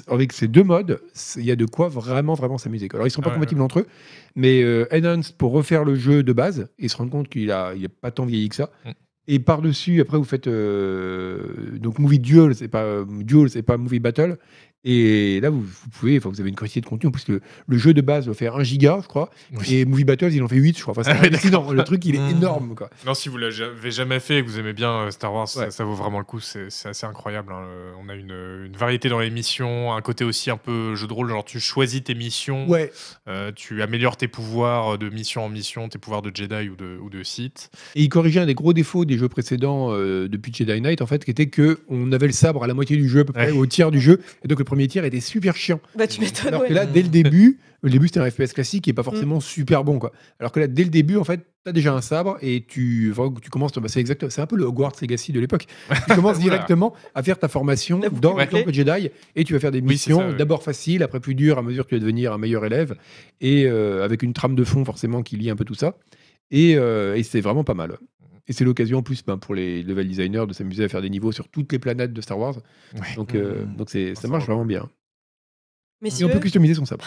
avec 0.07 0.31
ces 0.31 0.47
deux 0.47 0.63
modes, 0.63 1.01
il 1.35 1.43
y 1.43 1.51
a 1.51 1.55
de 1.55 1.65
quoi 1.65 1.89
vraiment 1.89 2.35
vraiment 2.35 2.59
s'amuser. 2.59 2.87
Alors 2.93 3.07
ils 3.07 3.11
sont 3.11 3.23
pas 3.23 3.31
compatibles 3.31 3.61
entre 3.61 3.79
eux, 3.79 3.87
mais 4.35 4.63
euh, 4.63 4.85
Enhanced 4.93 5.35
pour 5.37 5.51
refaire 5.51 5.83
le 5.83 5.95
jeu 5.95 6.23
de 6.23 6.31
base 6.31 6.69
et 6.77 6.87
se 6.87 6.95
rendre 6.95 7.11
compte 7.11 7.27
qu'il 7.27 7.51
a, 7.51 7.73
il 7.75 7.83
a 7.85 7.89
pas 7.89 8.11
tant 8.11 8.25
vieilli 8.25 8.47
que 8.47 8.55
ça. 8.55 8.69
Mm. 8.85 8.91
Et 9.27 9.39
par-dessus, 9.39 10.01
après, 10.01 10.17
vous 10.17 10.23
faites 10.23 10.47
euh, 10.47 11.77
donc 11.79 11.97
Movie 11.97 12.19
Duel, 12.19 12.53
c'est 12.53 12.67
pas 12.67 12.83
euh, 12.83 13.05
Duel, 13.21 13.49
c'est 13.49 13.63
pas 13.63 13.77
Movie 13.77 13.99
Battle. 13.99 14.37
Et 14.85 15.39
là, 15.41 15.49
vous, 15.49 15.61
vous 15.61 15.89
pouvez, 15.99 16.17
enfin, 16.17 16.29
vous 16.29 16.39
avez 16.39 16.49
une 16.49 16.55
quantité 16.55 16.79
de 16.79 16.85
contenu. 16.85 17.07
En 17.07 17.11
plus, 17.11 17.27
le, 17.27 17.41
le 17.67 17.77
jeu 17.77 17.93
de 17.93 18.01
base 18.01 18.27
va 18.27 18.33
faire 18.35 18.55
1 18.55 18.63
giga, 18.63 18.99
je 19.01 19.07
crois. 19.07 19.31
Oui. 19.57 19.73
Et 19.75 19.85
Movie 19.85 20.03
Battles, 20.03 20.31
ils 20.31 20.43
en 20.43 20.47
fait 20.47 20.57
8, 20.57 20.77
je 20.77 20.81
crois. 20.83 20.91
Enfin, 20.91 21.03
c'est 21.03 21.11
Ah. 21.11 21.71
Le 21.73 21.83
truc, 21.83 22.05
il 22.05 22.15
est 22.15 22.19
Mm. 22.19 22.37
énorme, 22.37 22.75
quoi. 22.75 22.89
Non, 23.05 23.13
si 23.15 23.27
vous 23.29 23.37
l'avez 23.37 23.91
jamais 23.91 24.19
fait 24.19 24.37
et 24.39 24.43
que 24.43 24.47
vous 24.49 24.59
aimez 24.59 24.73
bien 24.73 24.91
euh, 24.91 25.11
Star 25.11 25.33
Wars, 25.33 25.47
ça- 25.47 25.61
Ouais. 25.61 25.71
ça, 25.71 25.83
vaut 25.83 25.95
vraiment 25.95 26.19
le 26.19 26.25
coup. 26.25 26.39
C'est 26.39 26.67
assez 26.85 27.05
incroyable. 27.05 27.51
hein. 27.51 27.63
Euh, 27.67 27.91
On 28.05 28.09
a 28.09 28.13
une, 28.15 28.65
une 28.67 28.77
variété 28.77 29.09
dans 29.09 29.19
les 29.19 29.31
missions, 29.31 29.93
un 29.93 30.01
côté 30.01 30.23
aussi 30.23 30.51
un 30.51 30.57
peu 30.57 30.93
jeu 30.95 31.07
de 31.07 31.13
rôle. 31.13 31.29
Genre, 31.29 31.43
tu 31.45 31.59
choisis 31.59 32.03
tes 32.03 32.13
missions, 32.13 32.67
Ouais. 32.69 32.91
euh, 33.27 33.51
tu 33.55 33.81
améliores 33.81 34.17
tes 34.17 34.27
pouvoirs 34.27 34.97
de 34.99 35.09
mission 35.09 35.43
en 35.45 35.49
mission, 35.49 35.89
tes 35.89 35.97
pouvoirs 35.97 36.21
de 36.21 36.29
Jedi 36.33 36.69
ou 36.69 36.75
de, 36.75 36.99
ou 37.01 37.09
de 37.09 37.23
Sith. 37.23 37.69
Et 37.95 38.03
il 38.03 38.09
corrigeait 38.09 38.41
un 38.41 38.45
des 38.45 38.53
gros 38.53 38.73
défauts 38.73 39.05
des 39.05 39.17
jeux 39.17 39.29
précédents 39.29 39.87
euh, 39.91 40.27
depuis 40.27 40.53
Jedi 40.53 40.79
Knight, 40.81 41.01
en 41.01 41.07
fait, 41.07 41.25
qui 41.25 41.31
était 41.31 41.47
que 41.47 41.79
on 41.89 42.11
avait 42.11 42.27
le 42.27 42.33
sabre 42.33 42.63
à 42.63 42.67
la 42.67 42.73
moitié 42.75 42.97
du 42.97 43.07
jeu, 43.09 43.21
à 43.21 43.25
peu 43.25 43.33
près, 43.33 43.51
Ouais. 43.51 43.57
au 43.57 43.65
tiers 43.65 43.89
du 43.91 43.99
jeu. 43.99 44.21
Et 44.43 44.47
donc, 44.47 44.59
le 44.59 44.65
premier 44.75 44.89
tiers 44.89 45.05
était 45.05 45.21
super 45.21 45.55
chiant. 45.55 45.79
Bah, 45.95 46.05
tu 46.05 46.19
m'étonnes. 46.19 46.49
Alors 46.49 46.61
ouais. 46.61 46.67
que 46.67 46.73
là, 46.73 46.85
dès 46.85 47.01
le 47.01 47.07
début, 47.07 47.59
le 47.81 47.89
début 47.89 48.07
c'était 48.07 48.19
un 48.19 48.29
FPS 48.29 48.51
classique 48.51 48.83
qui 48.83 48.89
est 48.89 48.93
pas 48.93 49.03
forcément 49.03 49.39
super 49.39 49.85
bon 49.85 49.99
quoi. 49.99 50.11
Alors 50.37 50.51
que 50.51 50.59
là, 50.59 50.67
dès 50.67 50.83
le 50.83 50.89
début, 50.89 51.15
en 51.15 51.23
fait, 51.23 51.37
tu 51.63 51.69
as 51.69 51.71
déjà 51.71 51.93
un 51.93 52.01
sabre 52.01 52.37
et 52.41 52.65
tu, 52.67 53.09
enfin, 53.11 53.33
tu 53.41 53.49
commences, 53.49 53.71
bah, 53.71 53.87
c'est 53.87 54.01
exact, 54.01 54.27
c'est 54.27 54.41
un 54.41 54.47
peu 54.47 54.57
le 54.57 54.65
Hogwarts 54.65 54.95
Legacy 55.01 55.31
de 55.31 55.39
l'époque. 55.39 55.67
Tu 56.09 56.15
commences 56.15 56.39
directement 56.39 56.93
à 57.13 57.23
faire 57.23 57.39
ta 57.39 57.47
formation 57.47 57.99
dans 57.99 58.35
le 58.35 58.47
temple 58.47 58.73
Jedi 58.73 59.11
et 59.37 59.45
tu 59.45 59.53
vas 59.53 59.59
faire 59.61 59.71
des 59.71 59.81
missions 59.81 60.33
d'abord 60.33 60.61
faciles, 60.61 61.03
après 61.03 61.21
plus 61.21 61.35
dures, 61.35 61.57
à 61.57 61.61
mesure 61.61 61.85
que 61.85 61.89
tu 61.89 61.95
vas 61.95 62.01
devenir 62.01 62.33
un 62.33 62.37
meilleur 62.37 62.65
élève 62.65 62.97
et 63.39 63.65
euh, 63.65 64.03
avec 64.03 64.23
une 64.23 64.33
trame 64.33 64.55
de 64.55 64.63
fond 64.65 64.83
forcément 64.83 65.23
qui 65.23 65.37
lie 65.37 65.49
un 65.49 65.55
peu 65.55 65.63
tout 65.63 65.73
ça. 65.73 65.95
Et, 66.51 66.75
euh, 66.75 67.15
et 67.15 67.23
c'est 67.23 67.41
vraiment 67.41 67.63
pas 67.63 67.73
mal. 67.73 67.97
Et 68.47 68.53
c'est 68.53 68.63
l'occasion 68.63 68.99
en 68.99 69.03
plus 69.03 69.23
ben, 69.25 69.37
pour 69.37 69.55
les 69.55 69.81
level 69.83 70.07
designers 70.07 70.45
de 70.47 70.53
s'amuser 70.53 70.83
à 70.83 70.89
faire 70.89 71.01
des 71.01 71.09
niveaux 71.09 71.31
sur 71.31 71.47
toutes 71.49 71.71
les 71.71 71.79
planètes 71.79 72.13
de 72.13 72.21
Star 72.21 72.37
Wars. 72.37 72.55
Ouais. 72.93 73.15
Donc, 73.15 73.33
euh, 73.35 73.63
Mhm. 73.65 73.75
donc 73.75 73.89
c'est, 73.89 74.13
Ça 74.15 74.21
ça 74.23 74.27
marche 74.27 74.45
vraiment 74.45 74.65
bien. 74.65 74.83
Et 74.83 76.05
Messieurs, 76.05 76.27
on 76.27 76.29
peut 76.29 76.39
customiser 76.39 76.75
son 76.75 76.85
sabre. 76.85 77.05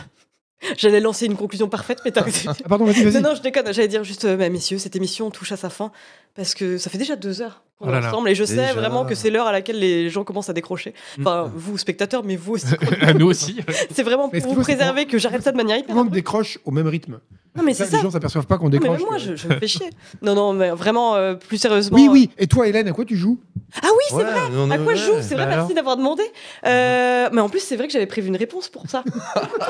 j'allais 0.77 0.99
lancer 0.99 1.27
une 1.27 1.37
conclusion 1.37 1.69
parfaite, 1.69 2.01
mais 2.05 2.11
t'as. 2.11 2.25
Ah 2.49 2.55
pardon, 2.69 2.85
vas-y, 2.87 3.05
vas-y. 3.05 3.23
Non, 3.23 3.31
non, 3.31 3.35
je 3.37 3.43
déconne. 3.43 3.73
J'allais 3.73 3.87
dire 3.87 4.03
juste, 4.03 4.25
euh, 4.25 4.37
bah, 4.37 4.49
messieurs, 4.49 4.79
cette 4.79 4.97
émission 4.97 5.31
touche 5.31 5.53
à 5.53 5.57
sa 5.57 5.71
fin 5.71 5.93
parce 6.35 6.55
que 6.55 6.77
ça 6.79 6.91
fait 6.91 6.99
déjà 6.99 7.15
deux 7.15 7.41
heures 7.43 7.63
qu'on 7.79 7.87
Oh 7.87 7.91
est 7.95 8.01
là. 8.01 8.09
ensemble 8.09 8.29
et 8.31 8.35
je 8.35 8.43
sais 8.43 8.57
Déjà. 8.57 8.75
vraiment 8.75 9.05
que 9.05 9.15
c'est 9.15 9.31
l'heure 9.31 9.47
à 9.47 9.53
laquelle 9.53 9.79
les 9.79 10.11
gens 10.11 10.25
commencent 10.25 10.49
à 10.51 10.53
décrocher. 10.53 10.95
Enfin, 11.21 11.53
vous, 11.55 11.79
spectateurs, 11.79 12.25
mais 12.25 12.35
vous 12.35 12.55
aussi. 12.55 12.67
à 13.01 13.15
nous 13.15 13.27
aussi. 13.27 13.61
c'est 13.93 14.03
vraiment 14.03 14.29
Mais 14.33 14.41
pour 14.41 14.51
ce 14.51 14.57
vous 14.57 14.63
préserver 14.63 15.07
que 15.07 15.19
j'arrête 15.19 15.43
ça 15.43 15.53
de 15.53 15.57
manière 15.57 15.77
Tout 15.79 15.85
hyper. 15.85 15.95
le 15.95 16.03
monde 16.03 16.13
décroche 16.13 16.59
au 16.65 16.73
même 16.73 16.89
rythme? 16.89 17.21
Non, 17.59 17.65
mais 17.65 17.75
Ça, 17.75 17.85
les 17.85 17.91
ça. 17.91 17.99
gens 18.01 18.11
s'aperçoivent 18.11 18.47
pas 18.47 18.57
qu'on 18.57 18.65
Non, 18.71 18.71
mais 18.73 18.79
décroche. 18.79 19.01
moi, 19.03 19.19
je, 19.19 19.37
je 19.37 19.49
me 19.49 19.59
fais 19.59 19.67
chier. 19.67 19.91
Non, 20.23 20.35
non, 20.35 20.53
mais 20.53 20.71
vraiment, 20.71 21.15
euh, 21.17 21.35
plus 21.35 21.59
sérieusement. 21.59 21.97
Oui, 21.99 22.07
euh, 22.09 22.13
oui. 22.13 22.31
Et 22.39 22.47
toi, 22.47 22.67
Hélène, 22.69 22.89
à 22.89 22.93
quoi 22.93 23.05
tu 23.05 23.17
joues? 23.17 23.39
Ah 23.83 23.89
oui, 23.91 24.05
c'est 24.09 24.15
Ouais, 24.15 24.23
vrai. 24.25 24.41
on 24.57 24.71
À 24.71 24.79
quoi 24.79 24.95
je 24.95 25.05
joue? 25.05 25.13
C'est 25.21 25.35
vrai, 25.35 25.45
Bah 25.45 25.51
merci 25.51 25.65
alors? 25.73 25.75
d'avoir 25.75 25.97
demandé. 25.99 26.23
Euh, 26.67 27.29
mais 27.33 27.41
en 27.43 27.49
plus, 27.51 27.61
c'est 27.61 27.77
vrai 27.77 27.87
que 27.87 27.93
j'avais 27.93 28.07
prévu 28.07 28.29
une 28.29 28.37
réponse 28.37 28.69
pour 28.69 28.89
ça. 28.89 29.03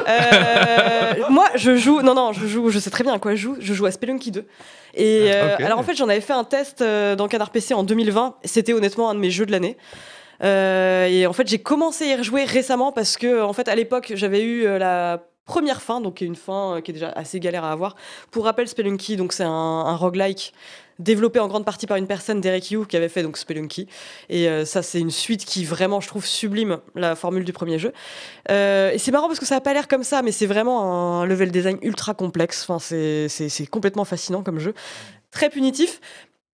Euh, 0.08 1.14
moi, 1.30 1.46
je 1.54 1.76
joue. 1.76 2.02
Non, 2.02 2.14
non, 2.14 2.32
je 2.32 2.46
joue. 2.46 2.70
Je 2.70 2.78
sais 2.78 2.90
très 2.90 3.04
bien 3.04 3.12
à 3.14 3.18
quoi 3.18 3.34
je 3.34 3.40
joue. 3.42 3.56
Je 3.60 3.74
joue 3.74 3.86
à 3.86 3.90
Spelunky 3.90 4.30
2. 4.30 4.44
Et 4.94 5.30
euh, 5.32 5.54
Ok. 5.56 5.60
alors, 5.62 5.78
en 5.78 5.82
fait, 5.82 5.94
j'en 5.94 6.08
avais 6.08 6.20
fait 6.20 6.32
un 6.32 6.44
test 6.44 6.80
euh, 6.82 7.16
dans 7.16 7.28
Canard 7.28 7.50
PC 7.50 7.74
en 7.74 7.82
2020. 7.82 8.36
C'était 8.44 8.72
honnêtement 8.72 9.10
un 9.10 9.14
de 9.14 9.20
mes 9.20 9.30
jeux 9.30 9.46
de 9.46 9.52
l'année. 9.52 9.76
Euh, 10.44 11.06
et 11.06 11.26
en 11.26 11.32
fait, 11.32 11.48
j'ai 11.48 11.58
commencé 11.58 12.04
à 12.04 12.14
y 12.14 12.16
rejouer 12.16 12.44
récemment 12.44 12.92
parce 12.92 13.16
que, 13.16 13.42
en 13.42 13.52
fait, 13.52 13.68
à 13.68 13.74
l'époque, 13.74 14.12
j'avais 14.14 14.42
eu 14.42 14.66
euh, 14.66 14.78
la 14.78 15.22
première 15.48 15.82
fin, 15.82 16.00
donc 16.00 16.14
qui 16.14 16.24
est 16.24 16.26
une 16.28 16.36
fin 16.36 16.76
euh, 16.76 16.80
qui 16.80 16.92
est 16.92 16.94
déjà 16.94 17.08
assez 17.08 17.40
galère 17.40 17.64
à 17.64 17.72
avoir. 17.72 17.96
Pour 18.30 18.44
rappel, 18.44 18.68
Spelunky, 18.68 19.16
donc 19.16 19.32
c'est 19.32 19.44
un, 19.44 19.96
roguelike 19.96 20.52
développé 21.00 21.38
en 21.38 21.48
grande 21.48 21.64
partie 21.64 21.86
par 21.86 21.96
une 21.96 22.06
personne, 22.06 22.40
Derek 22.40 22.70
Yu, 22.70 22.84
qui 22.86 22.96
avait 22.96 23.08
fait 23.08 23.22
donc 23.22 23.36
Spelunky. 23.38 23.88
Et 24.28 24.48
euh, 24.48 24.64
ça, 24.64 24.82
c'est 24.82 25.00
une 25.00 25.10
suite 25.10 25.44
qui 25.44 25.64
vraiment, 25.64 26.00
je 26.00 26.08
trouve, 26.08 26.26
sublime 26.26 26.78
la 26.94 27.16
formule 27.16 27.44
du 27.44 27.52
premier 27.52 27.78
jeu. 27.78 27.92
Euh, 28.50 28.90
et 28.92 28.98
c'est 28.98 29.10
marrant 29.10 29.28
parce 29.28 29.40
que 29.40 29.46
ça 29.46 29.54
n'a 29.54 29.60
pas 29.60 29.72
l'air 29.72 29.88
comme 29.88 30.04
ça, 30.04 30.22
mais 30.22 30.32
c'est 30.32 30.46
vraiment 30.46 31.20
un 31.20 31.26
level 31.26 31.50
design 31.50 31.78
ultra 31.82 32.14
complexe. 32.14 32.66
Enfin, 32.68 32.78
c'est 32.78 33.66
complètement 33.70 34.04
fascinant 34.04 34.42
comme 34.42 34.58
jeu. 34.58 34.74
Très 35.30 35.50
punitif. 35.50 36.00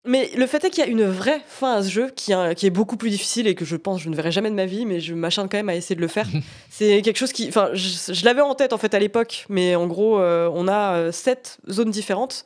Mais 0.06 0.31
le 0.36 0.47
fait 0.47 0.62
est 0.64 0.70
qu'il 0.70 0.85
y 0.85 0.86
a 0.86 0.90
une 0.90 1.05
vraie 1.05 1.40
fin 1.48 1.76
à 1.76 1.82
ce 1.82 1.89
jeu 1.90 2.12
qui, 2.14 2.32
est- 2.32 2.55
qui 2.55 2.66
est 2.66 2.70
beaucoup 2.70 2.97
plus 2.97 3.09
difficile 3.10 3.47
et 3.47 3.55
que 3.55 3.64
je 3.64 3.76
pense 3.76 3.98
que 3.98 4.05
je 4.05 4.10
ne 4.10 4.14
verrai 4.14 4.32
jamais 4.32 4.51
de 4.51 4.55
ma 4.55 4.66
vie, 4.66 4.85
mais 4.85 5.01
je 5.01 5.14
m'acharne 5.14 5.48
quand 5.48 5.56
même 5.56 5.70
à 5.70 5.74
essayer 5.74 5.97
de 5.97 6.01
le 6.02 6.09
faire. 6.09 6.26
c'est 6.70 7.01
quelque 7.02 7.16
chose 7.18 7.32
qui. 7.32 7.48
Enfin, 7.48 7.70
je, 7.72 8.12
je 8.12 8.24
l'avais 8.24 8.43
en 8.43 8.55
tête 8.55 8.72
en 8.74 8.78
fait 8.78 8.93
à 8.94 8.98
l'époque, 8.98 9.47
mais 9.48 9.74
en 9.76 9.86
gros, 9.86 10.18
euh, 10.20 10.51
on 10.52 10.68
a 10.68 10.97
euh, 10.97 11.12
sept 11.12 11.59
zones 11.70 11.90
différentes. 11.90 12.44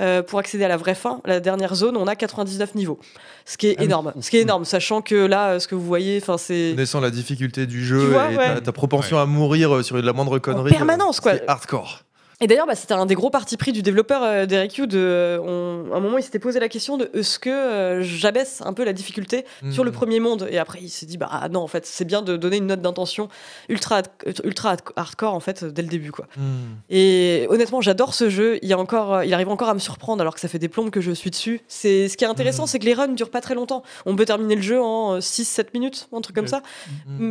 Euh, 0.00 0.22
pour 0.22 0.38
accéder 0.38 0.62
à 0.62 0.68
la 0.68 0.76
vraie 0.76 0.94
fin, 0.94 1.20
la 1.24 1.40
dernière 1.40 1.74
zone, 1.74 1.96
on 1.96 2.06
a 2.06 2.14
99 2.14 2.76
niveaux. 2.76 3.00
Ce 3.44 3.56
qui 3.58 3.66
est 3.66 3.74
Ah 3.78 3.82
énorme. 3.82 4.12
Ce 4.20 4.30
qui 4.30 4.36
est 4.36 4.42
énorme, 4.42 4.64
sachant 4.64 5.02
que 5.02 5.16
là, 5.16 5.58
ce 5.58 5.66
que 5.66 5.74
vous 5.74 5.84
voyez, 5.84 6.20
enfin, 6.22 6.38
c'est. 6.38 6.70
Connaissant 6.76 7.00
la 7.00 7.10
difficulté 7.10 7.66
du 7.66 7.84
jeu 7.84 7.98
vois, 8.10 8.30
et 8.30 8.36
ouais. 8.36 8.54
ta, 8.54 8.60
ta 8.60 8.70
propension 8.72 9.18
à 9.18 9.26
mourir 9.26 9.84
sur 9.84 9.96
de 9.96 10.02
la 10.02 10.12
moindre 10.12 10.38
connerie. 10.38 10.70
permanence, 10.70 11.18
quoi. 11.18 11.32
C'est 11.34 11.48
hardcore. 11.48 12.04
Et 12.40 12.46
d'ailleurs, 12.46 12.66
bah, 12.68 12.76
c'était 12.76 12.94
un 12.94 13.04
des 13.06 13.16
gros 13.16 13.30
partis 13.30 13.56
pris 13.56 13.72
du 13.72 13.82
développeur 13.82 14.22
euh. 14.22 14.46
De, 14.46 15.40
on- 15.42 15.92
à 15.92 15.96
un 15.96 16.00
moment, 16.00 16.18
il 16.18 16.22
s'était 16.22 16.38
posé 16.38 16.60
la 16.60 16.68
question 16.68 16.96
de 16.96 17.10
est-ce 17.14 17.38
que 17.40 17.50
euh, 17.50 18.02
j'abaisse 18.02 18.60
un 18.64 18.72
peu 18.72 18.84
la 18.84 18.92
difficulté 18.92 19.44
sur 19.72 19.82
le 19.82 19.90
Mhm. 19.90 19.96
premier 19.96 20.20
monde? 20.20 20.48
Et 20.50 20.58
après, 20.58 20.78
il 20.80 20.88
s'est 20.88 21.06
dit 21.06 21.16
bah 21.18 21.28
ah 21.30 21.48
non, 21.48 21.60
en 21.60 21.66
fait, 21.66 21.84
c'est 21.86 22.04
bien 22.04 22.22
de 22.22 22.36
donner 22.36 22.58
une 22.58 22.66
note 22.66 22.80
d'intention 22.80 23.28
ultra, 23.68 24.02
ultra 24.44 24.76
hardcore 24.96 25.34
en 25.34 25.40
fait 25.40 25.64
dès 25.64 25.82
le 25.82 25.88
début, 25.88 26.12
quoi. 26.12 26.26
Hmm. 26.36 26.76
Et 26.90 27.46
honnêtement, 27.50 27.80
j'adore 27.80 28.14
ce 28.14 28.28
jeu. 28.30 28.58
Il, 28.62 28.68
y 28.68 28.72
a 28.72 28.78
encore, 28.78 29.14
euh, 29.14 29.24
il 29.24 29.34
arrive 29.34 29.48
encore 29.48 29.68
à 29.68 29.74
me 29.74 29.78
surprendre 29.80 30.20
alors 30.20 30.34
que 30.34 30.40
ça 30.40 30.48
fait 30.48 30.58
des 30.60 30.68
plombes 30.68 30.90
que 30.90 31.00
je 31.00 31.10
suis 31.12 31.30
dessus. 31.30 31.60
C'est 31.66 32.08
ce 32.08 32.16
qui 32.16 32.24
est 32.24 32.28
intéressant, 32.28 32.62
Mhm. 32.62 32.68
c'est 32.68 32.78
que 32.78 32.84
les 32.84 32.94
runs 32.94 33.08
durent 33.08 33.30
pas 33.30 33.40
très 33.40 33.54
longtemps. 33.54 33.82
On 34.06 34.14
peut 34.14 34.24
terminer 34.26 34.54
le 34.54 34.62
jeu 34.62 34.80
en 34.80 35.20
6-7 35.20 35.74
minutes, 35.74 36.08
un 36.12 36.20
truc 36.20 36.36
comme 36.36 36.46
ça. 36.46 36.62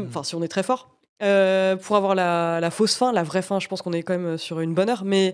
Enfin, 0.10 0.24
si 0.24 0.36
on 0.36 0.44
est 0.44 0.48
très 0.50 0.64
fort. 0.64 0.90
Euh, 1.23 1.76
pour 1.76 1.95
avoir 1.95 2.14
la, 2.14 2.60
la 2.60 2.69
fausse 2.69 2.95
fin, 2.95 3.11
la 3.11 3.23
vraie 3.23 3.41
fin, 3.41 3.60
je 3.60 3.68
pense 3.68 3.81
qu'on 3.81 3.94
est 3.94 4.03
quand 4.03 4.18
même 4.18 4.38
sur 4.38 4.60
une 4.60 4.73
bonne 4.73 4.89
heure. 4.89 5.03
Mais 5.03 5.34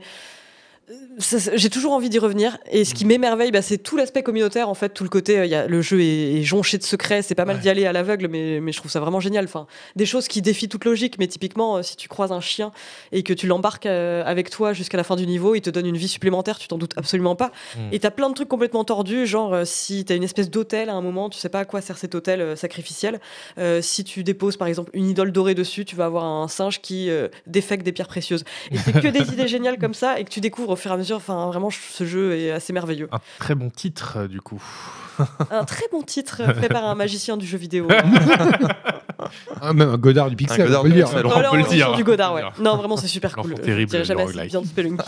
j'ai 1.56 1.70
toujours 1.70 1.94
envie 1.94 2.10
d'y 2.10 2.20
revenir. 2.20 2.58
Et 2.72 2.84
ce 2.86 2.94
qui 2.94 3.06
m'émerveille, 3.06 3.52
bah, 3.52 3.62
c'est 3.62 3.78
tout 3.78 3.96
l'aspect 3.96 4.24
communautaire. 4.24 4.68
En 4.70 4.74
fait, 4.74 4.90
tout 4.90 5.04
le 5.04 5.10
côté, 5.10 5.40
euh, 5.40 5.46
il 5.46 5.52
y 5.52 5.56
a, 5.56 5.68
le 5.68 5.82
jeu 5.82 6.02
est, 6.02 6.40
est 6.40 6.44
jonché 6.44 6.78
de 6.78 6.84
secrets. 6.84 7.22
C'est 7.22 7.36
pas 7.36 7.46
mal 7.46 7.56
Ouais. 7.56 7.62
d'y 7.62 7.70
aller 7.70 7.86
à 7.86 7.94
l'aveugle, 7.94 8.28
mais, 8.28 8.60
mais 8.60 8.72
je 8.72 8.78
trouve 8.80 8.92
ça 8.92 9.00
vraiment 9.00 9.20
génial. 9.20 9.46
Enfin, 9.46 9.68
des 9.96 10.06
choses 10.06 10.28
qui 10.28 10.42
défient 10.42 10.68
toute 10.70 10.86
logique. 10.86 11.18
Mais 11.20 11.28
typiquement, 11.28 11.78
euh, 11.78 11.84
si 11.84 11.96
tu 11.96 12.10
croises 12.10 12.32
un 12.32 12.42
chien 12.42 12.72
et 13.12 13.24
que 13.24 13.34
tu 13.34 13.48
l'embarques 13.48 13.86
euh, 13.86 14.24
avec 14.26 14.50
toi 14.50 14.74
jusqu'à 14.74 14.98
la 14.98 15.04
fin 15.04 15.16
du 15.16 15.26
niveau, 15.28 15.56
il 15.56 15.62
te 15.62 15.70
donne 15.70 15.86
une 15.86 15.98
vie 15.98 16.08
supplémentaire. 16.08 16.58
Tu 16.60 16.68
t'en 16.68 16.78
doutes 16.78 16.98
absolument 16.98 17.36
pas. 17.36 17.52
Mm. 17.76 17.80
Et 17.92 18.00
t'as 18.00 18.12
plein 18.12 18.30
de 18.30 18.34
trucs 18.36 18.50
complètement 18.50 18.84
tordus. 18.84 19.26
Genre, 19.28 19.66
si 19.66 20.04
t'as 20.06 20.16
une 20.16 20.24
espèce 20.24 20.50
d'hôtel 20.50 20.90
à 20.90 20.94
un 20.94 21.02
moment, 21.02 21.30
tu 21.30 21.38
sais 21.40 21.50
pas 21.50 21.60
à 21.60 21.66
quoi 21.66 21.82
sert 21.82 21.98
cet 21.98 22.16
hôtel 22.16 22.58
sacrificiel. 22.58 23.20
Si 23.82 24.04
tu 24.04 24.24
déposes 24.24 24.58
par 24.58 24.68
exemple 24.68 24.92
une 24.94 25.10
idole 25.10 25.32
dorée 25.32 25.56
dessus, 25.56 25.86
tu 25.86 25.96
vas 25.96 26.06
avoir 26.06 26.26
un 26.26 26.48
singe 26.48 26.82
qui 26.82 27.10
défecte 27.48 27.86
des 27.86 27.92
pierres 27.92 28.08
précieuses. 28.08 28.44
Et 28.72 28.78
c'est 28.78 28.94
que 28.94 29.08
des 29.08 29.20
idées 29.34 29.48
géniales 29.48 29.78
comme 29.78 29.94
ça 29.94 30.20
et 30.20 30.24
que 30.24 30.30
tu 30.30 30.42
découvres 30.42 30.73
au 30.74 30.76
fur 30.76 30.92
et 30.92 30.94
à 30.94 30.98
mesure. 30.98 31.18
Enfin, 31.18 31.48
vraiment, 31.48 31.70
ce 31.70 32.04
jeu 32.06 32.36
est 32.38 32.52
assez 32.52 32.74
merveilleux. 32.74 33.08
Un 33.12 33.20
très 33.40 33.56
bon 33.56 33.70
titre, 33.70 34.16
euh, 34.18 34.28
du 34.28 34.42
coup. 34.42 34.62
Un 35.52 35.64
très 35.66 35.86
bon 35.92 36.02
titre 36.02 36.42
fait 36.62 36.70
par 36.70 36.86
un 36.86 36.96
magicien 36.96 37.38
du 37.38 37.46
jeu 37.46 37.58
vidéo. 37.58 37.88
Ah, 39.62 39.74
même 39.74 39.90
un 39.90 39.98
Godard 39.98 40.30
du 40.30 40.36
Pixel, 40.36 40.62
Un 40.62 40.66
Godard 40.66 40.82
on 40.82 40.84
peut 40.84 40.90
le 40.90 40.94
du 40.94 40.98
dire. 41.00 41.06
Pixel. 41.08 41.26
Voilà, 41.26 41.50
peut 41.52 41.58
le 41.58 41.64
on 41.64 41.68
dire. 41.68 41.94
du 41.96 42.04
Godard, 42.04 42.34
ouais. 42.34 42.42
On 42.60 42.62
Non, 42.62 42.76
vraiment, 42.76 42.98
c'est 42.98 43.08
super 43.08 43.36
cool. 43.36 43.54
terrible, 43.56 43.92
je 43.96 44.04
jamais 44.04 44.24
assez 44.24 44.46
bien 44.48 44.62
de 44.62 44.68
Spelunky. 44.68 45.06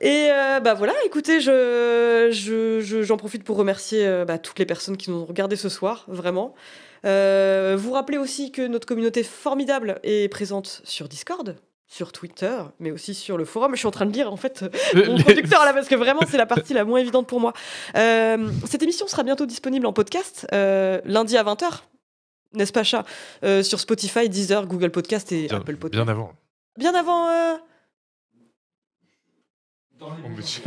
Et 0.00 0.28
euh, 0.30 0.60
bah 0.60 0.74
voilà, 0.74 0.92
écoutez, 1.06 1.40
je, 1.40 2.28
je- 2.32 2.80
je- 2.80 3.02
j'en 3.02 3.16
profite 3.16 3.44
pour 3.44 3.56
remercier 3.56 4.04
euh, 4.06 4.24
bah, 4.24 4.38
toutes 4.38 4.58
les 4.58 4.66
personnes 4.66 4.96
qui 4.96 5.10
nous 5.10 5.18
ont 5.18 5.24
regardé 5.24 5.56
ce 5.56 5.68
soir, 5.68 6.04
vraiment. 6.08 6.54
Euh, 7.06 7.76
vous 7.78 7.92
rappelez 7.92 8.18
aussi 8.18 8.50
que 8.50 8.66
notre 8.66 8.86
communauté 8.86 9.22
formidable 9.22 10.00
est 10.02 10.28
présente 10.28 10.80
sur 10.84 11.08
Discord, 11.08 11.56
sur 11.86 12.12
Twitter, 12.12 12.56
mais 12.80 12.90
aussi 12.90 13.14
sur 13.14 13.36
le 13.36 13.44
forum. 13.44 13.72
Je 13.74 13.78
suis 13.78 13.86
en 13.86 13.90
train 13.92 14.06
de 14.06 14.12
lire 14.12 14.32
en 14.32 14.36
fait 14.36 14.64
mon 14.94 15.18
producteur 15.18 15.64
là 15.64 15.72
parce 15.72 15.86
que 15.88 15.94
vraiment 15.94 16.22
c'est 16.28 16.38
la 16.38 16.46
partie 16.46 16.72
la 16.74 16.84
moins 16.84 16.98
évidente 16.98 17.26
pour 17.26 17.40
moi. 17.40 17.52
Euh, 17.96 18.50
cette 18.66 18.82
émission 18.82 19.06
sera 19.06 19.22
bientôt 19.22 19.46
disponible 19.46 19.86
en 19.86 19.92
podcast 19.92 20.46
euh, 20.52 21.00
lundi 21.04 21.36
à 21.36 21.44
20h. 21.44 21.82
N'est-ce 22.54 22.72
pas, 22.72 22.84
chat? 22.84 23.04
Euh, 23.44 23.62
Sur 23.62 23.80
Spotify, 23.80 24.28
Deezer, 24.28 24.66
Google 24.66 24.90
Podcast 24.90 25.32
et 25.32 25.48
Bien, 25.48 25.58
Apple 25.58 25.76
Podcast. 25.76 26.04
bien 26.04 26.12
avant. 26.12 26.32
Bien 26.78 26.94
avant. 26.94 27.26
Oh, 30.06 30.10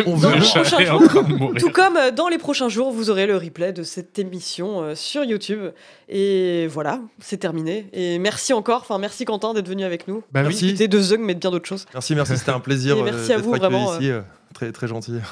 On 0.07 0.11
le 0.15 0.17
veut- 0.37 0.41
chat 0.43 0.61
prochain 0.61 0.93
en 0.93 0.99
jour. 0.99 1.07
train 1.09 1.23
de 1.23 1.33
mourir. 1.35 1.61
Tout 1.61 1.69
comme 1.71 1.97
euh, 1.97 2.11
dans 2.11 2.27
les 2.27 2.37
prochains 2.37 2.69
jours, 2.69 2.91
vous 2.91 3.09
aurez 3.09 3.27
le 3.27 3.37
replay 3.37 3.73
de 3.73 3.83
cette 3.83 4.17
émission 4.19 4.81
euh, 4.81 4.95
sur 4.95 5.23
YouTube. 5.23 5.71
Et 6.09 6.67
voilà, 6.67 6.99
c'est 7.19 7.37
terminé. 7.37 7.87
Et 7.93 8.19
merci 8.19 8.53
encore, 8.53 8.81
enfin 8.81 8.97
merci 8.97 9.25
Quentin 9.25 9.53
d'être 9.53 9.67
venu 9.67 9.83
avec 9.83 10.07
nous. 10.07 10.23
Bah. 10.31 10.41
Merci. 10.43 10.69
C'était 10.69 10.87
de 10.87 10.99
Zung, 10.99 11.19
mais 11.21 11.33
de 11.35 11.39
bien 11.39 11.51
d'autres 11.51 11.67
choses. 11.67 11.85
Merci, 11.93 12.15
merci, 12.15 12.37
c'était 12.37 12.51
un 12.51 12.59
plaisir 12.59 12.95
Et 12.97 13.01
euh, 13.01 13.03
merci 13.03 13.33
à 13.33 13.37
vous, 13.37 13.53
vraiment, 13.53 13.97
ici. 13.99 14.11
Très, 14.53 14.71
très 14.71 14.87
gentil. 14.87 15.13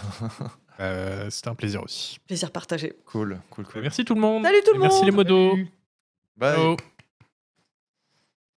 Euh, 0.81 1.27
C'était 1.29 1.47
un 1.47 1.55
plaisir 1.55 1.81
aussi. 1.81 2.17
Plaisir 2.27 2.51
partagé. 2.51 2.91
Cool, 3.05 3.39
cool, 3.49 3.63
cool. 3.65 3.81
Merci 3.81 4.03
tout 4.03 4.13
le 4.13 4.19
monde. 4.19 4.43
Salut 4.43 4.57
tout 4.65 4.71
le 4.73 4.79
Et 4.79 4.81
Merci 4.81 4.97
monde. 4.97 5.05
les 5.05 5.11
modos. 5.11 5.55
Bye. 6.35 6.53
Ciao. 6.53 6.75